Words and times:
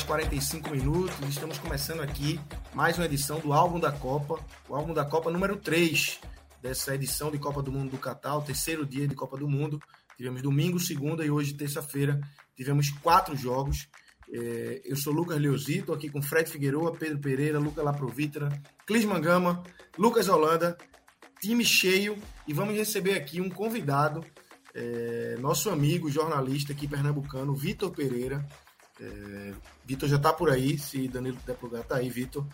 Podcast 0.00 0.06
45 0.06 0.70
minutos. 0.70 1.28
Estamos 1.28 1.58
começando 1.58 2.00
aqui 2.00 2.40
mais 2.74 2.96
uma 2.96 3.04
edição 3.04 3.40
do 3.40 3.52
álbum 3.52 3.78
da 3.78 3.90
Copa, 3.90 4.38
o 4.68 4.74
álbum 4.74 4.92
da 4.92 5.04
Copa 5.04 5.30
número 5.30 5.56
3 5.56 6.20
dessa 6.62 6.94
edição 6.94 7.30
de 7.30 7.38
Copa 7.38 7.62
do 7.62 7.72
Mundo 7.72 7.90
do 7.90 7.98
Catar, 7.98 8.36
o 8.36 8.42
terceiro 8.42 8.86
dia 8.86 9.06
de 9.06 9.14
Copa 9.14 9.36
do 9.36 9.48
Mundo. 9.48 9.80
Tivemos 10.16 10.42
domingo, 10.42 10.78
segunda 10.78 11.24
e 11.24 11.30
hoje, 11.30 11.54
terça-feira, 11.54 12.20
tivemos 12.56 12.90
quatro 12.90 13.36
jogos. 13.36 13.88
É, 14.32 14.82
eu 14.84 14.96
sou 14.96 15.12
Lucas 15.12 15.40
Leozito, 15.40 15.92
aqui 15.92 16.08
com 16.08 16.22
Fred 16.22 16.50
Figueroa, 16.50 16.92
Pedro 16.92 17.18
Pereira, 17.18 17.58
Lucas 17.58 17.84
Laprovitra, 17.84 18.48
Clis 18.86 19.04
Mangama, 19.04 19.62
Lucas 19.98 20.28
Holanda, 20.28 20.76
time 21.40 21.64
cheio 21.64 22.16
e 22.46 22.52
vamos 22.52 22.76
receber 22.76 23.14
aqui 23.14 23.40
um 23.40 23.50
convidado 23.50 24.24
é, 24.74 25.36
nosso 25.40 25.70
amigo, 25.70 26.10
jornalista 26.10 26.72
aqui 26.72 26.86
pernambucano, 26.86 27.54
Vitor 27.54 27.90
Pereira. 27.90 28.46
É, 29.00 29.52
Vitor 29.84 30.08
já 30.08 30.16
está 30.16 30.32
por 30.32 30.50
aí, 30.50 30.78
se 30.78 31.08
Danilo 31.08 31.38
der 31.46 31.56
lugar, 31.62 31.82
tá 31.84 31.96
aí, 31.96 32.08
Vitor. 32.08 32.44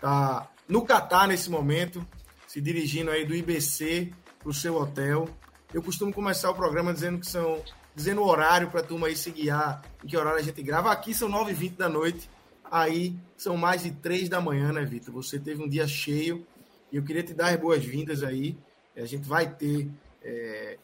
Tá 0.00 0.50
no 0.68 0.84
Catar 0.84 1.26
nesse 1.26 1.50
momento, 1.50 2.06
se 2.46 2.60
dirigindo 2.60 3.10
aí 3.10 3.24
do 3.24 3.34
IBC 3.34 4.12
para 4.38 4.48
o 4.48 4.54
seu 4.54 4.76
hotel. 4.76 5.28
Eu 5.72 5.82
costumo 5.82 6.12
começar 6.12 6.50
o 6.50 6.54
programa 6.54 6.92
dizendo 6.92 7.18
que 7.18 7.26
são 7.26 7.62
dizendo 7.94 8.22
o 8.22 8.26
horário 8.26 8.70
para 8.70 8.80
a 8.80 8.82
turma 8.82 9.06
aí 9.06 9.16
se 9.16 9.30
guiar, 9.30 9.82
em 10.02 10.08
que 10.08 10.16
horário 10.16 10.40
a 10.40 10.42
gente 10.42 10.62
grava. 10.62 10.90
Aqui 10.90 11.14
são 11.14 11.28
9h20 11.28 11.76
da 11.76 11.88
noite, 11.88 12.28
aí 12.70 13.16
são 13.36 13.56
mais 13.56 13.82
de 13.82 13.92
3 13.92 14.28
da 14.28 14.40
manhã, 14.40 14.72
né, 14.72 14.84
Vitor? 14.84 15.14
Você 15.14 15.38
teve 15.38 15.62
um 15.62 15.68
dia 15.68 15.86
cheio 15.86 16.46
e 16.90 16.96
eu 16.96 17.04
queria 17.04 17.22
te 17.22 17.32
dar 17.32 17.50
as 17.50 17.60
boas-vindas 17.60 18.22
aí. 18.22 18.58
A 18.96 19.06
gente 19.06 19.26
vai 19.26 19.48
ter 19.48 19.88
é, 20.22 20.78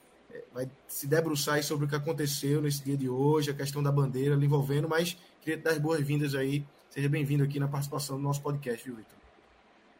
vai 0.53 0.69
se 0.87 1.06
debruçar 1.06 1.62
sobre 1.62 1.87
o 1.87 1.89
que 1.89 1.95
aconteceu 1.95 2.61
nesse 2.61 2.83
dia 2.83 2.97
de 2.97 3.09
hoje, 3.09 3.51
a 3.51 3.55
questão 3.55 3.83
da 3.83 3.93
bandeira 3.93 4.34
lhe 4.34 4.47
envolvendo, 4.47 4.89
mas 4.89 5.17
queria 5.41 5.57
te 5.57 5.62
dar 5.62 5.70
as 5.70 5.79
boas-vindas 5.79 6.34
aí. 6.34 6.65
Seja 6.91 7.09
bem-vindo 7.09 7.45
aqui 7.45 7.61
na 7.61 7.69
participação 7.69 8.17
do 8.17 8.23
nosso 8.23 8.42
podcast, 8.42 8.84
viu, 8.84 8.97
Vitor? 8.97 9.17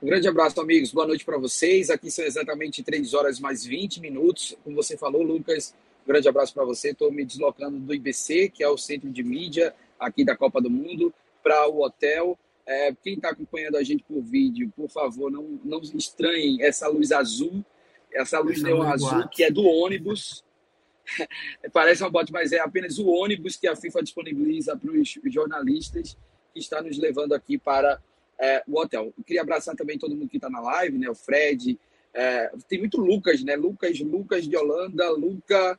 Um 0.03 0.07
grande 0.07 0.27
abraço, 0.27 0.61
amigos. 0.61 0.93
Boa 0.93 1.07
noite 1.07 1.25
para 1.25 1.39
vocês. 1.39 1.89
Aqui 1.89 2.11
são 2.11 2.25
exatamente 2.25 2.83
3 2.83 3.15
horas 3.15 3.39
mais 3.39 3.65
20 3.65 4.01
minutos. 4.01 4.57
Como 4.65 4.75
você 4.75 4.97
falou, 4.97 5.23
Lucas, 5.23 5.75
um 6.05 6.09
grande 6.09 6.29
abraço 6.29 6.53
para 6.53 6.65
você. 6.65 6.91
Estou 6.91 7.13
me 7.13 7.25
deslocando 7.25 7.79
do 7.79 7.95
IBC, 7.95 8.49
que 8.49 8.65
é 8.65 8.69
o 8.69 8.77
centro 8.77 9.09
de 9.11 9.23
mídia 9.23 9.75
aqui 10.01 10.25
da 10.25 10.37
Copa 10.37 10.61
do 10.61 10.71
Mundo, 10.71 11.15
para 11.43 11.69
o 11.69 11.83
hotel. 11.83 12.37
É, 12.67 12.93
quem 13.05 13.15
está 13.15 13.31
acompanhando 13.31 13.77
a 13.77 13.83
gente 13.85 14.03
por 14.03 14.21
vídeo, 14.23 14.73
por 14.75 14.89
favor, 14.89 15.31
não, 15.31 15.61
não 15.65 15.81
estranhem 15.81 16.63
essa 16.63 16.89
luz 16.89 17.13
azul 17.13 17.65
essa 18.13 18.39
luz 18.41 18.63
neon 18.63 18.83
azul, 18.83 19.29
que 19.29 19.45
é 19.45 19.51
do 19.51 19.65
ônibus. 19.65 20.45
Parece 21.73 22.03
uma 22.03 22.11
bote, 22.11 22.33
mas 22.33 22.53
é 22.53 22.61
apenas 22.61 22.99
o 22.99 23.09
ônibus 23.09 23.57
que 23.57 23.67
a 23.67 23.77
FIFA 23.77 24.03
disponibiliza 24.03 24.77
para 24.77 24.91
os 24.91 25.19
jornalistas 25.27 26.17
que 26.53 26.61
está 26.61 26.83
nos 26.83 26.99
levando 26.99 27.33
aqui 27.33 27.59
para 27.59 28.01
é, 28.39 28.63
o 28.67 28.79
hotel. 28.79 29.13
Eu 29.17 29.25
queria 29.25 29.43
abraçar 29.43 29.77
também 29.77 29.99
todo 29.99 30.15
mundo 30.15 30.29
que 30.29 30.37
está 30.37 30.51
na 30.51 30.61
live, 30.61 30.99
né? 30.99 31.09
O 31.09 31.15
Fred, 31.15 31.79
é, 32.13 32.51
tem 32.69 32.79
muito 32.79 33.01
Lucas, 33.01 33.43
né? 33.43 33.57
Lucas, 33.57 33.99
Lucas 34.01 34.47
de 34.47 34.57
Holanda, 34.57 35.11
Luca. 35.11 35.79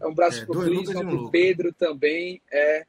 Um 0.00 0.08
abraço 0.08 0.42
é, 0.42 0.46
para 0.46 0.58
o 0.58 0.64
Clisma, 0.64 1.04
para 1.04 1.14
o 1.14 1.30
Pedro 1.30 1.72
também. 1.72 2.40
É, 2.50 2.86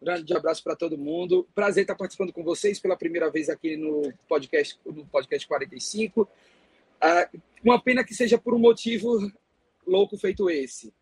um 0.00 0.04
grande 0.04 0.34
abraço 0.34 0.62
para 0.62 0.76
todo 0.76 0.98
mundo. 0.98 1.46
Prazer 1.54 1.82
estar 1.82 1.94
participando 1.94 2.32
com 2.32 2.42
vocês 2.42 2.80
pela 2.80 2.96
primeira 2.96 3.30
vez 3.30 3.48
aqui 3.48 3.76
no 3.76 4.12
podcast, 4.28 4.78
no 4.84 5.06
podcast 5.06 5.46
45. 5.46 6.28
Ah, 7.00 7.28
uma 7.64 7.80
pena 7.80 8.04
que 8.04 8.14
seja 8.14 8.38
por 8.38 8.54
um 8.54 8.58
motivo 8.58 9.30
louco 9.86 10.16
feito 10.16 10.48
esse. 10.48 10.92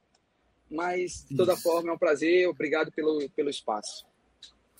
Mas, 0.70 1.26
de 1.28 1.36
toda 1.36 1.54
Isso. 1.54 1.62
forma, 1.62 1.90
é 1.90 1.92
um 1.92 1.98
prazer. 1.98 2.48
Obrigado 2.48 2.92
pelo, 2.92 3.28
pelo 3.30 3.50
espaço. 3.50 4.04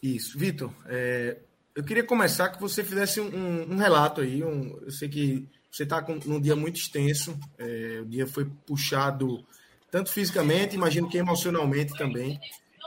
Isso. 0.03 0.39
Vitor, 0.39 0.73
é, 0.87 1.39
eu 1.75 1.83
queria 1.83 2.05
começar 2.05 2.49
que 2.51 2.61
você 2.61 2.85
fizesse 2.85 3.21
um, 3.21 3.73
um 3.73 3.77
relato 3.77 4.21
aí. 4.21 4.43
Um, 4.45 4.79
eu 4.83 4.91
sei 4.91 5.09
que 5.09 5.49
você 5.71 5.83
está 5.83 6.05
num 6.27 6.41
dia 6.41 6.55
muito 6.55 6.77
extenso. 6.77 7.39
É, 7.59 8.01
o 8.03 8.07
dia 8.07 8.27
foi 8.27 8.45
puxado 8.67 9.45
tanto 9.91 10.11
fisicamente, 10.13 10.77
imagino 10.77 11.09
que 11.09 11.19
emocionalmente 11.19 11.97
também. 11.97 12.39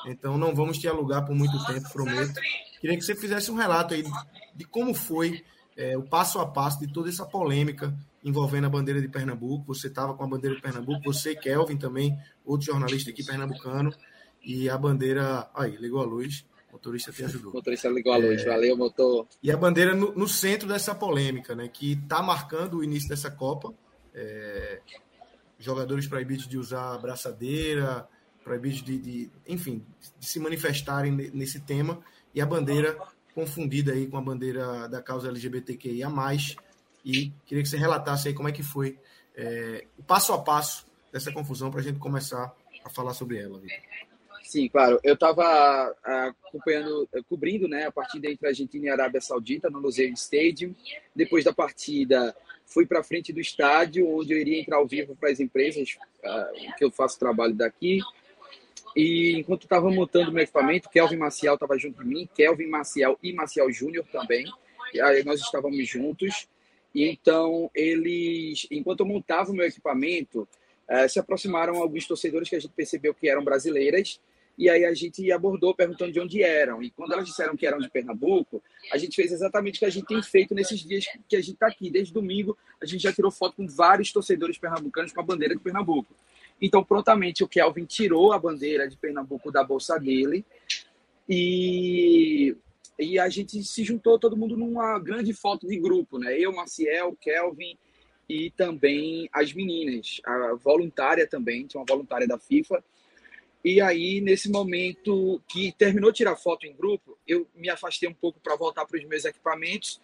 Então, 0.08 0.38
não 0.38 0.56
vamos 0.56 0.78
te 0.78 0.88
alugar 0.88 1.26
por 1.26 1.36
muito 1.36 1.66
tempo, 1.66 1.92
prometo. 1.92 2.40
Queria 2.80 2.98
que 2.98 3.04
você 3.04 3.16
fizesse 3.16 3.52
um 3.52 3.56
relato 3.56 3.94
aí 3.94 4.04
de 4.56 4.66
como 4.66 4.94
foi 4.94 5.44
é, 5.76 5.98
o 5.98 6.04
passo 6.04 6.40
a 6.40 6.46
passo 6.46 6.80
de 6.80 6.92
toda 6.92 7.10
essa 7.10 7.26
polêmica 7.26 7.94
envolvendo 8.24 8.66
a 8.66 8.70
bandeira 8.70 9.02
de 9.02 9.08
Pernambuco. 9.08 9.74
Você 9.74 9.88
estava 9.88 10.14
com 10.14 10.24
a 10.24 10.28
bandeira 10.28 10.56
de 10.56 10.62
Pernambuco, 10.62 11.02
você, 11.04 11.36
Kelvin, 11.36 11.78
também, 11.78 12.18
outro 12.46 12.68
jornalista 12.68 13.10
aqui 13.10 13.24
pernambucano. 13.24 13.94
E 14.44 14.70
a 14.70 14.78
bandeira. 14.78 15.50
Aí, 15.54 15.76
ligou 15.76 16.02
a 16.02 16.06
luz. 16.06 16.46
O 16.70 16.74
motorista 16.74 17.12
te 17.12 17.24
ajudou. 17.24 17.52
O 17.52 17.56
motorista 17.56 17.88
ligou 17.90 18.14
a 18.14 18.18
luz, 18.18 18.42
é... 18.42 18.46
valeu, 18.46 18.76
motor. 18.76 19.28
E 19.42 19.52
a 19.52 19.58
bandeira 19.58 19.94
no, 19.94 20.14
no, 20.14 20.28
centro 20.28 20.68
dessa 20.68 20.94
polêmica, 20.96 21.56
né? 21.56 21.68
Que 21.68 21.94
está 21.94 22.22
marcando 22.22 22.78
o 22.78 22.84
início 22.84 23.10
dessa 23.10 23.30
Copa. 23.30 23.74
É... 24.14 24.82
Jogadores 25.60 26.08
proibidos 26.08 26.48
de 26.48 26.58
usar 26.58 26.98
braçadeira, 26.98 28.08
proibidos 28.44 28.84
de, 28.84 28.98
de, 28.98 29.32
enfim, 29.48 29.86
de 30.20 30.26
se 30.26 30.40
manifestarem 30.40 31.12
nesse 31.12 31.62
tema. 31.62 32.00
E 32.36 32.42
a 32.42 32.46
bandeira 32.46 32.98
confundida 33.34 33.94
aí 33.94 34.08
com 34.08 34.18
a 34.18 34.22
bandeira 34.22 34.88
da 34.88 35.02
causa 35.02 35.28
LGBTQIA+, 35.30 36.10
e 37.06 37.32
queria 37.46 37.64
que 37.64 37.70
você 37.70 37.78
relatasse 37.78 38.30
aí 38.30 38.34
como 38.34 38.48
é 38.48 38.52
que 38.52 38.64
foi 38.64 38.98
é, 39.36 39.86
o 39.98 40.04
passo 40.04 40.34
a 40.34 40.42
passo 40.42 40.86
dessa 41.12 41.32
confusão 41.32 41.70
para 41.70 41.82
a 41.82 41.84
gente 41.84 42.00
começar 42.00 42.56
a 42.84 42.90
falar 42.90 43.14
sobre 43.14 43.38
ela. 43.38 43.62
Sim, 44.44 44.68
claro. 44.68 45.00
Eu 45.04 45.14
estava 45.14 45.96
acompanhando, 46.04 47.08
cobrindo 47.30 47.68
né, 47.68 47.86
a 47.86 47.92
partida 47.92 48.30
entre 48.30 48.48
Argentina 48.48 48.86
e 48.86 48.90
Arábia 48.90 49.22
Saudita 49.22 49.70
no 49.70 49.80
Luzeiro 49.80 50.14
Stadium. 50.14 50.76
Depois 51.16 51.44
da 51.44 51.54
partida, 51.54 52.36
fui 52.66 52.86
para 52.86 53.04
frente 53.04 53.32
do 53.32 53.40
estádio, 53.40 54.08
onde 54.08 54.34
eu 54.34 54.38
iria 54.38 54.60
entrar 54.60 54.78
ao 54.78 54.88
vivo 54.88 55.16
para 55.16 55.30
as 55.30 55.40
empresas, 55.40 55.98
uh, 56.24 56.76
que 56.78 56.84
eu 56.84 56.92
faço 56.92 57.20
trabalho 57.20 57.54
daqui. 57.54 58.00
E 58.96 59.34
enquanto 59.40 59.64
estava 59.64 59.90
montando 59.90 60.32
meu 60.32 60.44
equipamento, 60.44 60.90
Kelvin 60.90 61.18
Maciel 61.18 61.56
estava 61.56 61.78
junto 61.78 62.04
de 62.04 62.08
mim, 62.08 62.30
Kelvin 62.34 62.68
Maciel 62.68 63.18
e 63.24 63.34
Maciel 63.34 63.72
Júnior 63.72 64.06
também. 64.12 64.46
E 64.94 65.02
aí 65.02 65.24
nós 65.24 65.42
estávamos 65.42 65.88
juntos. 65.88 66.48
E 66.94 67.10
então, 67.10 67.72
eles, 67.74 68.68
enquanto 68.70 69.00
eu 69.00 69.06
montava 69.06 69.52
o 69.52 69.54
meu 69.56 69.66
equipamento, 69.66 70.48
uh, 70.88 71.10
se 71.10 71.18
aproximaram 71.18 71.82
alguns 71.82 72.06
torcedores 72.06 72.48
que 72.50 72.56
a 72.56 72.60
gente 72.60 72.74
percebeu 72.74 73.14
que 73.14 73.28
eram 73.28 73.44
brasileiras. 73.44 74.20
E 74.56 74.70
aí 74.70 74.86
a 74.86 74.94
gente 74.94 75.32
abordou 75.32 75.74
perguntando 75.74 76.12
de 76.12 76.20
onde 76.20 76.44
eram. 76.44 76.84
E 76.84 76.92
quando 76.92 77.14
elas 77.14 77.26
disseram 77.26 77.58
que 77.58 77.66
eram 77.66 77.80
de 77.80 77.90
Pernambuco, 77.90 78.62
a 78.92 78.98
gente 78.98 79.16
fez 79.16 79.32
exatamente 79.32 79.78
o 79.78 79.80
que 79.80 79.86
a 79.86 79.90
gente 79.90 80.06
tem 80.06 80.22
feito 80.22 80.54
nesses 80.54 80.82
dias 80.82 81.06
que 81.28 81.36
a 81.36 81.40
gente 81.40 81.54
está 81.54 81.66
aqui. 81.66 81.90
Desde 81.90 82.14
domingo, 82.14 82.56
a 82.80 82.86
gente 82.86 83.02
já 83.02 83.12
tirou 83.12 83.32
foto 83.32 83.56
com 83.56 83.68
vários 83.68 84.12
torcedores 84.12 84.60
pernambucanos 84.60 85.12
com 85.12 85.20
a 85.20 85.24
bandeira 85.24 85.56
de 85.56 85.62
Pernambuco. 85.62 86.14
Então, 86.62 86.84
prontamente, 86.84 87.44
o 87.44 87.48
Kelvin 87.48 87.86
tirou 87.86 88.32
a 88.32 88.40
bandeira 88.40 88.88
de 88.88 88.98
Pernambuco 88.98 89.52
da 89.52 89.64
bolsa 89.64 89.98
dele. 90.00 90.46
E 91.28 92.56
e 92.98 93.18
a 93.18 93.28
gente 93.28 93.64
se 93.64 93.84
juntou 93.84 94.20
todo 94.20 94.38
mundo 94.38 94.56
numa 94.56 95.00
grande 95.00 95.34
foto 95.34 95.68
de 95.68 95.78
grupo, 95.78 96.20
né? 96.20 96.38
Eu, 96.38 96.54
Maciel, 96.54 97.16
Kelvin 97.20 97.78
e 98.30 98.52
também 98.52 99.28
as 99.34 99.52
meninas, 99.52 100.22
a 100.26 100.56
voluntária 100.56 101.28
também, 101.28 101.66
tinha 101.66 101.82
uma 101.82 101.86
voluntária 101.88 102.28
da 102.28 102.38
FIFA. 102.38 102.84
E 103.66 103.82
aí, 103.82 104.22
nesse 104.22 104.50
momento 104.50 105.42
que 105.48 105.72
terminou 105.72 106.12
tirar 106.12 106.36
foto 106.36 106.68
em 106.68 106.76
grupo, 106.76 107.18
eu 107.28 107.48
me 107.56 107.70
afastei 107.70 108.08
um 108.08 108.14
pouco 108.14 108.40
para 108.40 108.56
voltar 108.56 108.86
para 108.86 108.98
os 108.98 109.06
meus 109.06 109.26
equipamentos. 109.26 110.02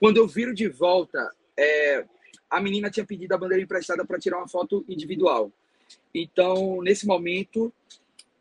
Quando 0.00 0.16
eu 0.16 0.26
viro 0.26 0.54
de 0.54 0.68
volta, 0.68 1.30
é, 1.56 2.04
a 2.50 2.60
menina 2.60 2.90
tinha 2.90 3.06
pedido 3.06 3.34
a 3.34 3.38
bandeira 3.38 3.62
emprestada 3.62 4.04
para 4.04 4.18
tirar 4.18 4.38
uma 4.38 4.48
foto 4.48 4.84
individual. 4.88 5.52
Então, 6.14 6.82
nesse 6.82 7.06
momento, 7.06 7.72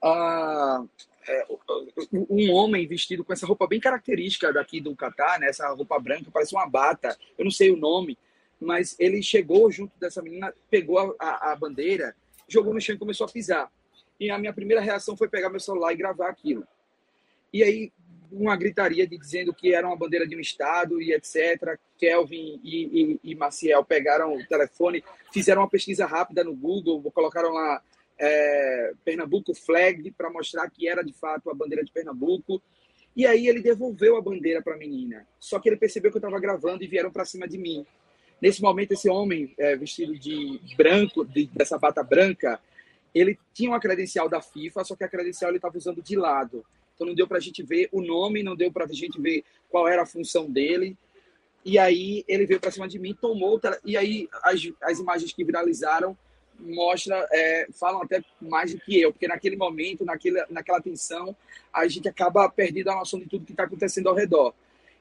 uh, 0.04 0.88
um 2.30 2.52
homem 2.52 2.88
vestido 2.88 3.24
com 3.24 3.32
essa 3.32 3.46
roupa 3.46 3.68
bem 3.68 3.80
característica 3.80 4.52
daqui 4.52 4.82
do 4.82 4.96
Catar, 4.96 5.40
né? 5.40 5.48
essa 5.48 5.70
roupa 5.70 6.00
branca, 6.00 6.32
parece 6.32 6.56
uma 6.56 6.68
bata, 6.68 7.18
eu 7.38 7.46
não 7.46 7.52
sei 7.52 7.72
o 7.72 7.78
nome, 7.78 8.18
mas 8.60 8.96
ele 9.00 9.22
chegou 9.22 9.72
junto 9.72 9.98
dessa 10.00 10.22
menina, 10.22 10.54
pegou 10.70 11.00
a, 11.00 11.16
a, 11.20 11.52
a 11.52 11.56
bandeira, 11.56 12.16
jogou 12.48 12.74
no 12.74 12.82
chão 12.82 12.96
e 12.96 13.00
começou 13.00 13.26
a 13.26 13.32
pisar. 13.32 13.72
E 14.20 14.30
a 14.30 14.38
minha 14.38 14.54
primeira 14.54 14.82
reação 14.82 15.18
foi 15.18 15.28
pegar 15.28 15.50
meu 15.50 15.60
celular 15.60 15.94
e 15.94 15.98
gravar 15.98 16.30
aquilo. 16.30 16.68
E 17.52 17.64
aí, 17.64 17.92
uma 18.32 18.56
gritaria 18.56 19.06
de 19.06 19.18
dizendo 19.18 19.54
que 19.54 19.74
era 19.74 19.86
uma 19.86 19.96
bandeira 19.96 20.26
de 20.26 20.36
um 20.36 20.40
estado 20.40 21.02
e 21.02 21.14
etc. 21.14 21.78
Kelvin 21.98 22.60
e, 22.64 23.20
e, 23.24 23.32
e 23.32 23.36
Maciel 23.36 23.84
pegaram 23.84 24.36
o 24.36 24.48
telefone, 24.48 25.04
fizeram 25.34 25.62
uma 25.62 25.70
pesquisa 25.70 26.06
rápida 26.06 26.44
no 26.44 26.56
Google, 26.56 27.02
colocaram 27.12 27.52
lá 27.52 27.82
é, 28.18 28.94
Pernambuco 29.04 29.54
flag 29.54 30.12
para 30.12 30.30
mostrar 30.30 30.70
que 30.70 30.88
era 30.88 31.04
de 31.04 31.14
fato 31.14 31.50
a 31.50 31.54
bandeira 31.54 31.84
de 31.84 31.92
Pernambuco. 31.92 32.62
E 33.16 33.26
aí 33.26 33.48
ele 33.48 33.62
devolveu 33.62 34.16
a 34.16 34.22
bandeira 34.22 34.62
para 34.62 34.76
a 34.76 34.78
menina. 34.78 35.28
Só 35.40 35.60
que 35.60 35.68
ele 35.68 35.76
percebeu 35.76 36.12
que 36.12 36.18
eu 36.18 36.22
estava 36.22 36.40
gravando 36.40 36.84
e 36.84 36.88
vieram 36.88 37.12
para 37.12 37.26
cima 37.26 37.48
de 37.48 37.58
mim. 37.58 37.86
Nesse 38.42 38.62
momento, 38.62 38.94
esse 38.94 39.10
homem 39.10 39.54
é, 39.58 39.76
vestido 39.76 40.18
de 40.18 40.60
branco, 40.78 41.26
de, 41.26 41.46
dessa 41.48 41.78
bata 41.78 42.02
branca, 42.02 42.60
ele 43.14 43.38
tinha 43.54 43.70
uma 43.70 43.80
credencial 43.80 44.30
da 44.30 44.42
FIFA, 44.42 44.84
só 44.84 44.96
que 44.96 45.04
a 45.04 45.10
credencial 45.10 45.52
ele 45.52 45.58
estava 45.58 45.78
usando 45.78 46.02
de 46.02 46.16
lado. 46.16 46.66
Então 47.02 47.08
não 47.08 47.16
deu 47.16 47.28
para 47.28 47.38
a 47.38 47.42
gente 47.42 47.64
ver 47.64 47.90
o 47.92 48.00
nome, 48.00 48.44
não 48.44 48.56
deu 48.56 48.72
para 48.72 48.86
a 48.86 48.88
gente 48.88 49.20
ver 49.20 49.44
qual 49.72 49.88
era 49.88 50.04
a 50.04 50.06
função 50.06 50.48
dele. 50.48 50.96
E 51.66 51.80
aí 51.80 52.24
ele 52.28 52.46
veio 52.46 52.60
para 52.60 52.70
cima 52.70 52.88
de 52.88 53.00
mim, 53.00 53.18
tomou. 53.20 53.60
E 53.84 53.98
aí 53.98 54.30
as, 54.44 54.72
as 54.84 55.00
imagens 55.00 55.34
que 55.34 55.44
viralizaram 55.44 56.16
mostra, 56.60 57.28
é, 57.32 57.68
falam 57.72 58.04
até 58.04 58.24
mais 58.40 58.72
do 58.72 58.80
que 58.80 59.02
eu, 59.02 59.12
porque 59.12 59.28
naquele 59.28 59.56
momento, 59.56 60.06
naquele, 60.06 60.46
naquela 60.48 60.80
tensão, 60.80 61.36
a 61.74 61.88
gente 61.88 62.08
acaba 62.08 62.48
perdendo 62.48 62.92
a 62.92 62.96
noção 62.98 63.20
de 63.20 63.26
tudo 63.26 63.48
que 63.48 63.52
está 63.52 63.64
acontecendo 63.64 64.08
ao 64.08 64.14
redor. 64.14 64.54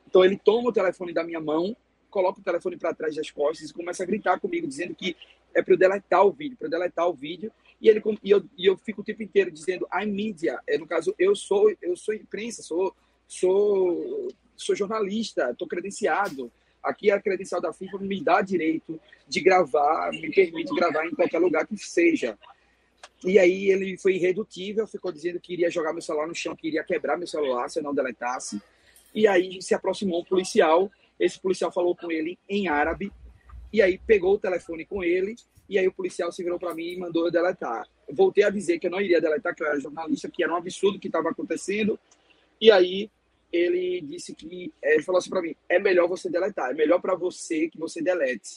Então 0.08 0.24
ele 0.24 0.40
toma 0.42 0.70
o 0.70 0.72
telefone 0.72 1.12
da 1.12 1.22
minha 1.22 1.38
mão, 1.38 1.76
coloca 2.08 2.40
o 2.40 2.42
telefone 2.42 2.78
para 2.78 2.94
trás 2.94 3.14
das 3.14 3.30
costas 3.30 3.68
e 3.68 3.74
começa 3.74 4.04
a 4.04 4.06
gritar 4.06 4.40
comigo, 4.40 4.66
dizendo 4.66 4.94
que 4.94 5.14
é 5.54 5.60
para 5.60 5.74
eu 5.74 5.78
deletar 5.78 6.24
o 6.24 6.32
vídeo, 6.32 6.56
para 6.56 6.66
eu 6.66 6.70
deletar 6.70 7.06
o 7.06 7.12
vídeo. 7.12 7.52
E, 7.80 7.88
ele, 7.88 8.02
e, 8.22 8.30
eu, 8.30 8.44
e 8.58 8.66
eu 8.66 8.76
fico 8.76 9.00
o 9.00 9.04
tempo 9.04 9.22
inteiro 9.22 9.50
dizendo, 9.50 9.86
I'm 9.92 10.12
media. 10.12 10.60
É, 10.66 10.76
no 10.76 10.86
caso, 10.86 11.14
eu 11.18 11.34
sou, 11.34 11.74
eu 11.80 11.96
sou 11.96 12.14
imprensa, 12.14 12.62
sou, 12.62 12.94
sou, 13.26 14.28
sou 14.56 14.76
jornalista, 14.76 15.50
estou 15.50 15.66
credenciado. 15.66 16.52
Aqui 16.82 17.10
a 17.10 17.20
credencial 17.20 17.60
da 17.60 17.72
FIFA 17.72 17.98
me 17.98 18.22
dá 18.22 18.42
direito 18.42 19.00
de 19.26 19.40
gravar, 19.40 20.10
me 20.12 20.30
permite 20.32 20.74
gravar 20.74 21.06
em 21.06 21.14
qualquer 21.14 21.38
lugar 21.38 21.66
que 21.66 21.76
seja. 21.76 22.38
E 23.24 23.38
aí 23.38 23.70
ele 23.70 23.98
foi 23.98 24.14
irredutível, 24.14 24.86
ficou 24.86 25.12
dizendo 25.12 25.40
que 25.40 25.52
iria 25.52 25.70
jogar 25.70 25.92
meu 25.92 26.02
celular 26.02 26.26
no 26.26 26.34
chão, 26.34 26.56
que 26.56 26.68
iria 26.68 26.84
quebrar 26.84 27.18
meu 27.18 27.26
celular 27.26 27.68
se 27.68 27.78
eu 27.78 27.82
não 27.82 27.94
deletasse. 27.94 28.60
E 29.14 29.26
aí 29.26 29.60
se 29.60 29.74
aproximou 29.74 30.20
um 30.20 30.24
policial, 30.24 30.90
esse 31.18 31.38
policial 31.38 31.70
falou 31.70 31.94
com 31.94 32.10
ele 32.10 32.38
em 32.48 32.68
árabe, 32.68 33.12
e 33.72 33.82
aí 33.82 33.98
pegou 33.98 34.34
o 34.34 34.38
telefone 34.38 34.86
com 34.86 35.04
ele 35.04 35.36
e 35.70 35.78
aí 35.78 35.86
o 35.86 35.92
policial 35.92 36.32
se 36.32 36.42
virou 36.42 36.58
para 36.58 36.74
mim 36.74 36.88
e 36.88 36.98
mandou 36.98 37.26
eu 37.26 37.30
deletar. 37.30 37.88
Voltei 38.10 38.42
a 38.42 38.50
dizer 38.50 38.80
que 38.80 38.88
eu 38.88 38.90
não 38.90 39.00
iria 39.00 39.20
deletar, 39.20 39.54
que 39.54 39.62
eu 39.62 39.68
era 39.68 39.78
jornalista, 39.78 40.28
que 40.28 40.42
era 40.42 40.52
um 40.52 40.56
absurdo 40.56 40.98
que 40.98 41.06
estava 41.06 41.30
acontecendo. 41.30 41.96
E 42.60 42.72
aí 42.72 43.08
ele 43.52 44.00
disse 44.00 44.34
que 44.34 44.72
eh, 44.82 44.94
ele 44.94 45.04
falou 45.04 45.20
assim 45.20 45.30
para 45.30 45.42
mim: 45.42 45.54
é 45.68 45.78
melhor 45.78 46.08
você 46.08 46.28
deletar, 46.28 46.72
é 46.72 46.74
melhor 46.74 47.00
para 47.00 47.14
você 47.14 47.68
que 47.68 47.78
você 47.78 48.02
delete. 48.02 48.56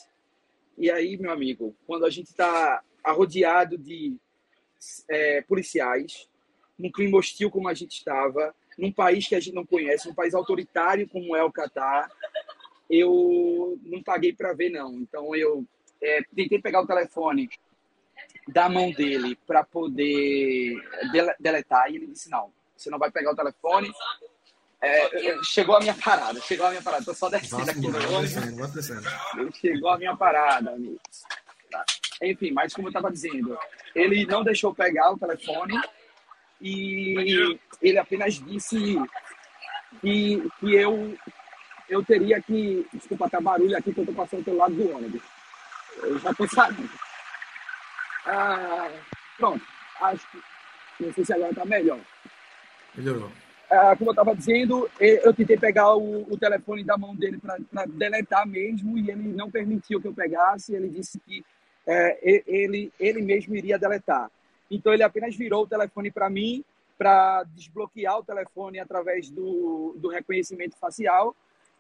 E 0.76 0.90
aí, 0.90 1.16
meu 1.16 1.32
amigo, 1.32 1.76
quando 1.86 2.04
a 2.04 2.10
gente 2.10 2.32
está 2.32 2.82
arrodeado 3.04 3.78
de 3.78 4.16
é, 5.08 5.42
policiais, 5.44 6.28
num 6.80 6.92
clima 6.92 7.20
hostil 7.20 7.52
como 7.52 7.68
a 7.68 7.76
gente 7.76 7.92
estava, 7.92 8.56
num 8.76 8.92
país 8.92 9.28
que 9.28 9.36
a 9.36 9.40
gente 9.40 9.54
não 9.54 9.68
conhece, 9.68 10.08
num 10.08 10.16
país 10.16 10.34
autoritário 10.34 11.08
como 11.08 11.36
é 11.36 11.44
o 11.44 11.52
Catar, 11.52 12.10
eu 12.90 13.80
não 13.84 14.02
paguei 14.02 14.34
para 14.34 14.54
ver 14.54 14.72
não. 14.72 14.96
Então 14.96 15.36
eu 15.36 15.64
é, 16.04 16.22
tentei 16.36 16.62
pegar 16.62 16.82
o 16.82 16.88
telefone 16.88 17.50
da 18.48 18.68
mão 18.68 18.92
dele 18.92 19.38
para 19.48 19.64
poder 19.64 20.76
deletar 21.40 21.90
e 21.90 21.96
ele 21.96 22.08
disse 22.08 22.30
não, 22.30 22.52
você 22.76 22.90
não 22.90 23.00
vai 23.00 23.10
pegar 23.10 23.32
o 23.32 23.36
telefone. 23.36 23.92
É, 24.82 25.42
chegou 25.44 25.78
a 25.78 25.80
minha 25.80 25.94
parada, 25.94 26.42
chegou 26.42 26.66
a 26.66 26.70
minha 26.70 26.82
parada, 26.82 27.06
tô 27.06 27.14
só 27.14 27.30
descendo 27.30 27.72
aqui 27.72 27.88
no 27.88 27.98
ônibus. 27.98 29.56
Chegou 29.56 29.90
a 29.90 29.98
minha 29.98 30.16
parada, 30.16 30.72
amigos. 30.72 31.24
Enfim, 32.22 32.52
mas 32.52 32.74
como 32.74 32.88
eu 32.88 32.90
estava 32.90 33.10
dizendo, 33.10 33.58
ele 33.96 34.26
não 34.26 34.44
deixou 34.44 34.76
pegar 34.76 35.12
o 35.12 35.18
telefone 35.18 35.80
e 36.62 37.58
ele 37.82 37.98
apenas 37.98 38.36
disse 38.36 38.98
que, 40.02 40.50
que 40.60 40.76
eu, 40.76 41.18
eu 41.90 42.04
teria 42.04 42.42
que. 42.42 42.86
Desculpa, 42.94 43.30
tá 43.30 43.40
barulho 43.40 43.78
aqui 43.78 43.94
que 43.94 44.02
eu 44.02 44.06
tô 44.06 44.14
passando 44.14 44.44
pelo 44.44 44.58
lado 44.58 44.76
do 44.76 44.96
ônibus. 44.96 45.22
Eu 46.02 46.20
já 46.20 46.34
sabendo. 46.54 46.90
Ah, 48.26 48.90
pronto, 49.38 49.64
acho 50.02 50.32
que. 50.32 50.38
Não 51.00 51.14
sei 51.14 51.26
se 51.26 51.34
agora 51.34 51.54
tá 51.54 51.66
melhor. 51.66 52.00
Melhorou. 52.96 53.32
Ah, 53.70 53.96
como 53.96 54.10
eu 54.10 54.14
estava 54.14 54.36
dizendo, 54.36 54.90
eu 55.00 55.34
tentei 55.34 55.58
pegar 55.58 55.96
o, 55.96 56.32
o 56.32 56.38
telefone 56.38 56.84
da 56.84 56.98
mão 56.98 57.16
dele 57.16 57.40
para 57.40 57.86
deletar 57.86 58.48
mesmo 58.48 58.98
e 58.98 59.10
ele 59.10 59.34
não 59.34 59.50
permitiu 59.50 60.00
que 60.00 60.08
eu 60.08 60.14
pegasse. 60.14 60.76
Ele 60.76 60.90
disse 60.90 61.20
que 61.20 61.44
é, 61.88 62.44
ele, 62.46 62.92
ele 63.00 63.22
mesmo 63.22 63.56
iria 63.56 63.80
deletar. 63.80 64.30
Então 64.70 64.94
ele 64.94 65.04
apenas 65.04 65.36
virou 65.36 65.64
o 65.64 65.68
telefone 65.68 66.12
para 66.12 66.30
mim 66.30 66.64
para 66.98 67.44
desbloquear 67.56 68.20
o 68.20 68.24
telefone 68.24 68.80
através 68.80 69.30
do, 69.30 69.96
do 69.98 70.08
reconhecimento 70.08 70.78
facial 70.78 71.36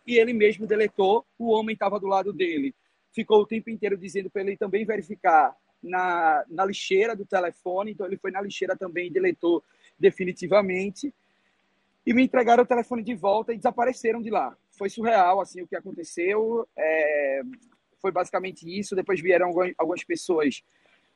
e 0.06 0.18
ele 0.18 0.34
mesmo 0.34 0.68
deletou. 0.68 1.26
O 1.38 1.52
homem 1.52 1.74
estava 1.74 2.00
do 2.00 2.08
lado 2.08 2.34
dele 2.34 2.74
ficou 3.14 3.42
o 3.42 3.46
tempo 3.46 3.70
inteiro 3.70 3.98
dizendo 3.98 4.30
para 4.30 4.42
ele 4.42 4.58
também 4.58 4.86
verificar 4.86 5.56
na, 5.82 6.44
na 6.50 6.66
lixeira 6.66 7.16
do 7.16 7.26
telefone, 7.26 7.92
então 7.92 8.06
ele 8.06 8.18
foi 8.18 8.32
na 8.32 8.42
lixeira 8.42 8.76
também 8.76 9.08
e 9.08 9.12
deletou 9.12 9.64
definitivamente. 10.00 11.14
E 12.06 12.14
me 12.14 12.24
entregaram 12.24 12.64
o 12.64 12.68
telefone 12.68 13.02
de 13.02 13.16
volta 13.16 13.54
e 13.54 13.58
desapareceram 13.58 14.22
de 14.22 14.30
lá. 14.30 14.58
Foi 14.72 14.90
surreal, 14.90 15.40
assim, 15.40 15.62
o 15.62 15.68
que 15.68 15.76
aconteceu. 15.76 16.68
É, 16.76 17.42
foi 18.02 18.12
basicamente 18.12 18.68
isso. 18.68 18.96
Depois 18.96 19.22
vieram 19.22 19.54
algumas 19.78 20.04
pessoas 20.04 20.64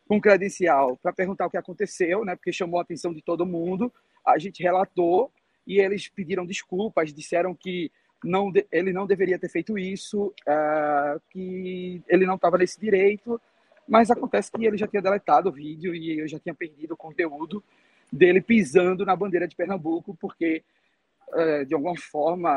com 0.07 0.21
credencial 0.21 0.95
para 0.97 1.11
perguntar 1.11 1.47
o 1.47 1.49
que 1.49 1.57
aconteceu, 1.57 2.23
né? 2.23 2.35
Porque 2.37 2.53
chamou 2.53 2.79
a 2.79 2.83
atenção 2.83 3.13
de 3.13 3.21
todo 3.21 3.45
mundo. 3.45 3.91
A 4.25 4.37
gente 4.37 4.63
relatou 4.63 5.29
e 5.65 5.81
eles 5.81 6.07
pediram 6.07 6.45
desculpas, 6.45 7.13
disseram 7.13 7.53
que 7.53 7.91
não, 8.23 8.51
ele 8.71 8.91
não 8.91 9.05
deveria 9.05 9.39
ter 9.39 9.49
feito 9.49 9.77
isso, 9.77 10.33
uh, 10.47 11.19
que 11.29 12.01
ele 12.07 12.25
não 12.25 12.35
estava 12.35 12.57
nesse 12.57 12.79
direito, 12.79 13.39
mas 13.87 14.11
acontece 14.11 14.51
que 14.51 14.65
ele 14.65 14.77
já 14.77 14.87
tinha 14.87 15.01
deletado 15.01 15.49
o 15.49 15.51
vídeo 15.51 15.95
e 15.95 16.19
eu 16.19 16.27
já 16.27 16.39
tinha 16.39 16.53
perdido 16.53 16.93
o 16.93 16.97
conteúdo 16.97 17.63
dele 18.11 18.41
pisando 18.41 19.05
na 19.05 19.15
bandeira 19.15 19.47
de 19.47 19.55
Pernambuco, 19.55 20.17
porque 20.19 20.63
uh, 21.29 21.65
de 21.65 21.73
alguma 21.73 21.97
forma 21.97 22.49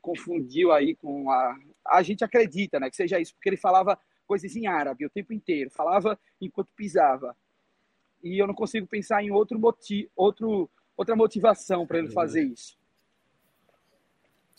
confundiu 0.00 0.72
aí 0.72 0.94
com 0.94 1.30
a. 1.30 1.58
A 1.86 2.02
gente 2.02 2.24
acredita 2.24 2.78
né, 2.78 2.88
que 2.88 2.96
seja 2.96 3.18
isso, 3.18 3.34
porque 3.34 3.48
ele 3.48 3.56
falava 3.56 3.98
coisas 4.26 4.54
em 4.54 4.66
árabe 4.66 5.06
o 5.06 5.10
tempo 5.10 5.32
inteiro, 5.32 5.70
falava 5.70 6.18
enquanto 6.40 6.68
pisava. 6.76 7.36
E 8.22 8.40
eu 8.40 8.46
não 8.46 8.54
consigo 8.54 8.86
pensar 8.86 9.22
em 9.22 9.30
outro 9.30 9.58
motivo, 9.58 10.10
outro, 10.14 10.70
outra 10.96 11.16
motivação 11.16 11.86
para 11.86 11.98
ele 11.98 12.10
fazer 12.10 12.42
isso. 12.42 12.77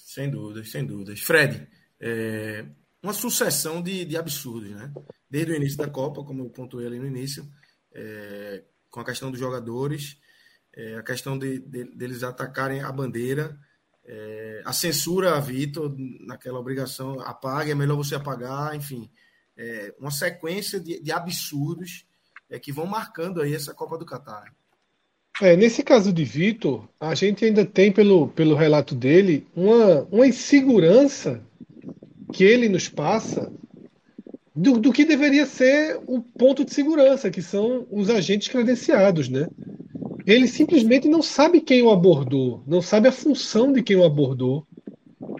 Sem 0.09 0.27
dúvidas, 0.27 0.71
sem 0.71 0.83
dúvidas. 0.83 1.19
Fred, 1.19 1.67
é 1.99 2.65
uma 2.99 3.13
sucessão 3.13 3.79
de, 3.79 4.05
de 4.05 4.17
absurdos, 4.17 4.71
né? 4.71 4.91
Desde 5.29 5.51
o 5.51 5.55
início 5.55 5.77
da 5.77 5.87
Copa, 5.87 6.23
como 6.23 6.45
eu 6.45 6.49
pontuei 6.49 6.87
ali 6.87 6.97
no 6.97 7.05
início, 7.05 7.47
é, 7.93 8.63
com 8.89 9.01
a 9.01 9.05
questão 9.05 9.29
dos 9.29 9.39
jogadores, 9.39 10.17
é, 10.73 10.95
a 10.95 11.03
questão 11.03 11.37
de, 11.37 11.59
de, 11.59 11.83
deles 11.95 12.23
atacarem 12.23 12.81
a 12.81 12.91
bandeira, 12.91 13.55
é, 14.03 14.63
a 14.65 14.73
censura 14.73 15.35
a 15.35 15.39
Vitor 15.39 15.95
naquela 16.21 16.59
obrigação, 16.59 17.19
apague, 17.19 17.69
é 17.69 17.75
melhor 17.75 17.95
você 17.95 18.15
apagar, 18.15 18.75
enfim, 18.75 19.11
é, 19.55 19.93
uma 19.99 20.09
sequência 20.09 20.79
de, 20.79 20.99
de 21.03 21.11
absurdos 21.11 22.07
é, 22.49 22.57
que 22.57 22.71
vão 22.71 22.87
marcando 22.87 23.43
aí 23.43 23.53
essa 23.53 23.75
Copa 23.75 23.95
do 23.95 24.07
Catar. 24.07 24.55
É, 25.41 25.55
nesse 25.55 25.83
caso 25.83 26.11
de 26.11 26.25
Vitor, 26.25 26.83
a 26.99 27.15
gente 27.15 27.45
ainda 27.45 27.63
tem, 27.63 27.91
pelo, 27.91 28.27
pelo 28.27 28.55
relato 28.55 28.93
dele, 28.93 29.47
uma, 29.55 30.05
uma 30.11 30.27
insegurança 30.27 31.41
que 32.33 32.43
ele 32.43 32.67
nos 32.67 32.89
passa 32.89 33.51
do, 34.53 34.77
do 34.77 34.91
que 34.91 35.05
deveria 35.05 35.45
ser 35.45 35.97
o 36.05 36.21
ponto 36.21 36.65
de 36.65 36.73
segurança, 36.73 37.31
que 37.31 37.41
são 37.41 37.87
os 37.89 38.09
agentes 38.09 38.49
credenciados, 38.49 39.29
né? 39.29 39.47
Ele 40.25 40.45
simplesmente 40.45 41.07
não 41.07 41.21
sabe 41.21 41.61
quem 41.61 41.81
o 41.81 41.89
abordou, 41.89 42.61
não 42.67 42.81
sabe 42.81 43.07
a 43.07 43.11
função 43.11 43.71
de 43.71 43.81
quem 43.81 43.95
o 43.95 44.03
abordou. 44.03 44.67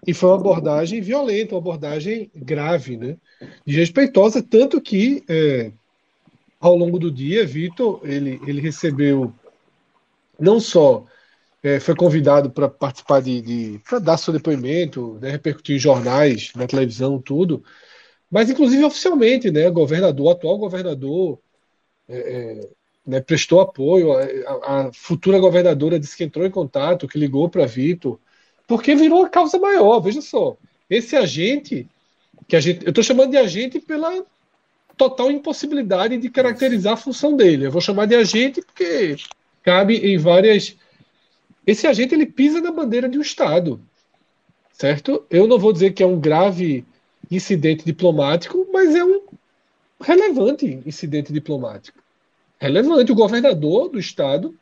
E 0.07 0.13
foi 0.13 0.29
uma 0.29 0.37
abordagem 0.37 1.01
violenta, 1.01 1.55
uma 1.55 1.61
abordagem 1.61 2.31
grave, 2.33 2.95
né? 2.95 3.17
Desrespeitosa, 3.65 4.41
tanto 4.41 4.79
que 4.79 5.21
é, 5.27 5.71
ao 6.57 6.77
longo 6.77 6.97
do 6.97 7.11
dia, 7.11 7.45
Vitor, 7.45 7.99
ele, 8.03 8.39
ele 8.47 8.61
recebeu 8.61 9.33
não 10.39 10.59
só 10.59 11.05
é, 11.63 11.79
foi 11.79 11.95
convidado 11.95 12.49
para 12.49 12.69
participar 12.69 13.21
de, 13.21 13.41
de 13.41 13.81
para 13.87 13.99
dar 13.99 14.17
seu 14.17 14.33
depoimento, 14.33 15.17
né, 15.21 15.31
repercutir 15.31 15.75
em 15.75 15.79
jornais, 15.79 16.51
na 16.55 16.67
televisão, 16.67 17.21
tudo, 17.21 17.63
mas 18.31 18.49
inclusive 18.49 18.83
oficialmente, 18.83 19.51
né, 19.51 19.69
governador, 19.69 20.31
atual 20.31 20.57
governador 20.57 21.39
é, 22.07 22.17
é, 22.17 22.69
né, 23.05 23.21
prestou 23.21 23.59
apoio, 23.59 24.13
a, 24.13 24.87
a, 24.87 24.93
futura 24.93 25.39
governadora 25.39 25.99
disse 25.99 26.15
que 26.15 26.23
entrou 26.23 26.45
em 26.45 26.51
contato, 26.51 27.07
que 27.07 27.19
ligou 27.19 27.49
para 27.49 27.65
Vitor, 27.65 28.19
porque 28.67 28.95
virou 28.95 29.21
uma 29.21 29.29
causa 29.29 29.57
maior. 29.57 29.99
Veja 29.99 30.21
só, 30.21 30.55
esse 30.89 31.15
agente, 31.15 31.87
que 32.47 32.55
a 32.55 32.59
gente, 32.59 32.85
eu 32.85 32.89
estou 32.89 33.03
chamando 33.03 33.31
de 33.31 33.37
agente 33.37 33.79
pela 33.79 34.23
total 34.95 35.31
impossibilidade 35.31 36.17
de 36.17 36.29
caracterizar 36.29 36.93
a 36.93 36.97
função 36.97 37.35
dele. 37.35 37.65
Eu 37.65 37.71
vou 37.71 37.81
chamar 37.81 38.05
de 38.05 38.15
agente 38.15 38.61
porque 38.61 39.15
cabe 39.69 39.97
em 39.97 40.17
várias. 40.17 40.75
Esse 41.65 41.85
agente 41.85 42.15
ele 42.15 42.25
pisa 42.25 42.59
na 42.59 42.71
bandeira 42.71 43.07
de 43.07 43.19
um 43.19 43.21
Estado, 43.21 43.79
certo? 44.73 45.23
Eu 45.29 45.45
não 45.45 45.59
vou 45.59 45.71
dizer 45.71 45.93
que 45.93 46.01
é 46.01 46.07
um 46.07 46.19
grave 46.19 46.83
incidente 47.29 47.85
diplomático, 47.85 48.67
mas 48.73 48.95
é 48.95 49.03
um 49.05 49.21
relevante 50.01 50.81
incidente 50.87 51.31
diplomático. 51.31 51.99
Relevante. 52.59 53.11
O 53.11 53.15
governador 53.15 53.89
do 53.89 53.99
Estado 53.99 54.55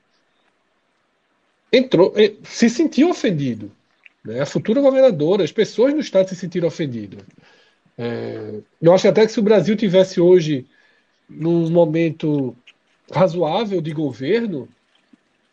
entrou, 1.72 2.12
eh, 2.18 2.34
se 2.44 2.70
sentiu 2.70 3.10
ofendido. 3.10 3.72
Né? 4.26 4.42
A 4.42 4.46
futura 4.46 4.82
governadora, 4.82 5.42
as 5.42 5.54
pessoas 5.54 5.94
no 5.94 6.02
Estado 6.02 6.28
se 6.28 6.36
sentiram 6.36 6.68
ofendidas. 6.68 7.24
É, 7.98 8.60
eu 8.82 8.94
acho 8.94 9.08
até 9.08 9.26
que 9.26 9.32
se 9.32 9.40
o 9.40 9.44
Brasil 9.44 9.78
tivesse 9.78 10.20
hoje 10.20 10.68
num 11.30 11.70
momento 11.70 12.54
razoável 13.10 13.80
de 13.82 13.94
governo, 13.94 14.68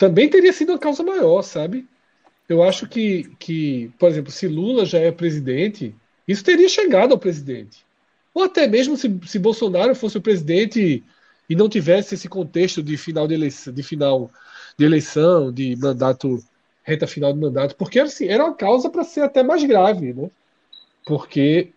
também 0.04 0.28
teria 0.28 0.52
sido 0.52 0.70
uma 0.72 0.78
causa 0.78 1.02
maior, 1.02 1.40
sabe? 1.40 1.88
Eu 2.46 2.62
acho 2.62 2.86
que, 2.86 3.34
que, 3.38 3.90
por 3.98 4.10
exemplo, 4.10 4.30
se 4.30 4.46
Lula 4.46 4.84
já 4.84 4.98
é 4.98 5.10
presidente, 5.10 5.94
isso 6.28 6.44
teria 6.44 6.68
chegado 6.68 7.12
ao 7.12 7.18
presidente. 7.18 7.86
Ou 8.34 8.42
até 8.42 8.66
mesmo 8.66 8.98
se, 8.98 9.18
se 9.26 9.38
Bolsonaro 9.38 9.94
fosse 9.94 10.18
o 10.18 10.20
presidente 10.20 11.02
e 11.48 11.56
não 11.56 11.70
tivesse 11.70 12.16
esse 12.16 12.28
contexto 12.28 12.82
de 12.82 12.98
final 12.98 13.26
de 13.26 13.32
eleição, 13.32 13.72
de 13.72 13.82
final 13.82 14.30
de 14.78 14.84
eleição, 14.84 15.50
de 15.50 15.74
mandato 15.76 16.38
reta 16.82 17.06
final 17.06 17.32
do 17.32 17.40
mandato, 17.40 17.74
porque 17.76 17.98
assim, 17.98 18.26
era 18.26 18.44
uma 18.44 18.54
causa 18.54 18.90
para 18.90 19.04
ser 19.04 19.22
até 19.22 19.42
mais 19.42 19.64
grave, 19.64 20.12
né? 20.12 20.30
Porque 21.06 21.70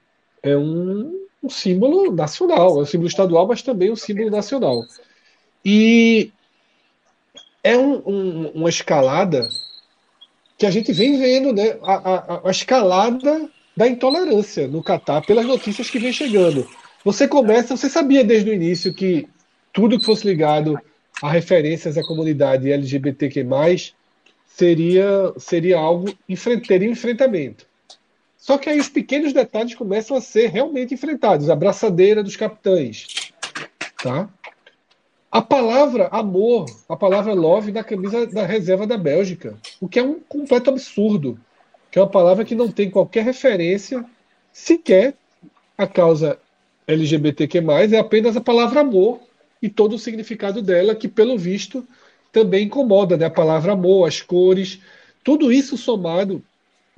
é 0.44 0.58
um, 0.58 1.28
um, 1.42 1.50
símbolo 1.50 2.12
nacional, 2.12 2.78
é 2.78 2.82
um 2.82 2.86
símbolo 2.86 3.08
estadual, 3.08 3.48
mas 3.48 3.62
também 3.62 3.90
um 3.90 3.96
símbolo 3.96 4.30
nacional. 4.30 4.84
E 5.64 6.30
é 7.68 7.78
um, 7.78 8.02
um, 8.06 8.48
uma 8.56 8.70
escalada 8.70 9.50
que 10.58 10.66
a 10.66 10.72
gente 10.72 10.94
vem 10.94 11.20
vendo, 11.20 11.52
né? 11.52 11.78
A, 11.84 11.96
a, 11.96 12.42
a, 12.48 12.52
escalada 12.52 13.50
da 13.76 13.88
intolerância 13.88 14.70
no 14.70 14.82
Catar 14.82 15.22
pelas 15.26 15.46
notícias 15.46 15.90
que 15.90 16.00
vem 16.00 16.14
chegando. 16.14 16.66
Você 17.04 17.28
começa, 17.28 17.76
você 17.76 17.90
sabia 17.90 18.24
desde 18.24 18.50
o 18.50 18.54
início 18.54 18.94
que 18.94 19.28
tudo 19.74 20.00
que 20.00 20.06
fosse 20.06 20.26
ligado 20.26 20.80
a 21.22 21.30
referências 21.30 21.98
à 21.98 22.02
comunidade 22.04 22.72
LGBTQ+, 22.72 23.46
seria, 24.48 25.34
seria 25.38 25.78
algo, 25.78 26.14
teria 26.66 26.88
um 26.88 26.94
enfrentamento. 26.94 27.66
Só 28.38 28.58
que 28.58 28.70
aí 28.70 28.80
os 28.80 28.88
pequenos 28.88 29.34
detalhes 29.34 29.76
começam 29.76 30.16
a 30.16 30.22
ser 30.22 30.52
realmente 30.52 30.94
enfrentados. 30.94 31.50
A 31.50 31.56
braçadeira 31.56 32.24
dos 32.24 32.38
capitães. 32.38 33.08
Tá? 34.02 34.30
A 35.32 35.42
palavra 35.42 36.08
amor, 36.08 36.66
a 36.88 36.96
palavra 36.96 37.34
love 37.34 37.72
na 37.72 37.84
camisa 37.84 38.26
da 38.26 38.46
reserva 38.46 38.88
da 38.88 38.98
Bélgica. 38.98 39.58
O 39.80 39.88
que 39.88 40.00
é 40.00 40.04
um 40.04 40.20
completo 40.22 40.70
absurdo. 40.70 41.38
Que 41.92 42.00
é 42.00 42.02
uma 42.02 42.10
palavra 42.10 42.46
que 42.46 42.56
não 42.56 42.72
tem 42.72 42.90
qualquer 42.90 43.24
referência 43.24 44.06
sequer 44.54 45.14
à 45.78 45.86
causa 45.86 46.40
LGBTQ+, 46.88 47.60
é 47.92 47.98
apenas 47.98 48.38
a 48.38 48.42
palavra 48.42 48.80
amor 48.80 49.20
e 49.62 49.70
todo 49.70 49.96
o 49.96 50.00
significado 50.00 50.62
dela, 50.62 50.96
que 50.96 51.08
pelo 51.08 51.38
visto 51.38 51.86
também 52.32 52.66
incomoda, 52.66 53.18
né? 53.18 53.26
A 53.26 53.30
palavra 53.30 53.74
amor, 53.74 54.08
as 54.08 54.22
cores, 54.22 54.80
tudo 55.24 55.52
isso 55.52 55.78
somado 55.78 56.42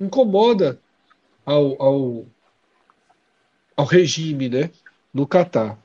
incomoda 0.00 0.78
ao, 1.44 1.82
ao, 1.82 2.24
ao 3.76 3.84
regime, 3.84 4.48
né? 4.48 4.70
No 5.12 5.26
Catar. 5.26 5.76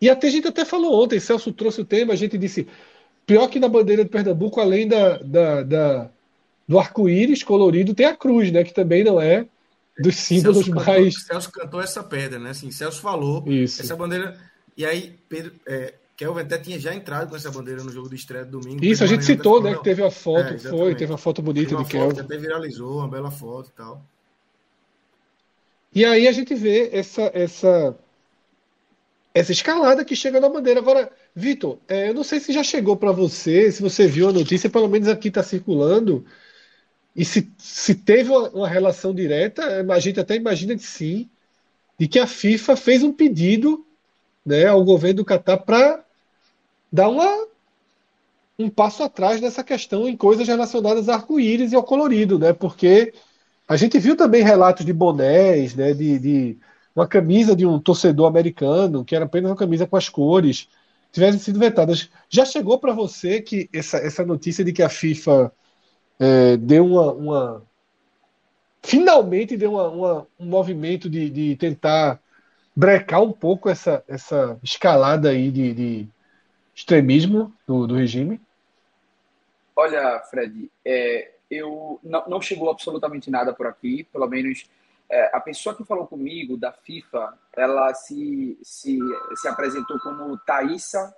E 0.00 0.10
até 0.10 0.28
a 0.28 0.30
gente 0.30 0.48
até 0.48 0.64
falou 0.64 1.02
ontem, 1.02 1.18
Celso 1.18 1.52
trouxe 1.52 1.80
o 1.80 1.84
tema, 1.84 2.12
a 2.12 2.16
gente 2.16 2.36
disse, 2.36 2.66
pior 3.24 3.48
que 3.48 3.58
na 3.58 3.68
bandeira 3.68 4.04
de 4.04 4.10
Pernambuco, 4.10 4.60
além 4.60 4.86
da, 4.86 5.18
da, 5.18 5.62
da 5.62 6.10
do 6.68 6.78
arco-íris 6.78 7.42
colorido, 7.42 7.94
tem 7.94 8.06
a 8.06 8.16
cruz, 8.16 8.50
né? 8.50 8.64
Que 8.64 8.74
também 8.74 9.04
não 9.04 9.20
é 9.20 9.46
dos 9.98 10.16
símbolos 10.16 10.66
Celso 10.66 10.74
mais. 10.74 11.16
Cantou, 11.16 11.26
Celso 11.26 11.52
cantou 11.52 11.80
essa 11.80 12.02
pedra, 12.02 12.38
né? 12.38 12.50
Assim, 12.50 12.70
Celso 12.70 13.00
falou. 13.00 13.44
Isso. 13.46 13.80
Essa 13.80 13.96
bandeira. 13.96 14.38
E 14.76 14.84
aí, 14.84 15.18
Pedro, 15.28 15.52
é, 15.66 15.94
Kelvin 16.16 16.40
até 16.40 16.58
tinha 16.58 16.78
já 16.78 16.94
entrado 16.94 17.30
com 17.30 17.36
essa 17.36 17.50
bandeira 17.50 17.82
no 17.82 17.90
jogo 17.90 18.08
de 18.08 18.16
estreia 18.16 18.44
do 18.44 18.58
domingo. 18.58 18.84
Isso, 18.84 19.04
a 19.04 19.06
gente 19.06 19.24
citou, 19.24 19.62
né? 19.62 19.74
Que 19.74 19.84
teve 19.84 20.02
a 20.02 20.10
foto, 20.10 20.54
é, 20.54 20.58
foi, 20.58 20.94
teve 20.94 21.12
a 21.12 21.16
foto 21.16 21.40
bonita 21.40 21.76
de 21.76 21.84
Kelvin. 21.84 22.20
Até 22.20 22.36
viralizou, 22.36 22.98
uma 22.98 23.08
bela 23.08 23.30
foto 23.30 23.70
e 23.70 23.76
tal. 23.76 24.04
E 25.94 26.04
aí 26.04 26.26
a 26.26 26.32
gente 26.32 26.54
vê 26.54 26.90
essa, 26.92 27.30
essa, 27.32 27.96
essa 29.36 29.52
escalada 29.52 30.02
que 30.02 30.16
chega 30.16 30.40
na 30.40 30.48
bandeira. 30.48 30.80
Agora, 30.80 31.12
Vitor, 31.34 31.78
é, 31.86 32.08
eu 32.08 32.14
não 32.14 32.24
sei 32.24 32.40
se 32.40 32.54
já 32.54 32.62
chegou 32.62 32.96
para 32.96 33.12
você, 33.12 33.70
se 33.70 33.82
você 33.82 34.06
viu 34.06 34.30
a 34.30 34.32
notícia, 34.32 34.70
pelo 34.70 34.88
menos 34.88 35.08
aqui 35.08 35.28
está 35.28 35.42
circulando, 35.42 36.24
e 37.14 37.22
se, 37.22 37.52
se 37.58 37.94
teve 37.94 38.30
uma, 38.30 38.48
uma, 38.48 38.68
relação 38.68 39.14
direta, 39.14 39.84
a 39.92 39.98
gente 40.00 40.18
até 40.18 40.36
imagina 40.36 40.74
que 40.74 40.82
sim, 40.82 41.28
de 41.98 42.08
que 42.08 42.18
a 42.18 42.26
FIFA 42.26 42.76
fez 42.76 43.02
um 43.02 43.12
pedido 43.12 43.86
né, 44.44 44.64
ao 44.66 44.82
governo 44.82 45.18
do 45.18 45.24
Catar 45.24 45.58
para 45.58 46.02
dar 46.90 47.10
uma, 47.10 47.46
um 48.58 48.70
passo 48.70 49.02
atrás 49.02 49.38
nessa 49.38 49.62
questão 49.62 50.08
em 50.08 50.16
coisas 50.16 50.48
relacionadas 50.48 51.10
a 51.10 51.14
arco-íris 51.16 51.72
e 51.72 51.76
ao 51.76 51.82
colorido, 51.82 52.38
né? 52.38 52.54
Porque 52.54 53.12
a 53.68 53.76
gente 53.76 53.98
viu 53.98 54.16
também 54.16 54.42
relatos 54.42 54.86
de 54.86 54.94
bonés, 54.94 55.74
né? 55.74 55.92
De, 55.92 56.18
de 56.18 56.58
uma 56.96 57.06
camisa 57.06 57.54
de 57.54 57.66
um 57.66 57.78
torcedor 57.78 58.26
americano, 58.26 59.04
que 59.04 59.14
era 59.14 59.26
apenas 59.26 59.50
uma 59.50 59.56
camisa 59.56 59.86
com 59.86 59.96
as 59.96 60.08
cores, 60.08 60.66
tivessem 61.12 61.38
sido 61.38 61.58
vetadas. 61.58 62.10
Já 62.28 62.46
chegou 62.46 62.78
para 62.78 62.94
você 62.94 63.40
que 63.42 63.68
essa, 63.72 63.98
essa 63.98 64.24
notícia 64.24 64.64
de 64.64 64.72
que 64.72 64.82
a 64.82 64.88
FIFA 64.88 65.52
é, 66.18 66.56
deu 66.56 66.86
uma, 66.86 67.12
uma, 67.12 67.62
finalmente 68.82 69.56
deu 69.56 69.72
uma, 69.72 69.88
uma, 69.88 70.26
um 70.40 70.46
movimento 70.46 71.10
de, 71.10 71.28
de 71.28 71.56
tentar 71.56 72.18
brecar 72.74 73.22
um 73.22 73.32
pouco 73.32 73.68
essa, 73.68 74.02
essa 74.08 74.58
escalada 74.62 75.30
aí 75.30 75.50
de, 75.50 75.74
de 75.74 76.08
extremismo 76.74 77.52
do, 77.66 77.86
do 77.86 77.94
regime? 77.94 78.40
Olha, 79.74 80.20
Fred, 80.30 80.70
é, 80.82 81.32
eu 81.50 82.00
não, 82.02 82.24
não, 82.26 82.40
chegou 82.40 82.70
absolutamente 82.70 83.30
nada 83.30 83.52
por 83.52 83.66
aqui, 83.66 84.04
pelo 84.04 84.26
menos 84.26 84.66
é, 85.10 85.36
a 85.36 85.40
pessoa 85.40 85.74
que 85.74 85.84
falou 85.84 86.06
comigo 86.06 86.56
da 86.56 86.72
FIFA, 86.72 87.38
ela 87.54 87.94
se, 87.94 88.58
se, 88.62 88.98
se 89.36 89.48
apresentou 89.48 89.98
como 90.00 90.36
Thaisa 90.38 91.14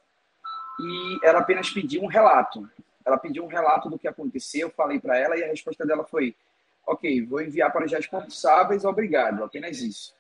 e 0.79 1.19
ela 1.23 1.41
apenas 1.41 1.71
pediu 1.71 2.03
um 2.03 2.07
relato. 2.07 2.69
Ela 3.05 3.19
pediu 3.19 3.45
um 3.45 3.49
relato 3.49 3.89
do 3.89 3.99
que 3.99 4.07
aconteceu, 4.07 4.69
eu 4.69 4.71
falei 4.71 5.01
para 5.01 5.17
ela 5.17 5.37
e 5.37 5.43
a 5.43 5.49
resposta 5.49 5.87
dela 5.87 6.05
foi: 6.05 6.37
Ok, 6.87 7.25
vou 7.25 7.41
enviar 7.41 7.73
para 7.73 7.87
os 7.87 7.93
responsáveis, 7.93 8.85
obrigado, 8.85 9.43
apenas 9.43 9.81
isso. 9.81 10.15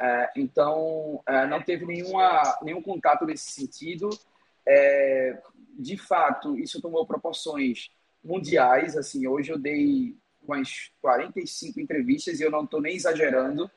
É, 0.00 0.30
então, 0.36 1.22
é, 1.26 1.46
não 1.46 1.62
teve 1.62 1.84
nenhuma, 1.86 2.58
nenhum 2.62 2.82
contato 2.82 3.24
nesse 3.24 3.50
sentido. 3.50 4.08
É, 4.66 5.40
de 5.78 5.96
fato, 5.96 6.58
isso 6.58 6.82
tomou 6.82 7.06
proporções 7.06 7.90
mundiais. 8.22 8.96
Assim, 8.96 9.26
hoje 9.26 9.52
eu 9.52 9.58
dei 9.58 10.16
umas 10.52 10.90
45 11.00 11.80
entrevistas 11.80 12.40
e 12.40 12.42
eu 12.42 12.50
não 12.50 12.64
estou 12.64 12.80
nem 12.80 12.96
exagerando. 12.96 13.70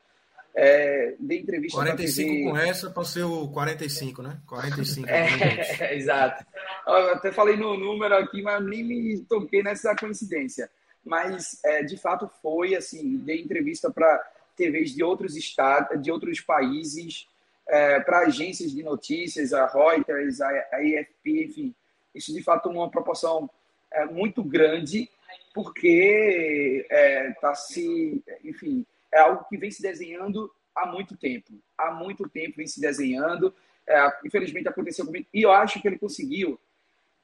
É, 0.54 1.14
dei 1.18 1.40
entrevista 1.40 1.78
45 1.78 2.30
TV... 2.30 2.50
com 2.50 2.56
essa 2.58 2.90
para 2.90 3.04
ser 3.04 3.22
o 3.22 3.48
45, 3.48 4.22
né? 4.22 4.38
45. 4.46 5.08
É, 5.08 5.96
exato. 5.96 6.44
Eu 6.86 7.14
até 7.14 7.32
falei 7.32 7.56
no 7.56 7.76
número 7.78 8.14
aqui, 8.16 8.42
mas 8.42 8.62
nem 8.64 8.84
me 8.84 9.20
toquei 9.20 9.62
nessa 9.62 9.96
coincidência. 9.96 10.70
Mas, 11.04 11.58
é, 11.64 11.82
de 11.82 11.96
fato, 11.96 12.30
foi 12.40 12.74
assim, 12.74 13.16
dei 13.18 13.40
entrevista 13.40 13.90
para 13.90 14.18
TVs 14.56 14.94
de 14.94 15.02
outros 15.02 15.36
estados, 15.36 16.00
de 16.02 16.12
outros 16.12 16.40
países, 16.40 17.26
é, 17.66 18.00
para 18.00 18.20
agências 18.20 18.70
de 18.72 18.82
notícias, 18.82 19.52
a 19.52 19.66
Reuters, 19.66 20.40
a, 20.40 20.48
a 20.48 20.76
AFP, 20.76 21.44
enfim. 21.44 21.74
Isso, 22.14 22.32
de 22.32 22.42
fato, 22.42 22.68
uma 22.68 22.90
proporção 22.90 23.48
é, 23.90 24.04
muito 24.04 24.42
grande 24.44 25.08
porque 25.54 26.86
é, 26.90 27.30
tá 27.40 27.54
se, 27.54 28.22
enfim, 28.44 28.86
é 29.12 29.20
algo 29.20 29.44
que 29.48 29.56
vem 29.56 29.70
se 29.70 29.82
desenhando 29.82 30.50
há 30.74 30.86
muito 30.86 31.16
tempo. 31.16 31.52
Há 31.76 31.92
muito 31.92 32.28
tempo 32.28 32.56
vem 32.56 32.66
se 32.66 32.80
desenhando. 32.80 33.54
É, 33.86 34.12
infelizmente 34.24 34.68
aconteceu 34.68 35.04
comigo. 35.04 35.26
E 35.32 35.42
eu 35.42 35.52
acho 35.52 35.80
que 35.80 35.88
ele 35.88 35.98
conseguiu 35.98 36.58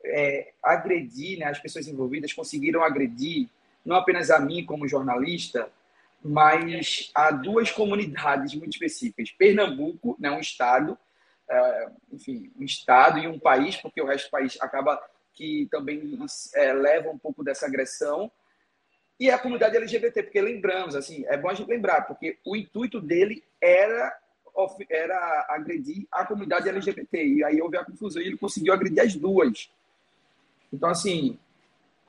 é, 0.04 0.52
agredir, 0.62 1.38
né, 1.38 1.46
as 1.46 1.58
pessoas 1.58 1.86
envolvidas 1.86 2.32
conseguiram 2.32 2.82
agredir 2.82 3.48
não 3.84 3.96
apenas 3.96 4.30
a 4.30 4.38
mim 4.38 4.64
como 4.64 4.86
jornalista, 4.86 5.70
mas 6.22 7.10
a 7.14 7.30
duas 7.30 7.70
comunidades 7.70 8.54
muito 8.54 8.72
específicas. 8.72 9.30
Pernambuco, 9.30 10.16
né, 10.18 10.30
um 10.30 10.40
estado, 10.40 10.98
é, 11.48 11.88
enfim, 12.12 12.52
um 12.58 12.64
estado 12.64 13.18
e 13.18 13.26
um 13.26 13.38
país, 13.38 13.76
porque 13.76 14.02
o 14.02 14.06
resto 14.06 14.26
do 14.26 14.32
país 14.32 14.58
acaba 14.60 15.00
que 15.38 15.68
também 15.70 16.18
é, 16.56 16.72
leva 16.72 17.08
um 17.08 17.16
pouco 17.16 17.44
dessa 17.44 17.64
agressão, 17.64 18.28
e 19.20 19.30
a 19.30 19.38
comunidade 19.38 19.76
LGBT, 19.76 20.24
porque 20.24 20.40
lembramos, 20.40 20.96
assim, 20.96 21.24
é 21.26 21.36
bom 21.36 21.48
a 21.48 21.54
gente 21.54 21.70
lembrar, 21.70 22.02
porque 22.02 22.38
o 22.44 22.56
intuito 22.56 23.00
dele 23.00 23.44
era 23.60 24.18
era 24.90 25.46
agredir 25.50 26.04
a 26.10 26.26
comunidade 26.26 26.68
LGBT, 26.68 27.24
e 27.24 27.44
aí 27.44 27.62
houve 27.62 27.76
a 27.76 27.84
confusão, 27.84 28.20
e 28.20 28.26
ele 28.26 28.36
conseguiu 28.36 28.72
agredir 28.72 29.00
as 29.00 29.14
duas. 29.14 29.70
Então, 30.72 30.90
assim, 30.90 31.38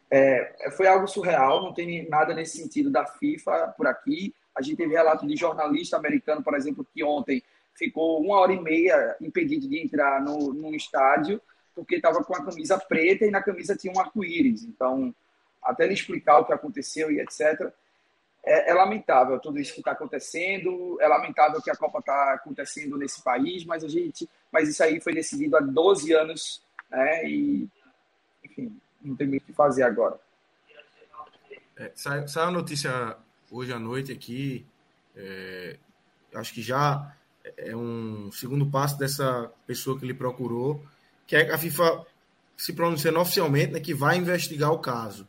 é, 0.10 0.72
foi 0.76 0.88
algo 0.88 1.08
surreal, 1.08 1.62
não 1.62 1.72
tem 1.72 2.10
nada 2.10 2.34
nesse 2.34 2.58
sentido 2.58 2.90
da 2.90 3.06
FIFA 3.06 3.76
por 3.78 3.86
aqui. 3.86 4.34
A 4.56 4.64
gente 4.64 4.78
teve 4.78 4.96
relato 4.96 5.28
de 5.28 5.36
jornalista 5.36 5.96
americano, 5.96 6.42
por 6.42 6.56
exemplo, 6.56 6.88
que 6.92 7.04
ontem 7.04 7.44
ficou 7.76 8.20
uma 8.20 8.40
hora 8.40 8.52
e 8.52 8.60
meia 8.60 9.16
impedido 9.22 9.70
de 9.70 9.80
entrar 9.80 10.20
no, 10.20 10.52
no 10.52 10.74
estádio 10.74 11.40
porque 11.80 11.96
estava 11.96 12.24
com 12.24 12.36
a 12.36 12.44
camisa 12.44 12.78
preta 12.78 13.26
e 13.26 13.32
na 13.32 13.42
camisa 13.42 13.76
tinha 13.76 13.94
um 13.94 14.00
arco-íris. 14.00 14.64
Então, 14.64 15.14
até 15.64 15.86
ele 15.86 15.94
explicar 15.94 16.40
o 16.40 16.46
que 16.46 16.54
aconteceu 16.54 17.12
e 17.12 17.20
etc. 17.20 17.72
É, 18.44 18.72
é 18.72 18.74
lamentável 18.74 19.40
tudo 19.40 19.60
isso 19.60 19.74
que 19.74 19.80
está 19.80 19.92
acontecendo. 19.92 20.98
É 21.02 21.08
lamentável 21.08 21.62
que 21.62 21.72
a 21.72 21.76
Copa 21.76 22.00
está 22.00 22.34
acontecendo 22.34 22.98
nesse 22.98 23.24
país, 23.24 23.66
mas 23.66 23.84
a 23.84 23.88
gente, 23.88 24.30
mas 24.52 24.68
isso 24.68 24.84
aí 24.84 25.00
foi 25.00 25.14
decidido 25.14 25.58
há 25.58 25.62
12 25.62 26.14
anos, 26.14 26.62
né? 26.90 27.28
E 27.28 27.68
enfim, 28.44 28.80
não 29.02 29.16
tem 29.16 29.28
muito 29.28 29.44
o 29.44 29.46
que 29.46 29.54
fazer 29.54 29.84
agora. 29.84 30.20
É, 31.78 31.92
sai, 31.96 32.26
a 32.36 32.52
notícia 32.52 33.16
hoje 33.50 33.72
à 33.72 33.80
noite 33.80 34.12
aqui. 34.12 34.66
É, 35.16 35.78
acho 36.36 36.54
que 36.54 36.62
já 36.62 37.16
é 37.58 37.76
um 37.76 38.32
segundo 38.32 38.66
passo 38.70 38.98
dessa 38.98 39.52
pessoa 39.66 40.00
que 40.00 40.06
lhe 40.06 40.14
procurou, 40.14 40.84
que 41.30 41.36
a 41.36 41.58
FIFA 41.60 42.08
se 42.58 42.74
pronunciando 42.74 43.20
oficialmente, 43.20 43.72
né, 43.72 43.80
que 43.80 43.94
vai 43.94 44.18
investigar 44.18 44.72
o 44.74 44.80
caso. 44.80 45.28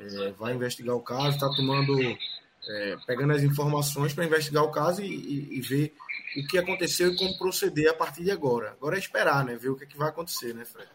É, 0.00 0.30
vai 0.30 0.54
investigar 0.54 0.96
o 0.96 1.00
caso, 1.00 1.36
está 1.36 1.48
tomando, 1.50 1.94
é, 2.00 2.96
pegando 3.06 3.34
as 3.34 3.42
informações 3.42 4.14
para 4.14 4.24
investigar 4.24 4.64
o 4.64 4.70
caso 4.70 5.02
e, 5.02 5.06
e, 5.06 5.58
e, 5.58 5.60
ver 5.60 5.94
o 6.38 6.46
que 6.46 6.56
aconteceu 6.56 7.12
e 7.12 7.16
como 7.16 7.36
proceder 7.36 7.90
a 7.90 7.94
partir 7.94 8.24
de 8.24 8.30
agora. 8.30 8.70
Agora 8.70 8.96
é 8.96 8.98
esperar, 8.98 9.44
né, 9.44 9.56
ver 9.56 9.68
o 9.68 9.76
que, 9.76 9.84
é 9.84 9.86
que 9.86 9.98
vai 9.98 10.08
acontecer, 10.08 10.54
né, 10.54 10.64
Fred? 10.64 10.88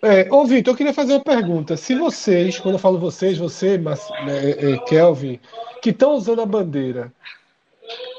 É, 0.00 0.32
ô 0.32 0.46
Vitor, 0.46 0.72
eu 0.72 0.76
queria 0.76 0.94
fazer 0.94 1.12
uma 1.12 1.22
pergunta. 1.22 1.76
Se 1.76 1.94
vocês, 1.94 2.58
quando 2.58 2.76
eu 2.76 2.80
falo 2.80 2.98
vocês, 2.98 3.36
você, 3.36 3.76
mas, 3.76 4.08
é, 4.26 4.72
é, 4.72 4.78
Kelvin, 4.78 5.38
que 5.82 5.90
estão 5.90 6.14
usando 6.14 6.40
a 6.40 6.46
bandeira, 6.46 7.12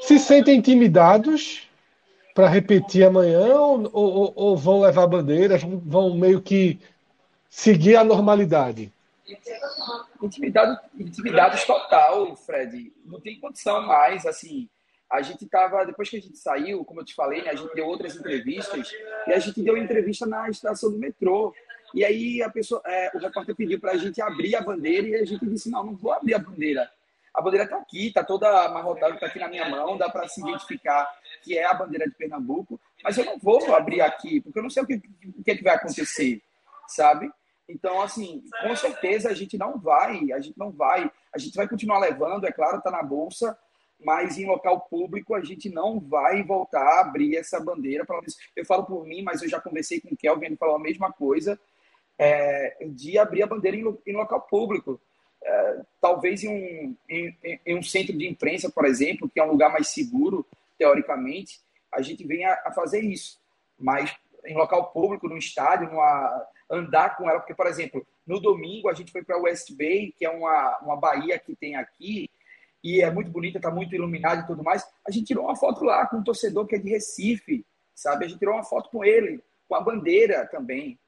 se 0.02 0.20
sentem 0.20 0.56
intimidados 0.56 1.68
para 2.34 2.48
repetir 2.48 3.04
amanhã 3.04 3.54
ou, 3.56 3.90
ou, 3.92 4.32
ou, 4.36 4.56
vão 4.56 4.80
levar 4.80 5.04
a 5.04 5.08
bandeira, 5.08 5.58
vão 5.58 6.16
meio 6.16 6.40
que 6.40 6.78
seguir 7.48 7.96
a 7.96 8.04
normalidade? 8.04 8.92
Intimidade, 10.22 10.80
intimidade 10.98 11.66
total, 11.66 12.36
Fred. 12.36 12.92
Não 13.04 13.20
tem 13.20 13.38
condição 13.38 13.86
mais, 13.86 14.26
assim 14.26 14.68
a 15.10 15.22
gente 15.22 15.44
estava, 15.44 15.84
depois 15.84 16.08
que 16.08 16.16
a 16.16 16.20
gente 16.20 16.38
saiu, 16.38 16.84
como 16.84 17.00
eu 17.00 17.04
te 17.04 17.14
falei, 17.14 17.42
né, 17.42 17.50
a 17.50 17.56
gente 17.56 17.74
deu 17.74 17.84
outras 17.86 18.14
entrevistas, 18.14 18.92
e 19.26 19.32
a 19.32 19.38
gente 19.40 19.60
deu 19.60 19.76
entrevista 19.76 20.24
na 20.24 20.48
estação 20.48 20.92
do 20.92 20.98
metrô. 20.98 21.52
E 21.92 22.04
aí 22.04 22.40
a 22.40 22.48
pessoa, 22.48 22.80
é, 22.86 23.10
o 23.12 23.18
repórter 23.18 23.56
pediu 23.56 23.80
para 23.80 23.90
a 23.90 23.96
gente 23.96 24.22
abrir 24.22 24.54
a 24.54 24.60
bandeira 24.60 25.08
e 25.08 25.16
a 25.16 25.24
gente 25.24 25.44
disse, 25.46 25.68
não, 25.68 25.84
não 25.84 25.96
vou 25.96 26.12
abrir 26.12 26.34
a 26.34 26.38
bandeira. 26.38 26.88
A 27.34 27.42
bandeira 27.42 27.64
está 27.64 27.76
aqui, 27.78 28.06
está 28.06 28.22
toda 28.22 28.48
amarrotada, 28.66 29.14
está 29.14 29.26
aqui 29.26 29.40
na 29.40 29.48
minha 29.48 29.68
mão, 29.68 29.98
dá 29.98 30.08
para 30.08 30.28
se 30.28 30.40
identificar 30.40 31.10
que 31.42 31.56
é 31.56 31.64
a 31.64 31.74
bandeira 31.74 32.08
de 32.08 32.14
Pernambuco, 32.14 32.80
mas 33.02 33.16
eu 33.16 33.24
não 33.24 33.38
vou 33.38 33.74
abrir 33.74 34.00
aqui, 34.00 34.40
porque 34.40 34.58
eu 34.58 34.62
não 34.62 34.70
sei 34.70 34.82
o 34.82 34.86
que, 34.86 34.94
o 34.94 35.42
é 35.46 35.56
que 35.56 35.64
vai 35.64 35.74
acontecer, 35.74 36.42
sabe? 36.88 37.30
Então, 37.68 38.00
assim, 38.02 38.42
com 38.62 38.74
certeza 38.74 39.28
a 39.30 39.34
gente 39.34 39.56
não 39.56 39.78
vai, 39.78 40.32
a 40.32 40.40
gente 40.40 40.58
não 40.58 40.70
vai, 40.70 41.10
a 41.32 41.38
gente 41.38 41.54
vai 41.54 41.68
continuar 41.68 41.98
levando, 41.98 42.46
é 42.46 42.52
claro, 42.52 42.78
está 42.78 42.90
na 42.90 43.02
bolsa, 43.02 43.56
mas 44.04 44.38
em 44.38 44.46
local 44.46 44.80
público 44.80 45.34
a 45.34 45.42
gente 45.42 45.68
não 45.68 46.00
vai 46.00 46.42
voltar 46.42 46.82
a 46.82 47.00
abrir 47.00 47.36
essa 47.36 47.60
bandeira. 47.60 48.04
Eu 48.56 48.64
falo 48.64 48.84
por 48.84 49.06
mim, 49.06 49.22
mas 49.22 49.42
eu 49.42 49.48
já 49.48 49.60
conversei 49.60 50.00
com 50.00 50.08
o 50.08 50.16
Kelvin, 50.16 50.46
ele 50.46 50.56
falou 50.56 50.76
a 50.76 50.80
mesma 50.80 51.12
coisa, 51.12 51.58
é, 52.18 52.76
de 52.86 53.18
abrir 53.18 53.42
a 53.42 53.46
bandeira 53.46 53.76
em, 53.76 53.98
em 54.06 54.16
local 54.16 54.40
público. 54.42 55.00
É, 55.42 55.80
talvez 56.00 56.44
em 56.44 56.48
um, 56.48 56.96
em, 57.08 57.36
em, 57.64 57.78
um 57.78 57.82
centro 57.82 58.16
de 58.16 58.28
imprensa, 58.28 58.70
por 58.70 58.84
exemplo, 58.84 59.28
que 59.28 59.40
é 59.40 59.44
um 59.44 59.52
lugar 59.52 59.72
mais 59.72 59.88
seguro, 59.88 60.46
teoricamente, 60.80 61.60
a 61.92 62.00
gente 62.00 62.26
venha 62.26 62.58
a 62.64 62.72
fazer 62.72 63.00
isso. 63.00 63.38
Mas 63.78 64.16
em 64.46 64.56
local 64.56 64.90
público, 64.92 65.28
no 65.28 65.36
estádio, 65.36 65.90
numa, 65.90 66.46
andar 66.70 67.18
com 67.18 67.28
ela, 67.28 67.38
porque, 67.38 67.54
por 67.54 67.66
exemplo, 67.66 68.06
no 68.26 68.40
domingo 68.40 68.88
a 68.88 68.94
gente 68.94 69.12
foi 69.12 69.22
para 69.22 69.36
West 69.36 69.70
Bay, 69.76 70.14
que 70.16 70.24
é 70.24 70.30
uma, 70.30 70.78
uma 70.78 70.96
baía 70.96 71.38
que 71.38 71.54
tem 71.54 71.76
aqui, 71.76 72.30
e 72.82 73.02
é 73.02 73.10
muito 73.10 73.30
bonita, 73.30 73.58
está 73.58 73.70
muito 73.70 73.94
iluminada 73.94 74.40
e 74.40 74.46
tudo 74.46 74.64
mais. 74.64 74.88
A 75.06 75.10
gente 75.10 75.26
tirou 75.26 75.44
uma 75.44 75.56
foto 75.56 75.84
lá 75.84 76.06
com 76.06 76.16
um 76.16 76.24
torcedor 76.24 76.66
que 76.66 76.76
é 76.76 76.78
de 76.78 76.88
Recife, 76.88 77.62
sabe? 77.94 78.24
A 78.24 78.28
gente 78.28 78.38
tirou 78.38 78.54
uma 78.54 78.64
foto 78.64 78.88
com 78.88 79.04
ele, 79.04 79.42
com 79.68 79.74
a 79.74 79.82
bandeira 79.82 80.46
também. 80.46 80.98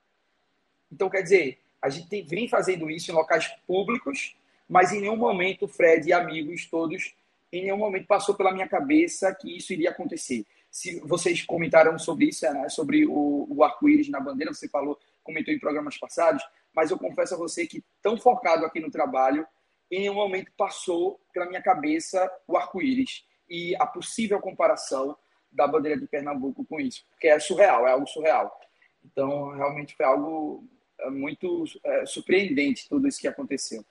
Então, 0.92 1.08
quer 1.08 1.22
dizer, 1.22 1.58
a 1.80 1.88
gente 1.88 2.10
tem, 2.10 2.26
vem 2.26 2.46
fazendo 2.46 2.90
isso 2.90 3.10
em 3.10 3.14
locais 3.14 3.48
públicos, 3.66 4.36
mas 4.68 4.92
em 4.92 5.00
nenhum 5.00 5.16
momento, 5.16 5.66
Fred 5.66 6.06
e 6.06 6.12
amigos 6.12 6.66
todos, 6.66 7.14
em 7.52 7.64
nenhum 7.64 7.76
momento 7.76 8.06
passou 8.06 8.34
pela 8.34 8.52
minha 8.52 8.66
cabeça 8.66 9.34
que 9.34 9.56
isso 9.56 9.72
iria 9.72 9.90
acontecer. 9.90 10.46
Se 10.70 11.00
vocês 11.00 11.42
comentaram 11.42 11.98
sobre 11.98 12.26
isso, 12.26 12.50
né? 12.50 12.68
sobre 12.68 13.06
o, 13.06 13.46
o 13.50 13.62
arco-íris 13.62 14.08
na 14.08 14.18
bandeira, 14.18 14.54
você 14.54 14.68
falou, 14.68 14.98
comentou 15.22 15.52
em 15.52 15.58
programas 15.58 15.98
passados, 15.98 16.42
mas 16.74 16.90
eu 16.90 16.98
confesso 16.98 17.34
a 17.34 17.38
você 17.38 17.66
que, 17.66 17.84
tão 18.00 18.16
focado 18.16 18.64
aqui 18.64 18.80
no 18.80 18.90
trabalho, 18.90 19.46
em 19.90 20.00
nenhum 20.00 20.14
momento 20.14 20.50
passou 20.56 21.20
pela 21.34 21.46
minha 21.46 21.60
cabeça 21.60 22.30
o 22.48 22.56
arco-íris 22.56 23.26
e 23.46 23.76
a 23.76 23.86
possível 23.86 24.40
comparação 24.40 25.14
da 25.52 25.66
bandeira 25.66 26.00
de 26.00 26.06
Pernambuco 26.06 26.64
com 26.64 26.80
isso, 26.80 27.04
porque 27.10 27.28
é 27.28 27.38
surreal, 27.38 27.86
é 27.86 27.92
algo 27.92 28.06
surreal. 28.06 28.58
Então, 29.04 29.50
realmente 29.50 29.94
foi 29.94 30.06
algo 30.06 30.66
é, 30.98 31.10
muito 31.10 31.64
é, 31.84 32.06
surpreendente 32.06 32.88
tudo 32.88 33.06
isso 33.06 33.20
que 33.20 33.28
aconteceu. 33.28 33.84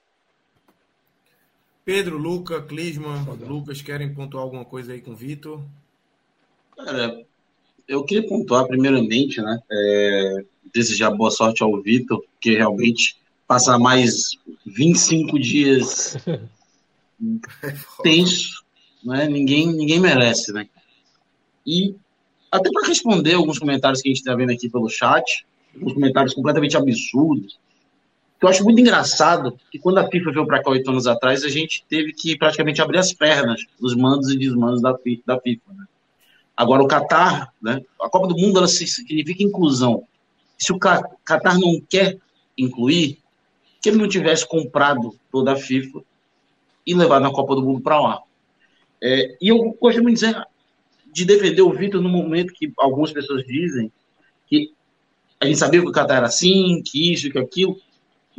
Pedro, 1.84 2.16
Luca, 2.16 2.62
Clisman, 2.62 3.24
Lucas, 3.40 3.82
querem 3.82 4.14
pontuar 4.14 4.44
alguma 4.44 4.64
coisa 4.64 4.92
aí 4.92 5.00
com 5.00 5.10
o 5.10 5.16
Vitor? 5.16 5.60
Cara, 6.76 7.24
eu 7.88 8.04
queria 8.04 8.28
pontuar 8.28 8.66
primeiramente, 8.66 9.40
né? 9.40 9.58
É, 9.70 10.44
desejar 10.72 11.10
boa 11.10 11.30
sorte 11.30 11.62
ao 11.62 11.80
Vitor, 11.82 12.22
que 12.40 12.54
realmente 12.54 13.16
passar 13.46 13.78
mais 13.78 14.38
25 14.64 15.38
dias 15.38 16.16
tenso, 18.02 18.62
né? 19.04 19.28
Ninguém, 19.28 19.66
ninguém 19.66 19.98
merece, 20.00 20.52
né? 20.52 20.68
E 21.66 21.96
até 22.50 22.70
para 22.70 22.86
responder 22.86 23.34
alguns 23.34 23.58
comentários 23.58 24.00
que 24.00 24.08
a 24.08 24.10
gente 24.10 24.20
está 24.20 24.34
vendo 24.34 24.52
aqui 24.52 24.68
pelo 24.68 24.88
chat, 24.88 25.44
uns 25.80 25.94
comentários 25.94 26.34
completamente 26.34 26.76
absurdos, 26.76 27.58
eu 28.42 28.48
acho 28.48 28.64
muito 28.64 28.80
engraçado 28.80 29.56
que 29.70 29.78
quando 29.78 29.98
a 29.98 30.08
FIFA 30.08 30.32
veio 30.32 30.46
para 30.46 30.62
cá 30.62 30.70
oito 30.70 30.90
anos 30.90 31.06
atrás, 31.06 31.44
a 31.44 31.48
gente 31.48 31.84
teve 31.88 32.12
que 32.12 32.36
praticamente 32.36 32.82
abrir 32.82 32.98
as 32.98 33.12
pernas 33.12 33.64
dos 33.80 33.94
mandos 33.94 34.30
e 34.30 34.36
desmandos 34.36 34.82
da, 34.82 34.92
da 35.26 35.40
FIFA. 35.40 35.72
Né? 35.72 35.84
Agora 36.56 36.82
o 36.82 36.88
Qatar, 36.88 37.52
né? 37.62 37.80
A 38.00 38.08
Copa 38.08 38.26
do 38.26 38.36
Mundo 38.36 38.58
ela 38.58 38.68
significa 38.68 39.42
inclusão. 39.42 40.04
Se 40.58 40.72
o 40.72 40.78
Qatar 40.78 41.58
não 41.58 41.80
quer 41.88 42.18
incluir, 42.58 43.18
que 43.80 43.88
ele 43.88 43.98
não 43.98 44.08
tivesse 44.08 44.46
comprado 44.46 45.16
toda 45.30 45.52
a 45.52 45.56
FIFA 45.56 46.02
e 46.86 46.94
levado 46.94 47.26
a 47.26 47.32
Copa 47.32 47.54
do 47.54 47.62
Mundo 47.62 47.80
para 47.80 48.00
lá. 48.00 48.22
É, 49.00 49.36
e 49.40 49.48
eu 49.48 49.76
gosto 49.80 50.02
muito 50.02 50.18
de, 50.18 50.26
dizer, 50.26 50.46
de 51.12 51.24
defender 51.24 51.62
o 51.62 51.72
Vitor 51.72 52.00
no 52.00 52.08
momento 52.08 52.52
que 52.52 52.72
algumas 52.78 53.12
pessoas 53.12 53.44
dizem 53.44 53.90
que 54.46 54.72
a 55.40 55.46
gente 55.46 55.58
sabia 55.58 55.80
que 55.80 55.88
o 55.88 55.92
Qatar 55.92 56.18
era 56.18 56.26
assim, 56.26 56.82
que 56.84 57.12
isso, 57.12 57.30
que 57.30 57.38
aquilo. 57.38 57.76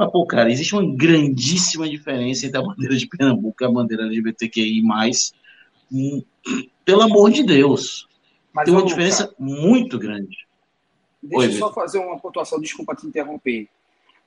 Mas, 0.04 0.12
pô, 0.12 0.26
cara, 0.26 0.52
existe 0.52 0.76
uma 0.76 0.96
grandíssima 0.96 1.88
diferença 1.88 2.46
entre 2.46 2.58
a 2.58 2.62
bandeira 2.62 2.96
de 2.96 3.08
Pernambuco 3.08 3.64
e 3.64 3.66
a 3.66 3.72
bandeira 3.72 4.04
LGBTQI. 4.04 4.84
Hum, 5.90 6.22
pelo 6.84 7.04
amor 7.04 7.32
de 7.32 7.42
Deus. 7.42 8.08
Mas 8.52 8.66
Tem 8.66 8.74
uma 8.74 8.86
diferença 8.86 9.34
muito 9.40 9.98
grande. 9.98 10.46
Deixa 11.22 11.54
eu 11.54 11.60
só 11.60 11.74
fazer 11.74 12.00
uma 12.00 12.20
pontuação, 12.20 12.60
desculpa 12.60 12.94
te 12.94 13.08
interromper. 13.08 13.70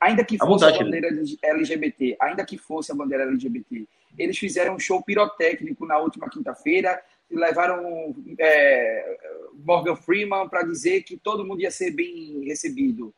Ainda 0.00 0.24
que 0.24 0.38
fosse 0.38 0.64
a, 0.64 0.68
a 0.68 0.78
bandeira 0.78 1.08
LGBT, 1.42 2.16
ainda 2.20 2.44
que 2.44 2.56
fosse 2.56 2.90
a 2.90 2.94
bandeira 2.94 3.24
LGBT, 3.24 3.86
eles 4.16 4.38
fizeram 4.38 4.76
um 4.76 4.78
show 4.78 5.02
pirotécnico 5.02 5.84
na 5.84 5.98
última 5.98 6.30
quinta-feira, 6.30 7.02
levaram 7.30 8.14
é, 8.38 9.18
Morgan 9.62 9.96
Freeman 9.96 10.48
para 10.48 10.62
dizer 10.62 11.02
que 11.02 11.18
todo 11.18 11.44
mundo 11.44 11.60
ia 11.60 11.70
ser 11.70 11.90
bem 11.90 12.44
recebido, 12.44 13.12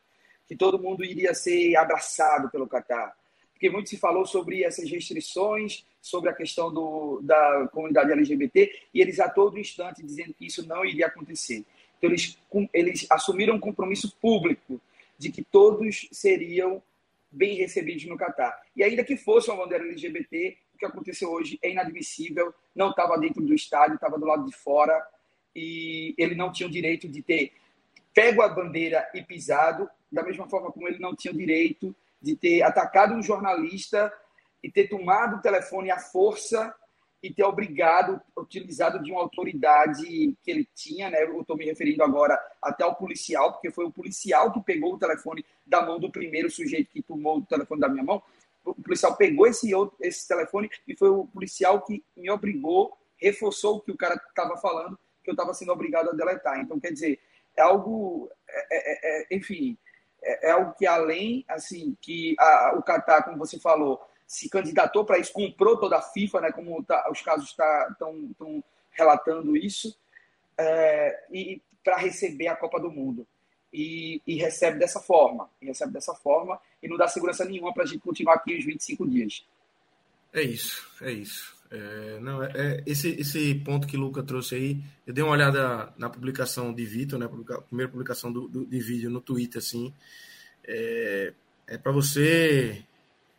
que 0.48 0.56
todo 0.56 0.78
mundo 0.78 1.04
iria 1.04 1.34
ser 1.34 1.76
abraçado 1.76 2.50
pelo 2.50 2.66
Catar. 2.66 3.14
Porque 3.52 3.68
muito 3.68 3.90
se 3.90 3.98
falou 3.98 4.24
sobre 4.24 4.64
essas 4.64 4.90
restrições, 4.90 5.84
sobre 6.00 6.30
a 6.30 6.34
questão 6.34 6.72
do, 6.72 7.20
da 7.22 7.68
comunidade 7.70 8.10
LGBT, 8.10 8.72
e 8.94 9.00
eles 9.00 9.20
a 9.20 9.28
todo 9.28 9.58
instante 9.58 10.02
dizendo 10.02 10.32
que 10.32 10.46
isso 10.46 10.66
não 10.66 10.84
iria 10.84 11.06
acontecer. 11.06 11.64
Então, 11.98 12.08
eles, 12.08 12.38
eles 12.72 13.06
assumiram 13.10 13.56
um 13.56 13.60
compromisso 13.60 14.16
público 14.20 14.80
de 15.18 15.30
que 15.30 15.42
todos 15.42 16.08
seriam 16.12 16.82
bem 17.30 17.56
recebidos 17.56 18.06
no 18.06 18.16
Catar. 18.16 18.58
E 18.74 18.82
ainda 18.82 19.04
que 19.04 19.16
fosse 19.16 19.50
uma 19.50 19.64
bandeira 19.64 19.84
LGBT, 19.84 20.56
o 20.74 20.78
que 20.78 20.86
aconteceu 20.86 21.30
hoje 21.30 21.58
é 21.60 21.70
inadmissível, 21.70 22.54
não 22.74 22.90
estava 22.90 23.18
dentro 23.18 23.42
do 23.42 23.52
estádio, 23.52 23.96
estava 23.96 24.18
do 24.18 24.24
lado 24.24 24.46
de 24.46 24.56
fora, 24.56 25.04
e 25.54 26.14
ele 26.16 26.34
não 26.34 26.52
tinha 26.52 26.68
o 26.68 26.72
direito 26.72 27.08
de 27.08 27.20
ter 27.20 27.52
pego 28.14 28.42
a 28.42 28.48
bandeira 28.48 29.08
e 29.14 29.22
pisado, 29.22 29.88
da 30.10 30.22
mesma 30.22 30.48
forma 30.48 30.72
como 30.72 30.88
ele 30.88 30.98
não 30.98 31.14
tinha 31.14 31.32
o 31.32 31.36
direito 31.36 31.94
de 32.20 32.34
ter 32.34 32.62
atacado 32.62 33.14
um 33.14 33.22
jornalista 33.22 34.12
e 34.62 34.70
ter 34.70 34.88
tomado 34.88 35.36
o 35.36 35.40
telefone 35.40 35.90
à 35.90 35.98
força 35.98 36.74
e 37.22 37.32
ter 37.32 37.42
obrigado, 37.42 38.20
utilizado 38.36 39.02
de 39.02 39.10
uma 39.10 39.20
autoridade 39.20 40.34
que 40.42 40.50
ele 40.50 40.68
tinha, 40.74 41.10
né? 41.10 41.24
Eu 41.24 41.40
estou 41.40 41.56
me 41.56 41.64
referindo 41.64 42.02
agora 42.02 42.38
até 42.62 42.84
ao 42.84 42.94
policial, 42.94 43.52
porque 43.52 43.70
foi 43.70 43.84
o 43.84 43.90
policial 43.90 44.52
que 44.52 44.60
pegou 44.60 44.94
o 44.94 44.98
telefone 44.98 45.44
da 45.66 45.84
mão 45.84 45.98
do 45.98 46.10
primeiro 46.10 46.48
sujeito 46.48 46.90
que 46.90 47.02
tomou 47.02 47.38
o 47.38 47.46
telefone 47.46 47.80
da 47.80 47.88
minha 47.88 48.04
mão. 48.04 48.22
O 48.64 48.74
policial 48.74 49.16
pegou 49.16 49.46
esse, 49.46 49.70
esse 50.00 50.28
telefone 50.28 50.70
e 50.86 50.96
foi 50.96 51.08
o 51.08 51.26
policial 51.26 51.82
que 51.82 52.04
me 52.16 52.30
obrigou, 52.30 52.96
reforçou 53.16 53.76
o 53.76 53.80
que 53.80 53.90
o 53.90 53.96
cara 53.96 54.14
estava 54.14 54.56
falando, 54.56 54.96
que 55.24 55.30
eu 55.30 55.34
estava 55.34 55.52
sendo 55.54 55.72
obrigado 55.72 56.10
a 56.10 56.12
deletar. 56.12 56.60
Então, 56.60 56.78
quer 56.78 56.92
dizer, 56.92 57.18
é 57.56 57.62
algo, 57.62 58.30
é, 58.48 58.66
é, 58.70 59.22
é, 59.32 59.36
enfim, 59.36 59.76
é, 60.22 60.48
é, 60.48 60.50
algo 60.50 60.74
que 60.74 60.86
além, 60.86 61.44
assim, 61.48 61.96
que 62.00 62.34
a, 62.38 62.74
o 62.76 62.82
Qatar, 62.82 63.24
como 63.24 63.38
você 63.38 63.58
falou, 63.58 64.00
se 64.26 64.48
candidatou 64.48 65.04
para 65.04 65.18
isso, 65.18 65.32
comprou 65.32 65.78
toda 65.78 65.96
a 65.96 66.02
FIFA, 66.02 66.40
né, 66.40 66.52
como 66.52 66.82
tá, 66.84 67.08
os 67.10 67.22
casos 67.22 67.48
estão 67.48 68.32
tá, 68.38 68.46
relatando 68.90 69.56
isso, 69.56 69.96
é, 70.56 71.24
e 71.32 71.62
para 71.82 71.96
receber 71.96 72.48
a 72.48 72.56
Copa 72.56 72.78
do 72.80 72.90
Mundo. 72.90 73.26
E, 73.72 74.22
e, 74.26 74.36
recebe 74.36 74.78
dessa 74.78 74.98
forma, 74.98 75.50
e 75.60 75.66
recebe 75.66 75.92
dessa 75.92 76.14
forma, 76.14 76.58
e 76.82 76.88
não 76.88 76.96
dá 76.96 77.06
segurança 77.06 77.44
nenhuma 77.44 77.72
para 77.72 77.82
a 77.82 77.86
gente 77.86 78.00
continuar 78.00 78.34
aqui 78.34 78.56
os 78.56 78.64
25 78.64 79.06
dias. 79.06 79.46
É 80.32 80.42
isso, 80.42 80.90
é 81.02 81.10
isso. 81.10 81.57
É, 81.70 82.18
não, 82.20 82.42
é, 82.42 82.50
é, 82.54 82.82
esse, 82.86 83.10
esse 83.20 83.54
ponto 83.56 83.86
que 83.86 83.96
o 83.96 84.00
Luca 84.00 84.22
trouxe 84.22 84.54
aí, 84.54 84.80
eu 85.06 85.12
dei 85.12 85.22
uma 85.22 85.32
olhada 85.32 85.92
na 85.98 86.08
publicação 86.08 86.72
de 86.72 86.84
Vitor, 86.84 87.18
né, 87.18 87.26
a 87.26 87.60
primeira 87.60 87.90
publicação 87.90 88.32
do, 88.32 88.48
do, 88.48 88.64
de 88.64 88.80
vídeo 88.80 89.10
no 89.10 89.20
Twitter, 89.20 89.58
assim, 89.58 89.92
é, 90.66 91.32
é 91.66 91.76
para 91.76 91.92
você 91.92 92.82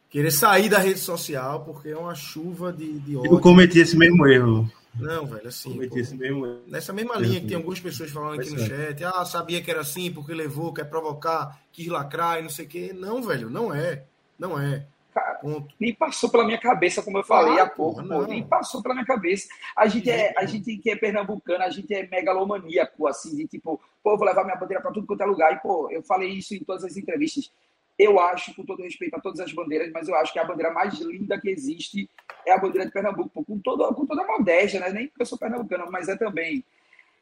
querer 0.10 0.32
sair 0.32 0.70
da 0.70 0.78
rede 0.78 1.00
social, 1.00 1.64
porque 1.64 1.90
é 1.90 1.98
uma 1.98 2.14
chuva 2.14 2.72
de, 2.72 3.00
de 3.00 3.16
ódio. 3.16 3.34
Eu 3.34 3.40
cometi 3.40 3.80
esse 3.80 3.98
mesmo 3.98 4.28
erro. 4.28 4.72
Não, 4.96 5.26
velho, 5.26 5.48
assim. 5.48 5.72
Cometi 5.72 5.90
pô, 5.90 6.00
esse 6.00 6.16
mesmo 6.16 6.46
erro. 6.46 6.62
Nessa 6.68 6.94
mesma 6.94 7.16
linha 7.16 7.40
que 7.40 7.48
tem 7.48 7.58
algumas 7.58 7.80
pessoas 7.80 8.12
falando 8.12 8.40
aqui 8.40 8.50
no 8.50 8.60
chat, 8.60 9.04
ah, 9.04 9.26
sabia 9.26 9.62
que 9.62 9.70
era 9.70 9.82
assim, 9.82 10.12
porque 10.12 10.34
levou, 10.34 10.74
quer 10.74 10.86
provocar, 10.86 11.60
quis 11.72 11.88
lacrar 11.88 12.40
e 12.40 12.44
não 12.44 12.50
sei 12.50 12.66
o 12.66 12.68
quê. 12.68 12.92
Não, 12.94 13.22
velho, 13.22 13.50
não 13.50 13.74
é. 13.74 14.04
Não 14.38 14.60
é. 14.60 14.86
Cara, 15.20 15.36
Ponto. 15.36 15.74
nem 15.78 15.94
passou 15.94 16.30
pela 16.30 16.46
minha 16.46 16.58
cabeça, 16.58 17.04
como 17.04 17.18
eu 17.18 17.24
falei 17.24 17.60
há 17.60 17.68
pouco, 17.68 18.02
pô, 18.08 18.26
nem 18.26 18.42
passou 18.42 18.82
pela 18.82 18.96
minha 18.96 19.06
cabeça. 19.06 19.50
A 19.76 19.86
gente, 19.88 20.10
é, 20.10 20.34
a 20.38 20.46
gente 20.46 20.78
que 20.78 20.90
é 20.90 20.96
pernambucano, 20.96 21.64
a 21.64 21.70
gente 21.70 21.94
é 21.94 22.08
megalomaníaco, 22.08 23.06
assim, 23.06 23.36
de 23.36 23.48
tipo, 23.48 23.80
pô, 24.02 24.18
vou 24.18 24.26
levar 24.26 24.46
minha 24.46 24.56
bandeira 24.56 24.82
para 24.82 24.92
tudo 24.92 25.06
quanto 25.06 25.22
é 25.22 25.26
lugar. 25.26 25.52
E, 25.54 25.60
pô, 25.60 25.90
eu 25.92 26.02
falei 26.02 26.30
isso 26.30 26.56
em 26.56 26.64
todas 26.64 26.86
as 26.86 26.96
entrevistas. 26.96 27.52
Eu 27.98 28.18
acho, 28.18 28.56
com 28.56 28.66
todo 28.66 28.82
respeito 28.82 29.16
a 29.16 29.20
todas 29.20 29.42
as 29.42 29.52
bandeiras, 29.52 29.92
mas 29.92 30.08
eu 30.08 30.16
acho 30.16 30.32
que 30.32 30.40
a 30.40 30.46
bandeira 30.46 30.72
mais 30.72 30.98
linda 31.00 31.40
que 31.40 31.50
existe 31.50 32.10
é 32.46 32.54
a 32.54 32.58
bandeira 32.58 32.86
de 32.86 32.94
Pernambuco, 32.94 33.30
pô, 33.30 33.44
com, 33.44 33.60
todo, 33.60 33.94
com 33.94 34.06
toda 34.06 34.22
a 34.22 34.28
modéstia, 34.28 34.80
né? 34.80 34.90
Nem 34.90 35.08
porque 35.08 35.24
eu 35.24 35.26
sou 35.26 35.38
pernambucano, 35.38 35.92
mas 35.92 36.08
é 36.08 36.16
também. 36.16 36.64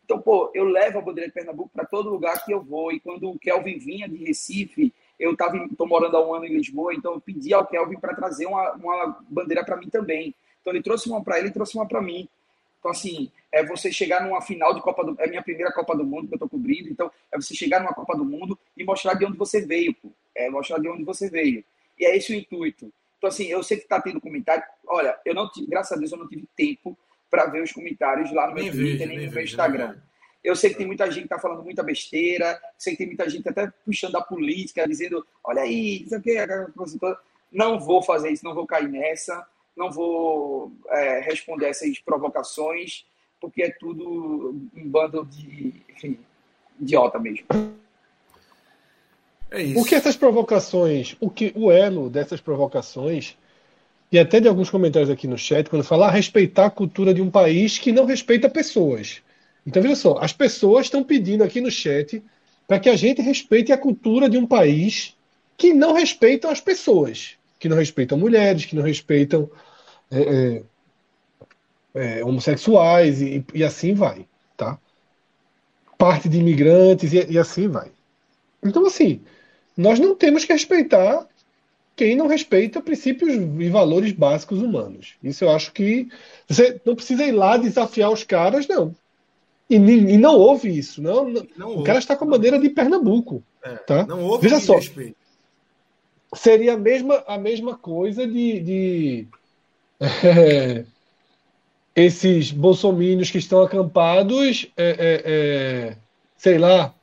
Então, 0.05 0.21
pô, 0.21 0.51
eu 0.53 0.65
levo 0.65 0.99
a 0.99 1.01
bandeira 1.01 1.27
de 1.27 1.33
Pernambuco 1.33 1.71
para 1.73 1.83
todo 1.83 2.11
lugar 2.11 2.45
que 2.45 2.51
eu 2.51 2.61
vou. 2.61 2.91
E 2.91 2.99
quando 2.99 3.29
o 3.29 3.39
Kelvin 3.39 3.79
vinha 3.79 4.07
de 4.07 4.17
Recife, 4.17 4.93
eu 5.19 5.31
estou 5.31 5.87
morando 5.87 6.15
há 6.15 6.25
um 6.25 6.33
ano 6.33 6.45
em 6.45 6.55
Lisboa, 6.55 6.93
então 6.93 7.13
eu 7.13 7.21
pedi 7.21 7.53
ao 7.53 7.65
Kelvin 7.65 7.99
para 7.99 8.15
trazer 8.15 8.45
uma, 8.45 8.73
uma 8.73 9.19
bandeira 9.29 9.63
para 9.63 9.77
mim 9.77 9.89
também. 9.89 10.33
Então 10.61 10.73
ele 10.73 10.83
trouxe 10.83 11.09
uma 11.09 11.23
para 11.23 11.39
ele 11.39 11.47
e 11.47 11.53
trouxe 11.53 11.75
uma 11.75 11.87
para 11.87 12.01
mim. 12.01 12.27
Então, 12.79 12.91
assim, 12.91 13.31
é 13.51 13.65
você 13.65 13.91
chegar 13.91 14.23
numa 14.23 14.41
final 14.41 14.73
de 14.73 14.81
Copa 14.81 15.03
do 15.03 15.15
É 15.19 15.25
a 15.25 15.27
minha 15.27 15.41
primeira 15.41 15.71
Copa 15.71 15.95
do 15.95 16.05
Mundo 16.05 16.27
que 16.27 16.33
eu 16.33 16.37
estou 16.37 16.49
cobrindo. 16.49 16.89
Então, 16.89 17.11
é 17.31 17.37
você 17.37 17.55
chegar 17.55 17.79
numa 17.79 17.93
Copa 17.93 18.15
do 18.15 18.23
Mundo 18.23 18.57
e 18.77 18.83
mostrar 18.83 19.13
de 19.15 19.25
onde 19.25 19.37
você 19.37 19.65
veio, 19.65 19.93
pô. 19.95 20.09
É 20.35 20.49
mostrar 20.49 20.77
de 20.79 20.87
onde 20.87 21.03
você 21.03 21.29
veio. 21.29 21.63
E 21.99 22.05
é 22.05 22.15
esse 22.15 22.31
o 22.31 22.35
intuito. 22.35 22.91
Então, 23.17 23.27
assim, 23.27 23.45
eu 23.45 23.63
sei 23.63 23.77
que 23.77 23.83
está 23.83 23.99
tendo 23.99 24.21
comentário. 24.21 24.63
Olha, 24.85 25.17
eu 25.25 25.33
não 25.33 25.49
tive, 25.49 25.67
graças 25.67 25.91
a 25.91 25.99
Deus, 25.99 26.11
eu 26.11 26.17
não 26.17 26.27
tive 26.27 26.47
tempo 26.55 26.97
para 27.29 27.47
ver 27.47 27.63
os 27.63 27.71
comentários 27.71 28.31
lá 28.31 28.47
no 28.47 28.53
meu 28.53 28.71
Twitter, 28.71 29.07
nem, 29.07 29.17
nem 29.17 29.27
no 29.27 29.33
meu 29.33 29.43
Instagram. 29.43 29.97
Eu 30.47 30.55
sei 30.55 30.69
que 30.69 30.77
tem 30.77 30.87
muita 30.87 31.05
gente 31.07 31.27
que 31.27 31.33
está 31.33 31.37
falando 31.37 31.61
muita 31.61 31.83
besteira, 31.83 32.57
sei 32.77 32.93
que 32.93 32.99
tem 32.99 33.07
muita 33.07 33.29
gente 33.29 33.49
até 33.49 33.69
puxando 33.83 34.15
a 34.15 34.21
política, 34.21 34.87
dizendo, 34.87 35.27
olha 35.43 35.61
aí, 35.63 36.03
isso 36.03 36.15
aqui, 36.15 36.37
não 37.51 37.77
vou 37.77 38.01
fazer 38.01 38.31
isso, 38.31 38.45
não 38.45 38.55
vou 38.55 38.65
cair 38.65 38.87
nessa, 38.87 39.45
não 39.75 39.91
vou 39.91 40.71
é, 40.87 41.19
responder 41.19 41.65
essas 41.65 41.99
provocações, 41.99 43.05
porque 43.41 43.61
é 43.61 43.71
tudo 43.71 44.55
um 44.73 44.89
bando 44.89 45.25
de 45.25 45.73
enfim, 45.89 46.17
idiota 46.79 47.19
mesmo. 47.19 47.45
É 49.51 49.61
isso. 49.61 49.81
O 49.81 49.83
que 49.83 49.95
essas 49.95 50.15
provocações, 50.15 51.17
o 51.19 51.29
que 51.29 51.51
o 51.57 51.69
elo 51.69 52.09
dessas 52.09 52.39
provocações, 52.39 53.37
e 54.09 54.17
até 54.17 54.39
de 54.39 54.47
alguns 54.47 54.69
comentários 54.69 55.09
aqui 55.09 55.27
no 55.27 55.37
chat, 55.37 55.69
quando 55.69 55.83
fala 55.83 56.07
ah, 56.07 56.11
respeitar 56.11 56.67
a 56.67 56.71
cultura 56.71 57.13
de 57.13 57.21
um 57.21 57.29
país 57.29 57.77
que 57.77 57.91
não 57.91 58.05
respeita 58.05 58.47
pessoas. 58.47 59.21
Então, 59.67 59.83
veja 59.83 59.97
só, 59.97 60.17
as 60.21 60.31
pessoas 60.31 60.85
estão 60.85 61.03
pedindo 61.03 61.43
aqui 61.43 61.59
no 61.59 61.69
chat 61.69 62.23
para 62.65 62.79
que 62.79 62.87
a 62.87 62.95
gente 62.95 63.21
respeite 63.21 63.73
a 63.73 63.77
cultura 63.77 64.29
de 64.29 64.37
um 64.37 64.47
país 64.47 65.13
que 65.57 65.73
não 65.73 65.91
respeitam 65.91 66.49
as 66.49 66.61
pessoas, 66.61 67.33
que 67.59 67.67
não 67.67 67.75
respeitam 67.75 68.17
mulheres, 68.17 68.63
que 68.63 68.77
não 68.77 68.83
respeitam 68.83 69.51
é, 70.09 70.63
é, 71.93 72.19
é, 72.19 72.23
homossexuais 72.23 73.21
e, 73.21 73.43
e, 73.53 73.61
assim 73.61 73.93
vai, 73.93 74.25
tá? 74.55 74.79
Parte 75.97 76.29
de 76.29 76.37
imigrantes 76.37 77.11
e, 77.11 77.31
e 77.31 77.37
assim 77.37 77.67
vai. 77.67 77.91
Então, 78.63 78.85
assim, 78.85 79.19
nós 79.75 79.99
não 79.99 80.15
temos 80.15 80.45
que 80.45 80.53
respeitar 80.53 81.27
quem 81.93 82.15
não 82.15 82.27
respeita 82.27 82.81
princípios 82.81 83.33
e 83.33 83.69
valores 83.69 84.13
básicos 84.13 84.61
humanos. 84.61 85.15
Isso 85.21 85.43
eu 85.43 85.49
acho 85.49 85.73
que 85.73 86.07
você 86.47 86.79
não 86.85 86.95
precisa 86.95 87.25
ir 87.25 87.33
lá 87.33 87.57
desafiar 87.57 88.11
os 88.11 88.23
caras, 88.23 88.65
não. 88.65 88.95
E, 89.69 89.75
e 89.75 90.17
não 90.17 90.35
houve 90.35 90.75
isso. 90.77 91.01
Não, 91.01 91.29
não, 91.29 91.47
não 91.57 91.67
o 91.67 91.71
houve, 91.71 91.83
cara 91.83 91.99
está 91.99 92.15
com 92.15 92.25
a 92.25 92.27
bandeira 92.29 92.57
de 92.59 92.69
Pernambuco. 92.69 93.43
É, 93.61 93.75
tá? 93.75 94.05
Não 94.05 94.23
houve 94.23 94.47
Veja 94.47 94.61
só. 94.61 94.75
Respeito. 94.75 95.15
Seria 96.33 96.73
a 96.73 96.77
mesma, 96.77 97.23
a 97.27 97.37
mesma 97.37 97.77
coisa 97.77 98.25
de. 98.25 98.59
de 98.59 99.27
é, 99.99 100.85
esses 101.95 102.51
bolsomínios 102.51 103.31
que 103.31 103.39
estão 103.39 103.61
acampados, 103.61 104.67
é, 104.77 104.89
é, 104.89 105.21
é 105.25 105.97
sei 106.37 106.57
lá, 106.59 106.93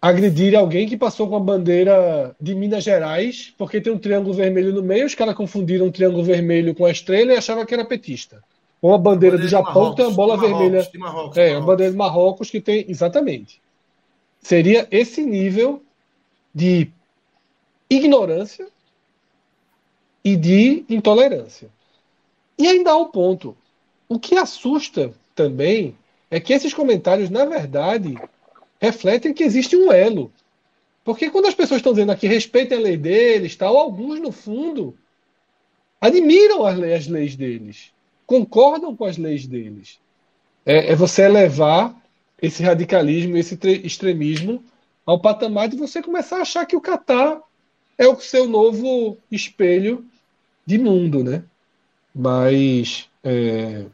agredir 0.00 0.54
alguém 0.54 0.88
que 0.88 0.96
passou 0.96 1.28
com 1.28 1.36
a 1.36 1.40
bandeira 1.40 2.36
de 2.40 2.54
Minas 2.54 2.84
Gerais, 2.84 3.52
porque 3.58 3.80
tem 3.80 3.92
um 3.92 3.98
triângulo 3.98 4.32
vermelho 4.32 4.72
no 4.72 4.82
meio, 4.82 5.06
os 5.06 5.14
caras 5.14 5.34
confundiram 5.34 5.86
um 5.86 5.90
triângulo 5.90 6.22
vermelho 6.22 6.74
com 6.74 6.84
a 6.84 6.90
estrela 6.90 7.32
e 7.32 7.36
achavam 7.36 7.66
que 7.66 7.74
era 7.74 7.84
petista 7.84 8.42
uma 8.82 8.98
bandeira, 8.98 9.36
bandeira 9.36 9.38
do 9.38 9.48
Japão 9.48 9.90
que 9.90 9.98
tem 9.98 10.06
uma 10.06 10.14
bola 10.14 10.36
vermelha. 10.36 10.90
Marrocos, 10.96 11.38
é, 11.38 11.56
uma 11.56 11.66
bandeira 11.66 11.92
de 11.92 11.96
Marrocos 11.96 12.50
que 12.50 12.60
tem. 12.60 12.84
Exatamente. 12.88 13.62
Seria 14.40 14.88
esse 14.90 15.22
nível 15.22 15.80
de 16.52 16.90
ignorância 17.88 18.66
e 20.24 20.36
de 20.36 20.84
intolerância. 20.88 21.70
E 22.58 22.66
ainda 22.66 22.90
há 22.90 22.96
um 22.96 23.08
ponto. 23.08 23.56
O 24.08 24.18
que 24.18 24.36
assusta 24.36 25.14
também 25.34 25.96
é 26.28 26.40
que 26.40 26.52
esses 26.52 26.74
comentários, 26.74 27.30
na 27.30 27.44
verdade, 27.44 28.18
refletem 28.80 29.32
que 29.32 29.44
existe 29.44 29.76
um 29.76 29.92
elo. 29.92 30.32
Porque 31.04 31.30
quando 31.30 31.46
as 31.46 31.54
pessoas 31.54 31.78
estão 31.78 31.92
dizendo 31.92 32.10
aqui 32.10 32.26
respeitem 32.26 32.78
a 32.78 32.80
lei 32.80 32.96
deles, 32.96 33.54
tal, 33.54 33.76
alguns, 33.76 34.20
no 34.20 34.32
fundo, 34.32 34.96
admiram 36.00 36.66
as 36.66 36.76
leis, 36.76 37.00
as 37.00 37.06
leis 37.06 37.36
deles 37.36 37.92
concordam 38.26 38.96
com 38.96 39.04
as 39.04 39.16
leis 39.16 39.46
deles. 39.46 39.98
É, 40.64 40.92
é 40.92 40.96
você 40.96 41.22
elevar 41.22 41.94
esse 42.40 42.62
radicalismo, 42.62 43.36
esse 43.36 43.58
extremismo 43.84 44.62
ao 45.04 45.20
patamar 45.20 45.68
de 45.68 45.76
você 45.76 46.02
começar 46.02 46.38
a 46.38 46.42
achar 46.42 46.66
que 46.66 46.76
o 46.76 46.80
Catar 46.80 47.40
é 47.98 48.06
o 48.08 48.20
seu 48.20 48.48
novo 48.48 49.16
espelho 49.30 50.04
de 50.66 50.78
mundo, 50.78 51.22
né? 51.22 51.44
Mas 52.14 53.08
é, 53.22 53.84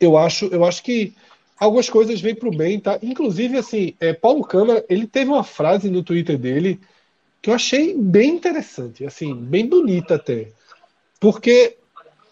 eu 0.00 0.16
acho, 0.16 0.46
eu 0.46 0.64
acho 0.64 0.82
que 0.82 1.14
algumas 1.58 1.88
coisas 1.88 2.20
vêm 2.20 2.34
para 2.34 2.48
o 2.48 2.56
bem, 2.56 2.80
tá? 2.80 2.98
Inclusive, 3.02 3.58
assim, 3.58 3.94
é, 4.00 4.12
Paulo 4.12 4.44
Câmara, 4.44 4.84
ele 4.88 5.06
teve 5.06 5.30
uma 5.30 5.44
frase 5.44 5.90
no 5.90 6.02
Twitter 6.02 6.38
dele 6.38 6.80
que 7.40 7.50
eu 7.50 7.54
achei 7.54 7.96
bem 7.96 8.36
interessante, 8.36 9.04
assim, 9.04 9.34
bem 9.34 9.66
bonita 9.66 10.14
até. 10.14 10.48
Porque, 11.18 11.76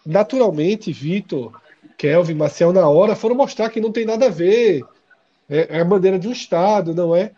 naturalmente, 0.05 0.93
Vitor, 0.93 1.61
Kelvin, 1.97 2.35
Marcel, 2.35 2.73
na 2.73 2.89
hora, 2.89 3.15
foram 3.15 3.35
mostrar 3.37 3.71
que 3.71 3.81
não 3.81 3.93
tem 3.93 4.05
nada 4.05 4.27
a 4.27 4.31
ver. 4.31 4.83
É, 5.49 5.77
é 5.77 5.81
a 5.81 5.85
bandeira 5.85 6.19
de 6.19 6.29
um 6.29 6.33
Estado, 6.33 6.95
não 6.95 7.15
é? 7.15 7.33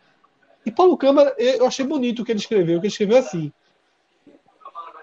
E 0.64 0.70
Paulo 0.70 0.96
Câmara, 0.96 1.34
eu 1.38 1.66
achei 1.66 1.84
bonito 1.84 2.22
o 2.22 2.24
que 2.24 2.32
ele 2.32 2.38
escreveu, 2.38 2.80
que 2.80 2.86
ele 2.86 2.92
escreveu 2.92 3.18
assim. 3.18 3.52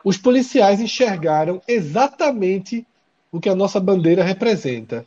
Os 0.03 0.17
policiais 0.17 0.79
enxergaram 0.79 1.61
exatamente 1.67 2.87
o 3.31 3.39
que 3.39 3.49
a 3.49 3.55
nossa 3.55 3.79
bandeira 3.79 4.23
representa: 4.23 5.05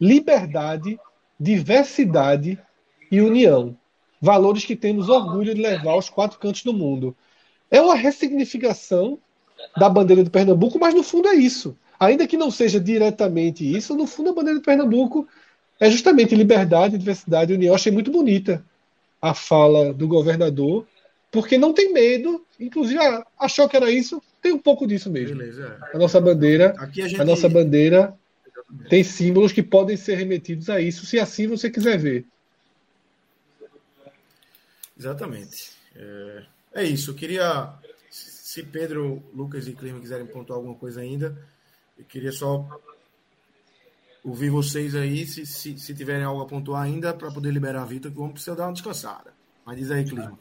liberdade, 0.00 0.98
diversidade 1.40 2.58
e 3.10 3.20
união. 3.20 3.76
Valores 4.20 4.64
que 4.64 4.76
temos 4.76 5.08
orgulho 5.08 5.54
de 5.54 5.60
levar 5.60 5.92
aos 5.92 6.08
quatro 6.08 6.38
cantos 6.38 6.62
do 6.62 6.72
mundo. 6.72 7.16
É 7.70 7.80
uma 7.80 7.94
ressignificação 7.94 9.18
da 9.76 9.88
bandeira 9.88 10.22
de 10.22 10.30
Pernambuco, 10.30 10.78
mas 10.78 10.94
no 10.94 11.02
fundo 11.02 11.28
é 11.28 11.34
isso. 11.34 11.76
Ainda 12.06 12.26
que 12.26 12.36
não 12.36 12.50
seja 12.50 12.80
diretamente 12.80 13.64
isso, 13.64 13.96
no 13.96 14.06
fundo 14.06 14.30
a 14.30 14.34
bandeira 14.34 14.58
de 14.58 14.64
Pernambuco 14.64 15.28
é 15.80 15.90
justamente 15.90 16.34
liberdade, 16.34 16.98
diversidade 16.98 17.52
e 17.52 17.56
união. 17.56 17.70
Eu 17.70 17.74
achei 17.74 17.92
muito 17.92 18.10
bonita 18.10 18.64
a 19.20 19.34
fala 19.34 19.92
do 19.92 20.06
governador, 20.06 20.86
porque 21.30 21.58
não 21.58 21.72
tem 21.72 21.92
medo, 21.92 22.44
inclusive 22.60 22.98
ah, 22.98 23.24
achou 23.38 23.68
que 23.68 23.76
era 23.76 23.90
isso, 23.90 24.22
tem 24.40 24.52
um 24.52 24.58
pouco 24.58 24.86
disso 24.86 25.10
mesmo. 25.10 25.36
Beleza, 25.36 25.78
é. 25.92 25.96
A 25.96 25.98
nossa 25.98 26.20
bandeira, 26.20 26.74
a, 26.78 26.86
gente... 26.86 27.20
a 27.20 27.24
nossa 27.24 27.48
bandeira 27.48 28.14
tem 28.88 29.02
símbolos 29.02 29.52
que 29.52 29.62
podem 29.62 29.96
ser 29.96 30.16
remetidos 30.16 30.68
a 30.68 30.80
isso, 30.80 31.06
se 31.06 31.18
assim 31.18 31.46
você 31.46 31.70
quiser 31.70 31.98
ver. 31.98 32.26
Exatamente. 34.98 35.72
É, 35.96 36.42
é 36.74 36.84
isso. 36.84 37.10
Eu 37.10 37.14
queria, 37.14 37.72
se 38.10 38.62
Pedro, 38.62 39.22
Lucas 39.34 39.66
e 39.66 39.72
Clima 39.72 40.00
quiserem 40.00 40.26
pontuar 40.26 40.58
alguma 40.58 40.74
coisa 40.74 41.00
ainda, 41.00 41.36
eu 41.98 42.04
queria 42.04 42.32
só 42.32 42.66
ouvir 44.24 44.50
vocês 44.50 44.94
aí, 44.94 45.26
se, 45.26 45.44
se, 45.44 45.78
se 45.78 45.94
tiverem 45.94 46.24
algo 46.24 46.42
a 46.42 46.46
pontuar 46.46 46.82
ainda, 46.82 47.12
para 47.12 47.30
poder 47.30 47.50
liberar 47.50 47.82
a 47.82 47.84
Vitor, 47.84 48.10
que 48.10 48.16
vamos 48.16 48.32
precisar 48.32 48.54
dar 48.54 48.66
uma 48.66 48.72
descansada. 48.72 49.34
Mas 49.64 49.76
diz 49.76 49.90
aí, 49.90 50.04
Clima. 50.04 50.38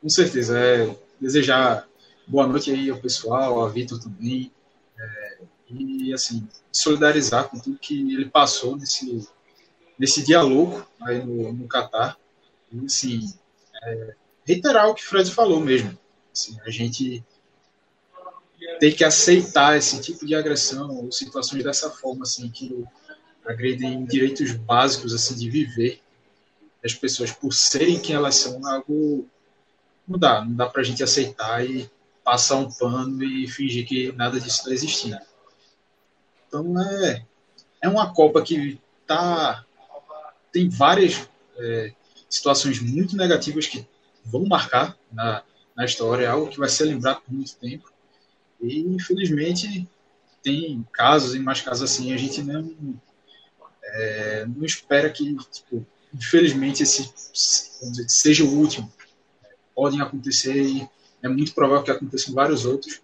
Com 0.00 0.08
certeza. 0.08 0.58
É, 0.58 0.96
desejar 1.20 1.88
boa 2.26 2.46
noite 2.46 2.70
aí 2.70 2.90
ao 2.90 2.98
pessoal, 2.98 3.64
a 3.64 3.68
Vitor 3.68 3.98
também. 4.00 4.52
É, 4.98 5.38
e, 5.70 6.12
assim, 6.12 6.46
solidarizar 6.72 7.48
com 7.48 7.58
tudo 7.58 7.78
que 7.78 8.12
ele 8.12 8.28
passou 8.28 8.76
nesse, 8.76 9.28
nesse 9.98 10.24
dia 10.24 10.42
louco 10.42 10.86
aí 11.02 11.24
no, 11.24 11.52
no 11.52 11.68
Catar. 11.68 12.16
E, 12.72 12.84
assim, 12.84 13.32
é, 13.82 14.14
reiterar 14.44 14.88
o 14.88 14.94
que 14.94 15.02
o 15.02 15.06
Fred 15.06 15.30
falou 15.30 15.60
mesmo. 15.60 15.96
Assim, 16.32 16.58
a 16.66 16.70
gente 16.70 17.24
tem 18.78 18.94
que 18.94 19.04
aceitar 19.04 19.76
esse 19.76 20.00
tipo 20.00 20.26
de 20.26 20.34
agressão 20.34 20.90
ou 20.90 21.12
situações 21.12 21.64
dessa 21.64 21.90
forma, 21.90 22.22
assim, 22.22 22.48
que 22.50 22.84
agredem 23.44 24.04
direitos 24.04 24.52
básicos, 24.52 25.14
assim, 25.14 25.34
de 25.34 25.48
viver 25.48 26.00
das 26.82 26.94
pessoas 26.94 27.32
por 27.32 27.52
serem 27.52 27.98
quem 27.98 28.14
elas 28.14 28.36
são, 28.36 28.64
algo 28.66 29.26
não 30.06 30.18
dá, 30.18 30.44
não 30.44 30.54
dá 30.54 30.66
pra 30.66 30.82
gente 30.82 31.02
aceitar 31.02 31.64
e 31.64 31.90
passar 32.24 32.56
um 32.56 32.70
pano 32.70 33.22
e 33.22 33.48
fingir 33.48 33.86
que 33.86 34.12
nada 34.12 34.40
disso 34.40 34.58
está 34.58 34.70
existindo. 34.70 35.18
Então 36.46 36.80
é, 36.80 37.24
é 37.82 37.88
uma 37.88 38.12
Copa 38.12 38.42
que 38.42 38.80
tá, 39.06 39.64
tem 40.52 40.68
várias 40.68 41.28
é, 41.58 41.92
situações 42.28 42.80
muito 42.80 43.16
negativas 43.16 43.66
que 43.66 43.86
vão 44.24 44.46
marcar 44.46 44.96
na, 45.12 45.42
na 45.76 45.84
história, 45.84 46.24
é 46.24 46.28
algo 46.28 46.48
que 46.48 46.58
vai 46.58 46.68
ser 46.68 46.84
lembrado 46.84 47.22
por 47.22 47.32
muito 47.32 47.56
tempo. 47.56 47.92
E 48.60 48.80
infelizmente 48.80 49.88
tem 50.42 50.86
casos 50.92 51.34
e 51.34 51.38
mais 51.38 51.60
casos 51.60 51.90
assim, 51.90 52.12
a 52.12 52.16
gente 52.16 52.42
não, 52.42 53.00
é, 53.82 54.46
não 54.46 54.64
espera 54.64 55.10
que, 55.10 55.36
tipo, 55.52 55.86
infelizmente, 56.14 56.82
esse 56.82 57.12
dizer, 57.80 58.08
seja 58.08 58.44
o 58.44 58.58
último. 58.58 58.92
Podem 59.74 60.00
acontecer 60.00 60.60
e 60.62 60.88
é 61.22 61.28
muito 61.28 61.54
provável 61.54 61.84
que 61.84 61.90
aconteçam 61.90 62.34
vários 62.34 62.64
outros 62.64 63.00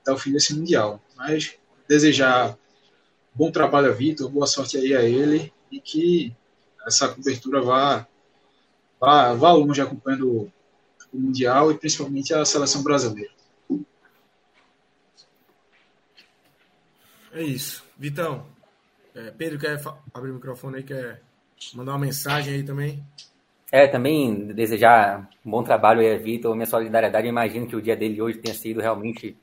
até 0.00 0.12
o 0.12 0.18
fim 0.18 0.32
desse 0.32 0.54
Mundial. 0.54 1.02
Mas 1.16 1.54
desejar 1.88 2.56
bom 3.34 3.50
trabalho 3.50 3.90
a 3.90 3.94
Vitor, 3.94 4.30
boa 4.30 4.46
sorte 4.46 4.76
aí 4.76 4.94
a 4.94 5.02
ele 5.02 5.52
e 5.70 5.80
que 5.80 6.34
essa 6.86 7.08
cobertura 7.08 7.60
vá, 7.60 8.06
vá, 8.98 9.34
vá 9.34 9.52
longe 9.52 9.80
acompanhando 9.80 10.50
o 11.12 11.18
Mundial 11.18 11.70
e 11.70 11.78
principalmente 11.78 12.32
a 12.32 12.44
seleção 12.44 12.82
brasileira. 12.82 13.39
É 17.32 17.42
isso. 17.42 17.84
Vitão, 17.98 18.44
é, 19.14 19.30
Pedro 19.30 19.58
quer 19.58 19.80
abrir 20.12 20.30
o 20.30 20.34
microfone 20.34 20.78
aí, 20.78 20.82
quer 20.82 21.20
mandar 21.74 21.92
uma 21.92 21.98
mensagem 21.98 22.54
aí 22.54 22.62
também? 22.62 23.02
É, 23.72 23.86
também 23.86 24.46
desejar 24.48 25.28
um 25.44 25.50
bom 25.50 25.62
trabalho 25.62 26.00
aí 26.00 26.14
a 26.14 26.18
Vitor, 26.18 26.54
minha 26.54 26.66
solidariedade. 26.66 27.26
Eu 27.26 27.30
imagino 27.30 27.66
que 27.66 27.76
o 27.76 27.82
dia 27.82 27.96
dele 27.96 28.20
hoje 28.20 28.38
tenha 28.38 28.54
sido 28.54 28.80
realmente 28.80 29.36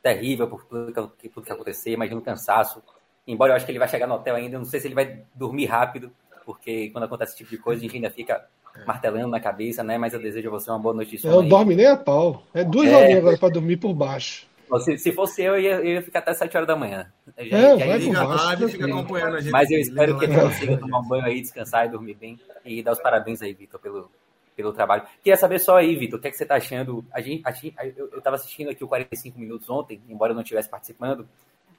terrível 0.00 0.46
por 0.46 0.64
tudo 0.64 1.10
que, 1.18 1.28
tudo 1.28 1.44
que 1.44 1.52
aconteceu. 1.52 1.92
Imagino 1.92 2.20
o 2.20 2.24
cansaço. 2.24 2.82
Embora 3.26 3.52
eu 3.52 3.56
acho 3.56 3.66
que 3.66 3.72
ele 3.72 3.78
vai 3.78 3.88
chegar 3.88 4.06
no 4.06 4.14
hotel 4.14 4.36
ainda, 4.36 4.56
eu 4.56 4.60
não 4.60 4.66
sei 4.66 4.78
se 4.78 4.86
ele 4.86 4.94
vai 4.94 5.22
dormir 5.34 5.66
rápido, 5.66 6.12
porque 6.44 6.90
quando 6.90 7.04
acontece 7.04 7.32
esse 7.32 7.38
tipo 7.38 7.50
de 7.50 7.58
coisa, 7.58 7.80
a 7.80 7.82
gente 7.82 7.96
ainda 7.96 8.10
fica 8.10 8.44
martelando 8.86 9.28
na 9.28 9.40
cabeça, 9.40 9.82
né? 9.82 9.98
Mas 9.98 10.12
eu 10.12 10.20
desejo 10.20 10.48
a 10.48 10.52
você 10.52 10.70
uma 10.70 10.78
boa 10.78 10.94
noite 10.94 11.12
de 11.12 11.18
sono. 11.18 11.34
Eu 11.34 11.48
dorme 11.48 11.74
nem 11.74 11.86
a 11.86 11.96
pau. 11.96 12.42
É 12.54 12.64
duas 12.64 12.88
é... 12.88 12.96
horinhas 12.96 13.18
agora 13.18 13.38
para 13.38 13.52
dormir 13.52 13.76
por 13.76 13.92
baixo. 13.92 14.46
Se, 14.80 14.98
se 14.98 15.12
fosse 15.12 15.42
eu, 15.42 15.54
eu 15.54 15.60
ia, 15.60 15.74
eu 15.76 15.84
ia 15.84 16.02
ficar 16.02 16.20
até 16.20 16.32
7 16.32 16.56
horas 16.56 16.66
da 16.66 16.76
manhã. 16.76 17.12
Já, 17.38 17.58
é, 17.58 17.78
já 17.78 17.86
vai 17.86 17.98
liga 17.98 18.24
rádio, 18.24 18.68
fica 18.68 18.86
acompanhando 18.86 19.36
a 19.36 19.40
gente. 19.40 19.52
Mas 19.52 19.70
eu 19.70 19.78
espero 19.78 20.18
que 20.18 20.24
ele 20.24 20.40
consiga 20.40 20.76
tomar 20.78 20.98
um 21.00 21.08
banho 21.08 21.24
aí, 21.24 21.40
descansar 21.40 21.86
e 21.86 21.90
dormir 21.90 22.14
bem. 22.14 22.40
E 22.64 22.82
dar 22.82 22.92
os 22.92 23.00
parabéns 23.00 23.42
aí, 23.42 23.52
Vitor, 23.52 23.80
pelo, 23.80 24.10
pelo 24.56 24.72
trabalho. 24.72 25.02
Queria 25.22 25.36
saber 25.36 25.58
só 25.58 25.76
aí, 25.76 25.96
Vitor, 25.96 26.18
o 26.18 26.22
que, 26.22 26.28
é 26.28 26.30
que 26.30 26.36
você 26.36 26.44
está 26.44 26.56
achando? 26.56 27.04
A 27.12 27.20
gente, 27.20 27.42
a 27.44 27.50
gente, 27.50 27.74
eu 27.96 28.18
estava 28.18 28.36
assistindo 28.36 28.70
aqui 28.70 28.84
o 28.84 28.88
45 28.88 29.38
Minutos 29.38 29.68
ontem, 29.68 30.00
embora 30.08 30.32
eu 30.32 30.34
não 30.34 30.42
estivesse 30.42 30.68
participando, 30.68 31.28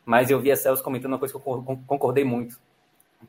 mas 0.06 0.30
eu 0.30 0.40
vi 0.40 0.52
a 0.52 0.56
Celso 0.56 0.84
comentando 0.84 1.14
uma 1.14 1.20
coisa 1.20 1.34
que 1.34 1.40
eu 1.40 1.80
concordei 1.88 2.24
muito, 2.24 2.60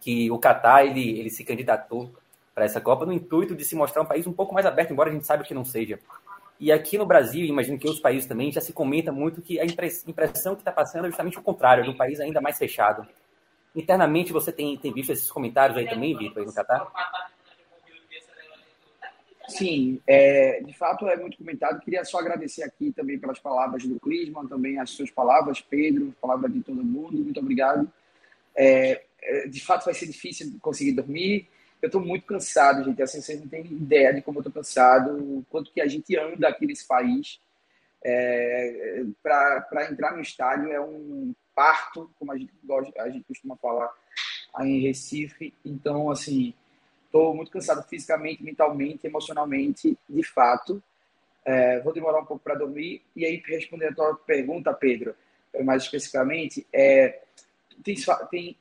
que 0.00 0.30
o 0.30 0.38
Catar, 0.38 0.84
ele, 0.84 1.18
ele 1.18 1.30
se 1.30 1.44
candidatou 1.44 2.12
para 2.54 2.64
essa 2.64 2.80
Copa 2.80 3.04
no 3.04 3.12
intuito 3.12 3.54
de 3.54 3.64
se 3.64 3.74
mostrar 3.74 4.02
um 4.02 4.06
país 4.06 4.26
um 4.26 4.32
pouco 4.32 4.54
mais 4.54 4.66
aberto, 4.66 4.92
embora 4.92 5.10
a 5.10 5.12
gente 5.12 5.26
saiba 5.26 5.44
que 5.44 5.54
não 5.54 5.64
seja. 5.64 5.98
E 6.58 6.70
aqui 6.70 6.96
no 6.96 7.04
Brasil, 7.04 7.44
imagino 7.44 7.78
que 7.78 7.86
outros 7.86 8.02
países 8.02 8.26
também, 8.28 8.52
já 8.52 8.60
se 8.60 8.72
comenta 8.72 9.10
muito 9.10 9.42
que 9.42 9.58
a 9.58 9.64
impressão 9.64 10.54
que 10.54 10.60
está 10.60 10.72
passando 10.72 11.06
é 11.06 11.08
justamente 11.08 11.38
o 11.38 11.42
contrário, 11.42 11.84
de 11.84 11.90
um 11.90 11.96
país 11.96 12.20
ainda 12.20 12.40
mais 12.40 12.56
fechado. 12.56 13.06
Internamente, 13.74 14.32
você 14.32 14.52
tem, 14.52 14.76
tem 14.78 14.92
visto 14.92 15.10
esses 15.10 15.30
comentários 15.30 15.76
aí 15.76 15.88
também, 15.88 16.16
Vitor, 16.16 16.38
aí 16.38 16.46
no 16.46 16.54
Catar? 16.54 16.86
Sim, 19.48 20.00
é, 20.06 20.62
de 20.62 20.72
fato 20.72 21.06
é 21.08 21.16
muito 21.16 21.36
comentado. 21.36 21.80
Queria 21.80 22.04
só 22.04 22.18
agradecer 22.18 22.62
aqui 22.62 22.92
também 22.92 23.18
pelas 23.18 23.38
palavras 23.38 23.84
do 23.84 24.00
Clisman, 24.00 24.46
também 24.46 24.78
as 24.78 24.90
suas 24.90 25.10
palavras, 25.10 25.60
Pedro, 25.60 26.14
palavra 26.20 26.48
de 26.48 26.60
todo 26.60 26.82
mundo. 26.82 27.18
Muito 27.18 27.40
obrigado. 27.40 27.90
É, 28.56 29.02
é 29.22 29.48
de 29.48 29.60
fato 29.60 29.84
vai 29.84 29.94
ser 29.94 30.06
difícil 30.06 30.56
conseguir 30.62 30.92
dormir. 30.92 31.48
Eu 31.84 31.88
estou 31.88 32.00
muito 32.00 32.24
cansado, 32.24 32.82
gente. 32.82 33.02
Assim, 33.02 33.20
vocês 33.20 33.38
não 33.38 33.46
têm 33.46 33.60
ideia 33.66 34.14
de 34.14 34.22
como 34.22 34.38
eu 34.38 34.40
estou 34.40 34.54
cansado, 34.54 35.44
quanto 35.50 35.70
que 35.70 35.82
a 35.82 35.86
gente 35.86 36.16
anda 36.16 36.48
aqui 36.48 36.64
nesse 36.64 36.86
país. 36.86 37.38
É, 38.02 39.04
para 39.22 39.90
entrar 39.90 40.16
no 40.16 40.22
estádio 40.22 40.72
é 40.72 40.80
um 40.80 41.34
parto, 41.54 42.10
como 42.18 42.32
a 42.32 42.38
gente, 42.38 42.54
gosta, 42.64 43.02
a 43.02 43.10
gente 43.10 43.24
costuma 43.24 43.54
falar 43.56 43.92
aí 44.54 44.70
em 44.70 44.80
Recife. 44.80 45.52
Então, 45.62 46.10
assim, 46.10 46.54
estou 47.04 47.34
muito 47.34 47.50
cansado 47.50 47.86
fisicamente, 47.86 48.42
mentalmente, 48.42 49.06
emocionalmente, 49.06 49.94
de 50.08 50.22
fato. 50.22 50.82
É, 51.44 51.80
vou 51.80 51.92
demorar 51.92 52.20
um 52.20 52.24
pouco 52.24 52.42
para 52.42 52.54
dormir. 52.54 53.02
E 53.14 53.26
aí, 53.26 53.42
respondendo 53.44 53.90
a 53.90 53.94
tua 53.94 54.14
pergunta, 54.14 54.72
Pedro, 54.72 55.14
mais 55.62 55.82
especificamente, 55.82 56.66
é, 56.72 57.20
tem, 57.84 57.94
tem 58.30 58.56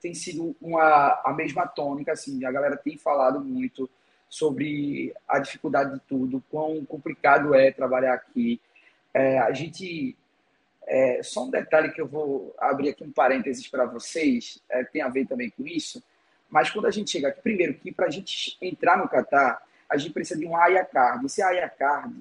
tem 0.00 0.14
sido 0.14 0.56
uma, 0.60 1.20
a 1.24 1.32
mesma 1.32 1.66
tônica, 1.66 2.12
assim, 2.12 2.44
a 2.44 2.52
galera 2.52 2.76
tem 2.76 2.96
falado 2.96 3.40
muito 3.40 3.88
sobre 4.28 5.12
a 5.28 5.38
dificuldade 5.38 5.94
de 5.94 6.00
tudo, 6.00 6.42
quão 6.50 6.84
complicado 6.84 7.54
é 7.54 7.70
trabalhar 7.70 8.14
aqui. 8.14 8.60
É, 9.12 9.38
a 9.38 9.52
gente, 9.52 10.16
é, 10.86 11.20
só 11.22 11.44
um 11.44 11.50
detalhe 11.50 11.92
que 11.92 12.00
eu 12.00 12.06
vou 12.06 12.54
abrir 12.58 12.90
aqui 12.90 13.02
um 13.02 13.12
parênteses 13.12 13.66
para 13.68 13.84
vocês, 13.84 14.62
é, 14.68 14.84
tem 14.84 15.02
a 15.02 15.08
ver 15.08 15.26
também 15.26 15.50
com 15.50 15.66
isso, 15.66 16.02
mas 16.48 16.70
quando 16.70 16.86
a 16.86 16.90
gente 16.90 17.10
chega 17.10 17.28
aqui, 17.28 17.40
primeiro 17.42 17.74
que 17.74 17.92
para 17.92 18.06
a 18.06 18.10
gente 18.10 18.56
entrar 18.60 18.96
no 18.96 19.08
Catar, 19.08 19.62
a 19.88 19.96
gente 19.96 20.12
precisa 20.12 20.38
de 20.38 20.46
um 20.46 20.56
AIA 20.56 20.84
Card. 20.84 21.26
Esse 21.26 21.42
AIA 21.42 21.68
Card 21.68 22.14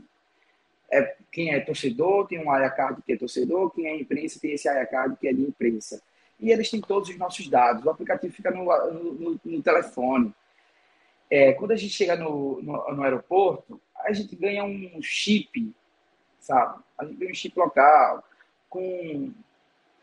é, 0.91 1.15
quem 1.31 1.53
é 1.53 1.59
torcedor 1.59 2.27
tem 2.27 2.43
um 2.43 2.51
Ayacard 2.51 3.01
que 3.03 3.13
é 3.13 3.17
torcedor, 3.17 3.69
quem 3.71 3.87
é 3.87 3.95
imprensa 3.95 4.39
tem 4.39 4.53
esse 4.53 4.67
Ayacard 4.67 5.15
que 5.17 5.27
é 5.27 5.33
de 5.33 5.41
imprensa. 5.41 6.01
E 6.39 6.51
eles 6.51 6.69
têm 6.69 6.81
todos 6.81 7.09
os 7.09 7.17
nossos 7.17 7.47
dados. 7.47 7.83
O 7.83 7.89
aplicativo 7.89 8.33
fica 8.33 8.49
no, 8.51 8.65
no, 8.91 9.39
no 9.43 9.61
telefone. 9.61 10.33
É, 11.29 11.53
quando 11.53 11.71
a 11.71 11.75
gente 11.75 11.93
chega 11.93 12.15
no, 12.15 12.61
no, 12.61 13.03
aeroporto, 13.03 13.79
a 13.97 14.11
gente 14.13 14.35
ganha 14.35 14.63
um 14.63 15.01
chip, 15.01 15.73
sabe? 16.39 16.81
A 16.97 17.05
gente 17.05 17.17
ganha 17.17 17.31
um 17.31 17.35
chip 17.35 17.57
local, 17.57 18.23
com 18.69 19.33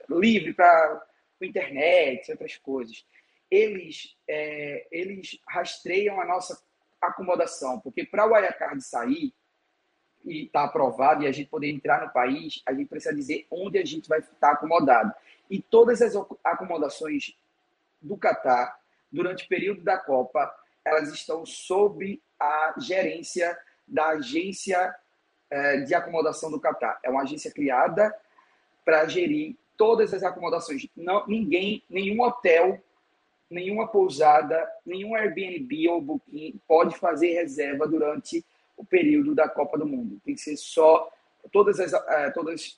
livre 0.08 0.52
para 0.52 1.02
internet, 1.40 2.30
outras 2.30 2.56
coisas. 2.56 3.04
Eles, 3.50 4.16
é, 4.28 4.86
eles 4.90 5.38
rastreiam 5.48 6.20
a 6.20 6.24
nossa 6.24 6.60
acomodação, 7.00 7.80
porque 7.80 8.04
para 8.04 8.26
o 8.26 8.32
Wirecard 8.32 8.82
sair 8.82 9.32
e 10.24 10.44
estar 10.44 10.62
tá 10.62 10.64
aprovado 10.66 11.22
e 11.22 11.26
a 11.26 11.32
gente 11.32 11.48
poder 11.48 11.70
entrar 11.70 12.04
no 12.04 12.12
país, 12.12 12.62
a 12.66 12.72
gente 12.72 12.88
precisa 12.88 13.14
dizer 13.14 13.46
onde 13.50 13.78
a 13.78 13.84
gente 13.84 14.08
vai 14.08 14.18
estar 14.18 14.52
acomodado. 14.52 15.12
E 15.50 15.60
todas 15.60 16.02
as 16.02 16.14
acomodações 16.44 17.36
do 18.00 18.16
Catar, 18.16 18.78
durante 19.10 19.44
o 19.44 19.48
período 19.48 19.82
da 19.82 19.98
Copa, 19.98 20.52
elas 20.84 21.12
estão 21.12 21.44
sob 21.44 22.20
a 22.38 22.74
gerência 22.78 23.58
da 23.86 24.08
agência 24.08 24.94
é, 25.50 25.78
de 25.78 25.94
acomodação 25.94 26.50
do 26.50 26.60
Catar. 26.60 26.98
É 27.02 27.10
uma 27.10 27.22
agência 27.22 27.50
criada 27.50 28.14
para 28.84 29.06
gerir 29.06 29.56
todas 29.76 30.12
as 30.14 30.22
acomodações. 30.22 30.86
Não, 30.96 31.26
ninguém, 31.26 31.82
nenhum 31.88 32.20
hotel, 32.22 32.80
nenhuma 33.50 33.86
pousada, 33.86 34.68
nenhum 34.84 35.14
Airbnb 35.14 35.88
ou 35.88 36.00
Booking 36.00 36.60
pode 36.66 36.96
fazer 36.98 37.34
reserva 37.34 37.86
durante 37.86 38.44
o 38.76 38.84
período 38.84 39.34
da 39.34 39.48
Copa 39.48 39.78
do 39.78 39.86
Mundo. 39.86 40.20
Tem 40.24 40.34
que 40.34 40.40
ser 40.40 40.56
só 40.56 41.10
todas 41.52 41.80
as, 41.80 41.92
uh, 41.92 42.32
todas 42.34 42.54
as 42.54 42.74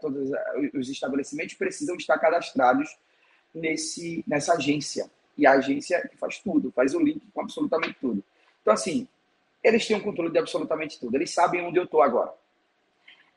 todos 0.00 0.30
os 0.74 0.88
estabelecimentos 0.88 1.54
precisam 1.54 1.96
estar 1.96 2.18
cadastrados 2.18 2.96
nesse 3.54 4.24
nessa 4.26 4.54
agência. 4.54 5.10
E 5.36 5.46
a 5.46 5.52
agência 5.52 6.06
que 6.08 6.16
faz 6.16 6.38
tudo, 6.38 6.70
faz 6.72 6.94
o 6.94 7.00
link 7.00 7.26
com 7.32 7.40
absolutamente 7.40 7.96
tudo. 8.00 8.22
Então 8.60 8.74
assim, 8.74 9.08
eles 9.62 9.86
têm 9.86 9.96
um 9.96 10.00
controle 10.00 10.30
de 10.30 10.38
absolutamente 10.38 10.98
tudo. 10.98 11.14
Eles 11.16 11.32
sabem 11.32 11.62
onde 11.62 11.78
eu 11.78 11.84
estou 11.84 12.02
agora. 12.02 12.32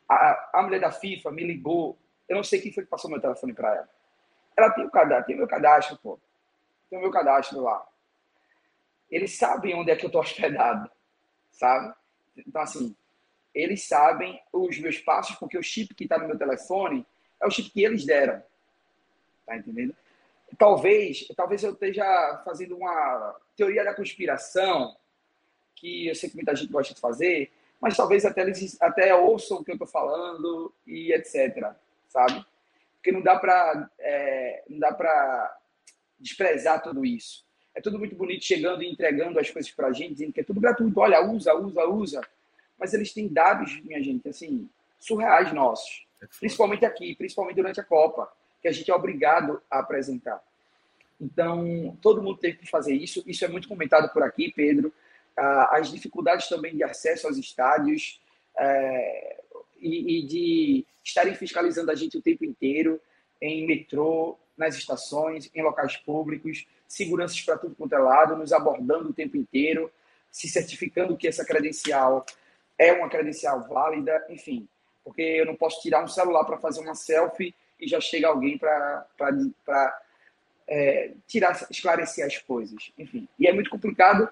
A, 0.08 0.60
a 0.60 0.63
mulher 0.63 0.80
da 0.80 0.91
FIFA 0.91 1.32
me 1.32 1.46
ligou. 1.46 1.98
Eu 2.28 2.36
não 2.36 2.44
sei 2.44 2.60
quem 2.60 2.72
foi 2.72 2.84
que 2.84 2.89
passou 2.89 3.10
meu 3.10 3.22
telefone 3.22 3.54
para 3.54 3.76
ela. 3.76 3.89
Ela 4.58 4.70
tem 4.72 4.86
o 4.86 4.89
cadastro, 4.89 5.28
tem 5.28 5.36
meu 5.36 5.48
cadastro, 5.48 5.98
pô. 6.02 6.20
Tem 6.89 6.98
o 7.00 7.02
meu 7.02 7.12
cadastro 7.12 7.62
lá. 7.62 7.86
Eles 9.10 9.38
sabem 9.38 9.76
onde 9.76 9.91
é 9.91 9.96
que 9.96 10.06
eu 10.06 10.08
estou 10.08 10.22
hospedado 10.22 10.89
sabe? 11.56 11.94
Então, 12.38 12.62
assim, 12.62 12.96
eles 13.56 13.88
sabem 13.88 14.39
os 14.52 14.78
meus 14.80 15.00
passos, 15.00 15.36
porque 15.38 15.58
o 15.58 15.63
chip 15.63 15.96
que 15.96 16.04
está 16.04 16.18
no 16.18 16.28
meu 16.28 16.38
telefone 16.38 17.06
é 17.41 17.48
o 17.48 17.50
chip 17.50 17.70
que 17.70 17.84
eles 17.84 18.06
deram. 18.06 18.44
Tá 19.46 19.56
entendendo? 19.56 19.96
Talvez, 20.58 21.28
talvez 21.36 21.63
eu 21.63 21.72
esteja 21.72 22.41
fazendo 22.44 22.78
uma 22.78 23.36
teoria 23.56 23.84
da 23.84 23.96
conspiração, 23.96 24.96
que 25.76 26.08
eu 26.08 26.15
sei 26.15 26.30
que 26.30 26.36
muita 26.36 26.56
gente 26.56 26.72
gosta 26.72 26.94
de 26.94 27.00
fazer, 27.00 27.52
mas 27.82 27.96
talvez 27.96 28.26
até 28.26 28.41
eles 28.41 28.78
até 28.82 29.15
ouçam 29.15 29.58
o 29.58 29.63
que 29.63 29.72
eu 29.72 29.76
estou 29.76 29.88
falando 29.88 30.74
e 30.86 31.13
etc, 31.13 31.74
sabe? 32.08 32.46
Porque 32.96 33.12
não 33.12 33.22
dá 33.22 33.38
para 33.38 33.89
é, 34.00 34.63
não 34.70 34.80
dá 34.80 34.94
para 34.94 35.58
desprezar 36.20 36.82
tudo 36.82 37.06
isso 37.06 37.46
é 37.76 37.82
tudo 37.82 38.00
muito 38.00 38.15
bonito 38.15 38.46
chegando 38.46 38.82
e 38.82 38.89
entregando 38.89 39.38
as 39.38 39.50
coisas 39.50 39.70
para 39.70 39.88
a 39.88 39.91
gente, 39.91 40.13
dizendo 40.13 40.32
que 40.32 40.39
é 40.39 40.44
tudo 40.44 40.62
gratuito. 40.62 40.98
Olha, 40.98 41.22
usa, 41.22 41.54
usa, 41.54 41.86
usa. 41.86 42.22
Mas 42.77 42.93
eles 42.93 43.13
têm 43.13 43.27
dados, 43.27 43.81
minha 43.83 44.01
gente, 44.03 44.27
assim, 44.27 44.69
surreais 44.99 45.53
nossos. 45.53 46.05
É 46.21 46.27
principalmente 46.39 46.85
aqui, 46.85 47.15
principalmente 47.15 47.55
durante 47.55 47.79
a 47.79 47.83
Copa, 47.83 48.31
que 48.61 48.67
a 48.67 48.71
gente 48.71 48.89
é 48.89 48.95
obrigado 48.95 49.61
a 49.69 49.79
apresentar. 49.79 50.41
Então, 51.19 51.97
todo 52.01 52.21
mundo 52.21 52.38
teve 52.38 52.57
que 52.57 52.69
fazer 52.69 52.93
isso. 52.93 53.23
Isso 53.25 53.45
é 53.45 53.47
muito 53.47 53.67
comentado 53.67 54.11
por 54.11 54.23
aqui, 54.23 54.51
Pedro. 54.53 54.91
Ah, 55.38 55.77
as 55.77 55.91
dificuldades 55.91 56.47
também 56.47 56.75
de 56.75 56.83
acesso 56.83 57.27
aos 57.27 57.38
estádios 57.38 58.19
é, 58.57 59.43
e, 59.79 60.19
e 60.19 60.25
de 60.25 60.85
estarem 61.03 61.35
fiscalizando 61.35 61.91
a 61.91 61.95
gente 61.95 62.17
o 62.17 62.21
tempo 62.21 62.43
inteiro 62.43 62.99
em 63.41 63.67
metrô, 63.67 64.38
nas 64.57 64.75
estações, 64.75 65.49
em 65.53 65.61
locais 65.61 65.97
públicos 65.97 66.65
seguranças 66.88 67.41
para 67.41 67.57
tudo 67.57 67.75
quanto 67.75 67.93
é 67.93 67.97
lado, 67.97 68.38
nos 68.38 68.53
abordando 68.53 69.09
o 69.09 69.13
tempo 69.13 69.35
inteiro, 69.35 69.91
se 70.31 70.47
certificando 70.47 71.17
que 71.17 71.27
essa 71.27 71.45
credencial 71.45 72.25
é 72.77 72.93
uma 72.93 73.09
credencial 73.09 73.61
válida, 73.67 74.25
enfim, 74.29 74.67
porque 75.03 75.21
eu 75.21 75.45
não 75.45 75.55
posso 75.55 75.81
tirar 75.81 76.03
um 76.03 76.07
celular 76.07 76.43
para 76.45 76.57
fazer 76.57 76.81
uma 76.81 76.95
selfie 76.95 77.53
e 77.79 77.88
já 77.88 77.99
chega 77.99 78.27
alguém 78.27 78.57
para 78.57 80.01
é, 80.67 81.11
tirar, 81.27 81.67
esclarecer 81.69 82.25
as 82.25 82.38
coisas, 82.38 82.91
enfim. 82.97 83.27
E 83.39 83.47
é 83.47 83.53
muito 83.53 83.69
complicado, 83.69 84.29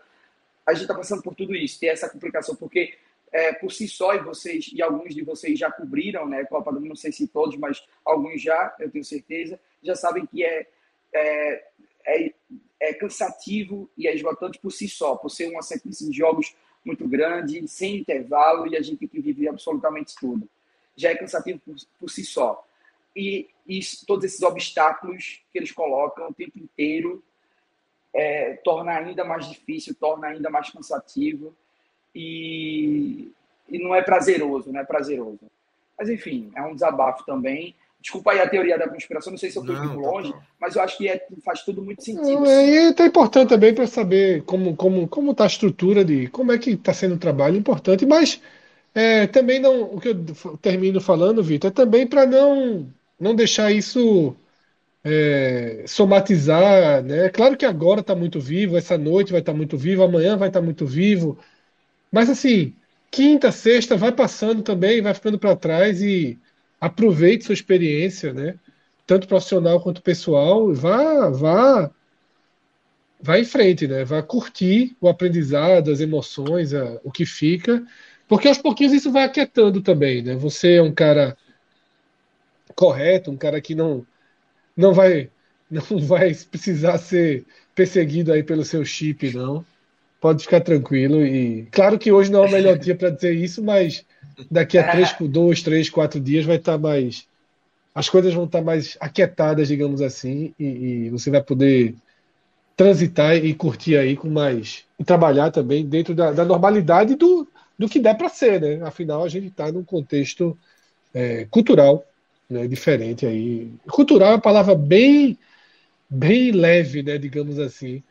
a 0.66 0.74
gente 0.74 0.84
está 0.84 0.96
passando 0.96 1.22
por 1.22 1.36
tudo 1.36 1.56
isso, 1.56 1.80
ter 1.80 1.88
essa 1.88 2.10
complicação, 2.10 2.56
porque 2.56 2.96
é, 3.32 3.54
por 3.54 3.72
si 3.72 3.88
só, 3.88 4.14
e 4.14 4.20
vocês, 4.20 4.70
e 4.74 4.82
alguns 4.82 5.14
de 5.14 5.24
vocês 5.24 5.58
já 5.58 5.72
cobriram, 5.72 6.28
né, 6.28 6.46
Copa 6.46 6.72
do 6.72 6.80
Mundo, 6.80 6.90
não 6.90 6.96
sei 6.96 7.12
se 7.12 7.28
todos, 7.28 7.58
mas 7.58 7.84
alguns 8.06 8.42
já, 8.42 8.76
eu 8.80 8.90
tenho 8.90 9.04
certeza, 9.04 9.60
já 9.82 9.96
sabem 9.96 10.26
que 10.26 10.44
é, 10.44 10.68
é 11.14 11.64
é, 12.06 12.34
é 12.80 12.94
cansativo 12.94 13.90
e 13.98 14.08
é 14.08 14.16
esgotante 14.16 14.60
por 14.60 14.72
si 14.72 14.88
só, 14.88 15.16
por 15.16 15.30
ser 15.30 15.50
uma 15.50 15.62
sequência 15.62 16.08
de 16.08 16.16
jogos 16.16 16.56
muito 16.86 17.08
grande, 17.08 17.68
sem 17.68 17.98
intervalo, 17.98 18.68
e 18.68 18.76
a 18.76 18.82
gente 18.82 18.98
tem 18.98 19.08
que 19.08 19.22
viver 19.22 19.48
absolutamente 19.48 20.16
tudo. 20.20 20.48
Já 20.96 21.10
é 21.10 21.16
cansativo 21.16 21.60
por, 21.60 21.76
por 22.00 22.10
si 22.10 22.24
só. 22.24 22.66
E, 23.16 23.50
e, 23.68 23.80
todos 24.08 24.26
esses 24.26 24.42
obstáculos 24.42 25.42
que 25.52 25.60
eles 25.60 25.72
colocam 25.72 26.30
o 26.30 26.34
tempo 26.34 26.58
inteiro 26.58 27.24
é, 28.14 28.56
torna 28.64 28.92
ainda 28.92 29.24
mais 29.24 29.50
difícil, 29.50 29.96
torna 29.96 30.28
ainda 30.28 30.50
mais 30.50 30.70
cansativo 30.70 31.56
e, 32.14 33.32
e 33.70 33.80
não 33.80 33.94
é 33.94 34.02
prazeroso, 34.02 34.72
não 34.72 34.80
é 34.80 34.84
prazeroso. 34.84 35.40
Mas 35.98 36.10
enfim, 36.10 36.52
é 36.56 36.62
um 36.62 36.74
desabafo 36.74 37.26
também. 37.26 37.76
Desculpa 38.04 38.34
aí 38.34 38.42
a 38.42 38.50
teoria 38.50 38.78
da 38.78 38.90
conspiração, 38.90 39.32
não 39.32 39.38
sei 39.38 39.50
se 39.50 39.58
eu 39.58 39.64
estou 39.64 39.78
muito 39.78 39.98
longe, 39.98 40.34
mas 40.60 40.76
eu 40.76 40.82
acho 40.82 40.98
que 40.98 41.08
é, 41.08 41.26
faz 41.42 41.64
tudo 41.64 41.82
muito 41.82 42.04
sentido. 42.04 42.46
É, 42.46 42.70
e 42.70 42.94
é 43.00 43.06
importante 43.06 43.48
também 43.48 43.74
para 43.74 43.88
saber 43.88 44.44
como 44.44 44.76
como 44.76 45.08
como 45.08 45.32
está 45.32 45.46
a 45.46 45.48
estrutura 45.48 46.04
de 46.04 46.28
como 46.28 46.52
é 46.52 46.58
que 46.58 46.72
está 46.72 46.94
sendo 46.94 47.16
o 47.16 47.18
trabalho, 47.18 47.56
importante, 47.56 48.06
mas 48.06 48.42
é, 48.94 49.26
também 49.28 49.58
não 49.58 49.84
o 49.84 50.02
que 50.02 50.10
eu 50.10 50.58
termino 50.62 51.00
falando, 51.00 51.42
Vitor, 51.42 51.72
é 51.72 51.74
também 51.74 52.06
para 52.06 52.26
não 52.26 52.86
não 53.18 53.34
deixar 53.34 53.72
isso 53.72 54.36
é, 55.02 55.86
somatizar, 55.88 57.02
né? 57.04 57.30
Claro 57.30 57.56
que 57.56 57.66
agora 57.66 58.02
está 58.02 58.14
muito 58.14 58.38
vivo, 58.38 58.76
essa 58.76 58.98
noite 58.98 59.32
vai 59.32 59.40
estar 59.40 59.54
tá 59.54 59.58
muito 59.58 59.78
vivo, 59.78 60.04
amanhã 60.04 60.36
vai 60.36 60.50
estar 60.50 60.60
tá 60.60 60.66
muito 60.66 60.86
vivo, 60.86 61.38
mas 62.12 62.30
assim 62.30 62.74
quinta, 63.10 63.52
sexta 63.52 63.96
vai 63.96 64.12
passando 64.12 64.62
também, 64.64 65.02
vai 65.02 65.14
ficando 65.14 65.40
para 65.40 65.56
trás 65.56 66.02
e 66.02 66.38
aproveite 66.84 67.46
sua 67.46 67.54
experiência, 67.54 68.34
né? 68.34 68.60
Tanto 69.08 69.26
profissional 69.26 69.82
quanto 69.82 70.02
pessoal, 70.02 70.74
vá, 70.74 71.30
vá, 71.30 71.92
vá 73.22 73.40
em 73.40 73.46
frente, 73.46 73.88
né? 73.88 74.04
Vá 74.04 74.22
curtir 74.22 74.94
o 75.00 75.08
aprendizado, 75.08 75.90
as 75.90 76.02
emoções, 76.02 76.74
a, 76.74 77.00
o 77.02 77.10
que 77.10 77.26
fica, 77.26 77.82
porque 78.28 78.50
aos 78.50 78.58
pouquinhos 78.58 78.92
isso 78.92 79.14
vai 79.14 79.24
aquietando 79.24 79.82
também, 79.82 80.22
né? 80.22 80.36
Você 80.36 80.76
é 80.76 80.82
um 80.82 80.94
cara 80.94 81.38
correto, 82.76 83.32
um 83.32 83.38
cara 83.38 83.62
que 83.62 83.74
não 83.74 84.06
não 84.76 84.94
vai 84.94 85.32
não 85.72 86.00
vai 86.00 86.36
precisar 86.52 86.98
ser 86.98 87.46
perseguido 87.74 88.34
aí 88.34 88.44
pelo 88.44 88.66
seu 88.66 88.84
chip, 88.84 89.34
não. 89.34 89.66
Pode 90.20 90.44
ficar 90.44 90.62
tranquilo 90.62 91.26
e 91.26 91.66
claro 91.72 91.98
que 91.98 92.12
hoje 92.12 92.30
não 92.32 92.44
é 92.44 92.48
o 92.48 92.52
melhor 92.52 92.78
dia 92.78 92.96
para 92.96 93.10
dizer 93.10 93.34
isso, 93.34 93.64
mas 93.64 94.06
daqui 94.50 94.78
a 94.78 94.92
três, 94.92 95.16
dois, 95.20 95.62
três, 95.62 95.90
quatro 95.90 96.20
dias 96.20 96.46
vai 96.46 96.58
estar 96.58 96.74
tá 96.74 96.78
mais. 96.78 97.28
As 97.94 98.10
coisas 98.10 98.34
vão 98.34 98.46
estar 98.46 98.60
tá 98.60 98.66
mais 98.66 98.98
aquietadas, 99.00 99.68
digamos 99.68 100.02
assim, 100.02 100.54
e, 100.60 100.66
e, 100.66 101.10
você 101.10 101.30
vai 101.30 101.42
poder 101.42 101.96
transitar 102.76 103.36
e 103.36 103.54
curtir 103.54 103.98
aí 103.98 104.16
com 104.16 104.30
mais. 104.30 104.86
e 105.00 105.04
trabalhar 105.04 105.52
também 105.52 105.86
dentro 105.86 106.16
da, 106.16 106.32
da 106.32 106.44
normalidade 106.44 107.16
do, 107.16 107.48
do 107.78 107.88
que 107.88 108.00
der 108.00 108.18
para 108.18 108.30
ser, 108.30 108.60
né? 108.60 108.86
Afinal, 108.86 109.24
a 109.24 109.30
gente 109.30 109.48
está 109.48 109.72
num 109.72 109.84
contexto 109.84 110.58
é, 111.14 111.46
cultural 111.46 112.04
né, 112.50 112.68
diferente 112.68 113.26
aí. 113.26 113.72
Cultural 113.88 114.30
é 114.30 114.36
uma 114.36 114.42
palavra 114.42 114.76
bem, 114.76 115.38
bem 116.10 116.52
leve, 116.52 117.04
né, 117.04 117.18
digamos 117.18 117.60
assim, 117.60 118.04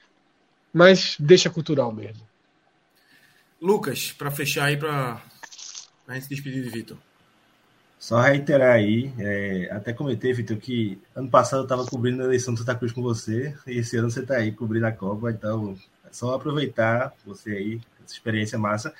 mas 0.73 1.17
deixa 1.19 1.51
cultural 1.51 1.93
mesmo. 1.93 2.27
Lucas, 3.61 4.13
para 4.13 4.31
fechar 4.31 4.67
aí, 4.67 4.77
para 4.77 5.23
a 6.07 6.15
gente 6.15 6.25
se 6.25 6.29
despedir 6.29 6.63
de 6.63 6.71
Vitor. 6.71 6.97
Só 7.99 8.21
reiterar 8.21 8.75
aí, 8.75 9.13
é, 9.19 9.69
até 9.71 9.93
comentei, 9.93 10.33
Vitor, 10.33 10.57
que 10.57 11.01
ano 11.15 11.31
passado 11.31 11.61
eu 11.61 11.65
estava 11.65 11.87
cobrindo 11.87 12.23
a 12.23 12.25
eleição 12.25 12.53
do 12.53 12.59
Santa 12.59 12.75
Cruz 12.75 12.93
com 12.93 13.01
você, 13.01 13.55
e 13.67 13.79
esse 13.79 13.97
ano 13.97 14.11
você 14.11 14.21
está 14.21 14.39
aí 14.39 14.51
cobrindo 14.51 14.87
a 14.87 14.93
Copa, 14.93 15.31
então 15.31 15.77
é 16.05 16.13
só 16.13 16.35
aproveitar 16.35 17.13
você 17.25 17.53
aí, 17.53 17.81
essa 18.05 18.15
experiência 18.15 18.59
massa. 18.59 18.93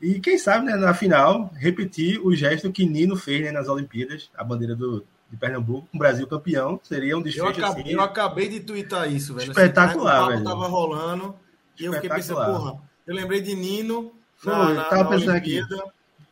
E 0.00 0.18
quem 0.18 0.36
sabe, 0.36 0.66
né, 0.66 0.74
na 0.74 0.94
final, 0.94 1.52
repetir 1.54 2.20
o 2.26 2.34
gesto 2.34 2.72
que 2.72 2.84
Nino 2.84 3.14
fez 3.14 3.42
né, 3.44 3.52
nas 3.52 3.68
Olimpíadas, 3.68 4.30
a 4.34 4.42
bandeira 4.42 4.74
do, 4.74 5.06
de 5.30 5.36
Pernambuco, 5.36 5.86
com 5.88 5.96
o 5.96 6.00
Brasil 6.00 6.26
campeão, 6.26 6.80
seria 6.82 7.16
um 7.16 7.22
desfecho 7.22 7.46
eu 7.46 7.50
acabei, 7.50 7.82
assim, 7.84 7.92
eu 7.92 8.00
acabei 8.00 8.48
de 8.48 8.60
twittar 8.60 9.12
isso, 9.12 9.32
velho. 9.34 9.52
Espetacular, 9.52 10.24
o 10.24 10.28
velho. 10.30 10.44
tava 10.44 10.66
rolando 10.66 11.36
e 11.78 11.84
eu 11.84 11.92
fiquei 11.92 12.10
pensando, 12.10 12.44
porra, 12.44 12.80
eu 13.06 13.14
lembrei 13.14 13.40
de 13.40 13.54
Nino 13.54 14.12
Foi, 14.36 14.52
na, 14.52 14.70
eu 14.70 14.74
na, 14.74 14.84
tava 14.84 15.04
na 15.04 15.10
pensando 15.10 15.36
aqui. 15.36 15.62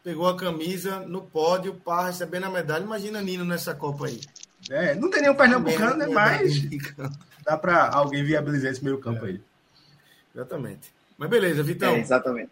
Pegou 0.08 0.26
a 0.26 0.34
camisa 0.34 1.00
no 1.00 1.20
pódio, 1.20 1.74
pá, 1.74 2.06
recebendo 2.06 2.44
a 2.44 2.50
medalha. 2.50 2.82
Imagina 2.82 3.20
Nino 3.20 3.44
nessa 3.44 3.74
Copa 3.74 4.06
aí. 4.06 4.18
É, 4.70 4.94
não 4.94 5.10
tem 5.10 5.20
nenhum 5.20 5.34
pernambucano, 5.34 5.96
né, 5.98 6.06
mas 6.06 6.62
dá 7.44 7.58
para 7.58 7.90
alguém 7.90 8.24
viabilizar 8.24 8.72
esse 8.72 8.82
meio 8.82 8.96
campo 8.96 9.26
aí. 9.26 9.38
Exatamente. 10.34 10.90
Mas 11.18 11.28
beleza, 11.28 11.62
Vitão. 11.62 11.94
É, 11.94 12.00
exatamente. 12.00 12.50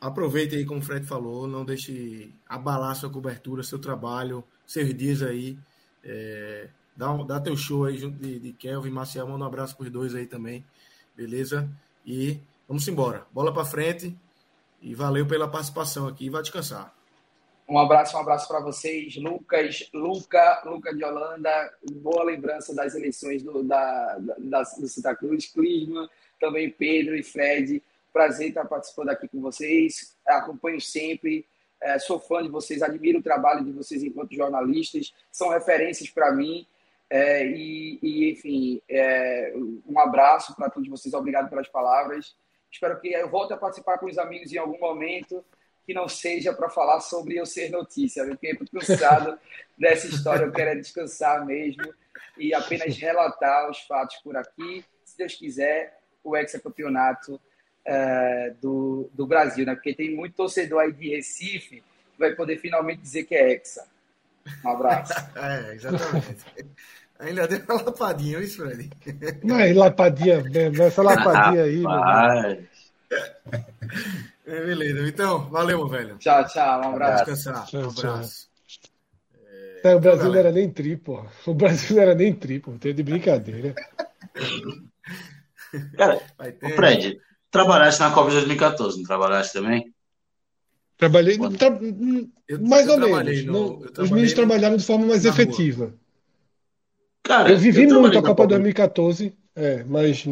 Aproveite 0.00 0.54
aí, 0.54 0.64
como 0.64 0.78
o 0.78 0.82
Fred 0.84 1.04
falou, 1.04 1.48
não 1.48 1.64
deixe 1.64 2.30
abalar 2.48 2.94
sua 2.94 3.10
cobertura, 3.10 3.64
seu 3.64 3.80
trabalho, 3.80 4.44
seus 4.64 4.94
dias 4.94 5.20
aí. 5.20 5.58
É, 6.04 6.68
dá, 6.96 7.10
um- 7.10 7.26
dá 7.26 7.40
teu 7.40 7.56
show 7.56 7.86
aí 7.86 7.98
junto 7.98 8.18
de, 8.18 8.38
de 8.38 8.52
Kelvin, 8.52 8.90
Marcial, 8.90 9.26
manda 9.26 9.42
um 9.42 9.48
abraço 9.48 9.76
pros 9.76 9.90
dois 9.90 10.14
aí 10.14 10.26
também, 10.26 10.64
beleza? 11.16 11.68
E 12.06 12.38
vamos 12.68 12.86
embora. 12.86 13.26
Bola 13.32 13.52
pra 13.52 13.64
frente 13.64 14.16
e 14.84 14.94
valeu 14.94 15.26
pela 15.26 15.48
participação 15.48 16.06
aqui. 16.06 16.28
Vai 16.28 16.42
descansar. 16.42 16.94
Um 17.66 17.78
abraço, 17.78 18.14
um 18.14 18.20
abraço 18.20 18.46
para 18.46 18.60
vocês, 18.60 19.16
Lucas, 19.16 19.88
Luca, 19.94 20.62
Luca 20.66 20.94
de 20.94 21.02
Holanda, 21.02 21.72
boa 21.92 22.22
lembrança 22.22 22.74
das 22.74 22.94
eleições 22.94 23.42
do, 23.42 23.62
da, 23.62 24.18
da, 24.38 24.62
do 24.62 24.86
Santa 24.86 25.16
Cruz, 25.16 25.46
Clisma, 25.46 26.10
também 26.38 26.68
Pedro 26.68 27.16
e 27.16 27.22
Fred. 27.22 27.82
Prazer 28.12 28.48
estar 28.48 28.66
participando 28.66 29.08
aqui 29.08 29.26
com 29.26 29.40
vocês. 29.40 30.14
Acompanho 30.26 30.78
sempre, 30.78 31.46
eh, 31.80 31.98
sou 31.98 32.20
fã 32.20 32.42
de 32.42 32.50
vocês, 32.50 32.82
admiro 32.82 33.20
o 33.20 33.22
trabalho 33.22 33.64
de 33.64 33.72
vocês 33.72 34.02
enquanto 34.02 34.34
jornalistas, 34.34 35.14
são 35.32 35.48
referências 35.48 36.10
para 36.10 36.32
mim. 36.32 36.66
eh, 37.08 37.46
e, 37.46 37.98
e, 38.02 38.32
enfim, 38.32 38.82
eh, 38.88 39.54
um 39.86 39.98
abraço 39.98 40.54
para 40.54 40.68
todos 40.68 40.88
vocês, 40.88 41.14
obrigado 41.14 41.48
pelas 41.48 41.68
palavras. 41.68 42.36
Espero 42.74 43.00
que 43.00 43.12
eu 43.12 43.30
volte 43.30 43.52
a 43.52 43.56
participar 43.56 43.98
com 43.98 44.06
os 44.06 44.18
amigos 44.18 44.52
em 44.52 44.58
algum 44.58 44.78
momento 44.80 45.44
que 45.86 45.94
não 45.94 46.08
seja 46.08 46.52
para 46.52 46.68
falar 46.68 46.98
sobre 46.98 47.36
eu 47.36 47.46
ser 47.46 47.70
notícia, 47.70 48.26
porque 48.26 48.48
eu 48.48 48.64
estou 48.64 48.80
cansado 48.80 49.38
dessa 49.78 50.08
história, 50.08 50.44
eu 50.44 50.50
quero 50.50 50.70
é 50.70 50.74
descansar 50.74 51.46
mesmo 51.46 51.94
e 52.36 52.52
apenas 52.52 52.96
relatar 52.98 53.70
os 53.70 53.78
fatos 53.82 54.16
por 54.16 54.36
aqui. 54.36 54.84
Se 55.04 55.16
Deus 55.16 55.36
quiser, 55.36 56.00
o 56.24 56.36
hexacampeonato 56.36 57.40
eh, 57.84 58.54
do, 58.60 59.08
do 59.12 59.24
Brasil, 59.24 59.64
né? 59.64 59.76
Porque 59.76 59.94
tem 59.94 60.12
muito 60.12 60.34
torcedor 60.34 60.80
aí 60.80 60.92
de 60.92 61.10
Recife 61.10 61.76
que 61.76 62.18
vai 62.18 62.34
poder 62.34 62.58
finalmente 62.58 63.02
dizer 63.02 63.22
que 63.22 63.36
é 63.36 63.52
hexa. 63.52 63.86
Um 64.64 64.68
abraço. 64.68 65.12
É, 65.36 65.74
exatamente. 65.74 66.44
Ainda 67.24 67.48
deu 67.48 67.60
uma 67.68 67.82
lapadinha, 67.82 68.38
isso, 68.40 68.58
Fred? 68.62 68.90
Mas 69.42 69.74
lapadinha 69.76 70.42
mesmo, 70.42 70.82
essa 70.82 71.02
lapadinha 71.02 71.62
aí. 71.64 71.82
Rapaz. 71.82 72.58
É, 74.46 74.60
beleza. 74.66 75.08
Então, 75.08 75.48
valeu, 75.48 75.78
meu 75.78 75.88
velho. 75.88 76.18
Tchau, 76.18 76.44
tchau. 76.46 76.80
Um 76.82 76.94
abraço. 76.94 77.24
descansar. 77.24 77.66
Tchau, 77.66 77.80
Um 77.82 77.88
abraço. 77.90 78.48
É, 79.82 79.94
o 79.94 80.00
Brasil 80.00 80.30
não 80.30 80.38
era 80.38 80.50
nem 80.52 80.70
tri, 80.70 80.96
porra. 80.96 81.30
O 81.46 81.54
Brasil 81.54 81.96
não 81.96 82.02
era 82.02 82.14
nem 82.14 82.32
tri, 82.32 82.58
porra. 82.58 82.78
Tem 82.78 82.94
de 82.94 83.02
brincadeira. 83.02 83.74
Cara, 85.96 86.20
ter. 86.60 86.74
Fred, 86.76 87.20
trabalhaste 87.50 88.00
na 88.00 88.10
Copa 88.10 88.30
de 88.30 88.36
2014, 88.36 88.98
não 88.98 89.04
trabalhaste 89.04 89.52
também? 89.52 89.92
Trabalhei. 90.96 91.36
Quando? 91.36 91.56
tra- 91.58 91.78
Eu- 92.48 92.60
mais 92.62 92.86
eu 92.86 92.92
ou 92.94 92.98
menos. 93.00 93.44
no- 93.44 93.52
Não- 93.52 93.84
eu 93.96 94.02
os 94.04 94.10
meninos 94.10 94.30
no- 94.30 94.36
trabalharam 94.36 94.76
de 94.76 94.84
forma 94.84 95.06
mais 95.06 95.24
na 95.24 95.30
rua. 95.30 95.94
Cara, 97.24 97.50
Eu 97.50 97.58
vivi 97.58 97.86
muito 97.86 97.94
trabalhei 97.94 98.18
a 98.18 98.22
Copa 98.22 98.46
2014, 98.46 99.34
é, 99.56 99.82
mas 99.84 100.24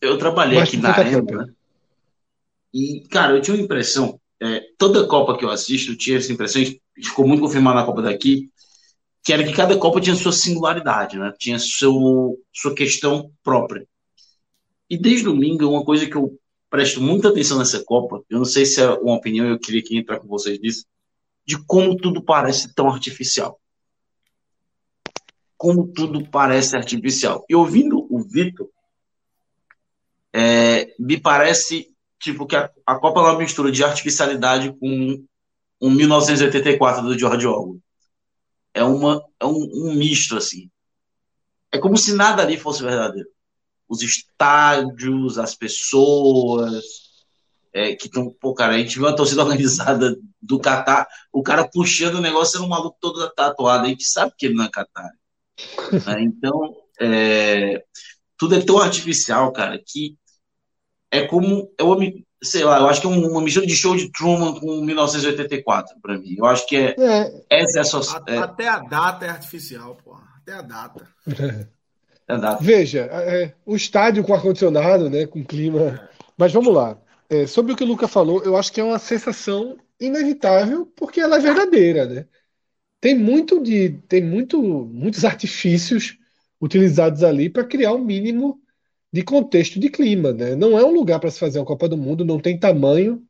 Eu 0.00 0.16
trabalhei 0.16 0.60
Mas 0.60 0.68
aqui 0.68 0.76
na 0.76 0.94
própria. 0.94 1.38
né? 1.38 1.52
E, 2.72 3.00
cara, 3.08 3.36
eu 3.36 3.42
tinha 3.42 3.56
uma 3.56 3.62
impressão, 3.62 4.20
é, 4.40 4.62
toda 4.78 5.06
Copa 5.06 5.36
que 5.36 5.44
eu 5.44 5.50
assisto, 5.50 5.92
eu 5.92 5.98
tinha 5.98 6.18
essa 6.18 6.32
impressão, 6.32 6.62
ficou 6.96 7.26
muito 7.26 7.40
confirmado 7.40 7.76
na 7.76 7.84
Copa 7.84 8.02
daqui, 8.02 8.48
que 9.24 9.32
era 9.32 9.42
que 9.42 9.52
cada 9.52 9.76
Copa 9.76 10.00
tinha 10.00 10.14
sua 10.14 10.32
singularidade, 10.32 11.18
né? 11.18 11.32
Tinha 11.36 11.58
seu, 11.58 12.38
sua 12.52 12.74
questão 12.74 13.30
própria. 13.42 13.86
E 14.88 14.96
desde 14.96 15.24
domingo, 15.24 15.68
uma 15.68 15.84
coisa 15.84 16.06
que 16.06 16.14
eu 16.14 16.38
presto 16.70 17.00
muita 17.00 17.30
atenção 17.30 17.58
nessa 17.58 17.82
Copa, 17.82 18.22
eu 18.30 18.38
não 18.38 18.44
sei 18.44 18.66
se 18.66 18.80
é 18.80 18.88
uma 18.88 19.16
opinião, 19.16 19.46
eu 19.46 19.58
queria 19.58 19.82
que 19.82 19.96
entrar 19.96 20.20
com 20.20 20.28
vocês 20.28 20.60
nisso, 20.60 20.84
de 21.44 21.58
como 21.64 21.96
tudo 21.96 22.22
parece 22.22 22.72
tão 22.72 22.88
artificial. 22.88 23.58
Como 25.64 25.88
tudo 25.88 26.28
parece 26.28 26.76
artificial. 26.76 27.42
E 27.48 27.54
ouvindo 27.54 28.06
o 28.10 28.22
Vitor, 28.22 28.68
é, 30.30 30.94
me 30.98 31.18
parece 31.18 31.90
tipo 32.20 32.46
que 32.46 32.54
a, 32.54 32.70
a 32.84 32.96
Copa 32.96 33.20
é 33.20 33.22
uma 33.22 33.38
mistura 33.38 33.72
de 33.72 33.82
artificialidade 33.82 34.76
com 34.78 35.24
um 35.80 35.90
1984 35.90 37.02
do 37.02 37.18
George 37.18 37.46
Orwell. 37.46 37.80
É, 38.74 38.84
uma, 38.84 39.24
é 39.40 39.46
um, 39.46 39.54
um 39.54 39.94
misto, 39.94 40.36
assim. 40.36 40.70
É 41.72 41.78
como 41.78 41.96
se 41.96 42.12
nada 42.12 42.42
ali 42.42 42.58
fosse 42.58 42.82
verdadeiro. 42.82 43.30
Os 43.88 44.02
estádios, 44.02 45.38
as 45.38 45.54
pessoas 45.54 46.84
é, 47.72 47.96
que 47.96 48.04
estão. 48.04 48.30
Pô, 48.38 48.52
cara, 48.52 48.74
a 48.74 48.78
gente 48.78 48.98
viu 48.98 49.08
a 49.08 49.16
torcida 49.16 49.40
organizada 49.42 50.14
do 50.42 50.60
Catar, 50.60 51.08
o 51.32 51.42
cara 51.42 51.66
puxando 51.66 52.16
o 52.16 52.20
negócio 52.20 52.58
era 52.58 52.66
um 52.66 52.68
maluco 52.68 52.98
todo 53.00 53.30
tatuado. 53.30 53.86
A 53.86 53.88
gente 53.88 54.04
sabe 54.04 54.34
que 54.36 54.44
ele 54.44 54.56
não 54.56 54.66
é 54.66 54.70
Catar. 54.70 55.10
Né? 56.06 56.22
Então, 56.22 56.74
é, 57.00 57.82
tudo 58.38 58.54
é 58.56 58.60
tão 58.64 58.78
artificial, 58.78 59.52
cara, 59.52 59.78
que 59.84 60.16
é 61.10 61.26
como. 61.26 61.70
É 61.78 61.82
uma, 61.82 61.96
sei 62.42 62.64
lá, 62.64 62.78
eu 62.80 62.88
acho 62.88 63.00
que 63.00 63.06
é 63.06 63.10
um- 63.10 63.30
uma 63.30 63.40
mistura 63.40 63.66
de 63.66 63.74
show 63.76 63.96
de 63.96 64.10
Truman 64.12 64.58
com 64.58 64.80
1984, 64.82 65.94
pra 66.02 66.18
mim. 66.18 66.34
Eu 66.36 66.46
acho 66.46 66.66
que 66.66 66.76
é, 66.76 66.94
é, 66.98 67.44
essa 67.50 67.78
é 67.78 67.82
a 67.82 67.84
sua. 67.84 68.24
É, 68.28 68.38
Até 68.38 68.68
a 68.68 68.78
data 68.80 69.24
é 69.26 69.30
artificial, 69.30 69.96
pô. 70.04 70.16
Até 70.36 70.52
a 70.52 70.62
data. 70.62 71.08
é 72.28 72.32
a 72.34 72.36
data. 72.36 72.62
Veja, 72.62 73.00
é, 73.10 73.54
o 73.64 73.74
estádio 73.76 74.24
com 74.24 74.34
ar-condicionado, 74.34 75.08
né, 75.08 75.26
com 75.26 75.44
clima. 75.44 76.08
Mas 76.36 76.52
vamos 76.52 76.74
lá. 76.74 76.98
É, 77.30 77.46
sobre 77.46 77.72
o 77.72 77.76
que 77.76 77.84
o 77.84 77.86
Luca 77.86 78.06
falou, 78.06 78.42
eu 78.42 78.56
acho 78.56 78.72
que 78.72 78.80
é 78.80 78.84
uma 78.84 78.98
sensação 78.98 79.76
inevitável, 79.98 80.86
porque 80.96 81.20
ela 81.20 81.36
é 81.36 81.40
verdadeira, 81.40 82.04
né? 82.06 82.26
Tem 83.04 83.14
muito 83.14 83.62
de, 83.62 83.98
tem 84.08 84.24
muito, 84.24 84.62
muitos 84.62 85.26
artifícios 85.26 86.16
utilizados 86.58 87.22
ali 87.22 87.50
para 87.50 87.62
criar 87.62 87.92
um 87.92 88.02
mínimo 88.02 88.62
de 89.12 89.22
contexto 89.22 89.78
de 89.78 89.90
clima, 89.90 90.32
né? 90.32 90.56
Não 90.56 90.78
é 90.78 90.82
um 90.82 90.90
lugar 90.90 91.20
para 91.20 91.30
se 91.30 91.38
fazer 91.38 91.58
uma 91.58 91.66
Copa 91.66 91.86
do 91.86 91.98
Mundo, 91.98 92.24
não 92.24 92.40
tem 92.40 92.58
tamanho, 92.58 93.22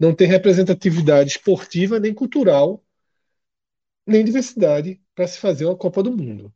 não 0.00 0.14
tem 0.14 0.26
representatividade 0.26 1.28
esportiva 1.32 2.00
nem 2.00 2.14
cultural, 2.14 2.82
nem 4.06 4.24
diversidade 4.24 4.98
para 5.14 5.28
se 5.28 5.38
fazer 5.38 5.66
uma 5.66 5.76
Copa 5.76 6.02
do 6.02 6.10
Mundo. 6.10 6.50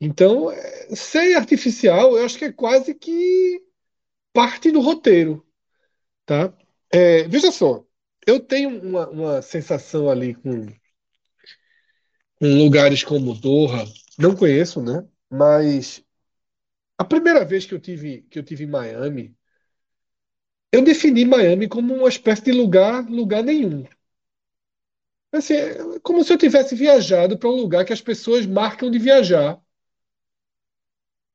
Então, 0.00 0.48
é, 0.52 0.94
ser 0.94 1.34
artificial, 1.34 2.16
eu 2.16 2.24
acho 2.24 2.38
que 2.38 2.44
é 2.44 2.52
quase 2.52 2.94
que 2.94 3.60
parte 4.32 4.70
do 4.70 4.80
roteiro, 4.80 5.44
tá? 6.24 6.54
É, 6.92 7.24
veja 7.28 7.50
só, 7.50 7.84
eu 8.24 8.38
tenho 8.38 8.80
uma, 8.80 9.08
uma 9.08 9.42
sensação 9.42 10.08
ali 10.08 10.34
com, 10.34 10.68
com 12.42 12.58
lugares 12.58 13.04
como 13.04 13.34
Doha, 13.36 13.84
não 14.18 14.34
conheço, 14.34 14.82
né? 14.82 15.06
Mas 15.30 16.04
a 16.98 17.04
primeira 17.04 17.44
vez 17.44 17.66
que 17.66 17.74
eu 17.74 17.80
tive 17.80 18.22
que 18.30 18.38
eu 18.38 18.44
tive 18.44 18.64
em 18.64 18.68
Miami, 18.68 19.36
eu 20.70 20.82
defini 20.84 21.24
Miami 21.24 21.66
como 21.66 21.94
uma 21.94 22.08
espécie 22.10 22.42
de 22.42 22.52
lugar, 22.52 23.08
lugar 23.08 23.42
nenhum. 23.42 23.84
Assim, 25.30 25.54
é 25.54 25.98
como 26.02 26.22
se 26.24 26.32
eu 26.32 26.38
tivesse 26.38 26.74
viajado 26.74 27.36
para 27.38 27.48
um 27.48 27.52
lugar 27.52 27.84
que 27.84 27.92
as 27.92 28.00
pessoas 28.00 28.46
marcam 28.46 28.90
de 28.90 28.98
viajar. 28.98 29.60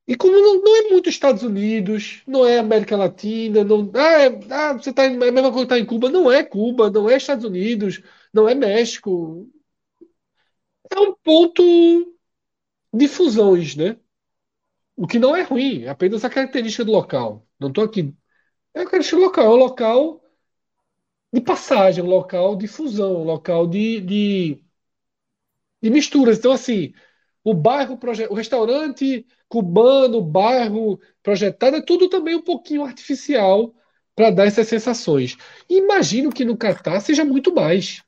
E 0.08 0.16
como 0.16 0.34
não, 0.40 0.62
não 0.62 0.76
é 0.78 0.90
muito 0.90 1.10
Estados 1.10 1.44
Unidos, 1.44 2.22
não 2.26 2.46
é 2.46 2.60
América 2.60 2.96
Latina, 2.96 3.64
não, 3.64 3.92
ah, 3.94 4.22
é- 4.22 4.40
ah, 4.52 4.74
você 4.74 4.90
está 4.92 5.06
em, 5.06 5.22
é 5.22 5.28
a 5.30 5.32
mesma 5.32 5.52
coisa 5.52 5.66
que 5.66 5.70
tá 5.70 5.80
em 5.80 5.86
Cuba, 5.86 6.10
não 6.10 6.32
é 6.32 6.44
Cuba, 6.44 6.90
não 6.90 7.10
é 7.10 7.18
Estados 7.18 7.44
Unidos, 7.46 8.02
não 8.34 8.48
é 8.48 8.56
México. 8.56 9.46
É 10.92 11.00
um 11.00 11.14
ponto 11.16 11.64
de 12.94 13.08
fusões, 13.08 13.76
né? 13.76 13.98
O 14.98 15.08
que 15.08 15.20
não 15.20 15.36
é 15.36 15.44
ruim, 15.44 15.84
é 15.84 15.90
apenas 15.90 16.26
a 16.26 16.30
característica 16.30 16.84
do 16.86 16.92
local. 16.92 17.48
Não 17.60 17.70
estou 17.70 17.84
aqui. 17.86 18.16
É 18.74 18.82
a 18.82 18.86
característica 18.86 19.18
do 19.18 19.24
local, 19.26 19.46
é 19.46 19.50
um 19.50 19.58
local 19.58 20.24
de 21.32 21.40
passagem, 21.42 22.04
um 22.04 22.08
local 22.08 22.56
de 22.58 22.68
fusão, 22.68 23.22
um 23.22 23.24
local 23.24 23.66
de, 23.68 24.02
de, 24.02 24.64
de 25.82 25.90
misturas. 25.90 26.38
Então, 26.40 26.52
assim, 26.52 26.94
o 27.44 27.54
bairro, 27.54 27.98
o 28.30 28.34
restaurante 28.36 29.26
cubano, 29.48 30.18
o 30.18 30.22
bairro 30.24 31.00
projetado, 31.24 31.78
é 31.78 31.82
tudo 31.82 32.10
também 32.10 32.36
um 32.36 32.42
pouquinho 32.42 32.84
artificial 32.84 33.74
para 34.16 34.32
dar 34.32 34.46
essas 34.48 34.68
sensações. 34.68 35.38
Imagino 35.70 36.32
que 36.32 36.44
no 36.46 36.58
Catar 36.58 37.00
seja 37.02 37.24
muito 37.24 37.54
mais. 37.54 38.04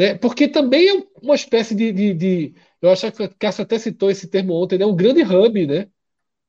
Né? 0.00 0.14
Porque 0.14 0.48
também 0.48 0.88
é 0.88 1.06
uma 1.22 1.34
espécie 1.34 1.74
de, 1.74 1.92
de, 1.92 2.14
de 2.14 2.54
eu 2.80 2.90
acho 2.90 3.12
que 3.12 3.22
o 3.22 3.34
Cássio 3.38 3.64
até 3.64 3.78
citou 3.78 4.10
esse 4.10 4.28
termo 4.28 4.54
ontem, 4.54 4.78
né? 4.78 4.86
um 4.86 4.96
grande 4.96 5.22
hub, 5.22 5.66
né? 5.66 5.90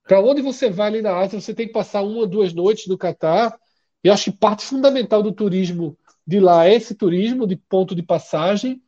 Para 0.03 0.21
onde 0.21 0.41
você 0.41 0.69
vai 0.69 0.87
ali 0.87 1.01
na 1.01 1.17
Ásia, 1.17 1.41
você 1.41 1.53
tem 1.53 1.67
que 1.67 1.73
passar 1.73 2.01
uma, 2.01 2.25
duas 2.25 2.53
noites 2.53 2.87
no 2.87 2.97
Catar. 2.97 3.59
E 4.05 4.09
acho 4.09 4.31
que 4.31 4.37
parte 4.37 4.63
fundamental 4.63 5.21
do 5.21 5.33
turismo 5.33 5.97
de 6.25 6.39
lá 6.39 6.65
é 6.65 6.75
esse 6.75 6.95
turismo 6.95 7.45
de 7.45 7.57
ponto 7.57 7.93
de 7.93 8.01
passagem, 8.01 8.81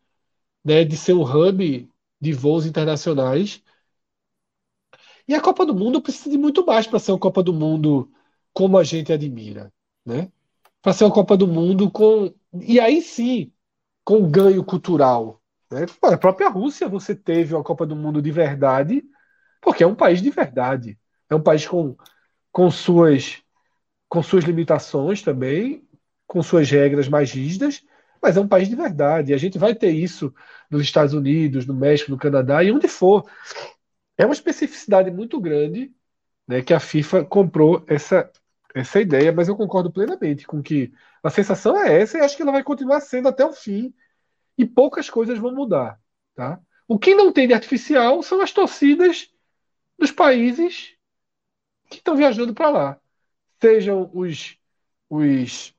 né? 0.64 0.86
de 0.86 0.96
ser 0.96 1.12
um 1.14 1.24
hub 1.24 1.90
de 2.22 2.32
voos 2.32 2.66
internacionais. 2.66 3.62
E 5.28 5.36
a 5.36 5.42
Copa 5.42 5.66
do 5.66 5.76
Mundo 5.76 6.02
precisa 6.02 6.30
de 6.30 6.38
muito 6.38 6.66
mais 6.66 6.88
para 6.88 7.00
ser 7.00 7.12
uma 7.12 7.20
Copa 7.20 7.44
do 7.44 7.52
Mundo 7.52 8.10
como 8.54 8.78
a 8.78 8.84
gente 8.86 9.12
admira, 9.12 9.74
né? 10.06 10.32
Para 10.82 10.94
ser 10.94 11.04
uma 11.04 11.14
Copa 11.14 11.36
do 11.36 11.48
Mundo 11.48 11.92
com 11.92 12.34
e 12.62 12.80
aí 12.80 13.02
sim 13.02 13.53
com 14.04 14.30
ganho 14.30 14.64
cultural, 14.64 15.42
né? 15.72 15.86
A 16.04 16.18
própria 16.18 16.50
Rússia 16.50 16.88
você 16.88 17.16
teve 17.16 17.54
uma 17.56 17.64
Copa 17.64 17.86
do 17.86 17.96
Mundo 17.96 18.22
de 18.22 18.32
verdade, 18.32 19.04
porque 19.62 19.84
é 19.84 19.88
um 19.88 19.96
país 19.96 20.22
de 20.22 20.30
verdade. 20.30 20.98
É 21.30 21.36
um 21.36 21.42
país 21.42 21.66
com, 21.66 21.96
com, 22.52 22.70
suas, 22.70 23.42
com 24.08 24.22
suas 24.22 24.44
limitações 24.44 25.22
também, 25.22 25.88
com 26.28 26.44
suas 26.44 26.70
regras 26.70 27.08
mais 27.08 27.32
rígidas, 27.32 27.84
mas 28.22 28.38
é 28.38 28.40
um 28.40 28.48
país 28.48 28.70
de 28.70 28.76
verdade. 28.76 29.32
E 29.32 29.34
a 29.34 29.38
gente 29.38 29.58
vai 29.58 29.74
ter 29.74 29.92
isso 29.92 30.34
nos 30.70 30.82
Estados 30.84 31.14
Unidos, 31.14 31.66
no 31.66 31.74
México, 31.74 32.12
no 32.12 32.18
Canadá 32.18 32.64
e 32.64 32.72
onde 32.72 32.88
for. 32.88 33.28
É 34.18 34.26
uma 34.26 34.34
especificidade 34.34 35.10
muito 35.10 35.40
grande 35.42 35.92
né, 36.48 36.62
que 36.62 36.74
a 36.74 36.80
FIFA 36.80 37.26
comprou 37.26 37.84
essa, 37.88 38.32
essa 38.74 39.00
ideia, 39.00 39.32
mas 39.32 39.48
eu 39.48 39.56
concordo 39.56 39.92
plenamente 39.92 40.48
com 40.48 40.62
que 40.62 40.92
a 41.22 41.30
sensação 41.30 41.78
é 41.78 42.02
essa 42.02 42.18
e 42.18 42.22
acho 42.22 42.36
que 42.36 42.42
ela 42.42 42.52
vai 42.52 42.64
continuar 42.64 43.02
sendo 43.02 43.28
até 43.28 43.46
o 43.46 43.54
fim 43.54 43.94
e 44.58 44.66
poucas 44.66 45.10
coisas 45.10 45.38
vão 45.38 45.54
mudar. 45.54 46.00
Tá? 46.36 46.60
O 46.88 46.98
que 46.98 47.14
não 47.14 47.32
tem 47.32 47.48
de 47.48 47.54
artificial 47.54 48.22
são 48.24 48.42
as 48.42 48.52
torcidas 48.52 49.30
dos 49.98 50.12
países 50.12 50.96
que 51.90 51.98
estão 51.98 52.16
viajando 52.16 52.54
para 52.54 52.70
lá. 52.70 53.00
Sejam 53.62 54.10
os, 54.14 54.58
os 55.10 55.74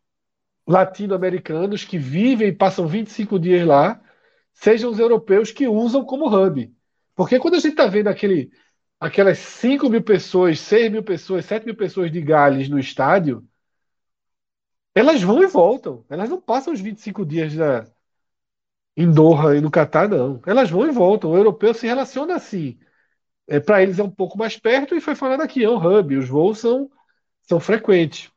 latino-americanos 0.66 1.84
que 1.84 1.98
vivem 1.98 2.48
e 2.48 2.52
passam 2.52 2.86
25 2.86 3.38
dias 3.38 3.66
lá, 3.66 4.00
sejam 4.52 4.90
os 4.90 4.98
europeus 4.98 5.50
que 5.50 5.66
usam 5.66 6.04
como 6.04 6.28
hub. 6.28 6.72
Porque 7.14 7.38
quando 7.38 7.54
a 7.54 7.58
gente 7.58 7.72
está 7.72 7.86
vendo 7.86 8.08
aquele, 8.08 8.50
aquelas 9.04 9.38
5 9.38 9.88
mil 9.90 10.02
pessoas, 10.02 10.60
6 10.60 10.90
mil 10.90 11.02
pessoas, 11.02 11.44
7 11.44 11.64
mil 11.66 11.76
pessoas 11.76 12.10
de 12.10 12.20
Gales 12.20 12.68
no 12.68 12.78
estádio, 12.78 13.46
elas 14.94 15.22
vão 15.22 15.42
e 15.42 15.46
voltam. 15.46 16.04
Elas 16.08 16.28
não 16.30 16.40
passam 16.40 16.72
os 16.72 16.80
25 16.80 17.24
dias 17.26 17.54
da, 17.54 17.86
em 18.96 19.10
Doha 19.10 19.56
e 19.56 19.60
no 19.60 19.70
Catar, 19.70 20.08
não. 20.08 20.40
Elas 20.46 20.70
vão 20.70 20.86
e 20.86 20.90
voltam. 20.90 21.30
O 21.30 21.36
europeu 21.36 21.74
se 21.74 21.86
relaciona 21.86 22.34
assim. 22.36 22.78
É, 23.48 23.60
Para 23.60 23.82
eles 23.82 23.98
é 23.98 24.04
um 24.04 24.10
pouco 24.10 24.38
mais 24.38 24.58
perto 24.58 24.96
e 24.96 25.00
foi 25.00 25.14
falado 25.14 25.42
aqui, 25.42 25.64
é 25.64 25.70
um 25.70 25.76
hub. 25.78 26.16
Os 26.16 26.28
voos 26.28 26.58
são, 26.60 26.90
são 27.42 27.60
frequentes. 27.60 28.30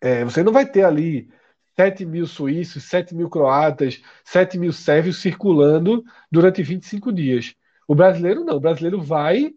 É, 0.00 0.24
você 0.24 0.42
não 0.42 0.52
vai 0.52 0.66
ter 0.66 0.84
ali 0.84 1.30
7 1.76 2.04
mil 2.06 2.26
suíços, 2.26 2.84
7 2.84 3.14
mil 3.14 3.28
croatas, 3.30 4.02
7 4.24 4.58
mil 4.58 4.72
sérvios 4.72 5.20
circulando 5.20 6.04
durante 6.30 6.62
25 6.62 7.12
dias. 7.12 7.54
O 7.88 7.94
brasileiro 7.94 8.44
não. 8.44 8.56
O 8.56 8.60
brasileiro 8.60 9.00
vai 9.00 9.54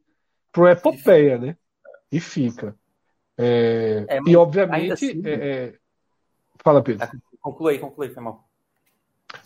pro 0.52 0.68
epopeia, 0.70 1.38
né? 1.38 1.58
E 2.12 2.20
fica. 2.22 2.78
É, 3.38 4.08
É, 4.08 4.20
e 4.26 4.36
obviamente. 4.38 4.91
assim- 4.91 5.22
é, 5.24 5.68
é, 5.70 5.80
Fala, 6.64 6.84
Pedro. 6.84 7.08
Conclui, 7.41 7.80
conclui, 7.80 8.10
foi 8.14 8.24
mal. 8.24 8.50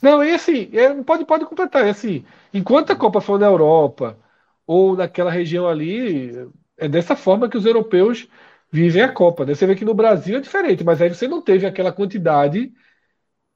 Não, 0.02 0.24
e 0.24 0.32
assim, 0.34 0.70
é, 0.74 0.94
pode, 1.04 1.26
pode 1.26 1.46
completar. 1.46 1.86
É 1.86 1.90
assim, 1.90 2.26
enquanto 2.54 2.92
a 2.92 2.96
Copa 2.96 3.22
for 3.22 3.40
na 3.40 3.46
Europa 3.48 4.18
ou 4.66 4.96
naquela 4.96 5.32
região 5.32 5.68
ali, 5.68 6.32
é 6.78 6.88
dessa 6.88 7.16
forma 7.16 7.50
que 7.50 7.58
os 7.58 7.66
europeus 7.66 8.28
vivem 8.72 9.02
a 9.04 9.12
Copa, 9.12 9.46
né? 9.46 9.54
Você 9.56 9.66
vê 9.66 9.76
que 9.76 9.86
no 9.86 9.94
Brasil 9.94 10.38
é 10.38 10.42
diferente, 10.42 10.84
mas 10.84 11.02
aí 11.02 11.10
você 11.10 11.28
não 11.28 11.42
teve 11.42 11.66
aquela 11.66 11.92
quantidade, 11.92 12.74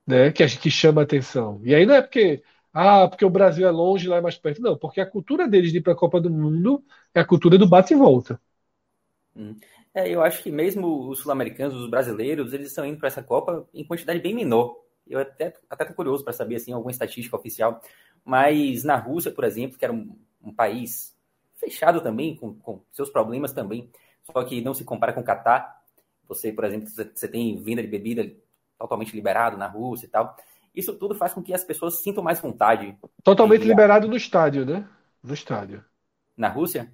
né, 0.07 0.31
que, 0.31 0.45
que 0.59 0.71
chama 0.71 1.01
a 1.01 1.05
atenção. 1.05 1.61
E 1.65 1.75
aí 1.75 1.85
não 1.85 1.95
é 1.95 2.01
porque, 2.01 2.43
ah, 2.79 3.07
porque 3.09 3.25
o 3.25 3.29
Brasil 3.29 3.67
é 3.67 3.71
longe, 3.71 4.07
lá 4.07 4.17
é 4.17 4.21
mais 4.21 4.37
perto. 4.37 4.61
Não, 4.61 4.77
porque 4.77 5.01
a 5.01 5.05
cultura 5.09 5.47
deles 5.47 5.71
de 5.71 5.79
ir 5.79 5.81
para 5.81 5.93
a 5.93 5.95
Copa 5.95 6.21
do 6.21 6.29
Mundo 6.29 6.83
é 7.13 7.19
a 7.21 7.25
cultura 7.25 7.57
do 7.57 7.67
bate 7.67 7.93
e 7.93 7.97
volta. 7.97 8.39
É, 9.93 10.09
eu 10.09 10.21
acho 10.21 10.43
que 10.43 10.51
mesmo 10.51 11.09
os 11.09 11.19
sul-americanos, 11.19 11.75
os 11.75 11.89
brasileiros, 11.89 12.53
eles 12.53 12.67
estão 12.67 12.85
indo 12.85 12.99
para 12.99 13.07
essa 13.07 13.23
Copa 13.23 13.67
em 13.73 13.85
quantidade 13.85 14.19
bem 14.19 14.33
menor. 14.35 14.75
Eu 15.07 15.19
até 15.19 15.53
até 15.69 15.85
tô 15.85 15.93
curioso 15.93 16.23
para 16.23 16.33
saber 16.33 16.55
assim 16.55 16.71
alguma 16.73 16.91
estatística 16.91 17.35
oficial, 17.35 17.81
mas 18.23 18.83
na 18.83 18.95
Rússia, 18.97 19.31
por 19.31 19.43
exemplo, 19.43 19.77
que 19.77 19.85
era 19.85 19.93
um, 19.93 20.17
um 20.41 20.53
país 20.53 21.15
fechado 21.55 22.01
também, 22.01 22.35
com, 22.35 22.53
com 22.55 22.81
seus 22.91 23.09
problemas 23.09 23.53
também, 23.53 23.89
só 24.23 24.43
que 24.43 24.61
não 24.61 24.73
se 24.73 24.83
compara 24.83 25.13
com 25.13 25.21
o 25.21 25.23
Catar. 25.23 25.81
Você, 26.27 26.51
por 26.51 26.65
exemplo, 26.65 26.89
você 26.89 27.27
tem 27.27 27.61
venda 27.63 27.81
de 27.81 27.87
bebida 27.87 28.29
totalmente 28.77 29.15
liberado 29.15 29.57
na 29.57 29.67
Rússia 29.67 30.05
e 30.05 30.09
tal. 30.09 30.35
Isso 30.77 30.93
tudo 30.97 31.15
faz 31.15 31.33
com 31.33 31.41
que 31.43 31.53
as 31.53 31.63
pessoas 31.63 32.01
sintam 32.01 32.23
mais 32.23 32.39
vontade 32.39 32.97
Totalmente 33.23 33.61
de 33.61 33.67
liberado 33.67 34.07
no 34.07 34.15
estádio, 34.15 34.65
né? 34.65 34.87
No 35.23 35.33
estádio. 35.33 35.83
na 36.37 36.49
Rússia. 36.49 36.91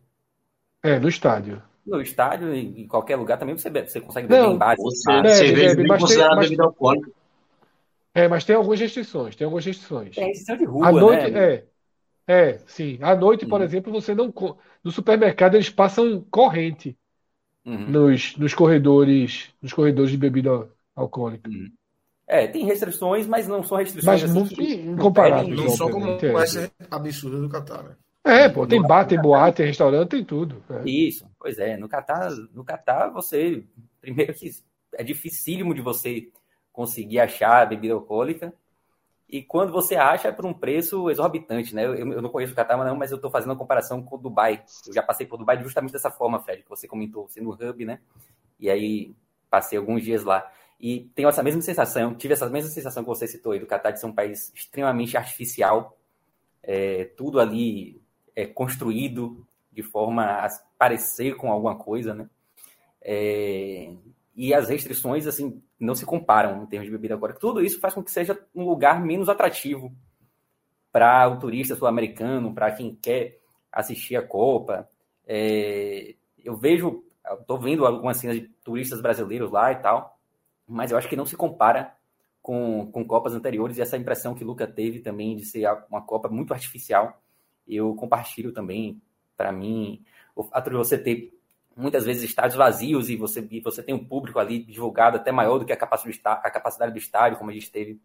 É, 0.84 1.00
no 1.00 1.08
estádio. 1.08 1.62
No 1.86 2.02
estádio, 2.02 2.54
em 2.54 2.82
em 2.84 2.88
qualquer 2.88 3.18
lugar 3.18 3.38
também 3.38 3.58
você, 3.58 3.70
bebe, 3.70 3.90
você 3.90 4.00
consegue 4.00 4.28
beber 4.28 4.42
Não, 4.42 4.54
em 4.54 4.58
bares. 4.58 4.82
Você, 4.82 5.06
bares. 5.06 5.38
Bebe, 5.38 5.48
cerveja 5.48 5.76
bebe, 5.76 6.00
considerada 6.00 6.40
bebida 6.42 6.64
alcoólica. 6.64 7.12
É, 8.14 8.28
mas 8.28 8.46
tem 8.46 8.56
algumas 8.56 8.80
restrições, 8.80 9.36
tem 9.36 9.46
algumas 9.46 9.66
restrições. 9.66 10.16
Tem 10.16 10.28
restrição 10.28 10.58
de 10.58 10.66
rua, 10.66 10.88
À 10.88 10.92
noite, 10.92 11.32
né? 11.32 11.40
é. 11.40 11.68
É, 12.28 12.58
sim. 12.68 13.00
À 13.02 13.16
noite, 13.16 13.46
por 13.46 13.60
Uhum. 13.60 13.66
exemplo, 13.66 13.92
você 13.92 14.16
não. 14.16 14.34
No 14.84 14.92
supermercado, 14.92 15.56
eles 15.56 15.70
passam 15.70 16.22
corrente 16.32 16.98
Uhum. 17.66 17.92
nos, 17.92 18.38
nos 18.38 18.54
corredores, 18.54 19.50
nos 19.62 19.74
corredores 19.74 20.12
de 20.12 20.18
bebida 20.18 20.70
alcoólica. 20.96 21.50
É, 22.26 22.48
tem 22.48 22.66
restrições, 22.66 23.28
mas 23.28 23.48
não 23.48 23.62
são 23.64 23.78
restrições 23.78 24.22
Mas 24.24 24.32
assim 24.32 24.46
que 24.56 24.76
incomparáveis, 24.76 25.48
impedem- 25.50 25.66
Não 25.66 25.76
só 25.76 25.90
como 25.90 26.08
é. 26.08 26.44
essa 26.44 26.72
absurda 26.90 27.40
do 27.40 27.50
Qatar, 27.50 27.84
né? 27.84 27.96
É, 28.26 28.48
pô, 28.48 28.66
tem 28.66 28.82
bar, 28.82 29.06
tem 29.06 29.22
boate, 29.22 29.58
tem 29.58 29.66
restaurante, 29.66 30.12
tem 30.12 30.24
tudo. 30.24 30.64
É. 30.70 30.90
Isso, 30.90 31.26
pois 31.38 31.60
é. 31.60 31.76
No 31.76 31.90
Catar, 31.90 32.30
no 32.54 32.64
Catar, 32.64 33.10
você. 33.10 33.66
Primeiro 34.00 34.34
que 34.34 34.50
é 34.94 35.04
dificílimo 35.04 35.74
de 35.74 35.82
você 35.82 36.30
conseguir 36.72 37.20
achar 37.20 37.68
bebida 37.68 37.94
alcoólica. 37.94 38.54
E 39.30 39.42
quando 39.42 39.74
você 39.74 39.96
acha, 39.96 40.30
é 40.30 40.32
por 40.32 40.46
um 40.46 40.54
preço 40.54 41.10
exorbitante, 41.10 41.76
né? 41.76 41.86
Eu, 41.86 41.96
eu 41.96 42.22
não 42.22 42.30
conheço 42.30 42.54
o 42.54 42.56
Catar, 42.56 42.78
não, 42.78 42.96
mas 42.96 43.12
eu 43.12 43.18
estou 43.18 43.30
fazendo 43.32 43.50
uma 43.50 43.58
comparação 43.58 44.02
com 44.02 44.16
o 44.16 44.20
Dubai. 44.20 44.64
Eu 44.88 44.94
já 44.94 45.04
passei 45.04 45.26
por 45.26 45.38
Dubai 45.38 45.62
justamente 45.62 45.92
dessa 45.92 46.10
forma, 46.10 46.40
Fred, 46.40 46.64
que 46.64 46.70
você 46.70 46.88
comentou, 46.88 47.28
sendo 47.28 47.50
hub, 47.52 47.86
né? 47.86 48.00
E 48.58 48.70
aí 48.70 49.14
passei 49.50 49.78
alguns 49.78 50.02
dias 50.02 50.24
lá. 50.24 50.50
E 50.86 51.10
tenho 51.16 51.30
essa 51.30 51.42
mesma 51.42 51.62
sensação, 51.62 52.14
tive 52.14 52.34
essa 52.34 52.50
mesma 52.50 52.70
sensação 52.70 53.04
que 53.04 53.08
você 53.08 53.26
citou 53.26 53.54
aí, 53.54 53.60
do 53.60 53.66
Catar 53.66 53.92
de 53.92 54.02
ser 54.02 54.06
um 54.06 54.12
país 54.12 54.52
extremamente 54.54 55.16
artificial. 55.16 55.98
É, 56.62 57.06
tudo 57.16 57.40
ali 57.40 58.02
é 58.36 58.46
construído 58.46 59.48
de 59.72 59.82
forma 59.82 60.26
a 60.26 60.50
parecer 60.78 61.38
com 61.38 61.50
alguma 61.50 61.78
coisa, 61.78 62.14
né? 62.14 62.30
É, 63.02 63.94
e 64.36 64.54
as 64.54 64.68
restrições, 64.68 65.26
assim, 65.26 65.64
não 65.80 65.96
se 65.96 66.06
comparam 66.06 66.64
em 66.64 66.66
termos 66.66 66.88
de 66.88 66.92
bebida 66.92 67.14
alcoólica. 67.14 67.40
Tudo 67.40 67.62
isso 67.62 67.80
faz 67.80 67.94
com 67.94 68.04
que 68.04 68.12
seja 68.12 68.38
um 68.54 68.66
lugar 68.66 69.02
menos 69.02 69.30
atrativo 69.30 69.90
para 70.92 71.30
o 71.30 71.40
turista 71.40 71.78
sul-americano, 71.78 72.54
para 72.54 72.74
quem 72.74 72.94
quer 72.94 73.40
assistir 73.72 74.18
a 74.18 74.22
Copa. 74.22 74.90
É, 75.26 76.14
eu 76.44 76.58
vejo, 76.58 77.06
estou 77.40 77.58
vendo 77.58 77.86
algumas 77.86 78.18
cenas 78.18 78.36
de 78.36 78.50
turistas 78.66 79.00
brasileiros 79.00 79.50
lá 79.50 79.72
e 79.72 79.76
tal, 79.76 80.13
mas 80.74 80.92
eu 80.92 80.98
acho 80.98 81.08
que 81.08 81.16
não 81.16 81.26
se 81.26 81.36
compara 81.36 81.96
com, 82.42 82.90
com 82.92 83.06
Copas 83.06 83.34
anteriores 83.34 83.78
e 83.78 83.82
essa 83.82 83.98
impressão 83.98 84.34
que 84.34 84.44
o 84.44 84.48
Luca 84.48 84.68
teve 84.68 85.00
também 85.00 85.36
de 85.36 85.46
ser 85.46 85.68
uma 85.90 86.02
Copa 86.02 86.28
muito 86.28 86.54
artificial, 86.54 87.22
eu 87.68 87.96
compartilho 87.96 88.52
também. 88.52 89.02
Para 89.38 89.52
mim, 89.52 90.04
o 90.36 90.44
fato 90.44 90.70
de 90.70 90.76
você 90.76 90.98
ter 90.98 91.34
muitas 91.76 92.06
vezes 92.06 92.24
estádios 92.24 92.56
vazios 92.56 93.10
e 93.10 93.16
você, 93.16 93.48
e 93.50 93.60
você 93.62 93.82
tem 93.82 93.96
um 93.96 94.04
público 94.04 94.40
ali 94.40 94.64
divulgado 94.64 95.18
até 95.18 95.32
maior 95.32 95.58
do 95.60 95.66
que 95.66 95.74
a 95.74 95.78
capacidade, 95.78 96.92
do 96.92 96.98
estádio, 96.98 97.38
como 97.38 97.50
a 97.50 97.54
gente 97.54 97.72
teve 97.72 98.00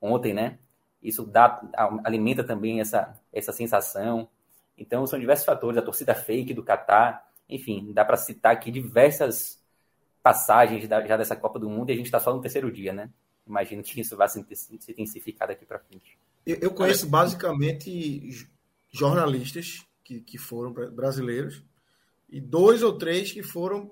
ontem, 0.00 0.32
né? 0.32 0.58
Isso 1.02 1.24
dá, 1.24 1.60
alimenta 2.04 2.44
também 2.44 2.80
essa, 2.80 3.18
essa 3.32 3.52
sensação. 3.52 4.28
Então, 4.76 5.06
são 5.06 5.18
diversos 5.18 5.44
fatores, 5.44 5.78
a 5.78 5.82
torcida 5.82 6.14
fake 6.14 6.54
do 6.54 6.62
Catar, 6.62 7.26
enfim, 7.48 7.92
dá 7.92 8.04
para 8.04 8.16
citar 8.16 8.52
aqui 8.52 8.70
diversas 8.70 9.59
passagens 10.22 10.86
da, 10.88 11.06
já 11.06 11.16
dessa 11.16 11.36
Copa 11.36 11.58
do 11.58 11.68
Mundo 11.68 11.90
e 11.90 11.92
a 11.92 11.96
gente 11.96 12.06
está 12.06 12.20
só 12.20 12.34
no 12.34 12.40
terceiro 12.40 12.70
dia, 12.70 12.92
né? 12.92 13.10
Imagino 13.46 13.82
que 13.82 14.00
isso 14.00 14.16
vai 14.16 14.28
se 14.28 14.44
intensificar 14.88 15.48
daqui 15.48 15.64
para 15.64 15.78
frente. 15.78 16.18
Eu, 16.46 16.56
eu 16.60 16.70
conheço 16.70 17.08
basicamente 17.08 18.48
jornalistas 18.90 19.84
que, 20.04 20.20
que 20.20 20.38
foram 20.38 20.72
brasileiros 20.72 21.62
e 22.28 22.40
dois 22.40 22.82
ou 22.82 22.96
três 22.96 23.32
que 23.32 23.42
foram 23.42 23.90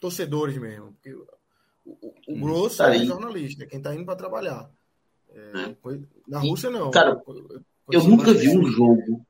torcedores 0.00 0.56
mesmo. 0.58 0.92
Porque 0.92 1.14
O, 1.84 2.14
o 2.28 2.40
grosso 2.40 2.78
Tá 2.78 2.94
é 2.94 3.04
jornalista, 3.04 3.64
é 3.64 3.66
quem 3.66 3.80
tá 3.80 3.94
indo 3.94 4.04
para 4.04 4.16
trabalhar. 4.16 4.70
É, 5.30 5.50
É. 5.60 6.00
Na 6.26 6.38
Rússia, 6.40 6.70
não. 6.70 6.90
Cara, 6.90 7.22
Eu 7.90 8.04
nunca 8.04 8.32
vi 8.32 8.56
um 8.56 8.66
jogo 8.66 9.24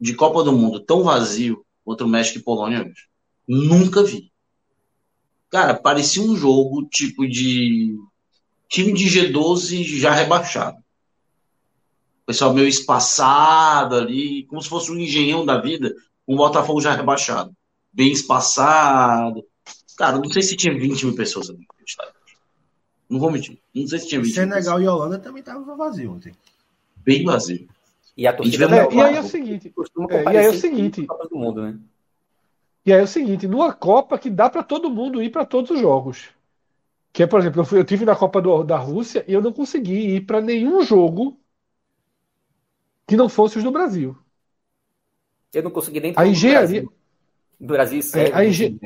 de 0.00 0.14
Copa 0.14 0.42
do 0.42 0.52
Mundo 0.52 0.80
tão 0.80 1.04
vazio 1.04 1.64
contra 1.84 2.06
o 2.06 2.08
México 2.08 2.38
e 2.38 2.42
Polônia 2.42 2.82
hoje. 2.82 3.08
Nunca 3.46 4.02
vi. 4.02 4.29
Cara, 5.50 5.74
parecia 5.74 6.22
um 6.22 6.36
jogo 6.36 6.86
tipo 6.88 7.26
de 7.28 7.98
time 8.68 8.92
de 8.92 9.04
G12 9.06 9.82
já 9.98 10.12
rebaixado. 10.12 10.78
O 12.22 12.26
pessoal 12.26 12.54
meio 12.54 12.68
espaçado 12.68 13.96
ali, 13.96 14.44
como 14.44 14.62
se 14.62 14.68
fosse 14.68 14.90
um 14.92 14.98
engenhão 14.98 15.44
da 15.44 15.60
vida, 15.60 15.92
um 16.28 16.36
Botafogo 16.36 16.80
já 16.80 16.94
rebaixado. 16.94 17.52
Bem 17.92 18.12
espaçado. 18.12 19.44
Cara, 19.96 20.16
não 20.18 20.30
sei 20.30 20.42
se 20.42 20.56
tinha 20.56 20.72
20 20.72 21.06
mil 21.06 21.16
pessoas 21.16 21.50
ali. 21.50 21.66
Não 23.08 23.18
vou 23.18 23.30
mentir. 23.32 23.58
Não 23.74 23.86
sei 23.88 23.98
se 23.98 24.06
tinha 24.06 24.20
20 24.20 24.26
mil 24.28 24.34
pessoas. 24.34 24.64
Senegal 24.64 24.80
e 24.80 24.86
Holanda 24.86 25.18
também 25.18 25.40
estavam 25.40 25.76
vazio 25.76 26.12
ontem. 26.12 26.32
Bem 26.96 27.24
vazio. 27.24 27.68
E 28.16 28.26
a 28.26 28.32
torcida 28.32 28.66
tivemos- 28.68 28.94
do 28.94 29.00
É, 29.00 29.02
e 29.02 29.06
aí 29.08 29.16
é 29.16 29.20
o 29.20 29.24
seguinte, 29.28 29.74
é, 30.10 30.22
e 30.22 30.26
aí 30.28 30.36
é 30.46 30.50
o 30.50 30.54
seguinte, 30.54 31.06
do 31.06 31.36
Mundo, 31.36 31.62
né? 31.62 31.76
E 32.84 32.92
aí 32.92 33.00
é 33.00 33.02
o 33.02 33.06
seguinte, 33.06 33.46
numa 33.46 33.72
Copa 33.72 34.18
que 34.18 34.30
dá 34.30 34.48
para 34.50 34.62
todo 34.62 34.90
mundo 34.90 35.22
ir 35.22 35.30
para 35.30 35.44
todos 35.46 35.70
os 35.70 35.80
jogos. 35.80 36.30
Que 37.12 37.24
é, 37.24 37.28
por 37.28 37.40
exemplo, 37.40 37.60
eu, 37.62 37.66
fui, 37.66 37.78
eu 37.80 37.84
tive 37.84 38.04
na 38.06 38.16
Copa 38.16 38.42
do- 38.42 38.64
da 38.64 38.78
Rússia 38.78 39.24
e 39.28 39.32
eu 39.34 39.42
não 39.42 39.52
consegui 39.52 40.16
ir 40.16 40.22
para 40.26 40.40
nenhum 40.42 40.82
jogo 40.84 41.40
que 43.06 43.16
não 43.16 43.28
fosse 43.28 43.58
os 43.58 43.64
do 43.64 43.70
Brasil. 43.72 44.16
Eu 45.52 45.62
não 45.62 45.70
consegui 45.70 46.00
nem 46.00 46.12
A 46.14 46.24
do 46.32 46.32
engenharia, 46.32 46.44
Brasil. 46.46 46.92
Do 47.58 47.68
Brasil 47.74 48.02
Sérvia. 48.02 48.34
a 48.34 48.44
engen- 48.44 48.78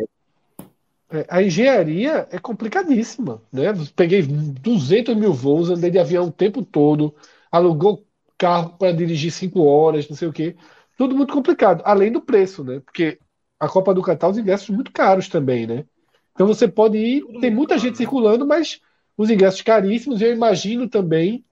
é, 1.11 1.27
a 1.29 1.43
engenharia 1.43 2.27
é 2.31 2.39
complicadíssima, 2.39 3.43
né? 3.53 3.65
Peguei 3.95 4.23
200 4.23 5.17
mil 5.17 5.33
voos, 5.33 5.71
andei 5.71 5.91
de 5.91 5.99
avião 5.99 6.27
o 6.27 6.33
tempo 6.33 6.65
todo, 6.65 7.15
alugou 7.51 8.07
carro 8.39 8.77
para 8.79 8.93
dirigir 8.93 9.31
cinco 9.33 9.63
horas, 9.63 10.09
não 10.09 10.17
sei 10.17 10.29
o 10.29 10.33
quê. 10.33 10.57
Tudo 10.97 11.17
muito 11.17 11.33
complicado, 11.35 11.83
além 11.85 12.11
do 12.13 12.21
preço, 12.21 12.65
né? 12.65 12.81
Porque 12.81 13.19
a 13.65 13.69
Copa 13.69 13.95
do 13.95 14.03
Catar, 14.03 14.29
os 14.31 14.39
ingressos 14.39 14.71
muito 14.71 14.93
caros 14.93 15.29
também, 15.29 15.67
né? 15.67 15.85
Então 16.33 16.47
você 16.47 16.69
pode 16.69 16.99
ir, 16.99 17.25
tem 17.41 17.51
muita 17.51 17.79
gente 17.79 17.93
né? 17.93 17.99
circulando, 17.99 18.47
mas 18.47 18.81
os 19.17 19.31
ingressos 19.31 19.63
caríssimos. 19.63 20.21
Eu 20.21 20.33
imagino 20.33 20.89
também 20.89 21.45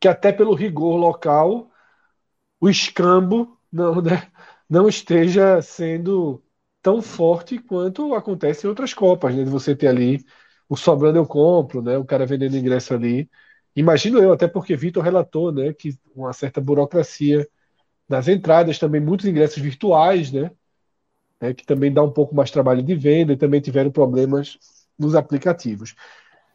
que 0.00 0.08
até 0.08 0.32
pelo 0.32 0.54
rigor 0.54 0.96
local, 0.96 1.70
o 2.60 2.68
escambo 2.68 3.58
não, 3.72 4.00
né, 4.02 4.30
não 4.68 4.88
esteja 4.88 5.62
sendo 5.62 6.42
tão 6.82 7.02
forte 7.02 7.58
quanto 7.58 8.14
acontece 8.14 8.66
em 8.66 8.70
outras 8.70 8.94
Copas, 8.94 9.34
né? 9.34 9.44
De 9.44 9.50
você 9.50 9.76
ter 9.76 9.88
ali 9.88 10.24
o 10.68 10.76
sobrando 10.76 11.18
eu 11.18 11.26
compro, 11.26 11.82
né? 11.82 11.98
O 11.98 12.04
cara 12.04 12.26
vendendo 12.26 12.56
ingresso 12.56 12.94
ali. 12.94 13.30
Imagino 13.76 14.18
eu, 14.22 14.32
até 14.32 14.48
porque 14.48 14.76
Vitor 14.76 15.02
relatou, 15.02 15.52
né, 15.52 15.72
que 15.72 15.98
uma 16.14 16.32
certa 16.32 16.60
burocracia 16.60 17.48
nas 18.08 18.28
entradas, 18.28 18.78
também 18.78 19.00
muitos 19.00 19.26
ingressos 19.26 19.62
virtuais, 19.62 20.32
né? 20.32 20.50
Né, 21.40 21.54
que 21.54 21.64
também 21.66 21.92
dá 21.92 22.02
um 22.02 22.10
pouco 22.12 22.34
mais 22.34 22.50
trabalho 22.50 22.82
de 22.82 22.94
venda 22.94 23.32
e 23.32 23.36
também 23.36 23.60
tiveram 23.60 23.90
problemas 23.90 24.58
nos 24.98 25.14
aplicativos. 25.14 25.94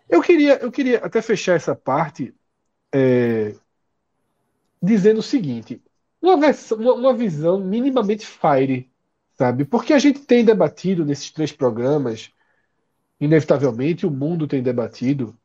Eu 0.10 0.22
queria, 0.22 0.58
eu 0.62 0.72
queria 0.72 1.00
até 1.00 1.22
fechar 1.22 1.56
essa 1.56 1.76
parte 1.76 2.34
é, 2.94 3.56
dizendo 4.82 5.20
o 5.20 5.24
seguinte: 5.24 5.82
uma, 6.22 6.38
versão- 6.40 6.78
uma- 6.78 7.14
visão 7.14 7.60
minimamente 7.60 8.26
fire, 8.26 8.90
sabe? 9.38 9.66
Porque 9.66 9.94
a 9.94 10.00
gente 10.00 10.20
tem 10.22 10.44
debatido 10.46 11.06
nesses 11.06 11.32
três 11.32 11.52
programas, 11.52 12.32
inevitavelmente 13.20 14.06
o 14.08 14.12
mundo 14.12 14.48
tem 14.48 14.64
debatido, 14.64 15.36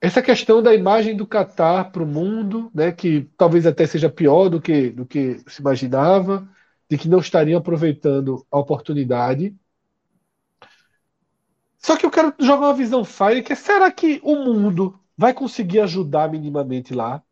essa 0.00 0.22
questão 0.22 0.62
da 0.62 0.74
imagem 0.74 1.16
do 1.16 1.26
Catar 1.26 1.92
para 1.92 2.02
o 2.02 2.06
mundo, 2.06 2.70
né, 2.74 2.92
que 2.92 3.28
talvez 3.36 3.66
até 3.66 3.86
seja 3.86 4.10
pior 4.10 4.48
do 4.48 4.60
que, 4.60 4.90
do 4.90 5.06
que 5.06 5.40
se 5.48 5.60
imaginava, 5.60 6.48
de 6.90 6.98
que 6.98 7.08
não 7.08 7.20
estariam 7.20 7.58
aproveitando 7.58 8.44
a 8.50 8.58
oportunidade. 8.58 9.54
Só 11.78 11.96
que 11.96 12.04
eu 12.04 12.10
quero 12.10 12.34
jogar 12.40 12.66
uma 12.66 12.74
visão 12.74 13.04
fire 13.04 13.44
que 13.44 13.52
é, 13.52 13.56
será 13.56 13.90
que 13.92 14.20
o 14.24 14.34
mundo 14.34 14.98
vai 15.16 15.32
conseguir 15.32 15.80
ajudar 15.80 16.28
minimamente 16.28 16.92
lá? 16.92 17.22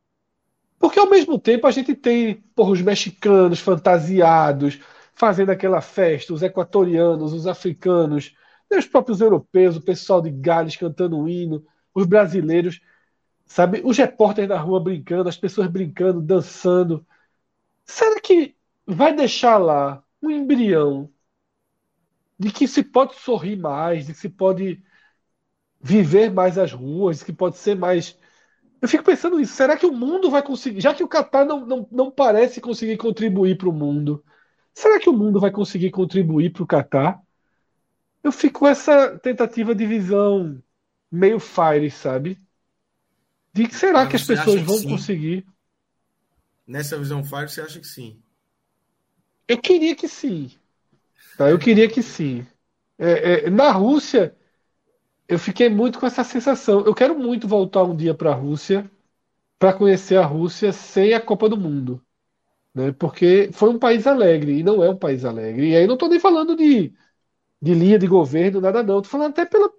Porque 0.78 1.00
ao 1.00 1.10
mesmo 1.10 1.40
tempo 1.40 1.66
a 1.66 1.72
gente 1.72 1.92
tem 1.94 2.36
porra, 2.54 2.70
os 2.70 2.80
mexicanos 2.80 3.58
fantasiados, 3.58 4.78
fazendo 5.12 5.50
aquela 5.50 5.80
festa, 5.80 6.32
os 6.32 6.42
equatorianos, 6.42 7.32
os 7.32 7.48
africanos, 7.48 8.36
né, 8.70 8.78
os 8.78 8.86
próprios 8.86 9.20
europeus, 9.20 9.76
o 9.76 9.82
pessoal 9.82 10.22
de 10.22 10.30
Gales 10.30 10.76
cantando 10.76 11.18
um 11.18 11.28
hino, 11.28 11.66
os 11.92 12.06
brasileiros, 12.06 12.80
sabe? 13.44 13.82
Os 13.84 13.98
repórteres 13.98 14.48
na 14.48 14.58
rua 14.58 14.80
brincando, 14.80 15.28
as 15.28 15.36
pessoas 15.36 15.66
brincando, 15.66 16.22
dançando. 16.22 17.04
Será 17.84 18.20
que 18.20 18.57
vai 18.94 19.14
deixar 19.14 19.58
lá 19.58 20.02
um 20.22 20.30
embrião 20.30 21.12
de 22.38 22.50
que 22.50 22.66
se 22.66 22.82
pode 22.82 23.14
sorrir 23.16 23.56
mais, 23.56 24.06
de 24.06 24.14
que 24.14 24.18
se 24.18 24.28
pode 24.28 24.82
viver 25.80 26.30
mais 26.30 26.56
as 26.56 26.72
ruas, 26.72 27.18
de 27.18 27.26
que 27.26 27.32
pode 27.32 27.58
ser 27.58 27.76
mais. 27.76 28.16
Eu 28.80 28.88
fico 28.88 29.04
pensando 29.04 29.38
nisso. 29.38 29.54
Será 29.54 29.76
que 29.76 29.86
o 29.86 29.92
mundo 29.92 30.30
vai 30.30 30.42
conseguir? 30.42 30.80
Já 30.80 30.94
que 30.94 31.04
o 31.04 31.08
Catar 31.08 31.44
não, 31.44 31.66
não, 31.66 31.88
não 31.90 32.10
parece 32.10 32.60
conseguir 32.60 32.96
contribuir 32.96 33.58
para 33.58 33.68
o 33.68 33.72
mundo, 33.72 34.24
será 34.72 34.98
que 34.98 35.10
o 35.10 35.12
mundo 35.12 35.40
vai 35.40 35.50
conseguir 35.50 35.90
contribuir 35.90 36.52
para 36.52 36.62
o 36.62 36.66
Catar? 36.66 37.20
Eu 38.22 38.32
fico 38.32 38.60
com 38.60 38.66
essa 38.66 39.18
tentativa 39.18 39.74
de 39.74 39.86
visão 39.86 40.62
meio 41.10 41.38
fire, 41.38 41.90
sabe? 41.90 42.40
De 43.52 43.66
que 43.66 43.74
será 43.74 44.04
Mas 44.04 44.08
que 44.10 44.16
as 44.16 44.24
pessoas 44.24 44.62
vão 44.62 44.82
conseguir? 44.82 45.46
Nessa 46.66 46.98
visão 46.98 47.24
Fire, 47.24 47.48
você 47.48 47.62
acha 47.62 47.80
que 47.80 47.86
sim? 47.86 48.22
Eu 49.48 49.60
queria 49.60 49.94
que 49.94 50.08
sim. 50.08 50.50
Tá? 51.36 51.50
Eu 51.50 51.58
queria 51.60 51.88
que 51.90 52.02
sim. 52.02 52.46
É, 52.98 53.46
é, 53.46 53.50
na 53.50 53.72
Rússia, 53.72 54.36
eu 55.28 55.38
fiquei 55.38 55.68
muito 55.68 55.98
com 56.00 56.06
essa 56.06 56.24
sensação. 56.24 56.82
Eu 56.86 56.94
quero 56.94 57.18
muito 57.18 57.48
voltar 57.48 57.84
um 57.84 57.96
dia 57.96 58.14
para 58.14 58.32
a 58.32 58.34
Rússia 58.34 58.90
para 59.58 59.74
conhecer 59.74 60.16
a 60.18 60.26
Rússia 60.26 60.72
sem 60.72 61.14
a 61.14 61.20
Copa 61.20 61.48
do 61.48 61.56
Mundo. 61.58 62.02
Né? 62.74 62.92
Porque 62.92 63.50
foi 63.52 63.70
um 63.70 63.78
país 63.80 64.06
alegre 64.06 64.60
e 64.60 64.62
não 64.64 64.82
é 64.84 64.90
um 64.90 64.96
país 64.98 65.24
alegre. 65.24 65.70
E 65.70 65.76
aí 65.76 65.86
não 65.86 65.94
estou 65.94 66.08
nem 66.10 66.20
falando 66.20 66.56
de, 66.56 66.94
de 67.62 67.74
linha 67.74 67.98
de 67.98 68.06
governo, 68.08 68.60
nada 68.60 68.82
não. 68.82 68.98
Estou 68.98 69.12
falando 69.12 69.32
até 69.32 69.46
pelo 69.46 69.72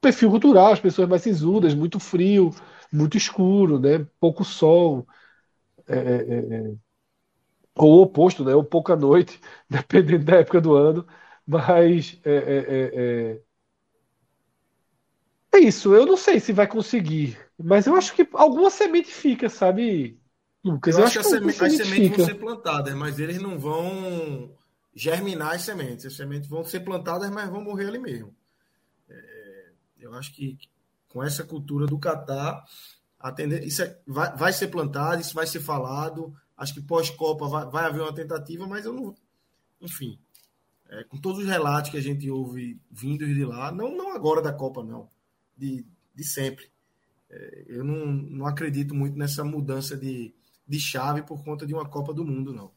perfil 0.00 0.30
cultural, 0.30 0.72
as 0.72 0.80
pessoas 0.80 1.08
mais 1.08 1.22
sisudas, 1.22 1.74
muito 1.74 1.98
frio, 2.00 2.50
muito 2.92 3.16
escuro, 3.16 3.78
né? 3.78 4.06
pouco 4.20 4.44
sol. 4.44 5.06
É, 5.88 5.96
é, 5.96 6.68
é, 6.70 6.74
ou 7.76 7.98
o 8.00 8.02
oposto, 8.02 8.44
né? 8.44 8.54
Ou 8.54 8.64
pouca 8.64 8.96
noite, 8.96 9.40
dependendo 9.68 10.24
da 10.24 10.36
época 10.38 10.60
do 10.60 10.74
ano. 10.74 11.06
Mas 11.46 12.20
é, 12.24 12.30
é, 12.32 13.36
é, 13.36 13.42
é... 15.52 15.58
é 15.58 15.58
isso. 15.60 15.94
Eu 15.94 16.06
não 16.06 16.16
sei 16.16 16.40
se 16.40 16.52
vai 16.52 16.66
conseguir, 16.66 17.38
mas 17.58 17.86
eu 17.86 17.94
acho 17.96 18.14
que 18.14 18.26
alguma 18.34 18.70
semente 18.70 19.08
fica, 19.12 19.48
sabe, 19.48 20.20
Lucas? 20.64 20.98
Eu 20.98 21.02
acho 21.04 21.16
que 21.18 21.22
as 21.22 21.28
seme- 21.28 21.70
sementes 21.76 22.08
vão 22.08 22.18
fica. 22.18 22.18
ser 22.18 22.34
plantadas, 22.34 22.94
mas 22.94 23.18
eles 23.18 23.40
não 23.40 23.58
vão 23.58 24.54
germinar 24.94 25.54
as 25.54 25.62
sementes. 25.62 26.04
As 26.06 26.14
sementes 26.14 26.48
vão 26.48 26.64
ser 26.64 26.80
plantadas, 26.80 27.30
mas 27.30 27.48
vão 27.48 27.62
morrer 27.62 27.88
ali 27.88 27.98
mesmo. 27.98 28.34
É, 29.08 29.70
eu 30.00 30.14
acho 30.14 30.34
que 30.34 30.58
com 31.08 31.22
essa 31.22 31.44
cultura 31.44 31.86
do 31.86 31.98
Catar, 31.98 32.64
isso 33.64 33.82
é- 33.82 33.98
vai, 34.06 34.36
vai 34.36 34.52
ser 34.52 34.68
plantado, 34.68 35.20
isso 35.20 35.34
vai 35.34 35.46
ser 35.46 35.60
falado. 35.60 36.34
Acho 36.56 36.74
que 36.74 36.80
pós-Copa 36.82 37.46
vai, 37.48 37.66
vai 37.66 37.84
haver 37.86 38.02
uma 38.02 38.14
tentativa, 38.14 38.66
mas 38.66 38.84
eu 38.84 38.92
não. 38.92 39.14
Enfim, 39.80 40.18
é, 40.88 41.04
com 41.04 41.16
todos 41.18 41.40
os 41.40 41.46
relatos 41.46 41.90
que 41.90 41.96
a 41.96 42.02
gente 42.02 42.30
ouve 42.30 42.80
vindos 42.90 43.28
de 43.28 43.44
lá, 43.44 43.72
não, 43.72 43.96
não 43.96 44.14
agora 44.14 44.42
da 44.42 44.52
Copa, 44.52 44.82
não, 44.82 45.08
de, 45.56 45.86
de 46.14 46.24
sempre. 46.24 46.66
É, 47.30 47.64
eu 47.68 47.82
não, 47.84 48.06
não 48.06 48.46
acredito 48.46 48.94
muito 48.94 49.16
nessa 49.18 49.42
mudança 49.42 49.96
de, 49.96 50.34
de 50.68 50.78
chave 50.78 51.22
por 51.22 51.42
conta 51.42 51.66
de 51.66 51.72
uma 51.74 51.88
Copa 51.88 52.12
do 52.12 52.24
Mundo, 52.24 52.52
não. 52.52 52.70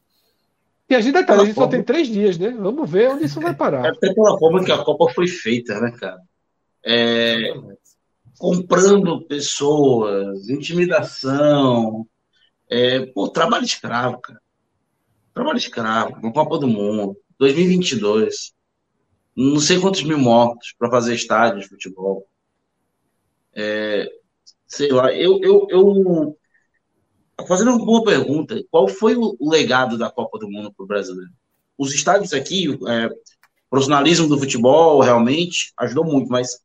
E 0.90 0.96
a 0.96 1.02
gente, 1.02 1.14
detalhe, 1.14 1.42
a 1.42 1.46
gente 1.46 1.56
só 1.56 1.68
tem 1.68 1.84
três 1.84 2.08
dias, 2.08 2.38
né? 2.38 2.52
Vamos 2.52 2.90
ver 2.90 3.10
onde 3.10 3.26
isso 3.26 3.42
vai 3.42 3.52
É 3.52 3.56
parar. 3.56 3.90
até 3.90 4.14
pela 4.14 4.38
forma 4.38 4.64
que 4.64 4.72
a 4.72 4.84
Copa 4.84 5.12
foi 5.14 5.28
feita, 5.28 5.80
né, 5.82 5.92
cara? 5.92 6.22
É, 6.86 7.54
comprando 8.38 9.26
pessoas, 9.26 10.48
intimidação, 10.48 12.08
é, 12.70 13.06
pô, 13.08 13.30
trabalho 13.30 13.66
escravo, 13.66 14.20
cara. 14.20 14.42
Trabalho 15.34 15.58
escravo, 15.58 16.16
uma 16.22 16.32
Copa 16.32 16.58
do 16.58 16.68
Mundo, 16.68 17.18
2022. 17.38 18.54
Não 19.36 19.60
sei 19.60 19.80
quantos 19.80 20.04
mil 20.04 20.18
mortos 20.18 20.74
para 20.78 20.90
fazer 20.90 21.14
estádio 21.14 21.60
de 21.60 21.68
futebol. 21.68 22.26
É, 23.54 24.10
sei 24.68 24.92
lá, 24.92 25.14
eu, 25.14 25.40
eu, 25.42 25.68
eu. 25.70 26.38
Fazendo 27.48 27.72
uma 27.72 27.86
boa 27.86 28.04
pergunta, 28.04 28.64
qual 28.72 28.88
foi 28.88 29.16
o 29.16 29.38
legado 29.42 29.98
da 29.98 30.10
Copa 30.10 30.40
do 30.40 30.50
Mundo 30.50 30.74
para 30.74 30.84
o 30.84 30.88
brasileiro? 30.88 31.32
Os 31.78 31.94
estádios 31.94 32.32
aqui, 32.32 32.80
é, 32.88 33.10
profissionalismo 33.70 34.28
do 34.28 34.40
futebol 34.40 35.02
realmente 35.02 35.74
ajudou 35.78 36.06
muito, 36.06 36.30
mas 36.30 36.64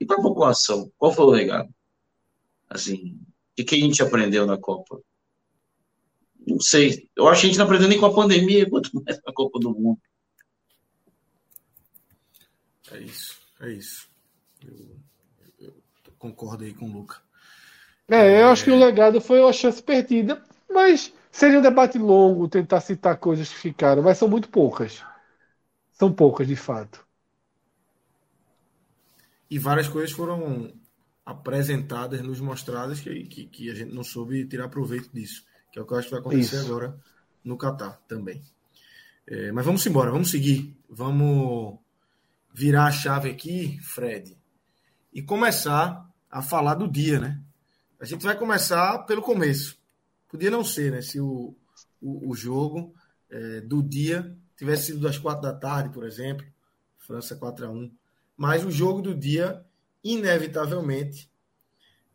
E 0.00 0.06
para 0.06 0.16
a 0.16 0.22
população, 0.22 0.90
qual 0.96 1.12
foi 1.12 1.24
o 1.24 1.30
legado? 1.30 1.68
Assim, 2.70 3.18
o 3.58 3.64
que 3.64 3.74
a 3.74 3.78
gente 3.78 4.02
aprendeu 4.02 4.46
na 4.46 4.56
Copa? 4.56 5.00
Não 6.46 6.60
sei. 6.60 7.08
Eu 7.16 7.28
acho 7.28 7.40
que 7.40 7.46
a 7.46 7.50
gente 7.50 7.58
não 7.58 7.66
aprendeu 7.66 7.88
nem 7.88 7.98
com 7.98 8.06
a 8.06 8.14
pandemia, 8.14 8.68
quanto 8.70 8.90
mais 8.94 9.20
na 9.24 9.32
Copa 9.32 9.58
do 9.58 9.70
Mundo. 9.70 10.00
É 12.92 12.98
isso, 13.00 13.38
é 13.60 13.72
isso. 13.72 14.08
Eu, 14.62 15.74
eu 16.06 16.12
concordo 16.18 16.64
aí 16.64 16.72
com 16.72 16.88
o 16.88 16.92
Luca. 16.92 17.22
É, 18.08 18.42
eu 18.42 18.48
acho 18.48 18.64
que 18.64 18.70
o 18.70 18.78
legado 18.78 19.20
foi 19.20 19.40
uma 19.40 19.52
chance 19.52 19.82
perdida, 19.82 20.42
mas 20.70 21.12
seria 21.32 21.58
um 21.58 21.62
debate 21.62 21.98
longo 21.98 22.48
tentar 22.48 22.80
citar 22.80 23.16
coisas 23.16 23.48
que 23.48 23.56
ficaram, 23.56 24.02
mas 24.02 24.18
são 24.18 24.28
muito 24.28 24.48
poucas. 24.48 25.02
São 25.92 26.12
poucas, 26.12 26.46
de 26.46 26.56
fato. 26.56 27.04
E 29.48 29.58
várias 29.58 29.88
coisas 29.88 30.12
foram 30.12 30.72
apresentadas, 31.24 32.20
nos 32.20 32.40
mostradas, 32.40 33.00
que, 33.00 33.24
que, 33.24 33.46
que, 33.46 33.70
a 33.70 33.74
gente 33.74 33.94
não 33.94 34.04
soube 34.04 34.44
tirar 34.46 34.68
proveito 34.68 35.08
disso. 35.12 35.44
Que 35.74 35.80
é 35.80 35.82
o 35.82 35.86
que 35.86 35.92
eu 35.92 35.98
acho 35.98 36.06
que 36.06 36.12
vai 36.12 36.20
acontecer 36.20 36.54
Isso. 36.54 36.66
agora 36.66 36.96
no 37.42 37.58
Catar 37.58 38.00
também. 38.06 38.40
É, 39.26 39.50
mas 39.50 39.66
vamos 39.66 39.84
embora, 39.84 40.08
vamos 40.08 40.30
seguir. 40.30 40.72
Vamos 40.88 41.80
virar 42.52 42.84
a 42.86 42.92
chave 42.92 43.28
aqui, 43.28 43.76
Fred, 43.80 44.38
e 45.12 45.20
começar 45.20 46.08
a 46.30 46.40
falar 46.40 46.76
do 46.76 46.86
dia, 46.86 47.18
né? 47.18 47.42
A 47.98 48.04
gente 48.04 48.22
vai 48.22 48.38
começar 48.38 48.98
pelo 48.98 49.20
começo. 49.20 49.76
Podia 50.28 50.48
não 50.48 50.62
ser, 50.62 50.92
né? 50.92 51.02
Se 51.02 51.18
o, 51.18 51.56
o, 52.00 52.30
o 52.30 52.36
jogo 52.36 52.94
é, 53.28 53.60
do 53.60 53.82
dia 53.82 54.32
tivesse 54.56 54.92
sido 54.92 55.00
das 55.00 55.18
quatro 55.18 55.42
da 55.42 55.52
tarde, 55.52 55.92
por 55.92 56.06
exemplo, 56.06 56.46
França 57.00 57.34
4 57.34 57.66
a 57.66 57.70
1 57.70 57.90
Mas 58.36 58.64
o 58.64 58.70
jogo 58.70 59.02
do 59.02 59.12
dia, 59.12 59.66
inevitavelmente, 60.04 61.28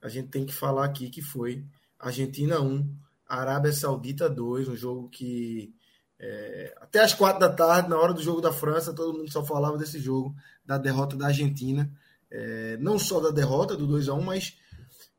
a 0.02 0.08
gente 0.08 0.30
tem 0.30 0.46
que 0.46 0.54
falar 0.54 0.86
aqui 0.86 1.10
que 1.10 1.22
foi 1.22 1.66
Argentina 2.00 2.62
1, 2.62 3.09
Arábia 3.38 3.72
Saudita 3.72 4.28
2, 4.28 4.68
um 4.70 4.76
jogo 4.76 5.08
que 5.10 5.74
é, 6.20 6.76
até 6.82 7.00
as 7.00 7.14
quatro 7.14 7.40
da 7.40 7.50
tarde, 7.50 7.90
na 7.90 7.98
hora 7.98 8.14
do 8.14 8.22
jogo 8.22 8.42
da 8.42 8.52
França, 8.52 8.94
todo 8.94 9.18
mundo 9.18 9.32
só 9.32 9.46
falava 9.46 9.78
desse 9.78 10.00
jogo, 10.00 10.36
da 10.66 10.78
derrota 10.78 11.16
da 11.16 11.28
Argentina. 11.28 11.90
É, 12.32 12.78
não 12.78 13.00
só 13.00 13.20
da 13.20 13.32
derrota 13.32 13.76
do 13.76 13.88
2 13.88 14.10
a 14.10 14.14
1 14.14 14.22
mas 14.22 14.58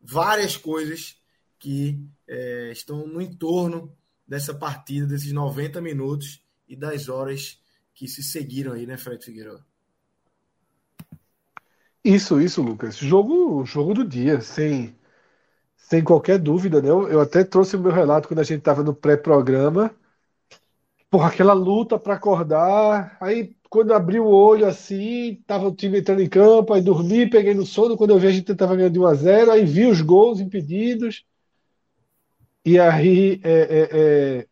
várias 0.01 0.57
coisas 0.57 1.17
que 1.59 2.01
é, 2.29 2.71
estão 2.71 3.07
no 3.07 3.21
entorno 3.21 3.97
dessa 4.27 4.55
partida, 4.55 5.07
desses 5.07 5.33
90 5.33 5.81
minutos 5.81 6.43
e 6.69 6.77
das 6.77 7.09
horas 7.09 7.61
que 7.95 8.07
se 8.07 8.23
seguiram 8.23 8.73
aí, 8.73 8.87
né, 8.87 8.97
Fred 8.97 9.25
Figueiredo? 9.25 9.65
Isso, 12.05 12.41
isso, 12.41 12.63
Lucas. 12.63 12.97
Jogo, 12.97 13.65
jogo 13.65 13.93
do 13.93 14.05
dia, 14.05 14.41
sem, 14.41 14.97
sem 15.91 16.03
qualquer 16.05 16.39
dúvida, 16.39 16.81
né? 16.81 16.89
Eu, 16.89 17.09
eu 17.09 17.21
até 17.21 17.45
trouxe 17.45 17.77
o 17.77 17.81
meu 17.81 17.93
relato 17.93 18.29
quando 18.29 18.41
a 18.41 18.45
gente 18.45 18.61
estava 18.61 18.83
no 18.83 18.95
pré-programa 18.95 19.95
porra, 21.11 21.29
aquela 21.29 21.53
luta 21.53 21.99
para 21.99 22.15
acordar. 22.15 23.17
Aí, 23.21 23.57
quando 23.69 23.93
abri 23.93 24.21
o 24.21 24.27
olho 24.29 24.67
assim, 24.67 25.43
tava 25.47 25.67
o 25.69 25.75
time 25.75 25.99
entrando 26.01 26.23
em 26.23 26.29
campo, 26.29 26.73
aí 26.73 26.81
dormi, 26.81 27.29
peguei 27.29 27.55
no 27.55 27.67
sono. 27.67 27.97
Quando 27.97 28.11
eu 28.11 28.19
vi, 28.19 28.29
a 28.29 28.31
gente 28.31 28.55
tava 28.55 28.77
ganhando 28.77 28.93
de 28.95 29.01
1 29.01 29.07
a 29.07 29.15
0 29.15 29.51
aí 29.51 29.65
vi 29.65 29.87
os 29.87 30.01
gols 30.01 30.41
impedidos. 30.41 31.25
E 32.65 32.79
aí, 32.79 33.41
é, 33.43 33.61
é, 33.61 33.89
é... 34.43 34.47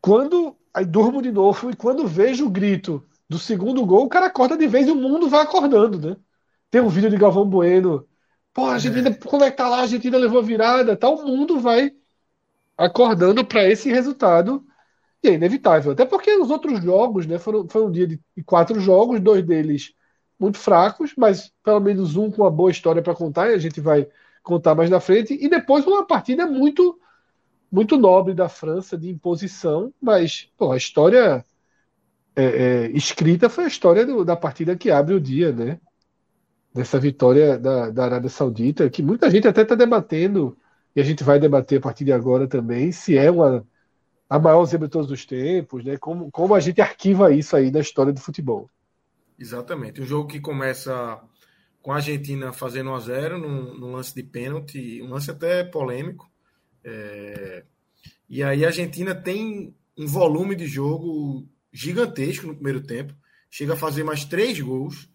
quando. 0.00 0.56
Aí 0.72 0.84
durmo 0.84 1.22
de 1.22 1.30
novo, 1.30 1.70
e 1.70 1.76
quando 1.76 2.06
vejo 2.06 2.46
o 2.46 2.50
grito 2.50 3.06
do 3.28 3.38
segundo 3.38 3.86
gol, 3.86 4.06
o 4.06 4.08
cara 4.08 4.26
acorda 4.26 4.56
de 4.56 4.66
vez 4.66 4.88
e 4.88 4.90
o 4.90 4.96
mundo 4.96 5.28
vai 5.28 5.42
acordando, 5.42 6.00
né? 6.00 6.16
Tem 6.68 6.80
um 6.80 6.88
vídeo 6.88 7.08
de 7.10 7.16
Galvão 7.16 7.48
Bueno. 7.48 8.04
Pô, 8.54 8.66
a 8.66 8.74
Argentina, 8.74 9.10
é. 9.10 9.14
como 9.14 9.44
é 9.44 9.50
que 9.50 9.56
tá 9.56 9.68
lá? 9.68 9.78
A 9.78 9.82
Argentina 9.82 10.16
levou 10.16 10.42
virada, 10.42 10.96
tal. 10.96 11.16
O 11.16 11.26
mundo 11.26 11.60
vai 11.60 11.92
acordando 12.78 13.44
para 13.44 13.68
esse 13.68 13.90
resultado 13.90 14.64
e 15.22 15.28
é 15.28 15.34
inevitável. 15.34 15.92
Até 15.92 16.04
porque 16.06 16.32
os 16.36 16.50
outros 16.50 16.82
jogos, 16.82 17.26
né, 17.26 17.38
foram, 17.38 17.68
foi 17.68 17.84
um 17.84 17.90
dia 17.90 18.06
de 18.06 18.20
quatro 18.46 18.78
jogos, 18.80 19.20
dois 19.20 19.44
deles 19.44 19.92
muito 20.38 20.58
fracos, 20.58 21.14
mas 21.16 21.52
pelo 21.62 21.80
menos 21.80 22.16
um 22.16 22.30
com 22.30 22.42
uma 22.42 22.50
boa 22.50 22.70
história 22.70 23.02
para 23.02 23.14
contar, 23.14 23.50
e 23.50 23.54
a 23.54 23.58
gente 23.58 23.80
vai 23.80 24.08
contar 24.42 24.74
mais 24.74 24.90
na 24.90 25.00
frente, 25.00 25.34
e 25.40 25.48
depois 25.48 25.86
uma 25.86 26.06
partida 26.06 26.46
muito 26.46 26.98
muito 27.70 27.96
nobre 27.96 28.34
da 28.34 28.48
França, 28.48 28.96
de 28.96 29.10
imposição, 29.10 29.92
mas 30.00 30.48
pô, 30.56 30.70
a 30.70 30.76
história 30.76 31.44
é, 32.36 32.44
é, 32.44 32.90
escrita 32.92 33.48
foi 33.48 33.64
a 33.64 33.68
história 33.68 34.06
do, 34.06 34.24
da 34.24 34.36
partida 34.36 34.76
que 34.76 34.90
abre 34.90 35.14
o 35.14 35.20
dia, 35.20 35.52
né? 35.52 35.80
Dessa 36.74 36.98
vitória 36.98 37.56
da, 37.56 37.88
da 37.90 38.04
Arábia 38.04 38.28
Saudita, 38.28 38.90
que 38.90 39.02
muita 39.02 39.30
gente 39.30 39.46
até 39.46 39.62
está 39.62 39.76
debatendo 39.76 40.58
e 40.94 41.00
a 41.00 41.04
gente 41.04 41.22
vai 41.22 41.38
debater 41.38 41.78
a 41.78 41.80
partir 41.80 42.04
de 42.04 42.12
agora 42.12 42.48
também 42.48 42.90
se 42.90 43.16
é 43.16 43.30
uma, 43.30 43.64
a 44.28 44.38
maior 44.38 44.64
zebra 44.64 44.88
de 44.88 44.92
todos 44.92 45.10
os 45.10 45.24
tempos, 45.24 45.84
né? 45.84 45.96
Como, 45.96 46.30
como 46.30 46.54
a 46.54 46.60
gente 46.60 46.80
arquiva 46.80 47.32
isso 47.32 47.56
aí 47.56 47.70
na 47.70 47.80
história 47.80 48.12
do 48.12 48.20
futebol. 48.20 48.68
Exatamente. 49.38 50.00
Um 50.00 50.06
jogo 50.06 50.28
que 50.28 50.40
começa 50.40 51.20
com 51.82 51.92
a 51.92 51.96
Argentina 51.96 52.52
fazendo 52.52 52.90
1 52.90 52.94
a 52.94 53.00
0 53.00 53.38
num, 53.38 53.74
num 53.78 53.92
lance 53.92 54.14
de 54.14 54.22
pênalti, 54.22 55.02
um 55.02 55.10
lance 55.10 55.30
até 55.30 55.64
polêmico. 55.64 56.30
É... 56.82 57.64
E 58.28 58.42
aí 58.42 58.64
a 58.64 58.68
Argentina 58.68 59.14
tem 59.14 59.74
um 59.96 60.06
volume 60.06 60.56
de 60.56 60.66
jogo 60.66 61.46
gigantesco 61.72 62.46
no 62.46 62.54
primeiro 62.54 62.82
tempo. 62.82 63.14
Chega 63.50 63.74
a 63.74 63.76
fazer 63.76 64.02
mais 64.02 64.24
três 64.24 64.58
gols, 64.60 65.08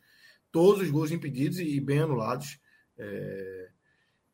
todos 0.52 0.82
os 0.82 0.92
gols 0.92 1.12
impedidos 1.12 1.60
e 1.60 1.80
bem 1.80 2.00
anulados. 2.00 2.60
É... 2.98 3.70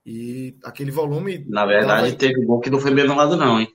E 0.05 0.55
aquele 0.63 0.91
volume. 0.91 1.43
Na 1.47 1.65
verdade, 1.65 2.09
tava... 2.09 2.17
teve 2.17 2.41
um 2.41 2.45
gol 2.45 2.59
que 2.59 2.69
não 2.69 2.79
foi 2.79 2.93
bem 2.93 3.05
anulado, 3.05 3.35
não, 3.35 3.59
hein? 3.59 3.67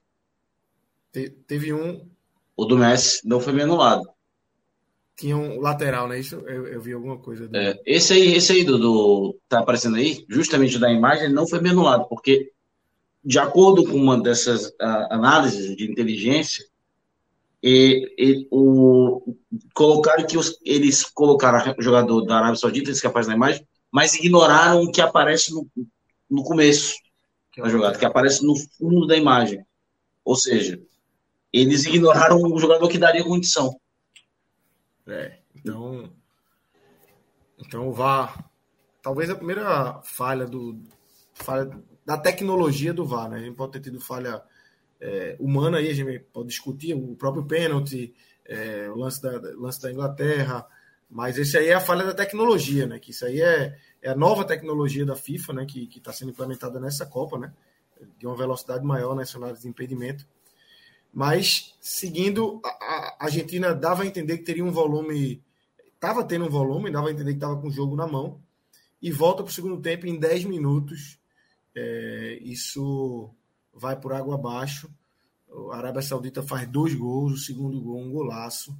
Te, 1.12 1.30
teve 1.46 1.72
um. 1.72 2.08
O 2.56 2.64
do 2.64 2.78
Messi 2.78 3.26
não 3.26 3.40
foi 3.40 3.52
bem 3.52 3.64
anulado. 3.64 4.08
Tinha 5.16 5.36
um 5.36 5.60
lateral, 5.60 6.08
né? 6.08 6.20
Isso 6.20 6.36
eu, 6.36 6.66
eu 6.68 6.80
vi 6.80 6.92
alguma 6.92 7.18
coisa. 7.18 7.48
Do... 7.48 7.56
É, 7.56 7.78
esse 7.84 8.12
aí, 8.12 8.34
esse 8.34 8.52
aí 8.52 8.64
do, 8.64 8.78
do. 8.78 9.38
Tá 9.48 9.58
aparecendo 9.58 9.96
aí, 9.96 10.24
justamente 10.28 10.78
da 10.78 10.90
imagem, 10.90 11.28
não 11.30 11.48
foi 11.48 11.58
bem 11.58 11.72
anulado, 11.72 12.08
porque, 12.08 12.52
de 13.24 13.38
acordo 13.38 13.84
com 13.84 13.96
uma 13.96 14.20
dessas 14.20 14.72
análises 14.78 15.76
de 15.76 15.90
inteligência, 15.90 16.64
e, 17.62 18.14
e, 18.18 18.48
o, 18.50 19.36
colocaram 19.74 20.26
que 20.26 20.38
os, 20.38 20.58
eles 20.64 21.04
colocaram 21.04 21.74
o 21.78 21.82
jogador 21.82 22.22
da 22.22 22.36
Arábia 22.36 22.56
Saudita, 22.56 22.90
esse 22.90 23.00
que 23.00 23.06
aparece 23.06 23.28
na 23.28 23.36
imagem, 23.36 23.66
mas 23.90 24.14
ignoraram 24.14 24.82
o 24.82 24.90
que 24.90 25.00
aparece 25.00 25.52
no, 25.52 25.66
no 26.30 26.42
começo 26.42 26.94
da 27.56 27.68
jogada, 27.68 27.98
que 27.98 28.04
aparece 28.04 28.44
no 28.44 28.54
fundo 28.56 29.06
da 29.06 29.16
imagem. 29.16 29.64
Ou 30.24 30.36
seja, 30.36 30.80
eles 31.52 31.84
ignoraram 31.84 32.40
o 32.40 32.58
jogador 32.58 32.88
que 32.88 32.98
daria 32.98 33.24
condição. 33.24 33.78
É, 35.06 35.38
então. 35.54 36.10
Então 37.58 37.88
o 37.88 37.92
VAR. 37.92 38.48
Talvez 39.02 39.28
a 39.30 39.34
primeira 39.34 40.00
falha 40.02 40.46
do. 40.46 40.80
Falha 41.34 41.70
da 42.04 42.16
tecnologia 42.16 42.92
do 42.92 43.04
VAR, 43.04 43.28
né? 43.28 43.38
A 43.38 43.40
gente 43.40 43.56
pode 43.56 43.72
ter 43.72 43.80
tido 43.80 44.00
falha 44.00 44.42
é, 45.00 45.36
humana 45.40 45.78
aí, 45.78 45.88
a 45.88 45.94
gente 45.94 46.18
pode 46.32 46.48
discutir 46.48 46.94
o 46.94 47.16
próprio 47.16 47.44
pênalti, 47.44 48.14
é, 48.44 48.90
o 48.90 48.96
lance 48.96 49.22
da, 49.22 49.40
lance 49.56 49.80
da 49.80 49.90
Inglaterra, 49.90 50.66
mas 51.08 51.38
esse 51.38 51.56
aí 51.56 51.68
é 51.68 51.74
a 51.74 51.80
falha 51.80 52.04
da 52.04 52.14
tecnologia, 52.14 52.86
né? 52.86 52.98
Que 52.98 53.10
isso 53.10 53.24
aí 53.24 53.40
é, 53.40 53.76
é 54.02 54.10
a 54.10 54.14
nova 54.14 54.44
tecnologia 54.44 55.04
da 55.04 55.16
FIFA, 55.16 55.52
né? 55.54 55.66
Que 55.66 55.90
está 55.96 56.12
sendo 56.12 56.30
implementada 56.30 56.78
nessa 56.78 57.06
Copa, 57.06 57.38
né? 57.38 57.52
De 58.18 58.26
uma 58.26 58.36
velocidade 58.36 58.84
maior 58.84 59.16
nas 59.16 59.32
de 59.60 59.68
impedimento. 59.68 60.26
Mas, 61.12 61.74
seguindo, 61.80 62.60
a, 62.64 62.68
a 62.68 63.24
Argentina 63.24 63.74
dava 63.74 64.04
a 64.04 64.06
entender 64.06 64.38
que 64.38 64.44
teria 64.44 64.64
um 64.64 64.70
volume. 64.70 65.42
Estava 65.94 66.24
tendo 66.24 66.44
um 66.44 66.50
volume, 66.50 66.90
dava 66.90 67.08
a 67.08 67.12
entender 67.12 67.32
que 67.32 67.38
estava 67.38 67.60
com 67.60 67.66
o 67.66 67.72
jogo 67.72 67.96
na 67.96 68.06
mão. 68.06 68.40
E 69.02 69.10
volta 69.10 69.42
para 69.42 69.50
o 69.50 69.54
segundo 69.54 69.80
tempo 69.80 70.06
em 70.06 70.18
10 70.18 70.44
minutos. 70.44 71.18
É, 71.74 72.38
isso 72.42 73.34
vai 73.72 73.98
por 73.98 74.12
água 74.12 74.34
abaixo. 74.34 74.90
A 75.72 75.76
Arábia 75.76 76.02
Saudita 76.02 76.42
faz 76.42 76.68
dois 76.68 76.94
gols, 76.94 77.32
o 77.32 77.44
segundo 77.44 77.80
gol, 77.80 78.00
um 78.00 78.10
golaço. 78.10 78.76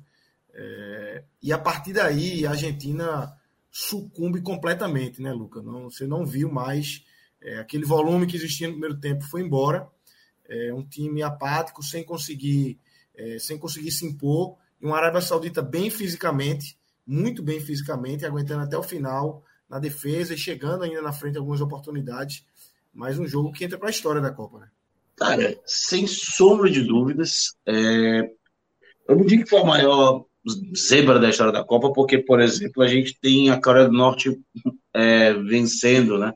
É, 0.52 1.24
e 1.42 1.52
a 1.52 1.58
partir 1.58 1.92
daí 1.92 2.46
a 2.46 2.50
Argentina 2.50 3.36
sucumbe 3.70 4.40
completamente, 4.40 5.22
né, 5.22 5.32
Luca? 5.32 5.62
Não, 5.62 5.90
você 5.90 6.06
não 6.06 6.26
viu 6.26 6.50
mais 6.50 7.04
é, 7.40 7.58
aquele 7.58 7.84
volume 7.84 8.26
que 8.26 8.36
existia 8.36 8.66
no 8.66 8.74
primeiro 8.74 8.98
tempo 8.98 9.24
foi 9.24 9.42
embora. 9.42 9.88
É, 10.48 10.74
um 10.74 10.84
time 10.84 11.22
apático, 11.22 11.82
sem 11.82 12.04
conseguir, 12.04 12.78
é, 13.14 13.38
sem 13.38 13.56
conseguir 13.56 13.92
se 13.92 14.04
impor, 14.04 14.56
e 14.80 14.86
uma 14.86 14.96
Arábia 14.96 15.20
Saudita 15.20 15.62
bem 15.62 15.90
fisicamente, 15.90 16.76
muito 17.06 17.42
bem 17.42 17.60
fisicamente, 17.60 18.26
aguentando 18.26 18.64
até 18.64 18.76
o 18.76 18.82
final 18.82 19.44
na 19.68 19.78
defesa 19.78 20.34
e 20.34 20.38
chegando 20.38 20.82
ainda 20.82 21.00
na 21.00 21.12
frente 21.12 21.38
algumas 21.38 21.60
oportunidades. 21.60 22.44
Mais 22.92 23.18
um 23.18 23.26
jogo 23.26 23.52
que 23.52 23.64
entra 23.64 23.78
para 23.78 23.88
a 23.88 23.90
história 23.90 24.20
da 24.20 24.32
Copa, 24.32 24.58
né? 24.58 24.68
Cara, 25.20 25.60
sem 25.66 26.06
sombra 26.06 26.70
de 26.70 26.82
dúvidas, 26.82 27.54
é... 27.66 28.30
eu 29.06 29.16
não 29.16 29.26
digo 29.26 29.44
que 29.44 29.50
foi 29.50 29.60
a 29.60 29.64
maior 29.64 30.24
zebra 30.74 31.18
da 31.18 31.28
história 31.28 31.52
da 31.52 31.62
Copa, 31.62 31.92
porque, 31.92 32.16
por 32.16 32.40
exemplo, 32.40 32.82
a 32.82 32.88
gente 32.88 33.18
tem 33.20 33.50
a 33.50 33.60
Coreia 33.60 33.86
do 33.86 33.92
Norte 33.92 34.40
é, 34.94 35.34
vencendo, 35.34 36.16
né? 36.16 36.32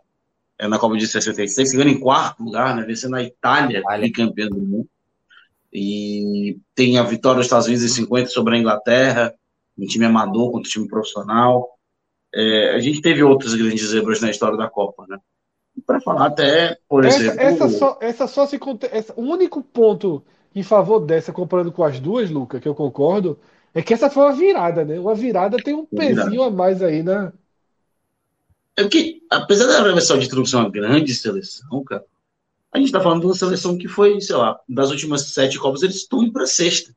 É, 0.59 0.69
na 0.69 0.79
Copa 0.79 0.99
de 0.99 1.07
66, 1.07 1.71
chegando 1.71 1.89
em 1.89 1.99
quarto 1.99 2.45
lugar, 2.45 2.77
né? 2.77 2.85
Vencendo 2.85 3.17
a 3.17 3.23
Itália, 3.23 3.79
Itália. 3.79 4.13
campeã 4.13 4.49
do 4.49 4.59
mundo. 4.59 4.89
E 5.73 6.59
tem 6.75 6.99
a 6.99 7.03
vitória 7.03 7.39
dos 7.39 7.47
Estados 7.47 7.67
Unidos 7.67 7.85
em 7.87 7.89
50 7.89 8.29
sobre 8.29 8.55
a 8.55 8.59
Inglaterra, 8.59 9.35
um 9.79 9.87
time 9.87 10.05
amador 10.05 10.53
contra 10.53 10.69
um 10.69 10.71
time 10.71 10.87
profissional. 10.87 11.71
É, 12.35 12.75
a 12.75 12.81
gente 12.81 13.01
teve 13.01 13.23
outras 13.23 13.55
grandes 13.55 13.89
zebras 13.89 14.21
na 14.21 14.31
história 14.31 14.59
da 14.59 14.69
Copa, 14.69 15.07
né? 15.09 15.19
Para 15.87 16.01
falar 16.01 16.27
até, 16.27 16.79
por 16.89 17.05
essa, 17.05 17.19
exemplo. 17.19 17.41
Essa 17.41 17.69
só, 17.69 17.99
essa 18.01 18.27
só 18.27 18.47
se. 18.47 18.59
Essa, 18.91 19.13
o 19.17 19.23
único 19.23 19.63
ponto 19.63 20.25
em 20.55 20.63
favor 20.63 21.01
dessa, 21.01 21.33
comparando 21.33 21.73
com 21.73 21.85
as 21.85 21.99
duas, 21.99 22.31
Luca, 22.31 22.61
que 22.61 22.69
eu 22.69 22.75
concordo, 22.75 23.39
é 23.75 23.83
que 23.83 23.93
essa 23.93 24.09
foi 24.09 24.23
uma 24.23 24.33
virada, 24.33 24.85
né? 24.85 24.99
Uma 24.99 25.15
virada 25.15 25.57
tem 25.57 25.75
um 25.75 25.85
pezinho 25.85 26.43
a 26.43 26.51
mais 26.51 26.81
aí 26.81 27.03
na. 27.03 27.33
É 28.77 28.89
que, 28.89 29.23
apesar 29.31 29.67
da 29.67 29.81
Arábia 29.81 30.01
Saudita 30.01 30.37
não 30.37 30.47
ser 30.47 30.57
uma 30.57 30.71
grande 30.71 31.15
seleção, 31.15 31.83
cara, 31.85 32.05
a 32.73 32.79
gente 32.79 32.91
tá 32.91 33.01
falando 33.01 33.21
de 33.21 33.27
uma 33.27 33.35
seleção 33.35 33.77
que 33.77 33.89
foi, 33.89 34.21
sei 34.21 34.37
lá, 34.37 34.59
das 34.69 34.91
últimas 34.91 35.23
sete 35.29 35.59
Copas, 35.59 35.83
eles 35.83 35.97
estão 35.97 36.23
indo 36.23 36.33
pra 36.33 36.47
sexta. 36.47 36.95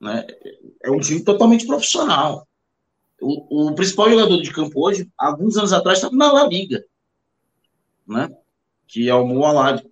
Né? 0.00 0.26
É 0.82 0.90
um 0.90 1.00
time 1.00 1.22
totalmente 1.22 1.66
profissional. 1.66 2.46
O, 3.20 3.68
o 3.68 3.74
principal 3.74 4.08
jogador 4.10 4.40
de 4.40 4.52
campo 4.52 4.86
hoje, 4.86 5.08
alguns 5.18 5.56
anos 5.56 5.72
atrás, 5.72 5.98
estava 5.98 6.14
na 6.14 6.32
La 6.32 6.46
Liga, 6.46 6.84
né? 8.08 8.28
que 8.88 9.08
é 9.08 9.14
o 9.14 9.26
Mualad. 9.26 9.82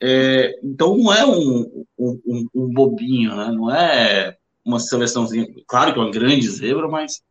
É, 0.00 0.58
então 0.62 0.96
não 0.96 1.12
é 1.12 1.26
um, 1.26 1.84
um, 1.98 2.48
um, 2.54 2.72
bobinho, 2.72 3.34
né? 3.34 3.50
não 3.52 3.70
é 3.74 4.36
uma 4.64 4.78
seleçãozinha. 4.78 5.46
Claro 5.66 5.92
que 5.92 5.98
é 5.98 6.02
uma 6.02 6.10
grande 6.10 6.48
zebra, 6.48 6.88
mas 6.88 7.22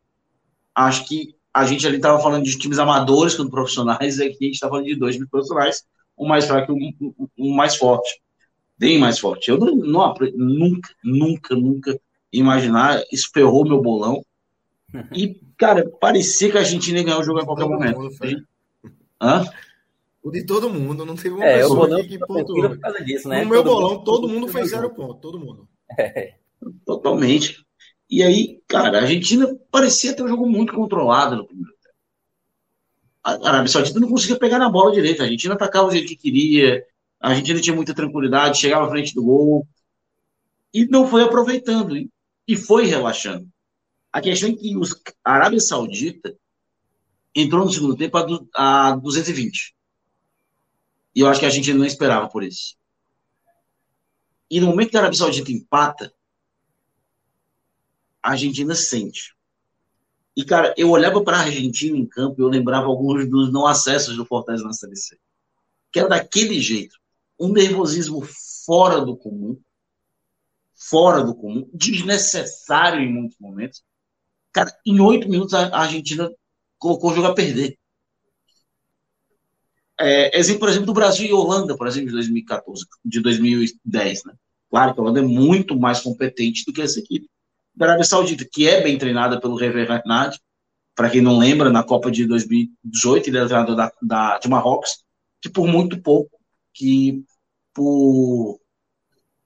acho 0.75 1.07
que 1.07 1.35
a 1.53 1.65
gente 1.65 1.87
ali 1.87 1.95
estava 1.97 2.19
falando 2.19 2.43
de 2.43 2.57
times 2.57 2.79
amadores 2.79 3.35
quando 3.35 3.49
profissionais, 3.49 4.19
aqui 4.19 4.37
a 4.41 4.45
gente 4.45 4.55
está 4.55 4.67
falando 4.67 4.85
de 4.85 4.95
dois 4.95 5.15
times 5.15 5.29
profissionais, 5.29 5.85
um 6.17 6.27
mais 6.27 6.45
fraco 6.45 6.71
e 6.71 6.75
um, 6.75 7.13
um, 7.17 7.27
um, 7.37 7.55
mais 7.55 7.75
forte. 7.77 8.21
Bem 8.77 8.99
mais 8.99 9.19
forte. 9.19 9.49
Eu 9.49 9.57
não, 9.57 9.73
não, 9.75 10.13
nunca, 10.35 10.89
nunca, 11.01 11.55
nunca 11.55 11.99
imaginar, 12.31 13.01
isso 13.11 13.29
ferrou 13.33 13.65
meu 13.65 13.81
bolão. 13.81 14.21
E, 15.13 15.39
cara, 15.57 15.89
parecia 16.01 16.51
que 16.51 16.57
a 16.57 16.61
Argentina 16.61 16.97
ia 16.97 17.03
ganhar 17.05 17.19
o 17.19 17.23
jogo 17.23 17.39
a 17.39 17.45
qualquer 17.45 17.67
momento. 17.67 17.99
Mundo, 17.99 18.45
Hã? 19.21 19.45
O 20.25 20.31
de 20.31 20.43
todo 20.43 20.71
mundo, 20.71 21.05
não 21.05 21.15
teve 21.15 21.35
uma 21.35 21.45
é, 21.45 21.59
pessoa 21.59 22.03
que 22.03 22.17
pontuou. 22.17 22.69
Por 22.69 22.79
causa 22.79 23.05
disso, 23.05 23.29
né? 23.29 23.43
No 23.43 23.49
meu 23.51 23.61
todo 23.61 23.75
bolão, 23.75 23.89
mundo, 23.91 24.03
todo 24.03 24.27
mundo 24.27 24.47
fez 24.47 24.69
zero 24.71 24.89
ponto, 24.89 25.21
todo 25.21 25.39
mundo. 25.39 25.69
É. 25.99 26.33
Totalmente. 26.83 27.63
E 28.09 28.23
aí, 28.23 28.59
cara, 28.67 28.97
a 28.97 29.01
Argentina 29.03 29.47
parecia 29.69 30.15
ter 30.15 30.23
um 30.23 30.27
jogo 30.27 30.49
muito 30.49 30.73
controlado 30.73 31.35
no 31.35 31.45
primeiro 31.45 31.71
tempo. 31.79 31.95
A 33.23 33.49
Arábia 33.49 33.67
Saudita 33.67 33.99
não 33.99 34.09
conseguia 34.09 34.39
pegar 34.39 34.57
na 34.57 34.67
bola 34.67 34.91
direito. 34.91 35.21
A 35.21 35.25
Argentina 35.25 35.53
atacava 35.53 35.89
o 35.89 35.91
jeito 35.91 36.07
que 36.07 36.15
queria, 36.15 36.83
a 37.19 37.29
Argentina 37.29 37.61
tinha 37.61 37.75
muita 37.75 37.93
tranquilidade, 37.93 38.57
chegava 38.57 38.87
à 38.87 38.89
frente 38.89 39.13
do 39.13 39.23
gol 39.23 39.67
e 40.73 40.87
não 40.87 41.07
foi 41.07 41.21
aproveitando 41.21 41.95
e 42.47 42.55
foi 42.55 42.87
relaxando. 42.87 43.47
A 44.11 44.19
questão 44.21 44.49
é 44.49 44.53
que 44.53 44.75
os, 44.75 44.99
a 45.23 45.33
Arábia 45.33 45.59
Saudita 45.59 46.35
entrou 47.35 47.63
no 47.63 47.71
segundo 47.71 47.95
tempo 47.95 48.17
a, 48.17 48.89
a 48.89 48.95
220. 48.95 49.75
E 51.15 51.21
eu 51.21 51.27
acho 51.27 51.39
que 51.39 51.45
a 51.45 51.49
gente 51.49 51.73
não 51.73 51.85
esperava 51.85 52.27
por 52.27 52.43
isso. 52.43 52.75
E 54.49 54.59
no 54.59 54.67
momento 54.67 54.89
que 54.89 54.97
a 54.97 54.99
Arábia 54.99 55.17
Saudita 55.17 55.51
empata, 55.51 56.13
a 58.21 58.31
Argentina 58.31 58.75
sente. 58.75 59.35
E, 60.35 60.43
cara, 60.43 60.73
eu 60.77 60.89
olhava 60.89 61.23
para 61.23 61.37
a 61.37 61.41
Argentina 61.41 61.97
em 61.97 62.05
campo 62.05 62.41
e 62.41 62.43
eu 62.43 62.49
lembrava 62.49 62.87
alguns 62.87 63.29
dos 63.29 63.51
não 63.53 63.65
acessos 63.65 64.17
do 64.17 64.25
Fortaleza 64.25 64.63
na 64.63 64.73
Série 64.73 64.97
C. 64.97 65.17
Que 65.91 65.99
era 65.99 66.09
daquele 66.09 66.59
jeito. 66.59 66.99
Um 67.39 67.53
nervosismo 67.53 68.21
fora 68.65 68.99
do 68.99 69.15
comum. 69.15 69.57
Fora 70.73 71.23
do 71.23 71.33
comum. 71.33 71.69
Desnecessário 71.73 72.99
em 72.99 73.13
muitos 73.13 73.37
momentos. 73.39 73.81
Cara, 74.51 74.77
em 74.85 74.99
oito 74.99 75.29
minutos 75.29 75.53
a 75.53 75.73
Argentina 75.77 76.29
colocou 76.77 77.11
o 77.11 77.15
jogo 77.15 77.27
a 77.27 77.33
perder. 77.33 77.77
É, 79.99 80.37
exemplo, 80.37 80.61
por 80.61 80.69
exemplo, 80.69 80.85
do 80.87 80.93
Brasil 80.93 81.27
e 81.27 81.33
Holanda, 81.33 81.75
por 81.77 81.87
exemplo, 81.87 82.09
de 82.09 82.15
2014, 82.15 82.85
de 83.03 83.21
2010, 83.21 84.25
né? 84.25 84.33
Claro 84.69 84.93
que 84.93 84.99
a 84.99 85.03
Holanda 85.03 85.19
é 85.19 85.23
muito 85.23 85.79
mais 85.79 86.01
competente 86.01 86.65
do 86.65 86.73
que 86.73 86.81
essa 86.81 86.99
equipe. 86.99 87.29
Da 87.73 87.85
Arábia 87.87 88.03
Saudita, 88.03 88.45
que 88.49 88.67
é 88.67 88.81
bem 88.81 88.97
treinada 88.97 89.39
pelo 89.39 89.55
Rever 89.55 89.89
Hernad, 89.89 90.37
para 90.95 91.09
quem 91.09 91.21
não 91.21 91.37
lembra, 91.37 91.69
na 91.69 91.83
Copa 91.83 92.09
de 92.09 92.25
2018, 92.25 93.29
ele 93.29 93.37
era 93.37 93.47
treinador 93.47 93.75
da, 93.75 93.91
da, 94.01 94.39
de 94.39 94.49
Marrocos, 94.49 95.03
que 95.41 95.49
por 95.49 95.67
muito 95.67 96.01
pouco, 96.01 96.31
que 96.73 97.23
por 97.73 98.59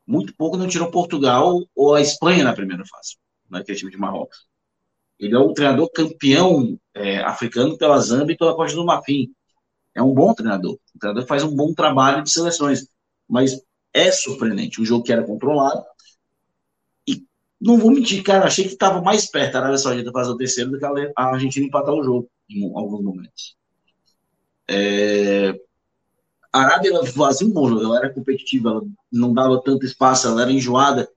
muito 0.05 0.33
pouco 0.35 0.57
não 0.57 0.67
tirou 0.67 0.89
Portugal 0.89 1.63
ou 1.75 1.95
a 1.95 2.01
Espanha 2.01 2.43
na 2.43 2.53
primeira 2.53 2.83
fase, 2.85 3.17
naquele 3.49 3.77
time 3.77 3.91
de 3.91 3.97
Marrocos. 3.97 4.47
Ele 5.19 5.35
é 5.35 5.39
o 5.39 5.53
treinador 5.53 5.91
campeão 5.91 6.79
é, 6.93 7.17
africano 7.19 7.77
pela 7.77 7.99
Zâmbia 7.99 8.33
e 8.33 8.37
pela 8.37 8.55
Costa 8.55 8.75
do 8.75 8.85
Marfim 8.85 9.31
é 9.95 10.01
um 10.01 10.13
bom 10.13 10.33
treinador. 10.33 10.77
O 10.95 10.99
treinador 10.99 11.27
faz 11.27 11.43
um 11.43 11.55
bom 11.55 11.73
trabalho 11.73 12.23
de 12.23 12.29
seleções. 12.29 12.87
Mas 13.27 13.61
é 13.93 14.11
surpreendente. 14.11 14.81
Um 14.81 14.85
jogo 14.85 15.03
que 15.03 15.11
era 15.11 15.23
controlado. 15.23 15.83
E 17.07 17.25
não 17.59 17.77
vou 17.77 17.91
mentir, 17.91 18.23
cara, 18.23 18.45
achei 18.45 18.65
que 18.65 18.73
estava 18.73 19.01
mais 19.01 19.25
perto 19.25 19.55
a 19.55 19.59
Arábia 19.59 19.77
Saudita 19.77 20.11
fazer 20.11 20.31
o 20.31 20.37
terceiro 20.37 20.71
do 20.71 20.79
que 20.79 20.85
a 20.85 21.23
Argentina 21.25 21.65
empatar 21.65 21.93
o 21.93 22.03
jogo 22.03 22.29
em 22.49 22.63
alguns 22.75 23.03
momentos. 23.03 23.55
É... 24.67 25.59
A 26.51 26.61
Arábia 26.61 26.89
ela 26.89 27.05
fazia 27.05 27.47
um 27.47 27.51
bom 27.51 27.69
jogo, 27.69 27.83
ela 27.83 27.97
era 27.97 28.13
competitiva, 28.13 28.69
ela 28.69 28.81
não 29.11 29.33
dava 29.33 29.61
tanto 29.61 29.85
espaço, 29.85 30.27
ela 30.27 30.41
era 30.41 30.51
enjoada. 30.51 31.07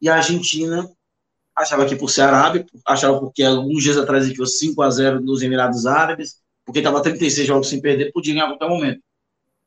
E 0.00 0.08
a 0.08 0.16
Argentina 0.16 0.88
achava 1.56 1.86
que 1.86 1.96
por 1.96 2.10
ser 2.10 2.22
Arábia, 2.22 2.66
achava 2.86 3.18
porque 3.18 3.42
alguns 3.42 3.82
dias 3.82 3.96
atrás 3.96 4.28
ele 4.28 4.46
5 4.46 4.82
a 4.82 4.90
0 4.90 5.20
nos 5.20 5.42
Emirados 5.42 5.86
Árabes, 5.86 6.43
porque 6.64 6.80
estava 6.80 7.02
36 7.02 7.46
jogos 7.46 7.68
sem 7.68 7.80
perder, 7.80 8.12
podia 8.12 8.34
ganhar 8.34 8.46
a 8.46 8.48
qualquer 8.50 8.68
momento. 8.68 9.02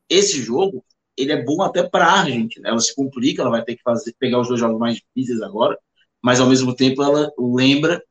Esse 0.10 0.42
jogo, 0.42 0.84
ele 1.16 1.32
é 1.32 1.44
bom 1.44 1.62
até 1.62 1.88
para 1.88 2.06
a 2.06 2.20
Argentina. 2.22 2.70
Ela 2.70 2.80
se 2.80 2.96
complica, 2.96 3.42
ela 3.42 3.52
vai 3.52 3.64
ter 3.64 3.76
que 3.76 3.84
fazer, 3.84 4.16
pegar 4.18 4.40
os 4.40 4.48
dois 4.48 4.60
jogos 4.60 4.80
mais 4.80 4.96
difíceis 4.96 5.42
agora, 5.42 5.78
mas 6.22 6.40
ao 6.40 6.48
mesmo 6.48 6.76
tempo 6.76 7.04
ela 7.04 7.32
lembra 7.38 8.04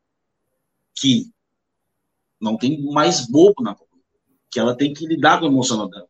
que 0.95 1.31
não 2.41 2.57
tem 2.57 2.83
mais 2.83 3.27
bobo 3.27 3.63
na 3.63 3.75
Copa, 3.75 3.97
que 4.51 4.61
ela 4.61 4.77
tem 4.77 4.93
que 4.93 5.07
lidar 5.07 5.41
com 5.41 5.47
o 5.47 5.49
emocional 5.49 5.89
dela. 5.89 6.09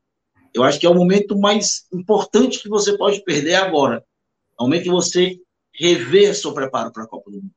Eu 0.52 0.62
acho 0.62 0.80
que 0.80 0.86
é 0.86 0.90
o 0.90 0.94
momento 0.94 1.38
mais 1.38 1.86
importante 1.92 2.60
que 2.62 2.68
você 2.68 2.96
pode 2.96 3.22
perder 3.22 3.56
agora. 3.56 4.04
É 4.58 4.62
o 4.62 4.64
momento 4.64 4.84
que 4.84 4.90
você 4.90 5.38
rever 5.72 6.34
seu 6.34 6.54
preparo 6.54 6.90
para 6.92 7.04
a 7.04 7.06
Copa 7.06 7.30
do 7.30 7.36
Mundo. 7.36 7.54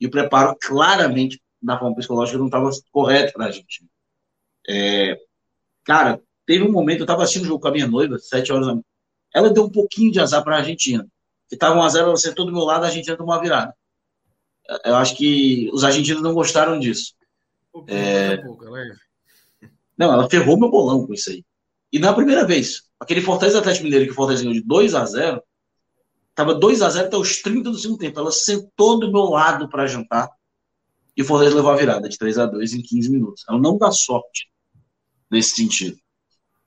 E 0.00 0.06
o 0.06 0.10
preparo, 0.10 0.56
claramente, 0.60 1.40
da 1.62 1.78
forma 1.78 1.94
psicológica, 1.94 2.38
não 2.38 2.46
estava 2.46 2.70
correto 2.90 3.32
para 3.34 3.44
a 3.44 3.48
Argentina. 3.48 3.88
É, 4.68 5.18
cara, 5.84 6.20
teve 6.46 6.64
um 6.64 6.72
momento, 6.72 7.00
eu 7.00 7.04
estava 7.04 7.22
assistindo 7.22 7.44
o 7.44 7.46
jogo 7.46 7.60
com 7.60 7.68
a 7.68 7.72
minha 7.72 7.86
noiva, 7.86 8.18
sete 8.18 8.52
horas 8.52 8.66
da 8.66 8.72
manhã. 8.72 8.84
Ela 9.34 9.50
deu 9.50 9.64
um 9.64 9.70
pouquinho 9.70 10.10
de 10.12 10.20
azar 10.20 10.42
para 10.42 10.56
a 10.56 10.58
Argentina. 10.58 11.06
Que 11.48 11.54
estava 11.54 11.76
1 11.76 11.82
a 11.82 11.88
0 11.88 12.06
ela 12.06 12.16
sentou 12.16 12.46
do 12.46 12.52
meu 12.52 12.62
lado, 12.62 12.84
a 12.84 12.88
Argentina 12.88 13.16
tomou 13.16 13.34
uma 13.34 13.40
virada. 13.40 13.74
Eu 14.84 14.96
acho 14.96 15.16
que 15.16 15.68
os 15.72 15.82
argentinos 15.84 16.22
não 16.22 16.34
gostaram 16.34 16.78
disso. 16.78 17.14
é... 17.88 18.36
Não, 19.98 20.12
ela 20.12 20.30
ferrou 20.30 20.58
meu 20.58 20.70
bolão 20.70 21.06
com 21.06 21.12
isso 21.12 21.30
aí. 21.30 21.44
E 21.92 21.98
na 21.98 22.12
primeira 22.12 22.46
vez, 22.46 22.84
aquele 22.98 23.20
Fortaleza 23.20 23.58
Atlético 23.58 23.84
Mineiro 23.84 24.06
que 24.06 24.12
o 24.12 24.14
Fortaleza 24.14 24.42
ganhou 24.42 24.60
de 24.60 24.66
2 24.66 24.94
a 24.94 25.04
0 25.04 25.42
Tava 26.34 26.54
2 26.54 26.80
a 26.80 26.88
0 26.88 27.06
até 27.06 27.16
os 27.16 27.42
30 27.42 27.70
do 27.70 27.78
segundo 27.78 27.98
tempo. 27.98 28.18
Ela 28.18 28.32
sentou 28.32 28.98
do 28.98 29.10
meu 29.10 29.24
lado 29.24 29.68
para 29.68 29.86
jantar 29.86 30.30
e 31.20 31.22
o 31.22 31.26
Fortaleza 31.26 31.54
levou 31.54 31.70
a 31.70 31.76
virada 31.76 32.08
de 32.08 32.16
3 32.16 32.38
a 32.38 32.46
2 32.46 32.72
em 32.72 32.80
15 32.80 33.10
minutos. 33.10 33.44
Ela 33.46 33.58
não 33.58 33.76
dá 33.76 33.92
sorte 33.92 34.50
nesse 35.30 35.54
sentido. 35.54 35.98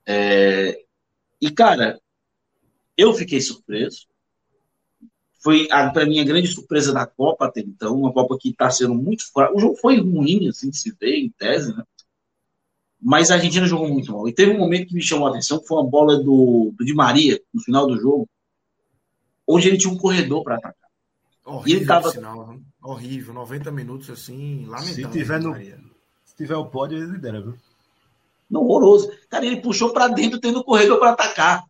É... 0.06 0.80
E, 1.40 1.50
cara, 1.50 2.00
eu 2.96 3.12
fiquei 3.14 3.40
surpreso. 3.40 4.06
Foi, 5.42 5.66
para 5.66 6.06
mim, 6.06 6.20
a 6.20 6.24
grande 6.24 6.46
surpresa 6.46 6.92
da 6.92 7.04
Copa 7.04 7.46
até 7.46 7.62
então. 7.62 7.96
Uma 7.96 8.12
Copa 8.12 8.38
que 8.40 8.50
está 8.50 8.70
sendo 8.70 8.94
muito 8.94 9.28
fraca. 9.32 9.56
O 9.56 9.58
jogo 9.58 9.74
foi 9.74 9.98
ruim, 9.98 10.48
assim, 10.48 10.70
de 10.70 10.78
se 10.78 10.94
ver, 11.00 11.16
em 11.16 11.30
tese, 11.30 11.76
né? 11.76 11.82
Mas 13.02 13.32
a 13.32 13.34
Argentina 13.34 13.66
jogou 13.66 13.88
muito 13.88 14.12
mal. 14.12 14.28
E 14.28 14.32
teve 14.32 14.52
um 14.52 14.58
momento 14.58 14.86
que 14.86 14.94
me 14.94 15.02
chamou 15.02 15.26
a 15.26 15.30
atenção, 15.30 15.58
que 15.58 15.66
foi 15.66 15.78
uma 15.78 15.90
bola 15.90 16.16
do, 16.22 16.72
do 16.78 16.84
Di 16.84 16.94
Maria, 16.94 17.42
no 17.52 17.60
final 17.60 17.88
do 17.88 18.00
jogo, 18.00 18.28
onde 19.48 19.66
ele 19.66 19.78
tinha 19.78 19.92
um 19.92 19.98
corredor 19.98 20.44
para 20.44 20.58
atacar. 20.58 20.88
Horrível, 21.44 21.66
e 21.66 21.76
ele 21.76 21.86
tava... 21.86 22.10
Sinal, 22.12 22.56
horrível, 22.84 23.32
90 23.32 23.72
minutos 23.72 24.10
assim, 24.10 24.66
lamentável. 24.66 25.06
Se 25.06 25.18
tiver, 25.18 25.40
no... 25.40 25.54
Se 26.24 26.36
tiver 26.36 26.56
o 26.56 26.66
pódio, 26.66 26.98
ele 26.98 27.12
lidera, 27.12 27.40
viu? 27.40 27.56
Não, 28.50 28.60
horroroso. 28.60 29.10
Cara, 29.28 29.46
ele 29.46 29.60
puxou 29.60 29.92
para 29.92 30.08
dentro 30.08 30.38
tendo 30.38 30.62
corredor 30.62 30.98
para 30.98 31.10
atacar. 31.10 31.64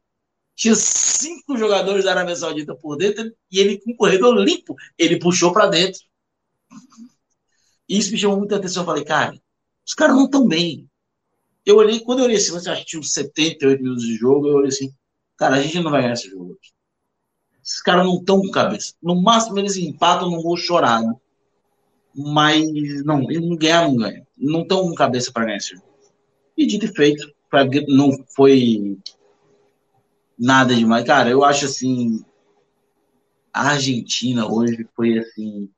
tinha 0.57 0.75
cinco 0.75 1.57
jogadores 1.57 2.05
da 2.05 2.11
Arábia 2.11 2.35
Saudita 2.35 2.75
por 2.75 2.97
dentro 2.97 3.33
e 3.51 3.61
ele 3.61 3.81
com 3.81 3.93
um 3.93 3.97
corredor 3.97 4.35
limpo, 4.37 4.75
ele 4.99 5.19
puxou 5.19 5.53
para 5.53 5.69
dentro. 5.69 6.01
Isso 7.89 8.11
me 8.11 8.19
chamou 8.19 8.39
muita 8.39 8.57
atenção. 8.57 8.83
Eu 8.83 8.87
falei, 8.87 9.05
cara, 9.05 9.39
os 9.87 9.95
caras 9.95 10.17
não 10.17 10.25
estão 10.25 10.47
bem. 10.47 10.89
Eu 11.65 11.77
olhei, 11.77 12.01
quando 12.01 12.19
eu 12.19 12.25
olhei 12.27 12.37
assim, 12.37 12.51
você 12.51 12.69
acha 12.69 12.81
que 12.81 12.89
tinha 12.89 13.01
uns 13.01 13.13
78 13.13 13.83
minutos 13.83 14.05
de 14.05 14.17
jogo, 14.17 14.49
eu 14.49 14.57
olhei 14.57 14.69
assim, 14.69 14.93
cara, 15.37 15.57
a 15.57 15.63
gente 15.63 15.81
não 15.81 15.91
vai 15.91 16.03
ganhar 16.03 16.15
esse 16.15 16.29
jogo. 16.29 16.59
Esses 17.65 17.81
caras 17.81 18.05
não 18.05 18.17
estão 18.17 18.43
com 18.43 18.51
cabeça. 18.51 18.93
No 19.03 19.21
máximo 19.21 19.59
eles 19.59 19.77
empatam 19.77 20.31
no 20.31 20.43
gol 20.43 20.57
chorado. 20.57 21.19
Mas 22.15 22.63
não, 23.05 23.23
não 23.23 23.57
ganhar, 23.57 23.89
não 23.89 23.97
ganha. 23.97 24.27
Não 24.37 24.63
estão 24.63 24.83
com 24.83 24.95
cabeça 24.95 25.33
para 25.33 25.47
ganhar 25.47 25.57
esse 25.57 25.75
jogo. 25.75 25.87
E 26.57 26.67
dito 26.67 26.85
e 26.85 26.95
feito, 26.95 27.33
pra, 27.49 27.65
não 27.89 28.13
foi 28.37 28.99
nada 30.39 30.75
demais. 30.75 31.05
Cara, 31.05 31.31
eu 31.31 31.43
acho 31.43 31.65
assim. 31.65 32.23
A 33.53 33.71
Argentina 33.71 34.47
hoje 34.47 34.87
foi 34.95 35.19
assim. 35.19 35.71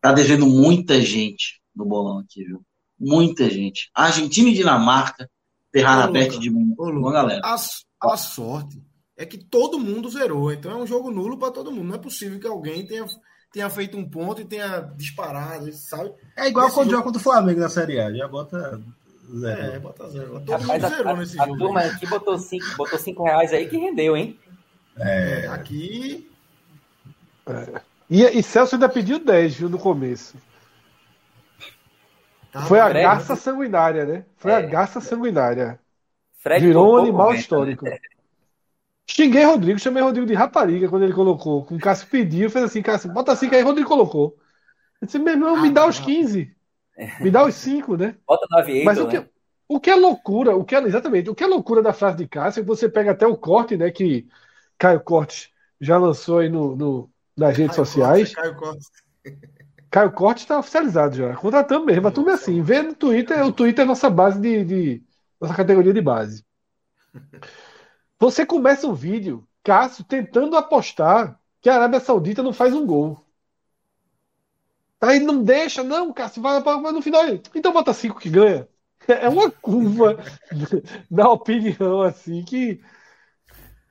Tá 0.00 0.12
devendo 0.12 0.46
muita 0.46 1.00
gente 1.00 1.60
no 1.74 1.84
bolão 1.84 2.18
aqui, 2.18 2.42
viu? 2.42 2.64
Muita 2.98 3.50
gente. 3.50 3.90
A 3.94 4.04
Argentina 4.04 4.48
e 4.48 4.54
Dinamarca 4.54 5.30
ferraram 5.70 6.08
a 6.08 6.12
perto 6.12 6.40
de 6.40 6.48
uma 6.48 7.12
galera. 7.12 7.42
A, 7.44 7.54
a 7.54 8.16
sorte 8.16 8.80
é 9.16 9.24
que 9.24 9.38
todo 9.38 9.78
mundo 9.78 10.10
zerou. 10.10 10.52
Então 10.52 10.70
é 10.70 10.76
um 10.76 10.86
jogo 10.86 11.10
nulo 11.10 11.38
para 11.38 11.52
todo 11.52 11.70
mundo. 11.70 11.88
Não 11.88 11.94
é 11.94 11.98
possível 11.98 12.38
que 12.38 12.46
alguém 12.46 12.86
tenha, 12.86 13.06
tenha 13.52 13.70
feito 13.70 13.96
um 13.96 14.08
ponto 14.08 14.40
e 14.40 14.44
tenha 14.44 14.80
disparado, 14.96 15.72
sabe? 15.72 16.12
É 16.36 16.48
igual 16.48 16.70
quando 16.70 16.90
joga 16.90 17.02
contra 17.02 17.20
o 17.20 17.24
Flamengo 17.24 17.60
na 17.60 17.68
Série 17.68 18.00
A. 18.00 18.12
Já 18.12 18.28
bota 18.28 18.80
Zero. 19.34 19.60
É, 19.60 19.78
bota 19.78 20.08
zero. 20.08 20.40
Todo 20.40 20.50
Rapaz, 20.50 20.82
mundo 20.82 20.96
zerou 20.96 21.12
a, 21.12 21.16
nesse 21.16 21.40
a, 21.40 21.46
jogo. 21.46 21.54
A 21.54 21.58
turma 21.58 21.80
aqui 21.80 22.06
botou 22.06 22.38
cinco, 22.38 22.64
botou 22.76 22.98
cinco 22.98 23.24
reais 23.24 23.52
aí 23.52 23.68
que 23.68 23.76
rendeu, 23.76 24.16
hein? 24.16 24.38
É. 24.98 25.44
é 25.44 25.48
aqui. 25.48 26.30
É. 27.46 27.80
E, 28.08 28.22
e 28.22 28.42
Celso 28.42 28.76
ainda 28.76 28.88
pediu 28.88 29.18
10, 29.18 29.54
viu, 29.56 29.68
no 29.68 29.78
começo. 29.78 30.36
Tá 32.52 32.62
Foi 32.62 32.78
a 32.78 32.88
Fred, 32.88 33.02
garça 33.02 33.34
né? 33.34 33.40
sanguinária, 33.40 34.04
né? 34.04 34.24
Foi 34.36 34.52
é. 34.52 34.56
a 34.56 34.60
garça 34.60 35.00
sanguinária. 35.00 35.80
Fred 36.38 36.64
Virou 36.64 36.94
um 36.94 36.96
animal 36.96 37.32
né? 37.32 37.38
histórico. 37.38 37.84
Xinguei 39.08 39.44
Rodrigo, 39.44 39.78
chamei 39.78 40.02
Rodrigo 40.02 40.26
de 40.26 40.34
rapariga 40.34 40.88
quando 40.88 41.04
ele 41.04 41.12
colocou. 41.12 41.64
Com 41.64 41.76
o 41.76 41.80
Cássio 41.80 42.08
pediu, 42.08 42.50
fez 42.50 42.64
assim, 42.64 42.82
Cássio, 42.82 43.12
bota 43.12 43.36
5 43.36 43.54
aí, 43.54 43.62
Rodrigo 43.62 43.88
colocou. 43.88 44.36
Eu 45.00 45.06
disse, 45.06 45.18
meu 45.18 45.34
irmão, 45.34 45.60
me 45.60 45.70
dá 45.70 45.86
os 45.86 45.98
15. 45.98 46.56
Me 47.20 47.30
dá 47.30 47.44
os 47.44 47.54
cinco, 47.54 47.96
né? 47.96 48.16
Bota 48.26 48.46
no 48.50 48.58
aviator, 48.58 48.84
Mas 48.84 48.98
o 48.98 49.06
que, 49.06 49.18
né? 49.18 49.28
o 49.68 49.78
que 49.78 49.90
é 49.90 49.94
loucura, 49.94 50.56
o 50.56 50.64
que 50.64 50.74
é, 50.74 50.82
exatamente, 50.82 51.28
o 51.28 51.34
que 51.34 51.44
é 51.44 51.46
loucura 51.46 51.82
da 51.82 51.92
frase 51.92 52.16
de 52.16 52.26
Cássio, 52.26 52.64
você 52.64 52.88
pega 52.88 53.10
até 53.10 53.26
o 53.26 53.36
corte, 53.36 53.76
né, 53.76 53.90
que 53.90 54.26
Caio 54.78 55.00
Cortes 55.00 55.50
já 55.80 55.98
lançou 55.98 56.38
aí 56.38 56.48
no, 56.48 56.74
no 56.74 57.10
nas 57.36 57.56
redes 57.56 57.76
Caio 57.76 57.86
sociais. 57.86 58.34
Cortes, 58.34 58.34
Caio 58.34 58.56
Cortes. 58.56 58.90
Caio 59.90 60.12
Cortes 60.12 60.44
está 60.44 60.58
oficializado 60.58 61.16
já. 61.16 61.34
Contratando 61.36 61.86
mesmo. 61.86 62.06
A 62.08 62.10
turma 62.10 62.32
é 62.32 62.34
assim. 62.34 62.60
Vê 62.60 62.82
no 62.82 62.94
Twitter, 62.94 63.44
o 63.46 63.52
Twitter 63.52 63.84
é 63.84 63.88
nossa 63.88 64.10
base 64.10 64.38
de, 64.40 64.64
de. 64.64 65.02
nossa 65.40 65.54
categoria 65.54 65.92
de 65.92 66.00
base. 66.00 66.44
Você 68.18 68.44
começa 68.44 68.86
um 68.86 68.92
vídeo, 68.94 69.48
Cássio, 69.64 70.04
tentando 70.04 70.54
apostar 70.56 71.40
que 71.62 71.68
a 71.70 71.76
Arábia 71.76 71.98
Saudita 72.00 72.42
não 72.42 72.52
faz 72.52 72.74
um 72.74 72.84
gol. 72.86 73.24
Aí 75.00 75.20
não 75.20 75.42
deixa, 75.42 75.82
não, 75.84 76.12
Cássio, 76.12 76.42
vai, 76.42 76.60
vai, 76.62 76.80
vai 76.80 76.92
no 76.92 77.02
final. 77.02 77.22
Então 77.54 77.72
bota 77.72 77.92
cinco 77.92 78.18
que 78.20 78.30
ganha. 78.30 78.68
É 79.08 79.28
uma 79.28 79.48
curva 79.52 80.16
da 81.08 81.30
opinião, 81.30 82.02
assim, 82.02 82.42
que. 82.44 82.80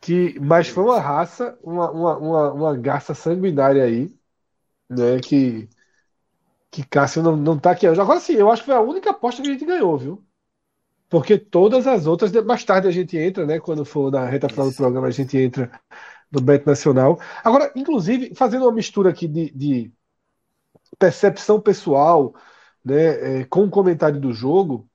que 0.01 0.39
mas 0.39 0.67
foi 0.69 0.83
uma 0.83 0.99
raça, 0.99 1.57
uma, 1.63 1.91
uma, 1.91 2.17
uma, 2.17 2.53
uma 2.53 2.77
garça 2.77 3.13
sanguinária 3.13 3.83
aí, 3.83 4.13
né? 4.89 5.19
Que, 5.21 5.69
que 6.71 6.83
Cássio 6.85 7.23
não, 7.23 7.35
não 7.35 7.59
tá 7.59 7.71
aqui. 7.71 7.87
Agora 7.87 8.19
sim, 8.19 8.33
eu 8.33 8.51
acho 8.51 8.61
que 8.63 8.67
foi 8.67 8.75
a 8.75 8.81
única 8.81 9.09
aposta 9.11 9.41
que 9.41 9.47
a 9.49 9.51
gente 9.51 9.65
ganhou, 9.65 9.97
viu? 9.97 10.23
Porque 11.15 11.37
todas 11.37 11.87
as 11.87 12.07
outras, 12.07 12.29
mais 12.43 12.65
tarde 12.65 12.89
a 12.89 12.91
gente 12.91 13.17
entra, 13.17 13.45
né? 13.45 13.57
Quando 13.57 13.85
for 13.85 14.11
na 14.11 14.25
reta 14.25 14.49
final 14.49 14.69
do 14.69 14.75
programa, 14.75 15.07
a 15.07 15.11
gente 15.11 15.37
entra 15.37 15.71
no 16.29 16.41
Bet 16.41 16.67
Nacional. 16.67 17.17
Agora, 17.41 17.71
inclusive, 17.73 18.35
fazendo 18.35 18.63
uma 18.63 18.71
mistura 18.73 19.11
aqui 19.11 19.25
de, 19.25 19.49
de 19.51 19.93
percepção 20.99 21.61
pessoal, 21.61 22.35
né, 22.83 23.39
é, 23.39 23.45
com 23.45 23.63
o 23.63 23.69
comentário 23.69 24.19
do 24.19 24.33
jogo, 24.33 24.89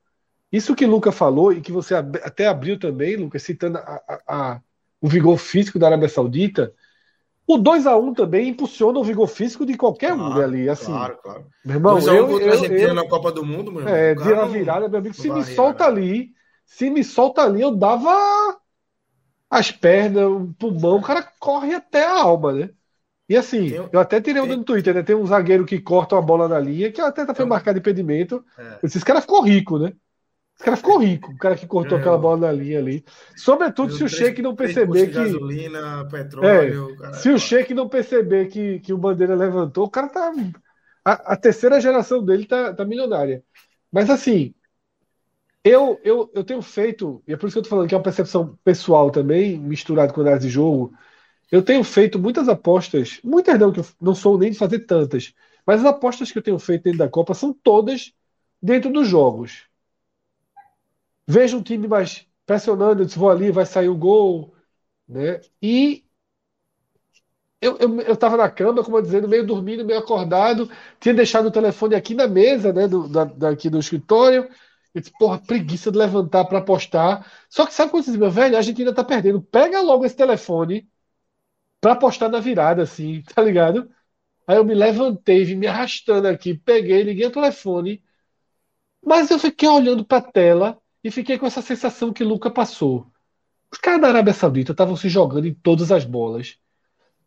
isso 0.52 0.74
que 0.76 0.84
Luca 0.84 1.10
falou 1.10 1.54
e 1.54 1.62
que 1.62 1.72
você 1.72 1.94
até 1.94 2.48
abriu 2.48 2.78
também, 2.78 3.16
Lucas, 3.16 3.42
citando 3.42 3.78
a, 3.78 4.02
a, 4.06 4.20
a, 4.28 4.60
o 5.00 5.08
vigor 5.08 5.38
físico 5.38 5.78
da 5.78 5.86
Arábia 5.86 6.10
Saudita, 6.10 6.74
o 7.54 7.58
2 7.58 7.86
a 7.86 7.96
1 7.96 8.14
também 8.14 8.48
impulsiona 8.48 8.98
o 8.98 9.04
vigor 9.04 9.26
físico 9.26 9.66
de 9.66 9.76
qualquer 9.76 10.14
claro, 10.14 10.40
um 10.40 10.42
ali. 10.42 10.68
Assim, 10.68 10.92
claro, 10.92 11.18
claro. 11.22 11.46
Meu 11.64 11.76
irmão, 11.76 11.94
2 11.94 12.06
eu, 12.06 12.28
contra 12.28 12.44
eu, 12.44 12.50
a 12.50 12.52
Argentina 12.54 12.88
eu, 12.88 12.94
na 12.94 13.08
Copa 13.08 13.32
do 13.32 13.44
Mundo, 13.44 13.72
meu 13.72 13.80
irmão. 13.80 13.94
É, 13.94 14.14
de 14.14 14.32
uma 14.32 14.46
virada, 14.46 14.88
meu 14.88 14.98
amigo. 14.98 15.14
Se 15.14 15.30
me 15.30 15.44
solta 15.44 15.84
ali, 15.84 16.30
se 16.64 16.90
me 16.90 17.02
solta 17.02 17.42
ali, 17.42 17.60
eu 17.60 17.74
dava 17.74 18.58
as 19.50 19.72
pernas, 19.72 20.24
o 20.24 20.54
pulmão, 20.58 20.98
o 20.98 21.02
cara 21.02 21.26
corre 21.40 21.74
até 21.74 22.04
a 22.04 22.22
alma, 22.22 22.52
né? 22.52 22.70
E 23.28 23.36
assim, 23.36 23.70
tem, 23.70 23.88
eu 23.92 24.00
até 24.00 24.20
tirei 24.20 24.42
um 24.42 24.46
no 24.46 24.64
Twitter, 24.64 24.94
né? 24.94 25.02
Tem 25.02 25.14
um 25.14 25.26
zagueiro 25.26 25.64
que 25.64 25.80
corta 25.80 26.16
uma 26.16 26.22
bola 26.22 26.48
na 26.48 26.58
linha, 26.58 26.90
que 26.90 27.00
até 27.00 27.24
tá 27.24 27.34
foi 27.34 27.44
marcado 27.44 27.78
impedimento. 27.78 28.44
É. 28.58 28.78
Esse 28.82 29.04
cara 29.04 29.20
ficou 29.20 29.40
rico, 29.42 29.78
né? 29.78 29.92
Esse 30.60 30.66
cara 30.66 30.76
ficou 30.76 30.98
rico, 30.98 31.32
o 31.32 31.38
cara 31.38 31.56
que 31.56 31.66
cortou 31.66 31.96
é. 31.96 32.00
aquela 32.02 32.18
bola 32.18 32.48
na 32.48 32.52
linha 32.52 32.78
ali. 32.78 33.02
Sobretudo 33.34 33.94
se 33.94 34.04
o 34.04 34.08
Sheik 34.10 34.42
não 34.42 34.54
perceber 34.54 35.06
que. 35.06 35.14
Gasolina, 35.14 36.06
petróleo, 36.06 36.92
é, 36.92 36.96
cara, 36.96 37.14
se 37.14 37.30
o 37.30 37.38
Sheik 37.38 37.72
não 37.72 37.88
perceber 37.88 38.46
que, 38.48 38.78
que 38.80 38.92
o 38.92 38.98
Bandeira 38.98 39.34
levantou, 39.34 39.86
o 39.86 39.90
cara 39.90 40.08
tá. 40.08 40.30
A, 41.02 41.32
a 41.32 41.36
terceira 41.36 41.80
geração 41.80 42.22
dele 42.22 42.44
tá, 42.44 42.74
tá 42.74 42.84
milionária. 42.84 43.42
Mas 43.90 44.10
assim, 44.10 44.54
eu, 45.64 45.98
eu, 46.04 46.30
eu 46.34 46.44
tenho 46.44 46.60
feito, 46.60 47.22
e 47.26 47.32
é 47.32 47.38
por 47.38 47.46
isso 47.46 47.54
que 47.54 47.60
eu 47.60 47.62
tô 47.62 47.70
falando 47.70 47.88
que 47.88 47.94
é 47.94 47.96
uma 47.96 48.04
percepção 48.04 48.58
pessoal 48.62 49.10
também, 49.10 49.58
misturado 49.58 50.12
com 50.12 50.20
análise 50.20 50.46
de 50.46 50.52
jogo. 50.52 50.92
Eu 51.50 51.62
tenho 51.62 51.82
feito 51.82 52.18
muitas 52.18 52.50
apostas, 52.50 53.18
muitas 53.24 53.58
não, 53.58 53.72
que 53.72 53.80
eu 53.80 53.86
não 53.98 54.14
sou 54.14 54.36
nem 54.36 54.50
de 54.50 54.58
fazer 54.58 54.80
tantas, 54.80 55.32
mas 55.66 55.80
as 55.80 55.86
apostas 55.86 56.30
que 56.30 56.36
eu 56.36 56.42
tenho 56.42 56.58
feito 56.58 56.82
dentro 56.82 56.98
da 56.98 57.08
Copa 57.08 57.32
são 57.32 57.50
todas 57.50 58.12
dentro 58.62 58.92
dos 58.92 59.08
jogos. 59.08 59.69
Vejo 61.30 61.58
um 61.58 61.62
time 61.62 61.86
mais 61.88 62.26
pressionando, 62.46 63.02
eu 63.02 63.06
disse, 63.06 63.18
vou 63.18 63.30
ali, 63.30 63.50
vai 63.52 63.66
sair 63.66 63.88
o 63.88 63.96
gol, 63.96 64.54
né? 65.08 65.40
E 65.62 66.04
eu, 67.60 67.76
eu, 67.78 68.00
eu 68.02 68.16
tava 68.16 68.36
na 68.36 68.50
cama, 68.50 68.82
como 68.82 68.96
eu 68.98 69.02
dizendo, 69.02 69.28
meio 69.28 69.46
dormindo, 69.46 69.84
meio 69.84 69.98
acordado, 69.98 70.70
tinha 70.98 71.14
deixado 71.14 71.46
o 71.46 71.50
telefone 71.50 71.94
aqui 71.94 72.14
na 72.14 72.26
mesa, 72.26 72.72
né, 72.72 72.88
do, 72.88 73.06
da, 73.08 73.24
daqui 73.24 73.68
do 73.68 73.78
escritório, 73.78 74.48
eu 74.94 75.00
disse, 75.00 75.12
porra, 75.18 75.38
preguiça 75.38 75.90
de 75.92 75.98
levantar 75.98 76.44
para 76.46 76.58
apostar. 76.58 77.30
Só 77.48 77.66
que 77.66 77.74
sabe 77.74 77.90
quando 77.90 78.04
você 78.04 78.10
diz, 78.12 78.18
meu 78.20 78.30
velho, 78.30 78.56
a 78.56 78.62
gente 78.62 78.80
ainda 78.80 78.94
tá 78.94 79.04
perdendo. 79.04 79.40
Pega 79.42 79.80
logo 79.82 80.04
esse 80.04 80.16
telefone 80.16 80.88
pra 81.80 81.92
apostar 81.92 82.30
na 82.30 82.40
virada, 82.40 82.82
assim, 82.84 83.22
tá 83.34 83.42
ligado? 83.42 83.90
Aí 84.46 84.56
eu 84.58 84.64
me 84.64 84.74
levantei, 84.74 85.44
vim 85.44 85.56
me 85.56 85.66
arrastando 85.68 86.28
aqui, 86.28 86.54
peguei, 86.56 87.02
liguei 87.04 87.26
o 87.26 87.32
telefone, 87.32 88.02
mas 89.04 89.30
eu 89.30 89.38
fiquei 89.38 89.68
olhando 89.68 90.04
pra 90.04 90.20
tela 90.20 90.80
e 91.02 91.10
fiquei 91.10 91.38
com 91.38 91.46
essa 91.46 91.62
sensação 91.62 92.12
que 92.12 92.24
Luca 92.24 92.50
passou. 92.50 93.06
Os 93.72 93.78
caras 93.78 94.00
da 94.00 94.08
Arábia 94.08 94.34
Saudita 94.34 94.72
estavam 94.72 94.96
se 94.96 95.08
jogando 95.08 95.46
em 95.46 95.54
todas 95.54 95.92
as 95.92 96.04
bolas. 96.04 96.58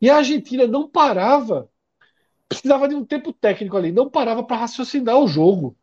E 0.02 0.10
a 0.10 0.18
Argentina 0.18 0.68
não 0.68 0.88
parava. 0.90 1.70
Precisava 2.48 2.88
de 2.88 2.96
um 2.96 3.06
tempo 3.06 3.32
técnico 3.34 3.78
ali, 3.78 3.92
não 3.92 4.10
parava 4.10 4.44
para 4.44 4.58
raciocinar 4.58 5.18
o 5.18 5.28
jogo. 5.28 5.78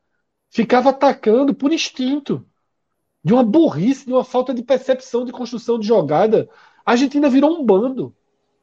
Ficava 0.51 0.91
atacando 0.91 1.55
por 1.55 1.73
instinto. 1.73 2.47
De 3.25 3.33
uma 3.33 3.43
burrice, 3.43 4.07
de 4.07 4.13
uma 4.13 4.25
falta 4.25 4.55
de 4.55 4.63
percepção 4.63 5.25
de 5.25 5.33
construção 5.33 5.79
de 5.79 5.87
jogada. 5.87 6.49
A 6.85 6.93
Argentina 6.93 7.29
virou 7.29 7.59
um 7.59 7.65
bando 7.65 8.15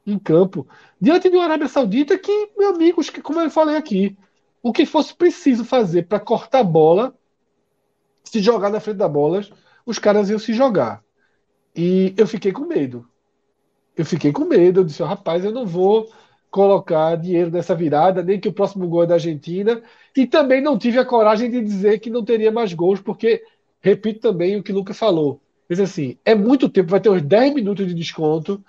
em 0.05 0.17
campo, 0.17 0.65
diante 1.01 1.29
de 1.29 1.35
uma 1.35 1.43
Arábia 1.43 1.67
Saudita 1.67 2.17
que, 2.17 2.49
meus 2.57 2.75
amigos, 2.75 3.09
que, 3.09 3.21
como 3.21 3.41
eu 3.41 3.51
falei 3.51 3.75
aqui, 3.75 4.17
o 4.63 4.71
que 4.71 4.85
fosse 4.85 5.13
preciso 5.13 5.65
fazer 5.65 6.07
para 6.07 6.19
cortar 6.19 6.59
a 6.59 6.63
bola, 6.63 7.13
se 8.29 8.41
jogar 8.41 8.69
na 8.69 8.79
frente 8.79 8.97
da 8.97 9.07
bola, 9.07 9.41
os 9.85 9.97
caras 9.97 10.29
iam 10.29 10.39
se 10.39 10.53
jogar. 10.53 11.01
E 11.75 12.13
eu 12.17 12.27
fiquei 12.27 12.51
com 12.51 12.65
medo. 12.65 13.07
Eu 13.95 14.05
fiquei 14.05 14.31
com 14.31 14.45
medo. 14.45 14.81
Eu 14.81 14.83
disse, 14.83 15.01
rapaz, 15.01 15.45
eu 15.45 15.51
não 15.51 15.65
vou 15.65 16.11
colocar 16.51 17.15
dinheiro 17.15 17.51
nessa 17.51 17.75
virada, 17.75 18.23
nem 18.23 18.39
que 18.39 18.49
o 18.49 18.53
próximo 18.53 18.87
gol 18.87 19.03
é 19.03 19.07
da 19.07 19.13
Argentina. 19.15 19.81
E 20.15 20.25
também 20.27 20.61
não 20.61 20.77
tive 20.77 20.99
a 20.99 21.05
coragem 21.05 21.49
de 21.49 21.61
dizer 21.61 21.99
que 21.99 22.09
não 22.09 22.23
teria 22.23 22.51
mais 22.51 22.73
gols, 22.73 22.99
porque, 22.99 23.43
repito 23.79 24.19
também 24.19 24.57
o 24.57 24.63
que 24.63 24.71
o 24.71 24.75
Lucas 24.75 24.97
falou. 24.97 25.39
Diz 25.69 25.79
assim, 25.79 26.17
é 26.25 26.33
muito 26.33 26.69
tempo, 26.69 26.89
vai 26.89 26.99
ter 26.99 27.09
uns 27.09 27.21
10 27.21 27.53
minutos 27.53 27.87
de 27.87 27.93
desconto. 27.93 28.63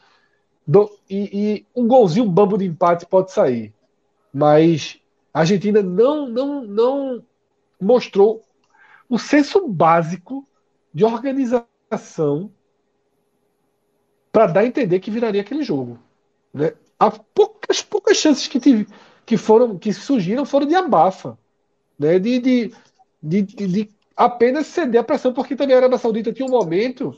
Do, 0.66 0.90
e, 1.08 1.30
e, 1.32 1.66
um 1.74 1.88
golzinho 1.88 2.26
um 2.26 2.30
bambo 2.30 2.58
de 2.58 2.66
empate 2.66 3.06
pode 3.06 3.32
sair. 3.32 3.72
Mas 4.32 5.00
a 5.32 5.40
Argentina 5.40 5.82
não, 5.82 6.28
não, 6.28 6.64
não 6.64 7.24
mostrou 7.80 8.42
o 9.08 9.18
senso 9.18 9.66
básico 9.66 10.46
de 10.92 11.04
organização 11.04 12.50
para 14.30 14.46
dar 14.46 14.60
a 14.60 14.66
entender 14.66 15.00
que 15.00 15.10
viraria 15.10 15.40
aquele 15.40 15.62
jogo. 15.62 15.98
Né? 16.52 16.72
Há 16.98 17.10
poucas, 17.10 17.82
poucas 17.82 18.16
chances 18.16 18.46
que, 18.46 18.60
tive, 18.60 18.86
que 19.24 19.36
foram 19.36 19.78
que 19.78 19.92
surgiram 19.92 20.44
foram 20.44 20.66
de 20.66 20.74
abafa, 20.74 21.38
né? 21.98 22.18
de, 22.18 22.38
de, 22.38 22.72
de, 23.22 23.42
de 23.42 23.90
apenas 24.16 24.66
ceder 24.66 25.00
a 25.00 25.04
pressão, 25.04 25.32
porque 25.32 25.56
também 25.56 25.74
a 25.74 25.78
Arábia 25.78 25.98
Saudita 25.98 26.32
tinha 26.32 26.46
um 26.46 26.50
momento 26.50 27.16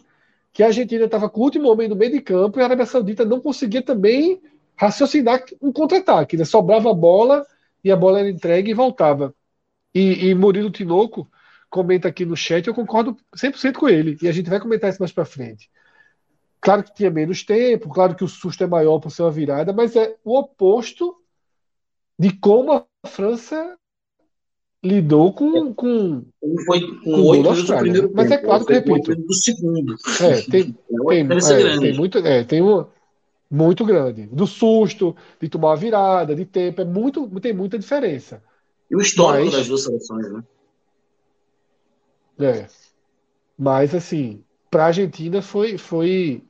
que 0.53 0.63
a 0.63 0.67
Argentina 0.67 1.05
estava 1.05 1.29
com 1.29 1.41
o 1.41 1.45
último 1.45 1.69
homem 1.69 1.89
no 1.89 1.97
meio 1.97 2.13
de 2.13 2.21
campo 2.21 2.59
e 2.59 2.63
a 2.63 2.67
Arábia 2.67 2.87
Saudita 2.87 3.25
não 3.25 3.41
conseguia 3.41 3.83
também 3.83 4.41
raciocinar 4.77 5.45
um 5.61 5.73
contra-ataque. 5.73 6.37
Né? 6.37 6.45
Sobrava 6.45 6.91
a 6.91 6.95
bola 6.95 7.47
e 7.83 7.91
a 7.91 7.97
bola 7.97 8.21
era 8.21 8.31
entregue 8.31 8.71
e 8.71 8.75
voltava. 8.75 9.35
E, 9.95 10.29
e 10.29 10.35
Murilo 10.35 10.71
Tinoco 10.71 11.29
comenta 11.71 12.09
aqui 12.09 12.25
no 12.25 12.37
chat, 12.37 12.67
eu 12.67 12.75
concordo 12.75 13.17
100% 13.37 13.79
com 13.79 13.89
ele, 13.89 14.19
e 14.21 14.29
a 14.29 14.33
gente 14.33 14.51
vai 14.51 14.61
comentar 14.61 14.91
isso 14.91 15.01
mais 15.01 15.13
para 15.13 15.25
frente. 15.25 15.71
Claro 16.61 16.83
que 16.83 16.95
tinha 16.95 17.11
menos 17.11 17.43
tempo, 17.43 17.89
claro 17.89 18.15
que 18.15 18.25
o 18.25 18.29
susto 18.29 18.63
é 18.63 18.67
maior 18.67 18.99
por 18.99 19.11
ser 19.11 19.23
uma 19.23 19.31
virada, 19.31 19.73
mas 19.73 19.97
é 19.97 20.15
o 20.25 20.37
oposto 20.37 21.17
de 22.19 22.33
como 22.33 22.73
a 22.73 22.85
França 23.07 23.79
lidou 24.83 25.33
com. 25.33 25.73
com 25.73 26.23
foi 26.67 26.81
com 27.03 27.23
oito 27.23 27.43
minutos 27.43 27.67
do 27.67 27.77
primeiro 27.79 28.11
Mas 28.15 28.31
é 28.31 28.39
claro 28.39 28.65
que, 28.65 28.73
repito. 28.73 29.15
do 29.15 29.35
segundo. 29.35 29.95
É, 30.21 30.41
tem, 30.43 30.73
tem, 30.73 30.77
é, 31.21 31.79
tem, 31.79 31.97
muito, 31.97 32.19
é, 32.19 32.45
tem 32.45 32.63
um, 32.63 32.85
muito 33.51 33.85
grande. 33.85 34.27
Do 34.27 34.47
susto, 34.47 35.17
de 35.41 35.49
tomar 35.49 35.71
uma 35.71 35.77
virada, 35.77 36.35
de 36.35 36.45
tempo, 36.45 36.83
é 36.83 36.85
muito, 36.85 37.29
tem 37.41 37.55
muita 37.55 37.79
diferença. 37.79 38.43
E 38.91 38.97
o 38.97 39.01
histórico 39.01 39.47
mas, 39.47 39.55
das 39.55 39.69
duas 39.69 39.85
seleções, 39.85 40.33
né? 40.33 40.43
É. 42.41 42.67
Mas, 43.59 43.95
assim, 43.95 44.45
para 44.71 44.85
a 44.85 44.87
Argentina 44.87 45.43
foi, 45.43 45.77
foi, 45.77 46.43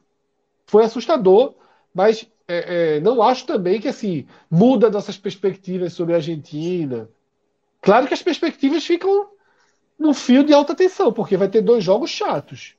foi 0.66 0.84
assustador, 0.84 1.54
mas 1.92 2.30
é, 2.46 2.96
é, 2.96 3.00
não 3.00 3.22
acho 3.22 3.46
também 3.46 3.80
que 3.80 3.88
assim 3.88 4.26
muda 4.50 4.90
nossas 4.90 5.16
perspectivas 5.16 5.92
sobre 5.92 6.14
a 6.14 6.16
Argentina. 6.16 7.08
Claro 7.80 8.06
que 8.06 8.14
as 8.14 8.22
perspectivas 8.22 8.84
ficam 8.84 9.30
no 9.98 10.12
fio 10.12 10.44
de 10.44 10.52
alta 10.52 10.74
tensão, 10.74 11.12
porque 11.12 11.36
vai 11.36 11.48
ter 11.48 11.62
dois 11.62 11.84
jogos 11.84 12.10
chatos. 12.10 12.76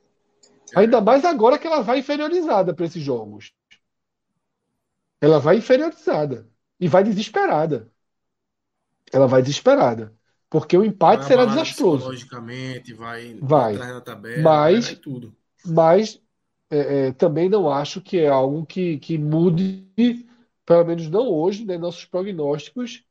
Ainda 0.74 1.00
mais 1.00 1.24
agora 1.24 1.58
que 1.58 1.66
ela 1.66 1.82
vai 1.82 1.98
inferiorizada 1.98 2.74
para 2.74 2.86
esses 2.86 3.02
jogos. 3.02 3.52
Ela 5.20 5.38
vai 5.38 5.56
inferiorizada 5.56 6.48
e 6.80 6.88
vai 6.88 7.04
desesperada. 7.04 7.90
Ela 9.12 9.26
vai 9.26 9.42
desesperada. 9.42 10.12
Porque 10.52 10.76
o 10.76 10.84
empate 10.84 11.20
vai 11.20 11.28
será 11.28 11.46
desastroso. 11.46 12.04
Logicamente, 12.04 12.92
vai, 12.92 13.38
vai. 13.40 14.02
Tabela, 14.02 14.42
mas, 14.42 14.88
vai 14.88 14.96
tudo. 14.96 15.34
Mas 15.64 16.20
é, 16.70 17.06
é, 17.06 17.12
também 17.12 17.48
não 17.48 17.70
acho 17.70 18.02
que 18.02 18.18
é 18.18 18.28
algo 18.28 18.66
que, 18.66 18.98
que 18.98 19.16
mude, 19.16 19.88
pelo 20.66 20.84
menos 20.84 21.08
não 21.08 21.26
hoje, 21.26 21.64
né, 21.64 21.78
nossos 21.78 22.04
prognósticos 22.04 23.02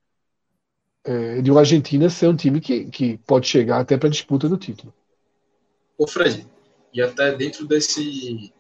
é, 1.04 1.42
de 1.42 1.50
uma 1.50 1.62
Argentina 1.62 2.12
ser 2.12 2.28
um 2.28 2.36
time 2.36 2.62
que, 2.62 2.86
que 2.92 3.18
pode 3.26 3.48
chegar 3.48 3.80
até 3.80 3.98
para 3.98 4.08
a 4.08 4.12
disputa 4.12 4.48
do 4.48 4.56
título. 4.56 4.94
Ô 5.98 6.06
Fred, 6.06 6.46
e 6.94 7.02
até 7.02 7.36
dentro 7.36 7.66
desse, 7.66 8.54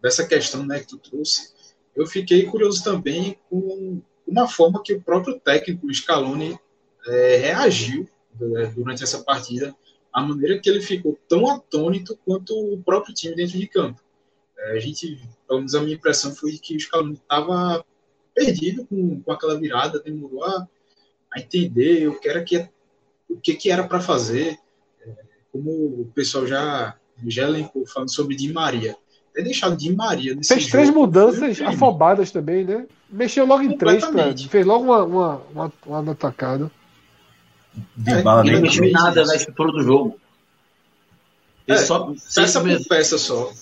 dessa 0.00 0.24
questão 0.24 0.64
né, 0.64 0.78
que 0.78 0.86
tu 0.86 0.98
trouxe, 0.98 1.52
eu 1.96 2.06
fiquei 2.06 2.44
curioso 2.44 2.84
também 2.84 3.36
com 3.50 4.00
uma 4.24 4.46
forma 4.46 4.80
que 4.80 4.94
o 4.94 5.02
próprio 5.02 5.40
técnico 5.40 5.92
Scaloni 5.92 6.56
é, 7.04 7.36
reagiu 7.38 8.04
é, 8.04 8.17
durante 8.74 9.02
essa 9.02 9.22
partida, 9.22 9.74
a 10.12 10.22
maneira 10.22 10.58
que 10.58 10.68
ele 10.68 10.80
ficou 10.80 11.18
tão 11.28 11.48
atônito 11.50 12.18
quanto 12.24 12.54
o 12.54 12.82
próprio 12.82 13.14
time 13.14 13.34
dentro 13.34 13.58
de 13.58 13.66
campo. 13.66 14.00
É, 14.58 14.72
a 14.76 14.80
gente, 14.80 15.20
pelo 15.46 15.60
menos 15.60 15.74
a 15.74 15.80
minha 15.80 15.94
impressão 15.94 16.34
foi 16.34 16.52
que 16.58 16.76
o 16.76 16.80
Scaloni 16.80 17.14
estava 17.14 17.84
perdido 18.34 18.86
com, 18.86 19.20
com 19.20 19.32
aquela 19.32 19.58
virada, 19.58 20.00
demorou 20.00 20.44
a 20.44 20.66
a 21.32 21.40
entender 21.40 22.08
o 22.08 22.18
que 22.18 22.28
era 22.28 22.42
que, 22.42 22.68
o 23.28 23.36
que, 23.36 23.54
que 23.54 23.70
era 23.70 23.86
para 23.86 24.00
fazer, 24.00 24.58
é, 25.06 25.10
como 25.52 25.70
o 25.70 26.10
pessoal 26.14 26.46
já, 26.46 26.96
já 27.26 27.44
elencou 27.44 27.86
falando 27.86 28.12
sobre 28.12 28.36
Di 28.36 28.52
Maria. 28.52 28.96
Ter 29.34 29.42
deixado 29.42 29.76
Di 29.76 29.94
Maria 29.94 30.34
nesse 30.34 30.54
Fez 30.54 30.64
jogo, 30.64 30.72
três 30.72 30.90
mudanças 30.90 31.60
afobadas 31.60 32.30
também, 32.30 32.64
né? 32.64 32.86
Mexeu 33.10 33.46
logo 33.46 33.62
em 33.62 33.76
três, 33.76 34.04
pra, 34.04 34.36
fez 34.36 34.66
logo 34.66 34.84
uma, 34.84 35.04
uma, 35.04 35.42
uma, 35.52 35.72
uma 35.86 36.12
atacada. 36.12 36.70
De 37.96 38.10
é, 38.10 38.22
bala, 38.22 38.42
nem 38.42 38.92
nada 38.92 39.24
na 39.24 39.36
estrutura 39.36 39.72
do 39.72 39.82
jogo. 39.82 40.20
É, 41.66 41.76
só 41.76 42.14
essa 42.38 42.60
por 42.60 42.88
peça 42.88 43.18
só. 43.18 43.52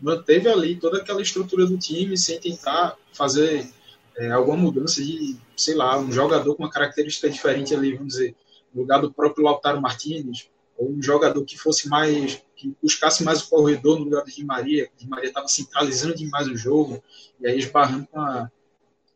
Manteve 0.00 0.48
ali 0.48 0.76
toda 0.76 0.98
aquela 0.98 1.22
estrutura 1.22 1.66
do 1.66 1.78
time 1.78 2.16
sem 2.16 2.40
tentar 2.40 2.96
fazer 3.12 3.68
é, 4.16 4.30
alguma 4.30 4.56
mudança 4.56 5.02
de, 5.02 5.36
sei 5.56 5.74
lá, 5.74 5.98
um 5.98 6.10
jogador 6.10 6.54
com 6.54 6.62
uma 6.62 6.70
característica 6.70 7.28
diferente 7.28 7.74
ali, 7.74 7.94
vamos 7.94 8.14
dizer, 8.14 8.34
no 8.72 8.82
lugar 8.82 9.00
do 9.00 9.12
próprio 9.12 9.44
Lautaro 9.44 9.80
Martinez, 9.80 10.48
ou 10.76 10.90
um 10.90 11.02
jogador 11.02 11.44
que 11.44 11.56
fosse 11.56 11.88
mais, 11.88 12.42
que 12.56 12.74
buscasse 12.82 13.22
mais 13.22 13.42
o 13.42 13.48
corredor 13.48 13.98
no 13.98 14.04
lugar 14.04 14.24
do 14.24 14.30
Di 14.30 14.44
Maria, 14.44 14.88
Di 14.96 15.08
Maria 15.08 15.28
estava 15.28 15.48
centralizando 15.48 16.16
demais 16.16 16.48
o 16.48 16.56
jogo, 16.56 17.02
e 17.40 17.46
aí 17.46 17.58
esbarrando 17.58 18.06
com 18.10 18.20
a, 18.20 18.50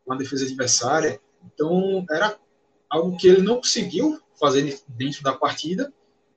com 0.05 0.13
a 0.13 0.17
defesa 0.17 0.45
adversária. 0.45 1.21
Então, 1.45 2.05
era 2.11 2.37
algo 2.89 3.17
que 3.17 3.29
ele 3.29 3.43
não 3.43 3.57
conseguiu 3.57 4.21
fazer 4.39 4.81
dentro 4.89 5.23
da 5.23 5.33
partida, 5.33 5.93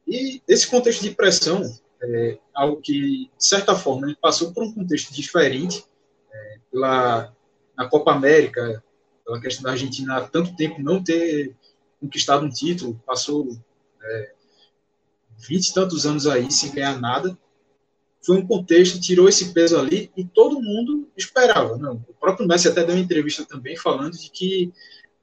e 0.07 0.41
esse 0.47 0.67
contexto 0.67 1.01
de 1.01 1.11
pressão, 1.11 1.61
é 2.03 2.37
algo 2.53 2.81
que, 2.81 3.29
de 3.37 3.45
certa 3.45 3.75
forma, 3.75 4.07
ele 4.07 4.17
passou 4.19 4.51
por 4.51 4.63
um 4.63 4.73
contexto 4.73 5.13
diferente, 5.13 5.85
é, 6.31 6.59
pela 6.71 7.33
na 7.77 7.87
Copa 7.87 8.11
América, 8.11 8.83
pela 9.25 9.39
questão 9.39 9.63
da 9.63 9.71
Argentina 9.71 10.17
há 10.17 10.27
tanto 10.27 10.55
tempo 10.55 10.81
não 10.81 11.03
ter 11.03 11.55
conquistado 11.99 12.45
um 12.45 12.49
título, 12.49 13.01
passou 13.05 13.47
é, 14.03 14.33
20 15.47 15.67
e 15.67 15.73
tantos 15.73 16.05
anos 16.05 16.27
aí 16.27 16.51
sem 16.51 16.71
ganhar 16.71 16.99
nada. 16.99 17.37
Foi 18.23 18.37
um 18.37 18.45
contexto, 18.45 19.01
tirou 19.01 19.27
esse 19.27 19.51
peso 19.51 19.79
ali 19.79 20.11
e 20.15 20.23
todo 20.23 20.61
mundo 20.61 21.09
esperava. 21.17 21.77
Não, 21.77 21.95
o 22.07 22.13
próprio 22.13 22.47
Messi 22.47 22.67
até 22.67 22.83
deu 22.83 22.95
uma 22.95 23.01
entrevista 23.01 23.45
também 23.45 23.75
falando 23.75 24.17
de 24.17 24.29
que 24.29 24.71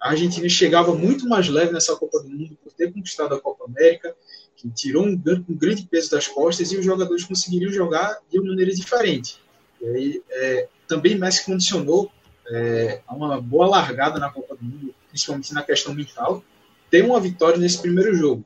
a 0.00 0.10
Argentina 0.10 0.48
chegava 0.48 0.94
muito 0.94 1.28
mais 1.28 1.48
leve 1.48 1.72
nessa 1.72 1.96
Copa 1.96 2.20
do 2.20 2.28
Mundo 2.28 2.56
por 2.62 2.72
ter 2.72 2.92
conquistado 2.92 3.34
a 3.34 3.40
Copa 3.40 3.64
América, 3.64 4.14
que 4.56 4.70
tirou 4.70 5.04
um, 5.04 5.20
um 5.48 5.54
grande 5.56 5.86
peso 5.86 6.10
das 6.10 6.26
costas 6.26 6.70
e 6.72 6.76
os 6.76 6.84
jogadores 6.84 7.24
conseguiriam 7.24 7.72
jogar 7.72 8.18
de 8.30 8.38
uma 8.38 8.48
maneira 8.50 8.72
diferente. 8.72 9.40
E 9.80 9.86
aí, 9.86 10.22
é, 10.30 10.68
também 10.86 11.16
Messi 11.16 11.44
condicionou 11.44 12.10
é, 12.50 13.00
uma 13.08 13.40
boa 13.40 13.66
largada 13.66 14.18
na 14.18 14.30
Copa 14.30 14.56
do 14.56 14.64
Mundo, 14.64 14.94
principalmente 15.08 15.52
na 15.52 15.62
questão 15.62 15.94
mental, 15.94 16.42
ter 16.90 17.04
uma 17.04 17.20
vitória 17.20 17.58
nesse 17.58 17.80
primeiro 17.80 18.14
jogo. 18.14 18.44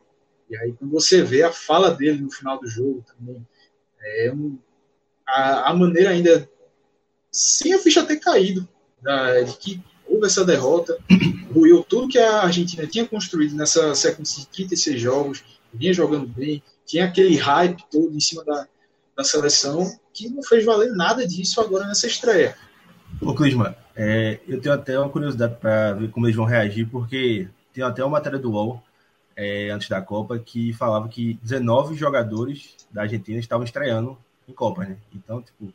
E 0.51 0.57
aí, 0.57 0.73
quando 0.73 0.91
você 0.91 1.23
vê 1.23 1.43
a 1.43 1.53
fala 1.53 1.91
dele 1.91 2.21
no 2.21 2.31
final 2.31 2.59
do 2.59 2.69
jogo 2.69 3.05
também, 3.07 3.47
é 4.01 4.33
um, 4.33 4.59
a, 5.27 5.71
a, 5.71 5.75
maneira 5.75 6.11
ainda, 6.11 6.49
sem 7.31 7.73
a 7.73 7.79
ficha 7.79 8.05
ter 8.05 8.17
caído, 8.17 8.69
da, 9.01 9.43
de 9.43 9.57
que 9.57 9.83
houve 10.07 10.27
essa 10.27 10.45
derrota, 10.45 10.99
ruiu 11.53 11.83
tudo 11.83 12.09
que 12.09 12.19
a 12.19 12.43
Argentina 12.43 12.87
tinha 12.87 13.07
construído 13.07 13.55
nessa 13.55 13.95
sequência 13.95 14.43
de 14.43 14.49
36 14.49 15.01
jogos, 15.01 15.45
vinha 15.73 15.93
jogando 15.93 16.27
bem, 16.27 16.63
tinha 16.87 17.07
aquele 17.07 17.37
hype 17.37 17.83
todo 17.91 18.15
em 18.15 18.21
cima 18.21 18.45
da, 18.45 18.67
da 19.17 19.25
seleção, 19.25 19.91
que 20.13 20.29
não 20.29 20.43
fez 20.43 20.65
valer 20.65 20.93
nada 20.93 21.27
disso 21.27 21.61
agora 21.61 21.87
nessa 21.87 22.07
estreia. 22.07 22.57
Ô, 23.21 23.35
Clisman, 23.35 23.75
é, 23.95 24.41
eu 24.47 24.61
tenho 24.61 24.75
até 24.75 24.99
uma 24.99 25.09
curiosidade 25.09 25.57
para 25.57 25.95
ver 25.95 26.11
como 26.11 26.27
eles 26.27 26.37
vão 26.37 26.45
reagir, 26.45 26.89
porque 26.89 27.49
tem 27.73 27.85
até 27.85 28.03
uma 28.03 28.13
matéria 28.13 28.39
do 28.39 28.53
UOL 28.53 28.83
é, 29.37 29.71
antes 29.71 29.89
da 29.89 30.01
Copa 30.01 30.39
que 30.39 30.73
falava 30.73 31.09
que 31.09 31.35
19 31.43 31.95
jogadores 31.95 32.75
da 32.91 33.03
Argentina 33.03 33.39
estavam 33.39 33.65
estreando 33.65 34.17
em 34.49 34.53
Copa, 34.53 34.85
né? 34.85 34.97
Então, 35.15 35.43
tipo, 35.43 35.73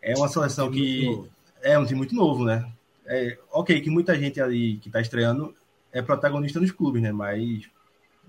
é 0.00 0.16
uma 0.16 0.28
seleção 0.28 0.70
que 0.70 1.22
é 1.62 1.78
um 1.78 1.84
time 1.84 1.98
muito 1.98 2.14
novo, 2.14 2.44
né? 2.44 2.68
É, 3.06 3.38
ok, 3.50 3.80
que 3.80 3.90
muita 3.90 4.18
gente 4.18 4.40
ali 4.40 4.78
que 4.78 4.88
está 4.88 5.00
estreando 5.00 5.54
é 5.92 6.00
protagonista 6.00 6.60
nos 6.60 6.70
clubes, 6.70 7.02
né? 7.02 7.12
Mas 7.12 7.68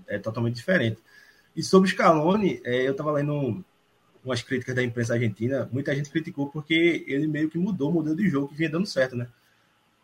é 0.06 0.18
totalmente 0.18 0.56
diferente. 0.56 0.98
E 1.56 1.62
sobre 1.62 1.88
Scaloni, 1.88 2.60
é, 2.64 2.86
eu 2.86 2.92
estava 2.92 3.12
lendo 3.12 3.64
umas 4.24 4.42
críticas 4.42 4.74
da 4.74 4.82
imprensa 4.82 5.14
argentina, 5.14 5.68
muita 5.70 5.94
gente 5.94 6.10
criticou 6.10 6.48
porque 6.48 7.04
ele 7.06 7.26
meio 7.26 7.50
que 7.50 7.58
mudou 7.58 7.90
o 7.90 7.92
modelo 7.92 8.16
de 8.16 8.28
jogo 8.28 8.48
que 8.48 8.56
vinha 8.56 8.70
dando 8.70 8.86
certo, 8.86 9.14
né? 9.14 9.28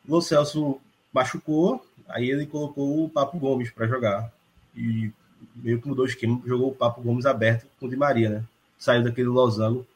O 0.06 0.20
Celso 0.20 0.80
machucou, 1.12 1.84
aí 2.08 2.30
ele 2.30 2.46
colocou 2.46 3.04
o 3.04 3.08
Papo 3.08 3.38
Gomes 3.38 3.70
para 3.70 3.86
jogar. 3.86 4.32
E 4.76 5.10
meio 5.56 5.80
que 5.80 5.88
mudou 5.88 6.04
o 6.04 6.08
esquema, 6.08 6.40
jogou 6.46 6.70
o 6.70 6.74
Papo 6.74 7.00
Gomes 7.00 7.26
aberto 7.26 7.66
com 7.78 7.86
o 7.86 7.88
Di 7.88 7.96
Maria, 7.96 8.28
né? 8.28 8.44
Saiu 8.78 9.02
daquele 9.02 9.28
losango 9.28 9.86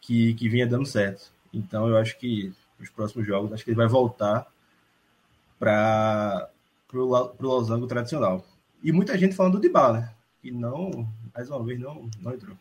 que, 0.00 0.34
que 0.34 0.48
vinha 0.48 0.66
dando 0.66 0.86
certo. 0.86 1.32
Então 1.52 1.88
eu 1.88 1.96
acho 1.96 2.18
que 2.18 2.52
os 2.84 2.90
próximos 2.90 3.26
jogos, 3.26 3.52
acho 3.52 3.64
que 3.64 3.70
ele 3.70 3.76
vai 3.76 3.88
voltar 3.88 4.46
para 5.58 6.50
o 6.92 7.34
losango 7.40 7.86
tradicional. 7.86 8.44
E 8.82 8.90
muita 8.90 9.16
gente 9.16 9.36
falando 9.36 9.54
do 9.54 9.60
Dybala, 9.60 10.00
né? 10.00 10.14
Que 10.40 10.50
não, 10.50 11.08
mais 11.34 11.48
uma 11.48 11.64
vez, 11.64 11.78
não, 11.78 12.10
não 12.20 12.34
entrou. 12.34 12.56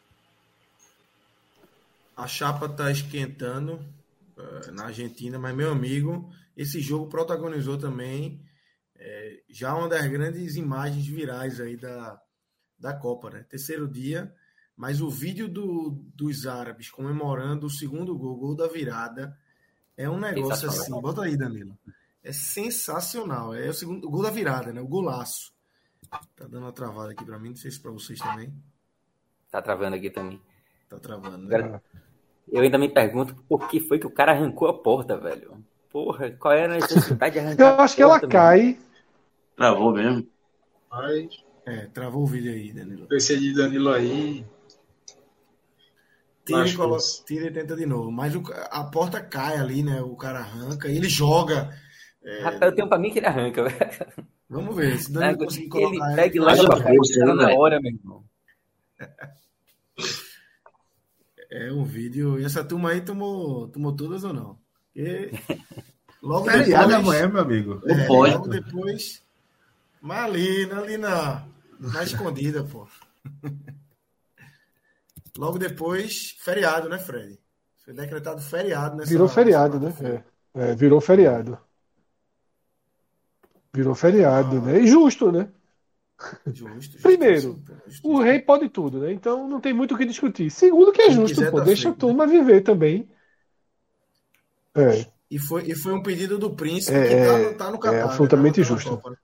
a 2.15 2.27
chapa 2.27 2.69
tá 2.69 2.91
esquentando 2.91 3.83
uh, 4.37 4.71
na 4.71 4.85
Argentina, 4.85 5.39
mas 5.39 5.55
meu 5.55 5.71
amigo, 5.71 6.31
esse 6.55 6.79
jogo 6.79 7.07
protagonizou 7.07 7.77
também 7.77 8.39
é, 9.03 9.41
já 9.49 9.75
uma 9.75 9.89
das 9.89 10.05
grandes 10.07 10.55
imagens 10.55 11.07
virais 11.07 11.59
aí 11.59 11.75
da, 11.75 12.21
da 12.77 12.93
Copa, 12.93 13.31
né? 13.31 13.43
Terceiro 13.49 13.87
dia, 13.87 14.31
mas 14.77 15.01
o 15.01 15.09
vídeo 15.09 15.47
do, 15.47 15.89
dos 16.15 16.45
árabes 16.45 16.91
comemorando 16.91 17.65
o 17.65 17.71
segundo 17.71 18.15
gol, 18.15 18.37
gol 18.37 18.55
da 18.55 18.67
virada, 18.67 19.35
é 19.97 20.09
um 20.09 20.19
negócio 20.19 20.69
assim. 20.69 20.91
Bota 20.99 21.23
aí, 21.23 21.37
Danilo. 21.37 21.77
É 22.23 22.31
sensacional. 22.31 23.53
É 23.53 23.69
o 23.69 23.73
segundo 23.73 24.07
o 24.07 24.11
gol 24.11 24.23
da 24.23 24.29
virada, 24.29 24.71
né? 24.71 24.81
O 24.81 24.87
golaço. 24.87 25.51
Tá 26.09 26.45
dando 26.47 26.59
uma 26.59 26.71
travada 26.71 27.11
aqui 27.11 27.23
para 27.25 27.39
mim, 27.39 27.49
não 27.49 27.55
sei 27.55 27.71
se 27.71 27.79
para 27.79 27.91
vocês 27.91 28.19
também. 28.19 28.53
Tá 29.49 29.61
travando 29.61 29.95
aqui 29.95 30.09
também. 30.09 30.41
Tá 30.89 30.99
travando, 30.99 31.37
né? 31.37 31.55
Agora, 31.55 31.83
eu 32.51 32.61
ainda 32.61 32.77
me 32.77 32.89
pergunto 32.89 33.35
por 33.47 33.67
que 33.67 33.79
foi 33.79 33.97
que 33.99 34.07
o 34.07 34.11
cara 34.11 34.31
arrancou 34.33 34.67
a 34.67 34.73
porta, 34.81 35.17
velho. 35.17 35.63
Porra, 35.89 36.31
qual 36.31 36.53
era 36.53 36.73
a 36.73 36.75
necessidade 36.75 37.33
de 37.33 37.39
arrancar 37.39 37.63
Eu 37.75 37.81
acho 37.81 37.95
que 37.95 38.01
ela 38.01 38.19
cai. 38.19 38.77
Travou 39.55 39.93
mesmo. 39.93 40.27
Mas, 40.89 41.43
É, 41.65 41.85
travou 41.87 42.23
o 42.23 42.27
vídeo 42.27 42.51
aí, 42.51 42.73
Danilo. 42.73 43.07
esse 43.11 43.39
de 43.39 43.53
Danilo 43.53 43.89
aí. 43.91 44.45
Tira 46.45 46.59
e, 46.59 46.63
Acho 46.63 46.77
colo... 46.77 46.97
isso. 46.97 47.23
Tira 47.25 47.45
e 47.47 47.51
tenta 47.51 47.75
de 47.75 47.85
novo. 47.85 48.11
Mas 48.11 48.35
o 48.35 48.41
a 48.71 48.83
porta 48.85 49.21
cai 49.21 49.57
ali, 49.57 49.83
né? 49.83 50.01
O 50.01 50.15
cara 50.15 50.39
arranca 50.39 50.87
e 50.89 50.97
ele 50.97 51.07
joga. 51.09 51.69
Rapaz, 52.43 52.61
eu 52.71 52.75
tenho 52.75 52.87
pra 52.89 52.99
mim 52.99 53.11
que 53.11 53.19
ele 53.19 53.25
arranca, 53.27 53.63
velho. 53.63 54.27
Vamos 54.49 54.75
ver. 54.75 54.99
Se 54.99 55.09
o 55.09 55.13
Né? 55.13 55.19
Danilo 55.21 55.45
conseguir 55.45 55.77
Ele 55.77 55.99
pega 56.15 56.21
e 56.35 56.37
ele- 56.37 56.39
leva 56.45 56.55
Faz 56.57 56.65
pra 56.65 56.77
a 56.77 56.81
frente, 56.83 57.19
tá 57.19 57.25
né, 57.25 57.33
na 57.33 57.53
hora, 57.55 57.79
meu 57.81 57.91
irmão. 57.91 58.23
É 61.49 61.71
um 61.71 61.83
vídeo. 61.83 62.39
E 62.39 62.45
essa 62.45 62.63
turma 62.63 62.91
aí 62.91 63.01
tomou, 63.01 63.67
tomou 63.67 63.93
todas 63.95 64.23
ou 64.23 64.33
não? 64.33 64.57
Porque 64.93 65.31
logo 66.21 66.49
Feriado 66.49 66.87
depois. 66.89 67.07
amanhã, 67.07 67.27
meu 67.29 67.41
amigo. 67.41 67.81
É, 67.85 68.07
pode, 68.07 68.33
logo 68.33 68.45
pô. 68.45 68.49
depois. 68.49 69.23
Mas 70.01 70.23
ali, 70.25 70.71
ali 70.71 70.97
na, 70.97 71.45
na 71.79 72.03
escondida, 72.03 72.63
pô. 72.63 72.87
Logo 75.37 75.57
depois, 75.57 76.35
feriado, 76.39 76.89
né, 76.89 76.97
Fred? 76.99 77.39
Foi 77.83 77.93
decretado 77.93 78.41
feriado 78.41 78.95
nessa 78.95 79.11
Virou 79.11 79.27
feriado, 79.27 79.79
né? 79.79 79.85
nessa 79.87 80.03
quarta-feira. 80.03 80.25
É, 80.55 80.71
é, 80.71 80.75
virou 80.75 81.01
feriado. 81.01 81.57
Virou 83.73 83.95
feriado, 83.95 84.61
né? 84.61 84.79
E 84.81 84.87
justo, 84.87 85.31
né? 85.31 85.49
Justo, 86.47 86.67
justo, 86.73 86.97
Primeiro, 87.01 87.41
justo, 87.41 87.73
justo. 87.87 88.07
O 88.09 88.21
rei 88.21 88.39
pode 88.39 88.69
tudo, 88.69 88.99
né? 88.99 89.11
Então 89.11 89.47
não 89.47 89.59
tem 89.59 89.73
muito 89.73 89.95
o 89.95 89.97
que 89.97 90.05
discutir. 90.05 90.49
Segundo, 90.51 90.91
que 90.91 91.01
é 91.01 91.05
Quem 91.05 91.15
justo, 91.15 91.41
pô. 91.49 91.57
tá 91.57 91.63
Deixa 91.63 91.89
a 91.89 91.91
feito, 91.91 91.99
turma 91.99 92.27
viver 92.27 92.61
também. 92.61 93.09
É, 94.75 95.05
E 95.29 95.39
foi, 95.39 95.63
e 95.71 95.75
foi 95.75 95.93
um 95.93 96.03
pedido 96.03 96.37
do 96.37 96.55
príncipe 96.55 96.97
É, 96.97 97.07
que 97.07 97.15
tá, 97.25 97.37
no- 97.37 97.57
tá 97.57 97.71
no 97.71 97.77
é 97.77 97.79
Catar. 97.79 97.97
né? 97.97 98.03
absolutamente 98.03 98.61
Tá 98.61 98.61
no- 98.61 98.67
tá 98.67 98.75
justo. 98.75 98.89
Copa, 98.89 99.09
né? 99.11 99.17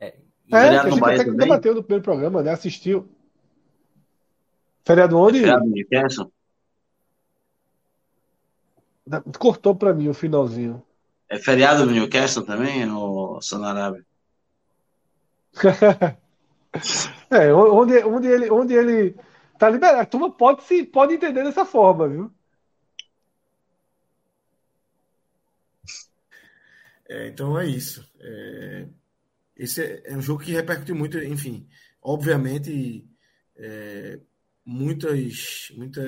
É, 0.00 0.06
é 0.06 0.80
que 0.80 0.86
a 0.86 0.90
gente 0.90 1.04
até 1.04 1.24
debateu 1.24 1.74
no 1.74 1.82
primeiro 1.82 2.04
programa, 2.04 2.42
né? 2.42 2.50
Assistiu. 2.52 3.08
Feriado 4.84 5.18
onde? 5.18 5.40
Feriado 5.40 5.64
do 5.64 5.70
Newcastle? 5.70 6.32
Cortou 9.38 9.74
pra 9.74 9.92
mim 9.92 10.08
o 10.08 10.14
finalzinho. 10.14 10.82
É 11.28 11.38
feriado 11.38 11.86
do 11.86 11.92
Newcastle 11.92 12.44
também, 12.44 12.88
o 12.90 13.40
Sonarábia? 13.40 14.04
É, 17.30 17.52
onde, 17.52 17.98
onde 18.04 18.28
ele, 18.28 18.50
onde 18.50 18.74
ele 18.74 19.14
tá 19.58 19.68
liberado. 19.68 20.00
A 20.00 20.06
turma 20.06 20.30
pode, 20.30 20.62
se, 20.64 20.84
pode 20.84 21.14
entender 21.14 21.44
dessa 21.44 21.64
forma, 21.64 22.08
viu? 22.08 22.32
É, 27.08 27.28
então 27.28 27.58
é 27.58 27.66
isso. 27.66 28.08
É, 28.20 28.86
esse 29.56 29.82
é, 29.82 30.02
é 30.12 30.16
um 30.16 30.22
jogo 30.22 30.42
que 30.42 30.52
repercute 30.52 30.92
muito, 30.92 31.18
enfim, 31.18 31.68
obviamente, 32.02 33.06
é, 33.56 34.18
muitas, 34.64 35.72
muitas, 35.76 36.06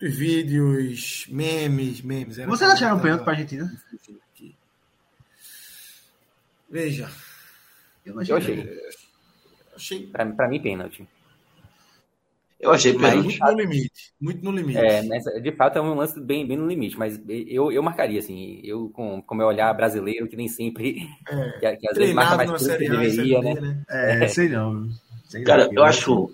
muitos 0.00 0.16
vídeos, 0.18 1.26
memes, 1.28 2.00
memes. 2.02 2.38
era 2.38 2.48
Vocês 2.50 2.70
acharam 2.70 2.96
um 2.96 3.00
pênalti 3.00 3.22
pra 3.24 3.32
Argentina? 3.32 3.70
Veja, 6.70 7.08
Eu 8.04 8.14
não 8.14 8.22
achei. 8.22 8.32
Eu 8.34 8.38
achei. 8.38 8.80
achei 9.74 10.06
Pra, 10.06 10.26
pra 10.26 10.48
mim, 10.48 10.60
pênalti. 10.60 11.06
Eu 12.60 12.72
achei 12.72 12.92
Mas- 12.92 13.10
pênalti. 13.14 13.24
muito 13.38 13.44
no 13.44 13.60
limite, 13.60 14.12
muito 14.20 14.44
no 14.44 14.50
limite. 14.50 14.78
É, 14.78 15.02
nessa- 15.02 15.40
de 15.40 15.52
fato 15.52 15.78
é 15.78 15.80
um 15.82 15.94
lance 15.94 16.20
bem, 16.20 16.44
bem 16.46 16.56
no 16.56 16.66
limite, 16.66 16.98
mas 16.98 17.20
eu, 17.28 17.70
eu 17.70 17.80
marcaria, 17.82 18.18
assim, 18.18 18.60
eu 18.64 18.88
com, 18.90 19.22
com 19.22 19.34
meu 19.34 19.46
olhar 19.46 19.72
brasileiro, 19.74 20.26
que 20.26 20.34
nem 20.36 20.48
sempre, 20.48 21.08
É, 21.28 21.50
que, 21.60 21.76
que 21.76 21.88
às 21.88 21.96
vezes 21.96 22.14
marca 22.14 22.36
mais 22.36 22.50
que 22.66 22.72
A 22.72 22.76
deveria, 22.76 23.40
né? 23.40 23.54
Né? 23.60 23.84
É, 23.88 24.28
sei 24.28 24.48
não. 24.48 24.90
Sei 25.28 25.44
Cara, 25.44 25.68
eu 25.72 25.84
acho 25.84 26.30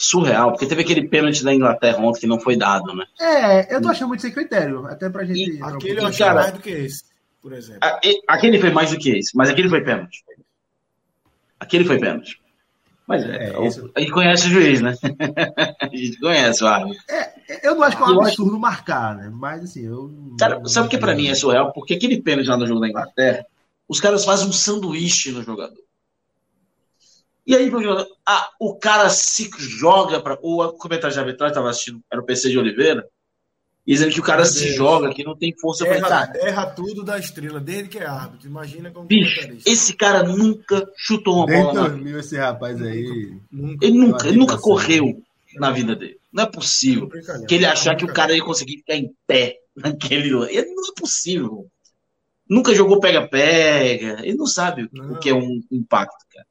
surreal, 0.00 0.52
porque 0.52 0.64
teve 0.66 0.82
aquele 0.82 1.08
pênalti 1.08 1.42
da 1.42 1.52
Inglaterra 1.52 1.98
ontem 1.98 2.20
que 2.20 2.26
não 2.28 2.38
foi 2.38 2.56
dado, 2.56 2.94
né? 2.94 3.04
É, 3.20 3.74
eu 3.74 3.82
tô 3.82 3.88
achando 3.88 4.08
muito 4.08 4.20
sem 4.22 4.30
critério. 4.30 4.86
Até 4.86 5.10
pra 5.10 5.24
gente. 5.24 5.60
um 5.60 5.64
Aquele 5.64 5.64
eu 5.66 5.78
pouquinho. 5.96 6.06
achei 6.06 6.26
cara- 6.26 6.40
mais 6.40 6.52
do 6.52 6.60
que 6.60 6.70
esse, 6.70 7.04
por 7.42 7.52
exemplo. 7.52 7.80
A- 7.82 8.00
e- 8.04 8.22
Aquele 8.28 8.60
foi 8.60 8.70
mais 8.70 8.90
do 8.92 8.96
que 8.98 9.10
esse, 9.18 9.36
mas 9.36 9.50
aquele 9.50 9.68
foi 9.68 9.82
pênalti. 9.82 10.22
Aquele 11.58 11.84
foi 11.84 11.98
pênalti. 11.98 12.40
Mas 13.06 13.24
é, 13.24 13.48
É, 13.50 13.58
o- 13.58 13.64
isso- 13.66 13.90
a 13.94 14.00
gente 14.00 14.12
conhece 14.12 14.46
o 14.46 14.50
juiz, 14.50 14.80
né? 14.82 14.94
a 15.80 15.86
gente 15.96 16.18
conhece 16.20 16.62
o 16.62 16.66
árbitro. 16.66 17.02
Eu 17.62 17.74
não 17.74 17.82
acho 17.82 17.96
que 17.96 18.02
é 18.02 18.06
um 18.06 18.10
Eu 18.10 18.20
acho- 18.20 18.28
absurdo 18.28 18.58
marcar, 18.58 19.16
né? 19.16 19.30
Mas 19.32 19.64
assim, 19.64 19.86
eu. 19.86 20.12
Cara, 20.38 20.60
sabe 20.66 20.86
o 20.86 20.90
que 20.90 20.98
pra 20.98 21.14
mim 21.14 21.28
é 21.28 21.34
surreal? 21.34 21.72
Porque 21.72 21.94
aquele 21.94 22.20
pênalti 22.22 22.46
lá 22.48 22.56
no 22.56 22.66
jogo 22.66 22.80
da 22.80 22.88
Inglaterra, 22.88 23.44
os 23.88 23.98
caras 23.98 24.24
fazem 24.24 24.46
um 24.48 24.52
sanduíche 24.52 25.32
no 25.32 25.42
jogador. 25.42 25.78
E 27.48 27.56
aí, 27.56 27.70
ah, 28.26 28.50
o 28.60 28.74
cara 28.76 29.08
se 29.08 29.48
joga 29.58 30.20
para. 30.20 30.38
O 30.42 30.70
comentário 30.74 31.14
de 31.14 31.18
arbitragem 31.18 31.52
estava 31.52 31.70
assistindo, 31.70 32.02
era 32.12 32.20
o 32.20 32.24
PC 32.26 32.50
de 32.50 32.58
Oliveira, 32.58 33.08
dizendo 33.86 34.12
que 34.12 34.20
o 34.20 34.22
cara 34.22 34.42
Meu 34.42 34.46
se 34.52 34.64
Deus. 34.64 34.74
joga, 34.76 35.14
que 35.14 35.24
não 35.24 35.34
tem 35.34 35.54
força 35.58 35.86
pra 35.86 35.94
Erra, 35.96 36.04
entrar. 36.06 36.36
erra 36.46 36.66
tudo 36.66 37.02
da 37.02 37.18
estrela, 37.18 37.58
desde 37.58 37.88
que 37.88 37.98
é 37.98 38.04
árbitro. 38.06 38.46
Imagina 38.46 38.90
como 38.90 39.06
Bicho, 39.06 39.48
esse 39.64 39.94
cara 39.94 40.22
nunca 40.22 40.86
chutou 40.94 41.36
uma 41.38 41.46
Desde 41.46 41.64
bola 41.64 41.82
na 41.82 41.88
2000, 41.88 42.18
esse 42.20 42.36
rapaz 42.36 42.82
aí. 42.82 43.32
Nunca. 43.50 43.86
Ele 43.86 43.98
nunca, 43.98 44.28
ele 44.28 44.36
nunca 44.36 44.58
correu 44.58 45.22
na 45.56 45.70
vida 45.70 45.96
dele. 45.96 46.18
Não 46.30 46.44
é 46.44 46.46
possível. 46.46 47.08
Que 47.48 47.54
ele 47.54 47.64
achar 47.64 47.96
que 47.96 48.04
o 48.04 48.12
cara 48.12 48.36
ia 48.36 48.44
conseguir 48.44 48.76
ficar 48.76 48.94
em 48.94 49.10
pé 49.26 49.56
naquele. 49.74 50.28
Ele 50.50 50.74
não 50.74 50.82
é 50.90 51.00
possível. 51.00 51.66
Nunca 52.46 52.74
jogou 52.74 53.00
pega-pega. 53.00 54.18
Ele 54.22 54.36
não 54.36 54.46
sabe 54.46 54.82
o 54.84 54.88
que- 54.90 54.98
Não. 55.00 55.12
o 55.12 55.18
que 55.18 55.30
é 55.30 55.34
um 55.34 55.62
impacto, 55.72 56.26
cara. 56.30 56.46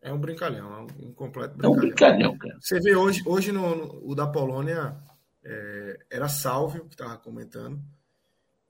É 0.00 0.12
um 0.12 0.18
brincalhão, 0.18 0.72
é 0.74 1.06
um, 1.06 1.12
completo 1.12 1.54
É 1.64 1.68
um 1.68 1.74
brincalhão. 1.76 2.32
brincalhão, 2.32 2.38
cara. 2.38 2.58
Você 2.60 2.78
vê 2.80 2.94
hoje, 2.94 3.22
hoje 3.26 3.50
no, 3.52 3.74
no- 3.74 4.00
o 4.10 4.14
da 4.14 4.26
Polônia 4.26 4.96
é, 5.44 5.98
era 6.10 6.28
Salvio 6.28 6.84
que 6.84 6.94
estava 6.94 7.16
comentando. 7.18 7.80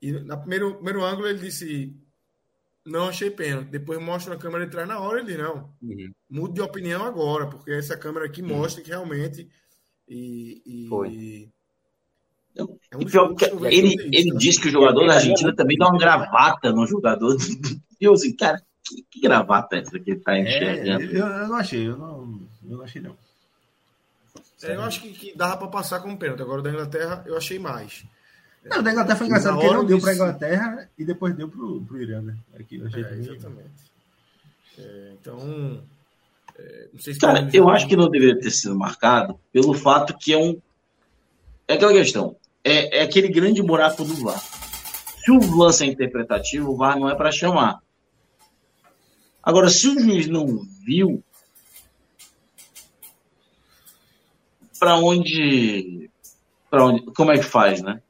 E 0.01 0.13
na 0.13 0.37
primeiro, 0.37 0.75
primeiro 0.77 1.05
ângulo 1.05 1.27
ele 1.29 1.39
disse: 1.41 1.95
Não 2.87 3.09
achei 3.09 3.31
pênalti. 3.31 3.69
Depois 3.69 4.01
mostra 4.01 4.35
a 4.35 4.39
câmera 4.39 4.65
de 4.65 4.71
trás 4.73 4.89
na 4.89 4.99
hora. 5.01 5.21
Ele 5.21 5.37
não. 5.37 5.75
Uhum. 5.83 6.11
Mude 6.31 6.55
de 6.55 6.61
opinião 6.63 7.05
agora, 7.05 7.47
porque 7.47 7.73
essa 7.73 7.97
câmera 7.97 8.25
aqui 8.27 8.41
Uhum. 8.41 8.49
mostra 8.49 8.83
que 8.83 8.89
realmente. 8.91 9.49
E, 10.09 10.63
e- 10.65 10.89
Foi. 10.89 11.51
é 12.91 12.97
um 12.97 13.05
pior 13.05 13.35
ele, 13.71 13.95
ele 14.13 14.31
disse 14.39 14.61
que 14.61 14.69
o 14.69 14.73
jogador 14.73 15.07
da 15.07 15.15
Argentina 15.17 15.55
também 15.55 15.77
dá 15.77 15.89
uma 15.91 15.99
gravata 15.99 16.73
no 16.73 16.87
jogador. 16.87 17.37
Eu 18.01 18.15
assim, 18.15 18.35
cara, 18.35 18.63
que, 18.89 19.03
que 19.11 19.21
gravata 19.21 19.77
é 19.77 19.81
essa 19.81 19.99
que 19.99 20.11
ele 20.13 20.21
tá 20.21 20.37
É, 20.37 20.41
enxergando? 20.43 21.05
eu, 21.05 21.27
eu 21.27 21.49
não 21.49 21.57
achei, 21.57 21.87
eu 21.89 21.97
não, 21.97 22.41
eu 22.69 22.77
não 22.77 22.83
achei, 22.83 23.01
não. 23.03 23.17
É, 24.63 24.75
eu 24.75 24.83
acho 24.83 25.01
que, 25.01 25.13
que 25.13 25.37
dava 25.37 25.57
para 25.57 25.69
passar 25.69 26.01
como 26.01 26.17
pênalti. 26.19 26.43
Agora 26.43 26.61
o 26.61 26.63
da 26.63 26.71
Inglaterra 26.71 27.23
eu 27.27 27.37
achei 27.37 27.59
mais. 27.59 28.05
Não, 28.65 28.79
o 28.81 28.83
da 28.83 28.91
Inglaterra 28.91 29.17
foi 29.17 29.27
engraçado, 29.29 29.55
porque 29.55 29.73
não 29.73 29.85
deu 29.85 29.97
disso- 29.97 30.07
pra 30.07 30.15
Inglaterra 30.15 30.91
e 30.99 31.05
depois 31.05 31.35
deu 31.37 31.49
pro, 31.49 31.81
pro 31.83 32.03
Irã, 32.03 32.21
né? 32.21 32.37
Aqui, 32.59 32.77
eu 32.77 32.87
achei 32.87 33.05
É, 33.05 33.13
exatamente. 33.15 33.71
É, 34.79 35.13
então, 35.21 35.83
é, 36.59 36.89
não 36.93 37.01
sei 37.01 37.15
se 37.15 37.21
Cara, 37.21 37.49
eu 37.53 37.69
acho 37.69 37.87
que 37.87 37.97
não 37.97 38.11
deveria 38.11 38.39
ter 38.39 38.51
sido 38.51 38.77
marcado 38.77 39.39
pelo 39.53 39.75
fato 39.75 40.17
que 40.19 40.33
é 40.33 40.39
um. 40.39 40.61
É 41.69 41.75
aquela 41.75 41.93
questão. 41.93 42.37
É, 42.65 42.99
é 42.99 43.03
aquele 43.03 43.29
grande 43.29 43.63
buraco 43.63 44.05
do 44.05 44.15
VAR. 44.17 44.41
Se 44.41 45.31
o 45.31 45.57
lance 45.57 45.85
é 45.85 45.87
interpretativo, 45.87 46.71
o 46.73 46.77
VAR 46.77 46.99
não 46.99 47.09
é 47.09 47.15
para 47.15 47.31
chamar. 47.31 47.79
Agora, 49.43 49.69
se 49.69 49.89
o 49.89 49.99
juiz 49.99 50.27
não 50.27 50.67
viu, 50.85 51.23
para 54.79 54.97
onde, 54.97 56.11
para 56.71 56.85
onde, 56.85 57.05
como 57.13 57.33
é 57.33 57.39
que 57.39 57.45
faz, 57.45 57.83
né? 57.83 58.03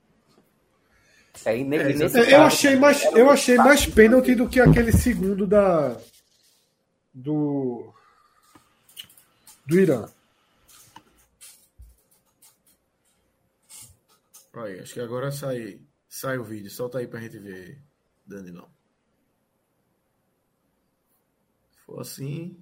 É, 1.44 1.92
É, 2.18 2.34
eu 2.34 2.42
achei 2.42 2.76
mais, 2.76 3.04
eu 3.04 3.30
achei 3.30 3.56
mais 3.56 3.86
pênalti 3.86 4.34
do 4.34 4.48
que 4.48 4.60
aquele 4.60 4.92
segundo 4.92 5.46
da 5.46 5.96
do 7.14 7.92
do 9.66 9.78
Irã. 9.78 10.06
Aí, 14.54 14.80
acho 14.80 14.94
que 14.94 15.00
agora 15.00 15.30
sai, 15.30 15.80
sai 16.08 16.36
o 16.36 16.42
vídeo. 16.42 16.68
Solta 16.68 16.98
aí 16.98 17.06
pra 17.06 17.20
gente 17.20 17.38
ver, 17.38 17.80
Danilão. 18.26 18.68
Se 18.68 18.77
for 21.88 22.00
assim. 22.02 22.56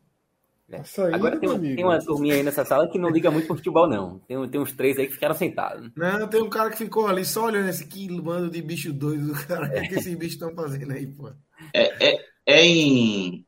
É. 0.69 0.79
Açaí, 0.79 1.15
Agora 1.15 1.39
tem, 1.39 1.61
tem 1.77 1.85
uma 1.85 2.03
turminha 2.03 2.35
aí 2.35 2.43
nessa 2.43 2.65
sala 2.65 2.89
que 2.89 2.99
não 2.99 3.09
liga 3.09 3.31
muito 3.31 3.47
pro 3.47 3.57
futebol, 3.57 3.89
não. 3.89 4.19
Tem, 4.21 4.49
tem 4.49 4.61
uns 4.61 4.73
três 4.73 4.99
aí 4.99 5.07
que 5.07 5.13
ficaram 5.15 5.35
sentados. 5.35 5.91
Não, 5.95 6.27
tem 6.29 6.43
um 6.43 6.51
cara 6.51 6.71
que 6.71 6.79
ficou 6.79 7.07
ali 7.07 7.25
só 7.25 7.45
olhando 7.45 7.69
esse 7.69 7.87
que 7.87 8.09
bando 8.21 8.51
de 8.51 8.63
bicho 8.63 8.93
doido 8.93 9.29
do 9.29 9.47
cara. 9.47 9.67
O 9.67 9.71
que, 9.71 9.79
é 9.79 9.89
que 9.89 9.95
esses 9.95 10.15
bichos 10.15 10.35
estão 10.35 10.55
fazendo 10.55 10.93
aí, 10.93 11.07
pô? 11.07 11.33
É, 11.73 12.15
é, 12.15 12.25
é 12.47 12.65
em. 12.65 13.47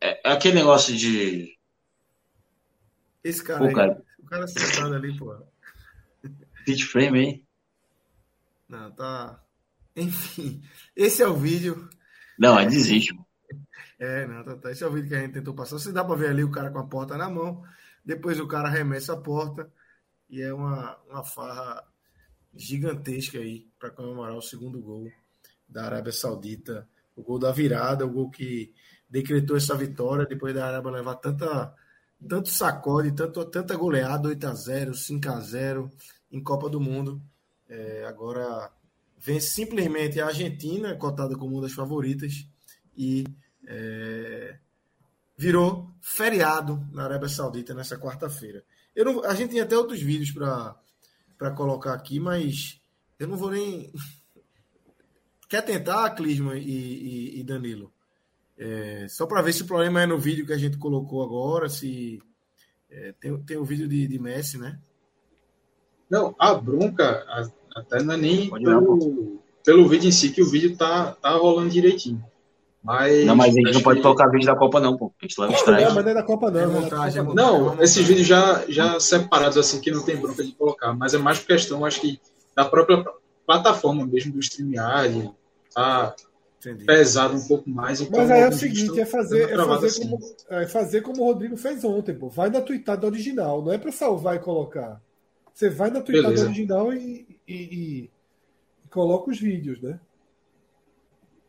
É, 0.00 0.30
é 0.30 0.32
aquele 0.32 0.54
negócio 0.54 0.96
de. 0.96 1.56
Esse 3.22 3.42
cara 3.42 3.58
Pô, 3.58 3.66
aí. 3.66 3.74
cara. 3.74 4.02
O 4.18 4.24
cara 4.24 4.46
sentado 4.46 4.94
ali, 4.94 5.16
pô. 5.18 5.36
Pitch 6.64 6.84
frame 6.84 7.18
aí. 7.18 7.44
Não, 8.68 8.90
tá. 8.92 9.42
Enfim, 9.94 10.62
esse 10.94 11.22
é 11.22 11.28
o 11.28 11.34
vídeo. 11.34 11.88
Não, 12.38 12.56
aí 12.56 12.66
desiste. 12.66 13.14
É, 13.98 14.26
não, 14.26 14.44
tá, 14.44 14.56
tá. 14.56 14.70
Esse 14.70 14.84
é 14.84 14.86
o 14.86 14.92
vídeo 14.92 15.08
que 15.08 15.14
a 15.14 15.20
gente 15.20 15.32
tentou 15.32 15.54
passar. 15.54 15.78
Você 15.78 15.92
dá 15.92 16.04
pra 16.04 16.14
ver 16.14 16.28
ali 16.28 16.44
o 16.44 16.50
cara 16.50 16.70
com 16.70 16.78
a 16.78 16.86
porta 16.86 17.16
na 17.16 17.28
mão. 17.28 17.62
Depois 18.04 18.38
o 18.38 18.46
cara 18.46 18.68
arremessa 18.68 19.14
a 19.14 19.20
porta. 19.20 19.70
E 20.28 20.42
é 20.42 20.52
uma, 20.52 20.96
uma 21.08 21.24
farra 21.24 21.84
gigantesca 22.54 23.38
aí 23.38 23.68
para 23.78 23.90
comemorar 23.90 24.36
o 24.36 24.42
segundo 24.42 24.80
gol 24.80 25.10
da 25.68 25.84
Arábia 25.84 26.12
Saudita. 26.12 26.88
O 27.14 27.22
gol 27.22 27.38
da 27.38 27.52
virada, 27.52 28.04
o 28.04 28.10
gol 28.10 28.30
que 28.30 28.72
decretou 29.08 29.56
essa 29.56 29.74
vitória 29.74 30.26
depois 30.26 30.54
da 30.54 30.66
Arábia 30.66 30.90
levar 30.90 31.16
tanta, 31.16 31.74
tanto 32.28 32.48
sacode, 32.48 33.12
tanto, 33.12 33.44
tanta 33.46 33.76
goleada, 33.76 34.28
8x0, 34.28 34.90
5x0 34.90 35.90
em 36.30 36.42
Copa 36.42 36.68
do 36.68 36.80
Mundo. 36.80 37.22
É, 37.68 38.04
agora 38.06 38.70
vence 39.18 39.48
simplesmente 39.50 40.20
a 40.20 40.26
Argentina, 40.26 40.94
cotada 40.96 41.36
como 41.36 41.54
uma 41.54 41.62
das 41.62 41.72
favoritas, 41.72 42.46
e 42.96 43.24
é, 43.66 44.58
virou 45.36 45.90
feriado 46.00 46.86
na 46.92 47.04
Arábia 47.04 47.28
Saudita 47.28 47.74
nessa 47.74 47.98
quarta-feira. 47.98 48.64
Eu 48.94 49.04
não- 49.04 49.24
a 49.24 49.34
gente 49.34 49.50
tem 49.50 49.60
até 49.60 49.76
outros 49.76 50.00
vídeos 50.00 50.30
para 50.32 51.50
colocar 51.54 51.92
aqui, 51.94 52.18
mas 52.20 52.80
eu 53.18 53.28
não 53.28 53.36
vou 53.36 53.50
nem. 53.50 53.92
Quer 55.48 55.62
tentar, 55.62 56.10
Clisman 56.10 56.58
e, 56.58 56.62
e- 57.36 57.40
e 57.40 57.44
Danilo? 57.44 57.92
É, 58.58 59.06
só 59.08 59.26
para 59.26 59.42
ver 59.42 59.52
se 59.52 59.62
o 59.62 59.66
problema 59.66 60.02
é 60.02 60.06
no 60.06 60.18
vídeo 60.18 60.46
que 60.46 60.52
a 60.52 60.58
gente 60.58 60.78
colocou 60.78 61.22
agora, 61.22 61.68
se. 61.68 62.20
é, 62.90 63.12
tem, 63.20 63.36
tem 63.42 63.56
o 63.56 63.64
vídeo 63.64 63.86
de, 63.86 64.08
de 64.08 64.18
Messi, 64.18 64.58
né? 64.58 64.80
Não, 66.08 66.34
a 66.38 66.54
bronca 66.54 67.24
a- 67.28 67.50
até 67.76 68.02
não 68.02 68.14
é 68.14 68.16
nem 68.16 68.48
pelo, 68.80 69.42
pelo 69.64 69.88
vídeo 69.88 70.08
em 70.08 70.12
si, 70.12 70.30
que 70.32 70.42
o 70.42 70.48
vídeo 70.50 70.76
tá, 70.76 71.12
tá 71.12 71.30
rolando 71.32 71.70
direitinho. 71.70 72.24
Mas, 72.86 73.26
Não, 73.26 73.34
mas 73.34 73.48
a 73.48 73.60
gente 73.60 73.72
não 73.74 73.82
pode 73.82 73.96
que- 73.98 74.02
colocar 74.04 74.28
vídeo 74.28 74.46
da 74.46 74.54
Copa, 74.56 74.78
não, 74.80 74.96
pô. 74.96 75.12
A 75.20 75.24
gente 75.24 75.40
leva 75.40 75.52
strike. 75.54 75.84
Não, 75.84 75.94
mas 75.94 76.04
não 76.04 76.10
é 76.10 76.14
da 76.14 76.22
Copa, 76.22 76.50
não. 76.52 76.60
É 76.60 76.62
é 76.62 76.66
montagem, 76.66 77.24
Copa, 77.24 77.32
é 77.32 77.44
não. 77.44 77.58
montagem. 77.58 77.76
Não, 77.76 77.82
esses 77.82 78.06
vídeos 78.06 78.26
já, 78.28 78.64
já 78.68 79.00
separados, 79.00 79.58
assim, 79.58 79.80
que 79.80 79.90
não 79.90 80.04
tem 80.04 80.16
bronca 80.16 80.44
de 80.44 80.52
colocar, 80.52 80.94
mas 80.94 81.12
é 81.12 81.18
mais 81.18 81.38
por 81.40 81.48
questão, 81.48 81.84
acho 81.84 82.00
que, 82.00 82.20
da 82.54 82.64
própria 82.64 83.04
plataforma 83.44 84.06
mesmo, 84.06 84.32
do 84.32 84.38
StreamYard, 84.38 85.30
tá 85.74 86.14
Entendi. 86.60 86.84
pesado 86.84 87.36
um 87.36 87.44
pouco 87.46 87.68
mais. 87.68 88.00
então 88.00 88.20
Mas 88.20 88.30
aí 88.30 88.40
é 88.42 88.48
o 88.48 88.52
seguinte, 88.52 89.00
é 89.00 89.04
fazer, 89.04 89.50
é 89.50 89.56
fazer, 89.56 89.86
assim. 89.86 90.08
como, 90.08 90.18
é 90.50 90.66
fazer 90.68 91.00
como 91.02 91.22
o 91.22 91.24
Rodrigo 91.26 91.56
fez 91.56 91.82
ontem, 91.84 92.14
pô. 92.14 92.28
Vai 92.28 92.50
na 92.50 92.60
tweetada 92.60 93.04
original, 93.06 93.62
não 93.62 93.72
é 93.72 93.78
pra 93.78 93.90
salvar 93.90 94.36
e 94.36 94.38
colocar. 94.38 95.00
Você 95.52 95.68
vai 95.68 95.90
na 95.90 96.00
tweetada 96.00 96.28
Beleza. 96.28 96.46
original 96.46 96.92
e, 96.92 97.26
e, 97.48 97.54
e- 97.54 98.10
e 98.84 98.90
coloca 98.90 99.30
os 99.30 99.40
vídeos, 99.40 99.80
né? 99.82 99.98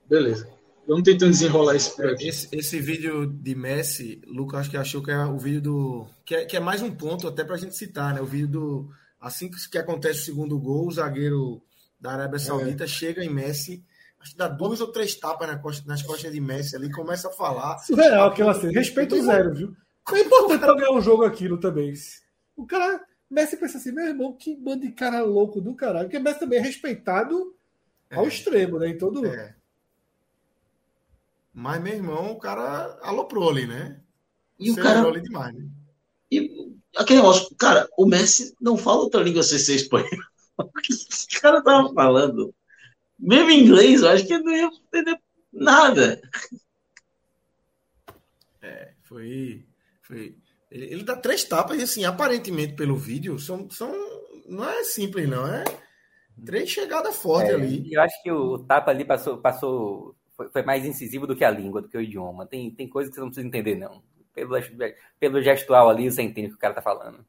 Beleza. 0.10 0.48
Vamos 0.88 1.04
tentando 1.04 1.32
desenrolar 1.32 1.76
isso 1.76 1.96
por 1.96 2.08
aqui. 2.08 2.28
Esse, 2.30 2.48
esse 2.52 2.80
vídeo 2.80 3.28
de 3.28 3.54
Messi, 3.56 4.22
Lucas 4.26 4.62
acho 4.62 4.70
que 4.72 4.78
achou 4.78 5.04
que 5.04 5.12
é 5.12 5.26
o 5.26 5.38
vídeo 5.38 5.62
do. 5.62 6.08
Que 6.26 6.36
é, 6.36 6.46
que 6.46 6.56
é 6.56 6.60
mais 6.60 6.82
um 6.82 6.90
ponto 6.92 7.28
até 7.28 7.44
pra 7.44 7.58
gente 7.58 7.76
citar, 7.76 8.14
né? 8.14 8.22
O 8.22 8.26
vídeo 8.26 8.48
do. 8.48 8.90
Assim 9.20 9.50
que, 9.50 9.70
que 9.70 9.78
acontece 9.78 10.22
o 10.22 10.26
segundo 10.26 10.58
gol, 10.60 10.88
o 10.88 10.92
zagueiro 10.92 11.62
da 12.00 12.12
Arábia 12.12 12.40
Saudita 12.40 12.86
chega 12.88 13.24
em 13.26 13.30
Messi, 13.30 13.84
acho 14.20 14.32
que 14.32 14.38
dá 14.38 14.48
duas 14.48 14.80
ou 14.80 14.92
três 14.92 15.16
tapas 15.16 15.48
na 15.48 15.58
costa- 15.58 15.84
nas 15.88 16.02
costas 16.04 16.32
de 16.32 16.40
Messi 16.40 16.76
ali, 16.76 16.90
começa 16.92 17.28
a 17.28 17.32
falar. 17.32 17.80
Surreal 17.80 18.28
aquela 18.28 18.54
cena. 18.54 18.72
Respeito 18.72 19.22
zero, 19.26 19.54
viu? 19.54 19.76
É 20.14 20.20
importante 20.22 20.60
pra 20.60 20.76
ganhar 20.76 20.92
um 20.92 21.02
jogo 21.02 21.24
aquilo 21.26 21.58
também. 21.60 21.94
O 22.56 22.66
cara. 22.66 23.02
Messi 23.30 23.58
pensa 23.58 23.78
assim, 23.78 23.92
meu 23.92 24.06
irmão, 24.06 24.32
que 24.38 24.56
bando 24.56 24.84
de 24.86 24.92
cara 24.94 25.22
louco 25.22 25.60
do 25.60 25.76
caralho. 25.76 26.06
Porque 26.06 26.18
Messi 26.18 26.40
também 26.40 26.60
é 26.60 26.62
respeitado 26.62 27.54
ao 28.10 28.24
É. 28.24 28.28
extremo, 28.30 28.80
né? 28.80 28.88
Em 28.88 28.98
todo. 28.98 29.26
É. 29.26 29.54
Mas, 31.60 31.82
meu 31.82 31.96
irmão, 31.96 32.34
o 32.34 32.40
cara 32.40 33.00
aloprou 33.02 33.50
ali, 33.50 33.66
né? 33.66 34.00
E 34.60 34.70
o 34.70 34.76
cara. 34.76 35.08
ali 35.08 35.22
demais, 35.22 35.56
né? 35.56 35.68
E 36.32 36.72
aquele 36.96 37.20
negócio, 37.20 37.56
cara, 37.56 37.90
o 37.98 38.06
Messi 38.06 38.56
não 38.62 38.78
fala 38.78 39.00
outra 39.02 39.24
língua 39.24 39.42
sem 39.42 39.58
ser 39.58 39.76
espanhol. 39.76 40.08
O 40.60 40.72
que 40.82 40.92
esse 40.92 41.28
cara 41.40 41.64
tava 41.64 41.94
falando? 41.94 42.52
Mesmo 43.20 43.52
em 43.52 43.64
inglês, 43.64 44.02
eu 44.02 44.10
acho 44.10 44.26
que 44.26 44.34
ele 44.34 44.44
não 44.44 44.56
ia 44.56 44.66
entender 44.66 45.20
nada. 45.54 46.20
Foi. 49.04 49.64
foi 50.02 50.36
ele, 50.72 50.86
ele 50.86 51.04
dá 51.04 51.16
três 51.16 51.44
tapas 51.44 51.80
e, 51.80 51.84
assim, 51.84 52.06
aparentemente, 52.06 52.76
pelo 52.76 52.96
vídeo, 52.98 53.38
são, 53.38 53.70
são, 53.70 53.94
não 54.48 54.68
é 54.68 54.84
simples, 54.84 55.30
não. 55.30 55.48
É 55.48 55.64
três 56.44 56.70
chegadas 56.72 57.16
fortes 57.16 57.52
É, 57.52 57.56
ali. 57.56 57.94
eu 57.94 58.02
acho 58.02 58.24
que 58.24 58.32
o, 58.32 58.54
o 58.54 58.60
tapa 58.66 58.90
ali 58.92 59.06
passou, 59.06 59.38
passou 59.38 60.17
foi, 60.38 60.50
foi 60.50 60.62
mais 60.64 60.86
incisivo 60.86 61.28
do 61.28 61.36
que 61.36 61.44
a 61.44 61.52
língua, 61.52 61.82
do 61.82 61.90
que 61.90 61.98
o 61.98 62.02
idioma. 62.02 62.46
Tem, 62.46 62.72
tem 62.72 62.88
coisas 62.88 63.10
que 63.10 63.16
você 63.16 63.22
não 63.22 63.28
precisa 63.28 63.48
entender, 63.48 63.76
não. 63.76 64.02
Pelo, 64.34 64.54
pelo 65.20 65.42
gestual 65.42 65.90
ali, 65.90 66.10
você 66.10 66.22
entende 66.22 66.48
o 66.48 66.52
que 66.52 66.56
o 66.58 66.60
cara 66.60 66.76
tá 66.76 66.82
falando. 66.82 67.26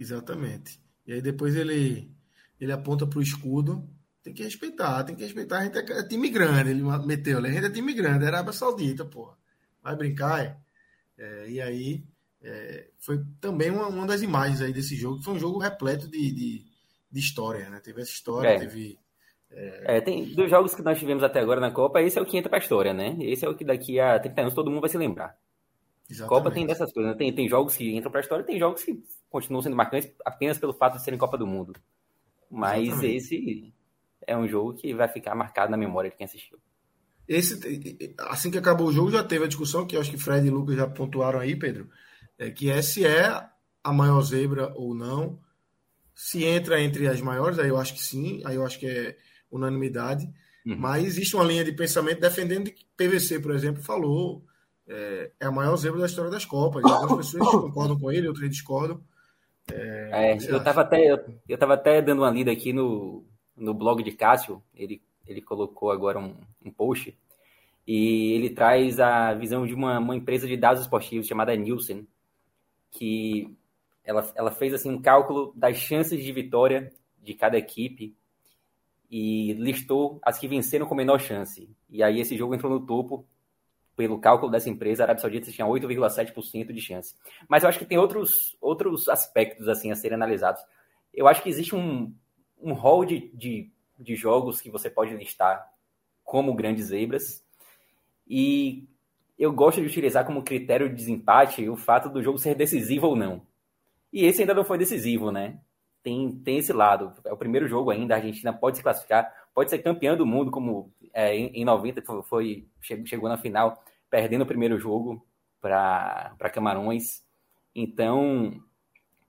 Exatamente. 0.00 0.80
E 1.06 1.12
aí 1.12 1.22
depois 1.22 1.54
ele, 1.54 2.10
ele 2.58 2.72
aponta 2.72 3.06
pro 3.06 3.22
escudo. 3.22 3.88
Tem 4.22 4.32
que 4.32 4.42
respeitar, 4.42 5.04
tem 5.04 5.14
que 5.14 5.22
respeitar. 5.22 5.58
A 5.58 5.64
gente 5.64 5.76
é, 5.78 5.98
é 5.98 6.08
time 6.08 6.30
grande, 6.30 6.70
ele 6.70 6.82
meteu. 7.06 7.40
né? 7.40 7.50
A 7.50 7.52
gente 7.52 7.66
é 7.66 7.70
time 7.70 7.92
grande, 7.92 8.24
é 8.24 8.28
Arábia 8.28 8.52
Saudita, 8.52 9.04
pô. 9.04 9.34
Vai 9.82 9.94
brincar, 9.94 10.42
é? 10.42 10.56
É, 11.18 11.50
e 11.50 11.60
aí 11.60 12.04
é, 12.42 12.88
foi 12.98 13.22
também 13.40 13.70
uma, 13.70 13.86
uma 13.86 14.06
das 14.06 14.22
imagens 14.22 14.60
aí 14.62 14.72
desse 14.72 14.96
jogo, 14.96 15.22
foi 15.22 15.34
um 15.34 15.38
jogo 15.38 15.58
repleto 15.58 16.08
de, 16.08 16.32
de, 16.32 16.64
de 17.10 17.20
história, 17.20 17.68
né? 17.68 17.80
Teve 17.80 18.00
essa 18.00 18.10
história, 18.10 18.48
É. 18.48 18.58
teve. 18.58 18.98
É, 19.56 20.00
tem 20.00 20.34
dos 20.34 20.50
jogos 20.50 20.74
que 20.74 20.82
nós 20.82 20.98
tivemos 20.98 21.22
até 21.22 21.40
agora 21.40 21.60
na 21.60 21.70
Copa, 21.70 22.02
esse 22.02 22.18
é 22.18 22.22
o 22.22 22.26
que 22.26 22.36
entra 22.36 22.50
pra 22.50 22.58
história, 22.58 22.92
né? 22.92 23.16
Esse 23.20 23.44
é 23.44 23.48
o 23.48 23.54
que 23.54 23.64
daqui 23.64 24.00
a 24.00 24.18
30 24.18 24.40
anos 24.40 24.54
todo 24.54 24.70
mundo 24.70 24.80
vai 24.80 24.90
se 24.90 24.98
lembrar. 24.98 25.36
Exatamente. 26.10 26.28
Copa 26.28 26.54
tem 26.54 26.66
dessas 26.66 26.92
coisas, 26.92 27.12
né? 27.12 27.18
Tem, 27.18 27.32
tem 27.32 27.48
jogos 27.48 27.76
que 27.76 27.96
entram 27.96 28.10
pra 28.10 28.20
história 28.20 28.42
e 28.42 28.46
tem 28.46 28.58
jogos 28.58 28.82
que 28.82 29.02
continuam 29.30 29.62
sendo 29.62 29.76
marcantes 29.76 30.12
apenas 30.24 30.58
pelo 30.58 30.74
fato 30.74 30.96
de 30.96 31.04
serem 31.04 31.18
Copa 31.18 31.38
do 31.38 31.46
Mundo. 31.46 31.74
Mas 32.50 32.88
Exatamente. 32.88 33.16
esse 33.16 33.74
é 34.26 34.36
um 34.36 34.46
jogo 34.46 34.74
que 34.74 34.92
vai 34.92 35.08
ficar 35.08 35.34
marcado 35.34 35.70
na 35.70 35.76
memória 35.76 36.10
de 36.10 36.16
quem 36.16 36.24
assistiu. 36.24 36.58
Esse, 37.26 38.14
assim 38.18 38.50
que 38.50 38.58
acabou 38.58 38.88
o 38.88 38.92
jogo, 38.92 39.10
já 39.10 39.24
teve 39.24 39.44
a 39.44 39.48
discussão, 39.48 39.86
que 39.86 39.96
eu 39.96 40.00
acho 40.00 40.10
que 40.10 40.18
Fred 40.18 40.46
e 40.46 40.50
Lucas 40.50 40.76
já 40.76 40.86
pontuaram 40.86 41.40
aí, 41.40 41.56
Pedro, 41.56 41.88
é 42.38 42.50
que 42.50 42.70
é 42.70 42.82
se 42.82 43.06
é 43.06 43.28
a 43.82 43.92
maior 43.92 44.20
zebra 44.22 44.72
ou 44.74 44.94
não. 44.94 45.38
Se 46.14 46.44
entra 46.44 46.80
entre 46.80 47.08
as 47.08 47.20
maiores, 47.20 47.58
aí 47.58 47.68
eu 47.68 47.78
acho 47.78 47.94
que 47.94 48.00
sim, 48.00 48.42
aí 48.44 48.56
eu 48.56 48.64
acho 48.64 48.78
que 48.78 48.86
é 48.86 49.16
unanimidade. 49.56 50.28
Uhum. 50.66 50.76
Mas 50.78 51.04
existe 51.04 51.36
uma 51.36 51.44
linha 51.44 51.64
de 51.64 51.72
pensamento 51.72 52.20
defendendo 52.20 52.70
que 52.70 52.86
PVC, 52.96 53.40
por 53.40 53.54
exemplo, 53.54 53.82
falou 53.82 54.42
é, 54.88 55.30
é 55.40 55.46
a 55.46 55.50
maior 55.50 55.76
zebra 55.76 56.00
da 56.00 56.06
história 56.06 56.30
das 56.30 56.44
Copas. 56.44 56.84
Algumas 56.84 57.30
pessoas 57.30 57.50
concordam 57.62 57.98
com 57.98 58.10
ele, 58.10 58.28
outras 58.28 58.48
discordam. 58.50 59.00
É, 59.72 60.38
você 60.38 60.50
eu 60.50 60.56
acha? 60.56 60.64
tava 60.64 60.80
até 60.82 61.10
eu, 61.10 61.18
eu 61.48 61.58
tava 61.58 61.74
até 61.74 62.02
dando 62.02 62.20
uma 62.20 62.30
lida 62.30 62.52
aqui 62.52 62.72
no, 62.72 63.24
no 63.56 63.72
blog 63.72 64.02
de 64.02 64.12
Cássio, 64.12 64.62
ele, 64.74 65.00
ele 65.26 65.40
colocou 65.40 65.90
agora 65.90 66.18
um, 66.18 66.36
um 66.62 66.70
post 66.70 67.16
e 67.86 68.32
ele 68.32 68.50
traz 68.50 68.98
a 68.98 69.34
visão 69.34 69.66
de 69.66 69.74
uma, 69.74 69.98
uma 69.98 70.16
empresa 70.16 70.46
de 70.46 70.56
dados 70.56 70.82
esportivos 70.82 71.26
chamada 71.26 71.54
Nielsen, 71.54 72.06
que 72.90 73.54
ela, 74.04 74.30
ela 74.34 74.50
fez 74.50 74.74
assim 74.74 74.90
um 74.90 75.00
cálculo 75.00 75.52
das 75.56 75.76
chances 75.76 76.22
de 76.22 76.32
vitória 76.32 76.92
de 77.22 77.34
cada 77.34 77.56
equipe 77.56 78.14
e 79.16 79.52
listou 79.52 80.18
as 80.24 80.40
que 80.40 80.48
venceram 80.48 80.86
com 80.86 80.94
menor 80.96 81.20
chance. 81.20 81.70
E 81.88 82.02
aí 82.02 82.18
esse 82.18 82.36
jogo 82.36 82.52
entrou 82.52 82.72
no 82.72 82.84
topo 82.84 83.24
pelo 83.94 84.18
cálculo 84.18 84.50
dessa 84.50 84.68
empresa, 84.68 85.04
a 85.04 85.06
Arábia 85.06 85.20
Saudita 85.20 85.52
tinha 85.52 85.64
8,7% 85.64 86.72
de 86.72 86.80
chance. 86.80 87.14
Mas 87.48 87.62
eu 87.62 87.68
acho 87.68 87.78
que 87.78 87.84
tem 87.84 87.96
outros, 87.96 88.56
outros 88.60 89.08
aspectos 89.08 89.68
assim 89.68 89.92
a 89.92 89.94
serem 89.94 90.16
analisados. 90.16 90.60
Eu 91.12 91.28
acho 91.28 91.44
que 91.44 91.48
existe 91.48 91.76
um, 91.76 92.12
um 92.60 92.72
hall 92.72 93.04
de, 93.04 93.30
de, 93.32 93.70
de 93.96 94.16
jogos 94.16 94.60
que 94.60 94.68
você 94.68 94.90
pode 94.90 95.14
listar 95.14 95.64
como 96.24 96.52
grandes 96.52 96.86
zebras. 96.86 97.40
E 98.26 98.88
eu 99.38 99.52
gosto 99.52 99.80
de 99.80 99.86
utilizar 99.86 100.26
como 100.26 100.42
critério 100.42 100.88
de 100.88 100.96
desempate 100.96 101.68
o 101.68 101.76
fato 101.76 102.08
do 102.08 102.20
jogo 102.20 102.36
ser 102.36 102.56
decisivo 102.56 103.06
ou 103.06 103.14
não. 103.14 103.46
E 104.12 104.24
esse 104.24 104.40
ainda 104.40 104.54
não 104.54 104.64
foi 104.64 104.76
decisivo, 104.76 105.30
né? 105.30 105.60
Tem, 106.04 106.30
tem 106.44 106.58
esse 106.58 106.72
lado. 106.72 107.14
É 107.24 107.32
o 107.32 107.36
primeiro 107.36 107.66
jogo 107.66 107.90
ainda, 107.90 108.14
a 108.14 108.18
Argentina 108.18 108.52
pode 108.52 108.76
se 108.76 108.82
classificar, 108.82 109.32
pode 109.54 109.70
ser 109.70 109.78
campeã 109.78 110.14
do 110.14 110.26
mundo, 110.26 110.50
como 110.50 110.92
é, 111.12 111.34
em, 111.34 111.46
em 111.46 111.64
90 111.64 112.02
foi, 112.22 112.68
chegou, 112.80 113.06
chegou 113.06 113.28
na 113.28 113.38
final, 113.38 113.82
perdendo 114.10 114.42
o 114.42 114.46
primeiro 114.46 114.78
jogo 114.78 115.26
para 115.60 116.50
Camarões. 116.52 117.24
Então, 117.74 118.62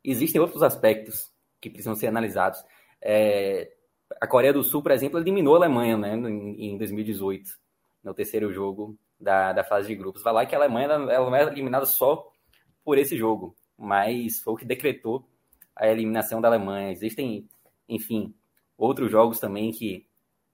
existem 0.03 0.39
outros 0.39 0.61
aspectos 0.61 1.31
que 1.61 1.69
precisam 1.69 1.95
ser 1.95 2.07
analisados. 2.07 2.61
É, 3.01 3.71
a 4.21 4.27
Coreia 4.27 4.51
do 4.51 4.61
Sul, 4.61 4.83
por 4.83 4.91
exemplo, 4.91 5.17
eliminou 5.17 5.55
a 5.55 5.59
Alemanha 5.59 5.97
né, 5.97 6.13
em, 6.13 6.73
em 6.73 6.77
2018, 6.77 7.57
no 8.03 8.13
terceiro 8.13 8.51
jogo 8.51 8.97
da, 9.17 9.53
da 9.53 9.63
fase 9.63 9.87
de 9.87 9.95
grupos. 9.95 10.21
Vai 10.21 10.33
lá 10.33 10.45
que 10.45 10.53
a 10.53 10.57
Alemanha 10.57 10.87
ela 10.87 11.37
é 11.39 11.43
eliminada 11.43 11.85
só 11.85 12.29
por 12.83 12.97
esse 12.97 13.17
jogo, 13.17 13.55
mas 13.77 14.41
foi 14.41 14.53
o 14.53 14.57
que 14.57 14.65
decretou 14.65 15.25
a 15.75 15.87
eliminação 15.87 16.39
da 16.39 16.47
Alemanha. 16.47 16.91
Existem, 16.91 17.47
enfim, 17.87 18.33
outros 18.77 19.11
jogos 19.11 19.39
também 19.39 19.71
que 19.71 20.05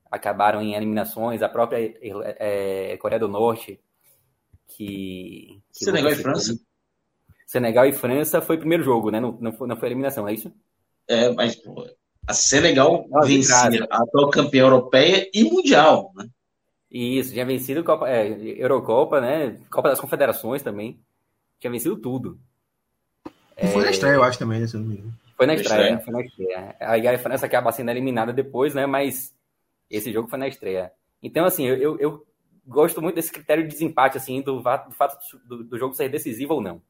acabaram 0.09 0.61
em 0.61 0.75
eliminações, 0.75 1.41
a 1.41 1.49
própria 1.49 1.77
é, 2.01 2.97
Coreia 2.97 3.19
do 3.19 3.27
Norte, 3.27 3.79
que... 4.67 5.61
que 5.71 5.85
Senegal 5.85 6.11
e 6.11 6.15
França. 6.15 6.59
Senegal 7.45 7.85
e 7.85 7.93
França 7.93 8.41
foi 8.41 8.55
o 8.55 8.59
primeiro 8.59 8.83
jogo, 8.83 9.11
né? 9.11 9.19
Não, 9.19 9.37
não, 9.39 9.53
foi, 9.53 9.67
não 9.67 9.77
foi 9.77 9.87
eliminação, 9.89 10.27
é 10.27 10.33
isso? 10.33 10.51
É, 11.07 11.29
mas 11.29 11.55
pô, 11.55 11.85
a 12.27 12.33
Senegal 12.33 13.05
vencia 13.23 13.87
a 13.89 14.03
atual 14.03 14.29
campeã 14.29 14.63
europeia 14.63 15.29
e 15.33 15.43
mundial, 15.43 16.11
né? 16.15 16.29
Isso, 16.89 17.31
tinha 17.31 17.45
vencido 17.45 17.83
Copa, 17.83 18.09
é, 18.09 18.27
Eurocopa, 18.61 19.21
né? 19.21 19.57
Copa 19.69 19.89
das 19.89 19.99
Confederações 19.99 20.61
também. 20.61 20.99
Tinha 21.59 21.71
vencido 21.71 21.95
tudo. 21.95 22.37
É... 23.55 23.67
Foi 23.67 23.83
na 23.83 23.91
estreia, 23.91 24.13
eu 24.13 24.23
acho 24.23 24.39
também, 24.39 24.59
né, 24.59 24.67
se 24.67 24.77
não 24.77 24.85
me 24.85 24.95
engano. 24.95 25.13
Foi 25.35 25.47
na 25.47 25.55
estreia, 25.55 25.99
foi 25.99 26.13
na 26.13 26.21
estreia. 26.21 26.75
Aí 26.79 27.07
a 27.07 27.17
França 27.17 27.47
acaba 27.47 27.71
sendo 27.71 27.89
eliminada 27.89 28.31
depois, 28.31 28.75
né? 28.75 28.85
Mas 28.85 29.33
esse 29.89 30.13
jogo 30.13 30.29
foi 30.29 30.37
na 30.37 30.47
estreia. 30.47 30.91
Então, 31.21 31.45
assim, 31.45 31.65
eu, 31.65 31.75
eu, 31.77 31.99
eu 31.99 32.27
gosto 32.65 33.01
muito 33.01 33.15
desse 33.15 33.31
critério 33.31 33.63
de 33.63 33.69
desempate, 33.69 34.17
assim, 34.17 34.41
do, 34.41 34.57
do 34.57 34.63
fato 34.91 35.19
do, 35.45 35.63
do, 35.63 35.77
jogo 35.77 35.95
ser 35.95 36.09
decisivo 36.09 36.53
ou 36.53 36.61
não. 36.61 36.81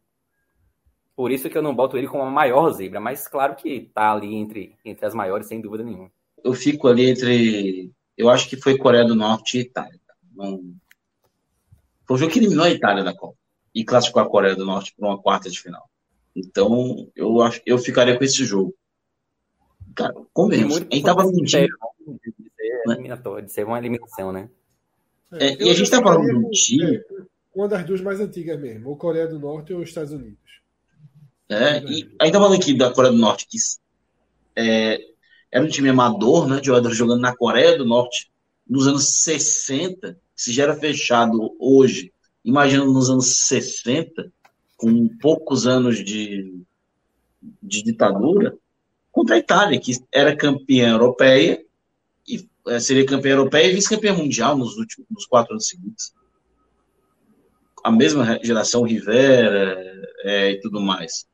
Por 1.16 1.32
isso 1.32 1.50
que 1.50 1.58
eu 1.58 1.62
não 1.62 1.76
boto 1.76 1.98
ele 1.98 2.08
como 2.08 2.24
a 2.24 2.30
maior 2.30 2.72
zebra, 2.72 3.00
mas 3.00 3.28
claro 3.28 3.56
que 3.56 3.90
tá 3.94 4.12
ali 4.12 4.36
entre, 4.36 4.76
entre 4.84 5.06
as 5.06 5.14
maiores, 5.14 5.48
sem 5.48 5.62
dúvida 5.62 5.84
nenhuma. 5.84 6.12
Eu 6.44 6.54
fico 6.54 6.88
ali 6.88 7.10
entre. 7.10 7.92
Eu 8.18 8.30
acho 8.30 8.50
que 8.50 8.58
foi 8.58 8.78
Coreia 8.78 9.06
do 9.06 9.16
Norte 9.16 9.58
e 9.58 9.62
Itália. 9.62 10.00
Não... 10.36 10.74
Foi 12.06 12.16
o 12.16 12.20
jogo 12.20 12.32
que 12.32 12.40
eliminou 12.40 12.66
a 12.66 12.70
Itália 12.70 13.04
da 13.04 13.16
Copa 13.16 13.38
e 13.74 13.86
classificou 13.86 14.22
a 14.22 14.30
Coreia 14.30 14.56
do 14.56 14.66
Norte 14.66 14.94
para 14.94 15.08
uma 15.08 15.22
quarta 15.22 15.50
de 15.50 15.60
final. 15.60 15.90
Então, 16.36 17.10
eu 17.16 17.42
acho 17.42 17.62
eu 17.66 17.78
ficaria 17.78 18.18
com 18.18 18.24
esse 18.24 18.46
jogo. 18.46 18.74
Cara, 19.96 20.14
convenhamos. 20.34 20.78
A 20.78 20.80
gente 20.80 21.04
tava 21.04 21.26
mentindo. 21.26 21.68
Né? 22.88 23.42
De 23.44 23.52
ser 23.52 23.66
uma 23.66 23.78
eliminação, 23.78 24.32
né? 24.32 24.50
É, 25.34 25.64
e 25.64 25.70
a 25.70 25.74
gente 25.74 25.90
tá 25.90 26.02
falando 26.02 26.26
de 26.26 26.36
um 26.36 26.50
time. 26.50 26.96
É, 26.96 27.04
uma 27.54 27.68
das 27.68 27.86
duas 27.86 28.02
mais 28.02 28.20
antigas 28.20 28.60
mesmo, 28.60 28.90
ou 28.90 28.98
Coreia 28.98 29.28
do 29.28 29.40
Norte 29.40 29.74
ou 29.74 29.84
Estados 29.84 30.12
Unidos. 30.12 30.40
É, 31.50 31.80
e 31.84 32.16
a 32.20 32.26
gente 32.26 32.34
tá 32.34 32.40
falando 32.40 32.56
aqui 32.56 32.74
da 32.74 32.94
Coreia 32.94 33.14
do 33.14 33.20
Norte, 33.20 33.46
que 33.48 33.58
é, 34.56 35.00
era 35.52 35.64
um 35.64 35.68
time 35.68 35.90
amador, 35.90 36.48
né? 36.48 36.62
De 36.62 36.70
jogando 36.94 37.22
na 37.22 37.36
Coreia 37.36 37.78
do 37.78 37.86
Norte 37.86 38.32
nos 38.68 38.88
anos 38.88 39.22
60, 39.24 40.18
se 40.34 40.54
já 40.54 40.64
era 40.64 40.76
fechado 40.76 41.56
hoje, 41.60 42.14
imagina 42.44 42.86
nos 42.86 43.10
anos 43.10 43.48
60, 43.48 44.32
com 44.82 45.08
poucos 45.20 45.68
anos 45.68 46.04
de, 46.04 46.60
de 47.62 47.84
ditadura, 47.84 48.58
contra 49.12 49.36
a 49.36 49.38
Itália, 49.38 49.80
que 49.80 49.92
era 50.12 50.36
campeã 50.36 50.94
europeia, 50.94 51.64
e 52.28 52.50
é, 52.68 52.80
seria 52.80 53.06
campeã 53.06 53.34
europeia 53.34 53.68
e 53.68 53.76
vice-campeã 53.76 54.12
mundial 54.16 54.58
nos 54.58 54.78
últimos 54.78 55.08
nos 55.12 55.28
quatro 55.28 55.54
anos 55.54 55.68
seguintes. 55.68 56.12
A 57.84 57.92
mesma 57.92 58.40
geração 58.44 58.82
Rivera 58.82 60.02
é, 60.24 60.52
e 60.52 60.60
tudo 60.60 60.82
mais. 60.82 61.28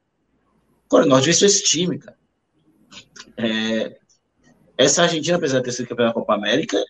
Do 0.90 1.06
Norte 1.06 1.28
venceu 1.28 1.48
esse 1.48 1.64
time, 1.64 2.00
cara. 2.00 2.18
É, 3.38 3.98
essa 4.78 5.04
Argentina, 5.04 5.38
apesar 5.38 5.60
de 5.60 5.66
ter 5.66 5.72
sido 5.72 5.88
campeã 5.88 6.08
da 6.08 6.14
Copa 6.14 6.36
América, 6.36 6.84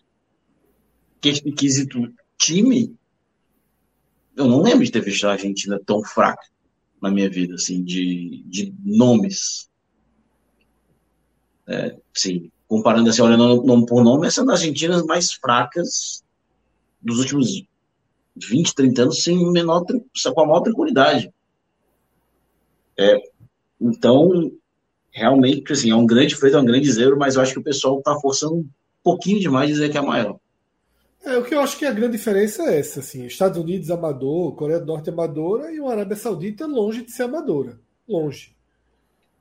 que 1.20 1.40
quesito 1.52 2.12
time, 2.36 2.97
eu 4.38 4.46
não 4.46 4.62
lembro 4.62 4.84
de 4.84 4.92
ter 4.92 5.02
visto 5.02 5.26
a 5.26 5.32
Argentina 5.32 5.80
tão 5.84 6.02
fraca 6.02 6.46
na 7.02 7.10
minha 7.10 7.28
vida, 7.28 7.54
assim, 7.54 7.82
de, 7.82 8.44
de 8.46 8.72
nomes. 8.84 9.68
É, 11.66 11.96
sim, 12.14 12.50
comparando 12.68 13.10
assim, 13.10 13.20
olhando 13.20 13.62
nome 13.64 13.84
por 13.84 14.02
nome, 14.02 14.26
essa 14.26 14.42
é 14.42 14.44
das 14.44 14.60
Argentinas 14.60 15.02
mais 15.02 15.32
fracas 15.32 16.24
dos 17.02 17.18
últimos 17.18 17.64
20, 18.36 18.74
30 18.74 19.02
anos, 19.02 19.22
sem 19.22 19.50
menor, 19.50 19.84
com 19.84 20.40
a 20.40 20.46
maior 20.46 20.60
tranquilidade. 20.60 21.32
É, 22.96 23.16
então, 23.80 24.52
realmente, 25.10 25.72
assim, 25.72 25.90
é 25.90 25.96
um 25.96 26.06
grande 26.06 26.36
feito, 26.36 26.56
é 26.56 26.60
um 26.60 26.64
grande 26.64 26.90
zero, 26.90 27.18
mas 27.18 27.34
eu 27.34 27.42
acho 27.42 27.52
que 27.52 27.58
o 27.58 27.64
pessoal 27.64 27.98
está 27.98 28.14
forçando 28.20 28.54
um 28.54 28.68
pouquinho 29.02 29.40
demais 29.40 29.68
dizer 29.68 29.90
que 29.90 29.98
é 29.98 30.00
maior. 30.00 30.38
É, 31.24 31.36
o 31.36 31.44
que 31.44 31.54
eu 31.54 31.60
acho 31.60 31.76
que 31.78 31.84
a 31.84 31.92
grande 31.92 32.16
diferença 32.16 32.62
é 32.62 32.78
essa, 32.78 33.00
assim, 33.00 33.26
Estados 33.26 33.58
Unidos 33.58 33.90
amador, 33.90 34.54
Coreia 34.54 34.80
do 34.80 34.86
Norte 34.86 35.10
amadora 35.10 35.72
e 35.72 35.80
uma 35.80 35.92
Arábia 35.92 36.16
Saudita 36.16 36.66
longe 36.66 37.04
de 37.04 37.10
ser 37.10 37.24
amadora, 37.24 37.78
longe. 38.08 38.56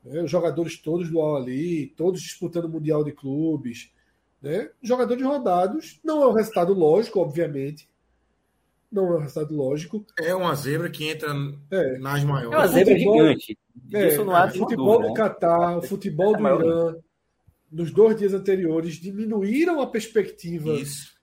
É, 0.06 0.24
os 0.24 0.32
jogadores 0.32 0.78
todos 0.78 1.10
do 1.10 1.22
ali, 1.36 1.88
todos 1.96 2.22
disputando 2.22 2.66
o 2.66 2.70
Mundial 2.70 3.04
de 3.04 3.12
Clubes, 3.12 3.92
né? 4.42 4.70
Jogadores 4.82 5.24
rodados, 5.24 6.00
não 6.04 6.24
é 6.24 6.28
um 6.28 6.34
resultado 6.34 6.74
lógico, 6.74 7.20
obviamente, 7.20 7.90
não 8.92 9.14
é 9.14 9.18
um 9.18 9.20
resultado 9.20 9.56
lógico. 9.56 10.06
É 10.20 10.34
uma 10.34 10.56
zebra 10.56 10.90
que 10.90 11.08
entra 11.08 11.34
é. 11.72 11.98
nas 12.00 12.24
maiores. 12.24 12.54
É 12.54 12.58
uma 12.58 12.68
zebra 12.68 12.94
futebol, 12.94 13.18
gigante. 13.18 13.58
É, 13.94 14.08
Isso 14.08 14.26
não 14.26 14.36
há 14.36 14.46
o 14.46 14.52
futebol 14.52 15.02
do 15.02 15.14
Catar, 15.14 15.78
o 15.78 15.82
futebol 15.82 16.36
é 16.36 16.40
do 16.40 16.48
Irã, 16.48 16.96
nos 17.72 17.92
dois 17.92 18.16
dias 18.16 18.34
anteriores, 18.34 18.96
diminuíram 18.96 19.82
a 19.82 19.88
perspectiva 19.88 20.72
isso. 20.72 21.17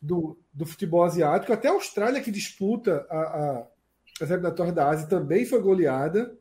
Do, 0.00 0.38
do 0.52 0.64
futebol 0.64 1.02
asiático. 1.02 1.52
Até 1.52 1.68
a 1.68 1.72
Austrália, 1.72 2.20
que 2.20 2.30
disputa 2.30 3.06
a, 3.10 3.66
as 4.20 4.30
eliminatórias 4.30 4.74
da 4.74 4.88
Ásia, 4.88 5.08
também 5.08 5.44
foi 5.44 5.60
goleada. 5.60 6.36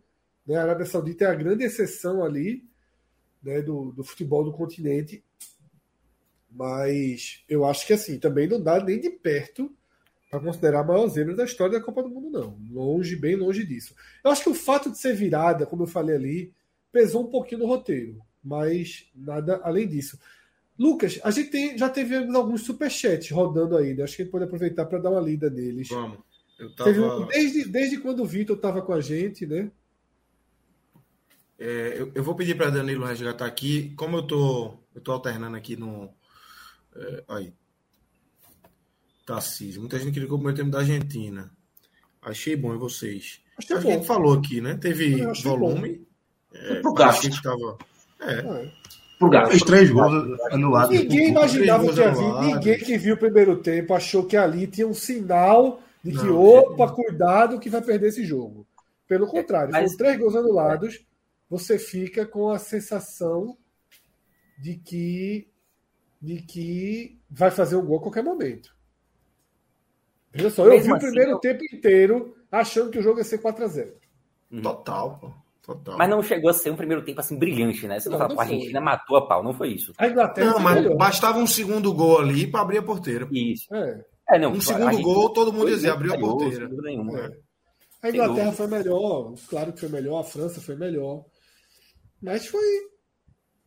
Né? 0.45 0.56
A 0.56 0.64
Arábia 0.64 0.85
Saudita 0.85 1.26
é 1.26 1.27
a 1.27 1.35
grande 1.35 1.64
exceção 1.64 2.23
ali 2.23 2.64
né, 3.41 3.61
do, 3.61 3.91
do 3.91 4.03
futebol 4.03 4.44
do 4.44 4.53
continente. 4.53 5.23
Mas 6.49 7.44
eu 7.49 7.65
acho 7.65 7.85
que 7.85 7.94
assim, 7.94 8.19
também 8.19 8.48
não 8.48 8.61
dá 8.61 8.84
nem 8.84 8.99
de 8.99 9.10
perto 9.10 9.76
para 10.30 10.39
considerar 10.39 10.81
a 10.81 10.84
maior 10.84 11.07
zebra 11.07 11.35
da 11.35 11.45
história 11.45 11.80
da 11.80 11.85
Copa 11.85 12.03
do 12.03 12.10
Mundo, 12.10 12.30
não. 12.30 12.60
Longe, 12.72 13.15
bem 13.15 13.35
longe 13.35 13.65
disso. 13.65 13.95
Eu 14.23 14.31
acho 14.31 14.44
que 14.44 14.49
o 14.49 14.56
fato 14.56 14.91
de 14.91 14.98
ser 14.98 15.14
virada, 15.14 15.65
como 15.65 15.84
eu 15.84 15.88
falei 15.88 16.15
ali, 16.15 16.53
pesou 16.91 17.26
um 17.26 17.30
pouquinho 17.30 17.61
no 17.61 17.68
roteiro 17.68 18.22
mas 18.48 19.10
nada 19.14 19.60
além 19.64 19.88
disso. 19.88 20.18
Lucas, 20.77 21.19
a 21.23 21.31
gente 21.31 21.49
tem, 21.49 21.77
já 21.77 21.89
teve 21.89 22.15
alguns 22.15 22.61
superchats 22.61 23.31
rodando 23.31 23.75
aí, 23.75 23.95
né? 23.95 24.03
Acho 24.03 24.15
que 24.15 24.21
a 24.21 24.25
gente 24.25 24.31
pode 24.31 24.45
aproveitar 24.45 24.85
para 24.85 24.99
dar 24.99 25.09
uma 25.09 25.21
lida 25.21 25.49
neles. 25.49 25.89
Vamos. 25.89 26.19
Eu 26.59 26.75
tava... 26.75 26.91
Teve, 26.91 27.25
desde, 27.31 27.65
desde 27.65 27.97
quando 27.97 28.21
o 28.21 28.25
Vitor 28.25 28.55
estava 28.55 28.81
com 28.81 28.93
a 28.93 29.01
gente, 29.01 29.45
né? 29.45 29.71
É, 31.59 31.95
eu, 31.97 32.11
eu, 32.13 32.23
vou 32.23 32.35
pedir 32.35 32.55
para 32.55 32.69
Danilo 32.69 33.05
resgatar 33.05 33.45
aqui. 33.45 33.91
Como 33.95 34.17
eu 34.17 34.23
tô, 34.23 34.77
eu 34.93 35.01
tô 35.01 35.11
alternando 35.11 35.57
aqui 35.57 35.75
no. 35.75 36.13
É, 36.95 37.23
aí. 37.27 37.53
Tarcísio. 39.25 39.81
Muita 39.81 39.99
gente 39.99 40.13
clicou 40.13 40.37
o 40.37 40.41
meu 40.41 40.53
tempo 40.53 40.69
da 40.69 40.79
Argentina. 40.79 41.51
Achei 42.21 42.55
bom 42.55 42.75
em 42.75 42.77
vocês. 42.77 43.41
Achei 43.57 43.75
a 43.75 43.79
bom. 43.81 43.91
gente 43.91 44.05
falou 44.05 44.33
aqui, 44.33 44.61
né? 44.61 44.75
Teve 44.75 45.25
volume. 45.41 46.05
É, 46.53 46.81
pro 46.81 46.93
gasto. 46.93 47.29
Que 47.29 47.41
tava, 47.41 47.77
é. 48.21 48.71
Por 49.19 49.30
gasto. 49.30 49.65
três 49.65 49.89
gols 49.89 50.39
anulados. 50.52 50.98
Ninguém 50.98 51.30
imaginava 51.30 51.91
que 51.91 52.03
havia, 52.03 52.41
ninguém 52.41 52.77
que 52.77 52.98
viu 52.98 53.15
o 53.15 53.19
primeiro 53.19 53.57
tempo 53.57 53.94
achou 53.94 54.26
que 54.26 54.38
ali 54.38 54.68
tinha 54.68 54.88
um 54.88 54.94
sinal 54.94 55.81
de 56.03 56.11
que, 56.11 56.26
não, 56.26 56.39
opa, 56.39 56.85
é... 56.85 56.88
cuidado 56.88 57.60
que 57.60 57.69
vai 57.69 57.81
perder 57.81 58.10
esse 58.10 58.23
jogo. 58.23 58.65
Pelo 59.07 59.26
é, 59.26 59.30
contrário, 59.30 59.76
é, 59.76 59.81
mas... 59.81 59.94
foram 59.94 59.98
três 59.98 60.19
gols 60.19 60.35
anulados, 60.35 61.06
você 61.49 61.80
fica 61.80 62.26
com 62.26 62.49
a 62.49 62.60
sensação 62.60 63.57
de 64.57 64.76
que 64.76 65.48
de 66.19 66.41
que 66.41 67.19
vai 67.30 67.52
fazer 67.52 67.76
um 67.76 67.85
gol 67.85 67.99
a 67.99 68.02
qualquer 68.02 68.23
momento. 68.23 68.76
Veja 70.31 70.49
só, 70.49 70.65
eu 70.65 70.81
vi 70.81 70.91
o 70.91 70.95
assim, 70.95 71.06
primeiro 71.06 71.31
eu... 71.31 71.39
tempo 71.39 71.64
inteiro 71.64 72.35
achando 72.52 72.91
que 72.91 72.99
o 72.99 73.03
jogo 73.03 73.19
ia 73.19 73.23
ser 73.23 73.38
4 73.39 73.64
a 73.64 73.68
0 73.68 73.94
Total, 74.61 75.18
pô. 75.19 75.47
Total. 75.68 75.98
Mas 75.98 76.10
não 76.10 76.23
chegou 76.23 76.49
a 76.49 76.53
ser 76.53 76.72
um 76.72 76.77
primeiro 76.77 77.03
tempo 77.03 77.19
assim 77.19 77.38
brilhante, 77.38 77.85
né? 77.89 77.99
Você 77.99 78.07
não, 78.07 78.18
não 78.18 78.30
fala, 78.30 78.39
a 78.39 78.44
Argentina 78.44 78.80
matou 78.80 79.18
a 79.18 79.27
pau, 79.27 79.44
não 79.44 79.53
foi 79.53 79.73
isso. 79.73 79.91
A 79.98 80.07
Inglaterra 80.07 80.52
não, 80.52 80.60
mas 80.61 80.95
bastava 80.95 81.39
um 81.39 81.45
segundo 81.45 81.94
gol 81.94 82.19
ali 82.19 82.48
para 82.48 82.61
abrir 82.61 82.77
a 82.77 82.84
porteira. 82.84 83.27
Isso. 83.30 83.68
É. 83.76 84.06
É, 84.30 84.39
não, 84.39 84.53
um 84.53 84.61
segundo 84.61 85.02
gol, 85.02 85.30
todo 85.30 85.52
mundo 85.52 85.69
dizia, 85.69 85.91
abriu 85.91 86.14
a 86.14 86.18
porteira. 86.18 86.69
Nenhuma, 86.69 87.19
é. 87.19 87.31
A 88.02 88.10
Inglaterra 88.10 88.52
foi 88.53 88.68
melhor, 88.68 89.34
claro 89.49 89.73
que 89.73 89.81
foi 89.81 89.89
melhor, 89.89 90.22
a 90.22 90.23
França 90.23 90.61
foi 90.61 90.76
melhor. 90.77 91.26
Mas 92.22 92.48
foi. 92.48 92.65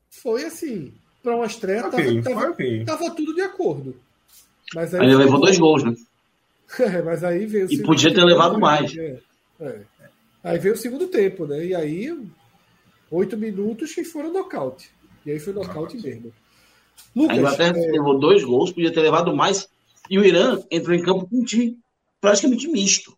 foi 0.09 0.45
assim, 0.45 0.95
para 1.23 1.37
uma 1.37 1.47
estreia, 1.47 1.87
Ok, 1.87 2.23
tava, 2.23 2.35
tava, 2.35 2.51
ok. 2.53 2.85
tava 2.87 3.11
tudo 3.15 3.35
de 3.35 3.43
acordo. 3.43 3.95
Mas 4.75 4.95
aí, 4.95 5.05
ele 5.05 5.17
levou 5.17 5.39
dois 5.39 5.59
gols, 5.59 5.85
né? 5.85 5.95
É, 6.79 7.03
mas 7.03 7.25
aí 7.25 7.47
veio 7.47 7.67
o 7.67 7.73
E 7.73 7.83
podia 7.83 8.15
ter 8.15 8.23
levado 8.23 8.53
né? 8.53 8.61
mais. 8.61 8.97
É, 8.97 9.19
é. 9.61 9.81
Aí 10.43 10.59
veio 10.59 10.75
o 10.75 10.79
segundo 10.79 11.09
tempo, 11.09 11.47
né? 11.47 11.65
E 11.67 11.75
aí, 11.75 12.19
oito 13.11 13.37
minutos 13.37 13.95
que 13.95 14.05
foram 14.05 14.33
nocaute. 14.33 14.91
E 15.25 15.31
aí 15.31 15.39
foi 15.39 15.53
nocaute 15.53 15.97
mesmo. 15.97 16.33
A 16.33 17.21
Lucas, 17.21 17.39
Inglaterra 17.39 17.79
é, 17.79 17.91
levou 17.93 18.19
dois 18.19 18.45
gols, 18.45 18.73
podia 18.73 18.93
ter 18.93 19.01
levado 19.01 19.35
mais. 19.35 19.69
E 20.09 20.19
o 20.19 20.25
Irã 20.25 20.61
entrou 20.71 20.95
em 20.95 21.03
campo 21.03 21.29
com 21.29 21.37
um 21.37 21.45
time 21.45 21.79
praticamente 22.21 22.69
misto. 22.69 23.17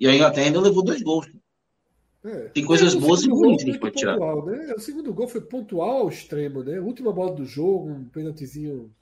E 0.00 0.06
a 0.06 0.14
Inglaterra 0.14 0.46
ainda 0.46 0.60
levou 0.60 0.84
dois 0.84 1.02
gols. 1.02 1.26
é. 2.24 2.48
Tem 2.48 2.64
coisas 2.64 2.94
É, 2.94 2.98
boas 2.98 3.22
e 3.22 3.28
ruins 3.28 3.62
que 3.62 3.70
a 3.70 3.72
gente 3.72 3.80
pode 3.80 3.96
tirar. 3.96 4.16
né? 4.18 4.74
O 4.76 4.80
segundo 4.80 5.12
gol 5.12 5.28
foi 5.28 5.40
pontual 5.40 6.02
ao 6.02 6.08
extremo, 6.08 6.62
né? 6.62 6.80
Última 6.80 7.12
bola 7.12 7.34
do 7.34 7.44
jogo, 7.44 7.90
um 7.90 8.04
pênaltizinho. 8.04 8.94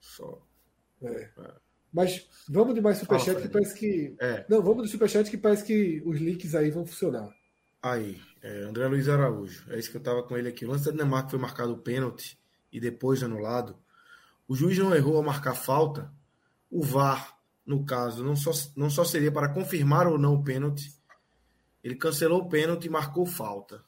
Só. 0.00 0.42
Mas 1.92 2.26
vamos 2.48 2.74
de 2.74 2.80
mais 2.80 2.98
superchat 2.98 3.34
Fala, 3.34 3.46
que 3.46 3.52
parece 3.52 3.74
que. 3.74 4.16
É, 4.18 4.46
Não, 4.48 4.62
vamos 4.62 4.84
do 4.84 4.88
superchat 4.88 5.30
que 5.30 5.36
parece 5.36 5.64
que 5.64 6.02
os 6.06 6.18
links 6.18 6.54
aí 6.54 6.70
vão 6.70 6.86
funcionar. 6.86 7.28
aí. 7.82 8.18
é, 8.42 8.62
André 8.62 8.86
Luiz 8.88 9.08
Araújo. 9.08 9.64
É 9.70 9.78
isso 9.78 9.90
que 9.90 9.98
eu 9.98 10.02
tava 10.02 10.22
com 10.22 10.36
ele 10.36 10.48
aqui. 10.48 10.64
O 10.64 10.70
lance 10.70 10.86
da 10.86 10.90
Dinamarca 10.90 11.30
foi 11.30 11.38
marcado 11.38 11.72
o 11.72 11.78
pênalti 11.78 12.38
e 12.72 12.80
depois 12.80 13.22
anulado. 13.22 13.76
O 14.48 14.56
juiz 14.56 14.78
não 14.78 14.94
errou 14.94 15.16
ao 15.16 15.22
marcar 15.22 15.54
falta. 15.54 16.10
O 16.70 16.82
VAR, 16.82 17.36
no 17.66 17.84
caso, 17.84 18.24
não 18.24 18.34
só, 18.34 18.50
não 18.74 18.88
só 18.88 19.04
seria 19.04 19.30
para 19.30 19.50
confirmar 19.50 20.06
ou 20.06 20.18
não 20.18 20.34
o 20.34 20.42
pênalti. 20.42 20.90
Ele 21.84 21.94
cancelou 21.94 22.40
o 22.40 22.48
pênalti 22.48 22.86
e 22.86 22.90
marcou 22.90 23.26
falta. 23.26 23.84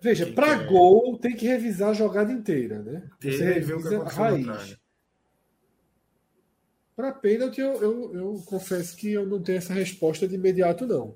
Veja, 0.00 0.26
para 0.32 0.64
gol 0.64 1.16
tem 1.18 1.36
que 1.36 1.46
revisar 1.46 1.90
a 1.90 1.94
jogada 1.94 2.32
inteira, 2.32 2.82
né? 2.82 3.08
Tem 3.20 3.32
Você 3.32 3.44
revisa 3.44 4.02
a 4.02 4.08
raiz. 4.08 4.81
Para 6.94 7.12
pênalti, 7.12 7.60
eu, 7.60 7.72
eu, 7.80 8.14
eu 8.14 8.42
confesso 8.46 8.96
que 8.96 9.12
eu 9.12 9.26
não 9.26 9.42
tenho 9.42 9.58
essa 9.58 9.72
resposta 9.72 10.28
de 10.28 10.34
imediato, 10.34 10.86
não. 10.86 11.14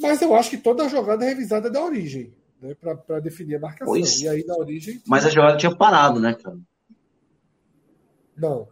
Mas 0.00 0.22
eu 0.22 0.34
acho 0.34 0.50
que 0.50 0.58
toda 0.58 0.84
a 0.84 0.88
jogada 0.88 1.24
é 1.24 1.28
revisada 1.28 1.70
da 1.70 1.82
origem, 1.82 2.34
né? 2.60 2.74
Para 2.74 3.20
definir 3.20 3.56
a 3.56 3.60
marcação. 3.60 3.86
Pois. 3.86 4.20
E 4.20 4.28
aí, 4.28 4.44
na 4.44 4.56
origem, 4.56 5.02
Mas 5.06 5.26
a 5.26 5.30
jogada 5.30 5.56
tinha 5.56 5.74
parado, 5.74 6.20
né, 6.20 6.34
cara? 6.34 6.58
não. 8.36 8.68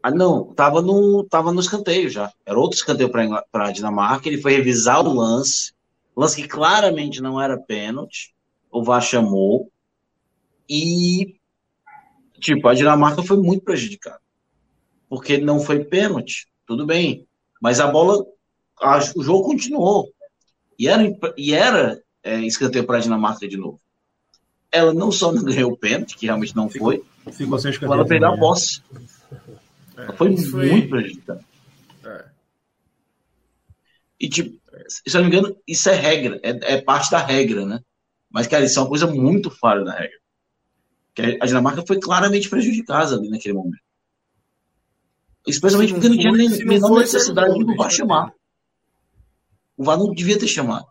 Ah, 0.00 0.12
não, 0.12 0.54
tava 0.54 0.80
no, 0.80 1.24
tava 1.24 1.52
no 1.52 1.60
escanteio 1.60 2.08
já. 2.08 2.32
Era 2.46 2.58
outro 2.58 2.76
escanteio 2.76 3.10
para 3.10 3.44
a 3.66 3.72
Dinamarca. 3.72 4.28
Ele 4.28 4.40
foi 4.40 4.52
revisar 4.52 5.04
o 5.04 5.12
lance. 5.12 5.72
Lance 6.16 6.40
que 6.40 6.48
claramente 6.48 7.20
não 7.20 7.40
era 7.40 7.58
pênalti. 7.58 8.34
O 8.70 8.82
VAR 8.82 9.02
chamou. 9.02 9.70
E, 10.68 11.36
tipo, 12.40 12.68
a 12.68 12.74
Dinamarca 12.74 13.22
foi 13.22 13.38
muito 13.38 13.64
prejudicada. 13.64 14.20
Porque 15.08 15.38
não 15.38 15.60
foi 15.60 15.84
pênalti. 15.84 16.46
Tudo 16.66 16.84
bem. 16.86 17.26
Mas 17.60 17.80
a 17.80 17.86
bola. 17.86 18.24
a- 18.80 19.00
o 19.16 19.22
jogo 19.22 19.44
continuou. 19.44 20.12
E 20.78 20.86
era, 20.86 21.02
e 21.36 21.52
era 21.52 22.00
é, 22.22 22.40
escanteio 22.40 22.84
para 22.86 22.98
a 22.98 23.00
Dinamarca 23.00 23.48
de 23.48 23.56
novo. 23.56 23.80
Ela 24.70 24.92
não 24.94 25.10
só 25.10 25.32
não 25.32 25.42
ganhou 25.42 25.72
o 25.72 25.76
pênalti, 25.76 26.16
que 26.16 26.26
realmente 26.26 26.54
não 26.54 26.68
foi, 26.68 27.02
Ficou 27.32 27.58
sem 27.58 27.72
ela 27.82 28.06
perdeu 28.06 28.28
a 28.28 28.32
né? 28.32 28.38
posse. 28.38 28.82
Ela 29.96 30.12
foi 30.12 30.36
foi- 30.36 30.70
muito 30.70 30.88
prejudicada. 30.88 31.44
É. 32.04 32.24
E, 34.20 34.28
tipo, 34.28 34.56
se 34.88 35.02
eu 35.06 35.22
não 35.22 35.28
me 35.30 35.36
engano, 35.36 35.56
isso 35.66 35.88
é 35.88 35.94
regra, 35.94 36.40
é, 36.42 36.74
é 36.74 36.80
parte 36.80 37.10
da 37.10 37.18
regra, 37.18 37.64
né? 37.64 37.80
Mas, 38.30 38.46
cara, 38.46 38.64
isso 38.64 38.78
é 38.78 38.82
uma 38.82 38.88
coisa 38.88 39.06
muito 39.06 39.50
fora 39.50 39.84
da 39.84 39.92
regra. 39.92 40.18
Que 41.14 41.38
a 41.40 41.46
Dinamarca 41.46 41.84
foi 41.86 41.98
claramente 41.98 42.48
prejudicada 42.48 43.16
ali 43.16 43.28
naquele 43.28 43.54
momento. 43.54 43.82
Especialmente 45.46 45.88
Se 45.88 45.94
não 45.94 46.00
porque 46.00 46.14
não 46.14 46.18
tinha 46.18 46.48
nem 46.48 46.66
menor 46.66 46.88
foi, 46.88 47.00
necessidade 47.00 47.52
segue 47.52 47.64
o 47.64 47.66
VAR 47.66 47.76
deixa 47.76 47.96
chamar. 47.96 48.34
O 49.76 49.84
VAR 49.84 49.98
não 49.98 50.12
devia 50.12 50.38
ter 50.38 50.48
chamado. 50.48 50.86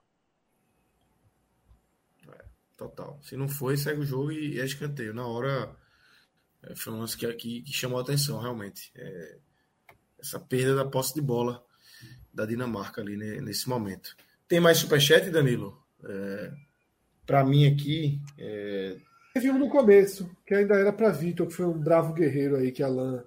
Total. 2.77 3.19
Se 3.23 3.35
não 3.35 3.49
foi, 3.49 3.75
segue 3.75 4.01
o 4.01 4.05
jogo 4.05 4.31
e 4.31 4.59
é 4.59 4.65
escanteio. 4.65 5.13
Na 5.13 5.25
hora, 5.25 5.75
é, 6.63 6.75
foi 6.75 6.93
um 6.93 6.99
lance 6.99 7.17
que, 7.17 7.31
que, 7.33 7.61
que 7.63 7.73
chamou 7.73 7.97
a 7.97 8.01
atenção, 8.01 8.39
realmente. 8.39 8.91
É, 8.95 9.37
essa 10.19 10.39
perda 10.39 10.75
da 10.75 10.85
posse 10.85 11.13
de 11.13 11.21
bola 11.21 11.63
da 12.33 12.45
Dinamarca 12.45 13.01
ali 13.01 13.17
né, 13.17 13.41
nesse 13.41 13.67
momento. 13.67 14.15
Tem 14.47 14.59
mais 14.59 14.77
superchat, 14.77 15.29
Danilo? 15.29 15.83
É, 16.03 16.53
para 17.25 17.43
mim 17.43 17.65
aqui, 17.65 18.21
é, 18.37 18.97
Teve 19.37 19.51
um 19.51 19.59
no 19.59 19.69
começo, 19.69 20.27
que 20.43 20.55
ainda 20.55 20.73
era 20.73 20.91
para 20.91 21.11
Vitor, 21.11 21.45
que 21.45 21.53
foi 21.53 21.67
um 21.67 21.77
bravo 21.77 22.11
guerreiro 22.11 22.55
aí 22.55 22.71
que 22.71 22.81
Alan. 22.81 23.23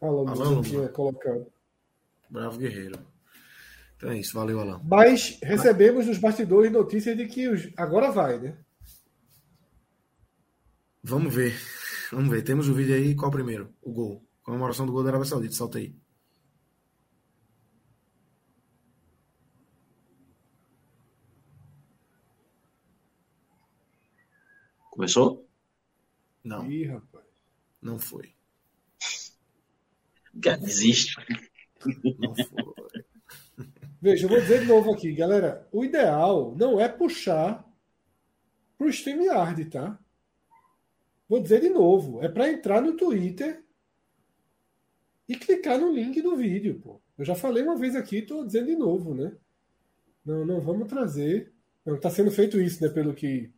Alan, 0.00 0.30
Alan 0.30 0.62
tinha 0.62 0.88
colocado. 0.88 1.46
Bravo 2.30 2.58
Guerreiro. 2.58 2.98
Então 3.96 4.10
é 4.10 4.18
isso, 4.18 4.34
valeu, 4.34 4.60
Alan. 4.60 4.80
Mas 4.84 5.38
recebemos 5.42 6.06
nos 6.06 6.18
bastidores 6.18 6.70
notícias 6.70 7.16
de 7.16 7.26
que 7.26 7.48
os... 7.48 7.68
agora 7.76 8.12
vai, 8.12 8.38
né? 8.38 8.56
Vamos 11.02 11.34
ver. 11.34 11.54
Vamos 12.12 12.30
ver. 12.30 12.42
Temos 12.42 12.68
o 12.68 12.74
vídeo 12.74 12.94
aí. 12.94 13.14
Qual 13.14 13.30
primeiro? 13.30 13.74
O 13.82 13.92
gol. 13.92 14.22
Comemoração 14.42 14.86
do 14.86 14.92
gol 14.92 15.02
da 15.02 15.10
Arábia 15.10 15.26
Saudita. 15.26 15.54
Solta 15.54 15.78
aí. 15.78 15.94
Começou? 24.90 25.48
Não, 26.42 26.68
Ih, 26.70 26.86
rapaz. 26.86 27.24
não 27.80 27.98
foi. 27.98 28.34
Cara, 30.42 30.58
desiste. 30.58 31.14
Não 32.18 32.34
foi. 32.34 33.04
Veja, 34.00 34.26
eu 34.26 34.28
vou 34.28 34.40
dizer 34.40 34.60
de 34.60 34.66
novo 34.66 34.92
aqui, 34.92 35.12
galera. 35.12 35.66
O 35.72 35.84
ideal 35.84 36.54
não 36.56 36.80
é 36.80 36.88
puxar 36.88 37.64
pro 38.76 38.88
StreamYard, 38.88 39.64
tá? 39.66 39.98
Vou 41.28 41.40
dizer 41.40 41.60
de 41.60 41.68
novo. 41.68 42.22
É 42.22 42.28
para 42.28 42.50
entrar 42.50 42.80
no 42.80 42.96
Twitter 42.96 43.64
e 45.28 45.36
clicar 45.36 45.78
no 45.78 45.92
link 45.92 46.22
do 46.22 46.36
vídeo, 46.36 46.80
pô. 46.80 47.00
Eu 47.18 47.24
já 47.24 47.34
falei 47.34 47.62
uma 47.62 47.76
vez 47.76 47.96
aqui, 47.96 48.22
tô 48.22 48.44
dizendo 48.44 48.66
de 48.66 48.76
novo, 48.76 49.14
né? 49.14 49.36
Não, 50.24 50.46
não 50.46 50.60
vamos 50.60 50.88
trazer. 50.88 51.52
Não 51.84 51.98
tá 51.98 52.08
sendo 52.10 52.30
feito 52.30 52.60
isso, 52.60 52.82
né? 52.82 52.88
Pelo 52.88 53.14
que 53.14 53.50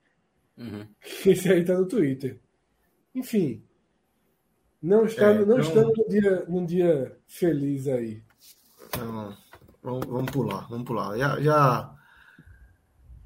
Uhum. 0.61 0.87
esse 1.27 1.49
aí 1.51 1.65
tá 1.65 1.75
no 1.79 1.89
Twitter. 1.89 2.39
Enfim. 3.15 3.63
Não, 4.83 5.05
está, 5.05 5.31
É, 5.33 5.35
não 5.35 5.43
então- 5.43 5.59
estamos 5.61 5.93
num 5.99 6.09
dia, 6.09 6.45
num 6.49 6.65
dia 6.67 7.17
feliz 7.27 7.87
aí. 7.87 8.23
Não, 8.99 9.37
vamos, 9.83 10.07
vamos 10.07 10.31
pular, 10.31 10.67
vamos 10.69 10.87
pular. 10.87 11.17
Já, 11.19 11.41
já, 11.41 11.95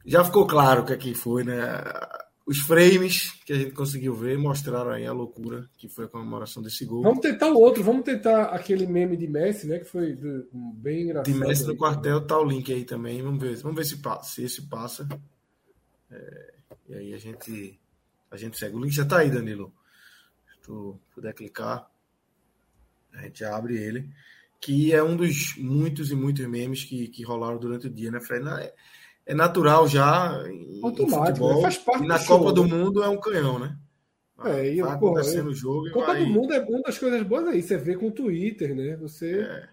já 0.04 0.24
ficou 0.24 0.46
claro 0.46 0.82
o 0.82 0.86
que 0.86 0.92
aqui 0.92 1.14
foi, 1.14 1.44
né? 1.44 1.62
Os 2.46 2.58
frames 2.58 3.32
que 3.46 3.54
a 3.54 3.56
gente 3.56 3.70
conseguiu 3.70 4.14
ver 4.14 4.36
mostraram 4.36 4.90
aí 4.90 5.06
a 5.06 5.12
loucura 5.12 5.66
que 5.78 5.88
foi 5.88 6.04
a 6.04 6.08
comemoração 6.08 6.62
desse 6.62 6.84
gol. 6.84 7.02
Vamos 7.02 7.20
tentar 7.20 7.48
o 7.50 7.58
outro, 7.58 7.82
vamos 7.82 8.04
tentar 8.04 8.46
aquele 8.46 8.86
meme 8.86 9.16
de 9.16 9.26
Messi, 9.26 9.66
né? 9.66 9.78
Que 9.78 9.86
foi 9.86 10.12
do- 10.14 10.46
bem 10.52 11.04
engraçado. 11.04 11.32
De 11.32 11.38
Messi 11.38 11.66
no 11.66 11.74
quartel, 11.76 12.20
tá 12.26 12.38
o 12.38 12.44
link 12.44 12.70
aí 12.70 12.84
também. 12.84 13.22
Vamos 13.22 13.40
ver, 13.40 13.56
vamos 13.62 13.78
ver 13.78 13.84
se 13.86 13.96
passa. 14.02 14.28
Se 14.34 14.42
esse 14.44 14.60
passa. 14.68 15.08
É, 16.10 16.54
e 16.90 16.94
aí 16.94 17.14
a 17.14 17.18
gente, 17.18 17.80
a 18.30 18.36
gente 18.36 18.58
segue. 18.58 18.76
O 18.76 18.80
link 18.80 18.92
já 18.94 19.06
tá 19.06 19.20
aí, 19.20 19.30
Danilo. 19.30 19.72
Se 20.64 20.68
tu 20.68 20.98
puder 21.14 21.34
clicar, 21.34 21.90
a 23.12 23.20
gente 23.20 23.44
abre 23.44 23.76
ele. 23.76 24.08
Que 24.58 24.94
é 24.94 25.02
um 25.02 25.14
dos 25.14 25.56
muitos 25.58 26.10
e 26.10 26.14
muitos 26.16 26.46
memes 26.46 26.84
que, 26.84 27.08
que 27.08 27.22
rolaram 27.22 27.58
durante 27.58 27.86
o 27.86 27.90
dia, 27.90 28.10
né, 28.10 28.18
Fred? 28.18 28.48
É, 28.48 28.74
é 29.26 29.34
natural 29.34 29.86
já 29.86 30.30
Automático, 30.82 31.26
futebol. 31.26 31.56
né? 31.56 31.60
Faz 31.60 31.76
parte 31.78 32.04
e 32.04 32.06
na 32.06 32.16
do 32.16 32.22
show, 32.22 32.38
Copa 32.38 32.52
do 32.54 32.64
né? 32.64 32.74
Mundo 32.74 33.02
é 33.02 33.08
um 33.10 33.20
canhão, 33.20 33.58
né? 33.58 33.76
É, 34.42 34.72
e, 34.72 34.80
vai 34.80 34.98
porra, 34.98 35.20
acontecendo 35.20 35.50
o 35.50 35.54
jogo 35.54 35.90
Copa 35.90 36.06
vai... 36.06 36.24
do 36.24 36.30
Mundo 36.30 36.54
é 36.54 36.60
uma 36.60 36.82
das 36.82 36.98
coisas 36.98 37.22
boas 37.22 37.46
aí. 37.46 37.62
Você 37.62 37.76
vê 37.76 37.94
com 37.94 38.08
o 38.08 38.12
Twitter, 38.12 38.74
né? 38.74 38.96
Você, 38.96 39.40
É, 39.42 39.68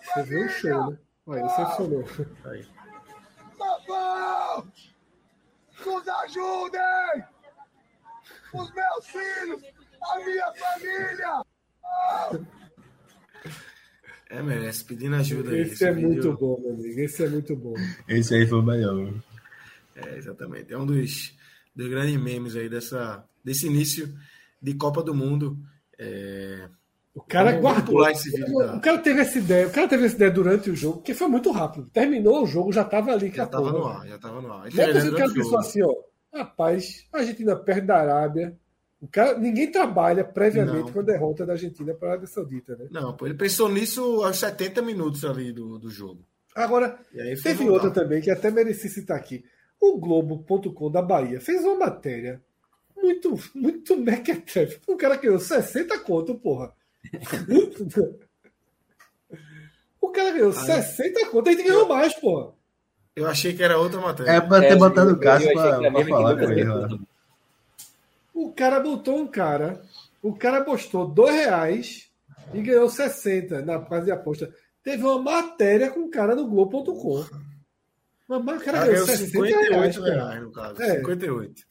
você 0.00 0.22
vê 0.22 0.44
o 0.44 0.48
show, 0.48 0.90
né? 0.90 0.98
Olha, 1.26 1.46
isso 1.46 1.56
funcionou. 1.56 2.04
aí. 2.44 2.66
Nos 5.84 6.08
ajudem! 6.08 7.33
Os 8.54 8.74
meus 8.74 9.06
filhos! 9.06 9.62
A 10.02 10.16
minha 10.24 10.52
família! 10.54 11.42
É, 14.30 14.42
merece. 14.42 14.84
Pedindo 14.84 15.16
ajuda 15.16 15.50
aí. 15.50 15.60
Esse 15.62 15.84
é 15.84 15.92
vídeo- 15.92 16.08
muito 16.08 16.32
bom, 16.36 16.60
meu 16.60 16.74
amigo. 16.74 17.00
Esse 17.00 17.24
é 17.24 17.28
muito 17.28 17.56
bom. 17.56 17.74
Esse 18.08 18.34
aí 18.34 18.46
foi 18.46 18.58
o 18.58 18.62
melhor. 18.62 19.12
É, 19.96 20.16
exatamente. 20.18 20.72
É 20.72 20.78
um 20.78 20.86
dos, 20.86 21.34
dos 21.74 21.88
grandes 21.88 22.20
memes 22.20 22.56
aí 22.56 22.68
dessa, 22.68 23.24
desse 23.44 23.66
início 23.66 24.12
de 24.60 24.74
Copa 24.74 25.02
do 25.02 25.14
Mundo. 25.14 25.56
É, 25.98 26.68
O 27.14 27.20
cara 27.22 27.50
Vamos 27.50 27.62
guardou. 27.62 27.94
pular 27.94 28.10
esse 28.10 28.30
vídeo, 28.30 28.56
tá? 28.58 28.74
O 28.76 28.80
cara 28.80 28.98
teve 28.98 29.20
essa 29.20 29.38
ideia. 29.38 29.68
O 29.68 29.70
cara 29.72 29.86
teve 29.88 30.04
essa 30.06 30.16
ideia 30.16 30.30
durante 30.30 30.70
o 30.70 30.74
jogo, 30.76 31.02
que 31.02 31.14
foi 31.14 31.28
muito 31.28 31.52
rápido. 31.52 31.88
Terminou 31.92 32.42
o 32.42 32.46
jogo, 32.46 32.72
já 32.72 32.82
estava 32.82 33.12
ali. 33.12 33.30
Já 33.30 33.46
tava 33.46 33.70
porra. 33.70 33.78
no 33.78 33.86
ar, 34.00 34.08
já 34.08 34.18
tava 34.18 34.40
no 34.40 34.52
ar. 34.52 34.68
Não 34.72 34.82
é 34.82 34.92
possível 34.92 35.00
que 35.02 35.08
o 35.14 35.18
cara 35.18 35.32
pensou 35.32 35.58
assim, 35.58 35.82
ó. 35.82 35.94
Rapaz, 36.34 37.06
a 37.12 37.18
Argentina 37.18 37.54
perde 37.54 37.86
da 37.86 37.96
Arábia. 37.96 38.58
O 39.00 39.06
cara, 39.06 39.38
ninguém 39.38 39.70
trabalha 39.70 40.24
previamente 40.24 40.86
Não. 40.86 40.92
com 40.92 41.00
a 41.00 41.02
derrota 41.02 41.46
da 41.46 41.52
Argentina 41.52 41.94
para 41.94 42.08
a 42.08 42.10
Arábia 42.12 42.26
Saudita, 42.26 42.74
né? 42.74 42.88
Não, 42.90 43.16
pô, 43.16 43.26
ele 43.26 43.34
pensou 43.34 43.68
nisso 43.68 44.24
aos 44.24 44.38
70 44.38 44.82
minutos 44.82 45.24
ali 45.24 45.52
do, 45.52 45.78
do 45.78 45.90
jogo. 45.90 46.24
Agora, 46.54 46.98
aí 47.14 47.40
teve 47.40 47.68
outra 47.68 47.90
também 47.90 48.20
que 48.20 48.30
até 48.30 48.50
mereci 48.50 48.88
citar 48.88 49.16
aqui. 49.16 49.44
O 49.80 49.98
Globo.com 49.98 50.90
da 50.90 51.02
Bahia 51.02 51.40
fez 51.40 51.62
uma 51.64 51.76
matéria 51.76 52.42
muito, 52.96 53.38
muito 53.54 53.96
mequetrefe. 53.96 54.80
O 54.88 54.96
cara 54.96 55.16
ganhou 55.16 55.38
60 55.38 55.98
conto, 56.00 56.34
porra. 56.34 56.72
o 60.00 60.08
cara 60.10 60.30
ganhou 60.30 60.52
60 60.52 61.26
conto, 61.26 61.48
a 61.48 61.52
gente 61.52 61.64
ganhou 61.64 61.88
mais, 61.88 62.14
porra. 62.14 62.54
Eu 63.16 63.28
achei 63.28 63.54
que 63.54 63.62
era 63.62 63.78
outra 63.78 64.00
matéria. 64.00 64.30
É 64.32 64.40
pra 64.40 64.60
ter 64.60 64.66
É, 64.72 64.76
botado 64.76 65.12
o 65.12 65.18
Cássio 65.20 65.52
pra, 65.52 65.78
pra 65.90 66.04
falar 66.06 66.34
com 66.36 66.42
ele. 66.50 66.64
tudo. 66.64 67.00
O 68.34 68.52
cara 68.52 68.80
botou 68.80 69.18
um 69.20 69.26
cara, 69.26 69.80
o 70.20 70.34
cara 70.34 70.64
postou 70.64 71.06
dois 71.06 71.34
reais 71.34 72.10
e 72.52 72.60
ganhou 72.60 72.88
60 72.90 73.62
na 73.62 73.78
casa 73.80 74.06
de 74.06 74.10
aposta. 74.10 74.52
Teve 74.82 75.02
uma 75.04 75.22
matéria 75.22 75.90
com 75.90 76.00
o 76.00 76.10
cara 76.10 76.34
no 76.34 76.46
Globo.com. 76.48 77.24
Mas 78.28 78.60
o 78.60 78.64
cara 78.64 78.78
Ah, 78.82 78.86
ganhou 78.86 79.06
ganhou 79.06 79.06
60 79.06 79.30
58 79.30 79.70
reais. 79.70 79.96
reais, 79.96 80.18
cara. 80.26 80.40
no 80.40 80.50
caso. 80.52 80.82
É. 80.82 80.96
58. 80.96 81.62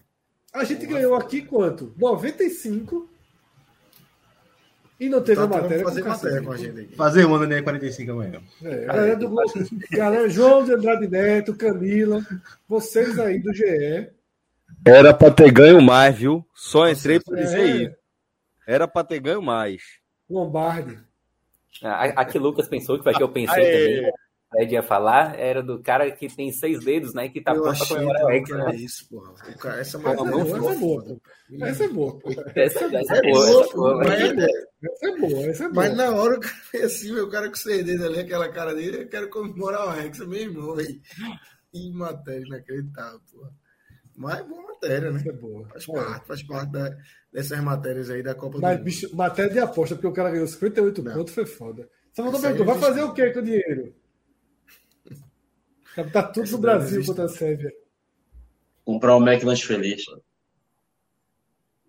A 0.54 0.64
gente 0.64 0.86
ganhou 0.86 1.16
aqui 1.16 1.42
quanto? 1.42 1.94
95 1.98 3.10
e 5.06 5.10
não 5.10 5.22
teve 5.22 5.36
Tá 5.38 5.44
a 5.44 5.48
matéria 5.48 5.70
tentando 5.70 5.84
com 5.84 5.90
fazer 5.90 6.04
matéria 6.10 6.42
com 6.42 6.52
a 6.52 6.58
gente 6.58 6.80
aqui. 6.80 6.96
Fazer 6.96 7.26
uma 7.26 7.46
no 7.46 7.64
45 7.64 8.12
amanhã. 8.12 8.42
É, 8.64 8.86
galera 8.86 9.16
do 9.16 9.30
Globo, 9.30 9.52
galera, 9.92 10.30
João 10.30 10.64
de 10.64 10.74
Andrade 10.74 11.08
Neto, 11.08 11.56
Camila, 11.56 12.22
vocês 12.68 13.20
aí 13.20 13.40
do 13.40 13.54
GE. 13.54 14.10
Era 14.86 15.14
pra 15.14 15.32
ter 15.32 15.52
ganho 15.52 15.82
mais, 15.82 16.16
viu? 16.16 16.46
Só 16.54 16.90
entrei 16.90 17.20
pra 17.20 17.36
dizer 17.38 17.60
É, 17.60 17.66
isso. 17.84 17.96
Era 18.68 18.88
pra 18.88 19.04
ter 19.04 19.20
ganho 19.20 19.42
mais. 19.42 19.82
Lombardi. 20.30 20.98
A, 21.82 22.22
a 22.22 22.26
que 22.26 22.40
Lucas 22.40 22.68
pensou, 22.68 22.98
que 22.98 23.04
foi 23.04 23.14
a 23.14 23.16
que 23.18 23.24
eu 23.24 23.30
pensei 23.30 23.64
Aê. 23.64 23.96
também. 23.98 24.12
O 24.56 24.62
Ed 24.62 24.74
ia 24.74 24.84
falar, 24.84 25.40
era 25.40 25.64
do 25.64 25.82
cara 25.82 26.12
que 26.12 26.28
tem 26.28 26.52
seis 26.52 26.84
dedos, 26.84 27.14
né? 27.14 27.28
Que 27.30 27.42
tá 27.42 27.54
pronto 27.54 27.78
pra 27.78 27.88
comemorar 27.88 28.26
o 28.26 28.32
Hexa, 28.32 28.46
que 28.46 28.54
era 28.54 28.66
né? 28.70 28.76
isso, 28.76 29.10
porra. 29.10 29.32
O 29.32 29.58
cara- 29.58 29.80
essa 29.80 29.98
Essa 29.98 29.98
é 29.98 30.02
matéria 30.02 30.32
boa, 30.32 30.46
foi 30.46 30.60
essa 30.60 30.74
é 30.74 30.78
boa. 30.80 31.04
pô. 31.04 31.22
Essa 31.66 31.84
é 31.84 31.88
boa. 31.88 32.20
pô. 32.20 32.30
Essa, 32.56 32.98
essa 32.98 33.16
É 33.16 33.18
é 33.18 33.32
boa, 33.32 33.46
boa, 33.46 33.64
essa 33.64 33.74
boa. 33.76 33.98
mas 33.98 34.22
é 34.22 34.34
boa. 34.34 34.48
Essa 34.84 35.08
é 35.08 35.18
boa, 35.18 35.46
essa 35.48 35.64
é 35.64 35.70
boa. 35.70 35.76
Mas 35.76 35.98
na 35.98 36.12
hora 36.16 36.38
o 36.38 36.40
cara 36.42 36.56
fez 36.72 36.84
assim, 36.84 37.14
meu, 37.14 37.26
o 37.26 37.30
cara 37.30 37.50
com 37.50 37.56
seis 37.56 37.86
dedos 37.86 38.06
ali, 38.06 38.20
aquela 38.20 38.50
cara 38.50 38.74
dele, 38.76 39.04
eu 39.04 39.08
quero 39.10 39.30
comemorar 39.30 39.88
o 39.88 40.00
Hexa, 40.00 40.26
meu 40.26 40.40
irmão, 40.40 40.76
velho. 40.76 41.00
Que 41.72 41.92
matéria 41.92 42.46
inacreditável, 42.46 43.20
porra. 43.32 43.52
Mas 44.16 44.40
é 44.40 44.44
boa 44.44 44.62
matéria, 44.62 45.12
né? 45.12 45.20
Essa 45.20 45.30
é 45.30 45.34
boa. 45.34 45.68
Faz 45.70 45.90
É. 45.90 45.94
parte, 45.94 46.28
faz 46.28 46.44
parte 46.44 46.72
da- 46.72 46.96
dessas 47.32 47.60
matérias 47.62 48.10
aí 48.12 48.22
da 48.22 48.36
Copa 48.36 48.60
Mas, 48.62 48.78
do 48.78 48.84
bicho, 48.84 49.16
matéria 49.16 49.52
de 49.52 49.58
aposta, 49.60 49.96
porque 49.96 50.06
o 50.08 50.14
cara 50.14 50.30
ganhou 50.30 50.46
58 50.46 51.02
Não. 51.02 51.14
pontos, 51.16 51.34
foi 51.34 51.46
foda. 51.48 51.90
Você 52.12 52.22
mandou 52.22 52.40
perguntar, 52.40 52.64
vai 52.74 52.80
fazer 52.80 53.02
o 53.02 53.12
que 53.12 53.32
com 53.32 53.40
o 53.40 53.44
dinheiro? 53.44 53.96
Tá 56.12 56.24
tudo 56.24 56.50
no 56.52 56.58
Brasil 56.58 57.06
contra 57.06 57.26
a 57.26 57.30
Sérvia. 57.30 57.72
Comprar 58.84 59.16
um 59.18 59.28
McLanche 59.28 59.66
feliz. 59.66 60.04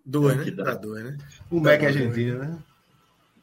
Duas, 0.05 0.43
Que 0.43 0.51
né? 0.51 0.57
dá. 0.57 0.65
Tá 0.65 0.75
duas, 0.75 1.03
né? 1.03 1.17
O 1.51 1.61
Mac 1.61 1.83
argentino, 1.83 2.39
né? 2.39 2.59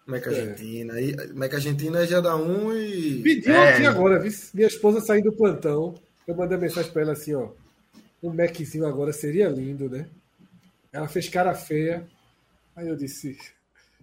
Meca 0.07 0.29
Argentina. 0.29 0.93
Aí, 0.93 1.15
Meca 1.33 1.55
Argentina 1.57 2.05
já 2.05 2.19
dá 2.19 2.35
um 2.35 2.73
e. 2.75 3.21
Pediu 3.21 3.53
É. 3.53 3.73
aqui 3.73 3.85
agora, 3.85 4.19
viu? 4.19 4.31
Minha 4.53 4.67
esposa 4.67 4.99
saiu 4.99 5.23
do 5.23 5.31
plantão. 5.31 5.95
Eu 6.27 6.35
mandei 6.35 6.57
mensagem 6.57 6.91
pra 6.91 7.01
ela 7.03 7.13
assim, 7.13 7.33
ó. 7.33 7.49
Um 8.21 8.33
Maczinho 8.33 8.85
agora 8.85 9.13
seria 9.13 9.47
lindo, 9.49 9.89
né? 9.89 10.07
Ela 10.91 11.07
fez 11.07 11.29
cara 11.29 11.53
feia. 11.53 12.05
Aí 12.75 12.87
eu 12.87 12.95
disse, 12.95 13.37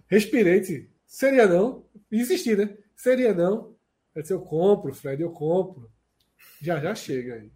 respirei, 0.07 0.87
seria 1.05 1.47
não? 1.47 1.83
E 2.11 2.19
insisti, 2.19 2.55
né? 2.55 2.75
Seria 2.95 3.33
não. 3.33 3.73
Ela 4.15 4.21
disse, 4.23 4.33
eu 4.33 4.41
compro, 4.41 4.93
Fred, 4.93 5.21
eu 5.21 5.31
compro. 5.31 5.89
Já 6.61 6.79
já 6.79 6.93
chega 6.95 7.35
aí. 7.35 7.49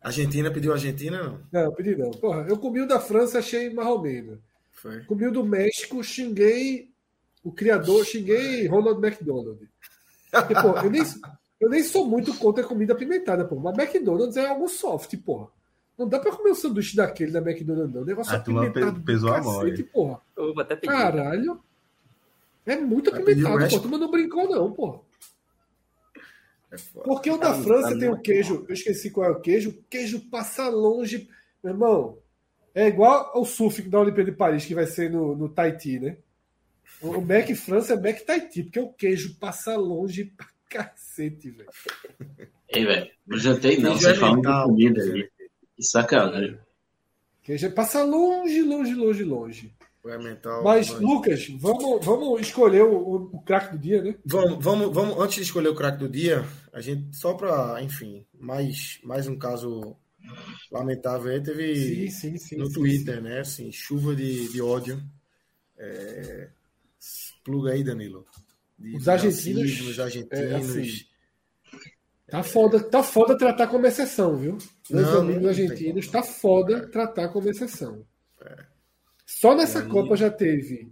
Argentina 0.00 0.50
pediu 0.50 0.72
Argentina, 0.72 1.22
não? 1.22 1.40
Não, 1.52 1.72
pedi 1.74 1.96
não. 1.96 2.10
Porra, 2.12 2.46
eu 2.48 2.56
comi 2.56 2.80
o 2.80 2.86
da 2.88 3.00
França, 3.00 3.38
achei 3.38 3.68
marromeno. 3.72 4.40
Foi. 4.72 5.00
Comi 5.04 5.26
o 5.26 5.32
do 5.32 5.44
México, 5.44 6.02
xinguei 6.04 6.90
o 7.42 7.50
criador, 7.52 8.04
xinguei 8.04 8.66
Ronald 8.66 9.04
McDonald. 9.04 9.58
Porque, 10.30 10.54
pô, 10.54 10.76
eu 10.84 10.90
nem, 10.90 11.02
eu 11.60 11.68
nem 11.68 11.82
sou 11.82 12.06
muito 12.06 12.32
contra 12.38 12.64
a 12.64 12.66
comida 12.66 12.92
apimentada, 12.92 13.44
pô. 13.44 13.56
Mas 13.56 13.76
McDonald's 13.76 14.36
é 14.36 14.46
algo 14.46 14.68
soft, 14.68 15.16
porra. 15.18 15.48
Não 15.98 16.08
dá 16.08 16.20
pra 16.20 16.30
comer 16.30 16.50
um 16.52 16.54
sanduíche 16.54 16.94
daquele 16.94 17.32
da 17.32 17.40
McDonald's, 17.40 17.92
não. 17.92 18.02
O 18.02 18.04
negócio 18.04 18.32
A 18.34 18.38
turma 18.38 18.66
apimentado. 18.68 19.00
pe- 19.00 19.04
pesou 19.12 19.30
a 19.30 19.36
cacete, 19.42 19.80
hein? 19.82 19.88
porra. 19.92 20.20
Eu 20.36 20.54
vou 20.54 20.62
até 20.62 20.76
pedir. 20.76 20.92
Caralho. 20.92 21.60
É 22.64 22.76
muito 22.76 23.10
apimentado, 23.10 23.68
pô. 23.68 23.76
A 23.76 23.80
turma 23.80 23.98
não 23.98 24.10
brincou, 24.10 24.48
não, 24.48 24.70
pô. 24.72 25.00
É 26.70 26.78
foda. 26.78 27.04
Porque 27.04 27.30
o 27.30 27.38
da 27.38 27.52
Tá- 27.54 27.62
França 27.62 27.92
tá 27.92 27.98
tem 27.98 28.08
o 28.10 28.20
queijo, 28.20 28.64
eu 28.68 28.74
esqueci 28.74 29.10
qual 29.10 29.26
é 29.26 29.30
o 29.30 29.40
queijo, 29.40 29.70
o 29.70 29.82
queijo 29.88 30.20
passa 30.30 30.68
longe. 30.68 31.28
Meu 31.62 31.72
irmão, 31.72 32.18
é 32.74 32.86
igual 32.86 33.30
ao 33.34 33.44
surf 33.44 33.82
da 33.82 34.00
Olimpíada 34.00 34.30
de 34.30 34.36
Paris, 34.36 34.64
que 34.64 34.74
vai 34.74 34.86
ser 34.86 35.10
no, 35.10 35.34
no 35.34 35.48
Tahiti, 35.48 35.98
né? 35.98 36.18
O 37.00 37.20
Mac 37.20 37.48
França 37.54 37.94
é 37.94 37.96
Mac 37.96 38.20
Tahiti, 38.24 38.64
porque 38.64 38.80
o 38.80 38.92
queijo 38.92 39.36
passa 39.38 39.76
longe 39.76 40.24
pra 40.26 40.46
cacete, 40.68 41.50
velho. 41.50 41.70
Ei, 42.68 42.84
velho, 42.84 43.10
não 43.26 43.38
jantei 43.38 43.78
não, 43.78 43.94
vocês 43.94 44.18
falam 44.18 44.40
de 44.40 44.64
comida 44.64 45.00
queijo 45.00 45.16
aí. 45.16 45.30
Que 45.76 45.82
sacanagem. 45.84 46.58
Queijo 47.42 47.70
passa 47.72 48.02
longe, 48.04 48.60
longe, 48.62 48.94
longe, 48.94 49.24
longe. 49.24 49.74
Foi 50.02 50.16
mental. 50.18 50.62
Mas, 50.62 50.90
mas- 50.90 51.00
Lucas, 51.00 51.48
vamos, 51.58 52.04
vamos 52.04 52.40
escolher 52.40 52.82
o, 52.82 53.30
o, 53.32 53.40
craque 53.42 53.72
do 53.72 53.78
dia, 53.78 54.02
né? 54.02 54.14
Vamos, 54.24 54.64
vamos, 54.64 54.94
vamos, 54.94 55.18
antes 55.18 55.36
de 55.36 55.42
escolher 55.42 55.68
o 55.68 55.74
craque 55.74 55.98
do 55.98 56.08
dia, 56.08 56.44
a 56.72 56.80
gente, 56.80 57.16
só 57.16 57.34
para, 57.34 57.82
enfim, 57.82 58.24
mais, 58.38 59.00
mais 59.02 59.26
um 59.26 59.36
caso 59.36 59.96
lamentável 60.70 61.32
aí, 61.32 61.42
teve 61.42 61.76
Sim, 61.76 62.10
sim, 62.10 62.38
sim. 62.38 62.56
no 62.56 62.72
Twitter, 62.72 63.20
né? 63.20 63.40
Assim, 63.40 63.72
chuva 63.72 64.14
de, 64.14 64.48
de 64.48 64.62
ódio. 64.62 65.02
É, 65.76 66.48
pluga 67.44 67.72
aí, 67.72 67.82
Danilo. 67.82 68.26
De, 68.78 68.96
Os 68.96 69.08
argentinos, 69.08 69.80
Os 69.80 69.98
argentinos. 69.98 70.32
é, 70.32 70.54
assim, 70.54 71.08
Tá 72.28 72.42
foda, 72.42 72.78
tá 72.78 73.02
foda 73.02 73.38
tratar 73.38 73.68
como 73.68 73.86
exceção, 73.86 74.36
viu? 74.36 74.58
Meus 74.90 75.08
amigos 75.08 75.46
argentinos, 75.46 76.08
tá 76.08 76.22
foda 76.22 76.86
tratar 76.88 77.28
como 77.30 77.48
exceção. 77.48 78.04
Só 79.28 79.54
nessa 79.54 79.82
aí- 79.82 79.88
Copa 79.88 80.16
já 80.16 80.30
teve 80.30 80.90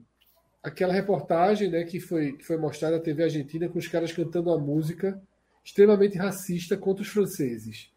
aquela 0.62 0.92
reportagem 0.92 1.70
né, 1.70 1.84
que, 1.84 1.98
foi, 1.98 2.36
que 2.36 2.44
foi 2.44 2.58
mostrada 2.58 2.96
na 2.98 3.02
TV 3.02 3.22
Argentina 3.24 3.66
com 3.66 3.78
os 3.78 3.88
caras 3.88 4.12
cantando 4.12 4.50
uma 4.50 4.58
música 4.58 5.18
extremamente 5.64 6.18
racista 6.18 6.76
contra 6.76 7.02
os 7.02 7.08
franceses. 7.08 7.90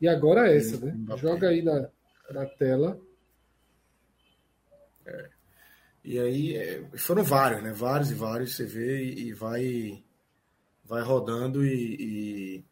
E 0.00 0.06
agora 0.06 0.48
essa, 0.48 0.78
né? 0.78 0.96
Joga 1.16 1.48
aí 1.48 1.60
na, 1.60 1.88
na 2.30 2.46
tela. 2.46 3.00
E 6.04 6.20
aí 6.20 6.56
é, 6.56 6.84
foram 6.96 7.24
vários, 7.24 7.60
né? 7.62 7.72
Vários 7.72 8.12
e 8.12 8.14
vários, 8.14 8.54
você 8.54 8.64
vê 8.64 9.02
e, 9.04 9.32
vai 9.32 10.04
vai 10.84 11.02
rodando 11.02 11.66
e, 11.66 11.96
e 11.98 12.64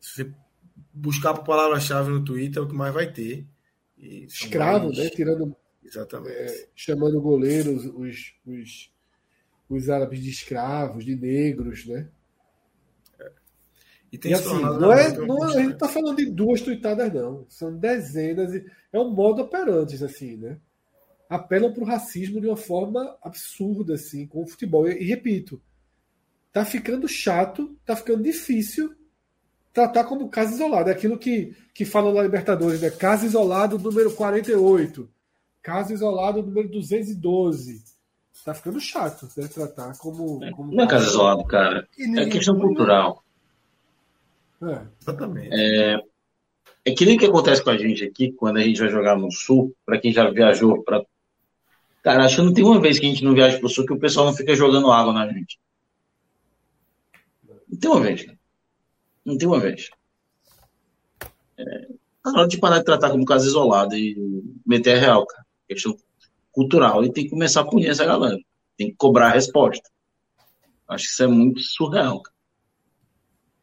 se 0.00 0.24
você 0.24 0.34
buscar 0.92 1.34
por 1.34 1.44
palavra-chave 1.44 2.10
no 2.10 2.24
Twitter 2.24 2.62
é 2.62 2.64
o 2.64 2.68
que 2.68 2.74
mais 2.74 2.94
vai 2.94 3.10
ter. 3.12 3.44
Escravo, 3.98 4.90
né? 4.90 5.08
Tirando, 5.08 5.56
Exatamente. 5.84 6.34
é, 6.36 6.68
chamando 6.74 7.20
goleiros, 7.20 7.86
os, 7.86 8.34
os, 8.46 8.92
os 9.68 9.90
árabes 9.90 10.20
de 10.20 10.30
escravos, 10.30 11.04
de 11.04 11.16
negros, 11.16 11.86
né? 11.86 12.08
E 14.12 14.18
tem 14.18 14.32
E 14.32 14.34
assim, 14.34 14.60
não 14.60 14.92
é, 14.92 15.10
não, 15.16 15.42
a 15.42 15.48
gente 15.48 15.56
constante. 15.56 15.66
não 15.68 15.76
tá 15.78 15.88
falando 15.88 16.16
de 16.18 16.26
duas 16.30 16.60
tuitadas, 16.60 17.12
não. 17.12 17.46
São 17.48 17.74
dezenas. 17.74 18.52
E, 18.52 18.64
é 18.92 18.98
um 19.00 19.10
modo 19.10 19.40
operante, 19.40 20.02
assim, 20.04 20.36
né? 20.36 20.58
Apelam 21.30 21.72
para 21.72 21.82
o 21.82 21.86
racismo 21.86 22.38
de 22.38 22.46
uma 22.46 22.56
forma 22.56 23.16
absurda, 23.22 23.94
assim, 23.94 24.26
com 24.26 24.42
o 24.42 24.46
futebol. 24.46 24.86
E, 24.86 25.02
e 25.02 25.04
repito, 25.06 25.62
tá 26.52 26.62
ficando 26.62 27.08
chato, 27.08 27.74
tá 27.86 27.96
ficando 27.96 28.22
difícil 28.22 28.94
tratar 29.72 30.04
como 30.04 30.28
caso 30.28 30.52
isolado. 30.52 30.90
É 30.90 30.92
aquilo 30.92 31.18
que, 31.18 31.56
que 31.72 31.86
falam 31.86 32.12
na 32.12 32.22
Libertadores, 32.22 32.82
né? 32.82 32.90
Caso 32.90 33.24
isolado 33.24 33.78
número 33.78 34.12
48. 34.12 35.08
Caso 35.62 35.92
isolado 35.92 36.42
número 36.42 36.68
212. 36.68 37.82
Tá 38.44 38.54
ficando 38.54 38.80
chato, 38.80 39.28
né? 39.36 39.46
Tratar 39.46 39.96
como. 39.98 40.40
como 40.52 40.74
Não 40.74 40.84
é 40.84 40.88
caso 40.88 41.06
isolado, 41.06 41.44
cara. 41.44 41.88
É 42.16 42.26
questão 42.26 42.58
cultural. 42.58 43.22
É. 44.62 44.80
Exatamente. 45.00 45.54
É 46.84 46.90
que 46.90 47.06
nem 47.06 47.16
o 47.16 47.18
que 47.18 47.26
acontece 47.26 47.62
com 47.62 47.70
a 47.70 47.78
gente 47.78 48.04
aqui 48.04 48.32
quando 48.32 48.56
a 48.56 48.62
gente 48.62 48.80
vai 48.80 48.88
jogar 48.88 49.16
no 49.16 49.30
sul, 49.30 49.74
para 49.86 50.00
quem 50.00 50.12
já 50.12 50.28
viajou 50.28 50.82
para 50.82 51.04
Cara, 52.02 52.24
acho 52.24 52.36
que 52.36 52.42
não 52.42 52.52
tem 52.52 52.64
uma 52.64 52.80
vez 52.80 52.98
que 52.98 53.06
a 53.06 53.08
gente 53.08 53.22
não 53.22 53.32
viaja 53.32 53.60
pro 53.60 53.68
sul 53.68 53.86
que 53.86 53.92
o 53.92 53.98
pessoal 53.98 54.26
não 54.26 54.34
fica 54.34 54.56
jogando 54.56 54.90
água 54.90 55.12
na 55.12 55.32
gente. 55.32 55.60
Não 57.68 57.78
tem 57.78 57.90
uma 57.90 58.00
vez, 58.00 58.24
cara. 58.24 58.38
Não 59.24 59.38
tem 59.38 59.46
uma 59.46 59.60
vez. 59.60 59.88
É, 61.56 61.86
tá 62.24 62.32
na 62.32 62.40
hora 62.40 62.48
de 62.48 62.58
parar 62.58 62.78
de 62.80 62.84
tratar 62.84 63.10
como 63.10 63.24
caso 63.24 63.46
isolado 63.46 63.96
e 63.96 64.16
meter 64.66 64.96
a 64.96 65.00
real, 65.00 65.24
cara. 65.24 65.41
Questão 65.74 65.96
cultural. 66.52 67.04
E 67.04 67.12
tem 67.12 67.24
que 67.24 67.30
começar 67.30 67.60
a 67.62 67.66
punir 67.66 67.88
essa 67.88 68.04
galera. 68.04 68.38
Tem 68.76 68.90
que 68.90 68.96
cobrar 68.96 69.28
a 69.28 69.32
resposta. 69.32 69.88
Acho 70.88 71.06
que 71.06 71.12
isso 71.12 71.22
é 71.22 71.26
muito 71.26 71.60
surreal, 71.60 72.22
cara. 72.22 72.36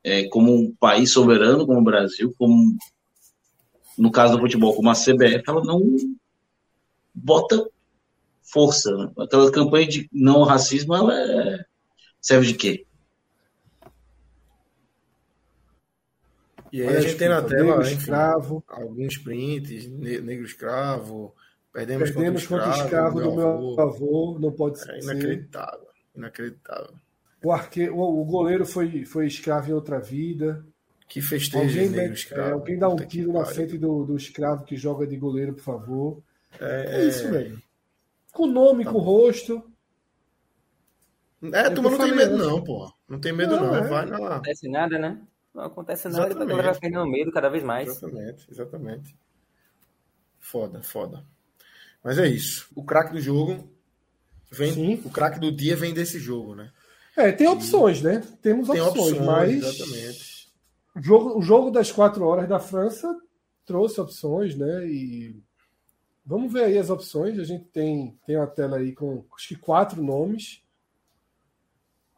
É, 0.04 0.28
como 0.30 0.56
um 0.56 0.74
país 0.76 1.12
soberano 1.12 1.68
como 1.68 1.80
o 1.80 1.84
Brasil, 1.84 2.34
como 2.38 2.78
no 3.98 4.10
caso 4.10 4.36
do 4.36 4.40
futebol, 4.40 4.74
como 4.74 4.90
a 4.90 4.94
CBF, 4.94 5.44
ela 5.46 5.62
não 5.64 5.82
bota 7.14 7.70
força. 8.42 8.96
Né? 8.96 9.12
Aquela 9.20 9.52
campanha 9.52 9.88
de 9.88 10.10
não 10.12 10.44
racismo, 10.44 10.96
ela 10.96 11.14
é... 11.14 11.66
serve 12.22 12.48
de 12.48 12.54
quê? 12.54 12.86
E 16.72 16.82
aí 16.82 16.98
a 16.98 17.02
gente 17.02 17.16
tem 17.16 17.28
na 17.28 17.42
tela 17.42 17.78
negro 17.78 17.88
escravo. 17.88 18.64
alguns 18.68 19.18
prints, 19.18 19.88
negro 19.90 20.46
escravo, 20.46 21.36
perdemos, 21.86 22.12
perdemos 22.12 22.48
contra 22.48 22.70
o 22.70 22.72
escravo, 22.72 23.22
do, 23.22 23.36
meu 23.36 23.80
avô, 23.80 24.38
não 24.40 24.52
pode 24.52 24.80
ser. 24.80 24.92
É 24.92 25.00
inacreditável, 25.00 25.88
inacreditável. 26.16 26.94
O, 27.44 27.52
arque... 27.52 27.90
o, 27.90 28.26
goleiro 28.26 28.66
foi, 28.66 29.06
foi 29.06 29.28
escravo 29.28 29.70
em 29.70 29.74
outra 29.74 30.00
vida. 30.00 30.66
Que 31.08 31.22
festejo 31.22 31.80
alguém, 31.80 31.90
negro 31.90 32.14
escravo. 32.14 32.50
É, 32.50 32.52
alguém 32.52 32.78
dá 32.78 32.90
um 32.90 32.96
tiro 32.98 33.34
na 33.34 33.46
frente 33.46 33.78
do, 33.78 34.06
do 34.06 34.16
escravo 34.16 34.64
que 34.64 34.76
joga 34.76 35.08
de 35.08 35.18
goleiro, 35.18 35.54
por 35.54 35.64
favor. 35.64 36.24
É, 36.60 36.98
é 36.98 37.06
isso, 37.06 37.30
velho. 37.32 37.60
Com 38.32 38.46
nome, 38.46 38.84
tá 38.84 38.92
com 38.92 39.00
rosto. 39.00 39.64
É, 41.42 41.62
a 41.62 41.72
turma 41.72 41.90
não 41.92 41.98
tem 41.98 42.16
medo, 42.16 42.38
não, 42.38 42.64
pô. 42.64 42.94
Não 43.08 43.20
tem 43.20 43.34
medo, 43.34 43.56
não. 43.56 43.68
não. 43.68 43.76
É. 43.76 43.88
Vai 43.88 44.06
na. 44.06 44.20
Não 44.20 44.28
acontece 44.28 44.70
nada, 44.70 45.00
né? 45.00 45.22
Não 45.54 45.64
acontece 45.64 46.10
nada, 46.10 46.28
exatamente. 46.28 46.54
ele 46.54 46.62
vai 46.62 46.80
perdendo 46.80 47.08
medo 47.08 47.32
cada 47.32 47.50
vez 47.50 47.64
mais. 47.64 47.88
Exatamente, 47.88 48.48
exatamente. 48.52 49.16
Foda, 50.38 50.84
foda. 50.84 51.26
Mas 52.04 52.18
é 52.18 52.28
isso. 52.28 52.68
O 52.76 52.84
craque 52.84 53.14
do 53.14 53.22
jogo 53.22 53.70
vem. 54.52 54.74
Sim. 54.74 55.02
O 55.06 55.10
craque 55.10 55.40
do 55.40 55.52
dia 55.52 55.76
vem 55.76 55.94
desse 55.94 56.20
jogo, 56.20 56.56
né? 56.56 56.72
É, 57.16 57.32
tem 57.32 57.48
opções, 57.48 58.02
né? 58.02 58.24
Temos 58.42 58.70
tem 58.70 58.80
opções, 58.82 59.14
opções, 59.14 59.26
mas. 59.26 59.64
Exatamente. 59.64 60.50
O 60.96 61.02
jogo, 61.02 61.38
o 61.38 61.42
jogo 61.42 61.72
das 61.72 61.92
quatro 61.92 62.26
horas 62.26 62.48
da 62.48 62.60
França 62.60 63.16
trouxe 63.66 64.00
opções, 64.00 64.56
né? 64.56 64.88
E 64.88 65.42
vamos 66.26 66.52
ver 66.52 66.64
aí 66.66 66.78
as 66.78 66.90
opções. 66.90 67.38
A 67.38 67.44
gente 67.44 67.66
tem, 67.66 68.18
tem 68.26 68.38
uma 68.38 68.48
tela 68.48 68.78
aí 68.78 68.94
com 68.94 69.26
acho 69.36 69.50
que 69.50 69.56
quatro 69.56 70.02
nomes 70.02 70.62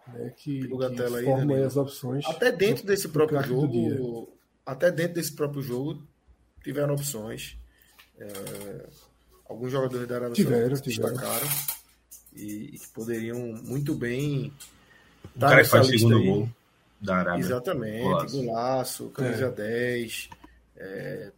né, 0.07 0.33
que, 0.35 0.67
que 0.67 0.95
tela 0.95 1.19
aí, 1.19 1.25
formam 1.25 1.55
aí 1.55 1.63
as 1.63 1.77
opções. 1.77 2.25
Até 2.25 2.51
dentro 2.51 2.85
desse 2.85 3.09
próprio 3.09 3.41
jogo, 3.43 4.37
até 4.65 4.91
dentro 4.91 5.15
desse 5.15 5.33
próprio 5.33 5.61
jogo 5.61 6.03
tiveram 6.63 6.93
opções. 6.93 7.57
É, 8.19 8.89
alguns 9.51 9.71
jogadores 9.71 10.07
da 10.07 10.15
Arábia 10.15 10.35
tiveram, 10.35 10.75
Saudita 10.75 10.89
tiveram. 10.89 11.13
destacaram 11.13 11.47
e, 12.33 12.79
que 12.79 12.87
poderiam 12.89 13.37
muito 13.63 13.93
bem 13.93 14.53
o 15.35 15.39
cara 15.39 15.61
que 15.61 15.69
faz 15.69 15.87
o 15.87 15.91
segundo 15.91 16.17
aí. 16.17 16.25
gol 16.25 16.49
da 16.99 17.17
Arábia. 17.17 17.43
Exatamente, 17.43 18.03
golaço, 18.03 18.43
golaço 18.43 19.09
camisa 19.09 19.45
é. 19.45 19.51
10, 19.51 20.29
é, 20.77 21.31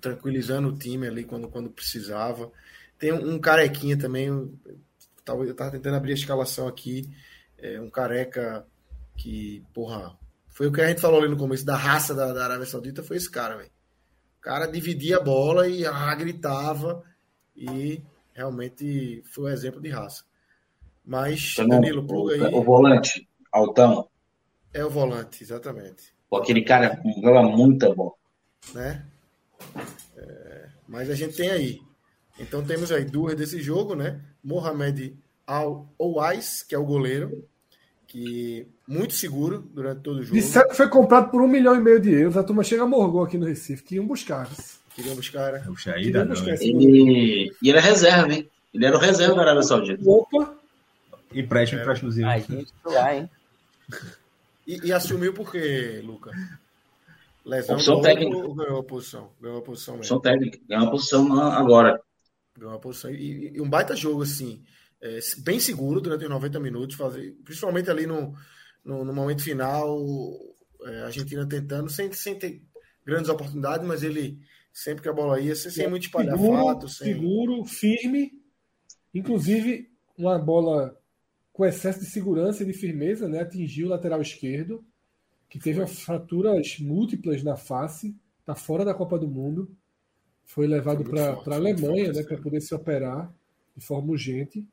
tranquilizando 0.00 0.68
o 0.68 0.76
time 0.76 1.06
ali 1.06 1.24
quando, 1.24 1.48
quando 1.48 1.70
precisava. 1.70 2.50
Tem 2.98 3.12
um, 3.12 3.34
um 3.34 3.38
carequinha 3.38 3.96
também, 3.98 4.26
eu 4.26 4.52
estava 5.18 5.44
eu 5.44 5.54
tava 5.54 5.72
tentando 5.72 5.96
abrir 5.96 6.12
a 6.12 6.16
escalação 6.16 6.66
aqui, 6.66 7.08
é, 7.58 7.80
um 7.80 7.90
careca 7.90 8.64
que, 9.16 9.62
porra, 9.74 10.16
foi 10.48 10.66
o 10.68 10.72
que 10.72 10.80
a 10.80 10.88
gente 10.88 11.00
falou 11.00 11.20
ali 11.20 11.28
no 11.28 11.36
começo, 11.36 11.64
da 11.64 11.76
raça 11.76 12.14
da, 12.14 12.32
da 12.32 12.44
Arábia 12.44 12.66
Saudita, 12.66 13.02
foi 13.02 13.16
esse 13.16 13.30
cara, 13.30 13.56
velho. 13.56 13.70
O 14.38 14.40
cara 14.40 14.66
dividia 14.66 15.18
a 15.18 15.22
bola 15.22 15.68
e 15.68 15.84
ah, 15.84 16.14
gritava 16.14 17.02
e 17.56 18.00
realmente 18.32 19.22
foi 19.26 19.50
um 19.50 19.54
exemplo 19.54 19.80
de 19.80 19.88
raça. 19.88 20.24
Mas, 21.04 21.56
Danilo, 21.56 22.06
pluga 22.06 22.34
aí. 22.34 22.54
O 22.54 22.62
volante, 22.62 23.28
Altão. 23.50 24.08
É 24.72 24.84
o 24.84 24.90
volante, 24.90 25.42
exatamente. 25.42 26.14
Pô, 26.28 26.36
aquele 26.36 26.62
cara 26.62 27.00
joga 27.22 27.42
muita 27.42 27.94
bola. 27.94 28.12
Né? 28.74 29.06
É, 30.16 30.68
mas 30.86 31.10
a 31.10 31.14
gente 31.14 31.36
tem 31.36 31.50
aí. 31.50 31.80
Então 32.38 32.64
temos 32.64 32.92
aí 32.92 33.04
duas 33.04 33.34
desse 33.34 33.60
jogo, 33.60 33.94
né? 33.94 34.20
Mohamed 34.44 35.18
Al-Owais, 35.46 36.62
que 36.62 36.74
é 36.74 36.78
o 36.78 36.84
goleiro, 36.84 37.48
que 38.06 38.68
muito 38.88 39.12
seguro 39.12 39.60
durante 39.72 40.00
todo 40.00 40.18
o 40.18 40.22
jogo. 40.22 40.34
Disseram 40.34 40.68
que 40.68 40.74
foi 40.74 40.88
comprado 40.88 41.30
por 41.30 41.42
um 41.42 41.46
milhão 41.46 41.76
e 41.76 41.80
meio 41.80 42.00
de 42.00 42.10
euros. 42.10 42.36
A 42.36 42.42
turma 42.42 42.64
chega 42.64 42.86
morgou 42.86 43.22
aqui 43.22 43.36
no 43.36 43.46
Recife, 43.46 43.82
que 43.82 43.96
iam 43.96 44.06
buscar. 44.06 44.48
Queriam 44.94 45.14
buscar, 45.14 45.52
né? 45.52 45.62
Puxa 45.64 45.92
aí, 45.92 46.04
Queriam 46.04 46.26
buscar 46.26 46.54
ele... 46.54 47.52
E 47.62 47.68
ele 47.68 47.78
é 47.78 47.80
reserva, 47.80 48.32
hein? 48.32 48.50
Ele 48.72 48.86
era 48.86 48.96
o 48.96 49.00
reserva 49.00 49.34
da 49.34 49.42
Arábia 49.42 49.62
Saudita. 49.62 50.02
Opa! 50.04 50.54
Empréstimo, 51.32 51.82
empréstimozinho. 51.82 52.26
Ai, 52.26 52.40
gente, 52.40 52.72
lá, 52.84 53.14
hein? 53.14 53.30
E, 54.66 54.86
e, 54.86 54.92
assumiu 54.92 55.32
por 55.32 55.52
quê, 55.52 56.00
Luca? 56.02 56.30
Lesão 57.44 57.76
opção 57.76 58.00
técnica. 58.00 58.36
Ou 58.36 58.54
ganhou 58.54 58.80
a 58.80 58.82
posição? 58.82 59.30
Ganhou 59.40 59.58
a 59.58 59.62
posição 59.62 59.94
mesmo. 59.94 60.16
Opção 60.16 60.20
técnica. 60.20 60.58
Ganhou 60.68 60.88
a 60.88 60.90
posição 60.90 61.40
agora. 61.40 62.00
Ganhou 62.56 62.74
a 62.74 62.78
posição. 62.78 63.10
E, 63.10 63.52
e 63.54 63.60
um 63.60 63.68
baita 63.68 63.94
jogo, 63.94 64.22
assim 64.22 64.62
é, 65.00 65.18
bem 65.38 65.60
seguro 65.60 66.00
durante 66.00 66.24
os 66.24 66.30
90 66.30 66.60
minutos, 66.60 66.96
fazer, 66.96 67.36
principalmente 67.44 67.90
ali 67.90 68.06
no, 68.06 68.34
no, 68.84 69.04
no 69.04 69.12
momento 69.12 69.42
final, 69.42 69.98
é, 70.84 71.02
a 71.02 71.06
Argentina 71.06 71.46
tentando, 71.46 71.90
sem, 71.90 72.12
sem 72.12 72.38
ter 72.38 72.62
grandes 73.04 73.28
oportunidades, 73.28 73.86
mas 73.86 74.02
ele 74.02 74.38
sempre 74.72 75.02
que 75.02 75.08
a 75.08 75.12
bola 75.12 75.40
ia, 75.40 75.54
sem, 75.54 75.70
sem 75.70 75.88
muito 75.88 76.04
espalhafato. 76.04 76.88
Seguro, 76.88 76.88
sem... 76.88 77.14
seguro, 77.14 77.64
firme, 77.64 78.32
inclusive 79.14 79.90
uma 80.16 80.38
bola 80.38 80.98
com 81.52 81.64
excesso 81.64 82.00
de 82.00 82.06
segurança 82.06 82.62
e 82.62 82.66
de 82.66 82.72
firmeza, 82.72 83.28
né? 83.28 83.40
atingiu 83.40 83.86
o 83.88 83.90
lateral 83.90 84.22
esquerdo, 84.22 84.84
que 85.48 85.58
teve 85.58 85.84
fraturas 85.86 86.78
múltiplas 86.78 87.42
na 87.42 87.56
face, 87.56 88.14
está 88.40 88.54
fora 88.54 88.84
da 88.84 88.94
Copa 88.94 89.18
do 89.18 89.26
Mundo, 89.26 89.74
foi 90.44 90.66
levado 90.66 91.04
para 91.04 91.32
a 91.32 91.54
Alemanha 91.54 92.12
né, 92.12 92.22
para 92.22 92.38
poder 92.38 92.60
se 92.60 92.74
operar 92.74 93.32
de 93.76 93.84
forma 93.84 94.12
urgente. 94.12 94.66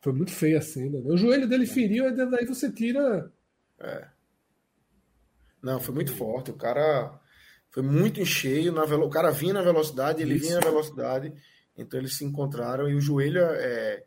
Foi 0.00 0.12
muito 0.12 0.30
feia 0.30 0.58
a 0.58 0.62
cena. 0.62 1.00
Né? 1.00 1.10
O 1.12 1.16
joelho 1.16 1.48
dele 1.48 1.66
feriu, 1.66 2.08
e 2.08 2.12
daí 2.12 2.46
você 2.46 2.70
tira. 2.70 3.32
É. 3.80 4.08
Não, 5.62 5.80
foi 5.80 5.94
muito 5.94 6.14
forte. 6.14 6.50
O 6.50 6.56
cara 6.56 7.18
foi 7.70 7.82
muito 7.82 8.20
em 8.20 8.24
cheio. 8.24 8.72
Na 8.72 8.84
velo... 8.84 9.06
O 9.06 9.10
cara 9.10 9.30
vinha 9.30 9.52
na 9.52 9.62
velocidade, 9.62 10.22
ele 10.22 10.34
Isso. 10.34 10.46
vinha 10.46 10.56
na 10.56 10.66
velocidade. 10.66 11.32
Então 11.76 11.98
eles 11.98 12.16
se 12.16 12.24
encontraram 12.24 12.88
e 12.88 12.94
o 12.94 13.00
joelho 13.00 13.40
é 13.40 14.04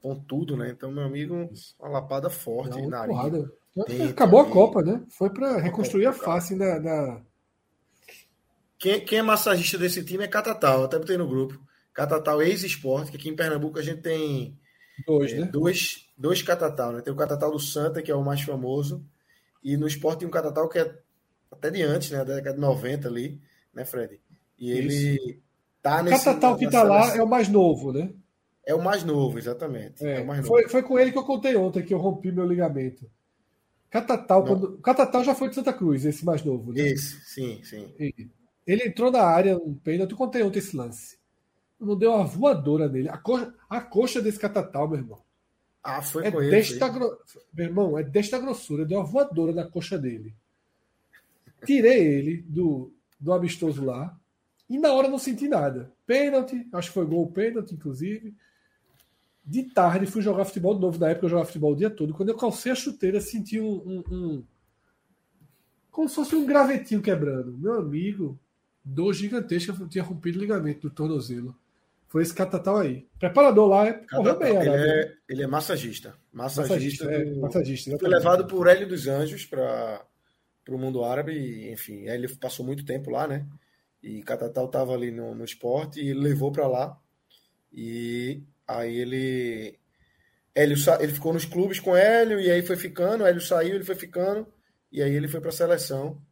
pontudo, 0.00 0.54
né? 0.56 0.70
Então, 0.70 0.92
meu 0.92 1.04
amigo, 1.04 1.48
uma 1.80 1.88
lapada 1.88 2.28
forte 2.28 2.78
Não, 2.78 2.90
na 2.90 3.06
porrada. 3.06 3.50
Acabou 4.10 4.40
a 4.40 4.50
Copa, 4.50 4.82
né? 4.82 5.02
Foi 5.08 5.30
para 5.30 5.58
reconstruir 5.58 6.06
a 6.06 6.12
face 6.12 6.56
da. 6.56 6.78
da... 6.78 7.22
Quem, 8.78 9.02
quem, 9.04 9.18
é 9.18 9.22
massagista 9.22 9.78
desse 9.78 10.04
time 10.04 10.24
é 10.24 10.28
Catatal, 10.28 10.84
até 10.84 10.98
botei 10.98 11.16
no 11.16 11.26
grupo. 11.26 11.58
Catatal 11.92 12.42
ex-esporte, 12.42 13.10
que 13.10 13.16
aqui 13.16 13.28
em 13.30 13.36
Pernambuco 13.36 13.78
a 13.78 13.82
gente 13.82 14.02
tem 14.02 14.58
Dois, 15.06 15.32
é, 15.32 15.40
né? 15.40 15.46
Dois, 15.46 16.08
dois 16.16 16.42
catatal, 16.42 16.92
né? 16.92 17.00
Tem 17.00 17.12
o 17.12 17.16
catatal 17.16 17.50
do 17.50 17.58
Santa, 17.58 18.02
que 18.02 18.10
é 18.10 18.14
o 18.14 18.24
mais 18.24 18.42
famoso, 18.42 19.04
e 19.62 19.76
no 19.76 19.86
esporte 19.86 20.20
tem 20.20 20.28
um 20.28 20.30
catatal 20.30 20.68
que 20.68 20.78
é 20.78 20.98
até 21.50 21.70
de 21.70 21.82
antes, 21.82 22.10
né? 22.10 22.18
Da 22.18 22.36
década 22.36 22.54
de 22.54 22.60
90 22.60 23.08
ali, 23.08 23.40
né, 23.72 23.84
Fred? 23.84 24.20
E 24.58 24.70
ele 24.70 24.94
Isso. 24.94 25.38
tá 25.82 26.02
nesse. 26.02 26.22
O 26.22 26.24
catatal 26.24 26.56
que 26.56 26.70
tá 26.70 26.82
lá 26.82 27.16
é 27.16 27.22
o 27.22 27.28
mais 27.28 27.48
novo, 27.48 27.92
né? 27.92 28.12
É 28.66 28.74
o 28.74 28.82
mais 28.82 29.04
novo, 29.04 29.38
exatamente. 29.38 30.04
É, 30.04 30.20
é 30.20 30.24
novo. 30.24 30.44
Foi, 30.44 30.68
foi 30.68 30.82
com 30.82 30.98
ele 30.98 31.12
que 31.12 31.18
eu 31.18 31.24
contei 31.24 31.56
ontem 31.56 31.82
que 31.82 31.92
eu 31.92 31.98
rompi 31.98 32.32
meu 32.32 32.46
ligamento. 32.46 33.10
Catatal, 33.90 34.44
quando... 34.44 34.78
Catatal 34.78 35.22
já 35.22 35.34
foi 35.34 35.48
de 35.48 35.54
Santa 35.54 35.72
Cruz, 35.72 36.04
esse 36.04 36.24
mais 36.24 36.42
novo, 36.42 36.72
né? 36.72 36.80
Esse, 36.80 37.20
sim, 37.24 37.60
sim. 37.62 37.94
Ele, 37.96 38.30
ele 38.66 38.88
entrou 38.88 39.10
na 39.10 39.22
área, 39.22 39.56
um 39.56 39.74
pênalti, 39.74 40.12
eu 40.12 40.16
contei 40.16 40.42
ontem 40.42 40.58
esse 40.58 40.76
lance 40.76 41.16
não 41.80 41.96
deu 41.96 42.12
uma 42.12 42.24
voadora 42.24 42.88
nele. 42.88 43.08
A 43.08 43.18
coxa, 43.18 43.54
a 43.68 43.80
coxa 43.80 44.22
desse 44.22 44.38
catatal, 44.38 44.88
meu 44.88 44.98
irmão. 44.98 45.22
Ah, 45.82 46.00
foi 46.00 46.26
é 46.26 46.30
com 46.30 46.38
desta 46.38 46.86
ele. 46.86 46.94
Gro... 46.94 47.18
Meu 47.52 47.66
irmão, 47.66 47.98
é 47.98 48.02
desta 48.02 48.38
grossura. 48.38 48.86
Deu 48.86 48.98
uma 48.98 49.04
voadora 49.04 49.52
na 49.52 49.64
coxa 49.64 49.98
dele. 49.98 50.34
Tirei 51.66 52.06
ele 52.06 52.42
do, 52.48 52.92
do 53.20 53.32
amistoso 53.32 53.84
lá. 53.84 54.18
E 54.68 54.78
na 54.78 54.92
hora 54.92 55.08
não 55.08 55.18
senti 55.18 55.46
nada. 55.46 55.92
Pênalti, 56.06 56.66
acho 56.72 56.88
que 56.88 56.94
foi 56.94 57.06
gol 57.06 57.30
pênalti, 57.30 57.74
inclusive. 57.74 58.34
De 59.44 59.62
tarde 59.64 60.06
fui 60.06 60.22
jogar 60.22 60.46
futebol 60.46 60.74
de 60.74 60.80
novo. 60.80 60.98
Na 60.98 61.10
época 61.10 61.26
eu 61.26 61.30
jogava 61.30 61.46
futebol 61.46 61.72
o 61.72 61.76
dia 61.76 61.90
todo. 61.90 62.14
Quando 62.14 62.30
eu 62.30 62.36
calcei 62.36 62.72
a 62.72 62.74
chuteira, 62.74 63.20
senti 63.20 63.60
um, 63.60 63.74
um, 63.86 64.04
um 64.10 64.44
como 65.90 66.08
se 66.08 66.14
fosse 66.14 66.34
um 66.34 66.46
gravetinho 66.46 67.02
quebrando. 67.02 67.56
Meu 67.56 67.74
amigo, 67.74 68.38
dor 68.82 69.12
gigantesca, 69.12 69.72
tinha 69.88 70.02
rompido 70.02 70.38
o 70.38 70.40
ligamento 70.40 70.88
do 70.88 70.94
tornozelo. 70.94 71.54
Foi 72.14 72.22
esse 72.22 72.32
Catatal 72.32 72.76
aí. 72.76 73.08
Preparador 73.18 73.68
lá, 73.68 73.88
é, 73.88 73.92
correu 74.08 74.38
bem. 74.38 74.56
ele, 74.56 74.68
é, 74.68 75.12
ele 75.28 75.42
é 75.42 75.48
massagista. 75.48 76.14
Massagista. 76.32 76.72
Massagista, 76.72 77.04
é, 77.10 77.24
do- 77.24 77.40
massagista, 77.40 77.98
Foi 77.98 78.08
levado 78.08 78.46
por 78.46 78.68
Hélio 78.68 78.86
dos 78.86 79.08
Anjos 79.08 79.44
para 79.44 80.00
o 80.68 80.78
mundo 80.78 81.02
árabe. 81.02 81.32
E, 81.32 81.72
enfim, 81.72 82.06
Hélio 82.06 82.38
passou 82.38 82.64
muito 82.64 82.84
tempo 82.84 83.10
lá, 83.10 83.26
né? 83.26 83.44
E 84.00 84.22
Catatal 84.22 84.66
estava 84.66 84.94
ali 84.94 85.10
no, 85.10 85.34
no 85.34 85.44
esporte 85.44 86.00
e 86.00 86.08
ele 86.10 86.20
levou 86.20 86.52
para 86.52 86.68
lá. 86.68 86.96
E 87.72 88.44
aí 88.64 88.96
ele. 88.96 89.76
Hélio, 90.54 90.76
ele 91.00 91.12
ficou 91.12 91.32
nos 91.32 91.44
clubes 91.44 91.80
com 91.80 91.96
Hélio 91.96 92.38
e 92.38 92.48
aí 92.48 92.62
foi 92.62 92.76
ficando. 92.76 93.26
Hélio 93.26 93.40
saiu, 93.40 93.74
ele 93.74 93.82
foi 93.82 93.96
ficando. 93.96 94.46
E 94.92 95.02
aí 95.02 95.12
ele 95.12 95.26
foi 95.26 95.40
para 95.40 95.48
a 95.48 95.52
seleção. 95.52 96.22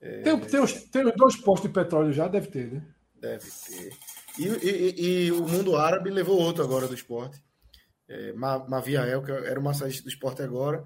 Tem, 0.00 0.40
tem, 0.40 0.58
os, 0.60 0.72
tem 0.72 1.06
os 1.06 1.14
dois 1.14 1.36
postos 1.36 1.68
de 1.70 1.74
petróleo 1.74 2.12
já, 2.12 2.26
deve 2.26 2.48
ter, 2.48 2.72
né? 2.72 2.82
Deve 3.14 3.44
ter. 3.48 3.92
E, 4.38 4.46
e- 4.46 5.26
e- 5.26 5.32
o 5.32 5.46
mundo 5.46 5.76
árabe 5.76 6.10
levou 6.10 6.38
outro 6.38 6.62
agora 6.64 6.86
do 6.88 6.94
esporte. 6.94 7.42
É, 8.08 8.32
Ma- 8.32 8.66
Maviael, 8.68 9.22
que 9.22 9.30
era 9.30 9.58
o 9.58 9.62
massagista 9.62 10.02
do 10.04 10.08
esporte 10.08 10.42
agora, 10.42 10.82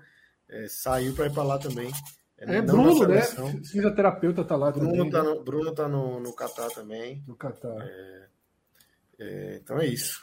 é, 0.49 0.67
saiu 0.69 1.15
para 1.15 1.27
ir 1.27 1.33
para 1.33 1.43
lá 1.43 1.59
também. 1.59 1.91
É, 2.37 2.61
não 2.61 2.75
Bruno, 2.85 3.07
né? 3.09 3.23
Fisioterapeuta 3.23 4.45
tá 4.45 4.57
lá 4.57 4.71
Bruno 4.73 4.91
também. 4.97 5.11
tá 5.11 5.23
né? 5.23 5.29
no, 5.31 5.45
Bruno 5.45 5.73
tá 5.75 5.89
no, 5.89 6.21
no 6.21 6.33
Catar 6.35 6.69
também. 6.71 7.23
No 7.27 7.37
Catar. 7.37 7.77
É, 9.19 9.57
então 9.63 9.79
é 9.79 9.87
isso. 9.87 10.23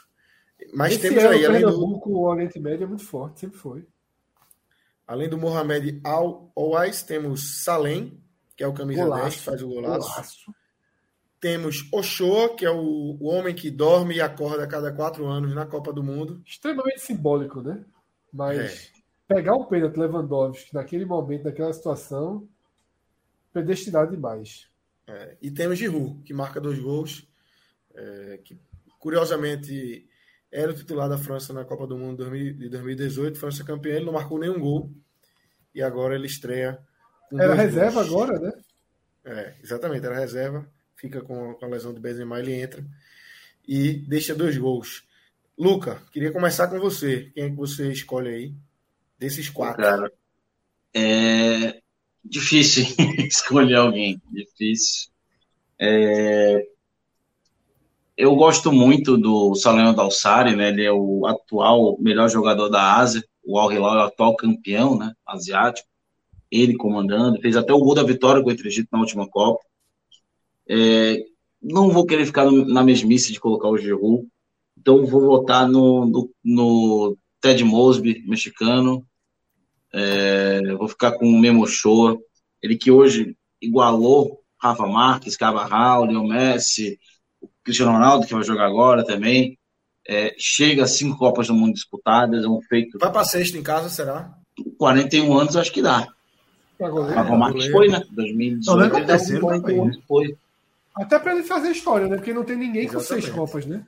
Mas 0.74 0.92
Esse 0.92 1.02
temos 1.08 1.24
aí, 1.24 1.42
o 1.44 1.48
além 1.48 1.62
do, 1.62 1.80
o 2.08 2.22
Oriente 2.28 2.60
Médio 2.60 2.84
é 2.84 2.86
muito 2.86 3.04
forte, 3.04 3.40
sempre 3.40 3.58
foi. 3.58 3.84
além 5.06 5.28
do 5.28 5.36
Mohamed 5.38 6.00
Al-Owais, 6.04 7.02
temos 7.02 7.62
Salem, 7.64 8.22
que 8.56 8.62
é 8.62 8.68
o 8.68 8.72
camisa 8.72 9.02
Golaço. 9.02 9.22
10, 9.24 9.34
que 9.36 9.42
faz 9.42 9.62
o 9.62 9.68
golaço. 9.68 10.08
Golaço. 10.08 10.54
Temos 11.42 11.88
Ochoa, 11.92 12.54
que 12.54 12.64
é 12.64 12.70
o, 12.70 13.16
o 13.20 13.24
homem 13.26 13.52
que 13.52 13.68
dorme 13.68 14.14
e 14.14 14.20
acorda 14.20 14.62
a 14.62 14.66
cada 14.68 14.92
quatro 14.92 15.26
anos 15.26 15.52
na 15.52 15.66
Copa 15.66 15.92
do 15.92 16.00
Mundo. 16.00 16.40
Extremamente 16.46 17.00
simbólico, 17.00 17.60
né? 17.60 17.84
Mas 18.32 18.92
É. 19.28 19.34
pegar 19.34 19.56
o 19.56 19.66
pênalti 19.66 19.96
Lewandowski 19.98 20.72
naquele 20.72 21.04
momento, 21.04 21.42
naquela 21.42 21.72
situação, 21.72 22.48
predestinado 23.52 24.12
demais. 24.12 24.68
É, 25.08 25.36
e 25.42 25.50
temos 25.50 25.80
Giroud, 25.80 26.22
que 26.22 26.32
marca 26.32 26.60
dois 26.60 26.78
gols, 26.78 27.26
é, 27.92 28.38
que 28.44 28.56
curiosamente 29.00 30.08
era 30.48 30.70
o 30.70 30.74
titular 30.74 31.08
da 31.08 31.18
França 31.18 31.52
na 31.52 31.64
Copa 31.64 31.88
do 31.88 31.98
Mundo 31.98 32.18
2000 32.18 32.54
de 32.56 32.68
2018, 32.68 33.36
França 33.36 33.64
campeã, 33.64 33.96
ele 33.96 34.04
não 34.04 34.12
marcou 34.12 34.38
nenhum 34.38 34.60
gol, 34.60 34.92
e 35.74 35.82
agora 35.82 36.14
ele 36.14 36.26
estreia 36.26 36.78
com 37.28 37.40
Era 37.40 37.54
reserva 37.54 38.04
gols. 38.04 38.30
agora, 38.30 38.38
né? 38.38 38.52
É, 39.24 39.54
exatamente, 39.60 40.06
era 40.06 40.14
reserva, 40.20 40.70
fica 41.02 41.20
com, 41.20 41.58
a 41.60 41.66
lesão 41.66 41.92
do 41.92 42.00
Benzema, 42.00 42.38
ele 42.38 42.54
entra 42.54 42.86
e 43.66 43.92
deixa 43.92 44.36
dois 44.36 44.56
gols. 44.56 45.02
Luca, 45.58 46.00
queria 46.12 46.30
começar 46.30 46.68
com 46.68 46.78
você, 46.78 47.30
quem 47.34 47.44
é 47.44 47.50
que 47.50 47.56
você 47.56 47.90
escolhe 47.90 48.28
aí, 48.28 48.54
desses 49.18 49.50
quatro? 49.50 49.82
Cara, 49.82 50.12
é 50.94 51.82
difícil 52.24 52.86
escolher 53.26 53.74
alguém. 53.74 54.22
Difícil. 54.30 55.10
É, 55.78 56.64
Eu 58.16 58.36
gosto 58.36 58.70
muito 58.70 59.18
do 59.18 59.56
Saleno 59.56 59.94
Dalsari, 59.94 60.54
né? 60.54 60.68
Ele 60.68 60.84
é 60.84 60.92
o 60.92 61.26
atual 61.26 61.98
melhor 61.98 62.28
jogador 62.28 62.68
da 62.68 62.96
Ásia. 62.96 63.24
O 63.44 63.58
Al 63.58 63.72
Hilal 63.72 63.96
é 63.96 63.98
o 64.04 64.06
atual 64.06 64.36
campeão, 64.36 64.96
né? 64.96 65.12
Asiático. 65.26 65.88
Ele 66.48 66.76
comandando, 66.76 67.40
fez 67.40 67.56
até 67.56 67.72
o 67.72 67.78
gol 67.78 67.94
da 67.94 68.04
vitória 68.04 68.42
contra 68.42 68.64
o 68.64 68.68
Egito 68.68 68.88
na 68.92 69.00
última 69.00 69.28
Copa. 69.28 69.64
É, 70.68 71.16
Não 71.64 71.90
vou 71.90 72.04
querer 72.04 72.26
ficar 72.26 72.44
no- 72.44 72.64
na 72.66 72.82
mesmice 72.82 73.32
de 73.32 73.38
colocar 73.38 73.68
o 73.68 73.78
Giroud. 73.78 74.26
Então 74.76 75.06
vou 75.06 75.20
votar 75.20 75.68
no, 75.68 76.04
no, 76.06 76.30
no 76.44 77.16
Ted 77.40 77.62
Mosby, 77.62 78.24
mexicano. 78.26 79.06
É, 79.94 80.74
vou 80.76 80.88
ficar 80.88 81.12
com 81.12 81.26
o 81.26 81.38
Memo 81.38 81.62
Ochoa, 81.62 82.18
ele 82.62 82.76
que 82.76 82.90
hoje 82.90 83.36
igualou 83.60 84.40
Rafa 84.60 84.86
Marques, 84.86 85.36
Carvajal, 85.36 86.04
Leo 86.06 86.24
Messi, 86.26 86.98
o 87.40 87.48
Cristiano 87.62 87.92
Ronaldo, 87.92 88.26
que 88.26 88.34
vai 88.34 88.42
jogar 88.42 88.66
agora 88.66 89.04
também. 89.04 89.56
É, 90.08 90.34
chega 90.38 90.82
a 90.84 90.86
cinco 90.88 91.16
Copas 91.18 91.46
do 91.46 91.54
Mundo 91.54 91.74
disputadas, 91.74 92.44
é 92.44 92.48
um 92.48 92.60
feito. 92.62 92.98
Vai 92.98 93.12
para 93.12 93.24
sexta 93.24 93.56
em 93.56 93.62
casa, 93.62 93.88
será? 93.88 94.34
41 94.78 95.38
anos, 95.38 95.56
acho 95.56 95.72
que 95.72 95.82
dá. 95.82 96.08
Pra 96.76 96.88
goleiro. 96.90 97.14
Rafa 97.14 97.36
Marques 97.36 97.68
goleiro. 97.68 97.76
foi, 97.76 97.88
né? 97.88 98.04
Não, 98.08 98.14
2018, 98.16 98.76
não 98.76 98.82
é 98.82 98.86
ele 98.86 98.90
tava 98.90 99.00
com 99.00 99.06
terceiro, 99.06 99.40
41 99.42 99.76
né, 99.76 99.90
anos, 99.92 100.04
foi. 100.08 100.36
Até 100.94 101.18
pra 101.18 101.34
ele 101.34 101.42
fazer 101.42 101.70
história, 101.70 102.06
né? 102.06 102.16
Porque 102.16 102.34
não 102.34 102.44
tem 102.44 102.56
ninguém 102.56 102.86
com 102.86 103.00
seis 103.00 103.24
Exatamente. 103.24 103.38
copas, 103.38 103.66
né? 103.66 103.84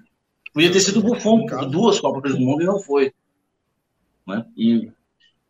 Podia 0.53 0.73
ter 0.73 0.81
sido 0.81 1.01
o 1.01 1.03
Buffon, 1.03 1.45
duas 1.71 2.01
Copas 2.01 2.33
do 2.33 2.41
Mundo 2.41 2.63
e 2.63 2.67
não 2.67 2.81
foi. 2.81 3.13
Né? 4.27 4.47
E, 4.57 4.91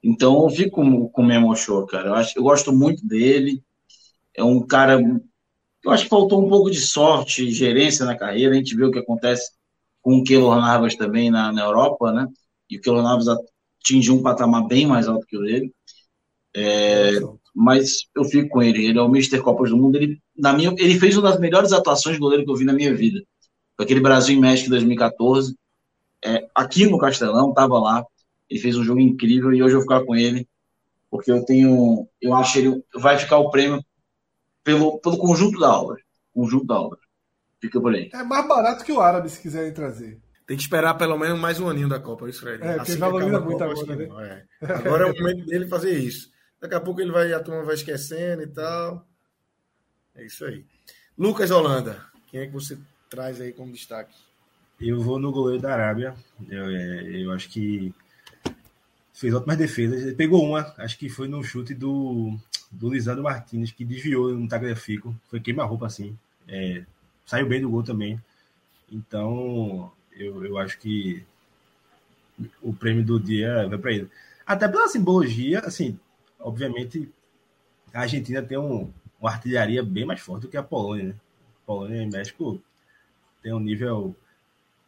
então 0.03 0.43
eu 0.43 0.51
fico 0.51 0.77
com, 0.77 1.09
com 1.09 1.23
o 1.23 1.27
Memo 1.27 1.53
Ochoa, 1.53 1.87
cara. 1.87 2.09
Eu, 2.09 2.15
acho, 2.15 2.39
eu 2.39 2.43
gosto 2.43 2.73
muito 2.73 3.07
dele. 3.07 3.63
É 4.35 4.43
um 4.43 4.67
cara. 4.67 4.99
Eu 5.85 5.91
acho 5.91 6.05
que 6.05 6.11
faltou 6.11 6.45
um 6.45 6.49
pouco 6.49 6.71
de 6.71 6.81
sorte, 6.81 7.51
gerência 7.51 8.07
na 8.07 8.17
carreira. 8.17 8.55
A 8.55 8.57
gente 8.57 8.75
vê 8.75 8.85
o 8.85 8.91
que 8.91 8.99
acontece 8.99 9.53
com 10.01 10.19
o 10.19 10.25
Keylor 10.25 10.57
Navas 10.57 10.97
também 10.97 11.31
na, 11.31 11.53
na 11.53 11.63
Europa, 11.63 12.11
né? 12.11 12.27
E 12.69 12.79
o 12.79 12.81
Keylor 12.81 13.03
Navas 13.03 13.27
atingiu 13.29 14.15
um 14.15 14.23
patamar 14.23 14.67
bem 14.67 14.87
mais 14.87 15.07
alto 15.07 15.27
que 15.27 15.37
o 15.37 15.43
dele. 15.43 15.73
É, 16.57 17.21
mas 17.55 18.07
eu 18.17 18.25
fico 18.25 18.49
com 18.49 18.63
ele. 18.63 18.87
Ele 18.87 18.99
é 18.99 19.03
o 19.03 19.09
Mr. 19.09 19.41
Copas 19.43 19.69
do 19.69 19.77
Mundo. 19.77 19.97
Ele, 19.97 20.21
na 20.37 20.53
minha, 20.53 20.75
ele 20.79 20.99
fez 20.99 21.17
uma 21.17 21.31
das 21.31 21.41
melhores 21.41 21.73
atuações 21.73 22.17
de 22.17 22.21
goleiro 22.21 22.45
que 22.45 22.51
eu 22.51 22.57
vi 22.57 22.65
na 22.65 22.73
minha 22.73 22.95
vida. 22.95 23.23
Foi 23.77 23.85
aquele 23.85 24.01
Brasil 24.01 24.37
em 24.37 24.41
México 24.41 24.69
em 24.69 24.71
2014. 24.71 25.57
É, 26.25 26.47
aqui 26.55 26.87
no 26.87 26.99
Castelão, 26.99 27.51
estava 27.51 27.79
lá. 27.79 28.05
Ele 28.49 28.61
fez 28.61 28.77
um 28.77 28.85
jogo 28.85 29.01
incrível 29.01 29.53
e 29.53 29.63
hoje 29.63 29.75
eu 29.75 29.81
vou 29.81 29.83
ficar 29.83 30.05
com 30.05 30.15
ele. 30.15 30.49
Porque 31.11 31.31
eu 31.31 31.45
tenho. 31.45 32.09
Eu 32.21 32.35
acho 32.35 32.55
que 32.55 32.59
ele 32.61 32.85
vai 32.95 33.19
ficar 33.19 33.39
o 33.39 33.51
prêmio 33.51 33.85
pelo, 34.63 34.99
pelo 34.99 35.19
conjunto 35.19 35.59
da 35.59 35.73
obra. 35.73 36.01
Conjunto 36.33 36.67
da 36.67 36.81
obra. 36.81 36.99
Fica 37.61 37.81
por 37.81 37.95
aí. 37.95 38.11
É 38.13 38.23
mais 38.23 38.47
barato 38.47 38.85
que 38.85 38.93
o 38.93 39.01
árabe, 39.01 39.29
se 39.29 39.41
quiserem 39.41 39.73
trazer. 39.73 40.21
Tem 40.47 40.57
que 40.57 40.63
esperar 40.63 40.95
pelo 40.95 41.17
menos 41.17 41.39
mais 41.39 41.59
um 41.59 41.69
aninho 41.69 41.89
da 41.89 41.99
Copa, 41.99 42.29
isso, 42.29 42.41
Fred. 42.41 42.63
É, 42.63 42.75
porque 42.77 42.93
que 42.93 42.99
valoriza 42.99 43.41
muito 43.41 43.59
Copa, 43.59 43.71
agora, 43.71 43.97
né? 43.97 44.45
é. 44.61 44.73
Agora 44.73 45.09
é 45.09 45.11
o 45.11 45.15
momento 45.15 45.47
dele 45.47 45.67
fazer 45.69 45.99
isso. 45.99 46.31
Daqui 46.61 46.75
a 46.75 46.81
pouco 46.81 47.01
ele 47.01 47.13
vai, 47.13 47.33
a 47.33 47.41
turma 47.41 47.63
vai 47.63 47.75
esquecendo 47.75 48.43
e 48.43 48.47
tal. 48.49 49.07
É 50.17 50.25
isso 50.25 50.45
aí. 50.45 50.65
Lucas 51.19 51.51
Holanda, 51.51 52.05
quem 52.29 52.41
é 52.41 52.47
que 52.47 52.53
você 52.53 52.79
traz 53.09 53.41
aí 53.41 53.53
como 53.53 53.73
destaque? 53.73 54.15
Eu 54.81 55.01
vou 55.01 55.19
no 55.19 55.33
goleiro 55.33 55.63
da 55.63 55.73
Arábia. 55.73 56.15
Eu, 56.49 56.65
é, 56.71 57.23
eu 57.23 57.33
acho 57.33 57.49
que 57.49 57.95
fez 59.13 59.33
ótimas 59.33 59.57
defesas. 59.57 60.03
Ele 60.03 60.15
pegou 60.15 60.45
uma, 60.45 60.75
acho 60.79 60.99
que 60.99 61.09
foi 61.09 61.29
no 61.29 61.43
chute 61.43 61.75
do, 61.75 62.37
do 62.71 62.93
Lisandro 62.93 63.23
Martinez, 63.23 63.71
que 63.71 63.85
desviou 63.85 64.35
no 64.35 64.49
Tagliafico. 64.49 65.15
Foi 65.29 65.41
queima-roupa 65.41 65.87
assim. 65.87 66.19
É, 66.49 66.85
saiu 67.25 67.49
bem 67.49 67.61
do 67.61 67.71
gol 67.71 67.83
também. 67.83 68.21
Então, 68.91 69.91
eu, 70.13 70.45
eu 70.45 70.59
acho 70.59 70.79
que 70.79 71.25
o 72.61 72.73
prêmio 72.73 73.05
do 73.05 73.21
dia 73.21 73.67
vai 73.69 73.79
para 73.79 73.93
ele. 73.93 74.11
Até 74.47 74.69
pela 74.69 74.89
simbologia, 74.89 75.61
assim, 75.61 75.99
obviamente, 76.39 77.09
a 77.93 78.01
Argentina 78.01 78.43
tem 78.43 78.59
um, 78.59 78.93
uma 79.21 79.31
artilharia 79.31 79.83
bem 79.83 80.05
mais 80.05 80.21
forte 80.21 80.43
do 80.43 80.49
que 80.49 80.57
a 80.57 80.63
Polônia, 80.63 81.05
né? 81.05 81.15
Polônia 81.67 82.03
e 82.03 82.11
México 82.11 82.61
tem 83.43 83.53
um 83.53 83.61
nível 83.61 84.07
um 84.09 84.15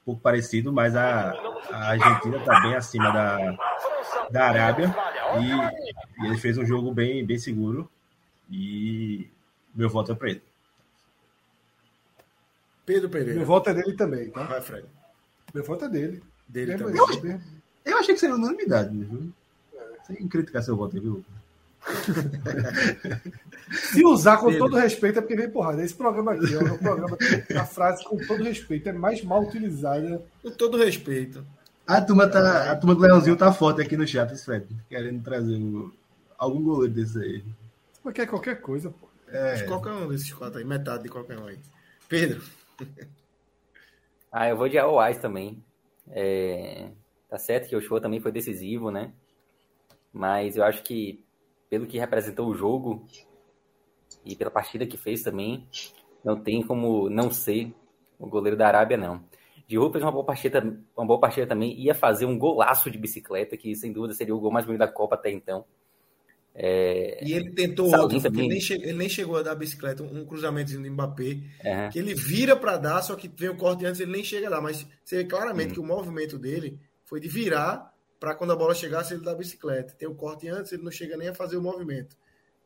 pouco 0.04 0.20
parecido, 0.20 0.72
mas 0.72 0.94
a, 0.94 1.32
a 1.70 1.90
Argentina 1.90 2.36
está 2.38 2.60
bem 2.60 2.74
acima 2.74 3.10
da, 3.10 3.56
da 4.30 4.44
Arábia 4.46 4.94
e, 5.40 6.22
e 6.22 6.26
ele 6.26 6.38
fez 6.38 6.58
um 6.58 6.64
jogo 6.64 6.92
bem, 6.92 7.24
bem 7.24 7.38
seguro 7.38 7.90
e 8.50 9.28
meu 9.74 9.88
voto 9.88 10.12
é 10.12 10.14
para 10.14 10.30
ele. 10.30 10.42
Pedro 12.84 13.10
Pereira. 13.10 13.34
Meu 13.34 13.46
voto 13.46 13.68
é 13.68 13.74
dele 13.74 13.96
também, 13.96 14.30
tá? 14.30 14.44
Vai, 14.44 14.60
Fred. 14.60 14.86
Meu 15.52 15.64
voto 15.64 15.84
é 15.86 15.88
dele. 15.88 16.22
Dele 16.46 16.72
Mesmo 16.72 16.86
também. 16.86 17.10
isso, 17.10 17.22
mesmo. 17.22 17.42
Eu 17.84 17.98
achei 17.98 18.14
que 18.14 18.20
seria 18.20 18.36
unanimidade, 18.36 18.94
né, 18.94 19.04
viu? 19.04 19.32
Sem 20.06 20.28
criticar 20.28 20.62
seu 20.62 20.76
voto 20.76 20.94
aí, 20.94 21.02
viu? 21.02 21.24
Se 23.92 24.04
usar 24.04 24.38
com 24.38 24.46
Dele. 24.46 24.58
todo 24.58 24.76
respeito 24.76 25.18
é 25.18 25.22
porque 25.22 25.36
vem 25.36 25.50
porrada. 25.50 25.82
Esse 25.84 25.94
programa 25.94 26.32
aqui 26.32 26.54
é 26.54 26.58
um 26.58 26.78
programa 26.78 27.16
que 27.16 27.52
a 27.56 27.64
frase 27.64 28.04
com 28.04 28.16
todo 28.16 28.42
respeito 28.44 28.88
é 28.88 28.92
mais 28.92 29.22
mal 29.24 29.42
utilizada. 29.42 30.22
Com 30.42 30.50
todo 30.50 30.76
respeito. 30.76 31.44
A 31.86 32.00
turma, 32.00 32.28
tá, 32.28 32.72
a 32.72 32.76
turma 32.76 32.94
do 32.94 33.00
Leãozinho 33.00 33.36
tá 33.36 33.52
forte 33.52 33.80
aqui 33.80 33.96
no 33.96 34.06
chat, 34.06 34.36
Fred, 34.38 34.66
querendo 34.88 35.22
trazer 35.22 35.54
o- 35.56 35.92
algum 36.36 36.62
goleiro 36.62 36.92
desse 36.94 37.18
aí. 37.18 37.44
Mas 38.02 38.14
quer 38.14 38.26
qualquer 38.26 38.60
coisa, 38.60 38.90
pô. 38.90 39.08
É. 39.28 39.62
Qualquer 39.64 39.90
um 39.92 40.08
desses 40.08 40.32
quatro 40.32 40.58
aí, 40.58 40.64
metade 40.64 41.04
de 41.04 41.08
qualquer 41.08 41.38
um 41.38 41.46
aí. 41.46 41.58
Pedro. 42.08 42.42
Ah, 44.38 44.48
eu 44.50 44.56
vou 44.56 44.68
de 44.68 44.76
Aoais 44.76 45.16
também. 45.16 45.62
É, 46.10 46.88
tá 47.26 47.38
certo 47.38 47.68
que 47.68 47.76
o 47.76 47.80
show 47.80 47.98
também 47.98 48.20
foi 48.20 48.30
decisivo, 48.30 48.90
né? 48.90 49.12
Mas 50.12 50.56
eu 50.58 50.64
acho 50.64 50.82
que, 50.82 51.24
pelo 51.68 51.86
que 51.86 51.98
representou 51.98 52.48
o 52.48 52.54
jogo 52.54 53.04
e 54.24 54.34
pela 54.34 54.50
partida 54.50 54.86
que 54.86 54.96
fez 54.96 55.22
também, 55.22 55.66
não 56.24 56.40
tem 56.40 56.62
como 56.62 57.08
não 57.08 57.30
ser 57.30 57.72
o 58.18 58.26
goleiro 58.26 58.56
da 58.56 58.66
Arábia, 58.66 58.96
não. 58.96 59.24
Giroud 59.68 59.92
fez 59.92 60.04
uma 60.04 60.12
boa 60.12 60.24
partida, 60.24 60.60
uma 60.96 61.06
boa 61.06 61.18
partida 61.18 61.46
também, 61.46 61.78
ia 61.78 61.94
fazer 61.94 62.24
um 62.24 62.38
golaço 62.38 62.90
de 62.90 62.98
bicicleta, 62.98 63.56
que 63.56 63.74
sem 63.74 63.92
dúvida 63.92 64.14
seria 64.14 64.34
o 64.34 64.40
gol 64.40 64.52
mais 64.52 64.64
bonito 64.64 64.78
da 64.78 64.88
Copa 64.88 65.16
até 65.16 65.30
então. 65.30 65.64
É... 66.54 67.22
E 67.22 67.32
ele 67.32 67.50
tentou 67.50 67.94
outro, 67.94 68.16
ele 68.16 68.48
nem, 68.48 68.60
chegou, 68.60 68.84
ele 68.84 68.96
nem, 68.96 69.08
chegou 69.08 69.36
a 69.36 69.42
dar 69.42 69.52
a 69.52 69.56
bicicleta, 69.56 70.02
um 70.02 70.24
cruzamento 70.24 70.70
de 70.70 70.78
Mbappé, 70.78 71.24
uhum. 71.64 71.90
que 71.92 71.98
ele 71.98 72.14
vira 72.14 72.56
para 72.56 72.78
dar, 72.78 73.02
só 73.02 73.14
que 73.14 73.28
vem 73.28 73.50
o 73.50 73.56
corte 73.56 73.84
antes, 73.84 74.00
ele 74.00 74.12
nem 74.12 74.24
chega 74.24 74.48
dar, 74.48 74.62
mas 74.62 74.86
você 75.04 75.18
vê 75.18 75.24
claramente 75.24 75.68
uhum. 75.68 75.74
que 75.74 75.80
o 75.80 75.84
movimento 75.84 76.38
dele 76.38 76.80
foi 77.04 77.20
de 77.20 77.28
virar 77.28 77.92
para 78.26 78.34
quando 78.34 78.52
a 78.52 78.56
bola 78.56 78.74
chegasse 78.74 79.14
ele 79.14 79.22
dar 79.22 79.30
a 79.30 79.36
bicicleta. 79.36 79.94
Tem 79.96 80.08
o 80.08 80.14
corte 80.16 80.48
antes, 80.48 80.72
ele 80.72 80.82
não 80.82 80.90
chega 80.90 81.16
nem 81.16 81.28
a 81.28 81.34
fazer 81.34 81.56
o 81.56 81.62
movimento. 81.62 82.16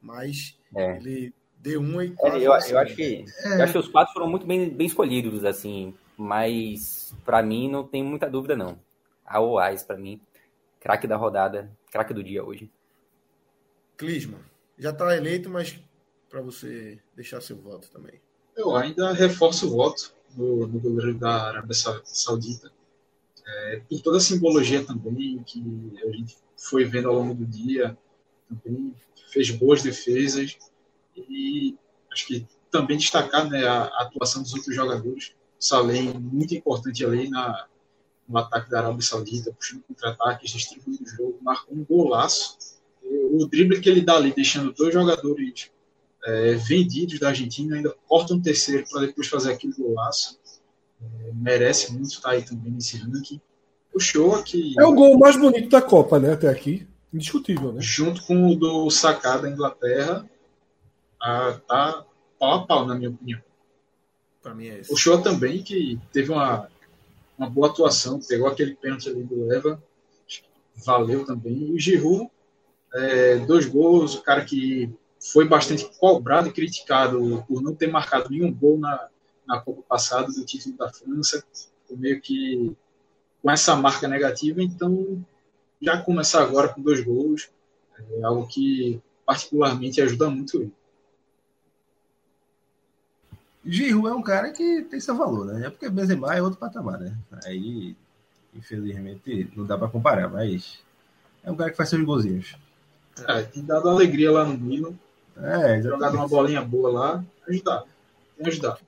Mas 0.01 0.59
é. 0.75 0.97
ele 0.97 1.35
deu 1.59 1.83
um 1.83 2.01
e 2.01 2.17
é, 2.19 2.37
eu, 2.37 2.41
eu, 2.41 2.53
acho 2.55 2.97
que, 2.97 3.27
é. 3.45 3.59
eu 3.59 3.63
acho 3.65 3.73
que 3.75 3.79
os 3.79 3.89
quatro 3.89 4.15
foram 4.15 4.27
muito 4.27 4.47
bem, 4.47 4.71
bem 4.71 4.87
escolhidos, 4.87 5.45
assim, 5.45 5.95
mas 6.17 7.15
para 7.27 7.43
mim 7.43 7.71
não 7.71 7.87
tem 7.87 8.03
muita 8.03 8.31
dúvida, 8.31 8.57
não. 8.57 8.81
A 9.23 9.39
Oais, 9.39 9.83
para 9.83 9.99
mim, 9.99 10.19
craque 10.81 11.07
da 11.07 11.19
rodada, 11.19 11.71
craque 11.93 12.15
do 12.15 12.25
dia 12.25 12.43
hoje. 12.43 12.73
Clisma, 13.99 14.39
já 14.79 14.89
está 14.89 15.15
eleito, 15.15 15.51
mas 15.51 15.79
para 16.31 16.41
você 16.41 16.99
deixar 17.15 17.43
seu 17.43 17.59
voto 17.59 17.91
também. 17.91 18.19
Eu 18.57 18.75
ainda 18.75 19.13
reforço 19.13 19.67
o 19.67 19.77
voto 19.77 20.15
no, 20.35 20.67
no 20.67 20.81
governo 20.81 21.19
da 21.19 21.49
Arábia 21.49 21.75
Saudita. 21.75 22.73
É, 23.53 23.83
por 23.89 24.01
toda 24.01 24.19
a 24.19 24.21
simbologia 24.21 24.85
também 24.85 25.43
que 25.45 25.63
a 26.05 26.11
gente 26.11 26.37
foi 26.57 26.85
vendo 26.85 27.09
ao 27.09 27.15
longo 27.15 27.35
do 27.35 27.47
dia, 27.47 27.97
também 28.49 28.95
fez 29.31 29.51
boas 29.51 29.83
defesas 29.83 30.57
e 31.17 31.77
acho 32.13 32.27
que 32.27 32.47
também 32.71 32.97
destacar 32.97 33.49
né, 33.49 33.67
a, 33.67 33.85
atuação 34.03 34.43
dos 34.43 34.55
outros 34.55 34.75
jogadores. 34.75 35.33
Salem, 35.59 36.15
muito 36.19 36.55
importante 36.55 37.05
ali 37.05 37.29
na, 37.29 37.67
no 38.29 38.39
ataque 38.39 38.71
da 38.71 38.79
Arábia 38.79 39.03
Saudita, 39.03 39.53
puxando 39.53 39.83
contra-ataques, 39.83 40.51
distribuindo 40.51 41.05
o 41.05 41.09
jogo, 41.09 41.39
marcou 41.43 41.77
um 41.77 41.85
golaço 41.85 42.57
o 43.33 43.47
drible 43.47 43.81
que 43.81 43.89
ele 43.89 44.01
dá 44.01 44.17
ali, 44.17 44.33
deixando 44.35 44.73
dois 44.73 44.93
jogadores 44.93 45.71
é, 46.25 46.55
vendidos 46.55 47.19
da 47.19 47.29
Argentina, 47.29 47.77
ainda 47.77 47.95
corta 48.07 48.35
um 48.35 48.43
terceiro 48.43 48.85
para 48.89 49.07
depois 49.07 49.29
fazer 49.29 49.53
aquele 49.53 49.73
golaço. 49.73 50.40
É, 51.03 51.33
merece 51.35 51.93
muito 51.93 52.11
estar 52.11 52.31
aí 52.31 52.43
também 52.43 52.73
nesse 52.73 52.97
ranking. 52.99 53.41
O 53.95 53.99
show 53.99 54.35
aqui. 54.35 54.75
É 54.79 54.85
o 54.85 54.95
gol 54.95 55.19
mais 55.19 55.37
bonito 55.37 55.69
da 55.69 55.83
Copa, 55.83 56.19
né? 56.19 56.33
Até 56.33 56.49
aqui. 56.49 56.87
Indiscutível, 57.13 57.73
né? 57.73 57.81
Junto 57.81 58.25
com 58.25 58.47
o 58.47 58.55
do 58.55 58.89
Sacá 58.91 59.37
da 59.37 59.51
Inglaterra, 59.51 60.29
a, 61.21 61.53
tá 61.67 62.05
pau 62.39 62.55
a 62.55 62.67
pau, 62.67 62.87
na 62.87 62.95
minha 62.95 63.11
opinião. 63.11 63.41
Para 64.43 64.55
mim 64.55 64.69
é 64.69 64.79
esse. 64.81 64.93
O 64.93 64.97
show 64.97 65.21
também, 65.21 65.63
que 65.63 65.99
teve 66.13 66.31
uma, 66.31 66.69
uma 67.37 67.51
boa 67.51 67.69
atuação, 67.69 68.21
pegou 68.21 68.47
aquele 68.47 68.75
pênalti 68.75 69.09
ali 69.09 69.25
do 69.25 69.47
Leva, 69.47 69.83
valeu 70.77 71.25
também. 71.25 71.53
E 71.53 71.73
o 71.73 71.79
Giroud 71.79 72.31
é, 72.95 73.37
dois 73.39 73.67
gols, 73.67 74.15
o 74.15 74.23
cara 74.23 74.45
que 74.45 74.91
foi 75.33 75.47
bastante 75.47 75.85
cobrado 75.99 76.49
e 76.49 76.53
criticado 76.53 77.45
por 77.47 77.63
não 77.63 77.75
ter 77.75 77.89
marcado 77.89 78.31
nenhum 78.31 78.53
gol 78.53 78.79
na, 78.79 79.09
na 79.51 79.61
Copa 79.61 79.83
passada 79.83 80.29
do 80.29 80.45
título 80.45 80.77
da 80.77 80.89
França, 80.93 81.45
meio 81.91 82.21
que 82.21 82.73
com 83.43 83.51
essa 83.51 83.75
marca 83.75 84.07
negativa, 84.07 84.63
então 84.63 85.25
já 85.83 86.01
começar 86.01 86.43
agora 86.43 86.69
com 86.69 86.81
dois 86.81 87.03
gols 87.03 87.51
é 88.13 88.23
algo 88.23 88.47
que 88.47 89.03
particularmente 89.27 90.01
ajuda 90.01 90.31
muito 90.31 90.63
ele. 90.63 90.73
Giroud 93.65 94.09
é 94.09 94.13
um 94.13 94.23
cara 94.23 94.53
que 94.53 94.83
tem 94.85 95.01
seu 95.01 95.17
valor, 95.17 95.47
né? 95.47 95.67
É 95.67 95.71
porque 95.71 95.91
Benzema 95.91 96.35
é 96.35 96.41
outro 96.41 96.59
patamar, 96.59 96.99
né? 96.99 97.15
Aí, 97.45 97.95
infelizmente, 98.55 99.51
não 99.55 99.67
dá 99.67 99.77
para 99.77 99.89
comparar, 99.89 100.29
mas 100.29 100.79
é 101.43 101.51
um 101.51 101.57
cara 101.57 101.71
que 101.71 101.77
faz 101.77 101.89
seus 101.89 102.05
golzinhos. 102.05 102.57
É, 103.27 103.43
tem 103.43 103.65
dado 103.65 103.89
alegria 103.89 104.31
lá 104.31 104.45
no 104.45 104.57
Milan. 104.57 104.95
É, 105.37 105.83
jogado 105.83 106.15
uma 106.15 106.29
bolinha 106.29 106.63
boa 106.63 106.91
lá. 106.91 107.25
Ajudar. 107.49 107.85
Tem 108.37 108.47
ajudar. 108.47 108.79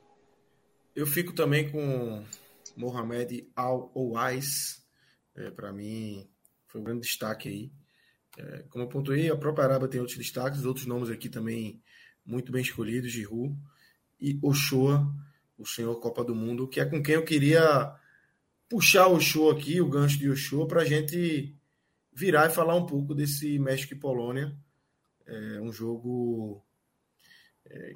Eu 0.94 1.06
fico 1.06 1.32
também 1.32 1.70
com 1.70 2.24
Mohamed 2.76 3.48
Al-Owais. 3.56 4.84
É, 5.34 5.50
Para 5.50 5.72
mim, 5.72 6.28
foi 6.66 6.80
um 6.80 6.84
grande 6.84 7.02
destaque 7.02 7.48
aí. 7.48 7.72
É, 8.38 8.64
como 8.70 8.84
eu 8.84 8.88
pontuei, 8.88 9.30
a 9.30 9.36
própria 9.36 9.64
Arábia 9.64 9.88
tem 9.88 10.00
outros 10.00 10.18
destaques, 10.18 10.64
outros 10.64 10.86
nomes 10.86 11.10
aqui 11.10 11.28
também 11.28 11.82
muito 12.24 12.50
bem 12.52 12.62
escolhidos, 12.62 13.10
Giroud 13.10 13.54
e 14.20 14.38
Ochoa, 14.42 15.06
o 15.58 15.66
senhor 15.66 15.94
Copa 16.00 16.24
do 16.24 16.34
Mundo, 16.34 16.68
que 16.68 16.80
é 16.80 16.84
com 16.84 17.02
quem 17.02 17.16
eu 17.16 17.24
queria 17.24 17.94
puxar 18.68 19.08
o 19.08 19.16
Ochoa 19.16 19.52
aqui, 19.52 19.80
o 19.80 19.88
gancho 19.88 20.18
de 20.18 20.30
Ochoa, 20.30 20.66
para 20.66 20.82
a 20.82 20.84
gente 20.84 21.54
virar 22.12 22.46
e 22.46 22.54
falar 22.54 22.74
um 22.74 22.86
pouco 22.86 23.14
desse 23.14 23.58
México 23.58 23.92
e 23.92 23.98
Polônia. 23.98 24.56
É 25.26 25.60
um 25.60 25.72
jogo. 25.72 26.62
É, 27.66 27.92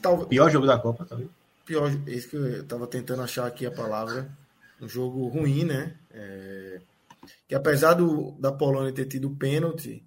tal... 0.00 0.26
Pior 0.26 0.50
jogo 0.50 0.66
da 0.66 0.78
Copa, 0.78 1.04
também. 1.04 1.26
Tá 1.26 1.41
Pior, 1.64 1.90
esse 2.06 2.28
que 2.28 2.36
eu 2.36 2.62
estava 2.62 2.86
tentando 2.86 3.22
achar 3.22 3.46
aqui 3.46 3.64
a 3.64 3.70
palavra. 3.70 4.30
Um 4.80 4.88
jogo 4.88 5.28
ruim, 5.28 5.64
né? 5.64 5.96
É, 6.10 6.80
que 7.46 7.54
apesar 7.54 7.94
do, 7.94 8.32
da 8.32 8.50
Polônia 8.50 8.92
ter 8.92 9.06
tido 9.06 9.30
pênalti, 9.36 10.04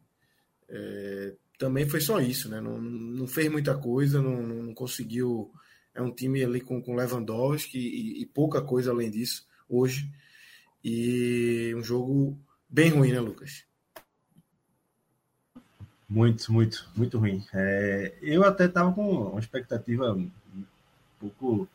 é, 0.67 1.33
também 1.57 1.87
foi 1.87 2.01
só 2.01 2.19
isso, 2.19 2.49
né? 2.49 2.59
Não, 2.59 2.79
não 2.79 3.27
fez 3.27 3.49
muita 3.49 3.77
coisa, 3.77 4.21
não, 4.21 4.41
não 4.41 4.73
conseguiu. 4.73 5.51
É 5.93 6.01
um 6.01 6.11
time 6.13 6.43
ali 6.43 6.59
com, 6.59 6.81
com 6.81 6.95
Lewandowski 6.95 7.79
e, 7.79 8.21
e 8.21 8.25
pouca 8.25 8.61
coisa 8.61 8.91
além 8.91 9.09
disso 9.09 9.47
hoje. 9.69 10.11
E 10.83 11.73
um 11.75 11.81
jogo 11.81 12.37
bem 12.69 12.89
ruim, 12.89 13.11
né, 13.11 13.19
Lucas? 13.19 13.63
Muito, 16.07 16.51
muito, 16.51 16.87
muito 16.95 17.17
ruim. 17.17 17.43
É, 17.53 18.13
eu 18.21 18.43
até 18.43 18.65
estava 18.65 18.91
com 18.93 19.29
uma 19.29 19.39
expectativa 19.39 20.15
pouco 21.29 21.67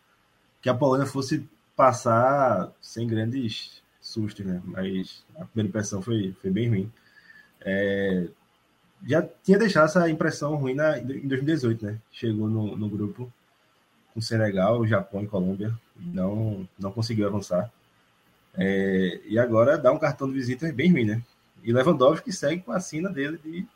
que 0.60 0.68
a 0.68 0.74
Polônia 0.74 1.06
fosse 1.06 1.48
passar 1.77 2.70
sem 2.81 3.06
grandes 3.06 3.82
sustos, 4.01 4.44
né? 4.44 4.60
Mas 4.64 5.24
a 5.36 5.44
primeira 5.44 5.68
impressão 5.68 6.02
foi, 6.02 6.35
foi 6.40 6.51
bem 6.51 6.68
ruim. 6.68 6.93
É, 7.60 8.28
já 9.06 9.27
tinha 9.43 9.59
deixado 9.59 9.86
essa 9.86 10.09
impressão 10.10 10.56
ruim 10.56 10.74
na, 10.74 10.98
em 10.98 11.27
2018, 11.27 11.85
né? 11.85 11.98
Chegou 12.12 12.48
no, 12.48 12.77
no 12.77 12.89
grupo 12.89 13.32
com 14.12 14.20
Senegal, 14.20 14.86
Japão 14.86 15.22
e 15.22 15.27
Colômbia, 15.27 15.72
não, 15.97 16.68
não 16.78 16.93
conseguiu 16.93 17.27
avançar. 17.27 17.70
É, 18.55 19.20
e 19.24 19.39
agora 19.39 19.78
dá 19.78 19.93
um 19.93 19.98
cartão 19.98 20.28
de 20.28 20.35
visita 20.35 20.70
bem 20.72 20.90
ruim, 20.90 21.05
né? 21.05 21.22
E 21.62 21.72
Lewandowski 21.72 22.32
segue 22.32 22.62
com 22.62 22.72
a 22.72 22.81
sina 22.81 23.09
dele 23.10 23.39
de 23.44 23.66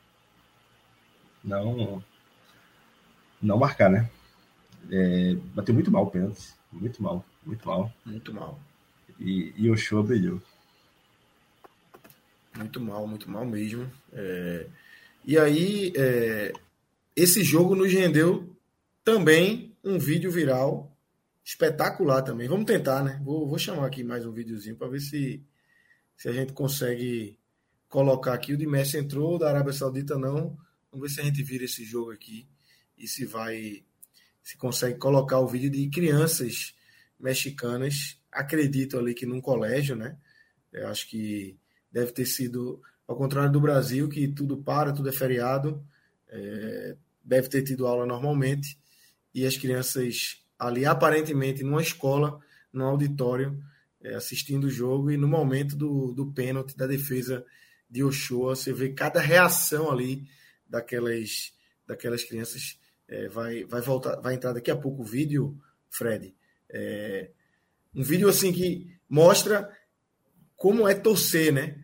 não 1.43 2.03
não 3.41 3.57
marcar, 3.57 3.89
né? 3.89 4.09
É, 4.91 5.35
bateu 5.53 5.73
muito 5.73 5.91
mal 5.91 6.03
o 6.03 6.11
pênalti. 6.11 6.53
Muito 6.71 7.01
mal, 7.01 7.25
muito 7.45 7.67
mal. 7.67 7.93
Muito 8.05 8.33
mal. 8.33 8.59
E, 9.19 9.53
e 9.57 9.69
o 9.69 9.77
show 9.77 10.03
brilhou. 10.03 10.41
Muito 12.55 12.79
mal, 12.79 13.07
muito 13.07 13.29
mal 13.29 13.45
mesmo. 13.45 13.89
É... 14.13 14.67
E 15.23 15.37
aí, 15.37 15.91
é... 15.95 16.53
esse 17.15 17.43
jogo 17.43 17.75
nos 17.75 17.91
rendeu 17.91 18.49
também 19.03 19.73
um 19.83 19.97
vídeo 19.99 20.31
viral 20.31 20.91
espetacular 21.43 22.23
também. 22.23 22.47
Vamos 22.47 22.65
tentar, 22.65 23.03
né? 23.03 23.21
Vou, 23.23 23.47
vou 23.47 23.59
chamar 23.59 23.85
aqui 23.85 24.03
mais 24.03 24.25
um 24.25 24.31
videozinho 24.31 24.75
para 24.75 24.87
ver 24.87 24.99
se, 24.99 25.43
se 26.17 26.27
a 26.27 26.31
gente 26.31 26.53
consegue 26.53 27.37
colocar 27.87 28.33
aqui. 28.33 28.53
O 28.53 28.57
de 28.57 28.65
Messi 28.65 28.97
entrou, 28.97 29.37
da 29.37 29.49
Arábia 29.49 29.71
Saudita 29.71 30.17
não. 30.17 30.57
Vamos 30.91 31.07
ver 31.07 31.15
se 31.15 31.21
a 31.21 31.23
gente 31.23 31.43
vira 31.43 31.65
esse 31.65 31.83
jogo 31.85 32.11
aqui 32.11 32.47
e 32.97 33.07
se 33.07 33.25
vai, 33.25 33.83
se 34.45 34.55
consegue 34.57 34.99
colocar 34.99 35.39
o 35.39 35.47
vídeo 35.47 35.71
de 35.71 35.89
crianças 35.89 36.75
mexicanas. 37.19 38.21
Acredito 38.31 38.99
ali 38.99 39.15
que 39.15 39.25
num 39.25 39.41
colégio, 39.41 39.95
né? 39.95 40.15
Eu 40.71 40.87
acho 40.87 41.09
que 41.09 41.57
deve 41.91 42.11
ter 42.11 42.27
sido, 42.27 42.79
ao 43.07 43.15
contrário 43.15 43.51
do 43.51 43.59
Brasil, 43.59 44.07
que 44.07 44.27
tudo 44.27 44.57
para, 44.57 44.93
tudo 44.93 45.09
é 45.09 45.11
feriado. 45.11 45.83
É, 46.29 46.95
deve 47.23 47.49
ter 47.49 47.63
tido 47.63 47.87
aula 47.87 48.05
normalmente 48.05 48.77
e 49.33 49.47
as 49.47 49.57
crianças 49.57 50.45
ali 50.59 50.85
aparentemente 50.85 51.63
numa 51.63 51.81
escola, 51.81 52.39
no 52.71 52.85
auditório, 52.85 53.59
é, 53.99 54.13
assistindo 54.13 54.65
o 54.65 54.69
jogo, 54.69 55.09
e 55.09 55.17
no 55.17 55.27
momento 55.27 55.75
do, 55.75 56.13
do 56.13 56.31
pênalti 56.31 56.77
da 56.77 56.85
defesa 56.85 57.43
de 57.89 58.03
Ochoa, 58.03 58.55
você 58.55 58.71
vê 58.71 58.89
cada 58.89 59.19
reação 59.19 59.91
ali 59.91 60.27
daquelas, 60.69 61.51
daquelas 61.87 62.23
crianças. 62.23 62.77
É, 63.07 63.27
vai, 63.27 63.63
vai 63.65 63.81
voltar, 63.81 64.19
vai 64.21 64.33
entrar 64.33 64.53
daqui 64.53 64.71
a 64.71 64.75
pouco 64.75 65.01
o 65.01 65.05
vídeo, 65.05 65.57
Fred. 65.89 66.35
É, 66.69 67.31
um 67.93 68.03
vídeo 68.03 68.27
assim 68.27 68.51
que 68.51 68.87
mostra 69.09 69.69
como 70.55 70.87
é 70.87 70.95
torcer, 70.95 71.53
né? 71.53 71.83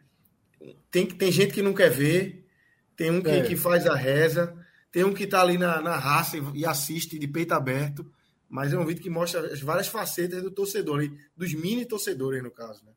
Tem, 0.89 1.05
tem 1.05 1.31
gente 1.31 1.53
que 1.53 1.61
não 1.61 1.73
quer 1.73 1.89
ver, 1.89 2.45
tem 2.95 3.11
um 3.11 3.21
que, 3.21 3.29
é. 3.29 3.43
que 3.43 3.55
faz 3.55 3.85
a 3.87 3.95
reza, 3.95 4.57
tem 4.91 5.03
um 5.03 5.13
que 5.13 5.23
está 5.23 5.41
ali 5.41 5.57
na, 5.57 5.81
na 5.81 5.95
raça 5.95 6.37
e, 6.37 6.41
e 6.55 6.65
assiste 6.65 7.17
de 7.17 7.27
peito 7.27 7.53
aberto 7.53 8.05
mas 8.51 8.73
é 8.73 8.77
um 8.77 8.85
vídeo 8.85 9.01
que 9.01 9.09
mostra 9.09 9.53
as 9.53 9.61
várias 9.61 9.87
facetas 9.87 10.43
do 10.43 10.51
torcedor, 10.51 11.09
dos 11.37 11.53
mini 11.53 11.85
torcedores, 11.85 12.43
no 12.43 12.51
caso. 12.51 12.83
Né? 12.85 12.91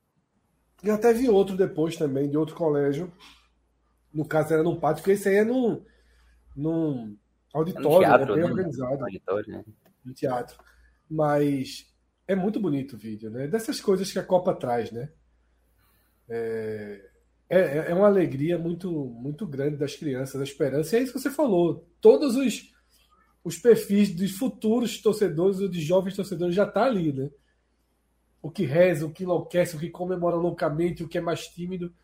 E 0.83 0.91
até 0.91 1.13
vi 1.13 1.29
outro 1.29 1.57
depois 1.57 1.97
também, 1.97 2.29
de 2.29 2.37
outro 2.37 2.57
colégio. 2.57 3.13
No 4.13 4.27
caso 4.27 4.53
era 4.53 4.65
num 4.65 4.81
pátio, 4.81 5.03
porque 5.03 5.13
esse 5.13 5.29
aí 5.29 5.37
é 5.37 5.45
num, 5.45 5.85
num 6.57 7.17
auditório, 7.55 8.09
teatro, 8.09 8.27
né, 8.27 8.35
bem 8.35 8.43
né? 8.43 8.51
organizado. 8.51 9.05
Auditório, 9.05 9.53
né? 9.53 9.65
no 10.05 10.13
teatro. 10.13 10.59
Mas 11.09 11.91
é 12.27 12.35
muito 12.35 12.61
bonito 12.61 12.95
o 12.95 12.99
vídeo, 12.99 13.31
né? 13.31 13.47
Dessas 13.47 13.81
coisas 13.81 14.11
que 14.13 14.19
a 14.19 14.25
Copa 14.25 14.55
traz, 14.55 14.91
né? 14.91 15.11
É, 16.29 17.11
é, 17.49 17.91
é 17.91 17.95
uma 17.95 18.07
alegria 18.07 18.59
muito, 18.59 18.91
muito 18.91 19.47
grande 19.47 19.77
das 19.77 19.95
crianças, 19.95 20.41
a 20.41 20.45
esperança. 20.45 20.97
E 20.97 20.99
é 20.99 21.03
isso 21.03 21.13
que 21.13 21.21
você 21.21 21.31
falou. 21.31 21.89
Todos 22.01 22.37
os, 22.37 22.73
os 23.43 23.59
perfis 23.59 24.15
dos 24.15 24.33
futuros 24.33 25.01
torcedores 25.01 25.61
ou 25.61 25.69
de 25.69 25.81
jovens 25.81 26.17
torcedores 26.17 26.55
já 26.55 26.67
tá 26.67 26.85
ali, 26.85 27.13
né? 27.13 27.31
O 28.43 28.51
que 28.51 28.65
reza, 28.65 29.07
o 29.07 29.13
que 29.13 29.23
enlouquece, 29.23 29.77
o 29.77 29.79
que 29.79 29.89
comemora 29.89 30.37
loucamente, 30.37 31.03
o 31.03 31.09
que 31.09 31.19
é 31.19 31.21
mais 31.21 31.47
tímido. 31.49 31.95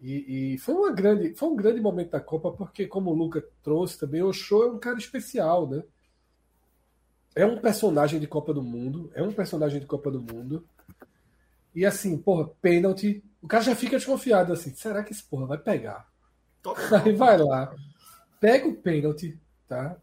E, 0.00 0.54
e 0.54 0.58
foi 0.58 0.74
uma 0.74 0.92
grande, 0.92 1.34
foi 1.34 1.48
um 1.48 1.56
grande 1.56 1.80
momento 1.80 2.10
da 2.10 2.20
Copa, 2.20 2.50
porque 2.52 2.86
como 2.86 3.10
o 3.10 3.14
Luca 3.14 3.42
trouxe 3.62 3.98
também, 3.98 4.22
o 4.22 4.32
show 4.32 4.64
é 4.64 4.66
um 4.66 4.78
cara 4.78 4.98
especial, 4.98 5.68
né? 5.68 5.82
é 7.34 7.44
um 7.44 7.58
personagem 7.58 8.20
de 8.20 8.26
Copa 8.26 8.54
do 8.54 8.62
Mundo, 8.62 9.10
é 9.14 9.22
um 9.22 9.32
personagem 9.32 9.80
de 9.80 9.86
Copa 9.86 10.10
do 10.10 10.22
Mundo. 10.22 10.64
E 11.74 11.84
assim, 11.84 12.16
porra, 12.16 12.48
pênalti, 12.62 13.22
o 13.42 13.48
cara 13.48 13.64
já 13.64 13.74
fica 13.74 13.96
desconfiado 13.96 14.52
assim, 14.52 14.72
será 14.74 15.02
que 15.02 15.12
esse 15.12 15.24
porra 15.24 15.46
vai 15.46 15.58
pegar? 15.58 16.08
Aí 17.04 17.12
vai 17.12 17.36
lá, 17.36 17.74
pega 18.40 18.68
o 18.68 18.76
pênalti, 18.76 19.38
tá? 19.68 19.96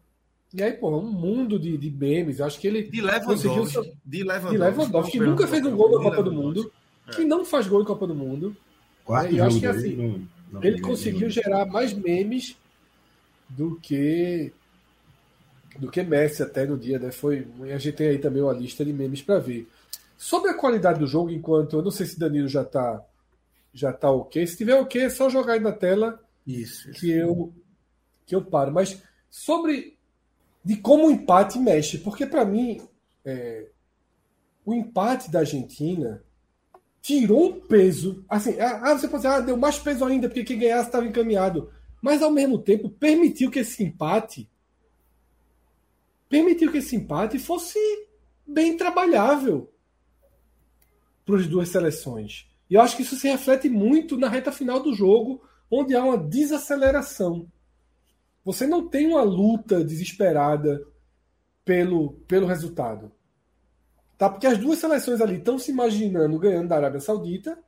E 0.54 0.62
aí, 0.62 0.74
porra, 0.74 0.98
um 0.98 1.10
mundo 1.10 1.58
de, 1.58 1.78
de 1.78 1.90
memes, 1.90 2.38
eu 2.38 2.44
acho 2.44 2.60
que 2.60 2.66
ele 2.66 2.82
De. 2.82 3.00
Lewandowski. 3.00 3.98
De 4.04 4.22
Lewandowski. 4.22 4.50
De 4.50 4.58
Lewandowski, 4.58 5.12
que 5.12 5.20
nunca 5.20 5.46
fez 5.46 5.64
um 5.64 5.74
gol 5.74 5.92
na 5.92 6.10
Copa 6.10 6.22
do. 6.22 6.30
Mundo, 6.30 6.70
que 7.16 7.24
não 7.24 7.42
faz 7.42 7.66
gol 7.66 7.80
em 7.80 7.86
Copa 7.86 8.06
do 8.06 8.14
Mundo. 8.14 8.54
Quarto 9.04 9.34
eu 9.34 9.44
acho 9.44 9.60
que, 9.60 9.66
assim, 9.66 9.96
não- 9.96 10.28
não 10.52 10.64
ele 10.64 10.80
conseguiu 10.80 11.28
gerar 11.30 11.66
mais 11.66 11.92
memes 11.92 12.56
do 13.48 13.76
que 13.80 14.52
do 15.78 15.90
que 15.90 16.02
Messi 16.02 16.42
até 16.42 16.66
no 16.66 16.76
dia, 16.78 16.98
né? 16.98 17.10
Foi, 17.10 17.46
a 17.62 17.78
gente 17.78 17.96
tem 17.96 18.08
aí 18.08 18.18
também 18.18 18.42
uma 18.42 18.52
lista 18.52 18.84
de 18.84 18.92
memes 18.92 19.22
para 19.22 19.38
ver. 19.38 19.66
Sobre 20.18 20.50
a 20.50 20.54
qualidade 20.54 20.98
do 20.98 21.06
jogo, 21.06 21.30
enquanto 21.30 21.76
eu 21.76 21.82
não 21.82 21.90
sei 21.90 22.06
se 22.06 22.18
Danilo 22.18 22.48
já 22.48 22.64
tá 22.64 23.02
já 23.74 23.90
tá 23.92 24.10
OK, 24.10 24.46
se 24.46 24.56
tiver 24.58 24.74
OK 24.74 25.00
é 25.00 25.08
só 25.08 25.30
jogar 25.30 25.54
aí 25.54 25.60
na 25.60 25.72
tela 25.72 26.20
Isso. 26.46 26.90
isso. 26.90 27.00
que 27.00 27.10
eu 27.10 27.52
que 28.26 28.34
eu 28.34 28.44
paro, 28.44 28.70
mas 28.70 29.02
sobre 29.30 29.96
de 30.64 30.76
como 30.76 31.08
o 31.08 31.10
empate 31.10 31.58
mexe, 31.58 31.98
porque 31.98 32.26
para 32.26 32.44
mim 32.44 32.80
é, 33.24 33.66
o 34.64 34.74
empate 34.74 35.30
da 35.30 35.40
Argentina 35.40 36.22
tirou 37.02 37.50
um 37.50 37.60
peso. 37.60 38.24
Assim, 38.28 38.58
ah, 38.58 38.94
você 38.94 39.08
pode 39.08 39.24
dizer, 39.24 39.34
ah, 39.34 39.40
deu 39.40 39.56
mais 39.56 39.78
peso 39.78 40.04
ainda, 40.04 40.28
porque 40.28 40.44
quem 40.44 40.58
ganhasse 40.58 40.86
estava 40.86 41.04
encaminhado. 41.04 41.70
Mas 42.00 42.22
ao 42.22 42.30
mesmo 42.30 42.58
tempo 42.58 42.88
permitiu 42.88 43.50
que 43.50 43.58
esse 43.58 43.82
empate 43.82 44.48
permitiu 46.32 46.72
que 46.72 46.78
esse 46.78 46.96
empate 46.96 47.38
fosse 47.38 47.78
bem 48.46 48.74
trabalhável 48.74 49.70
para 51.26 51.36
as 51.36 51.46
duas 51.46 51.68
seleções. 51.68 52.50
E 52.70 52.74
eu 52.74 52.80
acho 52.80 52.96
que 52.96 53.02
isso 53.02 53.16
se 53.16 53.28
reflete 53.28 53.68
muito 53.68 54.16
na 54.16 54.30
reta 54.30 54.50
final 54.50 54.82
do 54.82 54.94
jogo, 54.94 55.42
onde 55.70 55.94
há 55.94 56.02
uma 56.02 56.16
desaceleração. 56.16 57.46
Você 58.46 58.66
não 58.66 58.88
tem 58.88 59.08
uma 59.08 59.22
luta 59.22 59.84
desesperada 59.84 60.82
pelo, 61.66 62.14
pelo 62.26 62.46
resultado. 62.46 63.12
Tá? 64.22 64.30
Porque 64.30 64.46
as 64.46 64.56
duas 64.56 64.78
seleções 64.78 65.20
ali 65.20 65.38
estão 65.38 65.58
se 65.58 65.72
imaginando 65.72 66.38
ganhando 66.38 66.68
da 66.68 66.76
Arábia 66.76 67.00
Saudita 67.00 67.58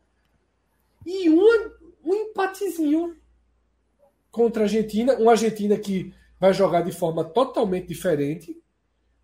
e 1.05 1.28
uma, 1.28 1.72
um 2.05 2.14
empatezinho 2.14 3.16
contra 4.31 4.62
a 4.62 4.66
Argentina. 4.66 5.16
Uma 5.16 5.32
Argentina 5.32 5.76
que 5.76 6.14
vai 6.39 6.55
jogar 6.55 6.82
de 6.82 6.93
forma 6.93 7.24
totalmente 7.24 7.89
diferente, 7.89 8.56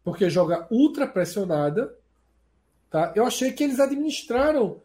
porque 0.02 0.28
joga 0.28 0.66
ultra 0.73 1.07
pressionada. 1.07 1.97
Tá? 2.90 3.12
Eu 3.15 3.24
achei 3.24 3.52
que 3.52 3.62
eles 3.62 3.78
administraram 3.78 4.82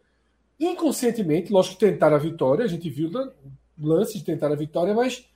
inconscientemente, 0.60 1.52
lógico 1.52 1.74
que 1.74 1.84
tentaram 1.84 2.14
a 2.14 2.20
vitória, 2.20 2.64
a 2.64 2.68
gente 2.68 2.88
viu 2.88 3.10
lan- 3.10 3.32
lances 3.76 4.20
de 4.20 4.24
tentar 4.24 4.52
a 4.52 4.54
vitória, 4.54 4.94
mas 4.94 5.28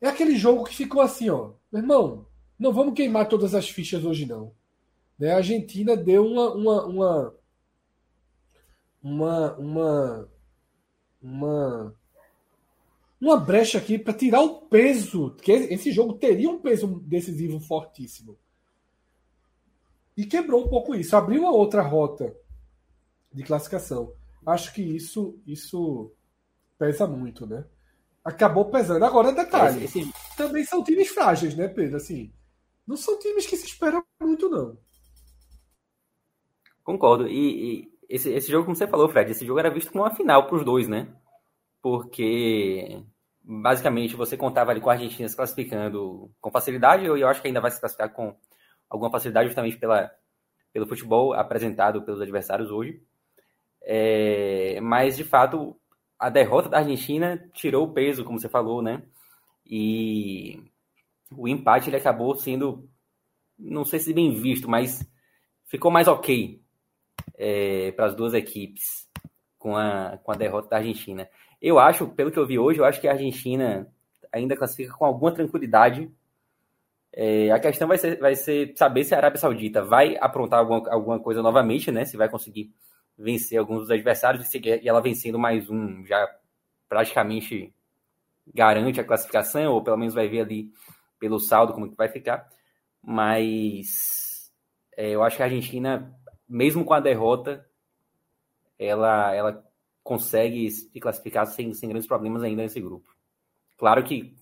é 0.00 0.06
aquele 0.06 0.36
jogo 0.36 0.62
que 0.62 0.76
ficou 0.76 1.02
assim, 1.02 1.28
ó. 1.28 1.54
Meu 1.72 1.82
irmão, 1.82 2.24
não 2.56 2.72
vamos 2.72 2.94
queimar 2.94 3.28
todas 3.28 3.52
as 3.52 3.68
fichas 3.68 4.04
hoje, 4.04 4.26
não. 4.26 4.52
Né? 5.20 5.32
A 5.32 5.36
Argentina 5.36 5.96
deu 5.96 6.24
uma. 6.26 6.54
uma, 6.54 6.86
uma 6.86 7.34
uma, 9.02 9.54
uma, 9.56 10.28
uma, 11.22 11.94
uma 13.18 13.36
brecha 13.40 13.78
aqui 13.78 13.98
para 13.98 14.12
tirar 14.12 14.42
o 14.42 14.60
peso, 14.66 15.34
que 15.36 15.50
esse 15.52 15.90
jogo 15.90 16.14
teria 16.18 16.50
um 16.50 16.58
peso 16.58 16.86
decisivo 17.06 17.58
fortíssimo. 17.60 18.36
E 20.14 20.26
quebrou 20.26 20.66
um 20.66 20.68
pouco 20.68 20.94
isso, 20.94 21.16
abriu 21.16 21.40
uma 21.42 21.50
outra 21.52 21.80
rota 21.80 22.36
de 23.32 23.42
classificação. 23.42 24.12
Acho 24.44 24.74
que 24.74 24.82
isso 24.82 25.38
isso 25.46 26.12
pesa 26.78 27.06
muito, 27.06 27.46
né? 27.46 27.64
Acabou 28.22 28.66
pesando. 28.66 29.02
Agora, 29.02 29.32
detalhe, 29.32 29.84
esse- 29.84 30.12
também 30.36 30.62
são 30.64 30.84
times 30.84 31.08
frágeis, 31.08 31.54
né, 31.54 31.68
Pedro? 31.68 31.96
Assim, 31.96 32.30
não 32.86 32.98
são 32.98 33.18
times 33.18 33.46
que 33.46 33.56
se 33.56 33.64
esperam 33.64 34.04
muito, 34.20 34.50
não. 34.50 34.76
Concordo. 36.84 37.28
E, 37.28 37.82
e 37.84 37.90
esse, 38.08 38.32
esse 38.32 38.50
jogo, 38.50 38.64
como 38.64 38.76
você 38.76 38.88
falou, 38.88 39.08
Fred, 39.08 39.30
esse 39.30 39.46
jogo 39.46 39.60
era 39.60 39.70
visto 39.70 39.92
como 39.92 40.04
uma 40.04 40.14
final 40.14 40.46
para 40.46 40.56
os 40.56 40.64
dois, 40.64 40.88
né? 40.88 41.08
Porque 41.80 43.02
basicamente 43.42 44.16
você 44.16 44.36
contava 44.36 44.72
ali 44.72 44.80
com 44.80 44.90
a 44.90 44.94
Argentina 44.94 45.28
se 45.28 45.36
classificando 45.36 46.30
com 46.40 46.50
facilidade, 46.50 47.06
eu, 47.06 47.16
eu 47.16 47.28
acho 47.28 47.40
que 47.40 47.48
ainda 47.48 47.60
vai 47.60 47.70
se 47.70 47.80
classificar 47.80 48.12
com 48.12 48.36
alguma 48.88 49.10
facilidade, 49.10 49.46
justamente 49.46 49.78
pela, 49.78 50.10
pelo 50.72 50.86
futebol 50.86 51.32
apresentado 51.32 52.02
pelos 52.02 52.20
adversários 52.20 52.70
hoje. 52.70 53.00
É, 53.82 54.80
mas, 54.80 55.16
de 55.16 55.24
fato, 55.24 55.76
a 56.18 56.28
derrota 56.28 56.68
da 56.68 56.78
Argentina 56.78 57.38
tirou 57.54 57.86
o 57.86 57.92
peso, 57.92 58.24
como 58.24 58.38
você 58.38 58.48
falou, 58.48 58.82
né? 58.82 59.02
E 59.64 60.62
o 61.30 61.46
empate 61.46 61.88
ele 61.88 61.96
acabou 61.96 62.34
sendo, 62.34 62.88
não 63.58 63.84
sei 63.84 64.00
se 64.00 64.12
bem 64.12 64.34
visto, 64.34 64.68
mas 64.68 65.08
ficou 65.66 65.90
mais 65.90 66.08
ok 66.08 66.60
é, 67.42 67.90
para 67.92 68.04
as 68.04 68.14
duas 68.14 68.34
equipes 68.34 69.08
com 69.58 69.74
a, 69.74 70.18
com 70.22 70.30
a 70.30 70.36
derrota 70.36 70.68
da 70.68 70.76
Argentina. 70.76 71.26
Eu 71.60 71.78
acho, 71.78 72.06
pelo 72.08 72.30
que 72.30 72.38
eu 72.38 72.46
vi 72.46 72.58
hoje, 72.58 72.78
eu 72.78 72.84
acho 72.84 73.00
que 73.00 73.08
a 73.08 73.12
Argentina 73.12 73.90
ainda 74.30 74.54
classifica 74.54 74.92
com 74.92 75.06
alguma 75.06 75.32
tranquilidade. 75.32 76.10
É, 77.10 77.50
a 77.50 77.58
questão 77.58 77.88
vai 77.88 77.96
ser, 77.96 78.18
vai 78.18 78.34
ser 78.34 78.74
saber 78.76 79.04
se 79.04 79.14
a 79.14 79.16
Arábia 79.16 79.40
Saudita 79.40 79.82
vai 79.82 80.18
aprontar 80.18 80.60
alguma, 80.60 80.92
alguma 80.92 81.18
coisa 81.18 81.42
novamente, 81.42 81.90
né? 81.90 82.04
Se 82.04 82.16
vai 82.16 82.28
conseguir 82.28 82.72
vencer 83.16 83.58
alguns 83.58 83.80
dos 83.80 83.90
adversários 83.90 84.54
e 84.54 84.88
ela 84.88 85.00
vencendo 85.00 85.38
mais 85.38 85.68
um 85.70 86.04
já 86.04 86.28
praticamente 86.88 87.74
garante 88.54 89.00
a 89.00 89.04
classificação, 89.04 89.72
ou 89.72 89.82
pelo 89.82 89.96
menos 89.96 90.14
vai 90.14 90.28
ver 90.28 90.40
ali 90.40 90.70
pelo 91.18 91.38
saldo 91.38 91.72
como 91.72 91.88
que 91.90 91.96
vai 91.96 92.08
ficar. 92.08 92.46
Mas 93.02 94.52
é, 94.96 95.10
eu 95.10 95.22
acho 95.22 95.36
que 95.36 95.42
a 95.42 95.46
Argentina, 95.46 96.14
mesmo 96.50 96.84
com 96.84 96.92
a 96.92 96.98
derrota, 96.98 97.64
ela, 98.76 99.32
ela 99.32 99.72
consegue 100.02 100.68
se 100.68 100.98
classificar 100.98 101.46
sem, 101.46 101.72
sem 101.72 101.88
grandes 101.88 102.08
problemas 102.08 102.42
ainda 102.42 102.62
nesse 102.62 102.80
grupo. 102.80 103.08
Claro 103.78 104.02
que 104.02 104.34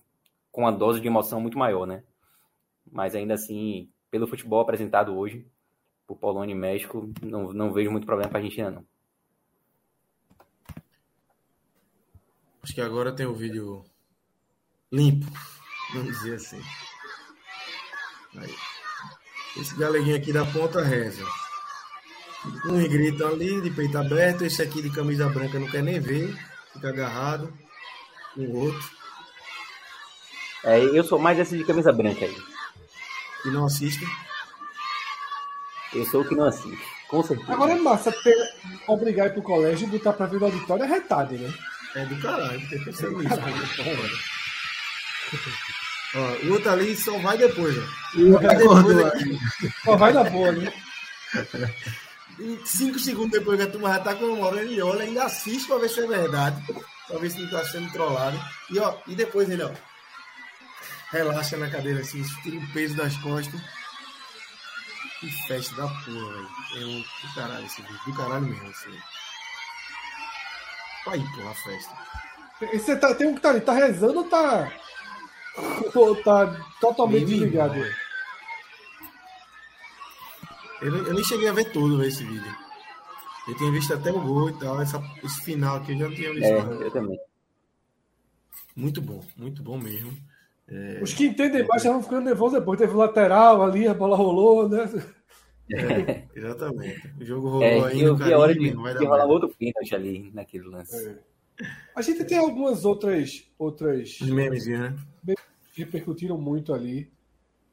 com 0.51 0.61
uma 0.61 0.71
dose 0.71 0.99
de 0.99 1.07
emoção 1.07 1.39
muito 1.39 1.57
maior, 1.57 1.85
né? 1.85 2.03
Mas 2.91 3.13
ainda 3.13 3.35
assim, 3.35 3.87
pelo 4.09 4.27
futebol 4.27 4.59
apresentado 4.59 5.15
hoje, 5.15 5.45
por 6.07 6.17
Polônia 6.17 6.53
e 6.53 6.57
México, 6.57 7.13
não, 7.21 7.53
não 7.53 7.71
vejo 7.71 7.91
muito 7.91 8.07
problema 8.07 8.29
para 8.29 8.39
a 8.39 8.41
Argentina, 8.41 8.71
não. 8.71 8.85
Acho 12.63 12.73
que 12.73 12.81
agora 12.81 13.15
tem 13.15 13.27
o 13.27 13.35
vídeo 13.35 13.85
limpo, 14.91 15.27
vamos 15.93 16.17
dizer 16.17 16.35
assim. 16.35 16.61
Aí. 18.35 18.55
Esse 19.57 19.77
galeguinho 19.77 20.17
aqui 20.17 20.33
da 20.33 20.45
ponta 20.45 20.81
reza. 20.81 21.23
Uns 22.65 22.87
gritam 22.87 23.27
ali 23.29 23.61
de 23.61 23.69
peito 23.69 23.97
aberto, 23.97 24.45
esse 24.45 24.61
aqui 24.61 24.81
de 24.81 24.89
camisa 24.89 25.27
branca 25.29 25.59
não 25.59 25.67
quer 25.67 25.83
nem 25.83 25.99
ver, 25.99 26.33
fica 26.73 26.89
agarrado 26.89 27.53
com 28.33 28.41
o 28.41 28.55
outro 28.57 28.89
É, 30.63 30.79
eu 30.79 31.03
sou 31.03 31.19
mais 31.19 31.37
esse 31.37 31.57
de 31.57 31.65
camisa 31.65 31.91
branca 31.91 32.23
aí. 32.25 32.37
e 33.45 33.49
não 33.49 33.65
assiste. 33.65 34.05
Eu 35.93 36.05
sou 36.05 36.21
o 36.21 36.25
que 36.27 36.35
não 36.35 36.45
assiste, 36.45 36.85
com 37.09 37.23
certeza. 37.23 37.51
Agora 37.51 37.71
é 37.73 37.75
massa 37.75 38.11
ter, 38.23 38.35
obrigar 38.87 39.27
ir 39.27 39.33
pro 39.33 39.41
colégio 39.41 39.87
e 39.87 39.91
botar 39.91 40.13
pra 40.13 40.27
ver 40.27 40.39
no 40.39 40.45
auditório 40.45 40.83
é 40.83 40.87
retado, 40.87 41.33
né? 41.35 41.51
É 41.95 42.05
do 42.05 42.15
caralho, 42.21 42.69
tem 42.69 42.83
pensado 42.83 43.17
nisso. 43.17 43.35
Ó, 46.15 46.45
o 46.47 46.51
outro 46.53 46.69
ali 46.71 46.95
só 46.95 47.17
vai 47.19 47.37
depois, 47.37 47.75
ó. 47.77 47.81
Vai 48.39 48.55
depois 48.55 48.99
aqui. 49.05 49.39
Só 49.83 49.95
vai 49.97 50.13
na 50.13 50.23
boa, 50.23 50.51
né? 50.51 50.71
Cinco 52.65 52.97
segundos 52.99 53.31
depois 53.31 53.57
que 53.57 53.67
a 53.67 53.71
turma 53.71 53.93
já 53.93 53.99
tá 53.99 54.15
comemorando, 54.15 54.61
ele 54.61 54.81
olha, 54.81 55.03
ainda 55.03 55.25
assiste 55.25 55.67
pra 55.67 55.77
ver 55.77 55.89
se 55.89 55.99
é 55.99 56.07
verdade. 56.07 56.63
Pra 57.07 57.17
ver 57.17 57.29
se 57.29 57.41
não 57.41 57.49
tá 57.49 57.63
sendo 57.65 57.91
trollado. 57.91 58.39
E, 58.69 58.79
ó, 58.79 58.95
e 59.07 59.15
depois 59.15 59.49
ele, 59.49 59.63
ó. 59.63 59.71
Relaxa 61.11 61.57
na 61.57 61.69
cadeira 61.69 61.99
assim, 62.01 62.23
tira 62.43 62.57
o 62.57 62.73
peso 62.73 62.95
das 62.95 63.15
costas. 63.17 63.59
Que 65.19 65.29
festa 65.47 65.75
da 65.75 65.87
porra, 65.87 66.05
velho. 66.05 66.49
É 66.75 66.85
um 66.85 67.01
do 67.01 67.35
caralho 67.35 67.65
esse 67.65 67.81
vídeo. 67.81 67.99
Do 68.05 68.15
caralho 68.15 68.45
mesmo, 68.45 68.69
assim. 68.69 68.99
Aí, 71.07 71.23
porra, 71.35 71.51
a 71.51 71.55
festa. 71.55 71.97
Você 72.73 72.95
tá, 72.95 73.15
tem 73.15 73.27
um 73.27 73.35
que 73.35 73.41
tá 73.41 73.49
ali, 73.49 73.61
tá 73.61 73.73
rezando 73.73 74.19
ou 74.19 74.29
tá. 74.29 74.71
Ou 75.95 76.15
tá 76.23 76.55
totalmente 76.79 77.25
Menino, 77.25 77.39
desligado? 77.39 78.08
Eu, 80.81 80.95
eu 80.95 81.13
nem 81.13 81.23
cheguei 81.23 81.47
a 81.47 81.53
ver 81.53 81.71
todo 81.71 81.97
véio, 81.97 82.09
esse 82.09 82.23
vídeo. 82.23 82.55
Eu 83.47 83.55
tinha 83.55 83.71
visto 83.71 83.93
até 83.93 84.11
o 84.11 84.21
gol 84.21 84.49
e 84.49 84.59
tal. 84.59 84.81
Essa, 84.81 85.01
esse 85.23 85.41
final 85.41 85.77
aqui 85.77 85.93
eu 85.93 85.97
já 85.97 86.07
não 86.07 86.15
tinha 86.15 86.33
visto. 86.33 86.45
É, 86.45 86.85
eu 86.85 86.91
também. 86.91 87.19
Muito 88.75 89.01
bom, 89.01 89.23
muito 89.35 89.63
bom 89.63 89.77
mesmo. 89.77 90.15
É, 90.67 90.99
Os 91.01 91.13
que 91.13 91.25
entendem 91.25 91.65
mais 91.67 91.81
já 91.81 91.91
vão 91.91 92.03
ficando 92.03 92.25
nervosos 92.25 92.59
depois. 92.59 92.79
Teve 92.79 92.93
o 92.93 92.97
lateral 92.97 93.63
ali, 93.63 93.87
a 93.87 93.93
bola 93.93 94.15
rolou, 94.15 94.69
né? 94.69 94.87
é, 95.73 96.27
exatamente. 96.35 97.13
O 97.19 97.25
jogo 97.25 97.49
rolou 97.49 97.63
É, 97.63 97.83
aí 97.85 97.97
que 97.97 98.03
eu 98.03 98.15
vi 98.15 98.33
a 98.33 98.37
hora 98.37 98.53
de, 98.53 98.73
não 98.73 98.83
vai 98.83 98.95
de 98.95 99.05
rolar 99.05 99.25
outro 99.25 99.49
pênalti 99.49 99.93
ali 99.93 100.31
naquele 100.33 100.65
lance. 100.65 101.09
É. 101.09 101.65
A 101.95 102.01
gente 102.01 102.23
tem 102.23 102.37
algumas 102.37 102.85
outras, 102.85 103.51
outras 103.57 104.21
Os 104.21 104.29
memes, 104.29 104.65
né? 104.67 104.95
que 105.73 105.83
repercutiram 105.83 106.37
muito 106.37 106.73
ali 106.73 107.11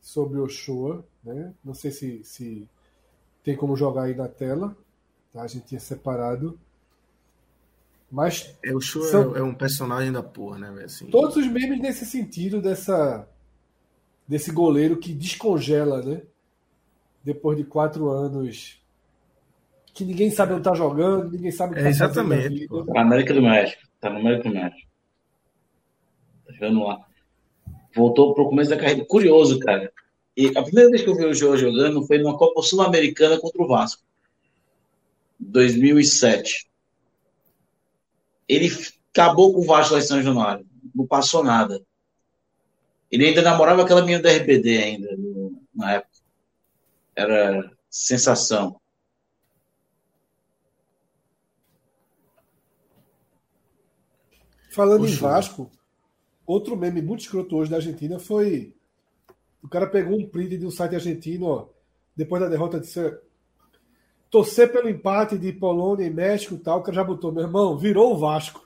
sobre 0.01 0.39
o 0.39 0.49
Shoa, 0.49 1.07
né? 1.23 1.55
Não 1.65 1.75
sei 1.75 1.91
se, 1.91 2.25
se 2.25 2.69
tem 3.47 3.55
como 3.55 3.77
jogar 3.77 4.03
aí 4.03 4.15
na 4.17 4.27
tela, 4.27 4.77
tá? 5.33 5.43
A 5.43 5.47
gente 5.47 5.67
tinha 5.67 5.79
separado. 5.79 6.59
Mas 8.11 8.53
É, 8.65 8.75
o 8.75 8.81
show 8.81 9.03
São- 9.05 9.37
é, 9.37 9.39
é 9.39 9.43
um 9.43 9.55
personagem 9.55 10.11
da 10.11 10.21
porra, 10.23 10.59
né? 10.59 10.85
Assim, 10.85 11.07
todos 11.07 11.37
os 11.37 11.47
memes 11.47 11.81
nesse 11.81 12.05
sentido 12.05 12.61
dessa 12.61 13.29
desse 14.27 14.51
goleiro 14.51 14.97
que 14.99 15.13
descongela, 15.15 16.03
né? 16.03 16.23
Depois 17.23 17.57
de 17.57 17.63
quatro 17.63 18.09
anos 18.11 18.83
que 19.95 20.05
ninguém 20.05 20.29
sabe 20.31 20.53
onde 20.53 20.65
tá 20.65 20.75
jogando, 20.75 21.31
ninguém 21.31 21.53
sabe 21.53 21.73
o 21.73 21.75
que 21.75 21.81
É, 21.81 21.83
tá 21.85 21.89
na 21.89 21.91
exatamente, 21.91 22.67
pô. 22.67 22.85
Tá 22.85 22.95
na 22.95 23.01
América 23.03 23.33
do 23.33 23.43
México. 23.43 23.83
Tá 24.01 24.11
no 24.11 24.19
América 24.19 24.49
do 24.49 24.55
México. 24.57 24.89
Tá 26.47 26.53
jogando 26.53 26.83
lá. 26.85 27.07
Voltou 27.95 28.35
pro 28.35 28.49
começo 28.49 28.71
da 28.71 28.77
carreira. 28.77 29.05
Curioso, 29.07 29.59
cara. 29.61 29.93
E 30.37 30.49
a 30.57 30.63
primeira 30.63 30.91
vez 30.91 31.03
que 31.03 31.09
eu 31.09 31.15
vi 31.17 31.25
o 31.25 31.33
João 31.35 31.57
jogando 31.57 32.07
foi 32.07 32.19
numa 32.19 32.37
Copa 32.37 32.61
Sul-Americana 32.63 33.39
contra 33.41 33.63
o 33.63 33.67
Vasco. 33.67 34.03
2007. 35.39 36.69
Ele 38.49 38.69
acabou 39.13 39.53
com 39.55 39.61
o 39.61 39.65
Vasco 39.65 39.95
lá 39.95 40.01
em 40.01 40.03
São 40.03 40.23
Januário. 40.23 40.67
Não 40.95 41.07
passou 41.07 41.43
nada. 41.43 41.83
Ele 43.11 43.27
ainda 43.27 43.41
namorava 43.43 43.83
aquela 43.83 44.03
menina 44.03 44.23
da 44.23 44.31
RBD 44.31 44.79
ainda, 44.79 45.17
no- 45.17 45.63
na 45.75 45.95
época. 45.95 46.17
Era 47.15 47.71
sensação. 47.89 48.79
Falando 54.71 55.07
em. 55.07 55.15
Vasco, 55.15 55.71
outro 56.47 56.77
meme 56.77 57.01
muito 57.01 57.21
escroto 57.21 57.57
hoje 57.57 57.71
da 57.71 57.77
Argentina 57.77 58.19
foi. 58.19 58.75
O 59.67 59.69
cara 59.69 59.87
pegou 59.89 60.17
um 60.17 60.29
print 60.29 60.57
de 60.57 60.65
um 60.65 60.71
site 60.71 60.95
argentino, 60.95 61.47
ó, 61.47 61.69
depois 62.15 62.41
da 62.41 62.49
derrota 62.49 62.79
disse. 62.79 63.01
Torcer 64.31 64.71
pelo 64.71 64.89
empate 64.89 65.37
de 65.37 65.53
Polônia 65.53 66.07
e 66.07 66.11
México 66.11 66.55
e 66.55 66.59
tal, 66.59 66.79
o 66.79 66.83
cara 66.83 66.95
já 66.97 67.05
botou, 67.05 67.33
meu 67.33 67.43
irmão, 67.45 67.77
virou 67.77 68.15
o 68.15 68.19
Vasco. 68.19 68.65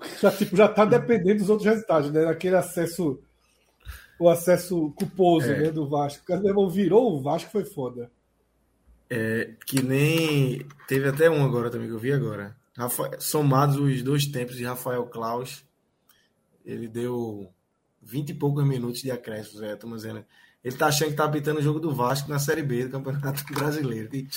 Já, 0.22 0.30
tipo, 0.30 0.56
já 0.56 0.68
tá 0.68 0.84
dependendo 0.84 1.40
dos 1.40 1.50
outros 1.50 1.68
resultados, 1.68 2.12
né? 2.12 2.24
Aquele 2.26 2.54
acesso. 2.54 3.18
O 4.16 4.28
acesso 4.28 4.92
culposo 4.96 5.50
É. 5.50 5.60
né, 5.62 5.70
do 5.72 5.88
Vasco. 5.88 6.22
O 6.22 6.26
cara, 6.26 6.40
meu 6.40 6.50
irmão, 6.50 6.70
virou 6.70 7.12
o 7.12 7.20
Vasco, 7.20 7.50
foi 7.50 7.64
foda. 7.64 8.08
É, 9.10 9.54
que 9.66 9.82
nem. 9.82 10.64
Teve 10.86 11.08
até 11.08 11.28
um 11.28 11.44
agora 11.44 11.68
também 11.68 11.88
que 11.88 11.94
eu 11.94 11.98
vi 11.98 12.12
agora. 12.12 12.56
Somados 13.18 13.76
os 13.76 14.00
dois 14.02 14.24
tempos 14.26 14.54
de 14.56 14.64
Rafael 14.64 15.04
Klaus, 15.06 15.64
ele 16.64 16.86
deu 16.86 17.50
20 18.08 18.30
e 18.30 18.34
poucos 18.34 18.66
minutos 18.66 19.02
de 19.02 19.10
acréscimo, 19.10 19.60
Zé, 19.60 19.76
dizendo. 19.76 20.24
Ele 20.64 20.76
tá 20.76 20.86
achando 20.86 21.10
que 21.10 21.16
tá 21.16 21.24
apitando 21.24 21.58
o 21.58 21.62
jogo 21.62 21.78
do 21.78 21.94
Vasco 21.94 22.28
na 22.28 22.38
Série 22.38 22.62
B 22.62 22.84
do 22.84 22.90
Campeonato 22.90 23.44
Brasileiro. 23.54 24.08
E 24.12 24.28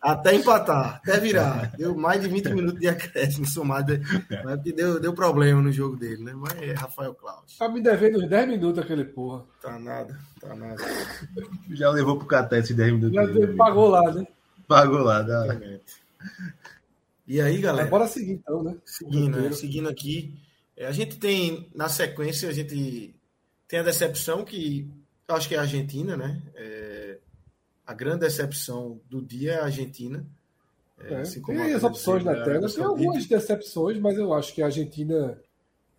até 0.00 0.34
empatar, 0.34 0.96
até 0.96 1.18
virar. 1.18 1.72
Deu 1.76 1.96
mais 1.96 2.20
de 2.20 2.28
20 2.28 2.50
minutos 2.50 2.78
de 2.78 2.88
acréscimo 2.88 3.46
somado. 3.46 3.98
Mas 4.44 4.56
porque 4.56 4.72
deu, 4.72 5.00
deu 5.00 5.14
problema 5.14 5.62
no 5.62 5.72
jogo 5.72 5.96
dele, 5.96 6.22
né? 6.22 6.34
Mas 6.36 6.60
é 6.60 6.74
Rafael 6.74 7.14
Klaus. 7.14 7.56
Tá 7.56 7.68
me 7.70 7.80
devendo 7.80 8.18
uns 8.18 8.28
10 8.28 8.48
minutos 8.48 8.78
aquele 8.78 9.04
porra. 9.04 9.44
Tá 9.62 9.78
nada, 9.78 10.18
tá 10.38 10.54
nada. 10.54 10.82
Já 11.70 11.90
levou 11.90 12.18
pro 12.18 12.26
Catar 12.26 12.58
esses 12.58 12.76
10 12.76 12.92
minutos. 12.92 13.14
Já 13.14 13.22
amigo. 13.22 13.56
pagou 13.56 13.88
lá, 13.88 14.12
né? 14.12 14.26
Pagou 14.68 14.98
lá. 14.98 15.22
Dá. 15.22 15.44
Exatamente. 15.46 16.02
E 17.26 17.40
aí, 17.40 17.58
galera? 17.58 17.84
Mas 17.84 17.90
bora 17.90 18.06
seguir 18.08 18.32
então, 18.32 18.62
né? 18.62 18.76
Seguindo, 18.84 19.40
né? 19.40 19.52
Seguindo 19.52 19.88
aqui, 19.88 20.34
é, 20.34 20.51
a 20.84 20.92
gente 20.92 21.18
tem, 21.18 21.70
na 21.74 21.88
sequência, 21.88 22.48
a 22.48 22.52
gente 22.52 23.14
tem 23.68 23.80
a 23.80 23.82
decepção 23.82 24.44
que 24.44 24.88
eu 25.28 25.34
acho 25.34 25.48
que 25.48 25.54
é 25.54 25.58
a 25.58 25.62
Argentina, 25.62 26.16
né? 26.16 26.42
É, 26.54 27.18
a 27.86 27.94
grande 27.94 28.20
decepção 28.20 29.00
do 29.08 29.22
dia 29.22 29.52
é 29.52 29.58
a 29.60 29.64
Argentina. 29.64 30.26
É, 30.98 31.14
É, 31.14 31.20
assim 31.20 31.42
tem 31.42 31.72
as 31.74 31.82
opções 31.82 32.24
na 32.24 32.44
tela. 32.44 32.68
Tem 32.70 32.84
algumas 32.84 33.26
decepções, 33.26 33.98
mas 33.98 34.16
eu 34.18 34.32
acho 34.32 34.54
que 34.54 34.62
a 34.62 34.66
Argentina, 34.66 35.38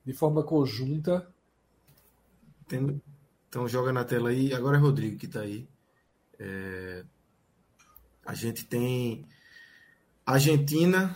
de 0.06 0.14
forma 0.14 0.44
conjunta, 0.44 1.28
Tem- 2.68 3.02
então 3.50 3.68
joga 3.68 3.92
na 3.92 4.04
tela 4.04 4.30
aí. 4.30 4.54
Agora 4.54 4.78
é 4.78 4.80
Rodrigo 4.80 5.18
que 5.18 5.26
está 5.26 5.42
aí. 5.42 5.68
É, 6.40 7.04
a 8.26 8.34
gente 8.34 8.66
tem 8.66 9.26
Argentina, 10.26 11.16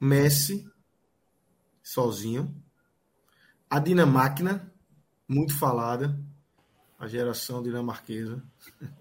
Messi, 0.00 0.68
sozinho. 1.86 2.52
A 3.70 3.78
Dinamáquina, 3.78 4.72
muito 5.28 5.56
falada. 5.56 6.18
A 6.98 7.06
geração 7.06 7.62
dinamarquesa. 7.62 8.42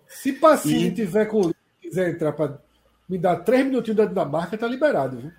se 0.07 0.33
Pacini 0.33 0.87
E- 0.87 0.91
tiver 0.93 1.25
com 1.25 1.51
quiser 1.81 2.09
entrar 2.13 2.33
para 2.33 2.59
me 3.07 3.17
dar 3.17 3.37
três 3.37 3.65
minutinhos 3.65 3.95
da 3.97 4.05
Dinamarca, 4.05 4.57
tá 4.57 4.67
liberado, 4.67 5.17
viu? 5.17 5.31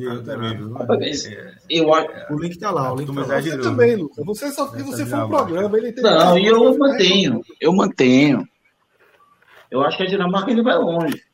Eu 0.00 0.22
também, 0.24 0.56
viu? 0.56 0.72
Rapaz, 0.74 1.24
É, 1.26 1.54
Eu 1.70 1.94
acho. 1.94 2.32
O 2.34 2.38
link 2.40 2.58
tá 2.58 2.70
lá, 2.70 2.92
o 2.92 2.96
link 2.96 3.06
tá 3.06 3.14
lá. 3.14 3.22
exagerou. 3.22 3.62
Você 3.64 3.70
também, 3.70 3.96
Lucas. 3.96 4.24
Você 4.26 4.50
só 4.52 4.66
porque 4.66 4.82
você 4.82 5.06
foi 5.06 5.18
um 5.20 5.28
programa, 5.28 5.78
ele 5.78 5.92
tem 5.92 6.02
Não, 6.04 6.36
e 6.38 6.46
eu 6.46 6.76
mantenho. 6.76 7.40
Eu 7.60 7.72
mantenho. 7.72 8.46
Eu 9.70 9.80
acho 9.82 9.96
que 9.96 10.02
a 10.02 10.06
Dinamarca 10.06 10.50
ainda 10.50 10.62
vai 10.62 10.76
longe. 10.76 11.24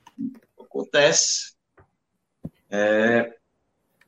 Acontece. 0.61 1.55
É, 2.71 3.36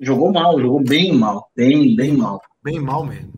jogou 0.00 0.32
mal, 0.32 0.60
jogou 0.60 0.80
bem 0.82 1.12
mal. 1.12 1.50
Bem, 1.54 1.94
bem 1.94 2.12
mal. 2.12 2.40
Bem 2.62 2.80
mal 2.80 3.04
mesmo. 3.04 3.32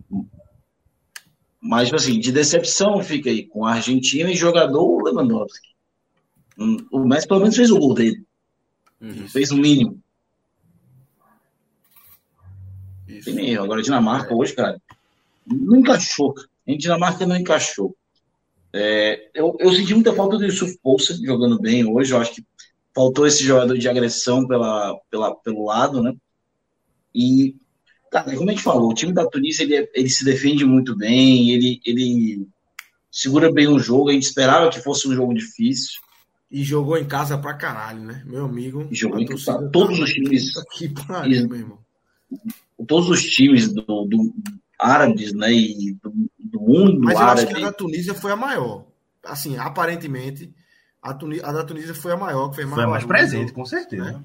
Mas, 1.60 1.92
assim, 1.92 2.18
de 2.18 2.32
decepção 2.32 3.02
fica 3.02 3.28
aí 3.28 3.46
com 3.46 3.66
a 3.66 3.74
Argentina 3.74 4.30
e 4.30 4.36
jogador 4.36 5.02
Lewandowski. 5.02 5.68
Hum, 6.58 6.76
O 6.90 7.00
Messi 7.00 7.28
pelo 7.28 7.40
menos 7.40 7.56
fez 7.56 7.70
o 7.70 7.78
gol 7.78 7.94
dele. 7.94 8.24
Uhum. 9.00 9.28
Fez 9.28 9.50
o 9.50 9.56
mínimo. 9.56 10.00
Isso. 13.06 13.24
Tem 13.26 13.34
nem 13.34 13.50
erro. 13.50 13.64
Agora, 13.64 13.80
a 13.80 13.82
Dinamarca 13.82 14.34
hoje, 14.34 14.54
cara, 14.54 14.80
não 15.46 15.76
encaixou. 15.76 16.34
A 16.68 16.76
Dinamarca 16.76 17.26
não 17.26 17.36
encaixou. 17.36 17.94
É, 18.72 19.28
eu, 19.34 19.56
eu 19.58 19.72
senti 19.72 19.92
muita 19.94 20.14
falta 20.14 20.38
do 20.38 20.44
Yusuf 20.44 20.78
jogando 21.24 21.58
bem 21.60 21.84
hoje. 21.84 22.12
Eu 22.12 22.18
acho 22.18 22.34
que 22.34 22.44
faltou 22.94 23.26
esse 23.26 23.42
jogador 23.42 23.76
de 23.76 23.88
agressão 23.88 24.46
pela, 24.46 24.98
pela, 25.10 25.34
pelo 25.34 25.64
lado, 25.64 26.02
né? 26.02 26.14
E, 27.14 27.56
cara, 28.10 28.34
como 28.36 28.48
a 28.50 28.52
gente 28.52 28.62
falou, 28.62 28.90
o 28.90 28.94
time 28.94 29.12
da 29.12 29.26
Tunísia 29.26 29.62
ele, 29.64 29.76
é- 29.76 29.90
ele 29.94 30.08
se 30.08 30.24
defende 30.24 30.64
muito 30.64 30.96
bem, 30.96 31.50
ele, 31.50 31.80
ele 31.84 32.46
segura 33.10 33.52
bem 33.52 33.68
o 33.68 33.78
jogo. 33.78 34.10
A 34.10 34.12
gente 34.12 34.24
esperava 34.24 34.70
que 34.70 34.80
fosse 34.80 35.08
um 35.08 35.14
jogo 35.14 35.34
difícil. 35.34 36.00
E 36.50 36.64
jogou 36.64 36.96
em 36.98 37.04
casa 37.04 37.38
pra 37.38 37.54
caralho, 37.54 38.00
né? 38.02 38.22
Meu 38.26 38.44
amigo. 38.44 38.86
E 38.90 38.94
jogou 38.94 39.20
em 39.20 39.26
casa. 39.26 39.68
Todos 39.70 39.98
tá- 39.98 40.04
os 40.04 40.10
times- 40.12 40.52
Que 40.76 40.88
pariu, 40.88 41.48
meu 41.48 41.58
irmão. 41.58 41.78
Todos 42.86 43.08
os 43.08 43.22
times 43.22 43.72
do, 43.72 43.82
do 44.04 44.34
árabes, 44.78 45.32
né, 45.34 45.52
e 45.52 45.92
do, 46.02 46.12
do 46.38 46.60
mundo 46.60 47.00
Mas 47.00 47.14
eu 47.14 47.20
acho 47.20 47.30
árabe. 47.42 47.54
que 47.54 47.62
a 47.62 47.66
da 47.66 47.72
Tunísia 47.72 48.14
foi 48.14 48.32
a 48.32 48.36
maior. 48.36 48.86
Assim, 49.24 49.56
aparentemente, 49.58 50.50
a, 51.02 51.12
Tuni- 51.12 51.40
a 51.42 51.52
da 51.52 51.62
Tunísia 51.62 51.94
foi 51.94 52.12
a 52.12 52.16
maior, 52.16 52.48
que 52.48 52.56
fez 52.56 52.66
mais 52.66 52.76
Foi 52.76 52.84
a 52.84 52.88
mais 52.88 53.04
presente, 53.04 53.52
com 53.52 53.64
certeza. 53.66 54.12
Né? 54.12 54.20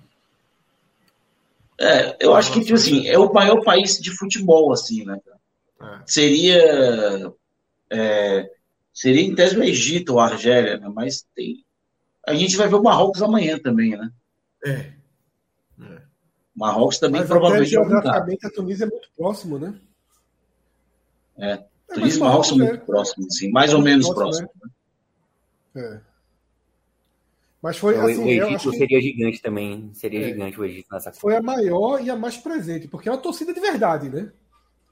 É, 1.79 2.17
eu 2.19 2.33
acho 2.33 2.53
que, 2.53 2.61
tipo 2.61 2.75
assim, 2.75 3.07
é 3.07 3.17
o 3.17 3.33
maior 3.33 3.63
país 3.63 3.99
de 3.99 4.11
futebol, 4.11 4.71
assim, 4.71 5.03
né? 5.03 5.19
É. 5.81 5.99
seria 6.05 7.33
é, 7.89 8.49
seria 8.93 9.21
em 9.21 9.35
tese 9.35 9.57
o 9.57 9.63
Egito 9.63 10.13
ou 10.13 10.19
a 10.19 10.25
Argélia, 10.25 10.77
né? 10.77 10.89
Mas 10.93 11.25
tem. 11.35 11.65
A 12.25 12.33
gente 12.33 12.55
vai 12.55 12.67
ver 12.67 12.75
o 12.75 12.83
Marrocos 12.83 13.21
amanhã 13.21 13.59
também, 13.59 13.91
né? 13.91 14.09
É. 14.65 14.93
Marrocos 16.55 16.97
também 16.97 17.21
Mas 17.21 17.29
provavelmente 17.29 17.75
mudar. 17.75 17.89
geograficamente 17.89 18.47
a 18.47 18.49
Tunísia 18.49 18.85
é 18.85 18.87
muito 18.87 19.09
próximo, 19.15 19.59
né? 19.59 19.75
É. 21.37 21.51
É, 21.51 21.65
Tunísia 21.93 22.17
e 22.17 22.21
Marrocos 22.21 22.47
são 22.47 22.57
muito 22.57 22.85
próximos, 22.85 23.27
assim, 23.27 23.51
mais 23.51 23.73
ou 23.73 23.81
menos 23.81 24.09
próximos. 24.09 24.49
É. 25.75 25.99
Mas 27.65 27.77
foi 27.79 27.97
o, 27.97 28.01
assim, 28.05 28.23
o 28.23 28.29
eu 28.29 28.47
Egito 28.47 28.69
que 28.69 28.77
seria 28.77 29.01
gigante 29.01 29.41
também. 29.41 29.89
Seria 29.93 30.19
É. 30.21 30.27
gigante 30.29 30.59
o 30.59 30.63
Egito 30.65 30.87
nessa 30.91 31.09
Copa. 31.09 31.19
foi 31.21 31.35
a 31.35 31.41
maior 31.41 31.99
e 31.99 32.11
a 32.11 32.15
mais 32.15 32.37
presente, 32.37 32.87
porque 32.87 33.09
é 33.09 33.11
uma 33.11 33.17
torcida 33.17 33.51
de 33.51 33.59
verdade, 33.59 34.07
né? 34.07 34.31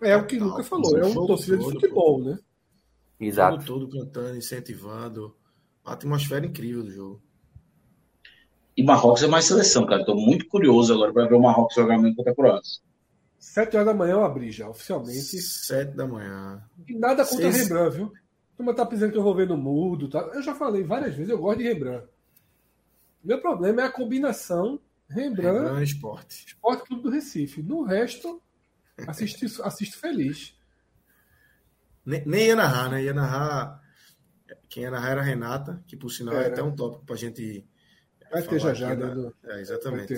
É 0.01 0.17
o 0.17 0.25
que 0.25 0.39
Lucas 0.39 0.67
falou, 0.67 0.97
é 0.97 1.03
o 1.03 1.11
uma 1.11 1.27
torcida 1.27 1.55
de 1.57 1.63
todo, 1.63 1.73
futebol, 1.73 2.23
né? 2.23 2.39
Exato. 3.19 3.63
Todo, 3.63 3.87
todo 3.87 3.99
cantando, 3.99 4.35
incentivando. 4.37 5.35
Uma 5.85 5.93
atmosfera 5.93 6.45
incrível 6.47 6.81
do 6.83 6.91
jogo. 6.91 7.21
E 8.75 8.83
Marrocos 8.83 9.21
é 9.21 9.27
mais 9.27 9.45
seleção, 9.45 9.85
cara. 9.85 10.01
Estou 10.01 10.15
muito 10.15 10.47
curioso 10.47 10.93
agora 10.95 11.13
para 11.13 11.27
ver 11.27 11.35
o 11.35 11.41
Marrocos 11.41 11.75
jogar 11.75 11.93
amanhã 11.93 12.15
contra 12.15 12.31
a 12.31 12.35
Croácia. 12.35 12.81
Sete 13.37 13.75
horas 13.75 13.85
da 13.87 13.93
manhã 13.93 14.13
eu 14.13 14.23
abri 14.25 14.51
já, 14.51 14.67
oficialmente. 14.67 15.19
Sete 15.21 15.95
da 15.95 16.07
manhã. 16.07 16.63
E 16.87 16.97
nada 16.97 17.23
contra 17.23 17.51
Seis- 17.51 17.67
Rembrandt, 17.69 17.97
viu? 17.97 18.11
Turma 18.57 18.73
tá 18.73 18.83
pensando 18.83 19.11
que 19.11 19.17
eu 19.17 19.23
vou 19.23 19.35
ver 19.35 19.47
no 19.47 19.57
mudo, 19.57 20.09
tá? 20.09 20.19
Eu 20.33 20.41
já 20.41 20.55
falei 20.55 20.83
várias 20.83 21.13
vezes, 21.13 21.29
eu 21.29 21.37
gosto 21.37 21.59
de 21.59 21.65
Rembrandt. 21.65 22.07
Meu 23.23 23.39
problema 23.41 23.81
é 23.81 23.85
a 23.85 23.91
combinação 23.91 24.79
Rembrandt, 25.09 25.59
Rembrandt 25.59 25.83
Esporte. 25.83 26.45
Esporte 26.47 26.83
Clube 26.87 27.03
do 27.03 27.09
Recife. 27.09 27.61
No 27.61 27.83
resto, 27.83 28.41
assisto, 29.07 29.63
assisto 29.63 29.97
feliz. 29.97 30.57
Nem, 32.05 32.23
nem 32.25 32.47
ia 32.47 32.55
narrar, 32.55 32.89
né? 32.89 33.03
Ia 33.03 33.13
narrar. 33.13 33.81
Quem 34.69 34.83
ia 34.83 34.91
narrar 34.91 35.09
era 35.11 35.21
a 35.21 35.23
Renata, 35.23 35.81
que 35.87 35.95
por 35.95 36.09
sinal 36.09 36.35
é 36.35 36.45
Era. 36.45 36.47
até 36.53 36.63
um 36.63 36.75
tópico 36.75 37.05
pra 37.05 37.15
gente. 37.15 37.65
Vai 38.31 38.41
ter 38.41 38.59
já 38.59 38.73
já, 38.73 38.95
né? 38.95 39.13
do- 39.13 39.33
É, 39.43 39.61
exatamente. 39.61 40.13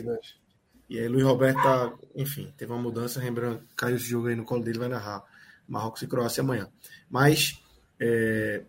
E 0.87 0.99
aí 0.99 1.07
Luiz 1.07 1.23
Roberto 1.23 1.61
tá, 1.61 1.93
enfim, 2.15 2.53
teve 2.55 2.71
uma 2.71 2.81
mudança, 2.81 3.19
Rembrandt 3.19 3.63
caiu 3.75 3.95
esse 3.97 4.05
jogo 4.05 4.27
aí 4.27 4.35
no 4.35 4.45
colo 4.45 4.63
dele, 4.63 4.77
vai 4.79 4.87
narrar 4.87 5.23
Marrocos 5.67 6.01
e 6.03 6.07
Croácia 6.07 6.41
amanhã. 6.41 6.69
Mas, 7.09 7.61
é, 7.99 8.63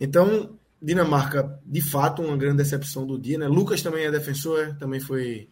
então, 0.00 0.58
Dinamarca, 0.84 1.58
de 1.64 1.80
fato, 1.80 2.20
uma 2.22 2.36
grande 2.36 2.58
decepção 2.58 3.06
do 3.06 3.18
dia, 3.18 3.38
né? 3.38 3.48
Lucas 3.48 3.80
também 3.82 4.04
é 4.04 4.10
defensor, 4.10 4.60
é? 4.60 4.72
também 4.74 5.00
foi... 5.00 5.48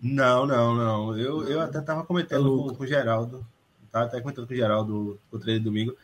Não, 0.00 0.46
não, 0.46 0.74
não. 0.74 1.18
Eu, 1.18 1.46
eu 1.48 1.60
até 1.60 1.80
tava 1.80 2.02
É 2.02 2.04
comentando 2.04 2.42
louco. 2.46 2.70
com, 2.70 2.74
com 2.76 2.84
o 2.84 2.86
Geraldo, 2.86 3.46
tava 3.90 4.06
até 4.06 4.20
comentando 4.20 4.46
com 4.46 4.52
o 4.54 4.56
Geraldo 4.56 5.20
o 5.30 5.38
treino 5.38 5.60
de 5.60 5.64
domingo, 5.64 5.96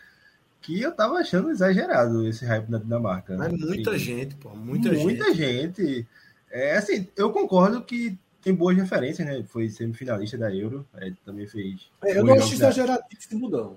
que 0.60 0.80
eu 0.80 0.92
tava 0.92 1.14
achando 1.18 1.51
exagerado 1.51 2.26
esse 2.26 2.44
hype 2.44 2.66
da 2.70 2.78
Dinamarca. 2.78 3.36
Mas 3.36 3.52
muita 3.52 3.90
Assim, 3.90 3.98
gente, 3.98 4.34
pô, 4.36 4.51
muita, 4.51 4.90
muita 4.92 5.34
gente. 5.34 5.82
gente. 5.82 6.06
É 6.51 6.76
assim, 6.76 7.09
eu 7.16 7.30
concordo 7.32 7.82
que 7.82 8.18
tem 8.42 8.55
boas 8.55 8.76
referências, 8.76 9.26
né? 9.26 9.42
Foi 9.48 9.68
semifinalista 9.68 10.36
da 10.38 10.55
Euro, 10.55 10.86
é, 10.94 11.12
também 11.24 11.47
fez. 11.47 11.90
É, 12.02 12.18
eu 12.18 12.24
não 12.24 12.32
acho 12.34 12.42
jogos 12.42 12.59
da- 12.59 12.68
exageradíssimo, 12.68 13.48
não. 13.51 13.76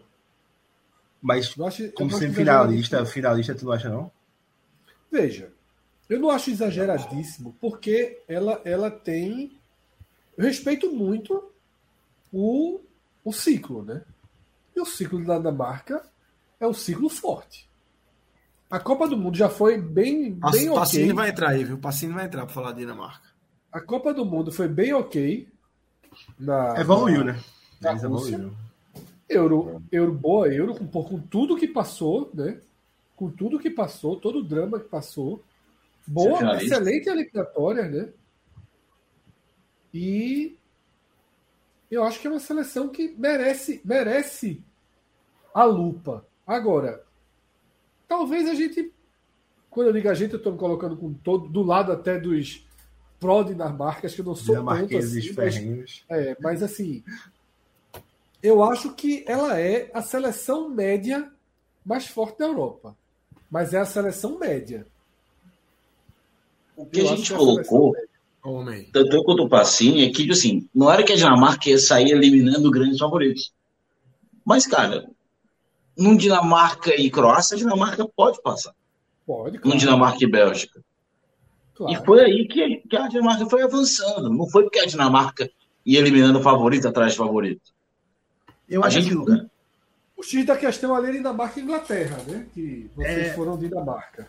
Mas 1.21 1.53
acho, 1.59 1.91
como 1.93 2.11
semifinalista, 2.11 3.05
finalista, 3.05 3.55
tu 3.55 3.65
não 3.65 3.71
acha, 3.73 3.89
não? 3.89 4.11
Veja, 5.13 5.51
eu 6.09 6.19
não 6.19 6.31
acho 6.31 6.49
exageradíssimo, 6.49 7.55
porque 7.61 8.19
ela, 8.27 8.59
ela 8.65 8.89
tem. 8.89 9.55
Eu 10.35 10.43
respeito 10.43 10.91
muito 10.91 11.51
o, 12.31 12.79
o 13.23 13.31
ciclo, 13.31 13.83
né? 13.83 14.01
E 14.75 14.81
o 14.81 14.85
ciclo 14.85 15.23
da 15.23 15.37
Dinamarca 15.37 16.03
é 16.59 16.67
um 16.67 16.73
ciclo 16.73 17.09
forte. 17.09 17.69
A 18.71 18.79
Copa 18.79 19.07
do 19.07 19.15
Mundo 19.15 19.37
já 19.37 19.49
foi 19.49 19.77
bem, 19.79 20.33
Pass- 20.33 20.53
bem 20.53 20.67
ok. 20.69 20.79
Pacini 20.79 21.13
vai 21.13 21.29
entrar 21.29 21.49
aí, 21.49 21.63
viu? 21.63 21.77
Pacini 21.77 22.11
vai 22.11 22.25
entrar 22.25 22.43
pra 22.45 22.55
falar 22.55 22.71
de 22.71 22.79
Dinamarca. 22.79 23.27
A 23.71 23.79
Copa 23.79 24.11
do 24.15 24.25
Mundo 24.25 24.51
foi 24.51 24.67
bem 24.67 24.93
ok. 24.93 25.47
Na, 26.39 26.79
Evoluiu, 26.79 27.23
na- 27.23 27.33
né? 27.33 27.39
na 27.79 27.91
Eles 27.91 28.03
Rússia. 28.03 28.33
evoluíram. 28.35 28.57
Euro, 29.29 29.83
euro 29.91 30.11
boa, 30.13 30.47
euro, 30.51 30.73
com, 30.75 30.87
com 31.03 31.19
tudo 31.19 31.55
que 31.55 31.67
passou, 31.67 32.31
né? 32.33 32.59
Com 33.23 33.31
tudo 33.31 33.57
que 33.57 33.69
passou, 33.69 34.19
todo 34.19 34.39
o 34.39 34.43
drama 34.43 34.77
que 34.77 34.89
passou. 34.89 35.41
Boa, 36.05 36.39
Semifinalista. 36.39 36.65
excelente 36.65 37.07
eliminatória, 37.07 37.87
né? 37.87 38.09
E 39.93 40.57
eu 41.89 42.03
acho 42.03 42.19
que 42.19 42.27
é 42.27 42.29
uma 42.29 42.41
seleção 42.41 42.89
que 42.89 43.15
merece, 43.17 43.79
merece 43.85 44.61
a 45.53 45.63
lupa. 45.63 46.27
Agora, 46.45 47.01
talvez 48.09 48.49
a 48.49 48.55
gente, 48.55 48.91
quando 49.69 49.87
eu 49.87 49.93
digo 49.93 50.09
a 50.09 50.13
gente, 50.13 50.33
eu 50.33 50.37
estou 50.37 50.51
me 50.51 50.59
colocando 50.59 50.97
com 50.97 51.13
todo, 51.13 51.47
do 51.47 51.63
lado 51.63 51.93
até 51.93 52.19
dos 52.19 52.67
pró-dinamarcas, 53.21 54.13
que 54.13 54.19
eu 54.19 54.25
não 54.25 54.35
sou 54.35 54.55
tanto 54.55 54.97
assim, 54.97 55.31
mas 55.33 56.05
é, 56.09 56.35
mas 56.41 56.61
assim, 56.61 57.01
eu 58.41 58.61
acho 58.61 58.93
que 58.95 59.23
ela 59.25 59.57
é 59.57 59.89
a 59.93 60.01
seleção 60.01 60.67
média 60.67 61.31
mais 61.85 62.05
forte 62.05 62.39
da 62.39 62.47
Europa. 62.47 62.97
Mas 63.53 63.71
é 63.71 63.77
a 63.77 63.85
seleção 63.85 64.39
média. 64.39 64.83
O 66.75 66.87
que 66.87 67.01
Eu 67.01 67.07
a 67.07 67.13
acho 67.13 67.17
gente 67.17 67.27
que 67.27 67.33
é 67.33 67.35
a 67.35 67.39
seleção 67.39 67.77
colocou, 67.77 67.95
tanto 68.91 69.15
eu 69.15 69.23
quanto 69.23 69.43
o 69.43 69.47
Pacini, 69.47 70.03
é 70.05 70.11
que, 70.11 70.27
assim, 70.31 70.67
não 70.73 70.91
era 70.91 71.03
que 71.03 71.13
a 71.13 71.15
Dinamarca 71.15 71.69
ia 71.69 71.77
sair 71.77 72.09
eliminando 72.09 72.71
grandes 72.71 72.97
favoritos. 72.97 73.53
Mas, 74.43 74.65
cara, 74.65 75.07
num 75.95 76.17
Dinamarca 76.17 76.99
e 76.99 77.11
Croácia, 77.11 77.53
a 77.53 77.59
Dinamarca 77.59 78.09
pode 78.15 78.41
passar. 78.41 78.73
Pode, 79.23 79.57
Num 79.57 79.61
claro. 79.61 79.77
Dinamarca 79.77 80.23
e 80.23 80.27
Bélgica. 80.27 80.81
claro. 81.75 81.93
E 81.93 82.05
foi 82.07 82.21
aí 82.21 82.47
que, 82.47 82.77
que 82.89 82.97
a 82.97 83.07
Dinamarca 83.07 83.45
foi 83.47 83.61
avançando. 83.61 84.31
Não 84.31 84.49
foi 84.49 84.63
porque 84.63 84.79
a 84.79 84.85
Dinamarca 84.87 85.47
ia 85.85 85.99
eliminando 85.99 86.41
favorito 86.41 86.87
atrás 86.87 87.11
de 87.11 87.19
favorito. 87.19 87.71
Eu 88.67 88.83
A 88.83 88.87
acho 88.87 88.99
gente, 88.99 89.15
que 89.15 89.47
O 90.23 90.25
X 90.25 90.45
da 90.45 90.55
questão 90.55 90.95
ali 90.95 91.09
é 91.09 91.11
Dinamarca 91.11 91.59
e 91.59 91.63
Inglaterra, 91.63 92.17
né? 92.25 92.47
Que 92.53 92.89
vocês 92.95 93.27
É. 93.27 93.33
foram 93.33 93.57
Dinamarca. 93.57 94.25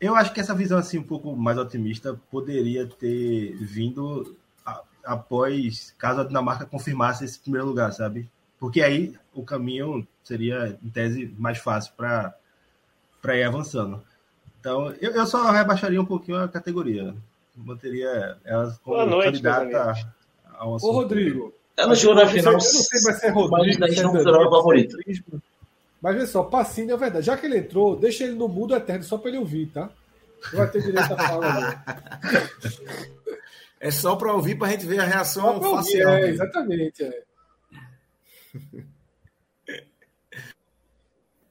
Eu 0.00 0.14
acho 0.14 0.32
que 0.32 0.40
essa 0.40 0.54
visão 0.54 0.78
assim 0.78 0.96
um 0.98 1.02
pouco 1.02 1.36
mais 1.36 1.58
otimista 1.58 2.18
poderia 2.30 2.86
ter 2.86 3.54
vindo 3.60 4.34
a- 4.64 4.82
após 5.04 5.94
caso 5.98 6.22
a 6.22 6.24
Dinamarca 6.24 6.64
confirmasse 6.64 7.22
esse 7.24 7.38
primeiro 7.38 7.66
lugar, 7.66 7.92
sabe? 7.92 8.30
Porque 8.58 8.80
aí 8.80 9.14
o 9.34 9.44
caminho 9.44 10.06
seria, 10.24 10.78
em 10.82 10.88
tese, 10.88 11.34
mais 11.38 11.58
fácil 11.58 11.92
para 11.96 12.34
para 13.20 13.36
ir 13.36 13.42
avançando. 13.42 14.00
Então, 14.60 14.90
eu, 15.00 15.10
eu 15.10 15.26
só 15.26 15.50
rebaixaria 15.50 16.00
um 16.00 16.04
pouquinho 16.06 16.38
a 16.38 16.48
categoria. 16.48 17.14
Manteria 17.56 18.38
elas 18.44 18.78
como 18.78 18.96
Boa 18.96 19.06
noite, 19.06 19.42
meus 19.42 19.54
candidata 19.56 20.14
a 20.54 20.66
uma 20.66 20.76
Ô. 20.76 20.92
Rodrigo. 20.92 21.52
Ela 21.78 21.94
chegou 21.94 22.14
na 22.14 22.26
final. 22.26 22.52
Eu 22.52 22.52
não 22.52 22.60
sei 22.60 22.98
se 22.98 23.04
vai 23.04 23.14
ser 23.14 23.26
mas 23.32 23.34
Rodrigo. 23.34 23.84
a 23.84 23.88
gente 23.88 23.94
se 23.94 24.00
é 24.00 24.02
não 24.04 24.12
Danilo, 24.12 24.12
considerava 24.12 24.42
se 24.42 24.46
é 24.48 24.50
favorito. 24.50 24.96
Mas 26.00 26.16
vê 26.16 26.26
só, 26.26 26.42
Pacini 26.44 26.92
é 26.92 26.96
verdade. 26.96 27.26
Já 27.26 27.36
que 27.36 27.46
ele 27.46 27.58
entrou, 27.58 27.96
deixa 27.96 28.24
ele 28.24 28.34
no 28.34 28.46
mudo 28.48 28.74
eterno 28.74 29.02
só 29.04 29.18
para 29.18 29.30
ele 29.30 29.38
ouvir, 29.38 29.66
tá? 29.66 29.90
Não 30.52 30.58
vai 30.58 30.70
ter 30.70 30.82
direito 30.82 31.12
a 31.12 31.16
fala, 31.16 31.60
não. 31.60 31.82
É 33.80 33.90
só 33.90 34.14
pra 34.16 34.32
ouvir 34.32 34.56
pra 34.56 34.68
gente 34.68 34.86
ver 34.86 34.98
a 35.00 35.04
Só 35.04 35.08
reação 35.08 35.54
ouvir, 35.56 35.70
facial. 35.70 36.10
é, 36.12 36.20
dele. 36.20 36.32
exatamente. 36.32 37.02
É. 37.04 37.22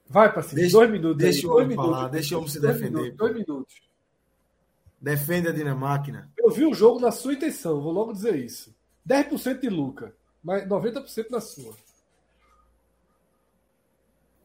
Vai, 0.08 0.32
Pacini, 0.32 0.62
Deixa- 0.62 0.76
dois 0.78 0.90
minutos. 0.90 1.18
deixa 1.18 1.38
aí, 1.40 1.44
o 1.44 1.48
dois 1.48 1.64
homem 1.64 1.76
minutos. 1.76 1.96
falar, 1.96 2.08
deixa 2.08 2.34
o 2.34 2.38
homem 2.38 2.50
se 2.50 2.60
Dois 2.60 2.74
defender, 2.74 2.96
minutos. 2.98 3.16
Dois 3.18 3.34
minutos. 3.34 3.74
Defende 5.00 5.48
a 5.48 5.52
Dinamarca. 5.52 6.28
Eu 6.38 6.50
vi 6.50 6.64
o 6.64 6.72
jogo 6.74 6.98
na 6.98 7.12
sua 7.12 7.34
intenção, 7.34 7.80
vou 7.80 7.92
logo 7.92 8.12
dizer 8.12 8.34
isso. 8.36 8.74
10% 9.06 9.60
de 9.60 9.68
Luca, 9.68 10.14
mas 10.42 10.66
90% 10.66 11.30
na 11.30 11.40
sua. 11.40 11.74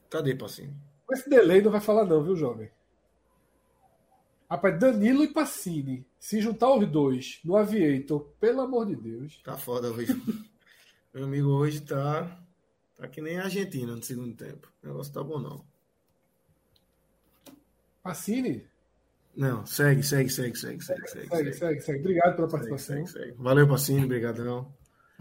Cadê, 0.09 0.35
Pacini? 0.35 0.75
Com 1.05 1.13
esse 1.13 1.29
delay 1.29 1.61
não 1.61 1.71
vai 1.71 1.81
falar 1.81 2.05
não, 2.05 2.23
viu, 2.23 2.35
jovem? 2.35 2.69
Rapaz, 4.49 4.79
Danilo 4.79 5.23
e 5.23 5.33
Pacini, 5.33 6.05
se 6.19 6.39
juntar 6.39 6.71
os 6.75 6.87
dois 6.87 7.39
no 7.43 7.55
Aviator, 7.55 8.21
pelo 8.39 8.61
amor 8.61 8.85
de 8.85 8.95
Deus. 8.95 9.41
Tá 9.43 9.57
foda 9.57 9.91
hoje. 9.91 10.13
Meu 11.11 11.23
amigo 11.23 11.49
hoje 11.49 11.81
tá, 11.81 12.39
tá 12.95 13.07
que 13.07 13.21
nem 13.21 13.39
a 13.39 13.45
Argentina 13.45 13.95
no 13.95 14.03
segundo 14.03 14.35
tempo. 14.35 14.71
O 14.83 14.87
negócio 14.87 15.11
tá 15.11 15.23
bom, 15.23 15.39
não. 15.39 15.65
Pacini? 18.03 18.67
Não, 19.35 19.65
segue, 19.65 20.03
segue, 20.03 20.29
segue, 20.29 20.55
segue, 20.55 20.83
segue, 20.83 21.07
segue. 21.07 21.27
Segue, 21.27 21.53
segue, 21.53 21.81
segue. 21.81 21.99
Obrigado 22.01 22.35
pela 22.35 22.47
participação. 22.47 22.95
segue, 22.97 23.07
segue. 23.07 23.35
Valeu, 23.39 23.67
Pacini, 23.67 24.05
obrigadão. 24.05 24.71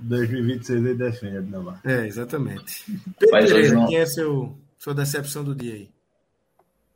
2026 0.03 0.85
ele 0.85 0.95
defende 0.95 1.37
a 1.37 1.41
Dinamarca. 1.41 1.91
É, 1.91 2.07
exatamente. 2.07 2.85
Pedro 3.19 3.31
Pereira, 3.31 3.75
não. 3.75 3.87
quem 3.87 3.97
é 3.99 4.07
seu, 4.07 4.57
sua 4.79 4.95
decepção 4.95 5.45
do 5.45 5.55
dia 5.55 5.75
aí? 5.75 5.91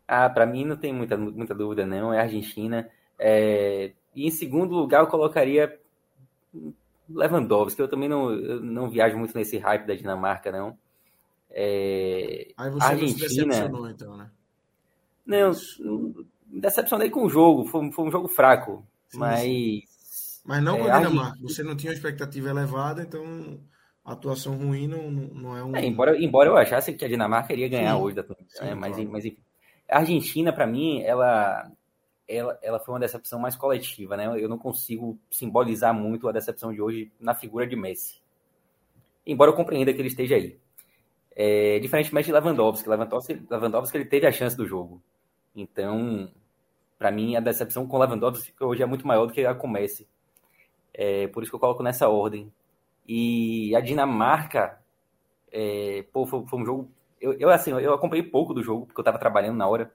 Ah, 0.06 0.30
para 0.30 0.46
mim 0.46 0.64
não 0.64 0.76
tem 0.76 0.92
muita, 0.92 1.16
muita 1.16 1.54
dúvida, 1.54 1.84
não. 1.84 2.12
É 2.12 2.18
a 2.18 2.22
Argentina. 2.22 2.88
É, 3.18 3.92
E 4.14 4.26
em 4.26 4.30
segundo 4.30 4.74
lugar, 4.74 5.00
eu 5.00 5.06
colocaria 5.08 5.78
Lewandowski, 7.08 7.80
eu 7.80 7.88
também 7.88 8.08
não, 8.08 8.32
eu 8.32 8.60
não 8.60 8.88
viajo 8.88 9.16
muito 9.16 9.36
nesse 9.36 9.58
hype 9.58 9.86
da 9.86 9.94
Dinamarca, 9.94 10.50
não. 10.50 10.76
É... 11.50 12.48
Aí 12.56 12.70
você 12.70 12.86
Argentina... 12.86 13.16
não 13.16 13.28
se 13.28 13.38
decepcionou, 13.38 13.90
então, 13.90 14.16
né? 14.16 14.30
Não, 15.24 15.52
me 16.46 16.60
decepcionei 16.60 17.10
com 17.10 17.24
o 17.24 17.30
jogo, 17.30 17.64
foi, 17.64 17.90
foi 17.92 18.04
um 18.04 18.10
jogo 18.10 18.28
fraco, 18.28 18.86
sim, 19.08 19.18
mas... 19.18 19.42
Sim. 19.42 19.95
Mas 20.46 20.62
não 20.62 20.78
com 20.78 20.84
a 20.84 20.98
Dinamarca, 20.98 21.38
você 21.42 21.62
não 21.62 21.76
tinha 21.76 21.90
uma 21.90 21.96
expectativa 21.96 22.48
elevada, 22.48 23.02
então 23.02 23.58
atuação 24.04 24.56
ruim 24.56 24.86
não, 24.86 25.10
não 25.10 25.56
é 25.56 25.64
um... 25.64 25.76
É, 25.76 25.84
embora, 25.84 26.16
embora 26.16 26.48
eu 26.48 26.56
achasse 26.56 26.92
que 26.92 27.04
a 27.04 27.08
Dinamarca 27.08 27.52
iria 27.52 27.68
ganhar 27.68 27.96
sim, 27.96 28.00
hoje 28.00 28.14
da 28.14 28.22
Tunísia, 28.22 28.64
né? 28.64 28.74
mas, 28.74 28.94
claro. 28.94 29.10
mas 29.10 29.24
enfim. 29.24 29.42
A 29.88 29.98
Argentina, 29.98 30.52
para 30.52 30.66
mim, 30.66 31.02
ela, 31.02 31.70
ela, 32.28 32.58
ela 32.62 32.78
foi 32.78 32.94
uma 32.94 33.00
decepção 33.00 33.40
mais 33.40 33.56
coletiva, 33.56 34.16
né? 34.16 34.26
Eu 34.40 34.48
não 34.48 34.58
consigo 34.58 35.18
simbolizar 35.30 35.92
muito 35.92 36.28
a 36.28 36.32
decepção 36.32 36.72
de 36.72 36.80
hoje 36.80 37.10
na 37.20 37.34
figura 37.34 37.66
de 37.66 37.74
Messi. 37.74 38.20
Embora 39.26 39.50
eu 39.50 39.56
compreenda 39.56 39.92
que 39.92 40.00
ele 40.00 40.08
esteja 40.08 40.36
aí. 40.36 40.56
É, 41.34 41.78
diferentemente 41.80 42.26
de 42.26 42.32
Lewandowski. 42.32 42.88
Lewandowski, 42.88 43.46
Lewandowski 43.50 43.96
ele 43.96 44.04
teve 44.04 44.26
a 44.26 44.32
chance 44.32 44.56
do 44.56 44.66
jogo. 44.66 45.02
Então, 45.54 46.30
para 46.98 47.10
mim, 47.10 47.36
a 47.36 47.40
decepção 47.40 47.86
com 47.86 47.98
Lewandowski 47.98 48.52
hoje 48.60 48.82
é 48.82 48.86
muito 48.86 49.06
maior 49.06 49.26
do 49.26 49.32
que 49.32 49.44
a 49.44 49.54
com 49.54 49.68
Messi. 49.68 50.08
É, 50.98 51.26
por 51.28 51.42
isso 51.42 51.52
que 51.52 51.56
eu 51.56 51.60
coloco 51.60 51.82
nessa 51.82 52.08
ordem. 52.08 52.50
E 53.06 53.76
a 53.76 53.80
Dinamarca, 53.80 54.80
é, 55.52 56.06
pô, 56.10 56.24
foi, 56.24 56.46
foi, 56.46 56.58
um 56.58 56.64
jogo. 56.64 56.90
Eu, 57.20 57.34
eu, 57.34 57.50
assim, 57.50 57.70
eu 57.70 57.92
acompanhei 57.92 58.24
pouco 58.24 58.54
do 58.54 58.62
jogo, 58.62 58.86
porque 58.86 58.98
eu 58.98 59.02
estava 59.02 59.18
trabalhando 59.18 59.58
na 59.58 59.68
hora. 59.68 59.92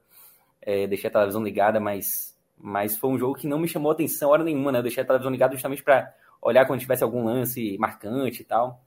É, 0.62 0.86
deixei 0.86 1.10
a 1.10 1.14
televisão 1.14 1.44
ligada, 1.44 1.80
mas, 1.80 2.38
mas 2.56 2.96
foi 2.98 3.10
um 3.10 3.18
jogo 3.18 3.34
que 3.34 3.48
não 3.48 3.58
me 3.60 3.68
chamou 3.68 3.92
atenção 3.92 4.30
hora 4.30 4.44
nenhuma, 4.44 4.72
né? 4.72 4.78
Eu 4.78 4.84
deixei 4.84 5.02
a 5.02 5.06
televisão 5.06 5.32
ligada 5.32 5.54
justamente 5.54 5.82
para 5.84 6.14
olhar 6.40 6.68
quando 6.68 6.80
tivesse 6.80 7.04
algum 7.04 7.26
lance 7.26 7.76
marcante 7.80 8.44
e 8.44 8.46
tal. 8.46 8.84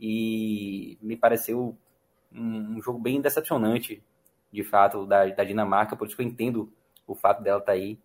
E 0.00 0.98
me 1.02 1.14
pareceu 1.14 1.76
um, 2.32 2.76
um 2.78 2.82
jogo 2.82 2.98
bem 2.98 3.20
decepcionante, 3.20 4.02
de 4.50 4.64
fato, 4.64 5.06
da, 5.06 5.26
da 5.26 5.44
Dinamarca. 5.44 5.94
Por 5.94 6.06
isso 6.06 6.16
que 6.16 6.22
eu 6.22 6.26
entendo 6.26 6.72
o 7.06 7.14
fato 7.14 7.42
dela 7.42 7.58
estar 7.58 7.72
tá 7.72 7.78
aí. 7.78 7.98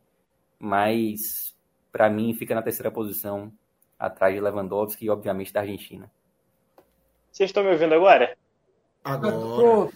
Mas, 0.60 1.56
para 1.92 2.10
mim, 2.10 2.34
fica 2.34 2.56
na 2.56 2.62
terceira 2.62 2.92
posição 2.92 3.52
atrás 3.98 4.34
de 4.34 4.42
Lewandowski 4.42 5.06
e, 5.06 5.10
obviamente, 5.10 5.52
da 5.52 5.62
Argentina. 5.62 6.10
Vocês 7.32 7.50
estão 7.50 7.64
me 7.64 7.72
ouvindo 7.72 7.94
agora? 7.94 8.38
Agora. 9.04 9.92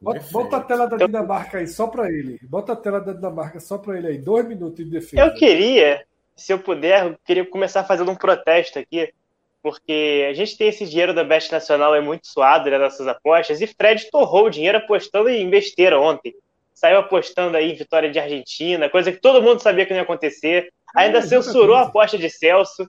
Bota, 0.00 0.20
bota, 0.30 0.56
a 0.58 0.60
tela 0.60 0.86
da 0.86 0.94
então- 0.94 1.08
Dinamarca 1.08 1.58
aí 1.58 1.66
só 1.66 1.88
para 1.88 2.08
ele. 2.08 2.38
Bota 2.44 2.72
a 2.72 2.76
tela 2.76 3.00
da 3.00 3.12
Dinamarca 3.12 3.58
só 3.58 3.78
para 3.78 3.98
ele 3.98 4.06
aí. 4.06 4.18
Dois 4.18 4.46
minutos 4.46 4.84
de 4.84 4.90
defesa. 4.90 5.20
Eu 5.20 5.34
queria, 5.34 6.04
se 6.36 6.52
eu 6.52 6.58
puder, 6.60 7.04
eu 7.04 7.18
queria 7.24 7.44
começar 7.44 7.82
fazendo 7.82 8.10
um 8.12 8.14
protesto 8.14 8.78
aqui, 8.78 9.12
porque 9.60 10.26
a 10.30 10.34
gente 10.34 10.56
tem 10.56 10.68
esse 10.68 10.86
dinheiro 10.86 11.12
da 11.12 11.24
Best 11.24 11.50
Nacional 11.50 11.96
é 11.96 12.00
muito 12.00 12.28
suado 12.28 12.70
né, 12.70 12.78
nessas 12.78 13.08
apostas, 13.08 13.60
e 13.60 13.66
Fred 13.66 14.08
torrou 14.08 14.46
o 14.46 14.50
dinheiro 14.50 14.78
apostando 14.78 15.28
em 15.28 15.50
besteira 15.50 15.98
ontem. 16.00 16.32
Saiu 16.78 16.98
apostando 16.98 17.56
aí 17.56 17.72
em 17.72 17.74
vitória 17.74 18.08
de 18.08 18.20
Argentina, 18.20 18.88
coisa 18.88 19.10
que 19.10 19.20
todo 19.20 19.42
mundo 19.42 19.60
sabia 19.60 19.84
que 19.84 19.90
não 19.90 19.98
ia 19.98 20.04
acontecer. 20.04 20.72
Ainda 20.94 21.20
censurou 21.20 21.74
a 21.74 21.82
aposta 21.82 22.16
de 22.16 22.30
Celso. 22.30 22.88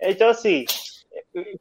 Então, 0.00 0.28
assim, 0.28 0.64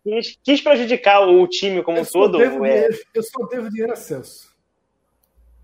quis, 0.03 0.37
quis 0.43 0.61
prejudicar 0.61 1.27
o 1.27 1.47
time 1.47 1.81
como 1.81 1.99
um 1.99 2.05
todo. 2.05 2.39
É... 2.63 2.89
eu 3.15 3.23
só 3.23 3.47
devo 3.47 3.71
dinheiro 3.71 3.93
a 3.93 3.95
Celso. 3.95 4.53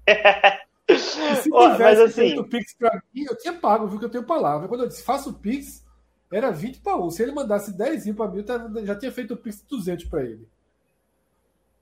se 0.90 1.50
oh, 1.54 1.70
mas 1.78 2.00
assim, 2.00 2.14
feito 2.14 2.42
o 2.42 2.50
Pix 2.50 2.74
pra 2.74 3.00
mim, 3.14 3.26
eu 3.30 3.38
tinha 3.38 3.54
pago, 3.54 3.86
viu 3.86 4.00
que 4.00 4.06
eu 4.06 4.10
tenho 4.10 4.24
palavra. 4.24 4.68
Quando 4.68 4.82
eu 4.82 4.88
disse 4.88 5.04
faço 5.04 5.30
o 5.30 5.34
Pix, 5.36 5.86
era 6.34 6.50
20 6.50 6.80
para 6.82 6.98
1. 6.98 7.12
Se 7.12 7.22
ele 7.22 7.32
mandasse 7.32 7.78
10 7.78 8.16
para 8.16 8.28
mim, 8.28 8.44
eu 8.76 8.86
já 8.88 8.96
tinha 8.96 9.12
feito 9.12 9.36
o 9.36 9.38
Pix 9.38 9.64
200 9.70 10.06
para 10.06 10.24
ele. 10.24 10.50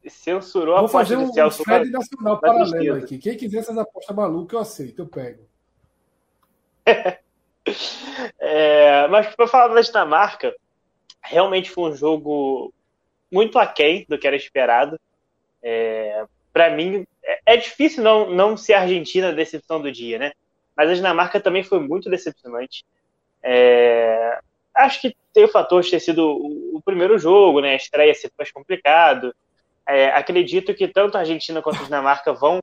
Censurou 0.10 0.76
a 0.76 0.80
Vou 0.80 0.90
fazer 0.90 1.16
um 1.18 1.32
Celso 1.32 1.64
Fred 1.64 1.90
Nacional 1.90 2.40
paralelo 2.40 2.98
aqui. 3.04 3.18
Quem 3.18 3.38
quiser 3.38 3.60
essas 3.60 3.78
apostas 3.78 4.16
malucas, 4.16 4.54
eu 4.54 4.60
aceito, 4.60 5.02
eu 5.02 5.08
pego. 5.08 5.44
é, 8.40 9.08
mas 9.08 9.36
para 9.36 9.48
falar 9.48 9.74
da 9.74 9.82
Dinamarca, 9.82 10.56
realmente 11.22 11.70
foi 11.70 11.92
um 11.92 11.96
jogo 11.96 12.74
muito 13.32 13.60
aquém 13.60 14.06
do 14.10 14.18
que 14.18 14.28
era 14.28 14.36
esperado. 14.36 15.00
É, 15.62 16.26
para 16.52 16.70
mim, 16.72 17.06
é, 17.24 17.40
é 17.54 17.58
difícil 17.58 18.04
não, 18.04 18.30
não 18.30 18.58
ser 18.58 18.74
a 18.74 18.82
Argentina 18.82 19.30
a 19.30 19.34
decepção 19.34 19.82
do 19.82 19.92
dia, 19.92 20.18
né? 20.18 20.32
Mas 20.76 20.90
a 20.90 20.94
Dinamarca 20.94 21.40
também 21.40 21.64
foi 21.64 21.80
muito 21.80 22.10
decepcionante. 22.10 22.86
É, 23.44 24.40
acho 24.74 25.02
que 25.02 25.16
tem 25.34 25.44
o 25.44 25.50
fator 25.50 25.82
de 25.82 25.92
ter 25.92 26.00
sido 26.00 26.26
o, 26.26 26.78
o 26.78 26.82
primeiro 26.82 27.18
jogo, 27.20 27.62
né? 27.62 27.74
A 27.74 27.76
estreia 27.76 28.14
ser 28.14 28.32
mais 28.38 28.52
complicado. 28.52 29.34
É, 29.88 30.10
acredito 30.12 30.74
que 30.74 30.88
tanto 30.88 31.16
a 31.16 31.22
Argentina 31.22 31.62
quanto 31.62 31.82
a 31.82 31.86
Dinamarca 31.86 32.34
vão 32.34 32.60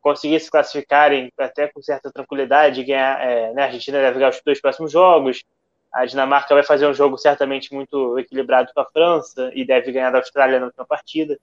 conseguir 0.00 0.40
se 0.40 0.50
classificarem 0.50 1.32
até 1.38 1.68
com 1.68 1.82
certa 1.82 2.10
tranquilidade. 2.10 2.84
Ganhar, 2.84 3.20
é, 3.20 3.52
né? 3.52 3.62
A 3.62 3.66
Argentina 3.66 3.98
deve 3.98 4.18
ganhar 4.18 4.30
os 4.30 4.40
dois 4.44 4.60
próximos 4.60 4.92
jogos. 4.92 5.44
A 5.92 6.06
Dinamarca 6.06 6.54
vai 6.54 6.62
fazer 6.62 6.86
um 6.86 6.94
jogo 6.94 7.18
certamente 7.18 7.74
muito 7.74 8.18
equilibrado 8.18 8.72
com 8.72 8.80
a 8.80 8.86
França 8.86 9.50
e 9.54 9.64
deve 9.64 9.90
ganhar 9.90 10.10
da 10.10 10.18
Austrália 10.18 10.60
na 10.60 10.66
última 10.66 10.86
partida. 10.86 11.38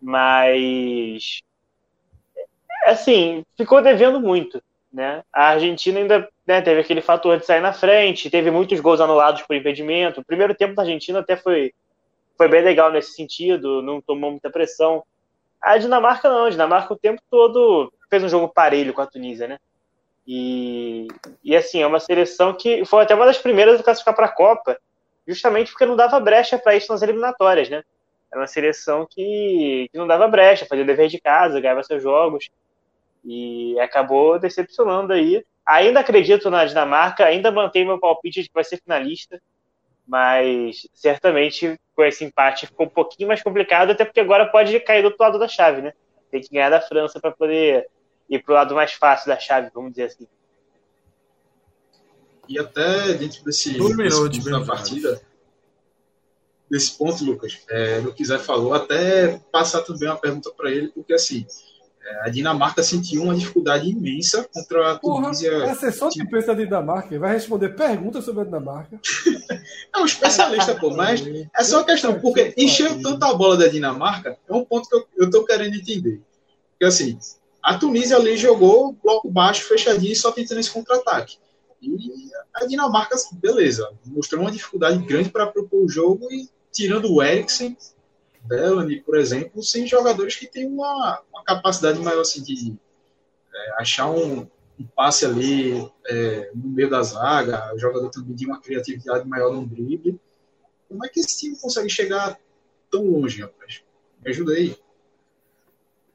Mas, 0.00 1.40
assim, 2.86 3.44
ficou 3.56 3.82
devendo 3.82 4.20
muito. 4.20 4.62
Né? 4.92 5.24
A 5.32 5.48
Argentina 5.48 5.98
ainda 5.98 6.28
né, 6.46 6.60
teve 6.62 6.80
aquele 6.80 7.02
fator 7.02 7.36
de 7.36 7.44
sair 7.44 7.60
na 7.60 7.72
frente, 7.72 8.30
teve 8.30 8.48
muitos 8.48 8.78
gols 8.78 9.00
anulados 9.00 9.42
por 9.42 9.56
impedimento. 9.56 10.20
O 10.20 10.24
primeiro 10.24 10.54
tempo 10.54 10.74
da 10.74 10.82
Argentina 10.82 11.18
até 11.18 11.36
foi, 11.36 11.74
foi 12.36 12.48
bem 12.48 12.62
legal 12.62 12.90
nesse 12.90 13.12
sentido, 13.12 13.82
não 13.82 14.00
tomou 14.00 14.30
muita 14.30 14.50
pressão. 14.50 15.02
A 15.60 15.78
Dinamarca 15.78 16.28
não, 16.28 16.44
a 16.44 16.50
Dinamarca 16.50 16.92
o 16.92 16.98
tempo 16.98 17.22
todo 17.30 17.92
fez 18.10 18.22
um 18.22 18.28
jogo 18.28 18.48
parelho 18.48 18.92
com 18.92 19.00
a 19.00 19.06
Tunísia, 19.06 19.48
né? 19.48 19.58
E, 20.26 21.06
e 21.42 21.54
assim, 21.54 21.82
é 21.82 21.86
uma 21.86 22.00
seleção 22.00 22.54
que 22.54 22.84
foi 22.84 23.02
até 23.02 23.14
uma 23.14 23.26
das 23.26 23.38
primeiras 23.38 23.80
a 23.80 23.82
classificar 23.82 24.14
para 24.14 24.26
a 24.26 24.32
Copa, 24.32 24.78
justamente 25.26 25.70
porque 25.70 25.86
não 25.86 25.96
dava 25.96 26.18
brecha 26.20 26.58
para 26.58 26.74
isso 26.76 26.90
nas 26.90 27.02
eliminatórias, 27.02 27.68
né? 27.68 27.82
Era 28.30 28.40
uma 28.40 28.46
seleção 28.46 29.06
que, 29.08 29.88
que 29.92 29.98
não 29.98 30.06
dava 30.06 30.26
brecha, 30.26 30.66
fazia 30.66 30.84
dever 30.84 31.08
de 31.08 31.20
casa, 31.20 31.60
ganhava 31.60 31.82
seus 31.82 32.02
jogos 32.02 32.50
e 33.24 33.78
acabou 33.80 34.38
decepcionando 34.38 35.12
aí. 35.12 35.44
Ainda 35.64 36.00
acredito 36.00 36.50
na 36.50 36.64
Dinamarca, 36.64 37.24
ainda 37.24 37.52
mantenho 37.52 37.86
meu 37.86 37.98
palpite 37.98 38.42
de 38.42 38.48
que 38.48 38.54
vai 38.54 38.64
ser 38.64 38.78
finalista, 38.82 39.40
mas 40.06 40.86
certamente 40.92 41.78
com 41.94 42.04
esse 42.04 42.24
empate 42.24 42.66
ficou 42.66 42.86
um 42.86 42.90
pouquinho 42.90 43.28
mais 43.28 43.42
complicado, 43.42 43.90
até 43.90 44.04
porque 44.04 44.20
agora 44.20 44.46
pode 44.46 44.78
cair 44.80 45.02
do 45.02 45.06
outro 45.06 45.22
lado 45.22 45.38
da 45.38 45.48
chave, 45.48 45.82
né? 45.82 45.92
Tem 46.30 46.40
que 46.40 46.50
ganhar 46.50 46.70
da 46.70 46.80
França 46.80 47.20
para 47.20 47.30
poder 47.30 47.88
ir 48.28 48.42
para 48.42 48.52
o 48.52 48.54
lado 48.54 48.74
mais 48.74 48.92
fácil 48.92 49.28
da 49.28 49.38
chave, 49.38 49.70
vamos 49.72 49.90
dizer 49.90 50.04
assim. 50.04 50.26
E 52.48 52.58
até 52.58 53.14
dentro 53.14 53.44
desse, 53.44 53.76
Dois 53.78 53.96
minutos, 53.96 54.38
desse 54.38 54.50
da 54.50 54.64
partida, 54.64 55.20
desse 56.70 56.98
ponto, 56.98 57.24
Lucas, 57.24 57.62
é, 57.70 58.00
no 58.00 58.12
quiser 58.12 58.38
falou, 58.38 58.74
até 58.74 59.38
passar 59.50 59.82
também 59.82 60.08
uma 60.08 60.16
pergunta 60.16 60.50
para 60.50 60.70
ele, 60.70 60.88
porque 60.88 61.14
assim, 61.14 61.46
a 62.22 62.28
Dinamarca 62.28 62.82
sentiu 62.82 63.22
uma 63.22 63.34
dificuldade 63.34 63.88
imensa 63.88 64.48
contra 64.52 64.92
a 64.92 64.98
Tunísia. 64.98 65.50
Porra, 65.50 65.92
só 65.92 66.08
que 66.10 66.26
pensa 66.26 66.54
da 66.54 66.62
Dinamarca, 66.62 67.18
vai 67.18 67.32
responder 67.32 67.70
perguntas 67.70 68.24
sobre 68.24 68.42
a 68.42 68.44
Dinamarca. 68.44 69.00
é 69.94 69.98
um 69.98 70.04
especialista, 70.04 70.74
pô, 70.74 70.90
mas 70.90 71.22
é 71.26 71.64
só 71.64 71.78
uma 71.78 71.84
questão, 71.84 72.20
porque 72.20 72.54
encheu 72.56 73.00
tanto 73.00 73.24
a 73.24 73.34
bola 73.34 73.56
da 73.56 73.68
Dinamarca, 73.68 74.36
é 74.48 74.52
um 74.52 74.64
ponto 74.64 74.88
que 74.88 74.94
eu, 74.94 75.06
eu 75.16 75.30
tô 75.30 75.44
querendo 75.44 75.76
entender. 75.76 76.20
Porque 76.72 76.84
assim, 76.84 77.18
a 77.62 77.78
Tunísia 77.78 78.16
ali 78.16 78.36
jogou 78.36 78.92
bloco 79.02 79.30
baixo, 79.30 79.66
fechadinho, 79.66 80.12
e 80.12 80.16
só 80.16 80.30
tentando 80.30 80.60
esse 80.60 80.70
contra-ataque. 80.70 81.38
E 81.80 82.30
a 82.54 82.66
Dinamarca, 82.66 83.16
beleza, 83.32 83.90
mostrou 84.04 84.42
uma 84.42 84.50
dificuldade 84.50 84.98
grande 84.98 85.30
para 85.30 85.46
propor 85.46 85.84
o 85.84 85.88
jogo 85.88 86.30
e 86.30 86.48
tirando 86.72 87.10
o 87.12 87.22
Eriksen, 87.22 87.76
Bellamy, 88.44 89.00
por 89.00 89.16
exemplo, 89.16 89.62
sem 89.62 89.86
jogadores 89.86 90.36
que 90.36 90.46
têm 90.46 90.66
uma, 90.66 91.22
uma 91.32 91.42
capacidade 91.44 91.98
maior 92.00 92.20
assim, 92.20 92.42
de 92.42 92.76
é, 93.54 93.74
achar 93.80 94.10
um, 94.10 94.46
um, 94.78 94.86
passe 94.94 95.24
ali 95.24 95.90
é, 96.06 96.50
no 96.54 96.68
meio 96.68 96.90
da 96.90 97.02
zaga, 97.02 97.74
o 97.74 97.78
jogador 97.78 98.10
também 98.10 98.34
de 98.34 98.46
uma 98.46 98.60
criatividade 98.60 99.26
maior 99.26 99.52
no 99.52 99.66
drible. 99.66 100.20
Como 100.88 101.04
é 101.04 101.08
que 101.08 101.20
esse 101.20 101.40
time 101.40 101.58
consegue 101.58 101.88
chegar 101.88 102.38
tão 102.90 103.04
longe, 103.04 103.40
rapaz? 103.40 103.82
Me 104.22 104.30
ajuda 104.30 104.52
aí. 104.52 104.76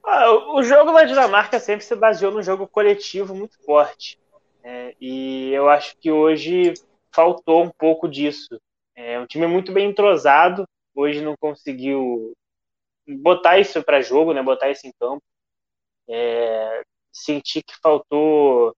Ah, 0.04 0.32
o 0.56 0.64
jogo 0.64 0.92
da 0.92 1.04
Dinamarca 1.04 1.60
sempre 1.60 1.84
se 1.84 1.96
baseou 1.96 2.32
num 2.32 2.44
jogo 2.44 2.68
coletivo 2.68 3.36
muito 3.36 3.58
forte. 3.64 4.20
É, 4.64 4.96
e 5.00 5.52
eu 5.52 5.68
acho 5.70 5.96
que 5.98 6.12
hoje 6.12 6.74
faltou 7.12 7.64
um 7.64 7.70
pouco 7.70 8.08
disso. 8.08 8.60
É 8.96 9.20
um 9.20 9.26
time 9.26 9.48
muito 9.48 9.72
bem 9.72 9.90
entrosado, 9.90 10.68
hoje 11.00 11.22
não 11.22 11.36
conseguiu 11.38 12.34
botar 13.08 13.60
isso 13.60 13.84
para 13.84 14.02
jogo, 14.02 14.34
né, 14.34 14.44
botar 14.44 14.70
isso 14.70 14.88
em 14.88 14.92
campo. 15.00 15.24
É, 16.08 16.84
senti 17.12 17.62
que 17.64 17.76
faltou 17.82 18.76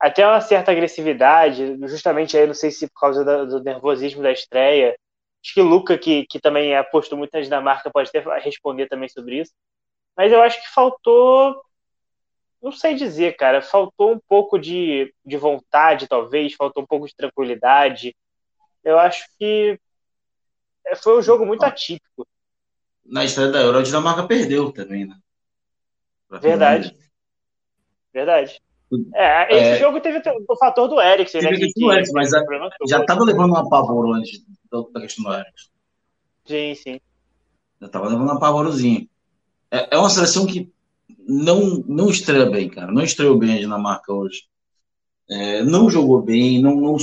até 0.00 0.26
uma 0.26 0.40
certa 0.40 0.72
agressividade, 0.72 1.76
justamente 1.88 2.36
aí, 2.36 2.46
não 2.46 2.54
sei 2.54 2.70
se 2.70 2.88
por 2.88 3.00
causa 3.00 3.24
do 3.46 3.62
nervosismo 3.62 4.22
da 4.22 4.32
estreia, 4.32 4.96
Acho 5.42 5.54
que 5.54 5.60
o 5.60 5.64
Luca, 5.64 5.98
que, 5.98 6.24
que 6.26 6.40
também 6.40 6.76
apostou 6.76 7.18
muito 7.18 7.32
na 7.34 7.40
Dinamarca, 7.40 7.90
pode 7.90 8.08
até 8.08 8.20
responder 8.38 8.86
também 8.88 9.08
sobre 9.08 9.40
isso. 9.40 9.52
Mas 10.16 10.32
eu 10.32 10.40
acho 10.40 10.60
que 10.62 10.68
faltou. 10.70 11.60
Não 12.62 12.70
sei 12.70 12.94
dizer, 12.94 13.36
cara. 13.36 13.60
Faltou 13.60 14.12
um 14.12 14.20
pouco 14.28 14.58
de, 14.58 15.12
de 15.24 15.36
vontade, 15.36 16.06
talvez. 16.08 16.54
Faltou 16.54 16.82
um 16.84 16.86
pouco 16.86 17.08
de 17.08 17.16
tranquilidade. 17.16 18.14
Eu 18.84 18.98
acho 18.98 19.26
que 19.38 19.78
foi 20.96 21.18
um 21.18 21.22
jogo 21.22 21.46
muito 21.46 21.64
atípico. 21.64 22.26
Na 23.04 23.24
estreia 23.24 23.50
da 23.50 23.60
Euro, 23.60 23.78
a 23.78 23.82
Dinamarca 23.82 24.26
perdeu 24.26 24.72
também, 24.72 25.06
né? 25.06 25.16
Verdade. 26.40 26.96
Verdade. 28.12 28.60
É, 29.14 29.54
esse 29.54 29.70
é, 29.70 29.78
jogo 29.78 30.00
teve 30.00 30.22
o 30.48 30.56
fator 30.56 30.86
do 30.86 31.00
Eriksen, 31.00 31.42
né? 31.42 31.50
Que, 31.50 31.72
que, 31.72 31.84
Eriksen, 31.84 32.14
mas 32.14 32.34
a, 32.34 32.44
já 32.86 33.00
estava 33.00 33.24
levando 33.24 33.52
um 33.52 33.56
apavoro 33.56 34.12
antes 34.12 34.44
da 34.70 35.00
questão 35.00 35.24
do 35.24 35.32
Eriksen. 35.32 35.72
Sim, 36.44 36.74
sim. 36.74 37.00
Já 37.80 37.86
estava 37.86 38.08
levando 38.08 38.28
um 38.28 38.36
apavorozinho. 38.36 39.08
É, 39.70 39.96
é 39.96 39.98
uma 39.98 40.10
seleção 40.10 40.46
que 40.46 40.70
não, 41.26 41.82
não 41.86 42.10
estreia 42.10 42.46
bem, 42.46 42.68
cara. 42.68 42.92
Não 42.92 43.02
estreou 43.02 43.38
bem 43.38 43.54
a 43.54 43.58
Dinamarca 43.58 44.12
hoje. 44.12 44.44
É, 45.30 45.62
não 45.64 45.88
jogou 45.88 46.20
bem, 46.20 46.60
não, 46.60 46.76
não. 46.76 46.96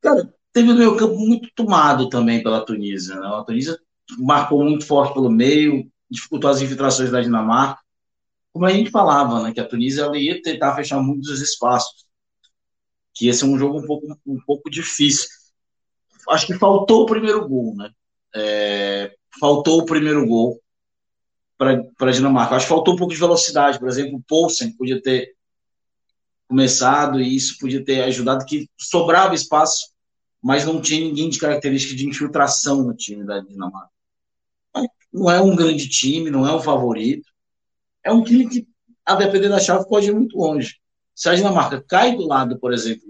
Cara, 0.00 0.34
teve 0.52 0.72
o 0.72 0.76
meio 0.76 0.96
campo 0.96 1.18
muito 1.18 1.48
tomado 1.54 2.08
também 2.08 2.42
pela 2.42 2.64
Tunísia. 2.64 3.16
Né? 3.16 3.26
A 3.26 3.42
Tunísia 3.42 3.78
marcou 4.18 4.62
muito 4.62 4.86
forte 4.86 5.14
pelo 5.14 5.30
meio, 5.30 5.90
dificultou 6.10 6.50
as 6.50 6.60
infiltrações 6.60 7.10
da 7.10 7.20
Dinamarca 7.20 7.80
como 8.52 8.66
a 8.66 8.72
gente 8.72 8.90
falava, 8.90 9.42
né, 9.42 9.52
que 9.52 9.60
a 9.60 9.66
Tunísia 9.66 10.02
ela 10.02 10.18
ia 10.18 10.40
tentar 10.42 10.74
fechar 10.74 11.00
muitos 11.00 11.40
espaços, 11.40 12.04
que 13.14 13.26
ia 13.26 13.34
ser 13.34 13.44
um 13.44 13.58
jogo 13.58 13.78
um 13.78 13.86
pouco, 13.86 14.06
um 14.26 14.40
pouco 14.44 14.70
difícil. 14.70 15.28
Acho 16.28 16.46
que 16.46 16.54
faltou 16.54 17.02
o 17.02 17.06
primeiro 17.06 17.48
gol, 17.48 17.74
né? 17.76 17.90
É, 18.34 19.14
faltou 19.40 19.80
o 19.80 19.84
primeiro 19.84 20.26
gol 20.26 20.60
para 21.56 21.82
a 22.00 22.10
Dinamarca. 22.10 22.56
Acho 22.56 22.66
que 22.66 22.72
faltou 22.72 22.94
um 22.94 22.96
pouco 22.96 23.12
de 23.12 23.18
velocidade. 23.18 23.78
Por 23.78 23.88
exemplo, 23.88 24.18
o 24.18 24.22
Poulsen 24.22 24.72
podia 24.76 25.00
ter 25.00 25.34
começado 26.48 27.20
e 27.20 27.34
isso 27.34 27.58
podia 27.58 27.84
ter 27.84 28.02
ajudado, 28.02 28.44
que 28.44 28.68
sobrava 28.78 29.34
espaço, 29.34 29.92
mas 30.42 30.64
não 30.64 30.80
tinha 30.80 31.00
ninguém 31.00 31.28
de 31.28 31.38
característica 31.38 31.94
de 31.94 32.08
infiltração 32.08 32.82
no 32.82 32.94
time 32.94 33.24
da 33.24 33.40
Dinamarca. 33.40 33.90
Não 35.12 35.30
é 35.30 35.40
um 35.40 35.56
grande 35.56 35.88
time, 35.88 36.30
não 36.30 36.46
é 36.46 36.54
um 36.54 36.60
favorito 36.60 37.30
é 38.02 38.12
um 38.12 38.22
time 38.22 38.48
que, 38.48 38.68
a 39.04 39.14
depender 39.14 39.48
da 39.48 39.60
chave, 39.60 39.88
pode 39.88 40.08
ir 40.08 40.14
muito 40.14 40.36
longe. 40.36 40.76
Se 41.14 41.28
a 41.28 41.34
Dinamarca 41.34 41.84
cai 41.86 42.16
do 42.16 42.26
lado, 42.26 42.58
por 42.58 42.72
exemplo, 42.72 43.04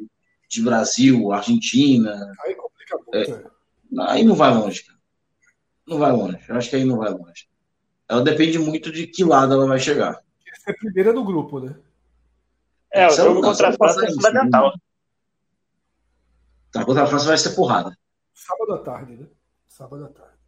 de 0.48 0.62
Brasil, 0.62 1.32
Argentina. 1.32 2.32
Aí 2.44 2.54
complica 2.54 2.96
muito. 2.96 3.16
É, 3.16 4.02
é. 4.02 4.10
aí 4.10 4.24
não 4.24 4.34
vai 4.34 4.52
longe, 4.52 4.84
cara. 4.84 4.98
Não 5.86 5.98
vai 5.98 6.12
longe. 6.12 6.38
Eu 6.48 6.56
acho 6.56 6.70
que 6.70 6.76
aí 6.76 6.84
não 6.84 6.96
vai 6.96 7.10
longe. 7.10 7.48
Ela 8.08 8.22
depende 8.22 8.58
muito 8.58 8.90
de 8.90 9.06
que 9.06 9.22
lado 9.22 9.54
ela 9.54 9.66
vai 9.66 9.78
chegar. 9.78 10.20
Essa 10.52 10.70
é 10.70 10.72
a 10.72 10.76
primeira 10.76 11.12
do 11.12 11.24
grupo, 11.24 11.60
né? 11.60 11.76
É, 12.92 13.06
o 13.06 13.10
jogo 13.10 13.40
contra 13.40 13.68
a 13.68 13.72
França 13.72 14.04
é 14.04 14.10
fundamental. 14.10 14.72
Tá, 16.72 16.84
contra 16.84 17.02
a 17.02 17.06
França 17.06 17.26
vai 17.26 17.38
ser 17.38 17.50
porrada. 17.50 17.96
Sábado 18.34 18.72
à 18.74 18.78
tarde, 18.78 19.16
né? 19.16 19.26
Sábado 19.68 20.04
à 20.04 20.08
tarde. 20.08 20.38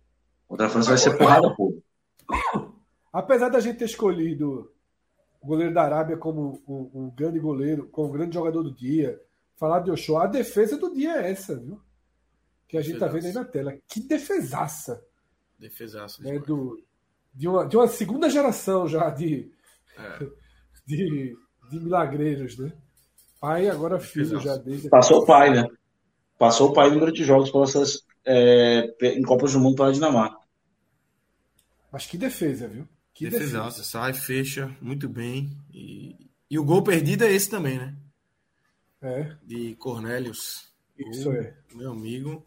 Contra 0.46 0.66
a 0.66 0.70
França 0.70 0.88
vai 0.90 0.98
ser 0.98 1.16
porrada, 1.18 1.54
pô. 1.54 1.82
Apesar 3.12 3.48
da 3.48 3.60
gente 3.60 3.78
ter 3.78 3.84
escolhido 3.84 4.72
o 5.40 5.46
goleiro 5.46 5.74
da 5.74 5.82
Arábia 5.82 6.16
como 6.16 6.62
um, 6.66 6.90
um 6.94 7.10
grande 7.10 7.38
goleiro, 7.38 7.88
como 7.88 8.08
um 8.08 8.12
grande 8.12 8.34
jogador 8.34 8.62
do 8.62 8.72
dia, 8.72 9.20
falar 9.56 9.80
de 9.80 9.90
Ochoa, 9.90 10.24
a 10.24 10.26
defesa 10.26 10.78
do 10.78 10.94
dia 10.94 11.16
é 11.16 11.30
essa, 11.30 11.56
viu? 11.56 11.80
Que 12.68 12.78
a 12.78 12.82
gente 12.82 12.98
tá 12.98 13.06
vendo 13.06 13.26
aí 13.26 13.32
na 13.32 13.44
tela. 13.44 13.76
Que 13.86 14.00
defesaça! 14.00 15.04
Defesaça. 15.58 16.22
Né, 16.22 16.38
do, 16.38 16.82
de, 17.34 17.48
uma, 17.48 17.66
de 17.66 17.76
uma 17.76 17.86
segunda 17.86 18.30
geração 18.30 18.88
já 18.88 19.10
de, 19.10 19.52
é. 19.96 20.26
de, 20.86 21.36
de 21.70 21.80
milagreiros, 21.80 22.56
né? 22.58 22.72
Pai 23.40 23.68
agora 23.68 23.98
filho 23.98 24.40
já 24.40 24.56
desde. 24.56 24.88
Passou 24.88 25.22
o 25.22 25.26
pai, 25.26 25.50
né? 25.50 25.68
Passou 26.42 26.70
o 26.70 26.72
pai 26.72 26.88
no 26.88 26.94
número 26.94 27.12
de 27.12 27.22
jogos 27.22 27.52
pelas, 27.52 28.04
é, 28.24 28.92
em 29.00 29.22
Copas 29.22 29.52
do 29.52 29.60
Mundo 29.60 29.76
para 29.76 29.90
a 29.90 29.92
Dinamarca. 29.92 30.40
Mas 31.92 32.04
que 32.04 32.18
defesa, 32.18 32.66
viu? 32.66 32.88
Que 33.14 33.30
defesa. 33.30 33.60
defesa. 33.62 33.84
Sai, 33.84 34.12
fecha 34.12 34.76
muito 34.80 35.08
bem. 35.08 35.56
E, 35.72 36.16
e 36.50 36.58
o 36.58 36.64
gol 36.64 36.82
perdido 36.82 37.22
é 37.22 37.32
esse 37.32 37.48
também, 37.48 37.78
né? 37.78 37.94
É. 39.00 39.36
De 39.44 39.76
Cornélios. 39.76 40.74
Isso 40.98 41.30
o, 41.30 41.32
é. 41.32 41.56
Meu 41.76 41.92
amigo. 41.92 42.44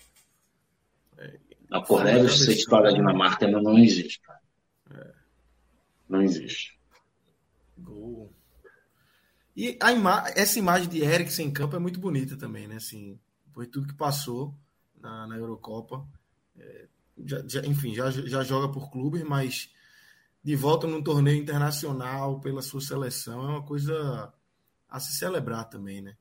É, 1.18 1.40
a 1.72 1.80
Cornélios 1.80 2.44
ser 2.44 2.58
titular 2.58 2.84
da 2.84 2.92
Dinamarca 2.92 3.46
ainda 3.46 3.62
não 3.62 3.80
existe, 3.80 4.20
cara. 4.20 4.42
É. 4.94 5.14
Não 6.10 6.22
existe. 6.22 6.78
Gol. 7.78 8.30
E 9.56 9.78
a 9.82 9.94
ima 9.94 10.26
essa 10.36 10.60
imagem 10.60 10.90
de 10.90 11.02
Eriksen 11.02 11.48
em 11.48 11.54
campo 11.54 11.78
é 11.78 11.80
muito 11.80 11.98
bonita 11.98 12.36
também, 12.36 12.68
né? 12.68 12.76
Assim, 12.76 13.18
foi 13.56 13.66
tudo 13.66 13.88
que 13.88 13.94
passou 13.94 14.54
na, 15.00 15.26
na 15.26 15.38
Eurocopa. 15.38 16.06
É, 16.60 16.88
já, 17.26 17.42
já, 17.48 17.66
enfim, 17.66 17.96
já, 17.96 18.12
já 18.12 18.44
joga 18.44 18.68
por 18.70 18.92
clubes, 18.92 19.24
mas 19.24 19.74
de 20.44 20.56
volta 20.58 20.86
num 20.86 21.02
torneio 21.02 21.42
internacional 21.42 22.42
pela 22.42 22.62
sua 22.62 22.82
seleção 22.82 23.42
é 23.44 23.48
uma 23.54 23.64
coisa 23.64 24.34
a 24.90 25.00
se 25.00 25.18
celebrar 25.18 25.70
também, 25.70 26.02
né? 26.02 26.18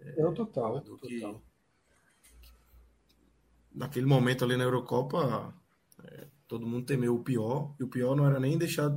É, 0.00 0.20
é 0.20 0.32
total. 0.32 0.80
Do 0.80 0.98
que, 0.98 1.20
total. 1.20 1.40
naquele 3.72 4.06
momento 4.06 4.44
ali 4.44 4.56
na 4.56 4.64
Eurocopa, 4.64 5.54
é, 6.02 6.26
todo 6.48 6.66
mundo 6.66 6.84
temeu 6.84 7.14
o 7.14 7.22
pior, 7.22 7.72
e 7.78 7.84
o 7.84 7.88
pior 7.88 8.16
não 8.16 8.26
era 8.26 8.40
nem 8.40 8.58
deixar, 8.58 8.90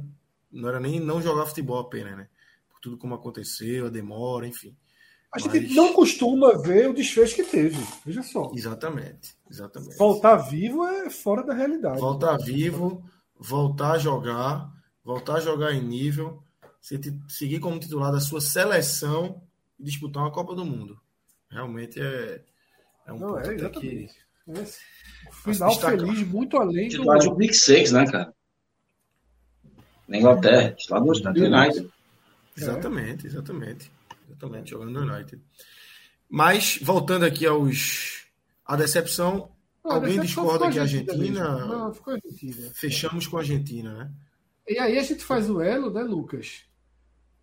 não 0.51 0.67
era 0.67 0.79
nem 0.79 0.99
não 0.99 1.21
jogar 1.21 1.45
futebol 1.45 1.79
apenas, 1.79 2.17
né? 2.17 2.29
Por 2.67 2.79
tudo 2.79 2.97
como 2.97 3.13
aconteceu, 3.13 3.85
a 3.85 3.89
demora, 3.89 4.47
enfim. 4.47 4.75
A 5.33 5.39
gente 5.39 5.59
Mas... 5.59 5.75
não 5.75 5.93
costuma 5.93 6.57
ver 6.57 6.89
o 6.89 6.93
desfecho 6.93 7.35
que 7.35 7.43
teve. 7.43 7.77
Veja 8.05 8.23
só. 8.23 8.51
Exatamente. 8.53 9.35
Exatamente. 9.49 9.97
Voltar 9.97 10.37
vivo 10.37 10.85
é 10.87 11.09
fora 11.09 11.43
da 11.43 11.53
realidade. 11.53 11.99
Voltar 11.99 12.37
vivo, 12.37 13.03
voltar 13.37 13.93
a 13.93 13.97
jogar, 13.97 14.71
voltar 15.03 15.35
a 15.35 15.39
jogar 15.41 15.73
em 15.73 15.81
nível, 15.81 16.41
seguir 17.27 17.59
como 17.59 17.79
titular 17.79 18.11
da 18.11 18.19
sua 18.19 18.39
seleção 18.39 19.41
e 19.79 19.83
disputar 19.83 20.23
uma 20.23 20.31
Copa 20.31 20.55
do 20.55 20.65
Mundo. 20.65 20.99
Realmente 21.49 21.99
é, 21.99 22.41
é 23.05 23.13
um 23.13 23.19
não, 23.19 23.33
ponto 23.33 23.49
é, 23.49 23.69
que. 23.69 24.09
É. 24.47 24.65
Final 25.31 25.75
feliz, 25.79 26.27
muito 26.27 26.57
além 26.57 26.87
do. 26.87 26.91
Titular 26.91 27.19
do 27.19 27.35
Big 27.35 27.53
Six, 27.53 27.91
né, 27.91 28.05
cara? 28.09 28.33
Na 30.07 30.17
Inglaterra, 30.17 30.71
titular 30.71 31.03
do 31.03 31.43
United. 31.43 31.89
Exatamente, 32.55 33.27
exatamente. 33.27 33.91
Exatamente, 34.25 34.71
jogando 34.71 34.91
no 34.91 35.13
United. 35.13 35.41
Mas, 36.29 36.79
voltando 36.81 37.25
aqui 37.25 37.45
aos. 37.45 38.25
A 38.65 38.75
decepção. 38.75 39.51
Não, 39.83 39.91
alguém 39.91 40.17
a 40.17 40.21
decepção 40.21 40.43
discorda 40.45 40.71
que 40.71 40.79
a 40.79 40.81
Argentina. 40.81 41.65
Não, 41.65 41.93
ficou 41.93 42.13
Argentina. 42.13 42.71
Fechamos 42.73 43.27
com 43.27 43.37
a 43.37 43.41
Argentina, 43.41 43.93
né? 43.93 44.11
E 44.67 44.79
aí 44.79 44.97
a 44.97 45.03
gente 45.03 45.23
faz 45.23 45.49
o 45.49 45.61
elo, 45.61 45.91
né, 45.91 46.01
Lucas? 46.01 46.65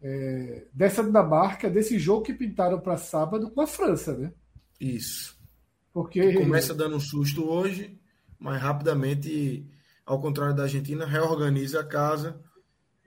É, 0.01 0.67
dessa 0.73 1.05
Dinamarca, 1.05 1.71
desse 1.71 1.97
jogo 1.99 2.25
que 2.25 2.35
pintaram 2.35 2.81
para 2.81 2.97
sábado 2.97 3.49
com 3.51 3.61
a 3.61 3.67
França, 3.67 4.17
né? 4.17 4.33
Isso. 4.81 5.39
Porque. 5.93 6.33
Começa 6.33 6.75
dando 6.75 6.97
um 6.97 7.01
susto 7.01 7.49
hoje, 7.49 7.97
mas 8.39 8.61
rapidamente, 8.61 9.65
ao 10.05 10.21
contrário 10.21 10.57
da 10.57 10.65
Argentina, 10.65 11.07
reorganiza 11.07 11.81
a 11.81 11.85
casa 11.85 12.41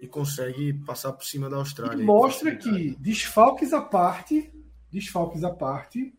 e 0.06 0.08
consegue 0.08 0.74
passar 0.86 1.12
por 1.14 1.26
cima 1.26 1.50
da 1.50 1.58
Austrália. 1.58 2.02
E 2.02 2.06
mostra 2.06 2.56
que, 2.56 2.96
desfalques 3.00 3.74
à 3.74 3.82
parte, 3.82 4.54
desfalques 4.92 5.44
à 5.44 5.52
parte, 5.52 6.14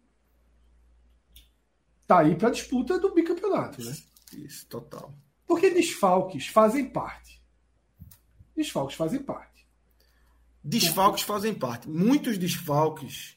tá 2.07 2.21
aí 2.21 2.35
para 2.37 2.51
disputa 2.51 2.99
do 2.99 3.15
bicampeonato, 3.15 3.83
né? 3.83 3.97
Isso, 4.37 4.67
total. 4.67 5.15
Porque 5.47 5.71
desfalques 5.71 6.49
fazem 6.49 6.91
parte. 6.91 7.41
Desfalques 8.55 8.97
fazem 8.97 9.23
parte. 9.23 9.67
Desfalques 10.63 11.23
fazem 11.23 11.55
parte. 11.55 11.89
Muitos 11.89 12.37
desfalques 12.37 13.37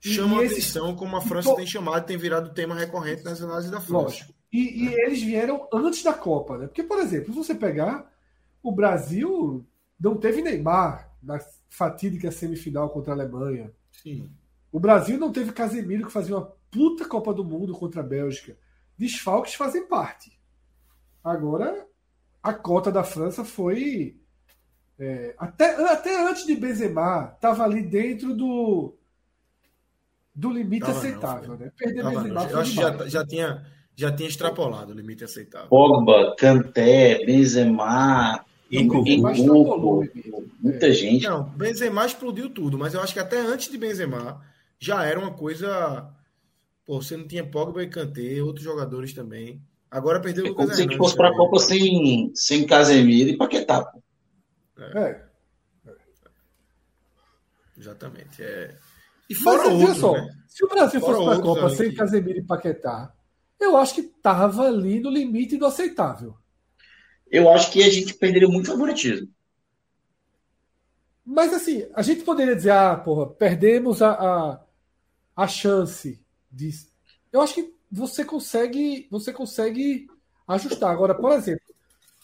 chamam 0.00 0.40
a 0.40 0.44
atenção, 0.44 0.96
como 0.96 1.16
a 1.16 1.20
França 1.20 1.54
tem 1.54 1.66
chamado, 1.66 2.06
tem 2.06 2.16
virado 2.16 2.52
tema 2.52 2.74
recorrente 2.74 3.22
nas 3.22 3.40
análises 3.40 3.70
da 3.70 3.80
França. 3.80 3.92
Lógico. 3.92 4.34
E, 4.52 4.84
e 4.84 4.94
eles 5.02 5.22
vieram 5.22 5.68
antes 5.72 6.02
da 6.02 6.12
Copa, 6.12 6.58
né? 6.58 6.66
Porque, 6.66 6.82
por 6.82 6.98
exemplo, 6.98 7.32
se 7.32 7.38
você 7.38 7.54
pegar 7.54 8.10
o 8.62 8.72
Brasil 8.72 9.66
não 9.98 10.16
teve 10.16 10.42
Neymar 10.42 11.10
na 11.22 11.38
fatídica 11.68 12.30
semifinal 12.30 12.90
contra 12.90 13.12
a 13.12 13.16
Alemanha. 13.16 13.72
Sim. 13.92 14.30
O 14.72 14.80
Brasil 14.80 15.18
não 15.18 15.32
teve 15.32 15.52
Casemiro 15.52 16.06
que 16.06 16.12
fazia 16.12 16.36
uma 16.36 16.52
puta 16.70 17.04
Copa 17.04 17.34
do 17.34 17.44
Mundo 17.44 17.72
contra 17.72 18.00
a 18.00 18.04
Bélgica. 18.04 18.56
Desfalques 18.96 19.54
fazem 19.54 19.86
parte. 19.86 20.38
Agora, 21.22 21.86
a 22.42 22.54
cota 22.54 22.90
da 22.90 23.02
França 23.02 23.44
foi. 23.44 24.16
É, 24.98 25.34
até, 25.38 25.74
até 25.90 26.28
antes 26.28 26.46
de 26.46 26.54
Benzema, 26.54 27.32
estava 27.34 27.64
ali 27.64 27.82
dentro 27.82 28.34
do, 28.34 28.94
do 30.34 30.50
limite 30.50 30.86
tava 30.86 30.98
aceitável. 30.98 31.48
Não, 31.48 31.56
né? 31.56 31.72
Perder 31.76 32.02
tava 32.02 32.22
Benzema. 32.22 32.50
Eu 32.50 32.58
acho 32.60 32.70
que 32.70 32.76
já, 32.76 33.08
já, 33.08 33.26
tinha, 33.26 33.66
já 33.96 34.12
tinha 34.14 34.28
extrapolado 34.28 34.92
o 34.92 34.96
limite 34.96 35.24
aceitável. 35.24 35.68
Pogba, 35.68 36.36
Kanté, 36.36 37.24
Benzema, 37.24 38.44
Muita 40.60 40.92
gente. 40.92 41.24
Não, 41.26 41.44
Benzema 41.50 42.06
explodiu 42.06 42.50
tudo, 42.50 42.78
mas 42.78 42.94
eu 42.94 43.00
acho 43.00 43.12
que 43.12 43.18
até 43.18 43.38
antes 43.40 43.68
de 43.70 43.76
Benzema 43.78 44.40
já 44.78 45.04
era 45.04 45.18
uma 45.18 45.32
coisa. 45.32 46.08
Pô, 46.86 47.00
você 47.02 47.16
não 47.16 47.26
tinha 47.26 47.44
Pogba 47.44 47.82
e 47.82 47.88
Kanté, 47.88 48.42
outros 48.42 48.64
jogadores 48.64 49.12
também. 49.12 49.60
Agora 49.90 50.20
perdeu 50.20 50.44
o 50.44 50.46
É 50.48 50.50
como 50.50 50.62
Lucas 50.62 50.76
se 50.78 50.82
a 50.94 50.96
fosse 50.96 51.16
para 51.16 51.28
a. 51.28 51.36
Copa 51.36 51.58
sem, 51.58 52.30
sem 52.34 52.64
Casemiro 52.66 53.30
e 53.30 53.36
Paquetá. 53.36 53.82
pô. 53.84 54.00
É. 54.78 55.24
Exatamente. 57.76 58.42
É... 58.42 58.76
E 59.28 59.34
Mas 59.34 59.42
fora 59.42 59.62
veja 59.70 59.76
outro, 59.86 59.94
só, 60.00 60.12
né? 60.12 60.28
se 60.48 60.64
o 60.64 60.68
Brasil 60.68 61.00
Fora 61.00 61.16
fosse 61.16 61.26
para 61.28 61.38
a 61.38 61.42
Copa 61.42 61.70
sem 61.70 61.90
que- 61.90 61.96
Casemiro 61.96 62.38
e 62.38 62.42
Paquetá, 62.42 63.12
eu 63.60 63.76
acho 63.76 63.94
que 63.94 64.02
tava 64.02 64.66
ali 64.66 65.00
no 65.00 65.10
limite 65.10 65.56
do 65.56 65.66
aceitável. 65.66 66.34
Eu 67.30 67.48
acho 67.50 67.70
que 67.70 67.82
a 67.82 67.88
gente 67.90 68.14
perderia 68.14 68.48
muito 68.48 68.68
favoritismo. 68.70 69.28
Mas 71.24 71.52
assim, 71.54 71.86
a 71.94 72.02
gente 72.02 72.22
poderia 72.22 72.56
dizer, 72.56 72.70
ah, 72.72 72.96
porra, 72.96 73.26
perdemos 73.28 74.02
a, 74.02 74.10
a, 74.12 74.60
a 75.36 75.46
chance 75.48 76.20
disso. 76.50 76.88
Eu 77.32 77.40
acho 77.40 77.54
que 77.54 77.72
você 77.90 78.24
consegue, 78.24 79.06
você 79.10 79.32
consegue 79.32 80.08
ajustar. 80.48 80.90
Agora, 80.90 81.14
por 81.14 81.30
exemplo, 81.32 81.62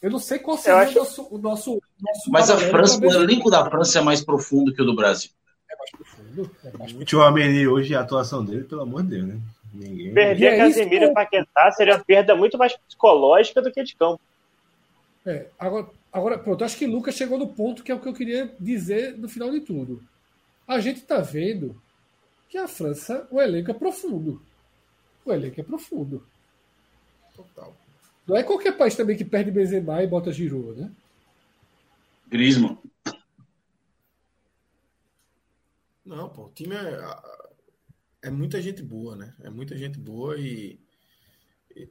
eu 0.03 0.11
não 0.11 0.19
sei 0.19 0.39
qual 0.39 0.59
seria 0.59 0.79
acho- 0.81 0.93
o 0.93 0.99
nosso, 0.99 1.23
o 1.31 1.39
nosso, 1.39 1.83
nosso 2.01 2.31
Mas 2.31 2.51
a 2.51 2.57
França, 2.59 2.99
o 3.01 3.13
elenco 3.13 3.51
da 3.51 3.65
França 3.71 3.99
é 4.01 4.03
mais 4.03 4.25
profundo 4.25 4.75
que 4.75 4.83
o 4.83 4.85
do 4.85 4.97
Brasil. 4.97 5.31
É 5.71 5.77
mais 5.77 5.91
profundo, 5.93 6.51
é 6.65 6.77
mais 6.79 6.93
O 6.93 7.05
Tchouameni 7.05 7.67
hoje, 7.69 7.95
a 7.95 8.01
atuação 8.01 8.45
dele, 8.45 8.65
pelo 8.65 8.83
amor 8.83 9.03
de 9.05 9.11
Deus, 9.11 9.27
né? 9.29 9.41
Ninguém. 9.73 10.13
Perder 10.15 10.47
é 10.47 10.57
Casemiro 10.59 11.07
que- 11.07 11.11
e 11.11 11.15
Paquetá 11.15 11.71
seria 11.73 11.95
uma 11.95 12.05
perda 12.05 12.35
muito 12.35 12.57
mais 12.59 12.77
psicológica 12.77 13.61
do 13.63 13.71
que 13.71 13.85
de 13.85 13.95
campo. 13.95 14.21
É, 15.27 15.51
agora, 15.59 15.91
agora, 16.13 16.39
pronto, 16.39 16.65
acho 16.65 16.79
que 16.79 16.87
Lucas 16.87 17.17
chegou 17.17 17.37
no 17.37 17.49
ponto 17.49 17.83
que 17.83 17.91
é 17.91 17.95
o 17.95 18.01
que 18.01 18.09
eu 18.09 18.15
queria 18.15 18.55
dizer 18.61 19.19
no 19.19 19.29
final 19.29 19.51
de 19.51 19.61
tudo. 19.61 20.01
A 20.67 20.79
gente 20.79 21.01
está 21.01 21.21
vendo 21.21 21.81
que 22.49 22.57
a 22.57 22.69
França, 22.69 23.27
o 23.31 23.41
elenco 23.41 23.71
é 23.73 23.75
profundo. 23.75 24.41
O 25.25 25.33
elenco 25.33 25.61
é 25.61 25.65
profundo. 25.65 26.25
Total. 27.35 27.77
Não 28.27 28.37
é 28.37 28.43
qualquer 28.45 28.77
país 28.77 28.95
também 28.95 29.17
que 29.17 29.25
perde 29.25 29.51
Benzema 29.51 30.03
e 30.03 30.07
bota 30.07 30.33
Giroud, 30.33 30.81
né? 30.81 30.93
Griezmann. 32.29 32.79
Não, 36.05 36.29
pô, 36.29 36.45
o 36.45 36.51
time 36.51 36.77
é, 36.77 37.01
é 38.23 38.31
muita 38.31 38.63
gente 38.63 38.81
boa, 38.81 39.17
né? 39.17 39.35
É 39.43 39.51
muita 39.51 39.77
gente 39.77 39.99
boa 39.99 40.39
e, 40.39 40.79
e 41.75 41.89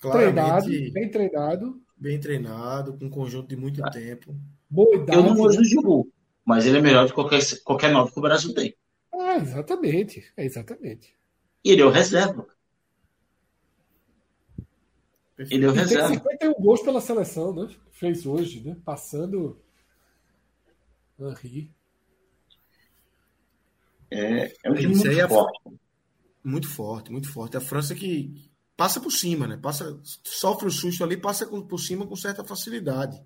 Treinado, 0.00 0.66
claramente 0.66 0.90
bem 0.90 1.10
treinado, 1.10 1.82
bem 2.04 2.20
treinado, 2.20 2.96
com 2.98 3.06
um 3.06 3.10
conjunto 3.10 3.48
de 3.48 3.56
muito 3.56 3.82
tempo. 3.90 4.34
boa 4.68 4.94
idade. 4.96 5.18
Eu 5.18 5.22
não 5.24 5.34
gosto 5.34 5.58
do 5.58 5.64
Giroud, 5.64 6.10
mas 6.44 6.66
ele 6.66 6.78
é 6.78 6.80
melhor 6.82 7.04
do 7.04 7.08
que 7.08 7.14
qualquer, 7.14 7.40
qualquer 7.64 7.90
nove 7.92 8.12
que 8.12 8.18
o 8.18 8.22
Brasil 8.22 8.54
tem. 8.54 8.76
Ah, 9.12 9.36
exatamente. 9.36 10.30
É 10.36 10.44
exatamente. 10.44 11.14
E 11.64 11.70
ele 11.72 11.82
é 11.82 11.86
o 11.86 11.90
reserva. 11.90 12.46
Ele 15.50 15.64
é 15.64 15.68
o 15.68 15.70
E 15.70 15.74
tem 15.74 15.82
reserva. 15.82 16.08
51 16.08 16.54
gols 16.54 16.82
pela 16.82 17.00
seleção, 17.00 17.54
né? 17.54 17.74
Fez 17.92 18.26
hoje, 18.26 18.60
né? 18.62 18.76
Passando 18.84 19.58
Henri. 21.18 21.70
É, 24.10 24.52
é 24.62 24.70
um 24.70 24.74
time 24.74 24.94
muito 24.94 25.08
é- 25.08 25.28
forte. 25.28 25.60
Muito 26.44 26.68
forte, 26.68 27.10
muito 27.10 27.32
forte. 27.32 27.56
A 27.56 27.60
França 27.60 27.94
que 27.94 28.50
passa 28.76 29.00
por 29.00 29.10
cima, 29.10 29.46
né? 29.46 29.56
Passa, 29.56 29.98
sofre 30.02 30.66
o 30.66 30.70
susto 30.70 31.04
ali, 31.04 31.16
passa 31.16 31.46
por 31.46 31.78
cima 31.78 32.06
com 32.06 32.16
certa 32.16 32.44
facilidade. 32.44 33.22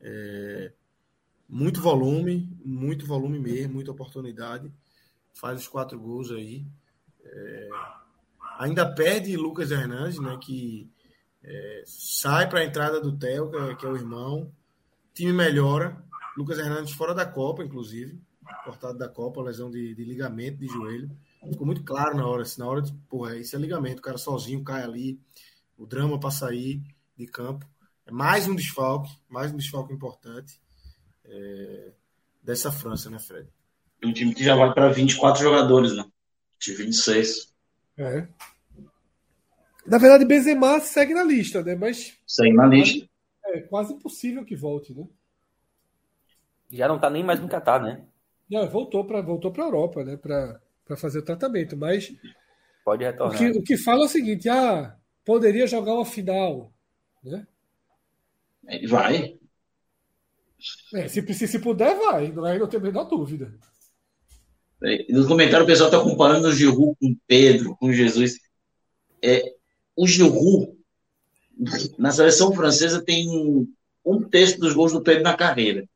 É, 0.00 0.72
muito 1.48 1.80
volume, 1.80 2.48
muito 2.64 3.06
volume 3.06 3.38
mesmo, 3.38 3.74
muita 3.74 3.90
oportunidade. 3.90 4.72
Faz 5.32 5.60
os 5.60 5.68
quatro 5.68 5.98
gols 5.98 6.30
aí. 6.30 6.66
É, 7.24 7.68
ainda 8.58 8.92
perde 8.92 9.36
Lucas 9.36 9.70
Hernandes, 9.70 10.20
né? 10.20 10.36
Que 10.42 10.90
é, 11.42 11.82
sai 11.86 12.48
para 12.48 12.60
a 12.60 12.64
entrada 12.64 13.00
do 13.00 13.16
Theo, 13.16 13.50
que 13.76 13.86
é, 13.86 13.88
o 13.88 13.96
irmão. 13.96 14.52
Time 15.14 15.32
melhora. 15.32 16.04
Lucas 16.36 16.58
Hernandes 16.58 16.92
fora 16.92 17.14
da 17.14 17.24
Copa, 17.24 17.64
inclusive. 17.64 18.20
Cortado 18.64 18.98
da 18.98 19.08
Copa, 19.08 19.42
lesão 19.42 19.70
de, 19.70 19.94
de 19.94 20.04
ligamento 20.04 20.58
de 20.58 20.66
joelho. 20.66 21.10
Ficou 21.46 21.66
muito 21.66 21.84
claro 21.84 22.16
na 22.16 22.26
hora, 22.26 22.42
assim, 22.42 22.60
na 22.60 22.68
hora 22.68 22.82
de, 22.82 22.92
porra, 23.08 23.36
isso 23.36 23.54
é 23.54 23.58
ligamento, 23.58 24.00
o 24.00 24.02
cara 24.02 24.18
sozinho 24.18 24.62
cai 24.64 24.82
ali, 24.82 25.20
o 25.76 25.86
drama 25.86 26.18
para 26.18 26.30
sair 26.30 26.82
de 27.16 27.26
campo. 27.26 27.66
É 28.06 28.10
mais 28.10 28.48
um 28.48 28.54
desfalque, 28.54 29.10
mais 29.28 29.52
um 29.52 29.56
desfalque 29.56 29.92
importante 29.92 30.60
é, 31.24 31.92
dessa 32.42 32.72
França, 32.72 33.08
né, 33.10 33.18
Fred? 33.18 33.48
Um 34.02 34.12
time 34.12 34.34
que 34.34 34.42
já 34.44 34.56
vai 34.56 34.72
para 34.72 34.88
24 34.88 35.42
jogadores, 35.42 35.94
né? 35.94 36.04
De 36.58 36.72
26. 36.74 37.54
É. 37.96 38.28
Na 39.86 39.98
verdade, 39.98 40.24
Benzema 40.24 40.80
segue 40.80 41.14
na 41.14 41.22
lista, 41.22 41.62
né? 41.62 41.74
Mas 41.74 42.16
Segue 42.26 42.54
na 42.54 42.66
lista. 42.66 43.08
é 43.46 43.60
quase 43.60 43.92
impossível 43.94 44.44
que 44.44 44.54
volte, 44.54 44.92
né? 44.94 45.06
Já 46.70 46.86
não 46.86 46.98
tá 46.98 47.08
nem 47.08 47.24
mais 47.24 47.40
no 47.40 47.48
Catar, 47.48 47.82
né? 47.82 48.04
Não, 48.50 48.68
voltou 48.68 49.04
para 49.06 49.20
voltou 49.20 49.50
para 49.52 49.64
Europa, 49.64 50.04
né? 50.04 50.16
Para 50.88 50.96
fazer 50.96 51.18
o 51.20 51.24
tratamento. 51.24 51.76
Mas 51.76 52.12
Pode 52.84 53.04
o 53.04 53.06
retornar. 53.06 53.38
que, 53.38 53.58
o 53.58 53.62
que 53.62 53.76
fala 53.76 54.02
é 54.02 54.06
o 54.06 54.08
seguinte: 54.08 54.48
ah, 54.48 54.96
poderia 55.24 55.66
jogar 55.66 55.94
uma 55.94 56.06
final, 56.06 56.72
né? 57.22 57.46
Ele 58.66 58.86
vai. 58.86 59.38
É, 60.94 61.06
se, 61.06 61.22
se, 61.34 61.46
se 61.46 61.58
puder, 61.58 61.96
vai. 61.96 62.32
Não, 62.32 62.44
aí 62.44 62.58
não 62.58 62.66
tenho 62.66 62.82
a 62.82 62.86
menor 62.86 63.04
dúvida. 63.04 63.54
E 64.82 65.12
No 65.12 65.26
comentário 65.26 65.64
o 65.64 65.66
pessoal 65.66 65.90
está 65.90 66.02
comparando 66.02 66.48
o 66.48 66.52
Giroud 66.52 66.96
com 66.98 67.08
o 67.12 67.16
Pedro, 67.26 67.76
com 67.76 67.86
o 67.88 67.92
Jesus. 67.92 68.38
É, 69.22 69.42
o 69.94 70.06
Giroud, 70.06 70.72
na 71.98 72.10
seleção 72.10 72.52
francesa, 72.52 73.04
tem 73.04 73.28
um 74.04 74.22
terço 74.28 74.58
dos 74.58 74.72
gols 74.72 74.92
do 74.92 75.02
Pedro 75.02 75.22
na 75.22 75.36
carreira. 75.36 75.86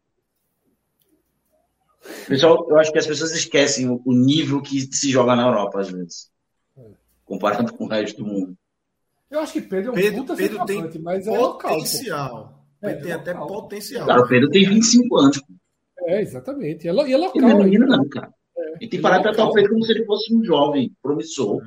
Pessoal, 2.26 2.66
eu 2.68 2.78
acho 2.78 2.92
que 2.92 2.98
as 2.98 3.06
pessoas 3.06 3.32
esquecem 3.32 3.88
o, 3.88 4.02
o 4.04 4.12
nível 4.12 4.60
que 4.60 4.80
se 4.94 5.10
joga 5.10 5.36
na 5.36 5.46
Europa, 5.46 5.80
às 5.80 5.90
vezes. 5.90 6.30
Comparando 7.24 7.72
com 7.72 7.84
o 7.84 7.88
resto 7.88 8.22
do 8.22 8.26
mundo. 8.28 8.56
Eu 9.30 9.40
acho 9.40 9.54
que 9.54 9.62
Pedro 9.62 9.90
é 9.90 9.92
um 9.92 9.94
Pedro, 9.94 10.20
puta 10.20 10.36
Pedro 10.36 10.64
tem 10.66 11.00
mas 11.00 11.26
é 11.26 11.38
local. 11.38 11.74
potencial. 11.74 12.64
É, 12.82 12.88
Pedro 12.88 13.02
tem 13.02 13.12
é 13.12 13.14
até 13.14 13.32
local. 13.32 13.46
potencial. 13.62 14.06
Cara, 14.06 14.20
o 14.20 14.28
Pedro 14.28 14.50
tem 14.50 14.68
25 14.68 15.16
anos. 15.16 15.42
É, 16.00 16.20
exatamente. 16.20 16.86
É 16.86 16.92
lo- 16.92 17.06
E 17.06 17.12
é 17.12 17.16
local. 17.16 17.36
Ele 17.36 17.46
não 17.54 17.60
é 17.60 17.64
menino, 17.64 17.86
não, 17.86 18.08
cara. 18.08 18.32
Ele 18.56 18.78
tem 18.80 18.88
que 18.90 18.98
parar 19.00 19.18
de 19.18 19.22
tratar 19.22 19.44
o 19.44 19.52
Pedro 19.52 19.70
como 19.72 19.84
se 19.84 19.92
ele 19.92 20.04
fosse 20.04 20.34
um 20.34 20.44
jovem, 20.44 20.94
promissor. 21.00 21.62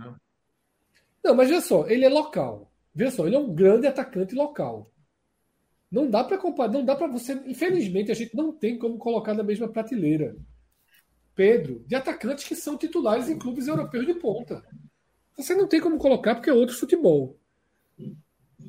Não, 1.24 1.34
mas 1.34 1.50
veja 1.50 1.62
só, 1.62 1.88
ele 1.88 2.06
é 2.06 2.10
local. 2.10 2.72
Veja 2.94 3.12
só, 3.12 3.26
ele 3.26 3.36
é 3.36 3.40
um 3.40 3.54
grande 3.54 3.88
atacante 3.88 4.36
local. 4.36 4.92
Não 5.96 6.10
dá 6.10 6.26
para 6.26 6.38
comparar, 6.38 6.74
não 6.74 6.84
dá 6.84 6.94
para 6.94 7.08
você. 7.08 7.42
Infelizmente, 7.46 8.12
a 8.12 8.14
gente 8.14 8.36
não 8.36 8.52
tem 8.52 8.78
como 8.78 8.98
colocar 8.98 9.34
na 9.34 9.44
mesma 9.44 9.70
prateleira. 9.70 10.36
Pedro, 11.34 11.86
de 11.88 11.96
atacantes 11.96 12.44
que 12.44 12.54
são 12.54 12.78
titulares 12.78 13.30
em 13.30 13.40
clubes 13.40 13.66
europeus 13.66 14.06
de 14.06 14.14
ponta. 14.16 14.62
Você 15.38 15.56
não 15.56 15.70
tem 15.70 15.80
como 15.80 15.98
colocar 15.98 16.36
porque 16.36 16.50
é 16.50 16.54
outro 16.54 16.76
futebol. 16.76 17.40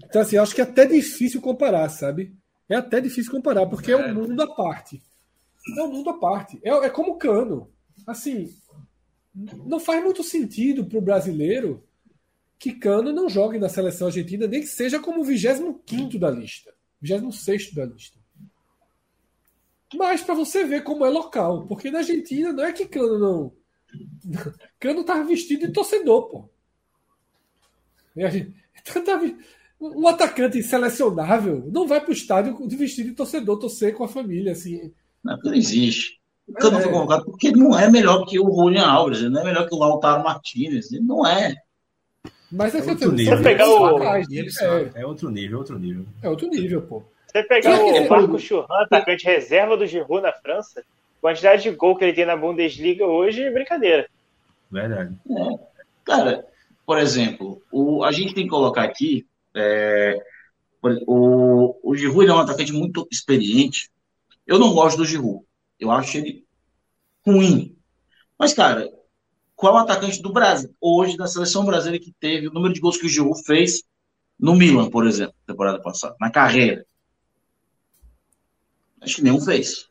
Então, 0.05 0.23
assim, 0.23 0.37
acho 0.37 0.55
que 0.55 0.61
é 0.61 0.65
até 0.65 0.87
difícil 0.87 1.41
comparar, 1.41 1.89
sabe? 1.89 2.33
É 2.69 2.77
até 2.77 3.01
difícil 3.01 3.33
comparar, 3.33 3.67
porque 3.67 3.91
é 3.91 3.97
um 3.97 4.15
mundo 4.15 4.41
à 4.41 4.55
parte. 4.55 5.03
É 5.77 5.83
um 5.83 5.91
mundo 5.91 6.11
à 6.11 6.15
parte. 6.15 6.61
É, 6.63 6.71
é 6.71 6.89
como 6.89 7.19
cano. 7.19 7.69
Assim, 8.07 8.55
não 9.35 9.81
faz 9.81 10.01
muito 10.01 10.23
sentido 10.23 10.87
para 10.87 10.99
o 10.99 11.03
brasileiro 11.03 11.83
que 12.57 12.73
Cano 12.73 13.13
não 13.13 13.29
jogue 13.29 13.59
na 13.59 13.69
seleção 13.69 14.07
argentina, 14.07 14.47
nem 14.47 14.61
que 14.61 14.69
seja 14.69 15.01
como 15.01 15.23
o 15.23 15.25
25 15.25 16.19
da 16.19 16.31
lista, 16.31 16.73
26 17.01 17.73
da 17.75 17.85
lista. 17.87 18.19
Mas 19.95 20.23
para 20.23 20.35
você 20.35 20.65
ver 20.65 20.83
como 20.83 21.05
é 21.07 21.11
local, 21.11 21.67
porque 21.67 21.91
na 21.91 21.99
Argentina 21.99 22.53
não 22.53 22.65
é 22.65 22.73
que 22.73 22.87
Cano 22.87 23.19
não. 23.19 23.53
Cano 24.79 25.05
tava 25.05 25.25
vestido 25.25 25.67
de 25.67 25.73
torcedor, 25.73 26.29
pô. 26.29 26.51
Um 29.79 30.09
atacante 30.09 30.63
selecionável 30.63 31.69
não 31.71 31.87
vai 31.87 32.01
pro 32.01 32.11
estádio 32.13 32.67
de 32.67 32.77
vestido 32.77 33.11
de 33.11 33.15
torcedor, 33.15 33.59
torcer 33.59 33.95
com 33.95 34.05
a 34.05 34.09
família, 34.09 34.53
assim. 34.53 34.91
Não, 35.23 35.37
não 35.45 35.53
existe. 35.55 36.19
O 36.49 36.55
Cano 36.55 36.79
É. 36.79 36.83
foi 36.83 36.93
convocado 36.93 37.27
porque 37.27 37.49
ele 37.49 37.59
não 37.61 37.79
é 37.79 37.91
melhor 37.91 38.25
que 38.25 38.41
o 38.41 38.51
Julian 38.51 38.87
Alves, 38.87 39.19
ele 39.19 39.29
não 39.29 39.43
é 39.43 39.45
melhor 39.45 39.69
que 39.69 39.75
o 39.75 39.79
Lautaro 39.79 40.23
Martinez, 40.23 40.91
ele 40.93 41.05
não 41.05 41.27
é. 41.27 41.55
Mas 42.57 42.75
é, 42.75 42.79
É 42.79 42.91
outro 42.91 43.13
nível. 43.13 43.43
Pegar 43.43 43.69
o- 43.69 43.79
locais, 43.91 44.27
E 44.31 44.39
ele 44.39 44.49
é. 44.61 45.01
É 45.03 45.07
outro 45.07 45.31
nível, 45.31 45.59
outro 45.59 45.79
nível. 45.79 46.05
é 46.23 46.29
outro 46.29 46.49
nível, 46.49 46.83
pô. 46.83 47.03
Você 47.31 47.43
pegar 47.43 47.71
é 47.71 47.83
o 47.83 47.87
você- 47.93 48.09
Marco 48.09 48.39
Churran, 48.39 48.67
atacante 48.83 49.25
reserva 49.27 49.77
do 49.77 49.87
Giroud 49.87 50.23
na 50.23 50.33
França, 50.33 50.83
quantidade 51.21 51.63
de 51.65 51.71
gol 51.71 51.97
que 51.97 52.05
ele 52.05 52.13
tem 52.15 52.25
na 52.25 52.37
Bundesliga 52.37 53.05
hoje 53.05 53.43
é 53.43 53.51
brincadeira. 53.51 54.09
Verdade. 54.71 55.15
Cara, 56.05 56.45
por 56.87 56.99
exemplo, 56.99 57.61
o, 57.71 58.03
a 58.05 58.13
gente 58.13 58.35
tem 58.35 58.45
que 58.45 58.51
colocar 58.51 58.83
aqui. 58.85 59.27
É, 59.55 60.19
o, 61.07 61.77
o 61.83 61.95
Giroud 61.97 62.29
é 62.29 62.33
um 62.33 62.39
atacante 62.39 62.73
muito 62.73 63.07
experiente. 63.11 63.91
Eu 64.47 64.59
não 64.59 64.73
gosto 64.73 64.97
do 64.97 65.05
Giroud. 65.05 65.45
Eu 65.79 65.91
acho 65.91 66.17
ele 66.19 66.45
ruim. 67.27 67.77
Mas, 68.39 68.55
cara, 68.55 68.89
qual 69.57 69.75
é 69.75 69.81
o 69.81 69.83
atacante 69.83 70.21
do 70.23 70.33
Brasil, 70.33 70.73
hoje, 70.81 71.17
da 71.17 71.27
seleção 71.27 71.65
brasileira, 71.65 72.05
que 72.05 72.13
teve 72.21 72.47
o 72.49 72.53
número 72.53 72.75
de 72.75 72.81
gols 72.81 72.99
que 72.99 73.07
o 73.07 73.09
Giroud 73.09 73.43
fez 73.45 73.83
no 74.39 74.55
Milan, 74.55 74.91
por 74.91 75.07
exemplo, 75.07 75.35
temporada 75.47 75.81
passada, 75.81 76.15
na 76.21 76.31
carreira? 76.31 76.85
Acho 79.01 79.17
que 79.17 79.23
nenhum 79.23 79.41
fez. 79.41 79.89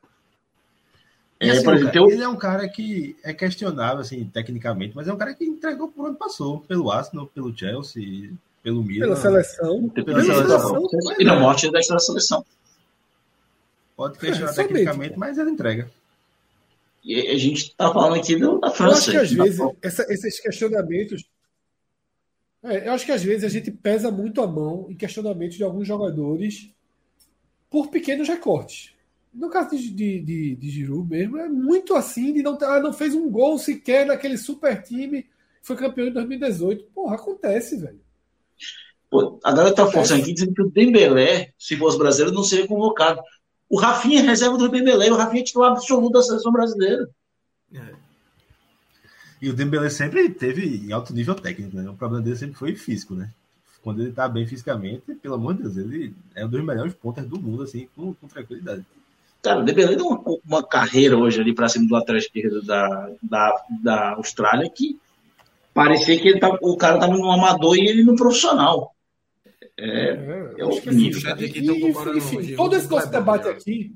E, 1.39 1.47
É, 1.47 1.51
assim, 1.51 1.69
exemplo, 1.69 1.91
cara, 1.91 2.11
Ele 2.11 2.23
é 2.23 2.27
um 2.27 2.35
cara 2.35 2.69
que 2.69 3.15
é 3.23 3.33
questionável, 3.33 3.99
assim, 3.99 4.23
tecnicamente, 4.25 4.95
mas 4.95 5.07
é 5.07 5.13
um 5.13 5.17
cara 5.17 5.33
que 5.33 5.43
entregou 5.43 5.87
por 5.89 6.09
onde 6.09 6.17
passou. 6.17 6.61
Pelo 6.61 6.91
Arsenal, 6.91 7.27
pelo 7.27 7.55
Chelsea, 7.57 8.31
pelo 8.63 8.83
Milan. 8.83 9.05
Pela 9.07 9.15
seleção. 9.15 9.89
Pela 9.89 10.05
Pela 10.05 10.21
seleção. 10.21 10.87
seleção. 10.87 11.15
Ele 11.19 11.29
é 11.29 11.33
o 11.33 11.39
morte 11.39 11.71
da 11.71 11.99
seleção. 11.99 12.45
Pode 13.95 14.17
questionar 14.19 14.51
É, 14.51 14.53
tecnicamente, 14.53 15.17
mas 15.17 15.37
ele 15.37 15.51
entrega. 15.51 15.89
E 17.05 17.19
a 17.29 17.37
gente 17.37 17.75
tá 17.75 17.93
falando 17.93 18.15
aqui 18.19 18.35
da 18.37 18.45
Eu 18.47 18.71
França. 18.73 18.97
acho 18.97 19.11
que 19.11 19.17
às 19.17 19.29
tá 19.35 19.43
vezes 19.43 19.57
falando- 19.59 19.77
essa- 19.83 20.05
esses 20.11 20.39
questionamentos. 20.39 21.23
É, 22.63 22.87
eu 22.87 22.93
acho 22.93 23.05
que 23.05 23.11
às 23.11 23.23
vezes 23.23 23.43
a 23.43 23.49
gente 23.49 23.69
pesa 23.69 24.09
muito 24.09 24.41
a 24.41 24.47
mão 24.47 24.87
em 24.89 24.95
questionamentos 24.95 25.55
de 25.55 25.63
alguns 25.63 25.87
jogadores 25.87 26.71
por 27.69 27.89
pequenos 27.89 28.27
recortes. 28.27 28.91
No 29.31 29.49
caso 29.49 29.77
de, 29.77 29.91
de, 29.91 30.19
de, 30.21 30.55
de 30.55 30.69
Giroud 30.71 31.07
mesmo, 31.07 31.37
é 31.37 31.47
muito 31.47 31.93
assim 31.93 32.33
de 32.33 32.41
não 32.41 32.57
ah, 32.61 32.79
não 32.79 32.91
fez 32.93 33.13
um 33.13 33.29
gol 33.29 33.59
sequer 33.59 34.05
naquele 34.05 34.37
super 34.37 34.81
time 34.81 35.27
foi 35.61 35.75
campeão 35.75 36.07
em 36.07 36.13
2018. 36.13 36.85
Porra, 36.85 37.15
acontece, 37.15 37.77
velho. 37.77 37.99
Pô, 39.09 39.39
a 39.43 39.51
galera 39.51 39.75
tá 39.75 39.85
forçando 39.91 40.21
aqui 40.23 40.33
dizendo 40.33 40.53
que 40.53 40.61
o 40.61 40.69
Dembélé, 40.71 41.53
se 41.57 41.75
fosse 41.77 41.97
brasileiro, 41.97 42.35
não 42.35 42.43
seria 42.43 42.67
convocado. 42.67 43.21
O 43.69 43.79
Rafinha 43.79 44.21
é 44.21 44.23
reserva 44.23 44.57
do 44.57 44.69
Dembélé, 44.69 45.09
o 45.11 45.15
Rafinha 45.15 45.41
é 45.41 45.45
titular 45.45 45.71
absoluto 45.71 46.13
da 46.13 46.21
seleção 46.21 46.51
brasileira. 46.51 47.09
E 49.41 49.49
o 49.49 49.53
Dembélé 49.53 49.89
sempre 49.89 50.29
teve 50.29 50.87
em 50.87 50.91
alto 50.91 51.13
nível 51.13 51.35
técnico, 51.35 51.75
né? 51.75 51.89
O 51.89 51.95
problema 51.95 52.23
dele 52.23 52.35
sempre 52.35 52.55
foi 52.55 52.75
físico, 52.75 53.13
né? 53.13 53.29
Quando 53.83 54.01
ele 54.01 54.11
tá 54.11 54.27
bem 54.27 54.47
fisicamente, 54.47 55.13
pelo 55.21 55.35
amor 55.35 55.53
de 55.53 55.63
Deus, 55.63 55.77
ele 55.77 56.15
é 56.33 56.45
um 56.45 56.49
dos 56.49 56.63
melhores 56.63 56.93
pontas 56.93 57.27
do 57.27 57.39
mundo, 57.39 57.63
assim, 57.63 57.87
com, 57.95 58.13
com 58.15 58.27
tranquilidade. 58.27 58.83
Cara, 59.43 59.59
o 59.59 59.63
Dembélé 59.63 59.95
deu 59.95 60.07
uma, 60.07 60.23
uma 60.43 60.63
carreira 60.63 61.15
hoje 61.15 61.39
ali 61.39 61.53
pra 61.53 61.69
cima 61.69 61.87
do 61.87 61.93
lateral 61.93 62.17
esquerdo 62.17 62.63
da, 62.63 63.11
da, 63.21 63.65
da 63.83 64.09
Austrália 64.13 64.67
que 64.69 64.97
parecia 65.71 66.19
que 66.19 66.27
ele 66.29 66.39
tá, 66.39 66.57
o 66.61 66.75
cara 66.77 66.97
tava 66.97 67.13
no 67.13 67.29
amador 67.29 67.77
e 67.77 67.85
ele 67.85 68.03
no 68.03 68.15
profissional. 68.15 68.94
É, 69.77 70.09
É, 70.57 70.61
é 70.61 70.67
acho 70.67 70.81
que 70.81 70.91
nível. 70.91 71.31
Aqui 71.31 71.45
E, 71.45 71.81
comparando 71.81 72.17
o 72.17 72.17
enfim, 72.17 72.55
todo 72.55 72.75
esse 72.75 72.89
nosso 72.89 73.09
debate 73.09 73.45
né? 73.45 73.51
aqui. 73.51 73.95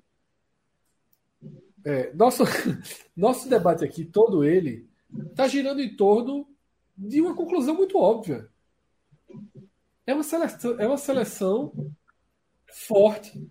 é, 1.85 2.14
nosso, 2.14 2.43
nosso 3.16 3.49
debate 3.49 3.85
aqui, 3.85 4.03
todo 4.03 4.43
ele, 4.43 4.88
está 5.30 5.48
girando 5.48 5.82
em 5.82 5.95
torno 5.95 6.48
de 6.98 7.22
uma 7.22 7.33
conclusão 7.33 7.75
muito 7.75 7.98
óbvia. 7.98 8.49
É 10.06 10.14
uma 10.14 10.24
seleção, 10.24 10.80
é 10.80 10.88
uma 10.88 10.98
seleção 10.98 11.72
forte, 12.67 13.49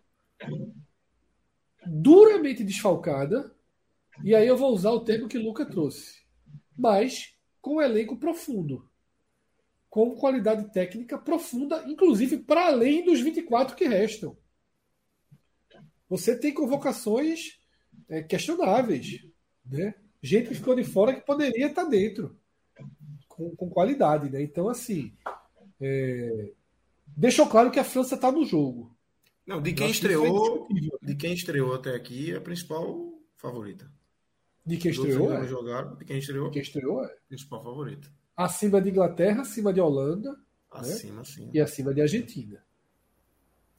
duramente 1.87 2.63
desfalcada, 2.63 3.55
e 4.23 4.35
aí 4.35 4.47
eu 4.47 4.57
vou 4.57 4.75
usar 4.75 4.91
o 4.91 5.01
termo 5.01 5.29
que 5.29 5.39
o 5.39 5.43
Luca 5.43 5.65
trouxe, 5.65 6.23
mas 6.77 7.35
com 7.61 7.77
um 7.77 7.83
elenco 7.83 8.17
profundo 8.17 8.88
com 9.91 10.15
qualidade 10.15 10.71
técnica 10.73 11.19
profunda, 11.19 11.85
inclusive 11.87 12.39
para 12.39 12.67
além 12.67 13.05
dos 13.05 13.21
24 13.21 13.75
que 13.75 13.87
restam. 13.87 14.37
Você 16.09 16.39
tem 16.39 16.53
convocações 16.53 17.59
é, 18.09 18.23
questionáveis, 18.23 19.25
né? 19.65 19.95
Gente 20.23 20.49
que 20.49 20.55
ficou 20.55 20.75
de 20.75 20.85
fora 20.85 21.15
que 21.15 21.25
poderia 21.25 21.67
estar 21.67 21.85
dentro, 21.85 22.37
com, 23.29 23.55
com 23.55 23.71
qualidade, 23.71 24.31
né? 24.31 24.43
Então, 24.43 24.69
assim, 24.69 25.15
é, 25.81 26.53
deixou 27.07 27.47
claro 27.47 27.71
que 27.71 27.79
a 27.79 27.85
França 27.85 28.15
está 28.15 28.33
no 28.33 28.45
jogo. 28.45 28.95
Não, 29.47 29.63
de 29.63 29.73
quem 29.73 29.91
estreou, 29.91 30.67
indiscutível. 30.71 30.99
de 31.03 31.15
quem 31.15 31.33
estreou 31.33 31.75
até 31.75 31.95
aqui, 31.95 32.33
é 32.33 32.37
a 32.37 32.41
principal 32.41 33.19
favorita. 33.37 33.91
De 34.67 34.77
quem 34.77 34.91
estreou, 34.91 35.33
é. 35.33 35.47
jogaram, 35.47 35.97
de 35.97 36.05
quem 36.05 36.19
estreou, 36.19 36.51
Quem 36.51 36.61
estreou 36.61 37.03
é. 37.03 37.17
principal 37.29 37.63
favorita. 37.63 38.13
Acima 38.39 38.81
de 38.81 38.89
Inglaterra, 38.91 39.43
acima 39.43 39.73
de 39.73 39.81
Holanda 39.81 40.39
Acima, 40.71 41.25
sim. 41.25 41.51
e 41.53 41.61
acima 41.61 41.93
de 41.93 42.01
Argentina. 42.01 42.63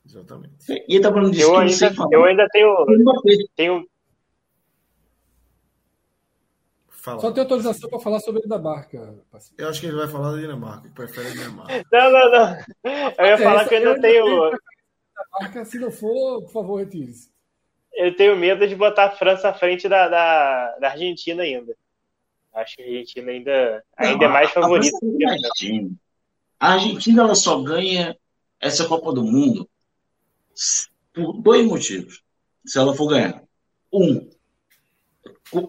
Exatamente. 0.05 0.55
E 0.69 0.95
ele 0.95 1.01
tá 1.01 1.13
falando 1.13 1.31
disso 1.31 1.47
Eu 1.47 1.57
ainda, 1.57 1.91
eu 2.11 2.25
ainda 2.25 2.47
tenho, 2.51 2.75
tenho. 3.55 3.89
Fala. 6.89 7.21
Só 7.21 7.31
tem 7.31 7.43
autorização 7.43 7.89
para 7.89 7.99
falar 7.99 8.19
sobre 8.19 8.39
a 8.39 8.43
Dinamarca. 8.43 9.15
Eu 9.57 9.69
acho 9.69 9.79
que 9.79 9.87
ele 9.87 9.95
vai 9.95 10.07
falar 10.07 10.31
da 10.31 10.41
Dinamarca, 10.41 10.89
que 10.89 10.93
prefere 10.95 11.27
a 11.27 11.31
Dinamarca. 11.31 11.85
Não, 11.91 12.11
não, 12.11 12.31
não. 12.31 12.57
Eu 13.17 13.25
ia 13.25 13.37
falar 13.37 13.67
que 13.67 13.75
eu 13.75 13.77
ainda 13.77 14.01
tenho. 14.01 14.51
Dinamarca, 15.15 15.65
se 15.65 15.79
não 15.79 15.91
for, 15.91 16.41
por 16.41 16.51
favor, 16.51 16.75
retire-se. 16.79 17.31
Eu 17.93 18.15
tenho 18.15 18.35
medo 18.35 18.67
de 18.67 18.75
botar 18.75 19.05
a 19.05 19.11
França 19.11 19.49
à 19.49 19.53
frente 19.53 19.87
da, 19.87 20.07
da, 20.09 20.77
da 20.79 20.89
Argentina 20.89 21.43
ainda. 21.43 21.75
Acho 22.53 22.75
que 22.77 22.81
a 22.81 22.85
Argentina 22.85 23.31
ainda, 23.31 23.83
ainda 23.97 24.25
é 24.25 24.27
Não, 24.27 24.33
mais 24.33 24.47
a- 24.47 24.51
a 24.51 24.53
favorita. 24.53 24.97
É 25.21 25.25
a 25.25 25.31
Argentina. 25.31 25.89
A 26.59 26.73
Argentina 26.73 27.21
ela 27.23 27.35
só 27.35 27.61
ganha 27.61 28.17
essa 28.59 28.85
Copa 28.87 29.13
do 29.13 29.23
Mundo 29.23 29.69
por 31.13 31.33
dois 31.41 31.65
motivos. 31.65 32.21
Se 32.65 32.77
ela 32.77 32.93
for 32.93 33.07
ganhar. 33.07 33.41
Um, 33.93 34.29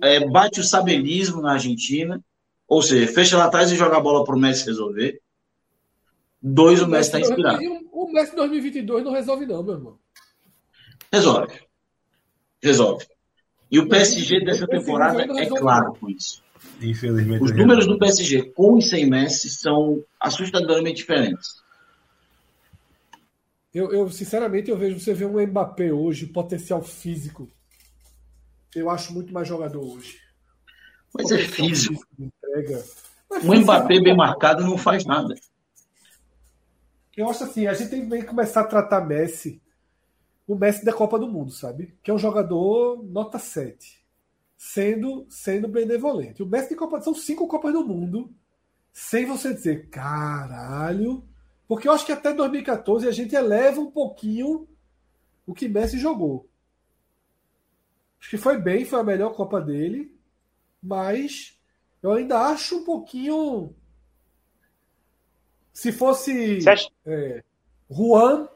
é, 0.02 0.26
bate 0.28 0.60
o 0.60 0.65
sabelismo 0.65 1.41
na 1.41 1.52
Argentina, 1.52 2.23
ou 2.67 2.83
seja, 2.83 3.12
fecha 3.12 3.36
lá 3.39 3.44
atrás 3.47 3.70
e 3.70 3.76
joga 3.76 3.97
a 3.97 4.00
bola 4.00 4.25
para 4.25 4.34
o 4.34 4.39
Messi 4.39 4.67
resolver. 4.67 5.20
Dois, 6.42 6.83
o 6.83 6.86
Messi 6.89 7.09
está 7.09 7.20
inspirado. 7.20 7.60
O 7.92 8.10
Messi 8.12 8.34
2022 8.34 9.05
não 9.05 9.12
resolve, 9.12 9.47
não, 9.47 9.62
meu 9.62 9.75
irmão. 9.75 9.99
Resolve. 11.12 11.60
Resolve. 12.62 13.07
E 13.70 13.78
o 13.78 13.89
PSG 13.89 14.44
dessa 14.44 14.67
temporada 14.67 15.23
é 15.41 15.47
claro 15.47 15.94
com 15.94 16.09
isso. 16.10 16.42
Infelizmente. 16.80 17.42
Os 17.42 17.50
ele 17.50 17.60
números 17.60 17.86
do 17.86 17.98
PSG 17.98 18.50
com 18.52 18.78
e 18.78 18.82
sem 18.82 19.06
Messi 19.06 19.50
são 19.50 20.02
assustadoramente 20.18 20.97
diferentes. 20.97 21.60
Eu, 23.72 23.92
eu, 23.92 24.10
sinceramente, 24.10 24.70
eu 24.70 24.76
vejo 24.76 24.98
você 24.98 25.14
ver 25.14 25.26
um 25.26 25.40
Mbappé 25.47 25.92
hoje, 25.92 26.26
potencial 26.26 26.82
físico. 26.82 27.48
Eu 28.74 28.90
acho 28.90 29.12
muito 29.12 29.32
mais 29.32 29.47
jogador 29.47 29.80
hoje. 29.80 30.18
Mas 31.14 31.30
é 31.30 31.36
Potencial 31.36 31.68
físico. 31.68 32.06
de 32.18 32.24
entrega. 32.24 32.84
Mas 33.28 33.44
Um 33.44 33.50
físico 33.50 33.55
é 33.55 33.58
Mbappé 33.60 33.94
muito 33.94 34.05
bem 34.05 34.16
marcado 34.16 34.64
não 34.64 34.76
faz 34.76 35.05
nada. 35.05 35.34
Eu 37.16 37.28
acho 37.28 37.44
assim, 37.44 37.66
a 37.66 37.74
gente 37.74 37.90
tem 37.90 38.08
que 38.08 38.22
começar 38.24 38.62
a 38.62 38.66
tratar 38.66 39.02
Messi, 39.02 39.60
o 40.47 40.55
Messi 40.55 40.84
da 40.84 40.92
Copa 40.92 41.18
do 41.18 41.28
Mundo, 41.28 41.52
sabe? 41.52 41.94
Que 42.02 42.10
é 42.10 42.14
um 42.14 42.18
jogador 42.18 43.02
nota 43.05 43.39
7. 43.39 43.99
Sendo, 44.62 45.26
sendo 45.30 45.66
benevolente. 45.66 46.42
O 46.42 46.47
Messi 46.47 46.68
de 46.68 46.76
Copa 46.76 47.00
são 47.00 47.14
cinco 47.14 47.48
Copas 47.48 47.72
do 47.72 47.82
Mundo, 47.82 48.30
sem 48.92 49.24
você 49.24 49.55
dizer, 49.55 49.89
caralho. 49.89 51.24
Porque 51.66 51.89
eu 51.89 51.92
acho 51.92 52.05
que 52.05 52.12
até 52.12 52.30
2014 52.34 53.08
a 53.08 53.10
gente 53.10 53.34
eleva 53.34 53.80
um 53.80 53.90
pouquinho 53.90 54.68
o 55.47 55.55
que 55.55 55.66
Messi 55.66 55.98
jogou. 55.98 56.47
Acho 58.20 58.28
que 58.28 58.36
foi 58.36 58.58
bem, 58.58 58.84
foi 58.84 59.00
a 59.00 59.05
melhor 59.05 59.32
Copa 59.32 59.62
dele, 59.62 60.14
mas 60.82 61.58
eu 62.02 62.12
ainda 62.12 62.39
acho 62.48 62.80
um 62.80 62.84
pouquinho. 62.84 63.74
Se 65.72 65.90
fosse 65.90 66.58
é, 67.06 67.42
Juan, 67.90 68.47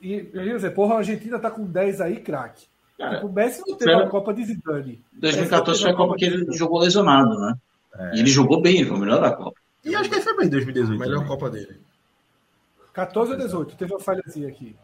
e 0.00 0.28
eu 0.32 0.44
ia 0.44 0.56
dizer, 0.56 0.74
porra, 0.74 0.96
a 0.96 0.98
Argentina 0.98 1.38
tá 1.38 1.48
com 1.48 1.64
10 1.64 2.00
aí, 2.00 2.20
craque. 2.20 2.66
Cara, 2.98 3.16
Tipo, 3.16 3.26
o 3.26 3.32
Messi 3.32 3.62
não 3.66 3.76
teve 3.76 3.92
a 3.92 4.08
Copa 4.08 4.32
de 4.32 4.44
Zidane. 4.44 5.00
2014 5.12 5.82
foi 5.82 5.90
a 5.90 5.94
Copa 5.94 6.16
que 6.16 6.24
ele 6.24 6.52
jogou 6.56 6.80
lesionado, 6.80 7.38
né? 7.38 7.54
E 8.14 8.20
ele 8.20 8.28
jogou 8.30 8.60
bem, 8.60 8.76
ele 8.78 8.86
foi 8.88 8.96
o 8.96 9.00
melhor 9.00 9.20
da 9.20 9.32
Copa. 9.32 9.58
E 9.84 9.94
acho 9.94 10.08
que 10.08 10.14
ele 10.16 10.22
foi 10.24 10.36
bem 10.36 10.46
em 10.46 10.50
2018. 10.50 10.98
Melhor 10.98 11.14
também. 11.16 11.28
Copa 11.28 11.50
dele. 11.50 11.80
14 12.92 13.32
ou 13.32 13.38
18, 13.38 13.76
teve 13.76 13.92
uma 13.92 14.00
falhazinha 14.00 14.48
aqui. 14.48 14.74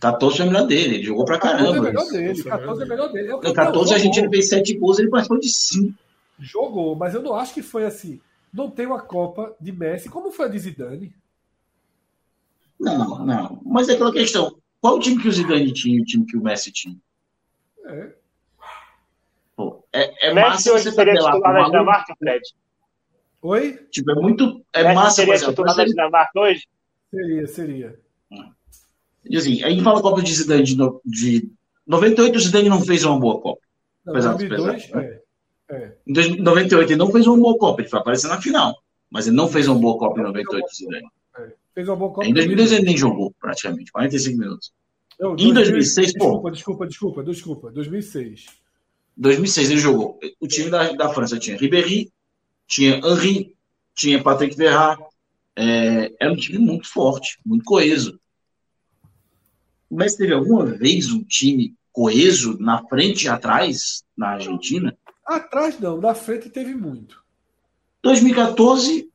14 0.00 0.36
foi 0.38 0.46
o 0.46 0.50
melhor 0.50 0.66
dele, 0.66 0.94
ele 0.96 1.04
jogou 1.04 1.24
pra 1.24 1.38
14 1.38 1.62
é 1.62 1.66
caramba. 1.66 1.82
melhor 1.88 2.02
isso. 2.02 2.12
dele, 2.12 2.42
Foi 2.42 2.50
14 2.50 2.82
é 2.82 2.86
melhor 2.86 3.12
dele. 3.12 3.28
É 3.30 3.34
o 3.34 3.38
que 3.38 3.44
No 3.46 3.50
eu 3.50 3.54
falo, 3.54 3.66
14 3.68 3.92
a. 3.92 3.96
Argentina 3.96 4.30
fez 4.30 4.48
7 4.48 4.78
gols, 4.78 4.98
ele 4.98 5.10
participou 5.10 5.38
de 5.38 5.48
5. 5.48 5.94
Jogou, 6.40 6.96
mas 6.96 7.14
eu 7.14 7.22
não 7.22 7.34
acho 7.34 7.52
que 7.54 7.62
foi 7.62 7.84
assim. 7.84 8.20
Não 8.52 8.68
tem 8.70 8.86
uma 8.86 9.00
Copa 9.00 9.54
de 9.60 9.70
Messi, 9.72 10.08
como 10.08 10.32
foi 10.32 10.46
a 10.46 10.48
de 10.48 10.58
Zidane. 10.58 11.12
Não, 12.78 13.24
não. 13.24 13.60
Mas 13.64 13.88
é 13.88 13.92
aquela 13.94 14.12
questão. 14.12 14.56
Qual 14.80 14.96
o 14.96 15.00
time 15.00 15.20
que 15.20 15.28
o 15.28 15.32
Zidane 15.32 15.72
tinha 15.72 15.98
e 15.98 16.00
o 16.00 16.04
time 16.04 16.24
que 16.24 16.36
o 16.36 16.42
Messi 16.42 16.72
tinha? 16.72 16.96
É. 17.90 18.12
Pô, 19.56 19.84
é, 19.92 20.28
é 20.28 20.34
massa 20.34 20.72
hoje 20.72 20.84
você 20.84 20.96
tabelar 20.96 21.32
com 21.32 21.40
da 21.40 21.48
o 21.50 21.52
maluco. 21.52 21.70
Dinamarca, 21.70 22.14
Fred? 22.18 22.42
Oi? 23.42 23.72
Tipo, 23.90 24.10
é 24.12 24.14
muito. 24.14 24.64
É 24.72 24.82
Messi 24.82 24.94
massa, 24.94 25.16
seria 25.16 25.38
titular 25.38 25.74
da 25.76 25.84
Dinamarca 25.84 26.40
hoje? 26.40 26.68
Seria, 27.10 27.46
seria. 27.46 28.00
E 29.24 29.36
assim, 29.36 29.62
a 29.62 29.68
gente 29.70 29.82
fala 29.82 30.00
Copa 30.00 30.22
de 30.22 30.32
Zidane 30.32 30.62
de, 30.62 30.76
no- 30.76 31.00
de 31.04 31.50
98, 31.86 32.36
o 32.36 32.40
Zidane 32.40 32.68
não 32.68 32.80
fez 32.80 33.04
uma 33.04 33.18
boa 33.18 33.40
Copa. 33.40 33.60
Pesado, 34.04 34.38
2002, 34.38 34.86
pesado. 34.86 35.04
é. 35.04 35.20
é. 35.70 35.96
Em 36.06 36.12
2000 36.12 36.42
98 36.42 36.90
ele 36.92 36.98
não 36.98 37.10
fez 37.12 37.26
uma 37.26 37.36
boa 37.36 37.58
Copa, 37.58 37.82
ele 37.82 37.88
foi 37.88 37.98
aparecer 37.98 38.28
na 38.28 38.40
final. 38.40 38.74
Mas 39.10 39.26
ele 39.26 39.36
não 39.36 39.48
fez 39.48 39.68
uma 39.68 39.78
boa 39.78 39.98
Copa 39.98 40.20
em 40.20 40.22
98, 40.22 40.64
o 40.64 40.74
Zidane. 40.74 41.08
Fez 41.74 41.88
uma 41.88 41.96
boa 41.96 42.12
Copa. 42.12 42.26
Em 42.26 42.32
2002 42.32 42.72
ele 42.72 42.84
nem 42.84 42.96
jogou, 42.96 43.34
praticamente, 43.38 43.92
45 43.92 44.38
minutos. 44.38 44.72
Não, 45.20 45.36
Em 45.36 45.52
2006, 45.52 46.14
pô. 46.14 46.24
Desculpa, 46.24 46.50
desculpa, 46.50 46.86
desculpa, 46.86 47.22
desculpa. 47.22 47.70
2006. 47.70 48.46
2006 49.14 49.70
ele 49.70 49.80
jogou. 49.80 50.18
O 50.40 50.48
time 50.48 50.70
da, 50.70 50.92
da 50.92 51.10
França 51.10 51.38
tinha 51.38 51.58
Ribéry, 51.58 52.10
tinha 52.66 52.96
Henry, 52.96 53.54
tinha 53.94 54.22
Patrick 54.22 54.56
Verrat. 54.56 54.98
É, 55.54 56.10
era 56.18 56.32
um 56.32 56.36
time 56.36 56.58
muito 56.58 56.88
forte, 56.88 57.38
muito 57.44 57.64
coeso. 57.64 58.18
Mas 59.90 60.14
teve 60.14 60.32
alguma 60.32 60.64
vez 60.64 61.12
um 61.12 61.22
time 61.22 61.74
coeso 61.92 62.56
na 62.58 62.82
frente 62.86 63.24
e 63.24 63.28
atrás 63.28 64.02
na 64.16 64.30
Argentina? 64.30 64.96
Atrás 65.26 65.78
não, 65.78 66.00
na 66.00 66.14
frente 66.14 66.48
teve 66.48 66.74
muito. 66.74 67.22
2014, 68.02 69.10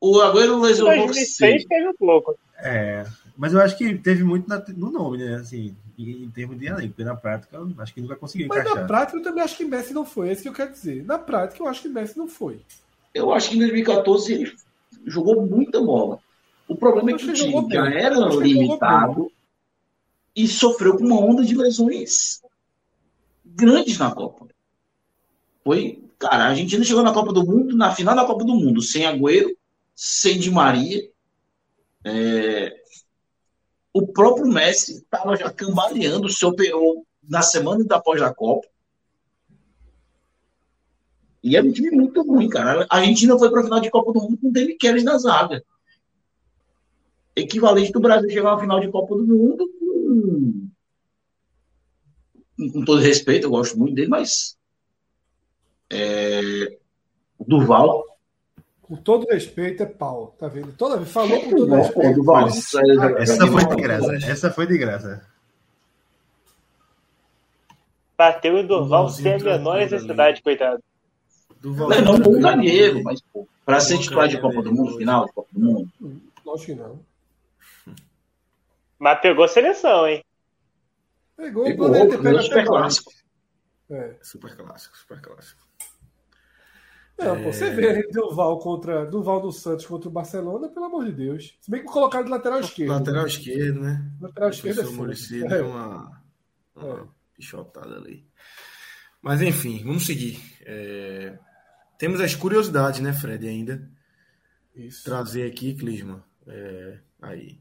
o 0.00 0.20
Agüero 0.22 0.60
lesionou 0.60 1.06
2006 1.06 1.64
teve 1.66 1.88
um 1.88 1.94
pouco. 1.94 2.38
É, 2.56 3.04
mas 3.36 3.52
eu 3.52 3.60
acho 3.60 3.76
que 3.76 3.96
teve 3.98 4.22
muito 4.24 4.48
na- 4.48 4.62
no 4.76 4.90
nome, 4.90 5.18
né? 5.18 5.36
Assim, 5.36 5.76
em, 5.98 6.24
em 6.24 6.30
termos 6.30 6.58
de 6.58 6.66
elenco, 6.66 6.88
porque 6.88 7.04
na 7.04 7.16
prática 7.16 7.56
eu 7.56 7.74
acho 7.78 7.94
que 7.94 8.00
nunca 8.00 8.16
conseguiu 8.16 8.46
Mas 8.48 8.64
na 8.64 8.70
encaixar. 8.70 8.86
prática 8.86 9.18
eu 9.18 9.22
também 9.22 9.42
acho 9.42 9.56
que 9.56 9.64
Messi 9.64 9.92
não 9.92 10.04
foi. 10.06 10.28
É 10.28 10.32
isso 10.32 10.42
que 10.42 10.48
eu 10.48 10.52
quero 10.54 10.72
dizer. 10.72 11.04
Na 11.04 11.18
prática 11.18 11.62
eu 11.62 11.68
acho 11.68 11.82
que 11.82 11.88
Messi 11.88 12.16
não 12.16 12.28
foi. 12.28 12.60
Eu 13.14 13.32
acho 13.32 13.50
que 13.50 13.56
em 13.56 13.58
2014 13.60 14.32
ele 14.32 14.52
jogou 15.06 15.46
muita 15.46 15.80
bola. 15.80 16.18
O 16.68 16.76
problema 16.76 17.10
é 17.10 17.14
que 17.14 17.26
o 17.26 17.32
time 17.32 17.66
já 17.70 17.86
era 17.90 18.16
limitado 18.18 19.30
e 20.36 20.46
sofreu 20.46 20.96
com 20.96 21.04
uma 21.04 21.18
onda 21.20 21.44
de 21.44 21.56
lesões 21.56 22.40
grandes 23.44 23.98
na 23.98 24.14
Copa. 24.14 24.46
Foi, 25.62 26.02
cara, 26.18 26.44
a 26.44 26.48
Argentina 26.48 26.84
chegou 26.84 27.02
na 27.02 27.12
Copa 27.12 27.32
do 27.32 27.44
Mundo, 27.44 27.76
na 27.76 27.94
final 27.94 28.14
da 28.14 28.24
Copa 28.26 28.44
do 28.44 28.54
Mundo, 28.54 28.82
sem 28.82 29.06
Agüero, 29.06 29.50
sem 29.94 30.38
Di 30.38 30.50
Maria. 30.50 31.00
É, 32.04 32.74
O 33.94 34.08
próprio 34.08 34.46
Messi 34.46 34.96
estava 34.98 35.36
já 35.36 35.50
cambaleando, 35.50 36.28
se 36.28 36.44
operou 36.44 37.06
na 37.22 37.40
semana 37.40 37.84
da 37.84 37.96
após 37.96 38.20
a 38.20 38.34
Copa. 38.34 38.66
E 41.42 41.56
era 41.56 41.64
um 41.64 41.72
time 41.72 41.90
muito 41.92 42.22
ruim, 42.22 42.48
cara. 42.48 42.86
A 42.90 42.96
Argentina 42.98 43.38
foi 43.38 43.50
para 43.50 43.60
a 43.60 43.64
final 43.64 43.80
de 43.80 43.90
Copa 43.90 44.12
do 44.12 44.20
Mundo 44.20 44.36
com 44.36 44.48
o 44.48 44.52
David 44.52 44.76
Kelly 44.78 45.04
na 45.04 45.16
zaga. 45.16 45.64
Equivalente 47.36 47.92
do 47.92 48.00
Brasil 48.00 48.28
chegar 48.30 48.54
à 48.54 48.58
final 48.58 48.80
de 48.80 48.90
Copa 48.90 49.14
do 49.14 49.26
Mundo 49.26 49.68
com, 52.58 52.72
com 52.72 52.84
todo 52.84 53.00
respeito, 53.00 53.46
eu 53.46 53.50
gosto 53.50 53.78
muito 53.78 53.94
dele, 53.94 54.08
mas 54.08 54.58
é, 55.90 56.78
Duval. 57.46 58.13
Com 58.94 59.02
todo 59.02 59.26
respeito, 59.28 59.82
é 59.82 59.86
pau. 59.86 60.36
Tá 60.38 60.46
vendo? 60.46 60.72
Toda 60.72 60.98
vez 60.98 61.10
falou 61.10 61.40
com 61.40 61.50
todo 61.50 61.74
respeito. 61.74 62.30
Essa 63.18 63.46
foi 63.48 63.66
de 63.66 63.82
graça. 63.82 64.14
Essa 64.14 64.50
foi 64.52 64.66
de 64.68 64.78
graça. 64.78 65.26
Bateu 68.16 68.56
em 68.56 68.64
Durval 68.64 69.08
sem 69.08 69.34
a 69.34 69.38
menor 69.38 69.78
necessidade, 69.78 70.40
coitado. 70.42 70.80
Duval. 71.60 71.88
Não, 71.88 72.02
não 72.02 72.18
bom 72.20 72.40
zagueiro, 72.40 73.02
mas 73.02 73.20
para 73.64 73.80
ser 73.80 73.98
titular 73.98 74.28
de 74.28 74.40
Copa 74.40 74.62
do 74.62 74.72
Mundo, 74.72 74.96
final 74.96 75.26
de 75.26 75.32
Copa 75.32 75.48
do 75.52 75.60
Mundo, 75.60 75.90
Lógico 76.44 76.72
que 76.72 76.78
não. 76.78 77.00
Mas 78.98 79.20
pegou 79.20 79.48
seleção, 79.48 80.06
hein? 80.06 80.22
Pegou, 81.36 81.64
pegou, 81.64 81.86
poderia 81.88 82.10
ter 82.10 82.18
pego 82.18 82.36
até 82.36 82.42
super 82.42 82.66
clássico. 82.66 83.12
É. 83.90 84.14
Super 84.22 84.56
clássico, 84.56 84.96
super 84.96 85.20
clássico. 85.20 85.63
Não, 87.18 87.42
pô, 87.42 87.52
você 87.52 87.70
vê 87.70 87.88
aí 87.90 88.08
Duval 88.10 88.58
contra 88.58 89.06
Duval 89.06 89.40
do 89.40 89.52
Santos 89.52 89.86
contra 89.86 90.08
o 90.08 90.12
Barcelona, 90.12 90.68
pelo 90.68 90.86
amor 90.86 91.04
de 91.04 91.12
Deus. 91.12 91.56
Se 91.60 91.70
bem 91.70 91.80
que 91.80 91.86
colocaram 91.86 92.24
de 92.24 92.30
lateral 92.30 92.60
esquerdo. 92.60 92.90
Lateral 92.90 93.26
esquerdo, 93.26 93.80
né? 93.80 94.10
Lateral 94.20 94.50
esquerdo 94.50 94.80
é 94.80 94.82
Professor 94.82 94.96
foda. 94.96 95.06
Muricy 95.06 95.44
É. 95.44 95.48
deu 95.48 95.66
uma, 95.68 96.22
uma 96.74 97.08
pichotada 97.34 97.94
ali. 97.96 98.26
Mas 99.22 99.40
enfim, 99.42 99.82
vamos 99.84 100.04
seguir. 100.06 100.40
É, 100.66 101.38
Temos 101.98 102.20
as 102.20 102.34
curiosidades, 102.34 103.00
né, 103.00 103.12
Fred, 103.12 103.46
ainda. 103.48 103.88
Isso. 104.74 105.04
Trazer 105.04 105.46
aqui, 105.46 105.72
Clisma. 105.74 106.24
é, 106.48 106.98
aí. 107.22 107.60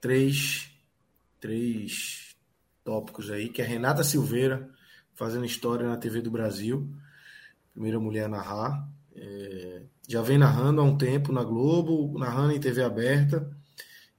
Três, 0.00 0.70
três 1.38 2.34
tópicos 2.82 3.30
aí, 3.30 3.50
que 3.50 3.60
é 3.60 3.64
Renata 3.64 4.02
Silveira, 4.02 4.70
fazendo 5.14 5.44
história 5.44 5.86
na 5.86 5.98
TV 5.98 6.22
do 6.22 6.30
Brasil. 6.30 6.88
Primeira 7.72 7.98
mulher 8.00 8.24
a 8.24 8.28
narrar. 8.28 8.88
É, 9.14 9.82
já 10.08 10.22
vem 10.22 10.38
narrando 10.38 10.80
há 10.80 10.84
um 10.84 10.96
tempo 10.96 11.32
na 11.32 11.44
Globo, 11.44 12.18
narrando 12.18 12.52
em 12.52 12.60
TV 12.60 12.82
aberta. 12.82 13.50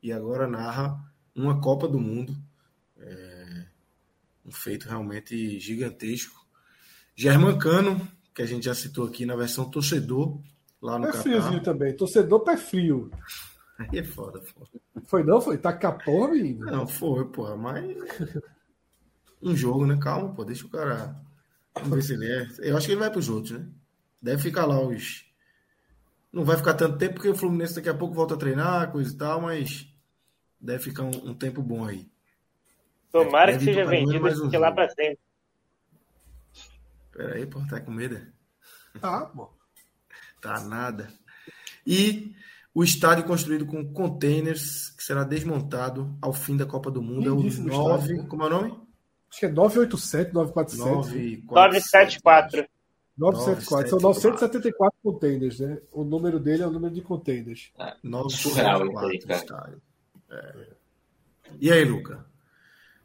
E 0.01 0.11
agora 0.11 0.47
narra 0.47 0.99
uma 1.35 1.59
Copa 1.61 1.87
do 1.87 1.99
Mundo. 1.99 2.35
É, 2.97 3.65
um 4.45 4.51
feito 4.51 4.87
realmente 4.87 5.59
gigantesco. 5.59 6.45
Germancano, 7.15 8.07
que 8.33 8.41
a 8.41 8.45
gente 8.45 8.65
já 8.65 8.73
citou 8.73 9.05
aqui 9.05 9.25
na 9.25 9.35
versão 9.35 9.69
torcedor, 9.69 10.39
lá 10.81 10.97
no 10.97 11.05
Pé 11.05 11.11
Catar. 11.11 11.23
friozinho 11.23 11.63
também. 11.63 11.95
Torcedor 11.95 12.39
pé 12.43 12.57
frio. 12.57 13.11
Aí 13.77 13.99
é 13.99 14.03
foda, 14.03 14.41
foda. 14.41 14.69
Foi 15.05 15.23
não? 15.23 15.41
Foi? 15.41 15.57
Tá 15.57 15.73
com 15.73 15.87
a 15.87 15.91
porra, 15.91 16.31
menino? 16.31 16.65
Não, 16.65 16.87
foi, 16.87 17.25
porra, 17.25 17.55
mas. 17.55 17.95
Um 19.41 19.55
jogo, 19.55 19.87
né? 19.87 19.97
Calma, 19.99 20.33
pô, 20.33 20.45
deixa 20.45 20.65
o 20.65 20.69
cara. 20.69 21.19
Vamos 21.75 21.95
ver 21.95 22.01
se 22.03 22.13
ele 22.13 22.31
é. 22.31 22.47
Eu 22.59 22.77
acho 22.77 22.85
que 22.85 22.93
ele 22.93 22.99
vai 22.99 23.09
pros 23.09 23.29
outros, 23.29 23.59
né? 23.59 23.65
Deve 24.21 24.41
ficar 24.41 24.65
lá 24.65 24.79
os. 24.79 25.25
Não 26.31 26.45
vai 26.45 26.57
ficar 26.57 26.73
tanto 26.73 26.97
tempo, 26.97 27.15
porque 27.15 27.29
o 27.29 27.35
Fluminense 27.35 27.75
daqui 27.75 27.89
a 27.89 27.93
pouco 27.93 28.13
volta 28.15 28.35
a 28.35 28.37
treinar, 28.37 28.91
coisa 28.91 29.13
e 29.13 29.17
tal, 29.17 29.41
mas 29.41 29.87
deve 30.59 30.83
ficar 30.83 31.03
um, 31.03 31.29
um 31.29 31.33
tempo 31.33 31.61
bom 31.61 31.85
aí. 31.85 32.09
Tomara 33.11 33.51
que 33.57 33.65
Deve 33.65 33.71
ir 33.71 33.73
seja 33.73 33.89
vendido 33.89 34.21
mais 34.21 34.39
um 34.39 34.49
lá 34.57 34.71
pra 34.71 34.89
sempre. 34.89 35.19
Pera 37.11 37.35
aí, 37.35 37.45
pô, 37.45 37.59
tá 37.67 37.81
com 37.81 37.91
medo? 37.91 38.15
é? 38.15 38.99
Tá, 38.99 39.25
pô. 39.25 39.49
Tá 40.41 40.59
nada. 40.61 41.07
E 41.85 42.35
o 42.73 42.83
estádio 42.83 43.25
construído 43.25 43.63
com 43.63 43.93
containers, 43.93 44.89
que 44.89 45.03
será 45.03 45.23
desmontado 45.23 46.17
ao 46.19 46.33
fim 46.33 46.57
da 46.57 46.65
Copa 46.65 46.89
do 46.89 46.99
Mundo, 46.99 47.29
é 47.29 47.31
o 47.31 47.35
Lindíssimo 47.35 47.67
9. 47.67 47.95
estádio, 47.95 48.23
né? 48.23 48.27
Como 48.27 48.41
é 48.41 48.45
o 48.47 48.49
nome? 48.49 48.81
Acho 49.31 49.39
que 49.39 49.45
é 49.45 49.49
987, 49.49 50.33
947. 50.33 51.47
974. 51.47 52.67
974. 53.17 53.89
São 53.89 53.99
974 53.99 54.99
containers, 55.03 55.59
né? 55.59 55.79
O 55.91 56.03
número 56.03 56.39
dele 56.39 56.63
é 56.63 56.67
o 56.67 56.71
número 56.71 56.93
de 56.93 57.01
containers. 57.01 57.71
Aí, 57.77 57.93
974 58.03 59.19
cara. 59.27 59.39
estádio. 59.39 59.81
É. 60.29 60.67
E 61.59 61.71
aí, 61.71 61.83
Luca? 61.85 62.25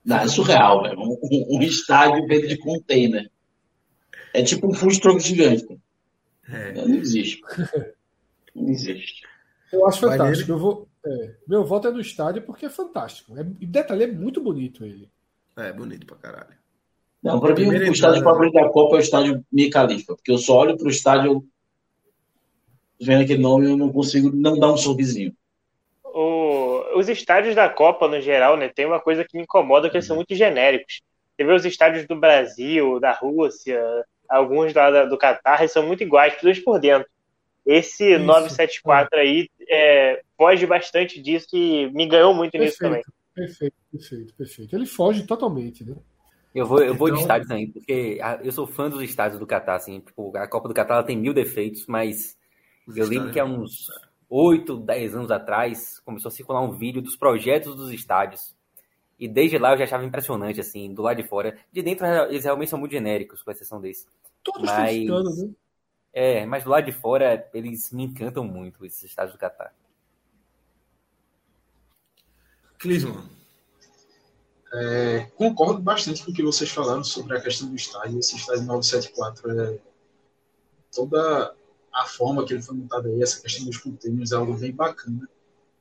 Não, 0.04 0.16
é 0.18 0.28
surreal, 0.28 0.82
velho. 0.82 0.98
Um, 1.00 1.18
um- 1.22 1.58
um 1.58 1.62
estádio 1.62 2.26
feito 2.26 2.48
de 2.48 2.56
container. 2.58 3.30
É 4.34 4.42
tipo 4.42 4.68
um 4.68 4.74
food 4.74 5.00
truck 5.00 5.20
gigante. 5.20 5.80
É. 6.48 6.72
Não 6.74 6.94
existe. 6.96 7.40
Não 8.54 8.68
existe. 8.68 9.22
Eu 9.72 9.86
acho 9.86 10.00
fantástico. 10.00 10.50
Eu 10.52 10.58
vou, 10.58 10.88
é, 11.04 11.34
meu 11.48 11.64
voto 11.64 11.88
é 11.88 11.90
no 11.90 12.00
estádio 12.00 12.42
porque 12.42 12.66
é 12.66 12.70
fantástico. 12.70 13.36
É, 13.36 13.40
e 13.60 13.66
detalhe, 13.66 14.04
é 14.04 14.06
muito 14.06 14.40
bonito 14.40 14.84
ele. 14.84 15.10
É, 15.56 15.72
bonito 15.72 16.06
pra 16.06 16.16
caralho. 16.16 16.56
Não, 17.22 17.40
para 17.40 17.50
mim, 17.50 17.54
Primeira 17.56 17.88
o 17.88 17.92
estádio 17.92 18.18
entrada. 18.18 18.34
favorito 18.36 18.54
da 18.54 18.68
Copa 18.68 18.96
é 18.96 18.98
o 18.98 19.00
estádio 19.00 19.44
Mia 19.50 19.70
Khalifa, 19.70 20.14
porque 20.14 20.30
eu 20.30 20.38
só 20.38 20.58
olho 20.58 20.76
pro 20.76 20.88
estádio, 20.88 21.44
vendo 23.00 23.22
aquele 23.24 23.42
nome, 23.42 23.66
eu 23.66 23.76
não 23.76 23.90
consigo 23.92 24.30
não 24.34 24.58
dar 24.58 24.72
um 24.72 24.76
sorrisinho. 24.76 25.34
O- 26.04 26.98
os 26.98 27.08
estádios 27.08 27.54
da 27.54 27.68
Copa, 27.68 28.06
no 28.08 28.20
geral, 28.20 28.56
né, 28.56 28.68
tem 28.68 28.86
uma 28.86 29.00
coisa 29.00 29.24
que 29.24 29.36
me 29.36 29.42
incomoda, 29.42 29.90
que 29.90 29.96
eles 29.96 30.06
são 30.06 30.16
muito 30.16 30.34
genéricos. 30.34 31.00
Você 31.36 31.44
vê 31.44 31.52
os 31.52 31.64
estádios 31.64 32.06
do 32.06 32.16
Brasil, 32.16 32.98
da 33.00 33.12
Rússia, 33.12 33.82
alguns 34.28 34.72
lá 34.72 35.04
do 35.04 35.18
Catar, 35.18 35.60
eles 35.60 35.72
são 35.72 35.86
muito 35.86 36.02
iguais, 36.02 36.38
todos 36.40 36.58
por 36.60 36.78
dentro. 36.78 37.08
Esse 37.64 38.12
Isso. 38.14 38.24
974 38.24 39.18
aí 39.18 39.48
é, 39.68 40.20
foge 40.36 40.64
bastante 40.66 41.20
disso 41.20 41.48
e 41.54 41.90
me 41.90 42.06
ganhou 42.06 42.32
muito 42.32 42.56
nisso 42.56 42.78
também. 42.78 43.02
Perfeito, 43.36 43.76
perfeito, 43.92 44.34
perfeito. 44.34 44.74
Ele 44.74 44.86
foge 44.86 45.26
totalmente, 45.26 45.84
né? 45.84 45.94
Eu 46.54 46.64
vou, 46.66 46.82
eu 46.82 46.94
vou 46.94 47.08
de 47.08 47.12
Então- 47.12 47.22
estádio 47.22 47.46
também, 47.48 47.70
porque 47.70 48.18
a- 48.22 48.40
eu 48.42 48.50
sou 48.50 48.66
fã 48.66 48.88
dos 48.88 49.02
estádios 49.02 49.38
do 49.38 49.46
Catar, 49.46 49.76
assim, 49.76 50.00
tipo, 50.00 50.34
a 50.36 50.48
Copa 50.48 50.66
do 50.68 50.74
Catar 50.74 51.02
tem 51.04 51.16
mil 51.16 51.34
defeitos, 51.34 51.86
mas 51.86 52.36
Os 52.86 52.96
eu 52.96 53.04
lembro 53.04 53.28
estádios- 53.28 53.32
que 53.34 53.40
há 53.40 53.44
uns 53.44 53.88
8, 54.28 54.78
10 54.78 55.14
anos 55.14 55.30
atrás 55.30 56.00
começou 56.00 56.30
a 56.30 56.32
circular 56.32 56.62
um 56.62 56.72
vídeo 56.72 57.02
dos 57.02 57.14
projetos 57.14 57.76
dos 57.76 57.92
estádios. 57.92 58.56
E 59.18 59.28
desde 59.28 59.58
lá 59.58 59.72
eu 59.72 59.78
já 59.78 59.84
achava 59.84 60.04
impressionante, 60.04 60.58
assim, 60.60 60.92
do 60.92 61.02
lado 61.02 61.22
de 61.22 61.28
fora. 61.28 61.56
De 61.70 61.82
dentro 61.82 62.06
eles 62.06 62.44
realmente 62.44 62.70
são 62.70 62.78
muito 62.78 62.92
genéricos, 62.92 63.42
com 63.42 63.50
exceção 63.50 63.80
desse. 63.80 64.06
Todos 64.42 64.62
Mas- 64.62 64.90
criticanos, 64.94 65.38
né? 65.42 65.50
É, 66.12 66.46
mas 66.46 66.64
do 66.64 66.70
lado 66.70 66.86
de 66.86 66.92
fora, 66.92 67.46
eles 67.52 67.92
me 67.92 68.04
encantam 68.04 68.42
muito, 68.44 68.84
esses 68.86 69.02
estádios 69.02 69.34
do 69.34 69.38
Catar. 69.38 69.74
Clisman. 72.78 73.36
É, 74.72 75.30
concordo 75.36 75.80
bastante 75.80 76.24
com 76.24 76.30
o 76.30 76.34
que 76.34 76.42
vocês 76.42 76.70
falaram 76.70 77.02
sobre 77.02 77.36
a 77.36 77.40
questão 77.40 77.68
do 77.68 77.76
estádio. 77.76 78.18
Esse 78.18 78.36
estádio 78.36 78.64
974 78.64 79.60
é 79.60 79.78
toda 80.94 81.54
a 81.92 82.04
forma 82.04 82.44
que 82.44 82.52
ele 82.52 82.62
foi 82.62 82.76
montado 82.76 83.08
aí, 83.08 83.22
essa 83.22 83.40
questão 83.40 83.64
dos 83.64 83.78
containers 83.78 84.32
é 84.32 84.36
algo 84.36 84.54
bem 84.54 84.72
bacana. 84.72 85.28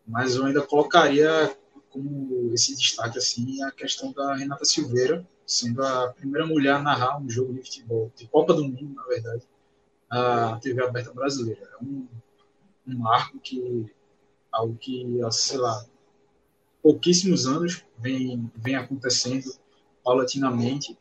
Mas 0.08 0.36
eu 0.36 0.46
ainda 0.46 0.62
colocaria 0.62 1.56
como 1.90 2.54
esse 2.54 2.76
destaque 2.76 3.18
assim 3.18 3.62
a 3.64 3.72
questão 3.72 4.12
da 4.12 4.36
Renata 4.36 4.64
Silveira, 4.66 5.26
sendo 5.46 5.84
a 5.84 6.14
primeira 6.14 6.46
mulher 6.46 6.76
a 6.76 6.82
narrar 6.82 7.20
um 7.20 7.30
jogo 7.30 7.54
de 7.54 7.64
futebol, 7.64 8.12
de 8.16 8.28
Copa 8.28 8.54
do 8.54 8.64
Mundo, 8.64 8.94
na 8.96 9.04
verdade, 9.04 9.44
na 10.10 10.60
TV 10.60 10.84
aberta 10.84 11.14
brasileira. 11.14 11.70
É 11.80 11.84
um, 11.84 12.08
um 12.88 12.98
marco 12.98 13.40
que 13.40 13.94
algo 14.52 14.78
que, 14.78 15.06
sei 15.32 15.58
lá, 15.58 15.86
pouquíssimos 16.86 17.48
anos 17.48 17.84
vem, 17.98 18.48
vem 18.56 18.76
acontecendo 18.76 19.52
paulatinamente 20.04 20.96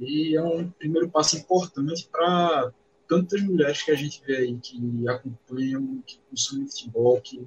e 0.00 0.36
é 0.36 0.42
um 0.42 0.68
primeiro 0.68 1.08
passo 1.08 1.36
importante 1.36 2.08
para 2.10 2.72
tantas 3.06 3.40
mulheres 3.42 3.80
que 3.80 3.92
a 3.92 3.94
gente 3.94 4.20
vê 4.26 4.38
aí 4.38 4.58
que 4.58 5.08
acompanham, 5.08 6.02
que 6.04 6.18
consomem 6.28 6.66
futebol, 6.66 7.20
que 7.20 7.46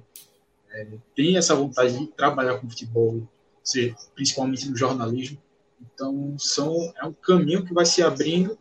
é, 0.70 0.86
tem 1.14 1.36
essa 1.36 1.54
vontade 1.54 1.98
de 1.98 2.06
trabalhar 2.06 2.58
com 2.58 2.70
futebol, 2.70 3.28
seja, 3.62 3.94
principalmente 4.14 4.70
no 4.70 4.76
jornalismo. 4.76 5.36
Então, 5.78 6.34
são, 6.38 6.74
é 6.96 7.04
um 7.04 7.12
caminho 7.12 7.62
que 7.62 7.74
vai 7.74 7.84
se 7.84 8.02
abrindo 8.02 8.58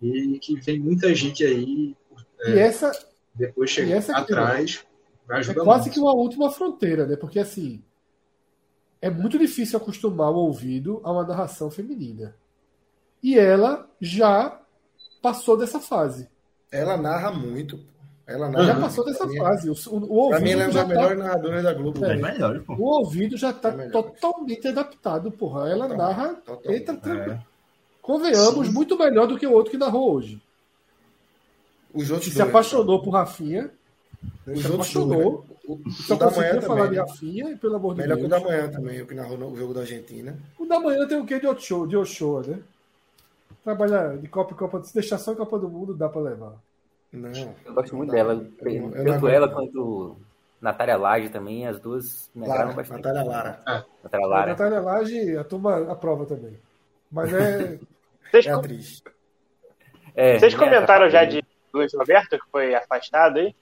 e 0.00 0.38
que 0.38 0.58
vem 0.58 0.80
muita 0.80 1.14
gente 1.14 1.44
aí 1.44 1.94
é, 2.40 2.50
e 2.52 2.58
essa, 2.58 2.90
depois 3.34 3.68
chega 3.68 3.98
atrás. 3.98 4.82
É 5.28 5.54
quase 5.54 5.84
muito. 5.84 5.90
que 5.92 6.00
uma 6.00 6.14
última 6.14 6.50
fronteira, 6.50 7.06
né? 7.06 7.16
Porque 7.16 7.38
assim 7.38 7.82
é 9.02 9.10
muito 9.10 9.36
difícil 9.36 9.76
acostumar 9.76 10.30
o 10.30 10.36
ouvido 10.36 11.00
a 11.02 11.10
uma 11.10 11.24
narração 11.24 11.68
feminina. 11.68 12.36
E 13.20 13.36
ela 13.36 13.88
já 14.00 14.60
passou 15.20 15.56
dessa 15.56 15.80
fase. 15.80 16.28
Ela 16.70 16.96
narra 16.96 17.32
muito. 17.32 17.80
Ela 18.24 18.48
narra 18.48 18.64
já 18.64 18.80
passou 18.80 19.04
dessa 19.04 19.28
fase. 19.28 19.68
O, 19.68 19.74
o, 19.90 20.04
o 20.04 20.14
ouvido 20.14 20.42
mim, 20.42 20.50
ela 20.52 20.62
é 20.62 20.66
uma 20.66 20.72
das 20.72 20.88
melhores 20.88 21.18
tá... 21.18 21.24
narradoras 21.24 21.62
da 21.64 21.74
Globo. 21.74 22.04
É, 22.04 22.12
é 22.12 22.16
melhor, 22.16 22.64
o 22.68 22.82
ouvido 22.82 23.36
já 23.36 23.50
está 23.50 23.70
é 23.70 23.88
totalmente 23.90 24.68
adaptado, 24.68 25.32
porra. 25.32 25.68
Ela 25.68 25.88
Total, 25.88 26.06
narra. 26.06 26.34
Total. 26.34 26.72
Entra, 26.72 27.32
é. 27.32 27.40
Convenhamos, 28.00 28.68
Sim. 28.68 28.72
muito 28.72 28.96
melhor 28.96 29.26
do 29.26 29.36
que 29.36 29.46
o 29.46 29.52
outro 29.52 29.72
que 29.72 29.78
narrou 29.78 30.14
hoje. 30.14 30.40
Os 31.92 32.08
outros 32.08 32.28
que 32.28 32.36
se 32.36 32.42
apaixonou 32.42 33.02
por 33.02 33.10
Rafinha. 33.10 33.68
Os 34.46 34.60
se 34.60 34.66
apaixonou. 34.72 35.44
Né? 35.48 35.51
O, 35.66 35.78
Só 35.90 36.16
da 36.16 36.30
manhã 36.30 36.60
falar 36.60 36.84
também. 36.84 36.90
de 36.90 36.98
Rafinha 36.98 37.50
e 37.50 37.56
pelo 37.56 37.76
amor 37.76 37.94
de 37.94 38.02
Melhor 38.02 38.16
Deus. 38.16 38.28
Melhor 38.28 38.40
que 38.40 38.46
o 38.46 38.48
da 38.48 38.56
manhã 38.56 38.70
também, 38.70 39.00
o 39.02 39.06
que 39.06 39.14
narrou 39.14 39.52
o 39.52 39.56
jogo 39.56 39.74
da 39.74 39.80
Argentina. 39.80 40.36
O 40.58 40.66
da 40.66 40.80
manhã 40.80 41.06
tem 41.06 41.20
o 41.20 41.24
quê 41.24 41.38
de 41.38 41.46
Ochoa, 41.46 41.86
de 41.86 41.96
Ochoa 41.96 42.42
né? 42.42 42.58
Trabalhar 43.62 44.16
de 44.16 44.28
Copa 44.28 44.54
e 44.54 44.56
Copa, 44.56 44.82
se 44.82 44.92
deixar 44.92 45.18
só 45.18 45.32
em 45.32 45.36
Copa 45.36 45.58
do 45.58 45.68
Mundo, 45.68 45.94
dá 45.94 46.08
pra 46.08 46.20
levar. 46.20 46.54
Não. 47.12 47.54
Eu 47.64 47.74
gosto 47.74 47.94
muito 47.94 48.10
dela. 48.10 48.44
Eu, 48.60 49.04
tanto 49.04 49.28
ela 49.28 49.48
quanto 49.48 50.16
Natália 50.60 50.96
Laje 50.96 51.28
também, 51.28 51.66
as 51.66 51.78
duas 51.78 52.30
me 52.34 52.46
Lara, 52.46 52.72
bastante. 52.72 53.02
Natália 53.02 53.22
Lara. 53.22 53.60
Ah. 53.66 53.84
Natália 54.02 54.26
Lara. 54.26 54.42
A 54.42 54.46
Natália 54.46 54.80
Laje, 54.80 55.36
a 55.36 55.44
turma 55.44 55.92
aprova 55.92 56.24
também. 56.24 56.58
Mas 57.10 57.32
é. 57.32 57.78
Vocês, 58.32 58.46
é 58.46 58.50
atriz. 58.50 59.02
É, 60.14 60.38
Vocês 60.38 60.54
comentaram 60.54 61.10
já 61.10 61.24
de 61.24 61.44
Luiz 61.72 61.92
Roberto, 61.94 62.38
que 62.38 62.50
foi 62.50 62.74
afastado 62.74 63.38
aí? 63.38 63.54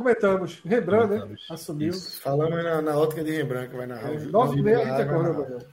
Comentamos. 0.00 0.62
Rembrandt, 0.64 1.10
né? 1.10 1.36
Assumiu. 1.50 1.90
Isso. 1.90 2.22
Falamos 2.22 2.64
na, 2.64 2.80
na 2.80 2.96
ótica 2.96 3.22
de 3.22 3.32
Rembrandt, 3.32 3.68
que 3.68 3.76
vai 3.76 3.86
narrar 3.86 4.14
é. 4.14 4.18
Nove 4.18 4.58
e 4.58 4.62
meia 4.62 4.94
a 4.94 5.02
gente. 5.02 5.66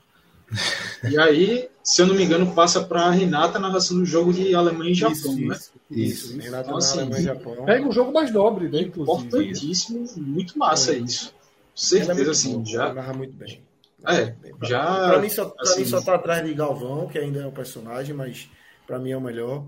E 1.10 1.18
aí, 1.18 1.70
se 1.82 2.02
eu 2.02 2.08
não 2.08 2.14
me 2.14 2.26
engano, 2.26 2.54
passa 2.54 2.84
para 2.84 3.04
a 3.04 3.10
Renata 3.10 3.58
a 3.58 3.62
narração 3.62 3.98
do 3.98 4.06
jogo 4.06 4.34
de 4.34 4.54
Alemanha 4.54 4.92
e 4.92 4.96
Japão, 4.96 5.14
isso, 5.14 5.48
né? 5.48 5.56
Isso, 5.56 5.74
isso. 5.92 6.40
Renata 6.40 6.68
então, 6.68 6.78
assim, 6.78 7.00
Alemanha 7.00 7.22
e 7.22 7.24
Japão. 7.24 7.66
Pega 7.66 7.88
um 7.88 7.92
jogo 7.94 8.12
mais 8.12 8.30
nobre, 8.34 8.68
né? 8.68 8.82
Inclusive. 8.82 9.28
Importantíssimo, 9.28 10.06
muito 10.18 10.60
massa 10.60 10.92
é. 10.92 10.98
isso. 10.98 11.34
Certeza, 11.74 12.32
assim, 12.32 12.66
já. 12.66 12.94
Narra 12.94 13.14
muito 13.14 13.34
bem. 13.34 13.64
É, 14.06 14.36
já. 14.64 15.10
Para 15.10 15.22
mim, 15.22 15.30
só, 15.30 15.56
assim, 15.58 15.80
mim 15.80 15.86
só 15.86 16.02
tá 16.02 16.16
atrás 16.16 16.46
de 16.46 16.54
Galvão, 16.54 17.08
que 17.08 17.18
ainda 17.18 17.40
é 17.40 17.48
um 17.48 17.52
personagem, 17.52 18.14
mas 18.14 18.50
para 18.86 19.00
mim 19.00 19.12
é 19.12 19.18
o 19.18 19.22
melhor. 19.22 19.64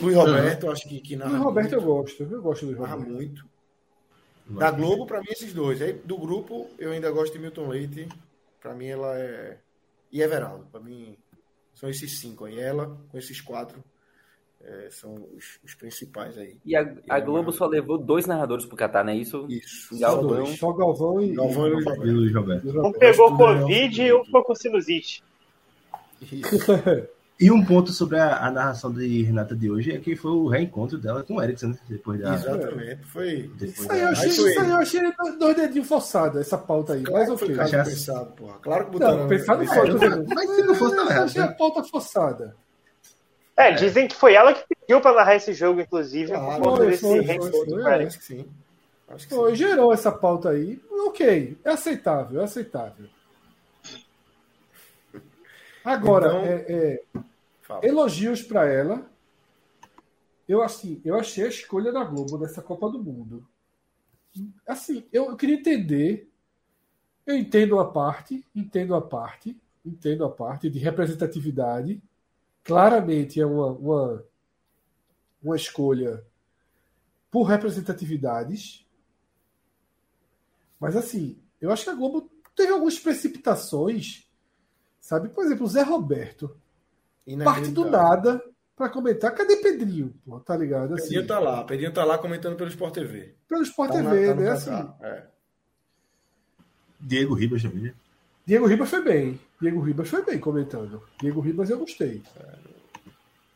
Luiz 0.00 0.16
Roberto, 0.16 0.64
uhum. 0.64 0.72
acho 0.72 0.88
que, 0.88 1.00
que 1.00 1.16
narra. 1.16 1.30
Luiz 1.30 1.42
Roberto 1.42 1.70
muito. 1.72 1.84
eu 1.84 1.94
gosto, 1.94 2.22
eu 2.22 2.42
gosto 2.42 2.60
do 2.62 2.66
Luiz 2.68 2.80
Narra 2.80 2.96
muito. 2.96 3.50
Da 4.48 4.70
Globo, 4.70 5.06
para 5.06 5.20
mim, 5.20 5.28
esses 5.30 5.52
dois. 5.52 5.80
Aí, 5.80 5.92
do 5.92 6.18
grupo, 6.18 6.68
eu 6.78 6.90
ainda 6.90 7.10
gosto 7.10 7.32
de 7.32 7.38
Milton 7.38 7.68
Leite. 7.68 8.08
Para 8.60 8.74
mim, 8.74 8.86
ela 8.86 9.16
é. 9.16 9.58
E 10.10 10.20
Everaldo. 10.20 10.66
Para 10.72 10.80
mim, 10.80 11.16
são 11.74 11.88
esses 11.88 12.18
cinco 12.18 12.46
aí. 12.46 12.58
Ela, 12.58 12.98
com 13.10 13.16
esses 13.16 13.40
quatro, 13.40 13.82
é, 14.62 14.88
são 14.90 15.14
os, 15.36 15.60
os, 15.64 15.74
principais 15.74 16.36
aí. 16.36 16.58
E 16.64 16.74
a, 16.74 16.94
a 17.08 17.20
Globo 17.20 17.52
só 17.52 17.66
levou 17.66 17.96
dois 17.96 18.26
narradores 18.26 18.66
pro 18.66 18.76
Catar, 18.76 19.04
não 19.04 19.12
é 19.12 19.16
isso? 19.16 19.46
Isso. 19.48 19.98
Galvão. 19.98 20.46
Só 20.46 20.72
Galvão 20.72 21.22
e, 21.22 21.32
Galvão 21.32 21.68
e, 21.68 22.08
e 22.08 22.10
Luiz 22.10 22.34
Roberto. 22.34 22.86
Um 22.86 22.92
pegou 22.92 23.36
Covid 23.36 24.02
e 24.02 24.12
um 24.12 24.24
ficou 24.24 24.42
com 24.42 24.54
sinusite. 24.54 25.22
Isso. 26.20 26.72
E 27.40 27.50
um 27.50 27.64
ponto 27.64 27.90
sobre 27.90 28.18
a, 28.18 28.36
a, 28.36 28.50
narração 28.50 28.92
de 28.92 29.22
Renata 29.22 29.56
de 29.56 29.70
hoje 29.70 29.92
é 29.92 29.98
que 29.98 30.14
foi 30.14 30.30
o 30.30 30.46
reencontro 30.46 30.98
dela 30.98 31.22
com 31.22 31.36
o 31.36 31.42
Erickson, 31.42 31.68
né? 31.68 31.78
Depois 31.88 32.20
da. 32.20 32.34
Exatamente, 32.34 33.02
foi. 33.06 33.50
Depois 33.54 33.78
isso, 33.78 33.92
aí 33.92 34.00
eu 34.02 34.08
achei, 34.08 34.30
foi... 34.30 34.50
isso 34.50 34.60
aí 34.60 34.70
eu 34.70 34.76
achei 34.76 35.00
dois 35.38 35.56
dedinhos 35.56 35.88
forçados, 35.88 36.38
essa 36.38 36.58
pauta 36.58 36.92
aí. 36.92 37.02
Claro 37.02 37.30
mas 37.30 37.42
ok. 37.42 37.46
Foi 37.46 37.56
caso 37.56 37.90
pensado, 37.90 38.32
porra. 38.32 38.58
Claro 38.60 38.84
que 38.84 38.90
botaram. 38.90 39.16
Não, 39.16 39.28
pensado 39.28 39.64
foi. 39.64 39.88
Mas 40.34 40.50
se 40.50 40.62
não 40.64 40.74
fosse, 40.74 40.96
errado. 40.96 41.24
achei 41.24 41.40
a 41.40 41.48
pauta 41.48 41.82
forçada. 41.84 42.56
É, 43.56 43.72
dizem 43.72 44.06
que 44.06 44.16
foi 44.16 44.34
ela 44.34 44.52
que 44.52 44.62
pediu 44.68 45.00
para 45.00 45.16
narrar 45.16 45.36
esse 45.36 45.54
jogo, 45.54 45.80
inclusive. 45.80 46.32
Claro, 46.32 46.62
por 46.62 46.76
foi, 46.76 46.96
foi, 46.98 47.24
foi, 47.24 47.50
foi, 47.50 48.04
acho 48.04 48.18
que 48.18 48.24
sim. 48.24 48.46
Acho 49.08 49.26
que 49.26 49.34
foi, 49.34 49.50
sim. 49.52 49.56
gerou 49.56 49.94
essa 49.94 50.12
pauta 50.12 50.50
aí. 50.50 50.78
Ok, 51.06 51.56
é 51.64 51.70
aceitável, 51.70 52.42
é 52.42 52.44
aceitável. 52.44 53.06
Agora, 55.82 56.26
então... 56.26 56.44
é, 56.44 56.64
é 56.68 57.00
Fala. 57.70 57.86
Elogios 57.86 58.42
para 58.42 58.66
ela. 58.66 59.08
Eu 60.48 60.60
assim, 60.60 61.00
eu 61.04 61.14
achei 61.14 61.44
a 61.44 61.48
escolha 61.48 61.92
da 61.92 62.02
Globo 62.02 62.36
nessa 62.36 62.60
Copa 62.60 62.90
do 62.90 63.00
Mundo. 63.00 63.46
Assim, 64.66 65.06
eu, 65.12 65.26
eu 65.26 65.36
queria 65.36 65.54
entender. 65.54 66.28
Eu 67.24 67.36
entendo 67.36 67.78
a 67.78 67.88
parte, 67.88 68.44
entendo 68.52 68.92
a 68.96 69.00
parte, 69.00 69.56
entendo 69.86 70.24
a 70.24 70.30
parte 70.30 70.68
de 70.68 70.80
representatividade. 70.80 72.02
Claramente 72.64 73.40
é 73.40 73.46
uma, 73.46 73.68
uma, 73.68 74.24
uma 75.40 75.54
escolha 75.54 76.24
por 77.30 77.44
representatividades. 77.44 78.84
Mas 80.80 80.96
assim, 80.96 81.38
eu 81.60 81.70
acho 81.70 81.84
que 81.84 81.90
a 81.90 81.94
Globo 81.94 82.28
teve 82.56 82.72
algumas 82.72 82.98
precipitações. 82.98 84.28
Sabe, 85.00 85.28
por 85.28 85.44
exemplo, 85.44 85.66
o 85.66 85.68
Zé 85.68 85.82
Roberto 85.82 86.58
parte 87.44 87.70
do 87.70 87.88
nada 87.88 88.42
para 88.76 88.88
comentar. 88.88 89.34
Cadê 89.34 89.56
Pedrinho? 89.56 90.14
Pô, 90.24 90.40
tá 90.40 90.56
ligado? 90.56 90.94
Assim, 90.94 91.04
Pedrinho 91.04 91.26
tá 91.26 91.38
lá. 91.38 91.64
Pedrinho 91.64 91.92
tá 91.92 92.04
lá 92.04 92.18
comentando 92.18 92.56
pelo 92.56 92.70
Sport 92.70 92.94
TV. 92.94 93.34
Pelo 93.48 93.62
Sport 93.62 93.90
tá 93.92 93.96
TV, 93.96 94.26
na, 94.26 94.34
tá 94.34 94.40
né? 94.40 94.50
Assim. 94.50 94.88
É. 95.02 95.22
Diego 97.00 97.34
Ribas 97.34 97.62
também. 97.62 97.82
Né? 97.82 97.94
Diego 98.46 98.66
Ribas 98.66 98.90
foi 98.90 99.02
bem. 99.02 99.40
Diego 99.60 99.80
Ribas 99.80 100.08
foi 100.08 100.24
bem 100.24 100.38
comentando. 100.38 101.02
Diego 101.20 101.40
Ribas 101.40 101.70
eu 101.70 101.78
gostei. 101.78 102.22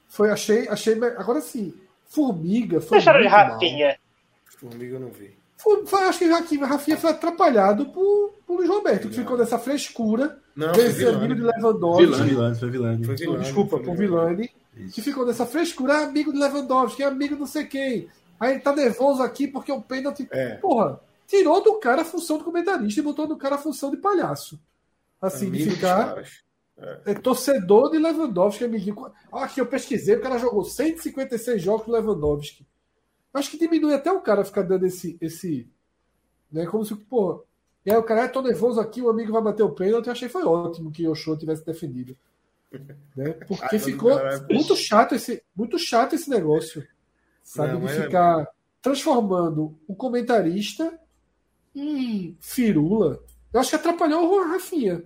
Foi, 0.08 0.30
achei, 0.30 0.68
achei. 0.68 0.94
Agora 1.16 1.40
sim, 1.40 1.74
Formiga 2.06 2.80
foi. 2.80 2.98
Deixaram 2.98 3.20
de 3.20 3.26
Rafinha. 3.26 3.98
Formiga 4.44 4.96
eu 4.96 5.00
não 5.00 5.10
vi. 5.10 5.36
Foi, 5.64 5.86
foi, 5.86 6.02
acho 6.02 6.18
que 6.18 6.26
Rafinha, 6.26 6.66
Rafinha 6.66 6.96
foi 6.98 7.10
atrapalhado 7.10 7.86
por, 7.86 8.34
por 8.46 8.56
Luiz 8.58 8.68
Roberto, 8.68 9.08
que 9.08 9.14
ficou 9.14 9.38
nessa 9.38 9.58
frescura 9.58 10.38
desse 10.74 11.06
amigo 11.06 11.34
de 11.34 11.40
Lewandowski. 11.40 12.04
Vilani, 12.04 12.28
Vilani, 12.28 12.58
foi 12.58 12.70
Vilani. 12.70 13.04
Foi 13.04 13.16
Vilani 13.16 13.42
Desculpa, 13.42 13.78
por 13.78 13.96
Vilani. 13.96 14.50
Que 14.92 15.00
ficou 15.00 15.24
nessa 15.24 15.46
frescura, 15.46 15.94
é 15.94 16.04
amigo 16.04 16.30
de 16.30 16.38
Lewandowski, 16.38 17.02
é 17.02 17.06
amigo 17.06 17.34
não 17.34 17.46
sei 17.46 17.64
quem. 17.64 18.08
Aí 18.38 18.52
ele 18.52 18.60
tá 18.60 18.76
nervoso 18.76 19.22
aqui 19.22 19.48
porque 19.48 19.72
o 19.72 19.80
pênalti. 19.80 20.28
É. 20.30 20.56
Porra, 20.56 21.00
tirou 21.26 21.64
do 21.64 21.78
cara 21.78 22.02
a 22.02 22.04
função 22.04 22.36
de 22.36 22.44
comentarista 22.44 23.00
e 23.00 23.02
botou 23.02 23.26
do 23.26 23.38
cara 23.38 23.54
a 23.54 23.58
função 23.58 23.90
de 23.90 23.96
palhaço. 23.96 24.60
Assim, 25.22 25.46
amigo 25.46 25.64
de 25.64 25.70
ficar. 25.70 26.22
É. 26.76 27.12
é. 27.12 27.14
torcedor 27.14 27.90
de 27.90 27.98
Lewandowski, 27.98 28.64
amiguinho. 28.64 29.10
Aqui 29.32 29.62
eu 29.62 29.66
pesquisei, 29.66 30.16
o 30.16 30.20
cara 30.20 30.36
jogou 30.36 30.62
156 30.62 31.62
jogos 31.62 31.86
com 31.86 31.92
Lewandowski. 31.92 32.66
Acho 33.34 33.50
que 33.50 33.58
diminui 33.58 33.92
até 33.92 34.12
o 34.12 34.20
cara 34.20 34.44
ficar 34.44 34.62
dando 34.62 34.86
esse. 34.86 35.18
esse 35.20 35.68
né, 36.50 36.66
como 36.66 36.84
se, 36.84 36.94
pô, 36.94 37.44
e 37.84 37.90
aí 37.90 37.96
o 37.96 38.02
cara, 38.02 38.22
é 38.22 38.28
tô 38.28 38.40
nervoso 38.40 38.80
aqui, 38.80 39.02
o 39.02 39.10
amigo 39.10 39.32
vai 39.32 39.42
bater 39.42 39.62
o 39.62 39.72
pênalti. 39.72 40.06
Eu 40.06 40.12
achei 40.12 40.28
que 40.28 40.32
foi 40.32 40.44
ótimo 40.44 40.92
que 40.92 41.06
o 41.06 41.14
show 41.14 41.36
tivesse 41.36 41.64
defendido. 41.64 42.16
Né? 43.16 43.30
Porque 43.46 43.78
ficou 43.78 44.18
muito 44.50 44.74
chato, 44.74 45.14
esse, 45.14 45.40
muito 45.54 45.78
chato 45.78 46.16
esse 46.16 46.28
negócio. 46.28 46.84
Sabe? 47.40 47.74
Não, 47.74 47.80
de 47.80 47.86
é- 47.86 48.02
ficar 48.02 48.48
transformando 48.82 49.78
o 49.86 49.94
comentarista 49.94 50.98
em 51.72 52.36
firula. 52.40 53.22
Eu 53.52 53.60
acho 53.60 53.70
que 53.70 53.76
atrapalhou 53.76 54.28
o 54.28 54.48
Rafinha. 54.48 55.04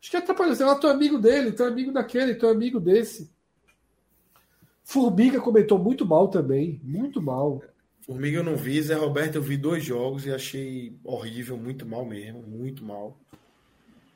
Acho 0.00 0.10
que 0.10 0.16
atrapalhou. 0.16 0.54
Você 0.54 0.64
é 0.64 0.74
teu 0.76 0.88
amigo 0.88 1.18
dele, 1.18 1.52
teu 1.52 1.66
amigo 1.66 1.92
daquele, 1.92 2.34
teu 2.34 2.48
amigo 2.48 2.80
desse. 2.80 3.30
Formiga 4.84 5.40
comentou 5.40 5.78
muito 5.78 6.04
mal 6.06 6.28
também. 6.28 6.78
Muito 6.84 7.20
mal. 7.20 7.62
Formiga 8.02 8.38
eu 8.38 8.44
não 8.44 8.54
vi, 8.56 8.80
Zé 8.82 8.94
Roberto 8.94 9.36
eu 9.36 9.42
vi 9.42 9.56
dois 9.56 9.82
jogos 9.82 10.26
e 10.26 10.32
achei 10.32 10.92
horrível, 11.02 11.56
muito 11.56 11.86
mal 11.86 12.04
mesmo, 12.04 12.42
muito 12.42 12.84
mal. 12.84 13.16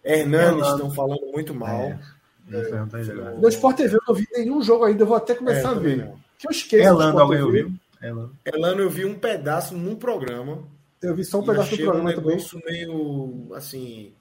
Hernanes 0.04 0.66
estão 0.66 0.90
falando 0.90 1.26
muito 1.32 1.54
mal. 1.54 1.80
É. 1.80 1.98
Jogando. 3.02 3.40
No 3.42 3.48
Sport 3.48 3.76
TV 3.76 3.96
eu 3.96 4.00
não 4.08 4.14
vi 4.14 4.26
nenhum 4.34 4.62
jogo 4.62 4.84
ainda. 4.84 5.02
Eu 5.02 5.06
vou 5.06 5.16
até 5.16 5.34
É, 5.34 5.36
começar 5.36 5.70
a 5.70 5.74
também 5.74 5.96
ver. 5.96 6.04
não. 6.06 6.18
Que 6.38 6.46
eu 6.46 6.50
esqueço. 6.50 6.88
Elano, 6.88 7.18
alguém 7.18 7.42
ouviu? 7.42 7.72
Elano. 8.02 8.32
Elano 8.44 8.80
eu 8.80 8.88
vi 8.90 9.04
um 9.04 9.14
pedaço 9.18 9.76
num 9.76 9.96
programa. 9.96 10.62
Eu 11.02 11.14
vi 11.14 11.24
só 11.24 11.40
um 11.40 11.44
pedaço 11.44 11.70
do 11.70 11.76
programa 11.76 12.10
um 12.10 12.14
também. 12.14 12.30
negócio 12.36 12.60
meio 12.64 13.48
assim, 13.54 14.12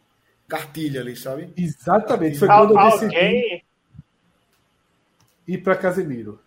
cartilha 0.47 0.99
ali, 1.01 1.15
sabe? 1.15 1.53
Exatamente. 1.55 2.37
Foi 2.39 2.49
Al- 2.49 2.67
quando 2.67 2.77
eu 2.79 2.85
decidi 2.91 3.15
alguém, 3.15 3.63
ir 5.47 5.59
para 5.59 5.75
Casemiro. 5.75 6.39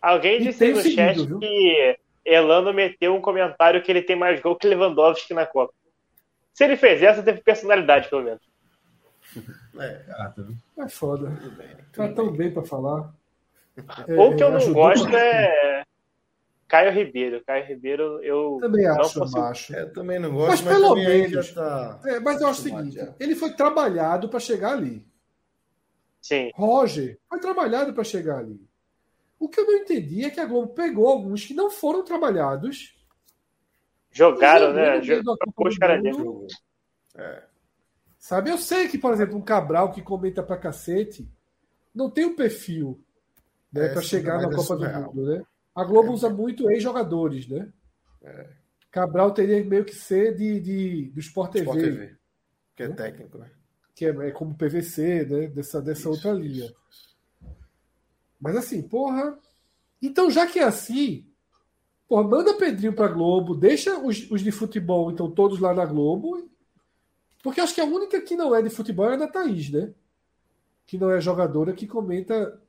alguém 0.00 0.40
E 0.40 0.44
disse 0.44 0.68
no 0.70 0.76
seguinte, 0.76 0.94
chat 0.96 1.26
viu? 1.26 1.38
que 1.38 1.98
Elano 2.24 2.72
meteu 2.74 3.14
um 3.14 3.20
comentário 3.20 3.82
que 3.82 3.90
ele 3.90 4.02
tem 4.02 4.16
mais 4.16 4.40
gol 4.40 4.56
que 4.56 4.66
Lewandowski 4.66 5.32
na 5.34 5.46
Copa. 5.46 5.72
Se 6.52 6.64
ele 6.64 6.76
fez 6.76 7.02
essa, 7.02 7.22
teve 7.22 7.40
personalidade, 7.40 8.08
pelo 8.08 8.22
menos. 8.24 8.40
É, 9.80 10.02
Ah, 10.10 10.32
tá? 10.34 10.42
É 10.84 10.88
foda. 10.88 11.30
tudo 11.40 11.50
bem. 11.56 11.68
Tá 11.68 12.02
tudo 12.08 12.14
tão 12.14 12.26
bem. 12.30 12.36
bem 12.38 12.50
pra 12.52 12.62
falar. 12.64 13.12
É, 14.08 14.14
Ou 14.16 14.34
que 14.34 14.42
eu 14.42 14.50
não 14.50 14.72
gosto 14.72 15.06
é 15.16 15.84
Caio 16.66 16.90
Ribeiro. 16.90 17.40
Caio 17.46 17.64
Ribeiro, 17.64 18.20
eu 18.24 18.58
Também 18.60 18.84
não 18.86 19.00
acho, 19.00 19.20
consigo. 19.20 19.40
macho. 19.40 19.76
É, 19.76 19.82
eu 19.82 19.92
também 19.92 20.18
não 20.18 20.32
gosto, 20.32 20.48
Mas 20.50 20.60
mas, 20.62 20.74
pelo 20.74 20.94
menos- 20.96 21.46
já 21.46 21.54
tá. 21.54 22.00
É, 22.06 22.18
mas 22.18 22.40
eu 22.40 22.48
acho 22.48 22.60
o 22.60 22.62
seguinte: 22.64 22.98
ele 23.20 23.36
foi 23.36 23.52
trabalhado 23.52 24.28
para 24.28 24.40
chegar 24.40 24.72
ali. 24.72 25.06
Sim. 26.28 26.50
Roger 26.54 27.18
foi 27.26 27.40
trabalhado 27.40 27.94
para 27.94 28.04
chegar 28.04 28.40
ali. 28.40 28.60
O 29.38 29.48
que 29.48 29.58
eu 29.58 29.66
não 29.66 29.76
entendi 29.76 30.26
é 30.26 30.30
que 30.30 30.38
a 30.38 30.44
Globo 30.44 30.74
pegou 30.74 31.08
alguns 31.08 31.46
que 31.46 31.54
não 31.54 31.70
foram 31.70 32.04
trabalhados. 32.04 32.94
Jogaram, 34.10 34.74
né? 34.74 35.00
jogou 35.00 35.38
os 35.60 35.78
caras 35.78 36.02
dentro. 36.02 36.46
Sabe? 38.18 38.50
Eu 38.50 38.58
sei 38.58 38.88
que, 38.88 38.98
por 38.98 39.14
exemplo, 39.14 39.38
um 39.38 39.40
Cabral 39.40 39.90
que 39.90 40.02
comenta 40.02 40.42
pra 40.42 40.58
cacete 40.58 41.26
não 41.94 42.10
tem 42.10 42.26
o 42.26 42.36
perfil 42.36 43.02
né, 43.72 43.86
É, 43.86 43.88
para 43.94 44.02
chegar 44.02 44.36
na 44.42 44.48
é 44.48 44.54
Copa 44.54 44.76
do. 44.76 44.86
Mundo. 44.86 45.24
Né? 45.24 45.42
A 45.74 45.82
Globo 45.82 46.10
É. 46.10 46.12
usa 46.12 46.28
muito 46.28 46.70
ex-jogadores, 46.70 47.48
né? 47.48 47.72
Cabral 48.90 49.32
teria 49.32 49.64
meio 49.64 49.84
que 49.84 49.94
ser 49.94 50.34
de, 50.34 50.60
de, 50.60 51.10
do 51.10 51.20
Sport 51.20 51.52
TV, 51.52 51.64
Sport 51.64 51.80
TV, 51.80 52.16
que 52.74 52.82
é 52.82 52.88
técnico, 52.88 53.38
né? 53.38 53.50
Que 53.98 54.06
é, 54.06 54.10
é 54.10 54.30
como 54.30 54.54
PVC, 54.54 55.24
né? 55.26 55.46
Dessa, 55.48 55.82
dessa 55.82 56.08
outra 56.08 56.30
linha. 56.32 56.72
Mas 58.40 58.56
assim, 58.56 58.80
porra. 58.80 59.36
Então, 60.00 60.30
já 60.30 60.46
que 60.46 60.60
é 60.60 60.62
assim, 60.62 61.26
porra, 62.08 62.22
manda 62.22 62.54
Pedrinho 62.54 62.92
pra 62.92 63.08
Globo, 63.08 63.56
deixa 63.56 63.98
os, 63.98 64.30
os 64.30 64.40
de 64.40 64.52
futebol, 64.52 65.10
então, 65.10 65.28
todos 65.28 65.58
lá 65.58 65.74
na 65.74 65.84
Globo. 65.84 66.48
Porque 67.42 67.60
acho 67.60 67.74
que 67.74 67.80
a 67.80 67.84
única 67.84 68.20
que 68.20 68.36
não 68.36 68.54
é 68.54 68.62
de 68.62 68.70
futebol 68.70 69.10
é 69.10 69.14
a 69.14 69.16
da 69.16 69.26
Thaís, 69.26 69.68
né? 69.70 69.92
Que 70.86 70.96
não 70.96 71.10
é 71.10 71.20
jogadora 71.20 71.72
que 71.72 71.86
comenta. 71.86 72.60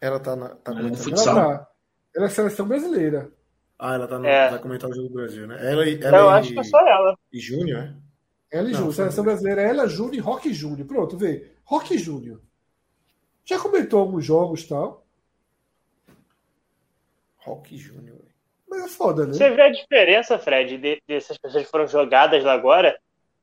Ela 0.00 0.20
tá, 0.20 0.36
na, 0.36 0.50
tá 0.50 0.70
É, 0.72 0.74
comentando. 0.76 0.90
no 0.90 0.96
futsal. 0.96 1.36
Ela, 1.38 1.58
tá- 1.58 1.68
ela 2.14 2.26
é 2.26 2.28
seleção 2.28 2.68
brasileira. 2.68 3.32
Ah, 3.78 3.94
ela 3.94 4.06
tá 4.06 4.16
no, 4.16 4.26
É. 4.26 4.50
vai 4.50 4.58
comentar 4.60 4.88
o 4.88 4.94
jogo 4.94 5.08
do 5.08 5.14
Brasil, 5.14 5.44
né? 5.48 5.56
Ela, 5.60 5.88
e- 5.88 6.00
Eu 6.00 6.06
ela 6.08 6.36
acho 6.38 6.50
e, 6.52 6.54
que 6.54 6.60
é 6.60 6.64
só 6.64 6.78
ela. 6.86 7.18
e 7.32 7.40
Júnior, 7.40 7.80
né? 7.82 7.96
Ela 8.52 8.68
e 8.68 8.72
Não, 8.72 8.78
Júnior. 8.80 8.94
Seleção 8.94 9.24
brasileira, 9.24 9.62
ela, 9.62 9.88
Júnior 9.88 10.14
e 10.14 10.18
Rock 10.18 10.52
Júnior. 10.52 10.86
Pronto, 10.86 11.16
vê. 11.16 11.50
Rock 11.64 11.96
Júnior. 11.96 12.40
Já 13.44 13.58
comentou 13.58 13.98
alguns 14.00 14.24
jogos 14.24 14.60
e 14.62 14.68
tal. 14.68 15.04
Rock 17.38 17.76
Júnior. 17.76 18.18
Mas 18.68 18.84
é 18.84 18.88
foda, 18.88 19.26
né? 19.26 19.32
Você 19.32 19.50
vê 19.50 19.62
a 19.62 19.70
diferença, 19.72 20.38
Fred, 20.38 20.78
de- 20.78 21.02
dessas 21.08 21.36
pessoas 21.38 21.64
que 21.64 21.70
foram 21.70 21.86
jogadas 21.86 22.44
lá 22.44 22.52
agora? 22.52 22.98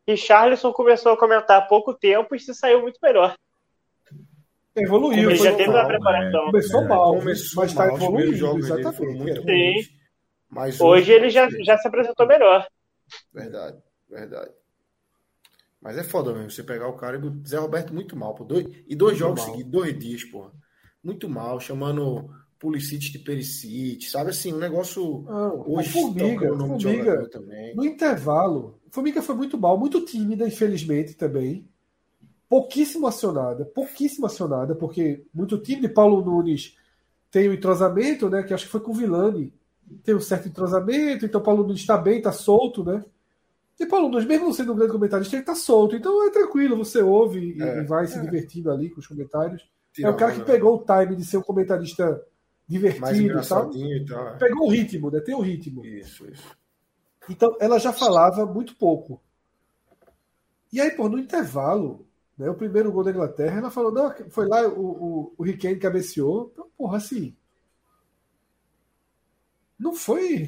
E 0.07 0.15
Charleston 0.15 0.71
começou 0.73 1.11
a 1.11 1.17
comentar 1.17 1.57
há 1.57 1.61
pouco 1.65 1.93
tempo 1.93 2.33
e 2.35 2.39
se 2.39 2.53
saiu 2.55 2.81
muito 2.81 2.99
melhor. 3.03 3.35
Evoluiu. 4.75 5.29
Ele 5.31 5.35
já 5.37 5.55
teve 5.55 5.69
uma 5.69 5.85
preparação. 5.85 6.45
Começou 6.45 6.81
É, 6.83 6.87
mal, 6.87 7.15
Começou 7.17 7.61
mas 7.63 7.73
tá 7.73 7.83
primeiros 7.83 8.03
evoluindo, 8.07 8.35
jogos 8.37 8.67
foram 8.67 8.79
exatamente. 8.81 9.17
muito 9.19 9.41
Sim. 9.41 9.47
ruins. 9.47 9.89
Mas 10.49 10.81
Hoje 10.81 11.11
ele 11.11 11.29
já, 11.29 11.47
já 11.63 11.77
se 11.77 11.87
apresentou 11.87 12.25
melhor. 12.25 12.65
Verdade, 13.33 13.77
verdade. 14.09 14.51
Mas 15.81 15.97
é 15.97 16.03
foda 16.03 16.33
mesmo, 16.33 16.51
você 16.51 16.63
pegar 16.63 16.87
o 16.89 16.97
cara 16.97 17.17
e 17.17 17.25
o 17.25 17.41
Zé 17.47 17.57
Roberto 17.57 17.93
muito 17.93 18.15
mal, 18.15 18.35
pô. 18.35 18.43
Dois, 18.43 18.65
e 18.87 18.95
dois 18.95 19.13
Muito 19.13 19.19
jogos 19.19 19.41
mal. 19.41 19.51
seguidos, 19.51 19.71
dois 19.71 19.97
dias, 19.97 20.23
porra. 20.25 20.51
Muito 21.01 21.29
mal, 21.29 21.59
chamando 21.59 22.29
Pulicite 22.59 23.11
de 23.13 23.19
Pericite, 23.19 24.09
sabe 24.09 24.31
assim, 24.31 24.53
um 24.53 24.57
negócio. 24.57 25.01
O 25.01 25.77
Hoje 25.77 25.89
Formiga, 25.89 26.47
tocando 26.47 26.53
o 26.53 26.67
nome 26.67 26.77
de 26.77 26.83
Formiga, 26.83 27.29
também. 27.29 27.73
no 27.75 27.85
intervalo, 27.85 28.77
Formiga 28.91 29.21
foi 29.21 29.35
muito 29.35 29.57
mal, 29.57 29.77
muito 29.77 30.03
tímida, 30.03 30.45
infelizmente, 30.45 31.13
também. 31.15 31.65
Pouquíssimo 32.49 33.07
acionada, 33.07 33.63
pouquíssimo 33.63 34.25
acionada, 34.25 34.75
porque 34.75 35.23
muito 35.33 35.57
tímida. 35.59 35.85
E 35.87 35.93
Paulo 35.93 36.21
Nunes 36.25 36.75
tem 37.31 37.47
o 37.47 37.53
entrosamento, 37.53 38.29
né? 38.29 38.43
Que 38.43 38.53
acho 38.53 38.65
que 38.65 38.71
foi 38.71 38.81
com 38.81 38.91
o 38.91 38.95
Vilani. 38.95 39.53
Tem 40.03 40.13
um 40.15 40.19
certo 40.19 40.47
entrosamento, 40.49 41.25
então 41.25 41.41
Paulo 41.41 41.63
Nunes 41.63 41.79
está 41.81 41.95
bem, 41.97 42.17
está 42.17 42.31
solto, 42.31 42.83
né? 42.83 43.05
E 43.79 43.85
Paulo 43.85 44.09
Nunes, 44.09 44.25
mesmo 44.27 44.53
sendo 44.53 44.73
um 44.73 44.75
grande 44.75 44.91
comentarista, 44.91 45.35
ele 45.35 45.43
está 45.43 45.55
solto. 45.55 45.95
Então 45.95 46.27
é 46.27 46.29
tranquilo, 46.29 46.75
você 46.75 47.01
ouve 47.01 47.55
e, 47.55 47.61
É, 47.61 47.79
e 47.79 47.85
vai 47.85 48.05
se 48.07 48.17
é. 48.17 48.21
divertindo 48.21 48.69
ali 48.69 48.89
com 48.89 48.99
os 48.99 49.07
comentários. 49.07 49.69
Tira 49.93 50.09
é 50.09 50.11
o 50.11 50.17
cara 50.17 50.33
que 50.33 50.41
onda, 50.41 50.51
pegou 50.51 50.75
o 50.75 50.85
time 50.85 51.15
de 51.15 51.25
ser 51.25 51.37
um 51.37 51.41
comentarista 51.41 52.21
divertido, 52.67 53.43
sabe? 53.43 53.81
e 53.81 54.05
tal. 54.05 54.27
é. 54.27 54.37
Pegou 54.37 54.67
o 54.67 54.69
ritmo, 54.69 55.09
né? 55.09 55.21
Tem 55.21 55.33
o 55.33 55.39
ritmo. 55.39 55.85
Isso, 55.85 56.29
isso. 56.29 56.57
Então, 57.29 57.55
ela 57.59 57.79
já 57.79 57.93
falava 57.93 58.45
muito 58.45 58.75
pouco. 58.75 59.21
E 60.71 60.81
aí, 60.81 60.91
pô, 60.91 61.07
no 61.07 61.17
intervalo, 61.17 62.05
né, 62.37 62.49
o 62.49 62.55
primeiro 62.55 62.91
gol 62.91 63.03
da 63.03 63.11
Inglaterra, 63.11 63.59
ela 63.59 63.71
falou, 63.71 63.91
não, 63.91 64.13
foi 64.29 64.47
lá, 64.47 64.67
o, 64.67 65.33
o, 65.35 65.35
o 65.37 65.57
Kane 65.57 65.77
cabeceou. 65.77 66.49
Então, 66.53 66.67
porra, 66.77 66.97
assim. 66.97 67.35
Não 69.79 69.93
foi. 69.93 70.47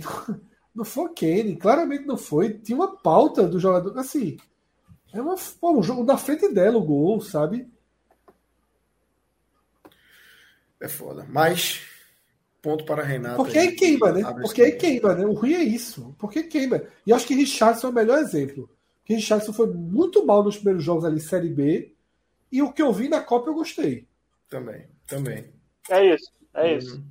Não 0.73 0.85
foi 0.85 1.13
Kane, 1.13 1.57
claramente 1.57 2.05
não 2.05 2.17
foi. 2.17 2.53
Tinha 2.53 2.77
uma 2.77 2.95
pauta 2.95 3.47
do 3.47 3.59
jogador. 3.59 3.97
Assim. 3.97 4.37
É 5.13 5.21
uma, 5.21 5.35
pô, 5.59 5.77
um 5.77 5.83
jogo 5.83 6.03
na 6.03 6.17
frente 6.17 6.47
dela, 6.53 6.77
o 6.77 6.83
gol, 6.83 7.19
sabe? 7.19 7.67
É 10.79 10.87
foda. 10.87 11.25
Mas, 11.29 11.81
ponto 12.61 12.85
para 12.85 13.03
Renato. 13.03 13.35
Porque 13.35 13.57
aí 13.57 13.73
queima, 13.73 14.11
né? 14.11 14.23
Porque 14.41 14.61
aí 14.61 14.71
queima, 14.71 15.13
né? 15.13 15.25
O 15.25 15.33
ruim 15.33 15.53
é 15.53 15.63
isso. 15.63 16.15
Porque 16.17 16.43
queima. 16.43 16.81
E 17.05 17.11
acho 17.11 17.27
que 17.27 17.35
Richardson 17.35 17.87
é 17.87 17.89
o 17.89 17.93
melhor 17.93 18.19
exemplo. 18.19 18.69
Porque 18.99 19.15
Richardson 19.15 19.51
foi 19.51 19.67
muito 19.67 20.25
mal 20.25 20.43
nos 20.43 20.55
primeiros 20.55 20.83
jogos 20.83 21.03
ali, 21.03 21.19
Série 21.19 21.49
B. 21.49 21.93
E 22.51 22.61
o 22.61 22.71
que 22.71 22.81
eu 22.81 22.91
vi 22.93 23.09
na 23.09 23.21
Copa 23.21 23.49
eu 23.49 23.53
gostei. 23.53 24.07
Também, 24.49 24.87
também. 25.07 25.45
É 25.89 26.13
isso, 26.13 26.31
é 26.53 26.77
isso. 26.77 27.03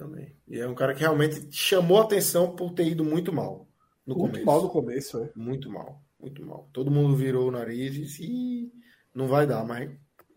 Também. 0.00 0.34
E 0.48 0.58
é 0.58 0.66
um 0.66 0.74
cara 0.74 0.94
que 0.94 1.00
realmente 1.00 1.46
chamou 1.52 1.98
a 1.98 2.04
atenção 2.04 2.56
por 2.56 2.72
ter 2.72 2.88
ido 2.88 3.04
muito 3.04 3.30
mal 3.32 3.68
no 4.06 4.14
muito 4.16 4.30
começo. 4.30 4.46
mal 4.46 4.62
no 4.62 4.70
começo, 4.70 5.18
é. 5.22 5.30
Muito 5.36 5.70
mal, 5.70 6.02
muito 6.18 6.44
mal. 6.44 6.68
Todo 6.72 6.90
mundo 6.90 7.14
virou 7.14 7.48
o 7.48 7.50
nariz 7.50 7.94
e 7.94 8.00
disse, 8.00 8.24
"Ih, 8.24 8.72
não 9.14 9.28
vai 9.28 9.46
dar, 9.46 9.62
mas 9.64 9.90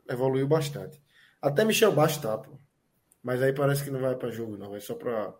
evoluiu 0.09 0.45
bastante. 0.47 1.01
Até 1.41 1.63
Michel 1.63 1.93
Bastos 1.93 2.21
tá, 2.21 2.37
pô. 2.37 2.51
Mas 3.23 3.41
aí 3.41 3.53
parece 3.53 3.85
que 3.85 3.89
não 3.89 4.01
vai 4.01 4.15
para 4.17 4.31
jogo, 4.31 4.57
não. 4.57 4.69
Vai 4.71 4.81
só 4.81 4.95
para 4.95 5.33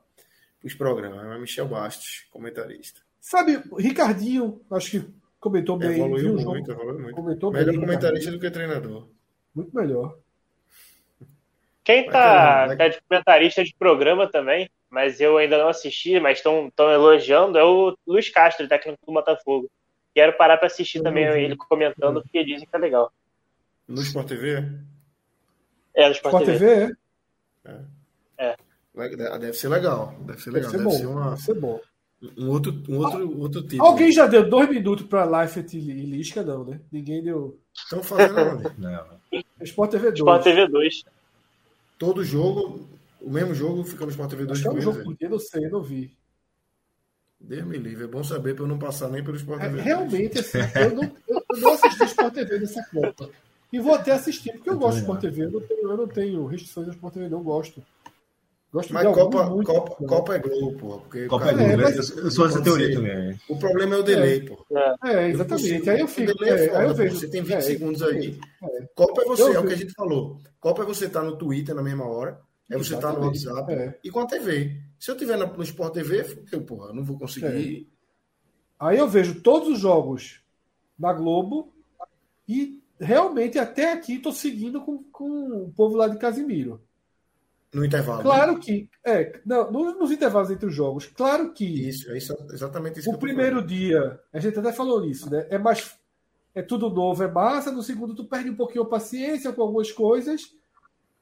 os 0.63 0.73
programas. 0.73 1.25
Mas 1.27 1.41
Michel 1.41 1.67
Bastos, 1.67 2.25
comentarista. 2.31 3.01
Sabe, 3.19 3.61
Ricardinho, 3.77 4.61
acho 4.71 4.91
que 5.01 5.13
comentou 5.37 5.77
bem. 5.77 5.91
evoluiu 5.91 6.35
o 6.35 6.37
jogo, 6.37 6.51
muito, 6.51 6.71
evoluiu 6.71 6.99
muito. 7.01 7.15
Comentou 7.15 7.51
Melhor 7.51 7.71
bem. 7.71 7.79
comentarista 7.81 8.29
Ricardinho. 8.29 8.37
do 8.37 8.39
que 8.39 8.51
treinador. 8.51 9.09
Muito 9.53 9.75
melhor. 9.75 10.17
Quem 11.83 12.05
tá, 12.07 12.75
tá 12.77 12.87
de 12.87 13.01
comentarista 13.01 13.63
de 13.63 13.75
programa 13.77 14.29
também, 14.31 14.69
mas 14.89 15.19
eu 15.19 15.37
ainda 15.37 15.57
não 15.57 15.67
assisti, 15.67 16.19
mas 16.19 16.37
estão 16.37 16.71
elogiando, 16.79 17.57
é 17.57 17.63
o 17.63 17.95
Luiz 18.07 18.29
Castro, 18.29 18.67
técnico 18.67 19.05
do 19.05 19.11
Botafogo. 19.13 19.69
Quero 20.15 20.33
parar 20.37 20.57
pra 20.57 20.67
assistir 20.67 20.99
Eu 20.99 21.03
também 21.03 21.25
ele 21.25 21.57
comentando, 21.57 22.21
porque 22.21 22.43
dizem 22.45 22.67
que 22.67 22.75
é 22.75 22.79
legal. 22.79 23.11
No 23.87 24.01
Sport 24.01 24.27
TV? 24.27 24.63
É, 25.95 26.05
no 26.07 26.11
Sport, 26.13 26.33
Sport 26.43 26.45
TV. 26.45 26.59
TV 26.59 26.93
é? 28.37 28.55
le- 28.95 29.15
Deve 29.39 29.53
ser 29.53 29.69
legal. 29.69 30.13
Deve 30.21 30.41
ser 30.41 30.51
legal. 30.51 30.71
Deve 30.71 30.83
Deve 30.83 30.91
ser 30.91 30.97
ser, 30.99 31.05
bom. 31.07 31.11
uma, 31.13 31.29
Deve 31.31 31.41
ser 31.41 31.53
bom. 31.55 31.79
um 32.37 32.49
outro, 32.49 32.83
um 32.87 32.97
outro, 32.99 33.39
outro 33.41 33.67
tipo. 33.67 33.83
Alguém 33.83 34.11
já 34.11 34.25
deu 34.27 34.47
dois 34.49 34.69
minutos 34.69 35.05
pra 35.07 35.25
Leifert 35.25 35.73
e 35.73 35.79
Lisca, 35.79 36.43
não, 36.43 36.63
né? 36.63 36.79
Ninguém 36.91 37.21
deu. 37.23 37.59
Estão 37.73 38.01
fazendo 38.03 38.39
onde? 38.39 38.79
Não. 38.79 39.05
Sport 39.61 39.91
TV 39.91 40.11
2. 40.11 40.19
Sport 40.19 40.43
TV 40.43 40.67
2. 40.67 41.03
Todo 41.97 42.23
jogo 42.23 42.87
O 43.21 43.29
mesmo 43.29 43.53
jogo 43.53 43.83
fica 43.83 44.05
no 44.05 44.11
Sport 44.11 44.29
TV 44.29 44.45
2 44.45 44.59
Acho 44.59 44.69
que 44.69 44.75
é 44.75 44.79
um 44.79 44.81
jogo 44.81 45.03
por 45.03 45.15
dia, 45.15 45.29
não 45.29 45.39
sei, 45.39 45.69
não 45.69 45.81
vi. 45.81 46.15
Deus 47.39 47.65
me 47.65 47.77
livre. 47.77 48.05
É 48.05 48.07
bom 48.07 48.23
saber 48.23 48.55
para 48.55 48.63
eu 48.63 48.67
não 48.67 48.79
passar 48.79 49.09
nem 49.09 49.23
pelo 49.23 49.35
Sport 49.37 49.61
É, 49.61 49.67
TV. 49.69 49.81
realmente, 49.81 50.39
assim, 50.39 50.59
eu 50.75 50.95
não, 50.95 51.03
eu, 51.27 51.43
eu 51.49 51.57
não 51.59 51.73
assisti 51.73 52.03
Sport 52.05 52.33
TV 52.33 52.59
nessa 52.59 52.83
Copa. 52.85 53.29
E 53.71 53.79
vou 53.79 53.95
até 53.95 54.11
assistir, 54.11 54.53
porque 54.53 54.69
eu, 54.69 54.73
Eu 54.73 54.79
gosto 54.79 54.95
de 54.95 55.01
Sport 55.01 55.21
TV. 55.21 55.43
Eu 55.45 55.51
não 55.51 55.61
tenho, 55.61 55.81
eu 55.91 55.97
não 55.97 56.07
tenho 56.07 56.45
restrições 56.45 56.87
ao 56.87 56.93
Sport 56.93 57.13
TV, 57.15 57.27
não 57.29 57.43
gosto. 57.43 57.83
Gosto 58.73 58.91
Mas 58.91 59.03
Copa, 59.13 59.43
muito, 59.51 59.67
Copa, 59.71 59.97
né? 60.01 60.07
Copa 60.07 60.35
é 60.35 60.39
Globo, 60.39 60.77
porra. 60.79 60.97
Porque 61.01 61.25
Copa 61.27 61.43
é 61.45 61.53
cara- 61.53 61.63
Globo, 61.67 61.83
mas- 61.83 62.09
eu, 62.09 62.23
eu 62.23 62.31
sou 62.31 62.45
dessa 62.47 62.57
pode 62.57 62.63
teoria 62.71 62.87
ser. 62.87 62.93
também. 62.95 63.39
O 63.47 63.59
problema 63.59 63.95
é 63.95 63.97
o 63.99 64.03
delay, 64.03 64.41
pô. 64.41 64.65
É, 65.05 65.29
exatamente. 65.29 65.89
Aí 65.91 65.99
eu 65.99 66.07
fico. 66.07 66.43
É 66.43 66.49
é, 66.49 66.67
foda, 66.67 66.79
aí 66.79 66.87
eu 66.87 66.95
vejo. 66.95 67.15
Você 67.19 67.27
tem 67.29 67.43
20 67.43 67.53
é, 67.53 67.61
segundos 67.61 68.01
aí. 68.01 68.39
é. 68.63 68.87
Copa 68.95 69.21
é 69.21 69.25
você, 69.25 69.43
Eu 69.43 69.53
é 69.53 69.59
o 69.59 69.67
que 69.67 69.73
a 69.73 69.77
gente 69.77 69.93
falou. 69.93 70.39
Copa 70.59 70.81
é 70.81 70.85
você 70.87 71.05
estar 71.05 71.21
no 71.21 71.37
Twitter 71.37 71.75
na 71.75 71.83
mesma 71.83 72.05
hora, 72.07 72.39
é 72.67 72.75
você 72.75 72.95
estar 72.95 73.13
no 73.13 73.31
Exatamente. 73.31 73.47
WhatsApp 73.47 73.73
É. 73.73 73.99
e 74.03 74.09
com 74.09 74.19
a 74.21 74.25
TV. 74.25 74.75
Se 74.99 75.11
eu 75.11 75.17
tiver 75.17 75.37
no, 75.37 75.45
no 75.45 75.61
Sport 75.63 75.93
TV, 75.93 76.25
eu, 76.51 76.61
porra, 76.63 76.87
eu 76.87 76.95
não 76.95 77.03
vou 77.03 77.19
conseguir. 77.19 77.87
Aí 78.79 78.97
eu 78.97 79.07
vejo 79.07 79.39
todos 79.41 79.69
os 79.69 79.79
jogos 79.79 80.41
na 80.97 81.13
Globo 81.13 81.71
e 82.49 82.81
realmente 82.99 83.59
até 83.59 83.91
aqui 83.93 84.15
estou 84.15 84.31
seguindo 84.33 84.81
com, 84.81 85.03
com 85.11 85.65
o 85.65 85.73
povo 85.75 85.95
lá 85.95 86.07
de 86.07 86.17
Casimiro. 86.17 86.81
No 87.73 87.83
intervalo. 87.83 88.17
né? 88.19 88.23
Claro 88.23 88.59
que. 88.59 88.87
É, 89.05 89.39
não, 89.45 89.71
nos, 89.71 89.97
nos 89.99 90.11
intervalos 90.11 90.51
entre 90.51 90.65
os 90.67 90.75
jogos, 90.75 91.07
claro 91.07 91.51
que 91.53 91.65
Isso, 91.89 92.11
é 92.11 92.17
isso, 92.17 92.35
exatamente 92.51 92.99
isso. 92.99 93.09
o 93.09 93.17
primeiro 93.17 93.55
falando. 93.57 93.67
dia, 93.67 94.19
a 94.31 94.39
gente 94.39 94.59
até 94.59 94.71
falou 94.71 95.01
nisso, 95.01 95.29
né? 95.31 95.47
É 95.49 95.57
mais. 95.57 95.97
É 96.55 96.61
tudo 96.61 96.89
novo, 96.89 97.23
é 97.23 97.27
massa. 97.27 97.71
No 97.71 97.81
segundo, 97.81 98.13
tu 98.13 98.25
perde 98.25 98.49
um 98.49 98.55
pouquinho 98.55 98.83
a 98.83 98.87
paciência 98.89 99.51
com 99.51 99.61
algumas 99.63 99.91
coisas. 99.91 100.41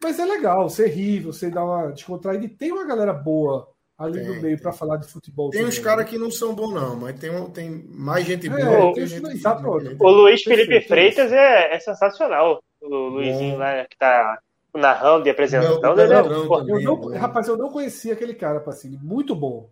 Mas 0.03 0.19
é 0.19 0.25
legal, 0.25 0.67
você 0.67 0.87
ri, 0.87 1.19
você 1.19 1.49
dá 1.49 1.63
uma 1.63 1.91
descontraída. 1.91 2.43
E 2.45 2.49
tem 2.49 2.71
uma 2.71 2.85
galera 2.85 3.13
boa 3.13 3.69
ali 3.97 4.19
Tem, 4.19 4.27
no 4.27 4.41
meio 4.41 4.59
para 4.59 4.71
falar 4.73 4.97
de 4.97 5.07
futebol. 5.07 5.51
Tem 5.51 5.63
uns 5.63 5.75
também, 5.75 5.83
caras 5.85 6.05
né? 6.05 6.11
que 6.11 6.17
não 6.17 6.31
são 6.31 6.55
bons, 6.55 6.73
não, 6.73 6.95
mas 6.97 7.17
tem, 7.19 7.31
tem 7.51 7.85
mais 7.87 8.25
gente 8.25 8.47
É, 8.47 8.49
boa. 8.49 8.65
tem 8.65 8.93
tem 8.95 9.03
uns- 9.03 9.09
gente 9.11 9.41
pronto. 9.41 9.95
O 9.99 10.09
Luiz 10.09 10.41
Felipe 10.41 10.67
Perfeito, 10.67 10.87
Freitas 10.87 11.31
é, 11.31 11.75
é 11.75 11.79
sensacional. 11.79 12.61
O 12.81 12.87
Luizinho 13.09 13.57
lá 13.59 13.85
que 13.85 13.95
tá 13.97 14.39
narrando 14.73 15.27
e 15.27 15.29
apresentando. 15.31 15.81
Não, 15.81 15.93
Ele 15.99 16.13
é, 16.13 16.23
não, 16.23 16.47
pô, 16.47 16.57
também. 16.59 16.75
Eu 16.75 16.81
não, 16.81 16.97
bom. 16.97 17.17
rapaz, 17.17 17.47
eu 17.47 17.57
não 17.57 17.69
conhecia 17.69 18.13
aquele 18.13 18.33
cara, 18.33 18.59
Pacini. 18.59 18.97
Muito 19.01 19.35
bom. 19.35 19.69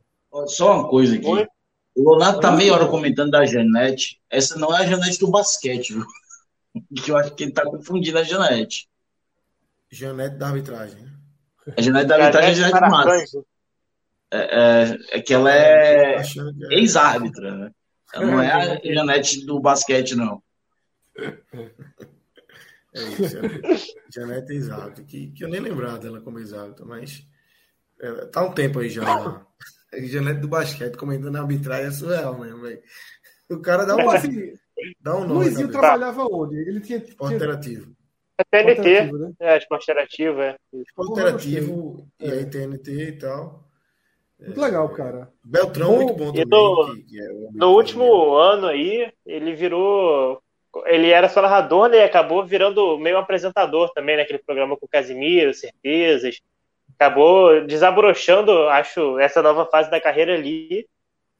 Só 0.47 0.79
uma 0.79 0.89
coisa 0.89 1.15
aqui. 1.15 1.25
Oi? 1.25 1.47
O 1.95 2.11
Leonardo 2.11 2.39
tá 2.39 2.51
meia 2.51 2.73
hora 2.73 2.87
comentando 2.87 3.31
da 3.31 3.45
Janete. 3.45 4.21
Essa 4.29 4.57
não 4.57 4.75
é 4.75 4.83
a 4.83 4.85
Janete 4.85 5.19
do 5.19 5.29
basquete, 5.29 5.93
viu? 5.93 6.05
Que 7.03 7.11
eu 7.11 7.17
acho 7.17 7.33
que 7.33 7.43
ele 7.43 7.51
tá 7.51 7.63
confundindo 7.63 8.19
a 8.19 8.23
Janete. 8.23 8.87
Janete 9.91 10.35
da 10.37 10.47
arbitragem. 10.47 11.01
né? 11.01 11.11
A 11.75 11.81
Janete 11.81 12.05
da 12.05 12.15
arbitragem 12.15 12.49
é 12.49 12.51
a 12.51 12.69
Janete 12.69 12.89
Massa. 12.91 13.43
É, 14.31 14.37
é, 14.37 15.17
é 15.17 15.21
que 15.21 15.33
ela 15.33 15.51
é 15.51 16.17
é- 16.17 16.23
ex-árbitra, 16.69 17.55
né? 17.55 17.71
Ela 18.13 18.25
não 18.25 18.39
é 18.39 18.51
a 18.51 18.79
Janete 18.93 19.45
do 19.45 19.59
basquete, 19.59 20.15
não. 20.15 20.41
É 22.93 23.01
isso. 23.03 23.37
é. 23.37 23.99
Janete 24.13 24.51
é 24.51 24.55
exato. 24.55 25.03
Que, 25.03 25.31
que 25.31 25.43
eu 25.43 25.49
nem 25.49 25.59
lembrava 25.59 25.99
dela 25.99 26.19
como 26.21 26.39
exato, 26.39 26.85
mas 26.85 27.23
é, 28.01 28.25
tá 28.25 28.43
um 28.43 28.51
tempo 28.53 28.79
aí 28.79 28.89
já. 28.89 29.03
É, 29.91 30.03
Janete 30.03 30.39
do 30.41 30.47
basquete 30.47 30.95
comentando 30.95 31.35
a 31.37 31.39
arbitragem 31.41 31.87
é 31.87 31.91
surreal 31.91 32.37
mesmo, 32.39 32.61
velho. 32.61 32.79
O 33.49 33.59
cara 33.59 33.85
dá 33.85 33.95
um, 33.95 34.01
Então, 34.01 34.11
assim, 34.11 34.53
dá 35.01 35.15
um 35.17 35.21
nome. 35.21 35.33
Luizinho 35.45 35.71
trabalhava 35.71 36.23
onde? 36.25 36.57
Ele 36.57 36.79
tinha. 36.79 36.99
Esporte 36.99 37.33
interativo. 37.33 37.95
É 38.37 38.43
TNT. 38.43 38.71
interativo, 38.81 39.17
né? 39.17 39.33
É, 39.39 39.57
esporte 39.57 39.83
interativo, 39.85 40.41
é. 40.41 40.55
Esporte 40.73 41.49
e 42.19 42.31
aí 42.31 42.45
TNT 42.45 42.91
e 42.91 43.11
tal. 43.13 43.67
Muito 44.39 44.61
legal, 44.61 44.87
cara. 44.89 45.33
Beltrão, 45.43 45.89
Bom, 45.89 45.95
muito 45.97 46.13
bom 46.13 46.31
também. 46.31 46.45
no- 46.47 46.95
que- 46.95 47.01
que 47.01 47.19
é 47.19 47.27
No 47.51 47.71
último 47.71 48.35
ano 48.35 48.67
aí, 48.67 49.11
ele 49.25 49.55
virou. 49.55 50.39
Ele 50.85 51.09
era 51.09 51.27
só 51.27 51.41
narrador, 51.41 51.89
né? 51.89 51.97
E 51.97 52.03
acabou 52.03 52.45
virando 52.45 52.97
meio 52.97 53.17
apresentador 53.17 53.91
também 53.93 54.17
naquele 54.17 54.39
programa 54.39 54.77
com 54.77 54.85
o 54.85 54.89
Casimiro, 54.89 55.53
Certezas. 55.53 56.39
Acabou 56.95 57.65
desabrochando, 57.65 58.67
acho, 58.69 59.17
essa 59.19 59.41
nova 59.41 59.65
fase 59.65 59.89
da 59.89 59.99
carreira 60.01 60.33
ali. 60.33 60.87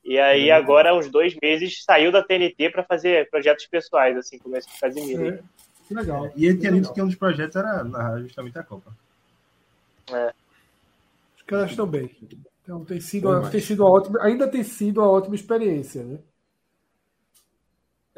E 0.04 0.18
aí, 0.18 0.50
Uhum. 0.50 0.56
agora, 0.56 0.90
há 0.92 0.96
uns 0.96 1.10
dois 1.10 1.36
meses, 1.42 1.84
saiu 1.84 2.12
da 2.12 2.24
TNT 2.24 2.70
para 2.70 2.84
fazer 2.84 3.30
projetos 3.30 3.68
pessoais, 3.68 4.18
assim, 4.18 4.40
como 4.40 4.56
esse 4.56 4.68
do 4.68 4.80
Casimiro. 4.80 5.28
É, 5.28 5.40
que 5.88 5.94
legal. 5.94 6.32
E 6.36 6.46
ele 6.46 6.58
tinha 6.58 6.72
dito 6.72 6.94
que 6.94 7.02
um 7.02 7.06
dos 7.08 7.16
projetos 7.16 7.56
era 7.56 7.84
narrar 7.84 8.20
justamente 8.22 8.58
a 8.58 8.64
Copa. 8.64 8.92
Os 11.36 11.44
caras 11.44 11.70
estão 11.72 11.86
bem. 11.86 12.10
Então 12.64 12.86
tem 12.86 13.00
sido, 13.02 13.30
uma, 13.30 13.50
tem 13.50 13.60
sido 13.60 13.84
uma 13.84 13.92
ótima, 13.92 14.20
ainda 14.24 14.48
tem 14.48 14.64
sido 14.64 15.02
uma 15.02 15.10
ótima 15.10 15.36
experiência, 15.36 16.04
né? 16.04 16.20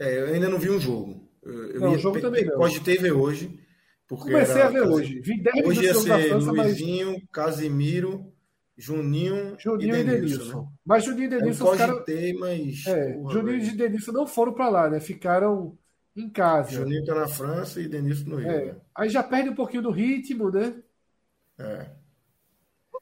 É, 0.03 0.19
eu 0.21 0.25
ainda 0.33 0.49
não 0.49 0.57
vi 0.59 0.69
um 0.69 0.79
jogo. 0.79 1.29
Eu, 1.43 1.53
eu 1.73 1.79
Não, 1.81 1.91
o 1.93 1.97
jogo 1.97 2.15
pe- 2.15 2.21
também 2.21 2.45
não. 2.45 2.55
Cogitei 2.57 2.97
ver 2.97 3.11
hoje. 3.11 3.59
Porque 4.07 4.31
Comecei 4.31 4.55
era 4.55 4.65
a 4.67 4.71
ver 4.71 4.81
hoje. 4.81 5.19
Vi 5.21 5.41
10 5.41 5.65
Hoje 5.65 5.83
ia 5.83 5.93
ser 5.93 6.27
França, 6.29 6.51
mas 6.53 6.65
Luizinho, 6.67 7.21
Casimiro, 7.31 8.25
Juninho, 8.77 9.55
Juninho 9.59 9.95
e 9.95 10.03
Denilson. 10.03 10.61
né? 10.63 10.67
Mas 10.85 11.03
Juninho 11.05 11.23
e 11.31 11.33
Eu 11.33 11.39
Denilson, 11.39 11.77
caras. 11.77 11.93
cogitei, 11.93 12.33
mas. 12.33 12.85
É, 12.87 13.13
porra, 13.13 13.33
Juninho 13.33 13.59
velho. 13.61 13.73
e 13.73 13.77
Denilson 13.77 14.11
não 14.11 14.27
foram 14.27 14.53
pra 14.53 14.69
lá, 14.69 14.89
né? 14.89 14.99
Ficaram 14.99 15.77
em 16.15 16.29
casa. 16.29 16.71
Juninho 16.71 17.05
tá 17.05 17.15
na 17.15 17.27
França 17.27 17.79
e 17.79 17.87
Denilson 17.87 18.29
no 18.31 18.35
Rio. 18.37 18.49
É, 18.49 18.65
né? 18.65 18.75
aí 18.95 19.09
já 19.09 19.23
perde 19.23 19.49
um 19.49 19.55
pouquinho 19.55 19.83
do 19.83 19.91
ritmo, 19.91 20.49
né? 20.51 20.75
É. 21.59 21.89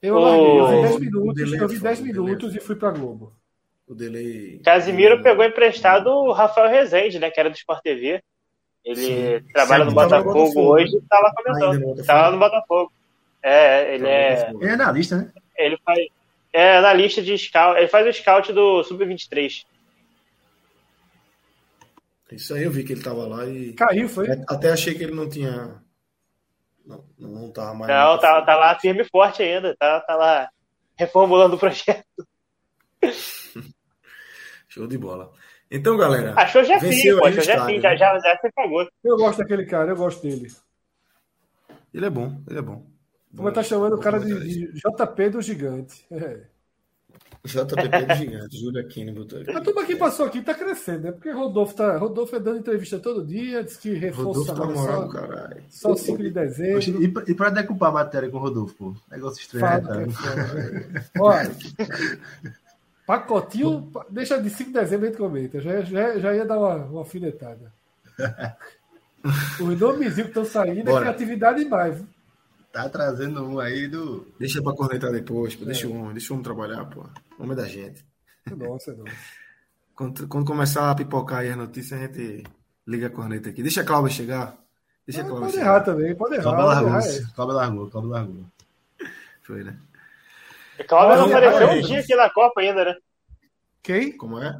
Eu 0.02 0.16
O- 0.16 0.20
larguei, 0.20 0.60
eu 0.60 0.68
vi 0.68 0.76
o 0.76 0.82
10 0.82 1.00
minutos, 1.00 1.40
eu 1.42 1.64
é 1.64 1.68
vi 1.68 1.76
foda, 1.76 1.90
10 1.90 2.00
o 2.00 2.04
delay 2.04 2.20
é 2.20 2.24
minutos 2.26 2.56
e 2.56 2.60
fui 2.60 2.76
pra 2.76 2.92
Globo. 2.92 3.34
O 3.90 3.96
delay. 3.96 4.60
Casimiro 4.64 5.24
pegou 5.24 5.44
emprestado 5.44 6.12
o 6.12 6.32
Rafael 6.32 6.70
Rezende, 6.70 7.18
né? 7.18 7.32
Que 7.32 7.40
era 7.40 7.50
do 7.50 7.56
Sport 7.56 7.82
TV. 7.82 8.22
Ele 8.86 9.42
Sim. 9.42 9.46
trabalha 9.52 9.84
no 9.84 9.96
tava 9.96 10.20
no 10.20 10.24
Botafogo 10.24 10.34
Botafogo, 10.34 10.74
hoje 10.74 10.96
e 10.96 11.02
tá 11.02 11.20
lá 11.20 11.30
no 11.30 11.36
comentando. 11.36 11.80
Botafogo. 11.82 12.06
Tá 12.06 12.22
lá 12.22 12.32
no 12.32 12.38
Botafogo. 12.40 12.94
É, 13.42 13.96
ele 13.96 14.08
é. 14.08 14.52
Ele 14.52 14.66
é 14.66 14.74
analista, 14.74 15.18
né? 15.18 15.32
Ele 15.58 15.78
faz. 15.84 16.00
É 16.54 16.78
analista 16.78 17.22
de 17.24 17.36
scout. 17.36 17.80
Ele 17.80 17.88
faz 17.88 18.06
o 18.06 18.14
scout 18.14 18.54
do 18.54 18.84
Sub-23. 18.84 19.66
Isso 22.32 22.54
aí 22.54 22.64
eu 22.64 22.72
vi 22.72 22.84
que 22.84 22.94
ele 22.94 23.02
tava 23.02 23.26
lá 23.26 23.44
e. 23.48 23.74
Caiu, 23.74 24.08
foi? 24.08 24.28
Até 24.48 24.70
achei 24.70 24.94
que 24.94 25.04
ele 25.04 25.16
não 25.16 25.28
tinha. 25.28 25.82
Não, 26.86 27.04
não 27.18 27.52
tava 27.52 27.74
mais. 27.74 27.92
Não, 27.92 28.20
tá, 28.20 28.38
afim. 28.38 28.46
tá 28.46 28.56
lá 28.56 28.80
firme 28.80 29.02
e 29.02 29.10
forte 29.10 29.42
ainda. 29.42 29.76
Tá, 29.78 30.00
tá 30.02 30.16
lá 30.16 30.48
reformulando 30.96 31.56
o 31.56 31.60
projeto. 31.60 32.06
Show 34.70 34.88
de 34.88 34.98
bola. 34.98 35.32
Então, 35.70 35.98
galera. 35.98 36.34
Achou 36.36 36.64
já 36.64 36.80
fim, 36.80 36.90
venceu 36.90 37.18
pô. 37.18 37.24
o 37.26 37.28
Achou 37.28 37.44
já 37.44 37.54
estádio, 37.54 37.76
fim. 37.76 37.82
Já, 37.82 37.90
né? 37.90 37.98
já, 37.98 38.20
já 38.20 38.38
se 38.38 38.52
pagou. 38.54 38.88
Eu 39.04 39.18
gosto 39.18 39.40
daquele 39.40 39.66
cara, 39.66 39.92
eu 39.92 39.96
gosto 39.96 40.22
dele. 40.22 40.48
Ele 41.94 42.06
é 42.06 42.10
bom, 42.10 42.40
ele 42.48 42.60
é 42.60 42.62
bom. 42.62 42.86
Como 43.36 43.52
tá 43.52 43.64
chamando 43.64 43.96
o 43.96 44.00
cara 44.00 44.20
de, 44.20 44.40
de 44.40 44.72
JP 44.74 45.30
do 45.30 45.42
Gigante. 45.42 46.06
É. 46.12 46.42
JPP 47.46 48.06
do 48.06 48.16
Gigante, 48.16 48.58
Júlio 48.60 48.82
Aquino 48.82 49.14
botou 49.14 49.40
aqui. 49.40 49.52
A 49.52 49.62
turma 49.62 49.86
que 49.86 49.96
passou 49.96 50.26
aqui 50.26 50.42
tá 50.42 50.54
crescendo, 50.54 51.04
né? 51.04 51.12
Porque 51.12 51.32
Rodolfo 51.32 51.74
tá. 51.76 51.98
Rodolfo 51.98 52.36
é 52.36 52.40
dando 52.40 52.60
entrevista 52.60 53.00
todo 53.00 53.26
dia, 53.26 53.64
diz 53.64 53.78
que 53.78 53.94
reforço 53.94 54.42
Rodolfo 54.42 54.56
tá 54.56 54.66
moral 54.66 55.04
só, 55.04 55.08
caralho. 55.10 55.64
só 55.70 55.96
5 55.96 56.18
de 56.18 56.32
dezembro. 56.32 57.04
E 57.04 57.08
pra, 57.08 57.24
e 57.28 57.34
pra 57.34 57.50
decupar 57.50 57.90
a 57.90 57.94
matéria 57.94 58.30
com 58.30 58.38
o 58.38 58.42
Rodolfo, 58.42 58.76
pô? 58.76 58.96
Negócio 59.10 59.42
estranho, 59.42 59.84
Fala, 59.84 59.98
né, 59.98 60.08
é. 61.16 61.20
Olha, 61.20 61.52
pacotinho, 63.10 63.90
pa- 63.92 64.06
deixa 64.08 64.40
de 64.40 64.50
5 64.52 64.70
de 64.72 64.80
dezembro 64.80 65.08
a 65.08 65.10
gente 65.10 65.18
comenta. 65.18 65.60
Já, 65.60 65.82
já, 65.82 66.20
já 66.20 66.36
ia 66.36 66.46
dar 66.46 66.60
uma, 66.60 66.76
uma 66.76 67.00
alfinetada. 67.00 67.74
Os 69.60 69.80
nomezinhos 69.80 70.30
que 70.32 70.40
estão 70.40 70.46
saindo 70.46 70.82
é 70.82 70.84
Bora. 70.84 71.02
criatividade 71.06 71.64
demais. 71.64 72.02
Tá 72.72 72.88
trazendo 72.88 73.44
um 73.44 73.60
aí 73.60 73.88
do. 73.88 74.28
Deixa 74.40 74.62
pra 74.62 74.74
cornetar 74.74 75.12
depois, 75.12 75.56
pô. 75.56 75.66
Deixa 75.66 75.88
o 75.88 75.92
homem, 76.00 76.14
deixa 76.14 76.32
o 76.32 76.36
homem 76.36 76.44
trabalhar, 76.44 76.86
pô. 76.86 77.02
O 77.38 77.44
homem 77.44 77.54
é 77.54 77.56
da 77.56 77.68
gente. 77.68 78.06
Nossa, 78.56 78.94
não. 78.94 79.06
Quando, 79.96 80.28
quando 80.30 80.46
começar 80.46 80.90
a 80.90 80.96
pipocar 80.96 81.40
aí 81.40 81.50
as 81.50 81.58
notícias, 81.58 82.00
a 82.00 82.04
gente 82.06 82.46
liga 82.88 83.08
a 83.08 83.10
corneta 83.10 83.50
aqui. 83.50 83.62
Deixa 83.62 83.82
a 83.82 83.84
Cláudia 83.84 84.10
chegar. 84.16 84.56
Deixa 85.06 85.22
a 85.22 85.26
Ah, 85.26 85.28
Cláudia 85.28 85.46
pode 85.48 85.58
chegar. 85.58 85.66
errar 85.66 85.80
também, 85.82 86.16
pode 86.16 86.36
errar. 86.36 86.44
Pode 86.56 86.64
largou, 86.86 87.00
é. 87.00 87.22
Cobra 87.36 87.54
largou, 87.56 87.90
Cobra 87.90 88.10
largou. 88.10 88.46
Foi, 89.42 89.62
né? 89.66 89.76
Cláudio 90.88 91.18
não 91.18 91.26
apareceu 91.28 91.70
um 91.70 91.82
dia 91.82 92.00
aqui 92.00 92.16
na 92.16 92.30
Copa 92.30 92.62
ainda, 92.62 92.86
né? 92.86 92.96
Quem? 93.82 94.16
Como 94.16 94.40
é? 94.40 94.60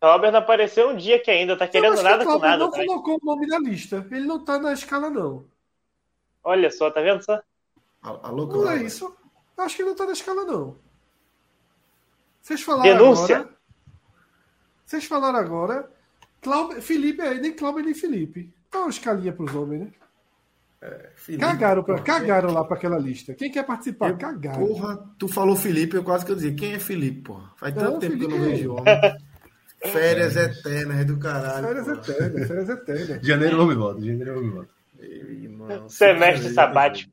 Cláudio 0.00 0.30
não 0.32 0.38
apareceu 0.38 0.90
um 0.90 0.96
dia 0.96 1.16
aqui 1.16 1.30
ainda. 1.30 1.56
Tá 1.56 1.66
querendo 1.66 1.96
que 1.96 2.02
nada 2.02 2.22
o 2.22 2.26
com 2.26 2.38
Cláudio 2.38 2.48
nada. 2.48 2.64
não 2.64 2.70
tá? 2.70 2.84
colocou 2.84 3.18
o 3.20 3.26
nome 3.26 3.46
na 3.46 3.58
lista. 3.58 4.06
Ele 4.10 4.26
não 4.26 4.44
tá 4.44 4.58
na 4.58 4.72
escala, 4.72 5.10
não. 5.10 5.46
Olha 6.44 6.70
só, 6.70 6.90
tá 6.90 7.00
vendo 7.00 7.24
só? 7.24 7.40
Alô, 8.02 8.46
Não 8.46 8.70
é 8.70 8.82
isso. 8.82 9.16
Eu 9.56 9.64
Acho 9.64 9.76
que 9.76 9.82
ele 9.82 9.88
não 9.88 9.96
tá 9.96 10.06
na 10.06 10.12
escala, 10.12 10.44
não. 10.44 10.78
Vocês 12.40 12.62
falaram 12.62 12.96
Denúncia. 12.96 13.36
agora. 13.38 13.56
Vocês 14.84 15.04
falaram 15.04 15.38
agora. 15.38 15.90
Cláudio, 16.40 16.80
Felipe 16.80 17.20
aí, 17.22 17.40
nem 17.40 17.52
Cláudio 17.52 17.84
nem 17.84 17.94
Felipe. 17.94 18.54
Dá 18.70 18.80
uma 18.80 18.90
escalinha 18.90 19.32
pros 19.32 19.52
homens, 19.54 19.80
né? 19.80 19.92
Felipe, 21.14 21.42
Cagaram, 21.44 21.82
pra, 21.82 21.98
cagaram 22.00 22.52
lá 22.52 22.62
para 22.64 22.76
aquela 22.76 22.98
lista. 22.98 23.34
Quem 23.34 23.50
quer 23.50 23.64
participar? 23.64 24.10
Eu- 24.10 24.18
Cagaram. 24.18 24.66
Porra, 24.66 25.10
tu 25.18 25.26
falou 25.26 25.56
Felipe, 25.56 25.96
eu 25.96 26.04
quase 26.04 26.24
que 26.24 26.30
eu 26.32 26.36
dizia, 26.36 26.54
quem 26.54 26.74
é 26.74 26.78
Felipe, 26.78 27.22
porra? 27.22 27.50
Faz 27.56 27.74
tanto 27.74 27.92
Não, 27.92 27.98
tempo 27.98 28.18
que 28.18 28.24
eu 28.24 28.28
não 28.28 28.36
Felipe 28.38 28.52
é 28.52 28.56
vejo 28.56 28.72
o 28.72 28.76
homem. 28.76 28.94
Férias 29.92 30.36
eternas 30.36 31.04
do 31.06 31.18
caralho. 31.18 31.66
Férias 31.66 31.86
porra. 31.86 31.98
eternas, 32.00 32.48
férias 32.48 32.68
eternas. 32.68 33.26
Janeiro 33.26 33.56
eu 33.58 33.66
me 33.66 33.74
volto, 33.74 34.00
janeiro 34.04 34.30
eu 34.32 34.42
me 34.44 34.50
volto. 34.50 34.70
Meu 34.98 35.32
irmão, 35.32 35.88
Semestre 35.90 36.42
cinco 36.44 36.54
sabático. 36.54 37.12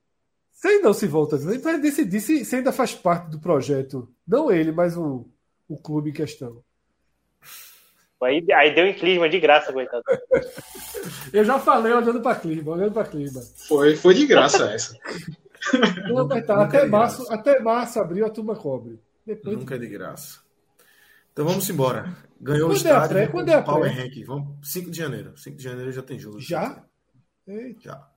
Você 0.51 0.80
não 0.80 0.93
se 0.93 1.08
volta, 1.08 1.38
nem 1.40 1.59
para 1.59 1.77
decidir 1.77 2.22
se, 2.22 2.45
se 2.45 2.56
ainda 2.56 2.72
faz 2.72 2.93
parte 2.93 3.30
do 3.32 3.40
projeto. 3.40 4.09
Não 4.27 4.51
ele, 4.51 4.72
mas 4.72 4.95
o, 4.95 5.27
o 5.67 5.77
clube 5.77 6.09
em 6.11 6.14
questão. 6.14 6.64
Aí, 8.24 8.45
aí 8.53 8.74
deu 8.76 8.85
em 8.85 8.93
clima 8.93 9.27
de 9.30 9.40
graça, 9.40 9.72
coitado. 9.74 10.03
Eu 11.34 11.43
já 11.43 11.60
falei 11.60 11.92
olhando 11.93 12.22
para 12.22 12.35
clima, 12.40 12.72
olhando 12.72 12.92
para 12.92 13.08
clima. 13.08 13.42
Foi, 13.68 13.95
foi 13.95 14.14
de 14.14 14.26
graça 14.26 14.72
essa. 14.72 14.98
Não, 16.08 16.27
tá, 16.27 16.35
Nunca 16.35 16.53
até 16.64 16.82
é 16.82 16.85
março, 16.85 17.18
graça. 17.19 17.34
até 17.34 17.60
março, 17.60 18.00
abril, 18.00 18.26
a 18.26 18.30
turma 18.30 18.56
cobre. 18.56 19.00
Depois, 19.26 19.58
Nunca 19.58 19.76
é 19.76 19.77
de 19.77 19.88
graça. 19.88 20.42
Então 21.32 21.45
vamos 21.45 21.69
embora. 21.69 22.14
Ganhou 22.40 22.69
o 22.69 22.74
Quando 22.74 22.85
é 22.85 22.92
a 22.92 22.93
estádio. 22.95 23.10
pré? 23.16 23.27
Quando 23.27 23.50
é 23.50 23.53
a 23.53 23.61
Power 23.61 23.92
pré? 23.93 24.03
Rank. 24.03 24.26
Vamos, 24.26 24.69
5 24.72 24.92
de 24.92 24.98
janeiro. 24.98 25.38
5 25.38 25.56
de 25.58 25.64
janeiro 25.64 25.92
já 25.92 26.02
tem 26.03 26.19
jogo. 26.19 26.40
Já? 26.40 26.84
Eita. 27.48 27.80
Já. 27.82 28.08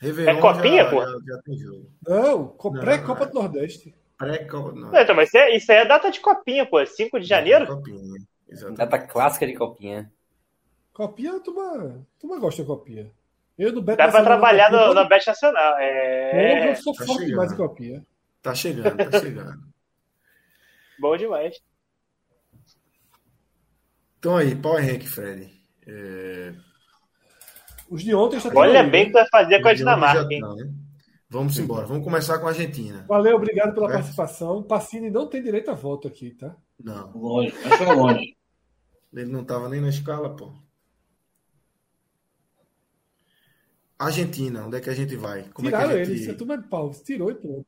Réveillon 0.00 0.30
É 0.38 0.40
copinha, 0.40 0.84
já, 0.84 0.90
pô? 0.90 1.00
Já, 1.00 1.12
já 1.26 1.42
tem 1.44 1.56
jogo. 1.58 1.90
Não, 2.06 2.46
co- 2.48 2.70
Não, 2.70 2.80
pré-Copa 2.80 3.24
é. 3.24 3.26
do 3.28 3.34
Nordeste. 3.34 3.94
Pré-Copa. 4.18 4.72
Não. 4.72 4.90
Não, 4.92 5.00
então, 5.00 5.14
mas 5.16 5.28
isso 5.28 5.38
é, 5.38 5.56
isso 5.56 5.72
aí 5.72 5.78
é 5.78 5.86
data 5.86 6.10
de 6.10 6.20
copinha, 6.20 6.66
pô. 6.66 6.84
5 6.84 7.18
de 7.18 7.26
janeiro? 7.26 7.66
Copinha. 7.66 8.20
Exatamente. 8.52 8.78
Data 8.78 8.98
clássica 8.98 9.46
de 9.46 9.54
copinha. 9.54 10.12
Copinha, 10.92 11.36
a 11.36 11.40
turma, 11.40 12.38
gosta 12.38 12.62
de 12.62 12.66
copinha. 12.68 13.10
Eu 13.58 13.72
no 13.72 13.82
Beto 13.82 13.98
Dá 13.98 14.08
pra 14.08 14.20
Nacional 14.20 14.24
trabalhar 14.24 14.70
Copinha, 14.70 14.88
no, 14.88 14.94
na 14.94 15.04
Bet 15.04 15.26
Nacional. 15.26 15.74
É. 15.78 16.70
Eu 16.70 16.76
sou 16.76 16.94
tá 16.94 17.04
forte 17.04 17.26
demais 17.26 17.50
em 17.52 17.54
chegando. 17.54 17.68
copinha. 17.68 18.06
Tá 18.42 18.54
chegando, 18.54 18.96
tá 19.10 19.20
chegando. 19.20 19.62
Bom 20.98 21.16
demais. 21.16 21.56
Então 24.18 24.36
aí, 24.36 24.54
Power 24.54 24.84
Rank, 24.84 25.02
Fred. 25.06 25.50
É... 25.86 26.54
Os 27.90 28.02
de 28.02 28.14
ontem 28.14 28.38
já 28.40 28.48
estão 28.48 28.62
Olha 28.62 28.82
bem 28.84 29.04
o 29.04 29.06
que 29.06 29.12
vai 29.12 29.26
fazer 29.28 29.60
com 29.60 29.68
a 29.68 29.74
Dinamarca, 29.74 30.22
hein? 30.30 30.40
estão, 30.40 30.54
né? 30.56 30.70
Vamos 31.28 31.58
embora. 31.58 31.86
Vamos 31.86 32.04
começar 32.04 32.38
com 32.38 32.46
a 32.46 32.50
Argentina. 32.50 33.04
Valeu, 33.08 33.36
obrigado 33.36 33.74
pela 33.74 33.88
É. 33.90 33.92
participação. 33.94 34.62
Passini 34.62 35.10
não 35.10 35.26
tem 35.26 35.42
direito 35.42 35.70
a 35.70 35.74
voto 35.74 36.06
aqui, 36.06 36.30
tá? 36.32 36.54
Não, 36.78 37.10
Longe, 37.12 37.54
longe. 37.96 38.36
Ele 39.12 39.30
não 39.30 39.44
tava 39.44 39.68
nem 39.68 39.80
na 39.80 39.88
escala, 39.88 40.34
pô. 40.34 40.52
Argentina, 43.98 44.66
onde 44.66 44.76
é 44.76 44.80
que 44.80 44.90
a 44.90 44.94
gente 44.94 45.14
vai? 45.14 45.44
Como 45.50 45.68
Tiraram 45.68 45.90
é 45.90 45.94
que 45.94 45.98
a 45.98 46.02
ele, 46.02 46.06
gente... 46.06 46.22
isso 46.22 46.30
é 46.30 46.34
turma 46.34 46.58
de 46.58 46.66
pau. 46.66 46.90
Tirou 46.90 47.30
e 47.30 47.34
pronto. 47.34 47.66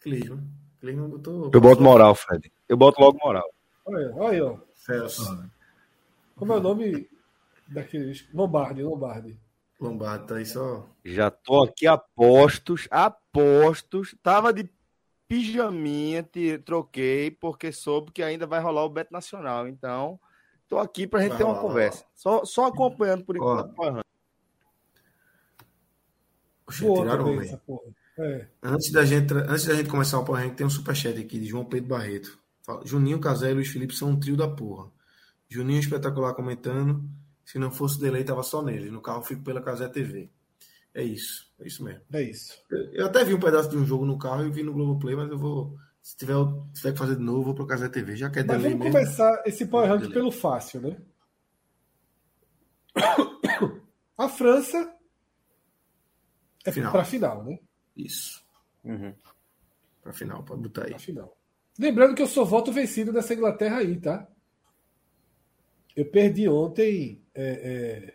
Clisman. 0.00 0.42
Clisman 0.80 1.08
botou... 1.08 1.50
Eu 1.52 1.60
boto 1.60 1.82
moral, 1.82 2.14
Fred. 2.14 2.50
Eu 2.68 2.76
boto 2.76 3.00
logo 3.00 3.18
moral. 3.22 3.48
Olha, 3.84 4.14
olha 4.14 4.30
aí, 4.30 4.40
ó. 4.40 4.58
Celso. 4.74 5.50
Como 6.34 6.52
é 6.52 6.56
o 6.56 6.60
nome 6.60 7.10
daqueles. 7.68 8.26
Lombardi, 8.32 8.82
Lombardi. 8.82 9.38
Lombardi 9.78 10.26
tá 10.26 10.36
aí 10.36 10.46
só... 10.46 10.88
Já 11.04 11.30
tô 11.30 11.64
aqui 11.64 11.86
a 11.86 11.98
postos, 11.98 12.88
a 12.90 13.10
postos. 13.10 14.16
Tava 14.22 14.52
de 14.52 14.70
pijaminha, 15.28 16.22
te- 16.22 16.58
troquei, 16.58 17.30
porque 17.30 17.70
soube 17.70 18.12
que 18.12 18.22
ainda 18.22 18.46
vai 18.46 18.60
rolar 18.60 18.84
o 18.84 18.90
Beto 18.90 19.12
Nacional. 19.12 19.68
Então, 19.68 20.18
tô 20.68 20.78
aqui 20.78 21.06
pra 21.06 21.20
gente 21.20 21.30
Vai 21.30 21.38
ter 21.38 21.44
uma 21.44 21.60
conversa. 21.60 22.04
Só, 22.14 22.44
só 22.44 22.66
acompanhando 22.66 23.24
por 23.24 23.36
Ó. 23.38 23.60
enquanto. 23.60 23.74
Porra. 23.74 24.04
Oxe, 26.66 26.82
Boa 26.82 27.00
tiraram 27.02 27.24
porra. 27.66 27.82
É. 28.18 28.46
Antes 28.62 28.90
da 28.90 29.04
gente, 29.04 29.32
antes 29.34 29.66
da 29.66 29.74
gente 29.74 29.90
começar 29.90 30.18
o 30.18 30.24
Power 30.24 30.42
Rank, 30.42 30.56
tem 30.56 30.66
um 30.66 30.70
superchat 30.70 31.18
aqui 31.20 31.38
de 31.38 31.46
João 31.46 31.64
Pedro 31.64 31.90
Barreto. 31.90 32.38
Fala, 32.62 32.84
Juninho, 32.84 33.20
Casé 33.20 33.50
e 33.50 33.54
Luiz 33.54 33.68
Felipe 33.68 33.94
são 33.94 34.10
um 34.10 34.18
trio 34.18 34.36
da 34.36 34.48
porra. 34.48 34.90
Juninho 35.48 35.80
espetacular 35.80 36.34
comentando. 36.34 37.04
Se 37.44 37.58
não 37.58 37.70
fosse 37.70 37.96
o 37.98 38.00
delay, 38.00 38.24
tava 38.24 38.42
só 38.42 38.60
nele. 38.62 38.90
No 38.90 39.00
carro 39.00 39.22
fico 39.22 39.42
pela 39.42 39.62
Casé 39.62 39.88
TV. 39.88 40.28
É 40.92 41.02
isso. 41.02 41.46
É 41.60 41.66
isso 41.66 41.84
mesmo. 41.84 42.00
É 42.12 42.22
isso. 42.22 42.54
Eu, 42.70 42.92
eu 42.92 43.06
até 43.06 43.24
vi 43.24 43.34
um 43.34 43.38
pedaço 43.38 43.68
de 43.68 43.76
um 43.76 43.86
jogo 43.86 44.04
no 44.04 44.18
carro 44.18 44.44
e 44.44 44.50
vi 44.50 44.62
no 44.62 44.72
Globoplay, 44.72 45.14
mas 45.14 45.30
eu 45.30 45.38
vou. 45.38 45.76
Se 46.06 46.16
tiver, 46.16 46.36
se 46.72 46.82
tiver 46.82 46.92
que 46.92 46.98
fazer 47.00 47.16
de 47.16 47.22
novo, 47.22 47.42
vou 47.42 47.54
pro 47.56 47.66
Casé 47.66 47.88
TV. 47.88 48.14
Já 48.14 48.30
que 48.30 48.38
é 48.38 48.44
Mas 48.44 48.62
vamos 48.62 48.78
mesmo. 48.78 48.92
começar 48.92 49.42
esse 49.44 49.66
Power 49.66 49.88
Rank 49.88 50.08
pelo 50.12 50.30
fácil, 50.30 50.80
né? 50.80 50.96
A 54.16 54.28
França 54.28 54.94
é 56.64 56.70
Final. 56.70 56.92
pra 56.92 57.04
final, 57.04 57.42
né? 57.42 57.58
Isso. 57.96 58.40
Uhum. 58.84 59.12
Pra 60.00 60.12
final, 60.12 60.44
pode 60.44 60.62
botar 60.62 60.84
aí. 60.84 60.90
Pra 60.90 60.98
final. 61.00 61.36
Lembrando 61.76 62.14
que 62.14 62.22
eu 62.22 62.28
sou 62.28 62.46
voto 62.46 62.70
vencido 62.70 63.12
dessa 63.12 63.34
Inglaterra 63.34 63.78
aí, 63.78 63.98
tá? 63.98 64.28
Eu 65.96 66.08
perdi 66.08 66.48
ontem. 66.48 67.20
é, 67.34 68.14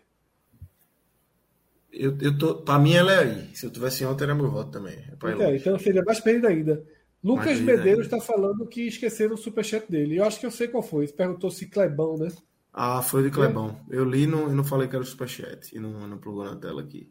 Eu, 1.92 2.16
eu 2.22 2.38
tô, 2.38 2.62
pra 2.62 2.78
mim, 2.78 2.94
ela 2.94 3.12
é 3.12 3.18
aí. 3.18 3.54
Se 3.54 3.66
eu 3.66 3.70
tivesse 3.70 4.02
ontem, 4.06 4.24
era 4.24 4.34
meu 4.34 4.50
voto 4.50 4.70
também. 4.70 4.96
É 4.98 5.12
Então, 5.12 5.54
então 5.54 5.78
seria 5.78 6.02
mais 6.02 6.20
perdido 6.20 6.46
ainda. 6.46 7.01
Lucas 7.22 7.60
Medeiros 7.60 8.06
está 8.06 8.20
falando 8.20 8.66
que 8.66 8.86
esqueceram 8.88 9.34
o 9.34 9.38
superchat 9.38 9.90
dele. 9.90 10.16
Eu 10.16 10.24
acho 10.24 10.40
que 10.40 10.46
eu 10.46 10.50
sei 10.50 10.66
qual 10.68 10.82
foi. 10.82 11.04
Ele 11.04 11.12
perguntou 11.12 11.50
se 11.50 11.66
Clebão, 11.66 12.16
né? 12.16 12.28
Ah, 12.72 13.00
foi 13.02 13.22
de 13.22 13.30
Clebão. 13.30 13.78
Eu 13.90 14.04
li 14.04 14.22
e 14.22 14.26
não 14.26 14.64
falei 14.64 14.88
que 14.88 14.96
era 14.96 15.02
o 15.04 15.06
superchat. 15.06 15.74
E 15.76 15.78
não, 15.78 16.08
não 16.08 16.18
plugou 16.18 16.44
na 16.44 16.56
tela 16.56 16.82
aqui. 16.82 17.08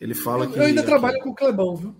Ele 0.00 0.14
fala 0.14 0.46
que. 0.46 0.58
eu 0.58 0.62
ainda 0.62 0.80
aqui- 0.82 0.90
trabalho 0.90 1.18
com 1.20 1.30
o 1.30 1.34
Clebão, 1.34 1.74
viu? 1.76 1.94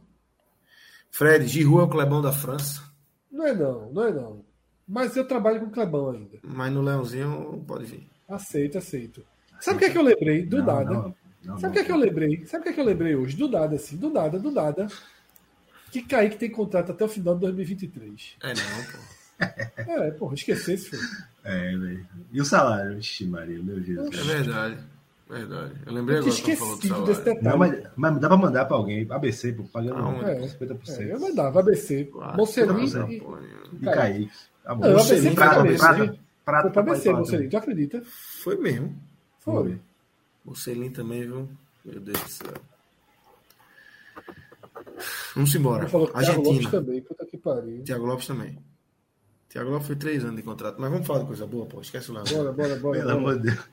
Fred, 1.10 1.46
Giroud 1.46 1.80
é 1.80 1.84
o 1.84 1.88
Clebão 1.88 2.20
da 2.20 2.32
França. 2.32 2.82
Não 3.30 3.46
é 3.46 3.54
não, 3.54 3.90
não 3.92 4.04
é 4.04 4.12
não. 4.12 4.44
Mas 4.86 5.16
eu 5.16 5.26
trabalho 5.26 5.60
com 5.60 5.66
o 5.66 5.70
Clebão 5.70 6.10
ainda. 6.10 6.38
Mas 6.42 6.72
no 6.72 6.82
Leãozinho 6.82 7.64
pode 7.66 7.86
vir. 7.86 8.06
Aceito, 8.28 8.78
aceito. 8.78 9.24
Sabe 9.60 9.76
o 9.76 9.78
que 9.78 9.84
é 9.86 9.90
que 9.90 9.98
eu 9.98 10.02
lembrei? 10.02 10.44
Do 10.44 10.58
Não, 10.58 10.66
nada. 10.66 10.90
não, 10.92 11.14
não, 11.44 11.58
Sabe 11.58 11.70
o 11.70 11.72
que 11.72 11.78
é 11.78 11.84
que 11.84 11.92
eu 11.92 11.96
lembrei? 11.96 12.44
Sabe 12.46 12.60
o 12.60 12.64
que 12.64 12.68
é 12.70 12.72
que 12.74 12.80
eu 12.80 12.84
lembrei 12.84 13.14
hoje? 13.14 13.36
Do 13.36 13.48
nada, 13.48 13.76
assim. 13.76 13.96
Do 13.96 14.10
nada, 14.10 14.38
do 14.38 14.50
nada. 14.50 14.86
Que 15.94 16.02
Kaique 16.02 16.36
tem 16.36 16.50
contrato 16.50 16.90
até 16.90 17.04
o 17.04 17.08
final 17.08 17.34
de 17.36 17.42
2023. 17.42 18.36
É 18.42 18.48
não, 18.48 18.84
pô. 18.90 19.92
É, 19.92 20.10
porra, 20.10 20.34
esquecesse, 20.34 20.90
foi. 20.90 20.98
É, 21.44 21.76
velho. 21.76 22.04
E 22.32 22.40
o 22.40 22.44
salário? 22.44 22.98
Ixi, 22.98 23.26
Maria, 23.26 23.62
meu 23.62 23.80
Jesus. 23.80 24.08
É 24.12 24.22
verdade. 24.24 24.78
Verdade. 25.30 25.74
Eu 25.86 25.92
lembrei 25.92 26.18
Eu 26.18 26.22
agora 26.22 26.34
quando 26.42 26.56
falou 26.56 26.76
do 26.76 26.82
esquecido 26.82 27.04
desse 27.06 27.22
detalhe. 27.22 27.44
Não, 27.46 27.56
mas, 27.56 27.82
mas 27.94 28.18
dá 28.18 28.26
pra 28.26 28.36
mandar 28.36 28.64
pra 28.64 28.76
alguém. 28.76 29.06
ABC, 29.08 29.52
pô, 29.52 29.62
pagando 29.72 29.94
Ah, 30.24 30.30
É, 30.32 30.40
50%. 30.40 30.98
É, 31.00 31.12
eu 31.12 31.20
mandava 31.20 31.60
ABC. 31.60 32.10
Ah, 32.20 32.36
Mocelin 32.36 32.90
não, 32.90 33.10
e. 33.12 33.20
pô, 33.20 33.36
nenhuma. 33.36 33.62
E 33.80 33.84
Kaique. 33.84 34.30
Tá 34.64 34.74
bom. 34.74 34.88
Não, 34.88 34.98
ABC 34.98 35.30
prata, 35.30 35.60
ABC. 35.60 35.78
prata, 35.78 36.18
prata 36.44 36.62
Foi 36.62 36.72
pra 36.72 36.82
ABC, 36.82 37.04
falar 37.04 37.18
Mocelin. 37.20 37.36
também. 37.36 37.48
Tu 37.50 37.56
acredita? 37.56 38.02
Foi 38.42 38.56
mesmo. 38.56 39.00
Foi. 39.38 39.78
O 40.44 40.56
Celim 40.56 40.90
também, 40.90 41.22
viu? 41.22 41.48
Meu 41.84 42.00
Deus 42.00 42.20
do 42.20 42.28
céu. 42.28 42.52
Vamos 45.34 45.54
embora. 45.54 45.88
Falou 45.88 46.06
que 46.08 46.12
Thiago 46.14 46.28
Lopes 46.38 46.48
Argentina. 46.50 46.70
também. 46.70 47.02
Puta 47.02 47.26
que 47.26 47.38
pariu. 47.38 47.82
Tiago 47.84 48.06
Lopes 48.06 48.26
também. 48.26 48.58
Tiago 49.48 49.70
Lopes 49.70 49.86
foi 49.86 49.96
três 49.96 50.24
anos 50.24 50.36
de 50.36 50.42
contrato. 50.42 50.80
Mas 50.80 50.90
vamos 50.90 51.06
falar 51.06 51.20
de 51.20 51.26
coisa 51.26 51.46
boa, 51.46 51.66
pô. 51.66 51.80
Esquece 51.80 52.10
o. 52.10 52.14
Bora, 52.14 52.52
bora, 52.52 52.76
bora. 52.76 52.98
Pelo 52.98 53.10
amor 53.10 53.36
de 53.40 53.50
Deus. 53.50 53.68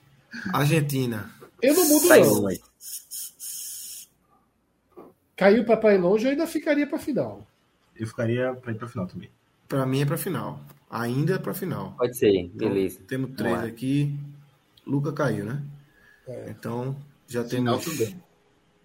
Argentina. 0.54 1.30
Eu 1.62 1.74
não 1.76 1.88
mudo, 1.88 2.08
Sai, 2.08 2.22
não. 2.22 2.42
mãe. 2.44 2.58
Caiu 5.36 5.66
pra 5.66 5.78
pra 5.78 5.94
ir 5.96 5.98
longe, 5.98 6.26
eu 6.26 6.32
ainda 6.32 6.46
ficaria 6.48 6.86
pra 6.88 7.00
final. 7.00 7.46
Eu 7.96 8.08
ficaria 8.08 8.54
pra 8.54 8.72
ir 8.72 8.76
pra 8.76 8.88
final 8.88 9.08
também. 9.08 9.30
Pra 9.68 9.86
mim 9.86 10.02
é 10.02 10.06
pra 10.06 10.18
final. 10.18 10.60
Ainda 10.90 11.36
é 11.36 11.38
pra 11.40 11.54
final. 11.54 11.94
Pode 11.98 12.18
ser, 12.18 12.32
Então, 12.36 12.68
beleza. 12.70 13.00
temos 13.08 13.32
três 13.36 13.60
aqui. 13.64 14.20
Luca 14.86 15.14
caiu, 15.14 15.46
né? 15.46 15.64
É. 16.28 16.50
Então 16.50 16.96
já 17.28 17.44
Final 17.44 17.80
temos 17.80 17.98
também. 17.98 18.22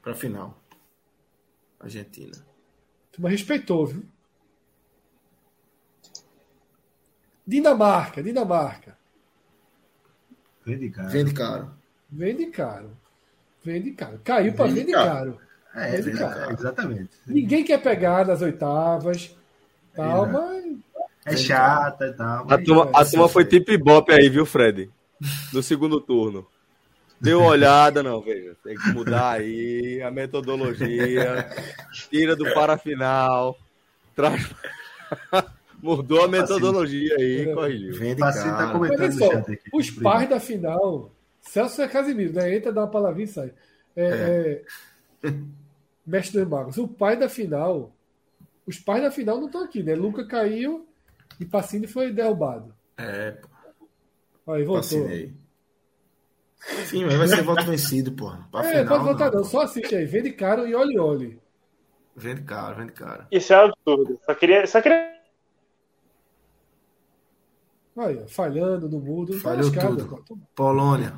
pra 0.03 0.15
final. 0.15 0.57
Argentina. 1.81 2.33
Tu 3.13 3.23
me 3.23 3.29
respeitou, 3.31 3.87
viu? 3.87 4.03
Dinamarca, 7.47 8.23
Dinamarca. 8.23 8.97
Vende, 10.65 10.91
cara. 10.91 11.09
Vende 11.09 11.33
caro. 11.33 11.71
Vende 12.11 12.47
caro. 12.47 12.91
Vende 13.65 13.91
caro. 13.93 14.21
Caiu 14.25 14.53
pra 14.53 14.65
Vende 14.67 14.81
vende 14.81 14.93
caro. 14.93 15.09
caro. 15.35 15.41
É, 15.75 15.91
Vende 15.93 16.03
vende, 16.03 16.19
caro. 16.19 16.35
cara. 16.41 16.53
Exatamente. 16.53 17.11
Ninguém 17.27 17.65
quer 17.65 17.81
pegar 17.83 18.27
nas 18.27 18.43
oitavas. 18.43 19.37
Tal, 19.95 20.27
Exato. 20.27 20.33
mas. 20.33 20.77
É 21.25 21.37
chata 21.37 22.07
e 22.07 22.13
tal. 22.13 22.43
A 22.43 22.45
mas- 22.45 22.65
turma, 22.65 22.91
a 22.95 23.03
é, 23.03 23.05
turma 23.05 23.29
foi 23.29 23.45
tipo 23.45 23.71
Ibope 23.73 24.13
aí, 24.13 24.29
viu, 24.29 24.47
Fred? 24.47 24.91
No 25.53 25.63
segundo 25.63 26.01
turno. 26.01 26.47
Deu 27.21 27.41
uma 27.41 27.51
olhada, 27.51 28.03
não, 28.03 28.21
veja. 28.21 28.57
Tem 28.63 28.77
que 28.77 28.89
mudar 28.91 29.33
aí 29.33 30.03
a 30.03 30.11
metodologia. 30.11 31.49
Tira 32.11 32.37
do 32.37 32.53
parafinal. 32.53 33.59
Traz. 34.15 34.55
Mudou 35.83 36.25
a 36.25 36.29
metodologia 36.29 37.17
aí, 37.17 37.53
corrigiu. 37.55 37.95
Vende 37.95 38.21
Passinho 38.21 38.57
tá 38.57 38.73
comentando 38.73 39.13
só, 39.13 39.31
os 39.73 39.91
pais 39.91 40.29
da 40.29 40.41
final. 40.41 41.13
Celso 41.41 41.83
é 41.83 41.89
Casimiro, 41.89 42.33
né? 42.33 42.57
Entra, 42.57 42.73
dá 42.73 42.83
uma 42.83 42.91
palavrinha 42.91 43.25
e 43.25 43.29
sai. 43.29 43.53
É, 43.95 44.63
é, 45.23 45.35
Mestre 46.07 46.41
dos 46.41 46.49
Magos. 46.49 46.77
O 46.79 46.89
pai 46.89 47.17
da 47.17 47.29
final. 47.29 47.93
Os 48.67 48.79
pais 48.79 49.03
da 49.03 49.11
final 49.11 49.39
não 49.39 49.47
estão 49.47 49.63
aqui, 49.63 49.83
né? 49.83 49.95
Luca 49.95 50.27
caiu 50.27 50.87
e 51.39 51.45
Pacini 51.45 51.87
foi 51.87 52.13
derrubado. 52.13 52.75
É. 52.99 53.37
Aí 54.49 54.65
voltou. 54.65 55.03
Vacinei. 55.03 55.35
Enfim, 56.73 57.05
mas 57.05 57.15
vai 57.17 57.29
ser 57.29 57.43
voto 57.43 57.65
vencido, 57.65 58.13
porra. 58.13 58.49
Pra 58.51 58.65
É, 58.65 58.71
final, 58.71 58.87
pode 58.87 59.05
voltar 59.05 59.31
não. 59.31 59.39
não. 59.39 59.45
Só 59.45 59.61
assiste 59.63 59.95
aí. 59.95 60.05
Vende 60.05 60.33
caro 60.33 60.67
e 60.67 60.75
olhe, 60.75 60.99
olhe. 60.99 61.41
Vende 62.15 62.43
caro, 62.43 62.77
vende 62.77 62.93
caro. 62.93 63.27
Isso 63.31 63.53
é 63.53 63.65
um 63.65 63.69
absurdo. 63.71 64.19
Só 64.25 64.35
queria, 64.35 64.67
só 64.67 64.81
queria 64.83 65.15
Aí, 67.99 68.21
ó, 68.23 68.27
falhando 68.29 68.89
no 68.89 68.99
mudo. 69.01 69.33
tá 69.35 69.41
Falhou 69.41 69.65
lascado, 69.71 69.97
tudo. 69.97 70.23
pô. 70.27 70.39
Polônia. 70.55 71.15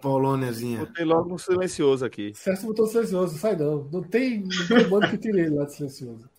Polôniazinha. 0.00 0.78
Botei 0.86 1.04
logo 1.04 1.34
um 1.34 1.38
silencioso 1.38 2.04
aqui. 2.04 2.32
Celso 2.34 2.66
botou 2.66 2.86
silencioso, 2.86 3.36
sai 3.38 3.54
não. 3.56 3.84
Não 3.92 4.02
tem, 4.02 4.40
não 4.42 4.66
tem 4.66 4.88
mano 4.88 5.08
que 5.10 5.18
tirei 5.18 5.44
ele 5.46 5.56
lá 5.56 5.64
de 5.66 5.74
silencioso. 5.74 6.30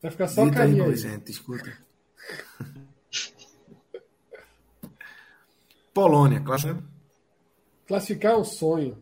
Vai 0.00 0.10
ficar 0.12 0.28
só 0.28 0.48
carinha 0.50 0.84
aí. 0.84 0.94
gente, 0.96 1.30
escuta. 1.30 1.72
Polônia, 5.92 6.40
classe. 6.40 6.68
Classificar 7.90 8.34
é 8.34 8.36
um 8.36 8.44
sonho. 8.44 8.96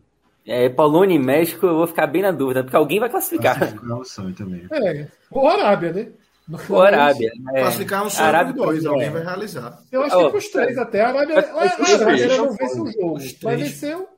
É, 0.47 0.67
Polônia 0.67 1.13
e 1.13 1.19
México, 1.19 1.63
eu 1.63 1.75
vou 1.75 1.85
ficar 1.85 2.07
bem 2.07 2.23
na 2.23 2.31
dúvida, 2.31 2.63
porque 2.63 2.75
alguém 2.75 2.99
vai 2.99 3.07
classificar. 3.07 3.55
Classificar 3.55 3.87
é 3.87 3.93
um 3.93 4.03
sonho 4.03 4.33
também. 4.33 4.67
É, 4.71 5.07
ou 5.29 5.47
Arábia, 5.47 5.93
né? 5.93 6.07
Ou 6.67 6.81
Arábia. 6.81 7.31
É, 7.53 7.61
Classificar 7.61 8.03
um 8.03 8.09
sonho 8.09 8.27
Arábia 8.27 8.53
dois, 8.53 8.83
é. 8.83 8.87
alguém 8.87 9.11
vai 9.11 9.23
realizar. 9.23 9.79
Eu 9.91 10.01
acho 10.01 10.17
Ó, 10.17 10.25
que 10.25 10.31
pros 10.31 10.49
três 10.49 10.75
até. 10.75 11.01
A 11.01 11.09
Arábia, 11.09 11.39
a, 11.39 11.41
a 11.41 11.63
Arábia 11.63 12.37
não 12.37 12.51
vence 12.55 12.81
um 12.81 12.91
jogo, 12.91 13.17
Os 13.17 13.39
mas 13.43 13.61
venceu. 13.61 14.09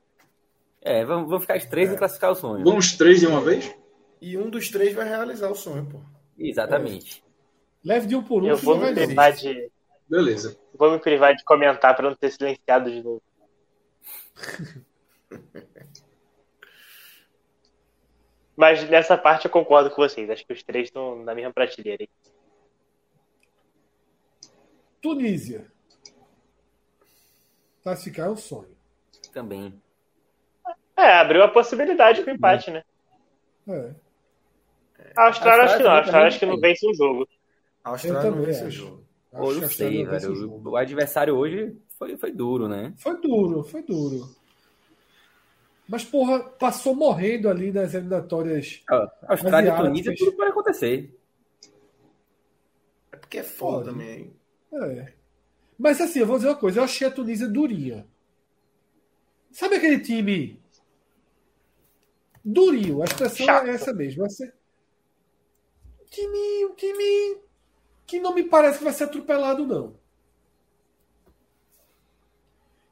É, 0.80 1.04
vamos, 1.04 1.28
vamos 1.28 1.42
ficar 1.42 1.58
os 1.58 1.66
três 1.66 1.92
e 1.92 1.96
classificar 1.98 2.30
o 2.30 2.34
sonho. 2.34 2.64
Vamos 2.64 2.92
três 2.92 3.20
de 3.20 3.26
uma 3.26 3.42
vez? 3.42 3.70
E 4.22 4.38
um 4.38 4.48
dos 4.48 4.70
três 4.70 4.94
vai 4.94 5.06
realizar 5.06 5.50
o 5.50 5.54
sonho, 5.54 5.84
pô. 5.84 5.98
Exatamente. 6.38 7.22
Leve 7.84 8.06
de 8.06 8.16
um 8.16 8.22
por 8.22 8.42
um, 8.42 8.46
Eu 8.46 8.56
vou 8.56 8.78
me 8.78 8.90
privar 8.94 9.34
de. 9.34 9.70
Beleza. 10.08 10.56
Vou 10.74 10.90
me 10.92 10.98
privar 10.98 11.34
de 11.34 11.44
comentar 11.44 11.94
pra 11.94 12.08
não 12.08 12.16
ter 12.16 12.30
silenciado 12.30 12.90
de 12.90 13.02
novo. 13.02 13.20
Mas 18.56 18.88
nessa 18.88 19.16
parte 19.16 19.46
eu 19.46 19.50
concordo 19.50 19.90
com 19.90 19.96
vocês. 19.96 20.28
Acho 20.30 20.46
que 20.46 20.52
os 20.52 20.62
três 20.62 20.88
estão 20.88 21.22
na 21.24 21.34
mesma 21.34 21.52
prateleira. 21.52 22.02
aí. 22.02 22.08
Tunísia. 25.00 25.66
Classificar 27.82 28.28
é 28.28 28.30
um 28.30 28.36
sonho. 28.36 28.76
Também. 29.32 29.82
É, 30.96 31.14
abriu 31.14 31.42
a 31.42 31.48
possibilidade 31.48 32.22
pro 32.22 32.32
empate, 32.32 32.70
né? 32.70 32.84
É. 33.68 33.94
A 35.16 35.26
Austrália 35.26 35.62
A 35.62 35.64
acho 35.64 35.76
que 35.76 35.82
não. 35.82 35.90
A 35.90 35.98
Austrália 35.98 35.98
Austrália 35.98 36.28
acho 36.28 36.38
que 36.38 36.46
não 36.46 36.60
vence 36.60 36.88
um 36.88 36.94
jogo. 36.94 37.28
A 37.82 37.90
Austrália 37.90 38.18
Eu 38.18 38.22
não 38.22 38.30
também 38.30 38.46
vence 38.46 38.64
o 38.64 38.70
jogo. 38.70 39.04
Ou 39.32 39.54
não 39.54 39.62
Austrália 39.64 39.70
sei, 39.70 40.06
o 40.06 40.10
velho. 40.10 40.70
O 40.70 40.76
adversário 40.76 41.34
hoje 41.34 41.76
foi, 42.02 42.16
foi 42.16 42.32
duro, 42.32 42.68
né? 42.68 42.92
Foi 42.96 43.20
duro, 43.20 43.62
foi 43.62 43.82
duro. 43.82 44.28
Mas, 45.88 46.04
porra, 46.04 46.40
passou 46.40 46.94
morrendo 46.94 47.48
ali 47.48 47.70
nas 47.70 47.94
eliminatórias. 47.94 48.82
Ó, 48.90 49.08
Austrália 49.28 49.70
e. 49.70 49.76
Tunísia, 49.76 50.14
tudo 50.16 50.32
pode 50.32 50.50
acontecer. 50.50 51.16
É 53.12 53.16
porque 53.16 53.38
é 53.38 53.42
foda 53.42 53.84
Pode. 53.84 53.90
também. 53.90 54.36
É. 54.72 55.12
Mas 55.78 56.00
assim, 56.00 56.20
eu 56.20 56.26
vou 56.26 56.36
dizer 56.36 56.48
uma 56.48 56.56
coisa, 56.56 56.80
eu 56.80 56.84
achei 56.84 57.06
a 57.06 57.10
Tunísia 57.10 57.48
durinha. 57.48 58.06
Sabe 59.50 59.76
aquele 59.76 60.00
time 60.00 60.60
durinho? 62.44 63.02
A 63.02 63.04
expressão 63.04 63.46
Chato. 63.46 63.66
é 63.66 63.70
essa 63.70 63.92
mesmo. 63.92 64.28
Ser 64.30 64.54
um 66.00 66.04
time, 66.06 66.64
um 66.66 66.74
time 66.74 67.40
que 68.06 68.18
não 68.18 68.34
me 68.34 68.42
parece 68.42 68.78
que 68.78 68.84
vai 68.84 68.92
ser 68.92 69.04
atropelado, 69.04 69.66
não. 69.66 70.01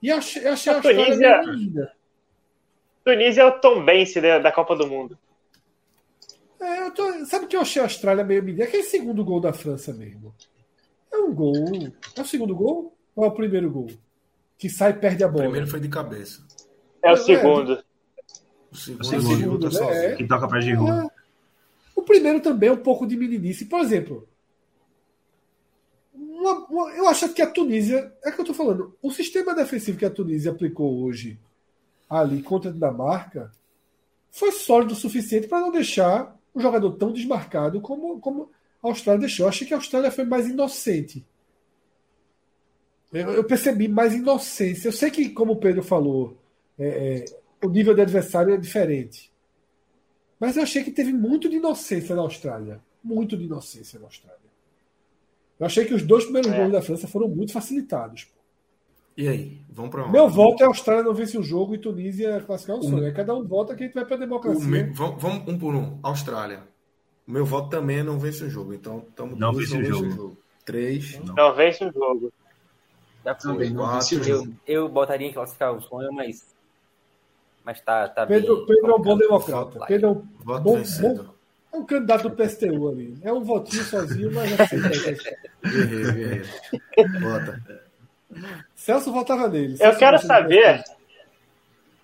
E 0.02 0.10
achei, 0.10 0.46
achei 0.46 0.72
a, 0.72 0.76
A 0.76 0.78
Austrália 0.78 1.04
Tunísia- 1.04 1.40
linda. 1.52 1.92
Tunísia 3.04 3.42
é 3.42 3.44
o 3.46 3.60
Tom 3.60 3.84
Bense 3.84 4.20
da, 4.20 4.38
da 4.38 4.52
Copa 4.52 4.74
do 4.76 4.86
Mundo. 4.86 5.18
É, 6.60 6.86
eu 6.86 6.90
tô- 6.92 7.24
sabe 7.26 7.46
que 7.46 7.56
eu 7.56 7.60
achei 7.60 7.80
a 7.80 7.84
Austrália 7.86 8.24
meio 8.24 8.42
medida? 8.42 8.64
Aquele 8.64 8.82
segundo 8.82 9.24
gol 9.24 9.40
da 9.40 9.52
França 9.52 9.92
mesmo. 9.92 10.34
É 11.12 11.18
um 11.18 11.34
gol. 11.34 11.54
É 12.16 12.20
o 12.20 12.24
segundo 12.24 12.54
gol 12.54 12.96
ou 13.16 13.24
é 13.24 13.28
o 13.28 13.32
primeiro 13.32 13.70
gol? 13.70 13.88
Que 14.58 14.68
sai 14.68 14.90
e 14.90 14.94
perde 14.94 15.24
a 15.24 15.26
O 15.26 15.30
bola. 15.30 15.44
primeiro 15.44 15.66
foi 15.66 15.80
de 15.80 15.88
cabeça. 15.88 16.46
É 17.02 17.10
o 17.10 17.14
É, 17.14 17.16
segundo. 17.16 17.82
O 18.70 18.76
segundo, 18.76 19.00
O 19.00 19.02
o 19.02 19.04
segundo, 19.04 19.36
segundo 19.38 19.64
né? 19.64 19.70
sozinho. 19.70 19.94
É. 20.04 20.14
Quem 20.16 20.28
toca 20.28 20.46
pra 20.46 20.60
Giroud. 20.60 21.06
É. 21.06 21.10
O 21.96 22.02
primeiro 22.02 22.40
também 22.40 22.68
é 22.68 22.72
um 22.72 22.76
pouco 22.76 23.06
de 23.06 23.16
meninice. 23.16 23.64
Por 23.64 23.80
exemplo, 23.80 24.28
uma- 26.40 26.66
uma- 26.66 26.90
eu 26.96 27.06
acho 27.08 27.28
que 27.32 27.42
a 27.42 27.46
Tunísia. 27.50 28.12
É 28.24 28.30
que 28.30 28.40
eu 28.40 28.44
tô 28.44 28.54
falando. 28.54 28.96
O 29.02 29.10
sistema 29.10 29.54
defensivo 29.54 29.98
que 29.98 30.04
a 30.04 30.10
Tunísia 30.10 30.50
aplicou 30.50 31.02
hoje 31.02 31.38
ali 32.08 32.42
contra 32.42 32.70
a 32.70 32.72
Dinamarca 32.72 33.52
foi 34.30 34.52
sólido 34.52 34.92
o 34.92 34.96
suficiente 34.96 35.46
para 35.48 35.60
não 35.60 35.70
deixar 35.70 36.36
um 36.54 36.60
jogador 36.60 36.92
tão 36.92 37.12
desmarcado 37.12 37.80
como, 37.80 38.18
como 38.20 38.50
a 38.82 38.88
Austrália 38.88 39.20
deixou. 39.20 39.44
Eu 39.44 39.48
achei 39.50 39.66
que 39.66 39.74
a 39.74 39.76
Austrália 39.76 40.10
foi 40.10 40.24
mais 40.24 40.48
inocente. 40.48 41.24
Eu, 43.12 43.30
eu 43.32 43.44
percebi 43.44 43.88
mais 43.88 44.14
inocência. 44.14 44.88
Eu 44.88 44.92
sei 44.92 45.10
que, 45.10 45.28
como 45.30 45.52
o 45.52 45.56
Pedro 45.56 45.82
falou, 45.82 46.36
é, 46.78 47.24
é, 47.24 47.66
o 47.66 47.68
nível 47.68 47.94
de 47.94 48.00
adversário 48.02 48.54
é 48.54 48.56
diferente. 48.56 49.30
Mas 50.38 50.56
eu 50.56 50.62
achei 50.62 50.82
que 50.82 50.90
teve 50.92 51.12
muito 51.12 51.48
de 51.48 51.56
inocência 51.56 52.14
na 52.14 52.22
Austrália. 52.22 52.80
Muito 53.02 53.36
de 53.36 53.44
inocência 53.44 53.98
na 53.98 54.06
Austrália. 54.06 54.49
Eu 55.60 55.66
achei 55.66 55.84
que 55.84 55.92
os 55.94 56.02
dois 56.02 56.24
primeiros 56.24 56.50
É. 56.50 56.56
gols 56.56 56.72
da 56.72 56.80
França 56.82 57.06
foram 57.06 57.28
muito 57.28 57.52
facilitados. 57.52 58.24
pô. 58.24 58.40
E 59.16 59.28
aí? 59.28 59.60
Vamos 59.70 59.90
pra 59.90 60.02
onde? 60.04 60.12
Meu 60.12 60.28
voto 60.28 60.62
é 60.62 60.64
a 60.64 60.68
Austrália 60.68 61.04
não 61.04 61.12
vence 61.12 61.36
o 61.36 61.42
jogo 61.42 61.74
e 61.74 61.78
Tunísia 61.78 62.40
classificar 62.40 62.78
o 62.78 62.82
sonho. 62.82 63.04
É 63.06 63.12
cada 63.12 63.34
um 63.34 63.44
vota 63.46 63.74
que 63.76 63.82
a 63.82 63.86
gente 63.86 63.94
vai 63.94 64.04
pra 64.06 64.16
O 64.16 64.20
democracia. 64.20 64.64
meu- 64.66 64.94
vamos, 64.94 65.22
vamos 65.22 65.46
um 65.48 65.58
por 65.58 65.74
um. 65.74 65.98
Austrália. 66.02 66.62
O 67.28 67.30
meu 67.32 67.44
voto 67.44 67.68
também 67.68 67.98
é 67.98 68.02
não 68.02 68.18
vence 68.18 68.42
o 68.42 68.48
jogo. 68.48 68.72
Então, 68.72 69.04
estamos 69.08 69.38
Não 69.38 69.52
vence 69.52 69.76
o 69.76 69.84
jogo. 69.84 70.36
Três. 70.64 71.20
Não 71.36 71.54
vence 71.54 71.84
o 71.84 71.92
jogo. 71.92 72.32
Já 73.24 73.34
Também 73.34 73.70
não 73.70 73.92
vence 73.92 74.16
o 74.16 74.24
jogo. 74.24 74.54
Eu 74.66 74.88
botaria 74.88 75.28
em 75.28 75.32
classificar 75.32 75.74
o 75.76 75.82
sonho, 75.82 76.10
mas. 76.12 76.46
Mas 77.62 77.78
tá, 77.82 78.08
tá 78.08 78.26
Pedro, 78.26 78.56
bem. 78.58 78.66
Pedro 78.66 78.90
é 78.92 78.94
um 78.94 79.02
bom 79.02 79.18
democrata. 79.18 79.84
Pedro 79.86 80.06
é 80.06 80.10
um, 80.12 80.22
Voto 80.42 80.62
Bom- 80.62 80.76
vencedor. 80.78 81.34
É 81.72 81.76
um 81.76 81.84
candidato 81.84 82.28
do 82.28 82.36
PSTU 82.36 82.88
ali. 82.88 83.16
É 83.22 83.32
um 83.32 83.42
votinho 83.44 83.82
sozinho, 83.84 84.32
mas 84.32 84.52
aceita. 84.60 85.36
Guerreiro, 85.64 86.12
guerreiro. 86.14 86.48
Bota. 87.20 87.80
Celso 88.74 89.12
votava 89.12 89.48
nele. 89.48 89.76
Eu 89.80 89.96
quero 89.96 90.18
saber. 90.18 90.82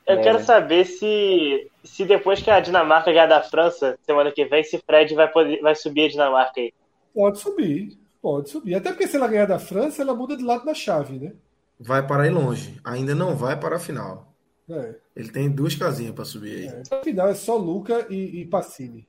Eu 0.06 0.18
É. 0.18 0.22
quero 0.22 0.40
saber 0.44 0.84
se, 0.84 1.68
se 1.82 2.04
depois 2.04 2.40
que 2.40 2.50
a 2.50 2.60
Dinamarca 2.60 3.10
ganhar 3.12 3.26
da 3.26 3.42
França, 3.42 3.98
semana 4.04 4.30
que 4.30 4.44
vem, 4.44 4.62
se 4.62 4.78
Fred 4.78 5.14
vai, 5.14 5.28
poder, 5.30 5.60
vai 5.60 5.74
subir 5.74 6.04
a 6.06 6.08
Dinamarca 6.08 6.60
aí. 6.60 6.72
Pode 7.12 7.38
subir. 7.38 7.98
Pode 8.22 8.50
subir. 8.50 8.74
Até 8.76 8.90
porque 8.92 9.06
se 9.08 9.16
ela 9.16 9.26
ganhar 9.28 9.46
da 9.46 9.58
França, 9.58 10.02
ela 10.02 10.14
muda 10.14 10.36
de 10.36 10.44
lado 10.44 10.64
na 10.64 10.74
chave, 10.74 11.18
né? 11.18 11.32
Vai 11.78 12.06
para 12.06 12.26
ir 12.26 12.30
longe. 12.30 12.78
Ainda 12.84 13.14
não 13.14 13.34
vai 13.36 13.58
para 13.58 13.76
a 13.76 13.80
final. 13.80 14.32
É. 14.68 14.94
Ele 15.14 15.28
tem 15.30 15.48
duas 15.50 15.74
casinhas 15.74 16.14
para 16.14 16.24
subir 16.24 16.70
aí. 16.72 16.82
É. 16.90 17.02
Final 17.04 17.28
é 17.28 17.34
só 17.34 17.56
Luca 17.56 18.06
e, 18.10 18.40
e 18.40 18.44
Pacini. 18.46 19.06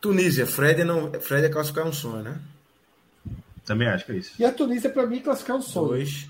Tunísia. 0.00 0.46
Fred 0.46 0.80
é, 0.80 0.84
não, 0.84 1.12
Fred 1.20 1.46
é 1.46 1.48
classificar 1.48 1.86
um 1.86 1.92
sonho, 1.92 2.22
né? 2.22 2.40
Também 3.64 3.88
acho 3.88 4.04
que 4.04 4.12
é 4.12 4.16
isso. 4.16 4.34
E 4.38 4.44
a 4.44 4.52
Tunísia, 4.52 4.90
pra 4.90 5.06
mim, 5.06 5.20
classificar 5.20 5.56
um 5.56 5.62
sonho. 5.62 5.88
Dois. 5.88 6.28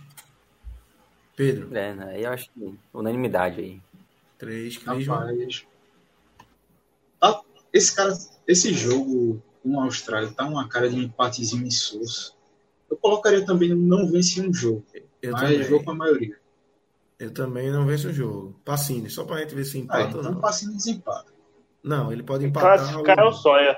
Pedro. 1.37 1.77
É, 1.77 1.93
né? 1.95 2.21
Eu 2.21 2.31
acho 2.31 2.49
que 2.53 2.79
unanimidade 2.93 3.61
aí. 3.61 3.81
Três. 4.39 4.77
Rapaz. 4.77 5.67
Tá- 7.21 7.41
esse 7.73 7.95
cara, 7.97 8.17
esse 8.47 8.73
jogo 8.73 9.43
com 9.63 9.81
a 9.81 9.85
Austrália 9.85 10.31
tá 10.31 10.45
uma 10.47 10.69
cara 10.69 10.89
de 10.89 10.95
um 10.97 11.03
empatezinho 11.03 11.67
insosso. 11.67 12.37
Eu 12.89 12.97
colocaria 12.97 13.45
também 13.45 13.71
no 13.71 13.77
não 13.77 14.09
vence 14.09 14.41
um 14.41 14.53
jogo, 14.55 14.85
Eu 15.21 15.33
mas 15.33 15.41
também. 15.41 15.63
jogo 15.65 15.85
com 15.85 15.91
a 15.91 15.95
maioria. 15.95 16.39
Eu 17.19 17.33
também 17.33 17.71
não 17.73 17.87
venço 17.87 18.09
o 18.09 18.13
jogo. 18.13 18.55
Pacine, 18.65 19.09
só 19.11 19.25
pra 19.25 19.39
gente 19.39 19.55
ver 19.55 19.65
se 19.65 19.79
Ah, 19.79 19.81
empata 19.81 20.15
ou 20.17 20.21
então 20.21 20.33
não. 20.33 20.41
passe 20.41 20.67
no 20.67 20.77
desempate. 20.77 21.29
Não, 21.85 22.11
ele 22.11 22.23
pode 22.23 22.47
empatar. 22.47 22.79
Classificar 22.79 23.19
é 23.19 23.29
um 23.29 23.33
sonho. 23.33 23.77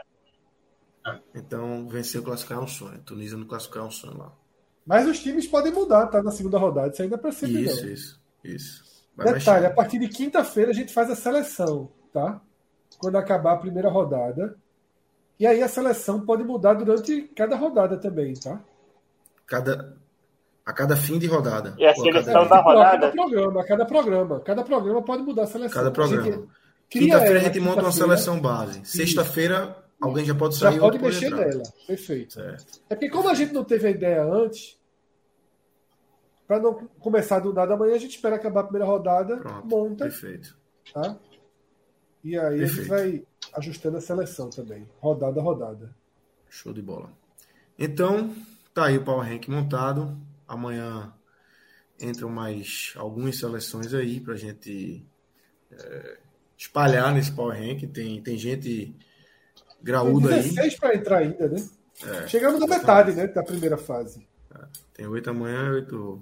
Então, 1.35 1.89
vencer 1.89 2.21
o 2.21 2.25
classificar 2.25 2.59
é 2.59 2.61
um 2.61 2.69
sonho. 2.69 2.99
Tunísia 3.01 3.37
não 3.37 3.47
classificar 3.47 3.83
é 3.83 3.87
um 3.87 3.91
sonho 3.91 4.17
lá. 4.17 4.33
Mas 4.87 5.09
os 5.09 5.19
times 5.19 5.49
podem 5.49 5.73
mudar, 5.73 6.07
tá? 6.07 6.23
Na 6.23 6.31
segunda 6.31 6.59
rodada. 6.59 6.89
Isso 6.93 7.03
ainda 7.03 7.17
é 7.17 7.19
pra 7.19 7.33
sempre 7.33 7.63
Isso, 7.63 7.87
isso, 7.89 8.21
isso. 8.45 8.85
Vai 9.17 9.33
Detalhe, 9.33 9.63
mexer. 9.63 9.73
a 9.73 9.75
partir 9.75 9.99
de 9.99 10.09
quinta-feira 10.09 10.71
a 10.71 10.75
gente 10.75 10.93
faz 10.93 11.11
a 11.11 11.17
seleção, 11.17 11.91
tá? 12.13 12.41
Quando 12.99 13.17
acabar 13.17 13.55
a 13.55 13.59
primeira 13.59 13.89
rodada. 13.89 14.57
E 15.39 15.47
aí 15.47 15.63
a 15.63 15.69
seleção 15.69 16.21
pode 16.21 16.45
mudar 16.45 16.75
durante 16.75 17.23
cada 17.35 17.57
rodada 17.57 17.99
também, 17.99 18.35
tá? 18.35 18.61
Cada, 19.47 19.97
a 20.65 20.73
cada 20.73 20.97
fim 20.97 21.19
de 21.19 21.27
rodada. 21.27 21.75
E 21.79 21.85
a 21.85 21.95
seleção 21.95 22.33
cada, 22.33 22.49
da 22.49 22.57
Tipo, 22.59 22.69
a 22.69 22.73
rodada? 22.73 22.99
Cada 22.99 23.13
programa, 23.13 23.61
a 23.61 23.65
cada 23.65 23.87
programa. 23.87 24.41
Cada 24.41 24.65
programa 24.65 25.03
pode 25.03 25.23
mudar 25.23 25.43
a 25.43 25.47
seleção. 25.47 25.83
cada 25.83 25.91
programa. 25.91 26.47
A 26.87 26.89
Quinta-feira 26.89 27.41
a 27.41 27.43
gente 27.43 27.61
monta 27.61 27.83
uma 27.83 27.93
seleção 27.93 28.41
base. 28.41 28.85
Sexta-feira 28.85 29.85
alguém 30.01 30.25
já 30.25 30.35
pode 30.35 30.55
Já 30.57 30.71
sair 30.71 30.79
pode 30.79 30.97
outro 30.97 31.03
mexer 31.09 31.27
entrar. 31.27 31.47
nela. 31.47 31.63
Perfeito. 31.87 32.35
Certo. 32.35 32.81
É 32.89 32.95
porque 32.95 33.11
como 33.11 33.29
a 33.29 33.35
gente 33.35 33.53
não 33.53 33.65
teve 33.65 33.89
a 33.89 33.91
ideia 33.91 34.23
antes, 34.25 34.79
para 36.47 36.61
não 36.61 36.75
começar 37.01 37.41
do 37.41 37.53
nada 37.53 37.75
amanhã, 37.75 37.95
a 37.95 37.99
gente 37.99 38.15
espera 38.15 38.37
acabar 38.37 38.61
a 38.61 38.65
primeira 38.65 38.87
rodada, 38.87 39.37
Pronto. 39.39 39.67
monta, 39.67 40.05
Perfeito. 40.05 40.57
tá? 40.93 41.19
E 42.23 42.39
aí 42.39 42.63
a 42.63 42.67
gente 42.67 42.77
Perfeito. 42.77 42.89
vai 42.89 43.27
ajustando 43.55 43.97
a 43.97 44.01
seleção 44.01 44.49
também, 44.49 44.89
rodada 45.01 45.41
a 45.41 45.43
rodada. 45.43 45.95
Show 46.49 46.73
de 46.73 46.83
bola. 46.83 47.11
Então, 47.79 48.33
tá 48.73 48.87
aí 48.87 48.97
o 48.97 49.05
Power 49.05 49.29
Rank 49.29 49.49
montado. 49.49 50.17
Amanhã 50.47 51.13
entram 52.01 52.29
mais 52.29 52.95
algumas 52.97 53.39
seleções 53.39 53.93
aí 53.93 54.21
pra 54.21 54.37
gente 54.37 55.05
é, 55.73 56.19
espalhar 56.57 57.13
nesse 57.15 57.33
Power 57.33 57.57
Rank. 57.59 57.83
Tem, 57.93 58.21
tem 58.23 58.37
gente 58.39 58.87
Tem 58.87 58.97
graúda 59.83 60.35
aí. 60.35 60.43
16 60.43 60.79
para 60.79 60.95
entrar 60.95 61.19
ainda, 61.19 61.49
né? 61.49 61.69
É, 62.05 62.27
Chegamos 62.29 62.61
na 62.61 62.67
metade, 62.67 63.13
né, 63.13 63.27
da 63.27 63.43
primeira 63.43 63.77
fase. 63.79 64.27
Tem 64.95 65.07
oito 65.07 65.29
amanhã, 65.31 65.73
oito, 65.73 66.21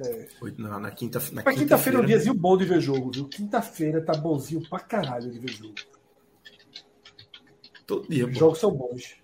É. 0.00 0.28
oito 0.40 0.60
na, 0.62 0.78
na 0.78 0.90
quinta 0.90 1.18
na 1.32 1.42
Mas 1.44 1.56
quinta-feira 1.56 1.98
é 1.98 2.00
um 2.00 2.02
quinta-feira. 2.02 2.06
diazinho 2.06 2.34
bom 2.34 2.56
de 2.56 2.64
ver 2.64 2.80
jogo, 2.80 3.10
viu? 3.12 3.28
Quinta-feira 3.28 4.00
tá 4.00 4.12
bonzinho 4.14 4.68
pra 4.68 4.78
caralho 4.80 5.30
de 5.30 5.38
ver 5.38 5.50
jogo. 5.52 5.74
Todo 7.86 8.08
dia, 8.08 8.26
Os 8.26 8.32
pô. 8.32 8.38
jogos 8.38 8.58
são 8.60 8.70
bons. 8.72 9.16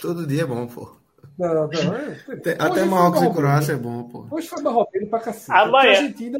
Todo 0.00 0.26
dia 0.26 0.42
é 0.42 0.46
bom, 0.46 0.66
pô. 0.68 0.96
Não, 1.36 1.54
não, 1.68 1.94
é. 1.94 2.20
Até, 2.28 2.52
até 2.58 2.84
Marrocos 2.84 3.22
e. 3.22 3.32
Croácia 3.32 3.72
é 3.72 3.76
bom, 3.76 4.04
pô. 4.04 4.26
Hoje 4.30 4.48
foi 4.48 4.62
marroquino 4.62 5.06
pra 5.08 5.20
cacete. 5.20 5.50
Amanhã. 5.52 5.90
Argentina 5.98 6.38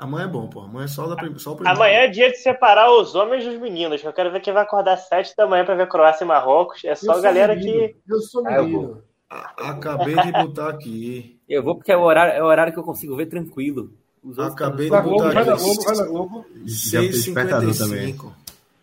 Amanhã 0.00 0.24
é 0.24 0.28
bom, 0.28 0.48
pô. 0.48 0.60
Amanhã 0.60 0.86
é 0.86 0.88
só, 0.88 1.06
da, 1.06 1.14
só 1.38 1.52
o 1.52 1.56
primeiro. 1.56 1.76
Amanhã 1.78 1.98
é 1.98 2.08
dia 2.08 2.30
de 2.30 2.38
separar 2.38 2.90
os 2.90 3.14
homens 3.14 3.44
dos 3.44 3.58
meninos. 3.60 4.02
Eu 4.02 4.14
quero 4.14 4.32
ver 4.32 4.40
quem 4.40 4.50
vai 4.54 4.62
acordar 4.62 4.94
às 4.94 5.06
7 5.08 5.36
da 5.36 5.46
manhã 5.46 5.62
pra 5.62 5.74
ver 5.74 5.86
Croácia 5.88 6.24
e 6.24 6.26
Marrocos. 6.26 6.82
É 6.86 6.94
só 6.94 7.12
a 7.12 7.20
galera 7.20 7.54
menino, 7.54 7.88
que. 7.88 7.96
Eu 8.08 8.18
sou 8.20 8.46
Ah, 8.46 8.54
eu 8.54 8.64
menino. 8.64 9.02
Acabei 9.28 10.14
de 10.16 10.32
botar 10.32 10.70
aqui. 10.70 11.38
Eu 11.46 11.62
vou 11.62 11.74
porque 11.76 11.92
é 11.92 11.96
o 11.98 12.00
horário, 12.00 12.32
é 12.32 12.42
o 12.42 12.46
horário 12.46 12.72
que 12.72 12.78
eu 12.78 12.82
consigo 12.82 13.14
ver 13.14 13.26
tranquilo. 13.26 13.92
Acabei 14.38 14.88
Na 14.88 15.02
Globo, 15.02 15.18
botar 15.18 15.34
vai 15.34 15.44
na 15.44 15.52
aqui. 15.52 15.62
Globo, 15.62 15.82
vai 15.82 15.96
na 15.96 16.04
Globo. 16.04 16.44
Tem 16.90 17.10
despertador 17.10 17.76
também. 17.76 18.14
6,55. 18.16 18.32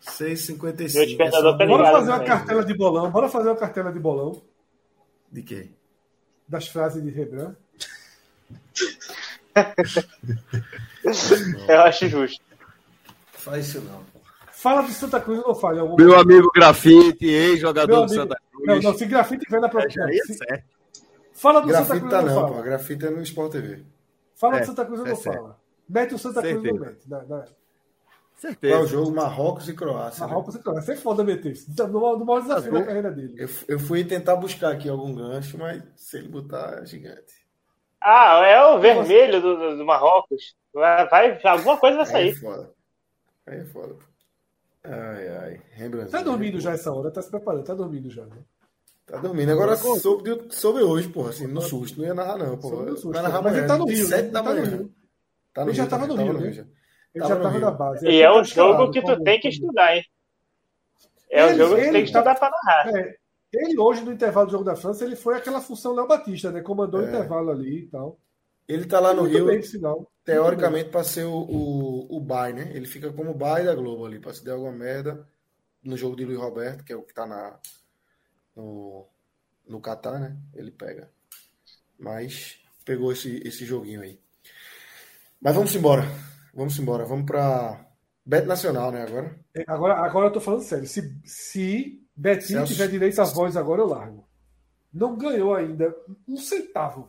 6,55. 0.07 0.93
Meu 0.93 1.05
despertador 1.05 1.55
É 1.55 1.57
tá 1.57 1.65
só- 1.65 1.67
Bora 1.67 1.91
fazer 1.91 2.11
uma 2.11 2.19
cartela 2.23 2.63
de 2.63 2.73
bolão. 2.77 3.09
Bora 3.11 3.27
fazer 3.29 3.49
uma 3.49 3.55
cartela 3.55 3.91
de 3.91 3.99
bolão 3.99 4.39
De 5.31 5.41
quê? 5.41 5.69
das 6.47 6.67
frases 6.67 7.01
de 7.03 7.09
Rebran. 7.09 7.55
Eu 11.67 11.81
acho 11.81 12.07
justo. 12.07 12.43
Faz 13.31 13.67
isso 13.67 13.81
não. 13.81 14.01
Fala 14.51 14.81
do 14.81 14.91
Santa 14.91 15.21
Cruz, 15.21 15.39
eu 15.39 15.47
não 15.47 15.55
falo. 15.55 15.79
algum 15.79 15.95
Meu 15.95 16.17
amigo 16.19 16.51
Grafite, 16.53 17.25
ex-jogador 17.27 18.05
do 18.07 18.13
Santa 18.13 18.35
Cruz. 18.51 18.65
Não, 18.83 18.91
não, 18.91 18.97
se 18.97 19.05
grafite 19.05 19.45
tiver 19.45 19.59
na 19.61 19.67
É, 19.67 19.69
próxima. 19.69 20.05
já 20.07 20.11
ia 20.13 20.23
se-. 20.25 20.63
Fala 21.33 21.61
do 21.61 21.67
Santa 21.67 21.83
Grafite 21.85 21.99
Cruz, 21.99 22.11
tá 22.11 22.21
não 22.23 22.27
não, 22.27 22.41
falo. 22.41 22.55
pô. 22.55 22.61
Grafite 22.63 23.05
é 23.05 23.09
no 23.11 23.21
Sport 23.21 23.51
TV. 23.51 23.85
Fala 24.35 24.57
É, 24.57 24.59
do 24.61 24.65
Santa 24.65 24.85
Cruz, 24.85 24.99
eu 24.99 25.05
é 25.05 25.09
não 25.09 25.15
certo. 25.15 25.35
falo. 25.37 25.55
Mete 25.87 26.15
o 26.15 26.17
Santa 26.19 26.41
Cruz 26.41 26.55
no 26.55 26.61
Certeza. 26.63 26.85
mete. 26.85 27.09
Na, 27.09 27.19
Qual 27.19 27.39
é 27.39 27.43
o 27.43 28.39
Certeza. 28.41 28.87
jogo? 28.87 29.11
Marrocos 29.15 29.69
e 29.69 29.73
Croácia. 29.73 30.21
né? 30.21 30.27
Marrocos 30.27 30.55
e 30.55 30.59
Croácia. 30.59 30.91
É 30.93 30.95
foda 30.97 31.23
meter 31.23 31.51
isso. 31.53 31.71
No, 31.87 32.17
no 32.17 32.25
maior 32.25 32.41
desafio 32.41 32.71
da 32.73 32.83
carreira 32.83 33.11
dele. 33.11 33.33
Eu, 33.37 33.49
eu 33.67 33.79
fui 33.79 34.03
tentar 34.03 34.35
buscar 34.35 34.71
aqui 34.73 34.89
algum 34.89 35.13
gancho, 35.13 35.57
mas 35.57 35.83
se 35.95 36.17
ele 36.17 36.27
botar 36.29 36.79
é 36.81 36.85
gigante. 36.85 37.36
Ah, 38.01 38.41
é 38.45 38.63
o 38.65 38.79
vermelho 38.79 39.41
do, 39.41 39.57
do- 39.57 39.77
do 39.77 39.85
Marrocos. 39.85 40.55
Vai, 40.73 41.07
vai- 41.09 41.39
alguma 41.43 41.77
coisa 41.77 41.97
vai 41.97 42.05
Aí 42.05 42.11
sair. 42.11 42.29
é 42.29 42.35
foda. 42.35 42.73
Aí 43.47 43.57
é 43.59 43.65
foda. 43.65 43.95
Ai, 44.83 45.27
ai. 45.37 45.61
Rembrandt. 45.71 46.11
Tá 46.11 46.21
dormindo 46.21 46.59
já 46.59 46.71
essa 46.71 46.91
hora, 46.93 47.11
tá 47.11 47.21
se 47.21 47.29
preparando, 47.29 47.65
tá 47.65 47.73
dormindo 47.73 48.09
já. 48.09 48.25
Né? 48.25 48.37
Tá 49.05 49.17
dormindo. 49.17 49.51
Agora 49.51 49.75
soube, 49.75 50.23
de- 50.23 50.55
soube 50.55 50.81
hoje, 50.81 51.09
porra, 51.09 51.29
assim, 51.31 51.47
no 51.47 51.61
susto. 51.61 51.99
Não 51.99 52.05
ia 52.07 52.13
narrar, 52.13 52.37
não, 52.37 52.57
porra. 52.57 52.75
Soube 52.75 52.91
no 52.91 52.97
susto. 52.97 53.11
Vai 53.13 53.21
narrar 53.23 53.41
Mas 53.41 53.57
ele 53.57 53.67
tá 53.67 53.77
no 53.77 53.85
Rio, 53.85 54.05
sete 54.07 54.25
né? 54.25 54.31
da 54.31 54.39
Ele 54.39 54.47
tá 54.47 54.53
no 54.53 54.61
manhã. 54.61 54.77
Rio. 54.77 54.91
Tá 55.53 55.63
no 55.63 55.69
Ele 55.71 55.77
já 55.77 55.83
Rio, 55.83 55.89
tava 55.89 56.07
no 56.07 56.15
Rio, 56.15 56.33
né? 56.33 56.51
já. 56.51 56.61
Ele 56.61 56.69
Tava 57.23 57.27
já 57.29 57.35
no 57.35 57.41
tava 57.41 57.57
Rio. 57.57 57.61
na 57.65 57.71
base. 57.71 58.07
E 58.07 58.21
é 58.21 58.25
tá 58.27 58.33
um 58.35 58.43
jogo 58.43 58.91
que 58.91 59.01
tu 59.01 59.05
como- 59.11 59.23
tem 59.23 59.39
que 59.39 59.47
estudar, 59.49 59.95
hein? 59.97 60.03
É 61.29 61.45
um 61.45 61.55
jogo 61.57 61.75
que 61.75 61.81
tu 61.87 61.91
tem 61.91 62.05
que 62.05 62.11
tá- 62.11 62.19
estudar 62.19 62.35
pra 62.35 62.49
narrar. 62.51 62.95
É, 62.95 63.16
ele 63.53 63.77
hoje, 63.79 64.03
no 64.03 64.11
intervalo 64.11 64.47
do 64.47 64.51
jogo 64.51 64.63
da 64.63 64.75
França, 64.75 65.03
ele 65.05 65.15
foi 65.15 65.35
aquela 65.37 65.61
função 65.61 65.93
Léo 65.93 66.07
Batista, 66.07 66.51
né? 66.51 66.61
Comandou 66.61 67.01
o 67.01 67.05
É. 67.05 67.09
intervalo 67.09 67.51
ali 67.51 67.83
e 67.85 67.87
tal. 67.87 68.19
Ele 68.67 68.85
tá 68.85 68.99
lá 68.99 69.13
no 69.13 69.21
Muito 69.23 69.33
Rio, 69.33 69.45
bem, 69.45 69.61
teoricamente, 70.23 70.89
pra 70.89 71.03
ser 71.03 71.23
o, 71.25 71.33
o, 71.33 72.17
o 72.17 72.19
bye, 72.19 72.53
né? 72.53 72.71
Ele 72.73 72.85
fica 72.85 73.11
como 73.13 73.33
bye 73.33 73.63
da 73.63 73.73
Globo 73.73 74.05
ali, 74.05 74.19
pra 74.19 74.33
se 74.33 74.43
der 74.43 74.51
alguma 74.51 74.71
merda 74.73 75.25
no 75.83 75.97
jogo 75.97 76.15
de 76.15 76.25
Luiz 76.25 76.39
Roberto, 76.39 76.83
que 76.83 76.93
é 76.93 76.95
o 76.95 77.03
que 77.03 77.13
tá 77.13 77.25
na, 77.25 77.59
no, 78.55 79.07
no 79.67 79.81
Catar, 79.81 80.19
né? 80.19 80.37
Ele 80.53 80.71
pega. 80.71 81.11
Mas 81.99 82.59
pegou 82.85 83.11
esse, 83.11 83.41
esse 83.45 83.65
joguinho 83.65 84.01
aí. 84.01 84.19
Mas 85.39 85.55
vamos 85.55 85.75
embora. 85.75 86.03
Vamos 86.53 86.77
embora. 86.79 87.05
Vamos 87.05 87.25
pra 87.25 87.85
Bet 88.25 88.45
Nacional, 88.45 88.91
né? 88.91 89.03
Agora. 89.03 89.39
É, 89.55 89.63
Agora, 89.67 89.95
agora 89.95 90.27
eu 90.27 90.31
tô 90.33 90.39
falando 90.41 90.61
sério. 90.63 90.87
Se, 90.87 91.01
se 91.25 92.01
Betinho 92.17 92.59
Celso- 92.59 92.73
tiver 92.73 92.87
direito 92.87 93.21
à 93.21 93.25
voz 93.25 93.55
agora, 93.55 93.81
eu 93.81 93.87
largo. 93.87 94.27
Não 94.91 95.15
ganhou 95.15 95.53
ainda 95.53 95.95
um 96.27 96.35
centavo. 96.35 97.07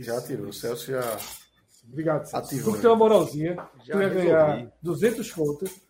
Já 0.00 0.20
tirou. 0.22 0.48
O 0.48 0.52
Celso 0.52 0.86
já. 0.92 1.18
Obrigado, 1.88 2.24
Celso. 2.26 2.36
Ativou, 2.46 2.70
Tu 2.72 2.76
que 2.76 2.82
tem 2.82 2.90
uma 2.90 2.96
moralzinha, 2.96 3.54
Já 3.84 3.92
tu 3.94 4.00
ia 4.00 4.08
resolvi. 4.08 4.26
ganhar 4.28 4.72
200 4.80 5.30
contas. 5.32 5.80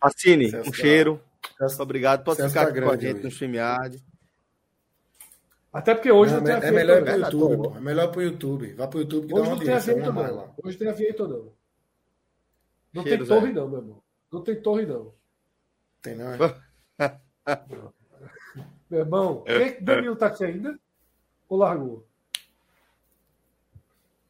Pacini, 0.00 0.50
Celso 0.50 0.68
um 0.68 0.72
tá- 0.72 0.78
cheiro. 0.78 1.20
Celso- 1.58 1.82
Obrigado. 1.82 2.24
Pode 2.24 2.38
Celso 2.38 2.50
ficar 2.52 2.64
tá 2.64 2.70
aqui 2.70 2.80
com 2.80 2.90
a 2.90 2.96
gente 2.96 3.14
hoje. 3.16 3.22
no 3.22 3.28
StreamYard. 3.30 4.04
Até 5.72 5.94
porque 5.94 6.10
hoje 6.10 6.32
Não, 6.32 6.38
não, 6.40 6.44
tem 6.46 6.54
é, 6.54 6.58
a 6.58 6.62
é 6.68 6.70
melhor 6.70 7.04
Tá 7.04 7.12
YouTube, 7.16 7.56
pô. 7.56 7.76
É 7.76 7.80
melhor 7.80 8.10
pro 8.12 8.22
YouTube. 8.22 8.72
Vá 8.74 8.86
pro 8.88 9.00
YouTube 9.00 9.26
que 9.26 9.34
dá 9.34 9.40
Hoje 9.40 9.48
uma 9.50 9.56
não 9.56 9.64
tem 9.64 9.74
a 9.74 10.12
mais 10.12 10.30
não. 10.30 10.54
Hoje 10.64 10.78
tem 10.78 10.88
a 10.88 10.92
Vieitor, 10.92 11.28
não. 11.28 11.52
Não 12.94 13.02
Cheiro, 13.02 13.18
tem 13.18 13.26
Zé. 13.26 13.40
torre, 13.40 13.52
não, 13.52 13.68
meu 13.68 13.78
irmão. 13.80 14.03
Não 14.34 14.42
tem 14.42 14.60
torre, 14.60 14.84
não. 14.84 15.12
Tem 16.02 16.16
não, 16.16 16.32
é? 16.32 16.38
Meu 18.90 19.00
irmão, 19.00 19.44
quem- 19.46 19.80
Danilo 19.80 20.16
tá 20.16 20.26
aqui 20.26 20.44
ainda? 20.44 20.76
Ou 21.48 21.56
largou? 21.58 22.04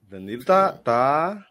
Danilo 0.02 0.44
tá. 0.44 0.72
Tá, 0.72 1.46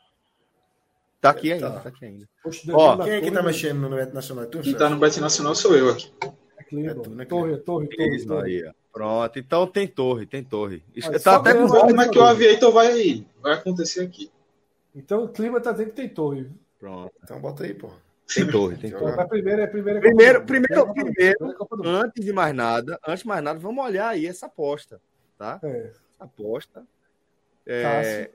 tá 1.19 1.31
aqui 1.31 1.51
ainda. 1.51 1.71
Tá. 1.71 1.79
Tá 1.79 1.89
aqui 1.89 2.05
ainda. 2.05 2.29
Oxe, 2.45 2.71
Ó, 2.71 2.97
Quem 3.03 3.13
é 3.13 3.21
que 3.21 3.31
tá 3.31 3.37
torre, 3.37 3.45
mexendo 3.47 3.89
no 3.89 3.95
Bet 3.95 4.13
Nacional? 4.13 4.43
É 4.43 4.47
tu, 4.47 4.61
Quem 4.61 4.75
tá 4.75 4.87
no 4.87 4.97
Bet 4.99 5.19
Nacional 5.19 5.55
sou 5.55 5.75
eu 5.75 5.89
aqui. 5.89 6.13
é 6.57 6.63
Cleber. 6.63 6.91
É 6.91 6.93
tu, 6.93 7.09
né, 7.09 7.25
Torre, 7.25 7.57
torre, 7.57 7.87
torre, 7.87 8.15
Isso 8.15 8.27
torre. 8.27 8.63
aí. 8.67 8.73
Pronto. 8.91 9.39
Então 9.39 9.65
tem 9.65 9.87
torre, 9.87 10.25
tem 10.27 10.43
torre. 10.43 10.83
Mas 10.95 11.23
tá 11.23 11.37
até 11.37 11.55
com 11.55 11.67
Como 11.67 12.01
é 12.01 12.07
que 12.07 12.19
o 12.19 12.23
Aviator 12.23 12.71
vai, 12.71 13.25
vai 13.41 13.53
acontecer 13.53 14.01
aqui? 14.03 14.31
Então 14.95 15.23
o 15.23 15.29
clima 15.29 15.59
tá 15.59 15.71
dizendo 15.71 15.89
que 15.89 15.95
tem 15.95 16.07
torre. 16.07 16.47
Pronto. 16.79 17.11
Então 17.23 17.39
bota 17.41 17.63
aí, 17.63 17.73
pô. 17.73 17.89
Tem 18.27 18.47
torre, 18.47 18.75
tem 18.81 18.91
torre. 18.91 19.15
Mas 19.15 19.27
primeiro 19.27 19.61
é 19.61 19.67
primeiro 19.67 19.99
é 19.99 20.01
Primeiro- 20.01 20.45
primeiro- 20.45 20.89
É 20.89 20.93
primeiro-. 20.93 21.57
Antes 21.85 22.23
de 22.25 22.33
mais 22.33 22.53
nada, 22.55 22.99
antes 23.07 23.21
de 23.23 23.27
mais 23.27 23.43
nada, 23.43 23.59
vamos 23.59 23.83
olhar 23.83 24.09
aí 24.09 24.25
essa 24.25 24.45
aposta, 24.45 25.01
tá? 25.37 25.59
É. 25.63 25.91
Essa 26.13 26.23
aposta. 26.23 26.83
É, 27.65 28.29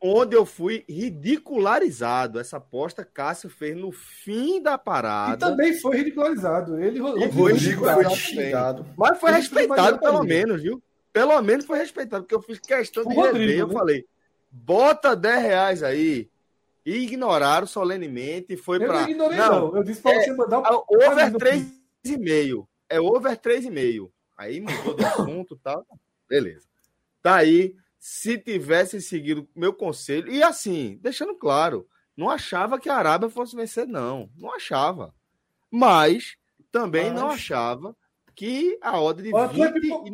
onde 0.00 0.36
eu 0.36 0.44
fui 0.44 0.84
ridicularizado. 0.88 2.38
Essa 2.40 2.56
aposta 2.58 3.04
Cássio 3.04 3.48
fez 3.48 3.76
no 3.76 3.92
fim 3.92 4.60
da 4.62 4.74
E 4.74 4.78
parada. 4.78 5.36
também 5.48 5.78
foi 5.80 5.96
ridicularizado. 5.98 6.78
Ele 6.80 7.00
E 7.00 7.22
ele 7.22 7.32
foi 7.32 7.52
ridicularizado 7.52 8.84
Foi. 8.84 8.94
Mas 8.96 9.18
foi 9.18 9.30
Ele 9.30 9.36
respeitado, 9.38 9.98
pelo 9.98 10.22
menos, 10.24 10.62
viu? 10.62 10.82
Pelo 11.12 11.40
menos 11.40 11.64
foi 11.64 11.78
respeitado, 11.78 12.24
porque 12.24 12.34
eu 12.34 12.42
fiz 12.42 12.58
questão 12.58 13.04
de 13.04 13.14
O 13.14 13.20
Rodrigo, 13.20 13.38
rever. 13.38 13.58
Eu 13.60 13.68
né? 13.68 13.72
falei, 13.74 14.04
bota 14.50 15.16
10 15.16 15.42
reais 15.42 15.82
aí. 15.82 16.28
E 16.86 16.98
ignoraram 16.98 17.66
solenemente 17.66 18.56
foi 18.56 18.76
Eu 18.76 18.86
pra. 18.86 19.02
não 19.02 19.08
ignorei, 19.10 19.36
não. 19.38 19.76
Eu 19.76 19.82
disse 19.82 20.00
pra 20.00 20.12
É, 20.12 20.22
você 20.22 20.32
mandar 20.32 20.58
Ah, 20.64 20.76
o. 20.76 20.84
Over 20.88 21.32
3,5. 21.32 22.66
É 22.88 23.00
over 23.00 23.36
3,5. 23.36 24.10
Aí 24.38 24.60
mudou 24.60 24.94
de 24.94 25.04
assunto 25.04 25.54
e 25.54 25.58
tal. 25.58 25.84
Beleza. 26.28 26.66
Tá 27.20 27.36
aí. 27.36 27.74
Se 27.98 28.38
tivesse 28.38 29.02
seguido 29.02 29.48
meu 29.54 29.72
conselho. 29.74 30.30
E 30.30 30.40
assim, 30.44 30.96
deixando 31.02 31.34
claro, 31.34 31.88
não 32.16 32.30
achava 32.30 32.78
que 32.78 32.88
a 32.88 32.94
Arábia 32.96 33.28
fosse 33.28 33.56
vencer, 33.56 33.84
não. 33.88 34.30
Não 34.36 34.54
achava. 34.54 35.12
Mas 35.68 36.36
também 36.70 37.10
não 37.12 37.26
Mas- 37.26 37.34
achava 37.34 37.96
que 38.36 38.78
a 38.80 39.00
odd 39.00 39.22
de 39.22 39.34
Olha, 39.34 39.48
tu 39.48 39.64
é 39.64 39.72
20 39.72 39.82
pipo- 39.82 40.06
e 40.06 40.12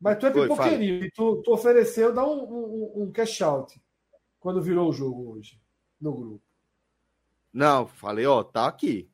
Mas 0.00 0.18
tu 0.18 0.26
é 0.26 0.30
pipoqueirinho. 0.30 1.10
Tu, 1.14 1.42
tu 1.44 1.52
ofereceu 1.52 2.14
dar 2.14 2.26
um, 2.26 2.44
um, 2.44 3.02
um 3.02 3.12
cash 3.12 3.42
out 3.42 3.78
quando 4.40 4.62
virou 4.62 4.88
o 4.88 4.92
jogo 4.92 5.32
hoje 5.32 5.60
no 6.00 6.12
grupo. 6.12 6.42
Não, 7.52 7.86
falei, 7.86 8.26
ó, 8.26 8.42
tá 8.42 8.66
aqui. 8.66 9.08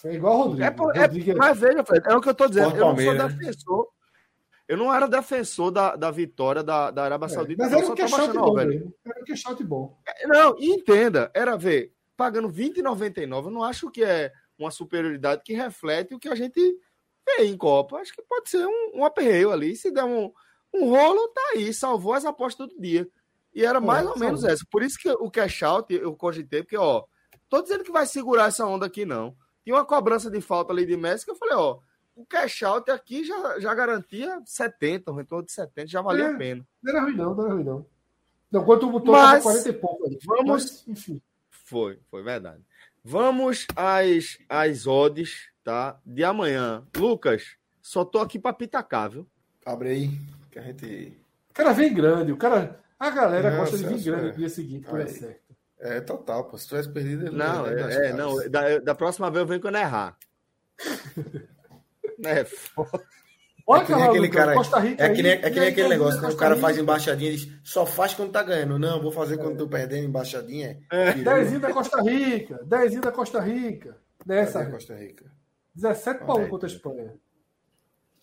Foi 0.00 0.14
igual 0.14 0.34
o 0.34 0.42
Rodrigo. 0.42 0.64
É, 0.64 0.70
por- 0.70 0.96
é- 0.96 1.00
Rodrigo 1.00 1.30
é- 1.30 1.34
mas 1.34 1.58
veja, 1.58 1.84
é 2.04 2.14
o 2.16 2.20
que 2.20 2.28
eu 2.28 2.34
tô 2.34 2.46
dizendo. 2.48 2.76
Eu 2.76 2.86
não 2.86 2.96
sou 2.98 3.14
né? 3.14 3.28
defensor. 3.28 3.88
eu 4.68 4.76
não 4.76 4.92
era 4.92 5.06
defensor 5.06 5.70
da, 5.70 5.94
da 5.94 6.10
vitória 6.10 6.62
da, 6.62 6.90
da 6.90 7.04
Arábia 7.04 7.26
É, 7.26 7.28
Saudita. 7.28 7.62
mas 7.62 7.72
era 7.72 7.86
um 7.86 7.92
achando, 7.92 8.40
ó, 8.40 8.46
bom 8.46 8.54
velho. 8.54 8.92
Era 9.04 9.14
um 9.20 9.50
out 9.50 9.64
bom. 9.64 9.98
Não, 10.24 10.58
e 10.58 10.70
entenda, 10.70 11.30
era 11.32 11.56
ver, 11.56 11.94
pagando 12.16 12.48
R$20,99, 12.48 13.44
eu 13.46 13.50
não 13.50 13.62
acho 13.62 13.90
que 13.90 14.02
é 14.02 14.32
uma 14.58 14.70
superioridade 14.70 15.42
que 15.44 15.54
reflete 15.54 16.14
o 16.14 16.18
que 16.18 16.28
a 16.28 16.34
gente 16.34 16.60
vê 17.24 17.44
em 17.44 17.56
Copa. 17.56 17.98
Acho 17.98 18.12
que 18.12 18.22
pode 18.22 18.50
ser 18.50 18.66
um, 18.66 18.90
um 19.00 19.04
aperreio 19.04 19.52
ali. 19.52 19.76
Se 19.76 19.90
der 19.90 20.04
um, 20.04 20.32
um 20.74 20.90
rolo, 20.90 21.28
tá 21.28 21.42
aí, 21.54 21.72
salvou 21.72 22.14
as 22.14 22.24
apostas 22.24 22.68
do 22.68 22.80
dia. 22.80 23.08
E 23.56 23.64
era 23.64 23.80
mais 23.80 24.02
ou 24.02 24.08
salvou. 24.10 24.26
menos 24.26 24.44
essa. 24.44 24.64
Por 24.70 24.82
isso 24.82 24.98
que 24.98 25.08
o 25.10 25.30
cash 25.30 25.62
out 25.62 25.92
eu 25.94 26.14
cogitei, 26.14 26.62
porque, 26.62 26.76
ó, 26.76 27.04
tô 27.48 27.62
dizendo 27.62 27.82
que 27.82 27.90
vai 27.90 28.04
segurar 28.04 28.48
essa 28.48 28.66
onda 28.66 28.84
aqui, 28.84 29.06
não. 29.06 29.34
Tinha 29.64 29.74
uma 29.76 29.84
cobrança 29.84 30.30
de 30.30 30.40
falta 30.42 30.72
ali 30.72 30.84
de 30.84 30.96
Messi 30.96 31.24
que 31.24 31.30
eu 31.30 31.36
falei, 31.36 31.54
ó, 31.56 31.78
o 32.14 32.26
cash 32.26 32.62
out 32.64 32.90
aqui 32.90 33.24
já, 33.24 33.58
já 33.58 33.74
garantia 33.74 34.40
70, 34.44 35.10
um 35.10 35.14
retorno 35.14 35.46
de 35.46 35.52
70, 35.52 35.86
já 35.88 36.02
valia 36.02 36.26
É. 36.26 36.34
a 36.34 36.36
pena. 36.36 36.66
Não 36.82 36.92
era 36.92 37.02
ruim, 37.04 37.16
não, 37.16 37.34
não 37.34 37.44
era 37.46 37.54
ruim, 37.54 37.64
não. 37.64 37.86
Não, 38.52 38.64
quando 38.64 38.80
tu 38.80 38.90
botou, 38.90 39.12
Mas- 39.14 39.42
tava 39.42 39.42
40 39.42 39.68
e 39.68 39.72
pouco 39.72 40.06
ali. 40.06 40.18
Vamos- 40.24 40.46
Mas, 40.46 40.84
enfim. 40.88 41.20
Foi, 41.50 41.98
foi 42.10 42.22
verdade. 42.22 42.62
Vamos 43.02 43.66
às, 43.74 44.38
às 44.48 44.86
odds, 44.86 45.48
tá? 45.64 45.98
De 46.04 46.22
amanhã. 46.24 46.86
Lucas, 46.96 47.56
só 47.82 48.04
tô 48.04 48.18
aqui 48.18 48.38
pra 48.38 48.52
pitacar, 48.52 49.10
viu? 49.10 49.26
Abre 49.64 49.88
aí, 49.88 50.10
que 50.50 50.58
a 50.58 50.62
gente. 50.62 51.18
O 51.50 51.54
cara 51.54 51.72
vem 51.72 51.92
grande, 51.94 52.30
o 52.32 52.36
cara. 52.36 52.80
A 52.98 53.10
galera 53.10 53.50
Não, 53.50 53.58
gosta 53.58 53.76
de 53.76 53.84
vir 53.84 54.02
grande 54.02 54.10
é. 54.10 54.30
no 54.30 54.32
dia 54.32 54.48
seguinte, 54.48 54.86
por 54.88 55.00
Aí. 55.00 55.08
certo. 55.08 55.54
É 55.78 56.00
total, 56.00 56.44
pô. 56.44 56.56
Se 56.56 56.68
tivesse 56.68 56.88
perdido, 56.90 57.26
ele 57.26 57.36
Não, 57.36 57.64
as 57.66 57.96
é, 57.96 58.08
é, 58.08 58.12
não 58.14 58.48
da, 58.48 58.78
da 58.78 58.94
próxima 58.94 59.30
vez 59.30 59.42
eu 59.42 59.46
venho 59.46 59.60
quando 59.60 59.76
errar. 59.76 60.16
É, 62.24 62.44
foda. 62.46 63.02
Olha, 63.66 63.82
É 63.82 63.84
que 63.84 63.94
nem 63.94 64.04
aquele 64.04 64.28
cara. 64.30 64.54
Costa 64.54 64.78
Rica 64.78 65.04
É 65.04 65.10
que 65.10 65.22
nem, 65.22 65.32
é 65.32 65.50
que 65.50 65.60
nem 65.60 65.68
aquele 65.68 65.88
negócio, 65.88 66.20
né? 66.22 66.28
O 66.28 66.36
cara 66.36 66.56
faz 66.56 66.78
embaixadinha 66.78 67.30
e 67.32 67.36
diz, 67.36 67.52
só 67.62 67.84
faz 67.84 68.14
quando 68.14 68.32
tá 68.32 68.42
ganhando. 68.42 68.78
Não, 68.78 69.02
vou 69.02 69.12
fazer 69.12 69.36
quando 69.36 69.58
tô 69.58 69.68
perdendo 69.68 70.06
embaixadinha. 70.06 70.80
É. 70.90 71.12
Tirou. 71.12 71.34
Dezinho 71.34 71.60
da 71.60 71.72
Costa 71.72 72.00
Rica. 72.00 72.60
Dezinho 72.64 73.02
da 73.02 73.12
Costa 73.12 73.40
Rica. 73.40 73.98
Cadê 74.26 74.70
Costa 74.70 74.94
Rica. 74.94 75.30
17 75.74 76.20
para 76.20 76.26
1 76.26 76.30
Olha 76.30 76.44
aí. 76.44 76.50
contra 76.50 76.68
a 76.68 76.72
Espanha. 76.72 77.14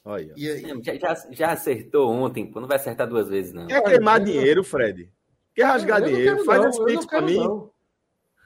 Olha. 0.06 0.34
E 0.36 0.50
aí? 0.50 0.84
Já, 0.84 0.96
já, 0.96 1.28
já 1.32 1.52
acertou 1.52 2.12
ontem, 2.12 2.46
pô. 2.46 2.60
Não 2.60 2.68
vai 2.68 2.78
acertar 2.78 3.08
duas 3.08 3.30
vezes, 3.30 3.54
não. 3.54 3.68
Quer 3.68 3.82
queimar 3.84 4.20
dinheiro, 4.20 4.64
Fred? 4.64 5.10
Quer 5.56 5.64
rasgar 5.64 6.02
Eu 6.02 6.08
dinheiro? 6.08 6.44
Faz 6.46 6.62
não, 6.62 6.70
esse 6.70 6.86
pix 6.86 7.06
pra 7.06 7.22
mim. 7.22 7.38
não. 7.38 7.72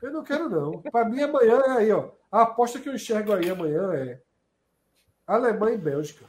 Eu 0.03 0.11
não 0.11 0.24
quero 0.24 0.48
não. 0.50 0.80
Para 0.84 1.10
mim 1.10 1.22
amanhã 1.22 1.60
é 1.66 1.72
aí, 1.72 1.92
ó. 1.92 2.10
A 2.32 2.44
aposta 2.44 2.80
que 2.80 2.88
eu 2.88 2.94
enxergo 2.94 3.34
aí 3.34 3.50
amanhã 3.50 3.92
é 3.94 4.19
Alemanha 5.26 5.74
e 5.76 5.77
Bélgica. 5.80 6.26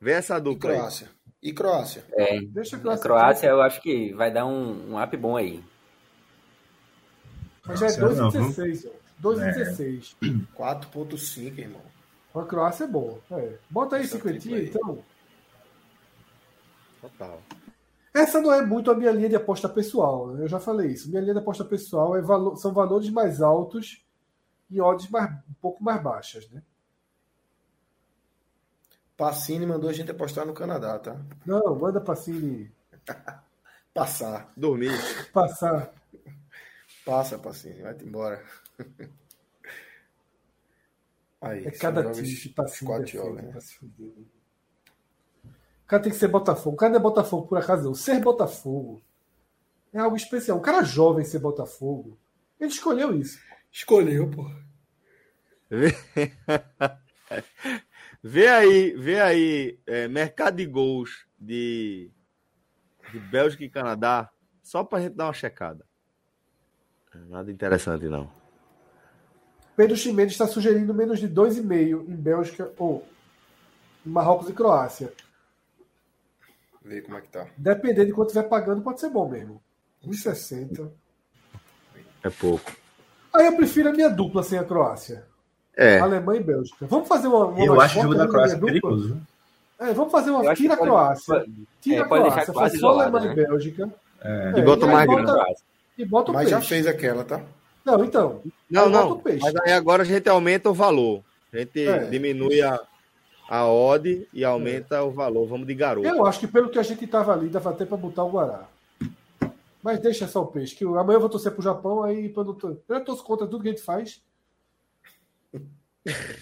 Vê 0.00 0.12
essa 0.12 0.36
E 0.36 0.40
dupla 0.40 0.70
aí. 0.70 0.76
Croácia. 0.76 1.08
E 1.42 1.52
Croácia. 1.52 2.04
É. 2.12 2.40
Deixa 2.42 2.76
a 2.76 2.78
A 2.78 2.82
Croácia. 2.82 3.02
Croácia, 3.02 3.46
eu 3.48 3.60
acho 3.62 3.82
que 3.82 4.12
vai 4.12 4.30
dar 4.30 4.46
um, 4.46 4.92
um 4.92 5.02
up 5.02 5.16
bom 5.16 5.36
aí. 5.36 5.60
Mas 7.66 7.80
já 7.80 7.86
é 7.86 7.94
Croácia 7.96 8.00
2 8.00 8.16
e 8.16 8.20
não, 8.20 8.30
16, 8.30 8.86
ó. 8.86 8.90
2 9.18 9.38
e 9.38 9.42
É. 9.42 9.52
16. 9.52 10.16
4.5, 10.56 11.58
irmão. 11.58 11.82
A 12.34 12.42
Croácia 12.44 12.84
é 12.84 12.86
bom. 12.86 13.18
É. 13.30 13.58
Bota 13.68 13.96
aí 13.96 14.02
Essa 14.02 14.16
50, 14.18 14.40
tripla 14.40 14.56
aí. 14.58 14.68
então. 14.68 15.04
Total. 17.00 17.42
Essa 18.14 18.40
não 18.40 18.52
é 18.52 18.64
muito 18.64 18.90
a 18.90 18.94
minha 18.94 19.10
linha 19.12 19.28
de 19.28 19.36
aposta 19.36 19.68
pessoal, 19.68 20.28
né? 20.28 20.42
eu 20.44 20.48
já 20.48 20.58
falei 20.60 20.88
isso. 20.92 21.08
Minha 21.08 21.20
linha 21.22 21.34
de 21.34 21.40
aposta 21.40 21.64
pessoal 21.64 22.16
é 22.16 22.20
valo- 22.20 22.56
são 22.56 22.72
valores 22.72 23.08
mais 23.10 23.40
altos 23.40 24.04
e 24.70 24.80
odds 24.80 25.08
mais, 25.10 25.30
um 25.48 25.54
pouco 25.60 25.82
mais 25.82 26.02
baixas, 26.02 26.48
né? 26.50 26.62
Pacini 29.16 29.66
mandou 29.66 29.88
a 29.90 29.92
gente 29.92 30.10
apostar 30.10 30.46
no 30.46 30.54
Canadá, 30.54 30.98
tá? 30.98 31.20
Não, 31.46 31.74
manda 31.76 32.02
assim 32.12 32.70
Passar. 33.94 34.50
Dormir. 34.56 34.92
passar. 35.32 35.92
Passa, 37.04 37.38
Pacini. 37.38 37.82
Vai-te 37.82 38.04
embora. 38.04 38.42
Aí, 41.40 41.66
É 41.66 41.70
cada 41.70 42.10
time 42.10 42.34
que 42.34 42.48
tá 42.50 42.64
né? 42.64 42.68
pra 43.50 43.60
se 43.60 43.74
fuder, 43.74 44.06
né? 44.08 44.24
O 45.44 45.86
cara 45.86 46.02
tem 46.02 46.12
que 46.12 46.18
ser 46.18 46.28
Botafogo. 46.28 46.74
O 46.74 46.78
cara 46.78 46.92
não 46.92 47.00
é 47.00 47.02
Botafogo 47.02 47.46
por 47.48 47.58
acaso, 47.58 47.84
não. 47.84 47.94
Ser 47.94 48.20
Botafogo 48.20 49.02
é 49.92 49.98
algo 49.98 50.16
especial. 50.16 50.58
Um 50.58 50.62
cara 50.62 50.84
jovem 50.84 51.24
ser 51.24 51.38
Botafogo, 51.38 52.18
ele 52.60 52.70
escolheu 52.70 53.18
isso. 53.18 53.40
Escolheu, 53.72 54.30
pô. 54.30 54.50
Vê 58.22 58.48
aí, 58.48 58.94
vê 58.96 59.18
aí, 59.18 59.80
é, 59.86 60.06
mercado 60.06 60.56
de 60.56 60.66
gols 60.66 61.26
de, 61.38 62.10
de 63.10 63.18
Bélgica 63.18 63.64
e 63.64 63.70
Canadá, 63.70 64.30
só 64.62 64.84
pra 64.84 65.00
gente 65.00 65.14
dar 65.14 65.24
uma 65.24 65.32
checada. 65.32 65.86
Nada 67.14 67.50
interessante, 67.50 68.04
não. 68.04 68.30
Pedro 69.80 69.96
Ximenes 69.96 70.32
está 70.32 70.46
sugerindo 70.46 70.92
menos 70.92 71.18
de 71.18 71.26
2,5 71.26 72.06
em 72.06 72.14
Bélgica 72.14 72.70
ou 72.76 73.02
em 74.04 74.10
Marrocos 74.10 74.50
e 74.50 74.52
Croácia. 74.52 75.10
Vê 76.84 77.00
como 77.00 77.16
é 77.16 77.22
que 77.22 77.28
tá. 77.28 77.46
Dependendo 77.56 78.08
de 78.08 78.12
quanto 78.12 78.28
estiver 78.28 78.46
pagando, 78.46 78.82
pode 78.82 79.00
ser 79.00 79.08
bom 79.08 79.26
mesmo. 79.26 79.58
1,60. 80.06 80.86
É 82.22 82.28
pouco. 82.28 82.70
Aí 83.32 83.46
eu 83.46 83.56
prefiro 83.56 83.88
a 83.88 83.92
minha 83.92 84.10
dupla 84.10 84.42
sem 84.42 84.58
a 84.58 84.64
Croácia. 84.64 85.24
É, 85.74 85.98
Alemanha 85.98 86.42
e 86.42 86.44
Bélgica. 86.44 86.86
Vamos 86.86 87.08
fazer 87.08 87.28
uma. 87.28 87.46
uma 87.46 87.64
Eu 87.64 87.80
acho 87.80 88.00
o 88.00 88.02
jogo 88.02 88.14
da 88.16 88.28
Croácia 88.28 88.58
perigoso. 88.58 89.14
viu? 89.14 89.16
É, 89.78 89.94
vamos 89.94 90.12
fazer 90.12 90.30
uma. 90.30 90.54
Tira 90.54 90.74
a 90.74 90.76
Croácia. 90.76 91.46
Tira 91.80 91.96
é, 91.96 92.00
a 92.00 92.06
Croácia. 92.06 92.52
Faz 92.52 92.78
só 92.78 93.00
Alemanha 93.00 93.28
né? 93.28 93.32
e 93.32 93.46
Bélgica. 93.46 93.90
É. 94.20 94.52
E 94.58 94.62
bota 94.62 94.86
mais 94.86 95.08
grana. 95.08 95.44
E 95.96 96.04
bota 96.04 96.32
o 96.32 96.34
Mas 96.34 96.50
já 96.50 96.60
fez 96.60 96.86
aquela, 96.86 97.24
tá? 97.24 97.42
Não, 97.84 98.04
então. 98.04 98.42
não, 98.70 98.88
não. 98.88 99.12
o. 99.12 99.22
Mas 99.24 99.54
aí 99.64 99.72
agora 99.72 100.02
a 100.02 100.06
gente 100.06 100.28
aumenta 100.28 100.68
o 100.70 100.74
valor. 100.74 101.22
A 101.52 101.58
gente 101.58 101.86
É. 101.86 102.04
diminui 102.06 102.60
a, 102.62 102.78
a 103.48 103.66
odd 103.66 104.28
e 104.32 104.44
aumenta 104.44 105.02
o 105.02 105.10
valor. 105.10 105.46
Vamos 105.46 105.66
de 105.66 105.74
garoto. 105.74 106.06
Eu 106.06 106.24
acho 106.26 106.38
que 106.40 106.46
pelo 106.46 106.68
que 106.70 106.78
a 106.78 106.82
gente 106.82 107.06
tava 107.06 107.32
ali, 107.32 107.48
dava 107.48 107.70
até 107.70 107.84
pra 107.84 107.96
botar 107.96 108.24
o 108.24 108.30
Guará. 108.30 108.68
Mas 109.82 109.98
deixa 109.98 110.28
só 110.28 110.42
o 110.42 110.46
peixe, 110.46 110.74
que 110.76 110.84
eu- 110.84 110.98
amanhã 110.98 111.16
eu 111.16 111.20
vou 111.20 111.30
torcer 111.30 111.52
pro 111.52 111.62
Japão, 111.62 112.02
aí 112.02 112.30
não 112.36 112.52
to- 112.54 112.78
eu 112.86 112.94
já 112.98 113.00
torço 113.02 113.24
contra 113.24 113.46
tudo 113.46 113.62
que 113.62 113.68
a 113.68 113.72
gente 113.72 113.82
faz. 113.82 114.22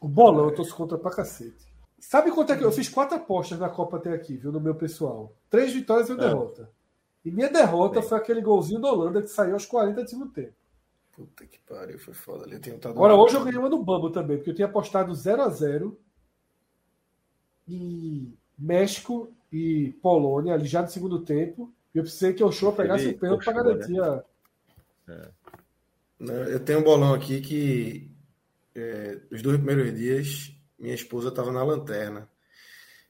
O 0.00 0.06
bolão 0.08 0.44
eu 0.50 0.54
torço 0.54 0.74
contra 0.76 0.98
pra 0.98 1.10
cacete. 1.10 1.66
Sabe 1.98 2.30
quanto 2.30 2.52
é 2.52 2.56
que 2.56 2.62
eu 2.62 2.70
fiz 2.70 2.88
quatro 2.88 3.16
apostas 3.16 3.58
na 3.58 3.68
Copa 3.68 3.96
até 3.96 4.12
aqui, 4.12 4.36
viu, 4.36 4.52
no 4.52 4.60
meu 4.60 4.74
pessoal? 4.74 5.32
Três 5.50 5.72
vitórias 5.72 6.08
e 6.08 6.12
uma 6.12 6.22
É. 6.22 6.28
derrota. 6.28 6.70
E 7.26 7.30
minha 7.32 7.50
derrota 7.50 7.98
Bem. 7.98 8.08
foi 8.08 8.18
aquele 8.18 8.40
golzinho 8.40 8.80
da 8.80 8.88
Holanda 8.88 9.20
que 9.20 9.26
saiu 9.26 9.54
aos 9.54 9.66
40 9.66 10.04
do 10.04 10.08
segundo 10.08 10.30
tempo. 10.30 10.54
Puta 11.10 11.44
que 11.44 11.58
pariu, 11.58 11.98
foi 11.98 12.14
foda 12.14 12.44
ali. 12.44 12.60
Agora, 12.84 13.16
hoje 13.16 13.34
eu 13.34 13.42
ganhei 13.42 13.58
uma 13.58 13.68
no 13.68 13.82
Bambo 13.82 14.10
também, 14.10 14.36
porque 14.36 14.50
eu 14.50 14.54
tinha 14.54 14.68
apostado 14.68 15.12
0 15.12 15.42
a 15.42 15.48
0 15.48 15.98
em 17.68 18.32
México 18.56 19.32
e 19.52 19.92
Polônia, 20.00 20.54
ali 20.54 20.66
já 20.66 20.82
no 20.82 20.88
segundo 20.88 21.18
tempo. 21.18 21.72
E 21.92 21.98
eu 21.98 22.04
precisei 22.04 22.32
que 22.32 22.44
o 22.44 22.52
show 22.52 22.72
pegasse 22.72 23.08
o 23.08 23.18
pênalti 23.18 23.44
para 23.44 23.54
puxou, 23.54 23.74
garantir 23.74 24.00
a. 24.00 24.24
Né, 26.20 26.54
Eu 26.54 26.60
tenho 26.60 26.78
um 26.78 26.84
bolão 26.84 27.12
aqui 27.12 27.40
que 27.40 28.08
é, 28.72 29.18
os 29.32 29.42
dois 29.42 29.56
primeiros 29.56 29.92
dias 29.98 30.52
minha 30.78 30.94
esposa 30.94 31.30
estava 31.30 31.50
na 31.50 31.64
lanterna. 31.64 32.28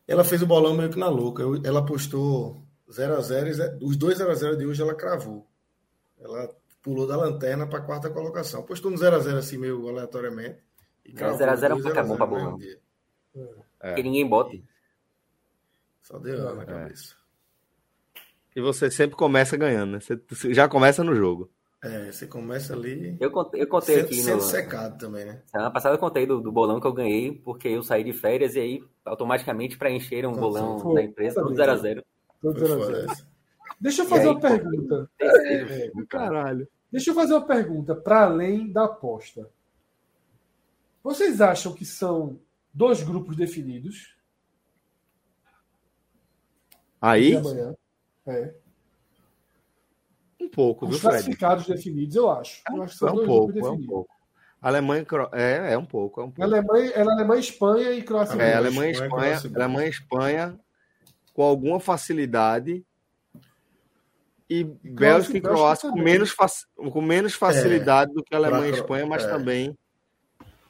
Ela 0.08 0.24
fez 0.24 0.40
o 0.40 0.46
bolão 0.46 0.74
meio 0.74 0.88
que 0.88 0.98
na 0.98 1.08
louca. 1.08 1.42
Eu- 1.42 1.60
ela 1.64 1.84
postou 2.86 3.16
0x0, 3.16 3.78
os 3.82 3.96
dois 3.96 4.18
0x0 4.18 4.56
de 4.56 4.66
hoje 4.66 4.82
ela 4.82 4.94
cravou. 4.94 5.46
Ela 6.18 6.48
pulou 6.82 7.06
da 7.06 7.16
lanterna 7.16 7.66
para 7.66 7.78
a 7.80 7.82
quarta 7.82 8.08
colocação. 8.10 8.62
Postou 8.62 8.90
um 8.90 8.94
0x0 8.94 9.36
assim 9.36 9.58
meio 9.58 9.88
aleatoriamente. 9.88 10.58
E 11.04 11.12
cravou 11.12 11.38
0x0 11.38 11.70
é 11.70 11.74
um 11.74 11.82
placar 11.82 12.06
bom 12.06 12.16
pra 12.16 12.26
0x0 12.26 12.30
no 12.30 12.40
bolão. 12.44 12.58
É. 13.80 13.94
Que 13.94 14.02
ninguém 14.02 14.26
bote. 14.26 14.64
Só 16.02 16.18
deu 16.18 16.34
ela 16.38 16.54
na 16.54 16.62
É. 16.62 16.66
cabeça. 16.66 17.14
E 18.54 18.60
você 18.60 18.90
sempre 18.90 19.16
começa 19.16 19.56
ganhando, 19.56 19.92
né? 19.92 19.98
Você 20.00 20.54
já 20.54 20.66
começa 20.68 21.04
no 21.04 21.14
jogo. 21.14 21.50
É, 21.84 22.10
você 22.10 22.26
começa 22.26 22.72
ali 22.72 23.14
Eu 23.20 23.30
contei, 23.30 23.60
eu 23.62 23.66
contei 23.68 23.96
sendo, 23.96 24.04
aqui 24.06 24.14
sendo 24.16 24.36
no. 24.36 24.42
secado 24.42 24.96
também, 24.98 25.26
né? 25.26 25.42
Semana 25.46 25.70
passada 25.70 25.94
eu 25.94 25.98
contei 25.98 26.26
do, 26.26 26.40
do 26.40 26.50
bolão 26.50 26.80
que 26.80 26.86
eu 26.86 26.92
ganhei, 26.92 27.32
porque 27.44 27.68
eu 27.68 27.82
saí 27.82 28.02
de 28.02 28.14
férias 28.14 28.54
e 28.54 28.60
aí 28.60 28.84
automaticamente 29.04 29.76
preencheram 29.76 30.30
um 30.30 30.34
Sim, 30.34 30.40
bolão 30.40 30.94
da 30.94 31.02
empresa, 31.02 31.42
tudo 31.42 31.54
0x0. 31.54 32.02
Todo 32.40 32.58
Foi 32.58 32.68
0 32.68 32.74
a 32.82 32.84
foda 32.86 32.96
0. 33.00 33.10
essa. 33.12 33.26
Deixa 33.80 34.02
eu 34.02 34.06
fazer 34.06 34.22
aí, 34.22 34.28
uma 34.28 34.40
pergunta. 34.40 35.10
Caralho. 36.08 36.68
Deixa 36.90 37.10
eu 37.10 37.14
fazer 37.14 37.34
uma 37.34 37.46
pergunta 37.46 37.94
para 37.94 38.24
além 38.24 38.70
da 38.72 38.84
aposta. 38.84 39.50
Vocês 41.02 41.40
acham 41.40 41.72
que 41.74 41.84
são 41.84 42.38
dois 42.72 43.02
grupos 43.02 43.36
definidos 43.36 44.14
Aí? 47.00 47.34
É. 48.26 48.54
um 50.40 50.48
pouco, 50.48 50.86
viu, 50.86 50.94
Os 50.96 51.00
Fred? 51.00 51.14
classificados 51.16 51.66
definidos, 51.66 52.16
eu 52.16 52.30
acho. 52.30 52.62
Eu 52.72 52.82
acho 52.82 52.98
que 52.98 53.04
É 53.04 53.08
são 53.08 53.12
um 53.12 53.16
dois 53.16 53.26
pouco, 53.28 53.52
grupos 53.52 53.68
é 53.68 53.72
um 53.72 53.86
pouco. 53.86 54.10
Alemanha, 54.60 55.04
Cro- 55.04 55.30
é, 55.32 55.74
é 55.74 55.78
um 55.78 55.84
pouco, 55.84 56.20
é 56.20 56.24
um 56.24 56.30
pouco. 56.30 56.42
Alemanha, 56.42 56.90
era 56.94 57.12
Alemanha, 57.12 57.40
Espanha 57.40 57.92
e 57.92 58.02
Croácia. 58.02 58.40
É. 58.40 58.54
Alemanha, 58.54 58.90
Espanha, 58.90 59.06
Espanha, 59.06 59.08
Croácia, 59.10 59.50
Bélgica. 59.50 59.62
Alemanha, 59.64 59.88
Espanha, 59.88 60.60
com 61.36 61.42
alguma 61.42 61.78
facilidade. 61.78 62.82
E 64.48 64.64
Bélgica 64.64 64.88
e 64.88 64.94
Bélgica 64.94 65.40
Croácia 65.50 65.90
com 65.90 65.98
menos, 65.98 66.34
com 66.74 67.02
menos 67.02 67.34
facilidade 67.34 68.14
do 68.14 68.24
que 68.24 68.34
Alemanha 68.34 68.68
e 68.68 68.74
Espanha, 68.74 69.04
mas 69.04 69.24
é. 69.24 69.28
também 69.28 69.76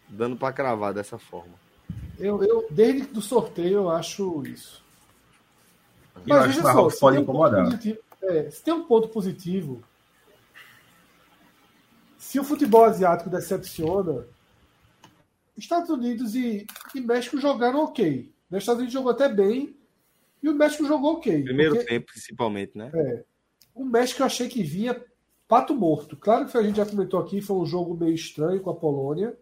dando 0.08 0.36
para 0.36 0.52
cravar 0.52 0.92
dessa 0.92 1.18
forma. 1.18 1.54
Eu, 2.18 2.42
eu, 2.42 2.66
desde 2.68 3.06
do 3.06 3.22
sorteio, 3.22 3.74
eu 3.74 3.90
acho 3.90 4.44
isso. 4.44 4.82
Eu 6.26 6.36
acho 6.36 6.54
que 6.54 6.60
o 6.60 6.62
Marrocos 6.64 6.94
se 6.94 7.00
pode 7.00 7.16
tem 7.16 7.22
um 7.22 7.26
ponto 7.26 7.38
incomodar. 7.38 7.64
positivo- 7.66 7.98
é, 8.22 8.50
se 8.50 8.62
tem 8.64 8.74
um 8.74 8.84
ponto 8.86 9.08
positivo, 9.08 9.84
se 12.18 12.40
o 12.40 12.44
futebol 12.44 12.84
asiático 12.86 13.30
decepciona, 13.30 14.26
Estados 15.56 15.90
Unidos 15.90 16.34
e, 16.34 16.66
e 16.92 17.00
México 17.00 17.38
jogaram 17.38 17.84
ok. 17.84 18.32
Os 18.50 18.58
Estados 18.58 18.78
Unidos 18.78 18.94
jogou 18.94 19.12
até 19.12 19.28
bem 19.28 19.76
e 20.42 20.48
o 20.48 20.54
México 20.54 20.86
jogou 20.86 21.14
ok. 21.14 21.42
Primeiro 21.42 21.74
porque 21.76 21.88
tempo, 21.88 22.06
principalmente, 22.06 22.76
né? 22.76 22.90
o 23.74 23.84
México 23.84 24.22
eu 24.22 24.26
achei 24.26 24.48
que 24.48 24.62
vinha 24.62 25.02
pato 25.46 25.74
morto. 25.74 26.16
Claro 26.16 26.46
que 26.46 26.56
a 26.56 26.62
gente 26.62 26.76
já 26.76 26.86
comentou 26.86 27.20
aqui, 27.20 27.40
foi 27.40 27.56
um 27.56 27.66
jogo 27.66 27.94
meio 27.94 28.14
estranho 28.14 28.60
com 28.60 28.70
a 28.70 28.74
Polônia. 28.74 29.36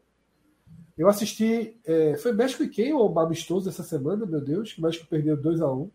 Eu 0.97 1.09
assisti. 1.09 1.81
é, 1.85 2.17
foi 2.17 2.33
México 2.33 2.63
e 2.63 2.69
quem? 2.69 2.93
O 2.93 3.19
amistoso 3.19 3.67
dessa 3.67 3.83
semana, 3.83 4.25
meu 4.25 4.41
Deus, 4.41 4.73
que 4.73 4.81
o 4.81 4.83
México 4.83 5.07
perdeu 5.07 5.37
2 5.37 5.61
a 5.61 5.73
1 5.73 5.91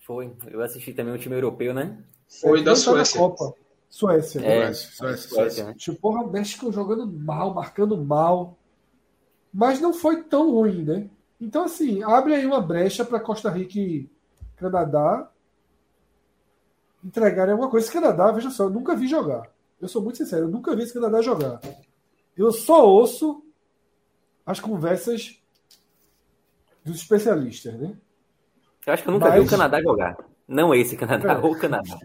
Foi. 0.00 0.32
Eu 0.46 0.62
assisti 0.62 0.92
também 0.92 1.14
o 1.14 1.18
time 1.18 1.34
europeu, 1.34 1.74
né? 1.74 2.02
Foi 2.40 2.62
da 2.62 2.72
Não 2.72 2.82
tá 2.82 2.92
na 2.92 3.04
Suécia. 3.04 3.20
Copa. 3.20 3.54
Suécia. 3.88 4.40
É, 4.40 4.60
né? 4.60 4.72
Suécia, 4.72 4.96
Suécia, 4.96 5.28
Suécia, 5.28 5.64
né? 5.66 5.74
Tipo, 5.74 6.00
porra, 6.00 6.22
o 6.22 6.30
México 6.30 6.72
jogando 6.72 7.06
mal, 7.06 7.52
marcando 7.52 7.96
mal. 8.02 8.56
Mas 9.52 9.80
não 9.80 9.92
foi 9.92 10.22
tão 10.22 10.52
ruim, 10.52 10.84
né? 10.84 11.10
Então, 11.40 11.64
assim, 11.64 12.02
abre 12.02 12.34
aí 12.34 12.44
uma 12.44 12.60
brecha 12.60 13.04
para 13.04 13.18
Costa 13.20 13.48
Rica 13.50 13.78
e 13.78 14.08
Canadá 14.56 15.30
entregarem 17.02 17.52
alguma 17.52 17.70
coisa. 17.70 17.86
Esse 17.86 17.92
Canadá, 17.94 18.30
veja 18.30 18.50
só, 18.50 18.64
eu 18.64 18.70
nunca 18.70 18.94
vi 18.94 19.06
jogar. 19.08 19.50
Eu 19.80 19.88
sou 19.88 20.02
muito 20.02 20.18
sincero, 20.18 20.44
eu 20.46 20.50
nunca 20.50 20.76
vi 20.76 20.82
esse 20.82 20.92
Canadá 20.92 21.22
jogar. 21.22 21.60
Eu 22.36 22.52
só 22.52 22.86
ouço 22.86 23.42
as 24.44 24.60
conversas 24.60 25.40
dos 26.84 26.96
especialistas, 26.96 27.74
né? 27.74 27.96
Eu 28.86 28.92
acho 28.92 29.02
que 29.02 29.08
eu 29.08 29.12
nunca 29.12 29.30
vi 29.30 29.38
Mas- 29.38 29.46
o 29.46 29.50
Canadá 29.50 29.80
jogar. 29.82 30.16
Não 30.46 30.74
esse 30.74 30.96
Canadá, 30.96 31.32
É. 31.34 31.38
o 31.38 31.58
Canadá. 31.58 31.98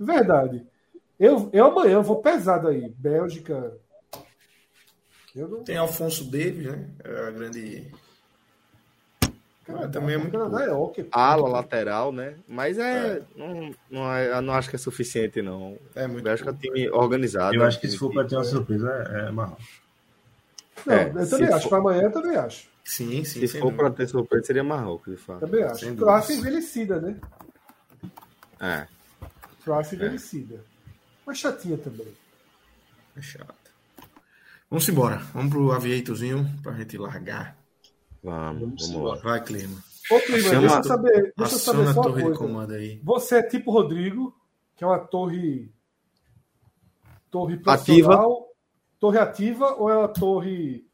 Verdade. 0.00 0.66
Eu, 1.18 1.50
eu 1.52 1.66
amanhã 1.66 2.00
vou 2.00 2.22
pesado 2.22 2.68
aí. 2.68 2.88
Bélgica. 2.96 3.76
Eu 5.36 5.48
não. 5.48 5.64
Tem 5.64 5.76
Alfonso 5.76 6.24
Davis, 6.30 6.64
né? 6.66 6.88
É 7.04 7.28
a 7.28 7.30
grande. 7.30 7.92
Canadá, 9.68 9.88
também 9.88 10.14
é 10.14 10.18
muito 10.18 10.32
Canadá 10.32 10.64
é 10.64 10.72
ok. 10.72 11.08
Ala, 11.12 11.48
lateral, 11.48 12.10
né? 12.12 12.34
Mas 12.48 12.78
é. 12.78 13.22
Não, 13.36 13.74
não, 13.90 14.12
é- 14.14 14.32
eu 14.38 14.42
não 14.42 14.54
acho 14.54 14.70
que 14.70 14.76
é 14.76 14.78
suficiente, 14.78 15.42
não. 15.42 15.78
É 15.94 16.06
muito. 16.06 16.24
Bélgica 16.24 16.50
é 16.50 16.52
um 16.52 16.56
time 16.56 16.88
organizado. 16.90 17.54
Eu 17.54 17.60
é 17.60 17.64
um 17.64 17.68
acho 17.68 17.78
que 17.80 17.86
se 17.88 17.98
for 17.98 18.12
para 18.12 18.26
ter 18.26 18.34
uma 18.36 18.44
surpresa, 18.44 18.90
é, 19.12 19.28
é 19.28 19.30
Marrocos. 19.30 19.80
Não, 20.86 20.94
É, 20.94 21.08
eu 21.14 21.28
também 21.30 21.48
acho. 21.48 21.62
for- 21.64 21.68
Para 21.68 21.78
amanhã 21.78 22.02
eu 22.04 22.12
também 22.12 22.36
acho. 22.36 22.66
Sim, 22.84 23.22
sim. 23.24 23.46
Se 23.46 23.60
for 23.60 23.70
para 23.74 23.90
ter 23.90 24.06
surpresa, 24.08 24.46
seria 24.46 24.64
Marrocos, 24.64 25.14
de 25.14 25.20
fato. 25.20 25.40
Também 25.40 25.62
acho. 25.62 25.94
Croácia 25.96 26.34
envelhecida, 26.34 26.98
né? 27.00 27.16
É. 28.60 28.86
Croácia 29.62 29.96
envelhecida. 29.96 30.60
Mas 31.26 31.38
chatinha 31.38 31.76
também. 31.76 32.08
É 33.16 33.20
chato. 33.20 33.54
Vamos 34.70 34.88
embora. 34.88 35.16
Vamos 35.34 35.50
pro 35.52 35.72
aviatorzinho 35.72 36.48
pra 36.62 36.72
gente 36.72 36.96
largar. 36.96 37.57
Vamos, 38.22 38.90
vamos 38.92 39.08
lá. 39.10 39.16
Vai, 39.22 39.42
Clima. 39.44 39.76
Ô, 40.10 40.20
Clima, 40.20 40.40
Chama- 40.48 40.60
deixa 40.60 40.76
eu 40.78 40.82
saber, 40.84 41.32
deixa 41.36 41.54
eu 41.54 41.58
saber 41.58 41.82
a 41.88 41.92
só 41.94 42.00
uma 42.00 42.02
torre 42.02 42.16
de 42.16 42.22
coisa. 42.22 42.38
comando 42.38 42.72
aí. 42.74 43.00
Você 43.04 43.36
é 43.36 43.42
tipo 43.42 43.70
Rodrigo, 43.70 44.34
que 44.76 44.84
é 44.84 44.86
uma 44.86 44.98
torre. 44.98 45.70
Torre 47.30 47.54
Ativa. 47.54 47.76
profissional. 47.76 48.48
Torre 48.98 49.18
ativa 49.18 49.74
ou 49.74 49.88
é 49.90 49.96
uma 49.96 50.08
torre. 50.08 50.84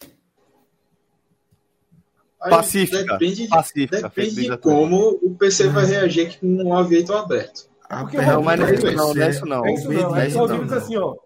Pacífica. 2.39 3.03
Depende, 3.17 3.49
Pacífica. 3.49 4.03
depende 4.03 4.35
de 4.51 4.59
como 4.59 5.19
o 5.23 5.35
PC 5.35 5.69
vai 5.69 5.86
reagir 5.86 6.27
aqui 6.27 6.39
com 6.41 6.47
um 6.62 6.75
aviator 6.77 7.17
aberto. 7.23 7.67
porque 7.89 8.19
Não, 8.19 8.43
mas 8.43 8.61
não 8.61 8.67
é 8.67 8.75
isso 8.75 8.86
não, 8.93 9.15
não 9.15 9.23
é 9.23 9.31
isso 9.31 9.47
não. 9.47 9.67
É 9.67 9.73
isso 9.75 9.89
não. 9.93 10.03
Não 10.11 10.17
é 10.17 10.25
É 10.25 10.28
isso 10.28 10.39
Rodrigo 10.39 10.62
não. 10.65 10.69
diz 10.69 10.77
assim, 10.83 10.97
ó. 10.97 11.07
Não 11.11 11.17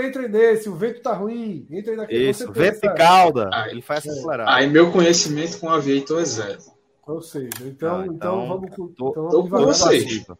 entrem 0.00 0.28
nesse, 0.28 0.68
o 0.68 0.74
vento 0.74 1.02
tá 1.02 1.12
ruim. 1.12 1.66
Entrem 1.70 1.96
naquele. 1.96 2.30
Isso, 2.30 2.50
vento 2.52 2.84
e 2.84 2.94
cauda. 2.94 3.50
Ah, 3.52 3.68
Ele 3.68 3.82
faz 3.82 4.06
acelerar. 4.06 4.48
Aí 4.48 4.68
meu 4.68 4.90
conhecimento 4.90 5.58
com 5.60 5.68
aviator 5.68 6.20
é 6.20 6.24
zero. 6.24 6.58
Ou 7.06 7.20
seja, 7.20 7.48
então, 7.64 8.00
Ah, 8.00 8.06
então, 8.06 8.14
então, 8.14 8.48
vamos 8.48 8.70
com. 8.74 8.88
tô- 8.88 9.10
então, 9.10 9.28
tô 9.28 9.42
devagar. 9.42 9.66
com 9.66 9.72
você. 9.72 10.02
Passiva. 10.02 10.38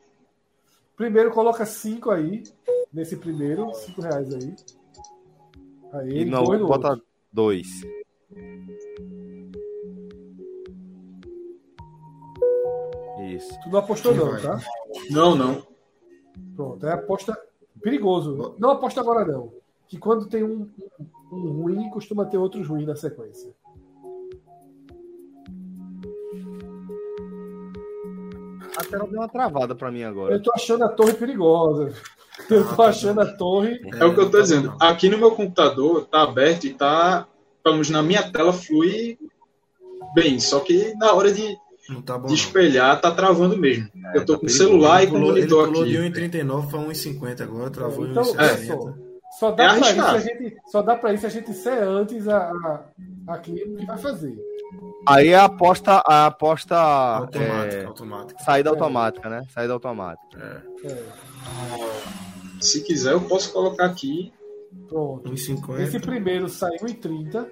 Primeiro 0.97 1.31
coloca 1.31 1.67
5 1.67 2.11
aí. 2.11 2.43
Nesse 2.93 3.17
primeiro, 3.17 3.73
5 3.75 4.01
reais 4.01 4.33
aí. 4.35 4.55
Aí, 5.93 6.19
E 6.23 6.25
não, 6.25 6.43
bota 6.67 6.91
outro. 6.91 7.05
dois. 7.33 7.67
Isso. 13.29 13.59
Tu 13.63 13.71
não 13.71 13.79
apostou, 13.81 14.15
não, 14.15 14.41
tá? 14.41 14.59
Não, 15.11 15.35
não. 15.35 15.67
Pronto, 16.55 16.87
é 16.87 16.93
aposta 16.93 17.37
perigoso. 17.81 18.55
Não 18.59 18.71
aposta 18.71 19.01
agora, 19.01 19.25
não. 19.25 19.53
Que 19.89 19.99
quando 19.99 20.27
tem 20.27 20.43
um, 20.43 20.69
um 21.31 21.63
ruim, 21.63 21.91
costuma 21.91 22.25
ter 22.25 22.39
outros 22.39 22.67
ruins 22.67 22.87
na 22.87 22.97
sequência. 22.97 23.55
A 28.77 28.85
tela 28.85 29.07
deu 29.07 29.21
uma 29.21 29.29
travada 29.29 29.75
pra 29.75 29.91
mim 29.91 30.03
agora. 30.03 30.35
Eu 30.35 30.43
tô 30.43 30.53
achando 30.55 30.85
a 30.85 30.89
torre 30.89 31.15
perigosa. 31.15 31.95
Eu 32.51 32.77
tô 32.77 32.83
achando 32.83 33.23
a 33.23 33.27
torre. 33.27 33.81
É, 33.99 34.05
o 34.05 34.15
que 34.15 34.21
eu 34.21 34.31
tô 34.31 34.43
dizendo. 34.43 34.77
Aqui 34.79 35.09
no 35.09 35.17
meu 35.17 35.31
computador 35.31 36.05
tá 36.05 36.21
aberto 36.23 36.65
e 36.65 36.75
tá, 36.75 37.27
pelo 37.65 37.77
menos 37.77 37.89
na 37.89 38.03
minha 38.03 38.31
tela, 38.31 38.53
flui 38.53 39.19
bem. 40.15 40.39
Só 40.39 40.61
que 40.61 40.95
na 40.97 41.15
hora 41.15 41.33
de, 41.33 41.57
Não 41.89 42.03
tá 42.03 42.15
bom. 42.19 42.27
de 42.27 42.29
não. 42.29 42.35
espelhar, 42.35 43.01
tá 43.01 43.11
travando 43.11 43.57
mesmo. 43.57 43.89
eu 44.15 44.25
tô 44.25 44.35
tá 44.35 44.41
com 44.41 44.47
o 44.47 44.51
celular 44.51 45.01
e 45.01 45.05
Ele 45.05 45.11
com 45.13 45.17
o 45.17 45.21
pulou, 45.21 45.37
ele 45.37 45.47
monitor 45.47 45.69
pulou 45.69 45.85
de 45.87 45.97
aqui. 45.99 46.21
1,39 46.21 46.71
para 46.71 46.79
1,50 46.81 47.41
agora, 47.43 47.71
travou 47.71 48.07
em 48.07 48.11
Então, 48.11 48.23
olha 48.23 48.57
1,60. 48.57 48.67
só. 48.67 48.95
Só 49.39 49.51
dá, 49.51 49.65
É 49.65 49.79
pra 49.79 49.91
isso 49.91 50.01
a 50.03 50.19
gente, 50.19 50.57
só 50.67 50.83
dá 50.83 50.97
pra 50.97 51.13
isso 51.13 51.27
a 51.27 51.29
gente 51.29 51.53
ser 51.53 51.83
antes 51.83 52.27
a, 52.27 52.39
a, 52.49 52.85
a 53.35 53.39
clima 53.39 53.77
que 53.79 53.85
vai 53.87 53.99
fazer. 53.99 54.35
Aí 55.07 55.35
a 55.35 55.45
aposta, 55.45 56.03
a 56.07 56.27
aposta 56.27 56.75
Automática, 56.75 57.77
é, 57.77 57.85
automática. 57.85 58.43
saída 58.45 58.71
automática, 58.71 59.29
né? 59.29 59.43
Saída 59.51 59.73
automática. 59.75 60.65
É. 60.85 60.89
É, 60.89 61.03
Se 62.61 62.83
quiser, 62.83 63.13
eu 63.13 63.21
posso 63.21 63.53
colocar 63.53 63.85
aqui. 63.87 64.33
pronto. 64.89 65.31
1,50. 65.31 65.81
Esse 65.81 66.01
primeiro 66.01 66.49
saiu 66.49 66.87
em 66.89 66.95
30. 66.95 67.47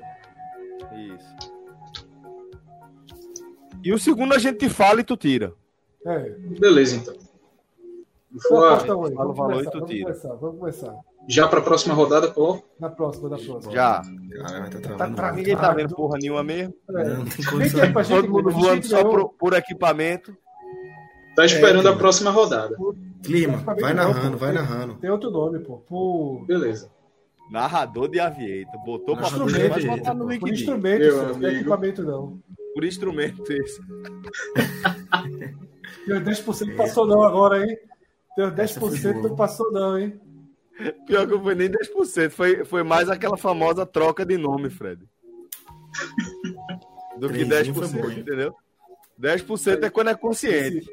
Isso. 0.97 1.54
E 3.85 3.93
o 3.93 3.99
segundo 3.99 4.35
a 4.35 4.39
gente 4.39 4.69
fala 4.69 5.01
e 5.01 5.05
tu 5.05 5.17
tira. 5.17 5.53
É. 6.07 6.31
Beleza, 6.59 6.97
então. 6.97 7.15
Fala 8.49 8.83
o 8.97 9.11
Vamos 9.15 9.37
valor 9.37 9.37
começar, 9.37 9.61
e 9.61 9.65
tu 9.71 9.79
vamos 9.79 9.91
tira. 9.91 10.05
começar, 10.07 10.35
vamos 10.35 10.59
começar. 10.59 10.95
já 11.29 11.47
para 11.49 11.61
a 11.61 11.63
próxima 11.63 11.95
rodada, 11.95 12.29
coloco. 12.29 12.65
Na 12.81 12.89
próxima, 12.91 13.29
na 13.29 13.37
próxima. 13.39 13.73
Já. 13.73 14.03
Tá 14.03 14.71
Tá 14.99 15.11
travando. 15.11 15.37
Ninguém 15.37 15.57
tá 15.57 15.73
vendo 15.73 15.95
porra 15.95 16.19
nenhuma 16.21 16.43
mesmo. 16.43 16.75
É. 16.91 17.05
Não, 17.05 17.25
não 17.25 17.83
é 17.83 17.93
pra 17.93 18.05
Todo 18.05 18.29
mundo 18.29 18.51
voando 18.51 18.87
só 18.87 19.05
por, 19.05 19.29
por 19.35 19.53
equipamento. 19.53 20.37
Tá 21.37 21.45
esperando 21.45 21.89
É, 21.89 21.93
a 21.93 21.97
próxima 21.97 22.31
rodada. 22.31 22.77
Clima, 23.23 23.57
vai 23.81 23.93
narrando, 23.95 24.33
pô, 24.33 24.39
vai 24.39 24.53
narrando. 24.53 24.95
Tem 24.95 25.11
outro 25.11 25.31
nome, 25.31 25.59
pô. 25.61 25.79
Por, 25.79 26.45
Beleza. 26.47 26.91
Narrador 27.51 28.09
de 28.09 28.21
aviator. 28.21 28.85
Botou 28.85 29.17
pra 29.17 29.25
Narrador 29.31 29.51
vai 29.51 29.67
aviator, 29.67 29.97
botar 29.99 30.15
no 30.15 30.21
pô. 30.21 30.25
por 30.27 30.33
LinkedIn. 30.33 30.53
instrumento, 30.55 31.39
não 31.39 31.49
é 31.49 31.53
equipamento 31.55 32.03
não. 32.03 32.39
Por 32.75 32.85
instrumento 32.85 33.53
esse. 33.53 33.81
Teu 36.07 36.21
10% 36.21 36.67
não 36.69 36.77
passou 36.77 37.07
não 37.07 37.23
agora, 37.23 37.65
hein? 37.65 37.77
Teu 38.37 38.47
Essa 38.49 38.81
foi 38.81 38.91
10% 38.91 39.13
boa. 39.15 39.29
não 39.29 39.37
passou 39.37 39.73
não, 39.73 39.99
hein? 39.99 40.21
Pior 41.07 41.27
que 41.27 41.33
não 41.35 41.43
foi 41.43 41.55
nem 41.55 41.69
10%. 41.71 42.31
Foi, 42.31 42.65
foi 42.65 42.83
mais 42.83 43.09
aquela 43.09 43.37
famosa 43.37 43.87
troca 43.87 44.27
de 44.27 44.37
nome, 44.37 44.69
Fred. 44.71 45.03
Do 47.19 47.29
que 47.31 47.45
Trenzinho 47.47 47.75
10%, 47.77 47.89
foi 47.89 48.03
bom, 48.03 48.11
entendeu? 48.11 48.55
10% 49.21 49.85
é 49.85 49.91
quando 49.91 50.11
é 50.11 50.15
consciente. 50.17 50.85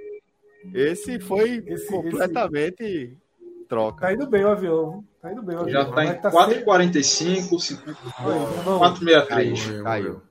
Esse 0.73 1.19
foiEsse- 1.19 1.87
completamente 1.87 3.17
troca. 3.67 4.01
Tá 4.01 4.13
indo 4.13 4.27
bem 4.27 4.45
o 4.45 4.49
avião. 4.49 5.03
Tá 5.19 5.31
indo 5.31 5.41
bem 5.41 5.55
o 5.55 5.61
avião. 5.61 5.83
Já 5.83 5.91
tá 5.91 6.03
em 6.05 6.07
Mas 6.09 6.21
tá 6.21 6.31
4,45, 6.31 7.59
50, 7.59 7.97
Aí, 8.19 8.59
irmão, 8.59 8.79
4,63. 8.79 9.65
Morreu, 9.67 9.83
Caiu. 9.83 10.21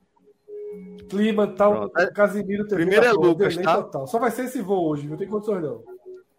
Clima, 1.11 1.47
tal. 1.49 1.91
Pronto. 1.91 2.13
Casimiro 2.15 2.65
TV. 2.65 2.77
Primeiro 2.77 3.05
é 3.05 3.09
tá 3.09 3.15
pronto, 3.15 3.27
Lucas, 3.29 3.57
tá? 3.57 3.83
Total. 3.83 4.07
Só 4.07 4.19
vai 4.19 4.31
ser 4.31 4.45
esse 4.45 4.63
voo 4.63 4.89
hoje, 4.89 5.07
não 5.09 5.17
tem 5.17 5.29
condições 5.29 5.63
não. 5.63 5.83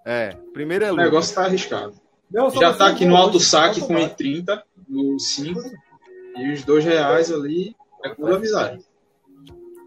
É, 0.05 0.35
primeiro 0.53 0.85
é 0.85 0.87
O 0.87 0.91
Lucas. 0.91 1.05
negócio 1.05 1.35
tá 1.35 1.45
arriscado. 1.45 1.93
Já 2.33 2.41
vai 2.41 2.71
está 2.71 2.87
ser 2.87 2.93
aqui 2.93 3.05
no 3.05 3.15
alto 3.15 3.39
saque 3.39 3.81
com 3.81 3.93
automático. 3.93 4.23
1,30 4.23 4.61
no 4.87 5.19
5. 5.19 5.61
E 6.37 6.53
os 6.53 6.63
dois 6.63 6.83
reais 6.85 7.31
ali 7.31 7.75
é 8.03 8.15
o 8.17 8.27
avisar. 8.33 8.79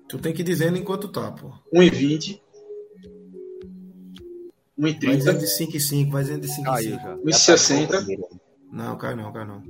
Tu 0.08 0.18
tem 0.18 0.32
que 0.34 0.42
ir 0.42 0.44
dizendo 0.44 0.76
enquanto 0.76 1.08
tá, 1.08 1.32
pô. 1.32 1.50
1,20. 1.74 2.40
Vai 4.76 4.92
dizendo 4.92 5.38
1,30. 5.38 5.40
de 5.40 5.46
5 5.46 5.76
e 5.76 5.80
5, 5.80 6.10
vai 6.10 6.22
dizendo 6.22 6.40
de 6.42 6.48
5 6.48 6.60
e 6.60 6.64
Caiu 6.64 6.90
5. 6.90 7.02
já. 7.02 7.16
1,60. 7.16 8.40
Não, 8.70 8.96
cai 8.98 9.14
não, 9.14 9.32
cai 9.32 9.46
não. 9.46 9.62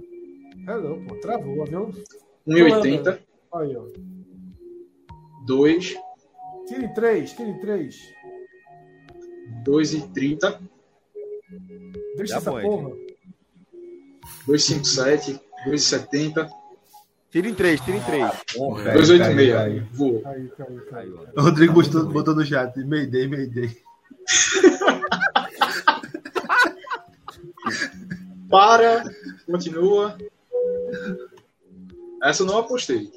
É 0.67 0.81
não, 0.81 1.05
pô, 1.07 1.15
travou, 1.21 1.65
viu? 1.67 1.91
1,80. 2.49 3.19
Aí, 3.55 3.77
ó. 3.77 3.85
2. 5.47 5.97
Tire 6.67 6.95
três, 6.95 7.33
tire 7.33 7.61
três. 7.61 7.97
2,30. 9.65 10.59
Deixa 12.17 12.35
Já 12.35 12.37
essa 12.39 12.51
foi. 12.51 12.63
porra. 12.63 12.91
2,57. 14.49 15.41
2,70. 15.67 16.51
Tira 17.31 17.49
em 17.49 17.55
três, 17.55 17.81
tira 17.81 17.97
em 17.97 18.03
três. 18.03 18.31
Caiu, 18.53 18.71
2,86. 19.03 19.53
caiu. 19.53 19.87
Voou. 19.93 20.21
Caiu, 20.23 20.51
caiu, 20.57 20.87
caiu. 20.87 21.27
O 21.37 21.41
Rodrigo 21.41 21.73
botou, 21.75 22.07
botou 22.07 22.35
no 22.35 22.45
chat. 22.45 22.77
Mayday, 22.85 23.27
Mayday. 23.29 23.77
Para. 28.49 29.03
Continua. 29.47 30.17
Essa 32.23 32.43
eu 32.43 32.47
não 32.47 32.59
apostei. 32.59 33.11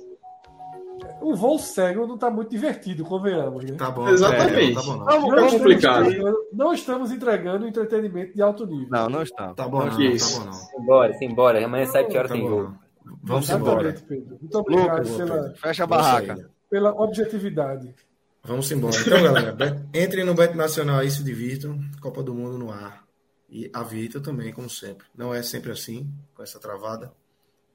O 1.22 1.36
voo 1.36 1.58
cego 1.60 2.06
não 2.08 2.18
tá 2.18 2.30
muito 2.30 2.50
divertido, 2.50 3.04
convenhamos, 3.04 3.64
né? 3.66 3.76
Tá 3.78 3.92
bom. 3.92 4.08
Exatamente. 4.10 4.72
É, 4.72 4.76
tá 4.76 4.82
bom, 4.82 4.98
não. 4.98 5.06
Não 5.06 5.18
estamos 5.30 5.54
complicado. 5.54 6.06
entregando- 6.06 6.38
Não 6.54 6.74
estamos 6.74 7.12
entregando 7.12 7.68
entretenimento 7.68 8.34
de 8.36 8.42
alto 8.42 8.66
nível. 8.66 8.88
Não, 8.90 9.10
não 9.10 9.22
está. 9.24 9.54
Tá 9.54 9.68
bom, 9.68 9.86
não. 9.86 10.02
Isso. 10.02 10.38
Tá 10.40 10.40
bom, 10.40 10.46
não. 10.46 10.54
Simbora, 10.54 11.14
simbora. 11.14 11.66
Amanhã 11.66 11.84
às 11.84 11.92
7 11.92 12.18
horas 12.18 12.30
Tá 12.30 12.36
tem 12.36 12.44
bom, 12.44 12.50
jogo. 12.50 12.64
não. 13.04 13.18
Vamos 13.24 13.50
embora. 13.50 13.94
Pedro. 14.08 14.38
Muito 14.42 14.58
obrigado 14.58 14.98
Lucas, 15.10 15.18
pela, 15.18 15.54
Fecha 15.56 15.84
a 15.84 15.88
barraca. 15.88 16.50
pela 16.70 16.92
objetividade. 16.92 17.96
Vamos 18.44 18.72
embora. 18.72 18.96
Então, 18.96 19.24
galera, 19.24 19.88
entrem 19.94 20.24
no 20.26 20.34
Bet 20.34 20.56
Nacional 20.56 21.00
aí, 21.00 21.10
se 21.12 21.24
divirtam. 21.24 21.80
Copa 22.02 22.22
do 22.24 22.34
Mundo 22.34 22.58
no 22.58 22.72
ar. 22.72 23.04
E 23.50 23.70
a 23.74 23.82
Vita 23.84 24.20
também, 24.20 24.52
como 24.54 24.70
sempre. 24.70 25.06
Não 25.18 25.34
é 25.34 25.42
sempre 25.42 25.72
assim, 25.72 26.10
com 26.36 26.44
essa 26.44 26.60
travada. 26.60 27.12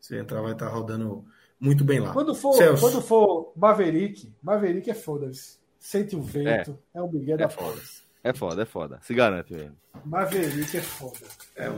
Se 0.00 0.16
entrar, 0.16 0.40
vai 0.42 0.52
estar 0.52 0.68
rodando 0.68 1.24
muito 1.62 1.84
bem 1.84 2.00
lá. 2.00 2.12
Quando 2.12 2.34
for, 2.34 2.52
Celso. 2.54 2.82
quando 2.82 3.00
for 3.00 3.52
Maverick, 3.56 4.30
Maverick 4.42 4.90
é 4.90 4.94
foda-se. 4.94 5.58
Sente 5.78 6.14
o 6.14 6.20
vento, 6.22 6.78
é, 6.94 7.00
o 7.00 7.10
Miguel 7.10 7.38
da 7.38 7.44
É 7.44 7.48
foda. 7.48 7.80
É 8.24 8.32
foda, 8.32 8.62
é 8.62 8.66
foda. 8.66 9.00
Se 9.02 9.14
garante 9.14 9.52
mesmo. 9.52 9.76
Maverick 10.04 10.76
é 10.76 10.80
foda. 10.80 11.18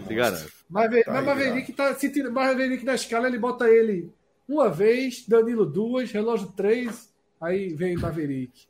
Se 0.06 0.14
garante. 0.14 0.52
Maver... 0.68 1.04
Tá 1.04 1.12
Mas 1.12 1.20
aí, 1.20 1.26
Maverick 1.26 1.72
tá. 1.72 1.94
Se 1.94 2.10
tira 2.10 2.30
Maverick 2.30 2.84
na 2.84 2.94
escala, 2.94 3.28
ele 3.28 3.38
bota 3.38 3.68
ele 3.68 4.12
uma 4.46 4.68
vez, 4.70 5.26
Danilo 5.26 5.64
duas, 5.64 6.10
relógio 6.12 6.48
três, 6.48 7.10
aí 7.40 7.72
vem 7.74 7.96
Maverick. 7.96 8.66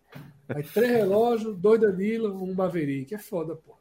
Aí 0.49 0.63
três 0.63 0.93
relógios, 0.93 1.57
dois 1.57 1.81
Danilo, 1.81 2.43
um 2.43 2.55
Maverick. 2.55 3.13
É 3.15 3.19
foda, 3.19 3.57
pô. 3.57 3.75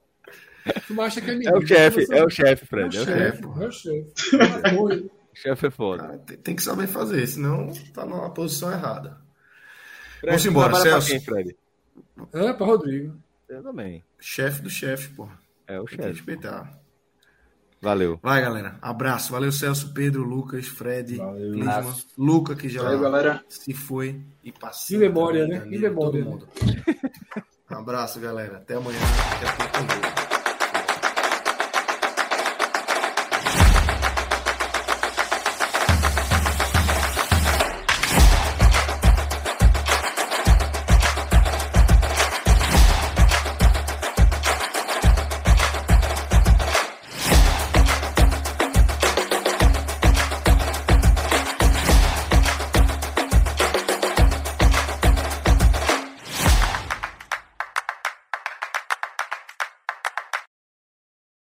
Tu 0.87 1.01
acha 1.01 1.21
que 1.21 1.29
é 1.29 1.33
É 1.33 1.37
menino? 1.37 1.57
o 1.57 1.67
chefe, 1.67 2.07
é 2.11 2.23
o 2.23 2.29
chefe, 2.29 2.63
É 2.63 2.65
o 2.65 2.67
Fred. 2.67 2.97
É 2.97 3.01
o 3.01 3.05
chefe. 3.05 3.21
chefe, 3.21 3.43
é 3.43 3.67
o 3.67 3.71
chefe. 3.71 5.11
Chefe 5.33 5.67
é 5.67 5.71
foda. 5.71 6.03
Cara, 6.03 6.17
tem, 6.19 6.37
tem 6.37 6.55
que 6.55 6.61
saber 6.63 6.87
fazer, 6.87 7.25
senão 7.27 7.71
tá 7.93 8.05
numa 8.05 8.29
posição 8.33 8.71
errada. 8.71 9.17
Fred, 10.19 10.31
Vamos 10.31 10.45
embora, 10.45 10.69
pra 10.73 10.79
Celso. 10.81 11.07
quem, 11.09 11.19
Fred? 11.19 11.55
É, 12.31 12.53
pra 12.53 12.65
Rodrigo. 12.65 13.15
Eu 13.49 13.61
também. 13.63 14.03
Chefe 14.19 14.61
do 14.61 14.69
chefe, 14.69 15.09
pô. 15.15 15.27
É 15.67 15.79
o 15.79 15.85
Tem 15.85 15.97
que 15.97 16.03
chefe. 16.03 16.15
respeitar. 16.17 16.79
Valeu. 17.81 18.17
Vai, 18.23 18.41
galera. 18.41 18.77
Abraço. 18.81 19.33
Valeu, 19.33 19.51
Celso, 19.51 19.93
Pedro, 19.93 20.23
Lucas, 20.23 20.67
Fred, 20.67 21.19
Abraço. 21.19 22.07
Luca, 22.17 22.55
que 22.55 22.69
já 22.69 22.81
Valeu, 22.83 23.01
galera. 23.01 23.43
se 23.49 23.73
foi. 23.73 24.21
E 24.41 24.51
passou. 24.53 24.95
Em 24.95 24.99
memória, 25.01 25.45
né? 25.45 25.63
Em 25.67 25.79
memória, 25.79 26.23
Todo 26.23 26.29
mundo. 26.31 26.47
Um 27.69 27.75
abraço, 27.75 28.19
galera. 28.21 28.57
Até 28.57 28.75
amanhã. 28.75 28.99
Daqui 29.41 30.32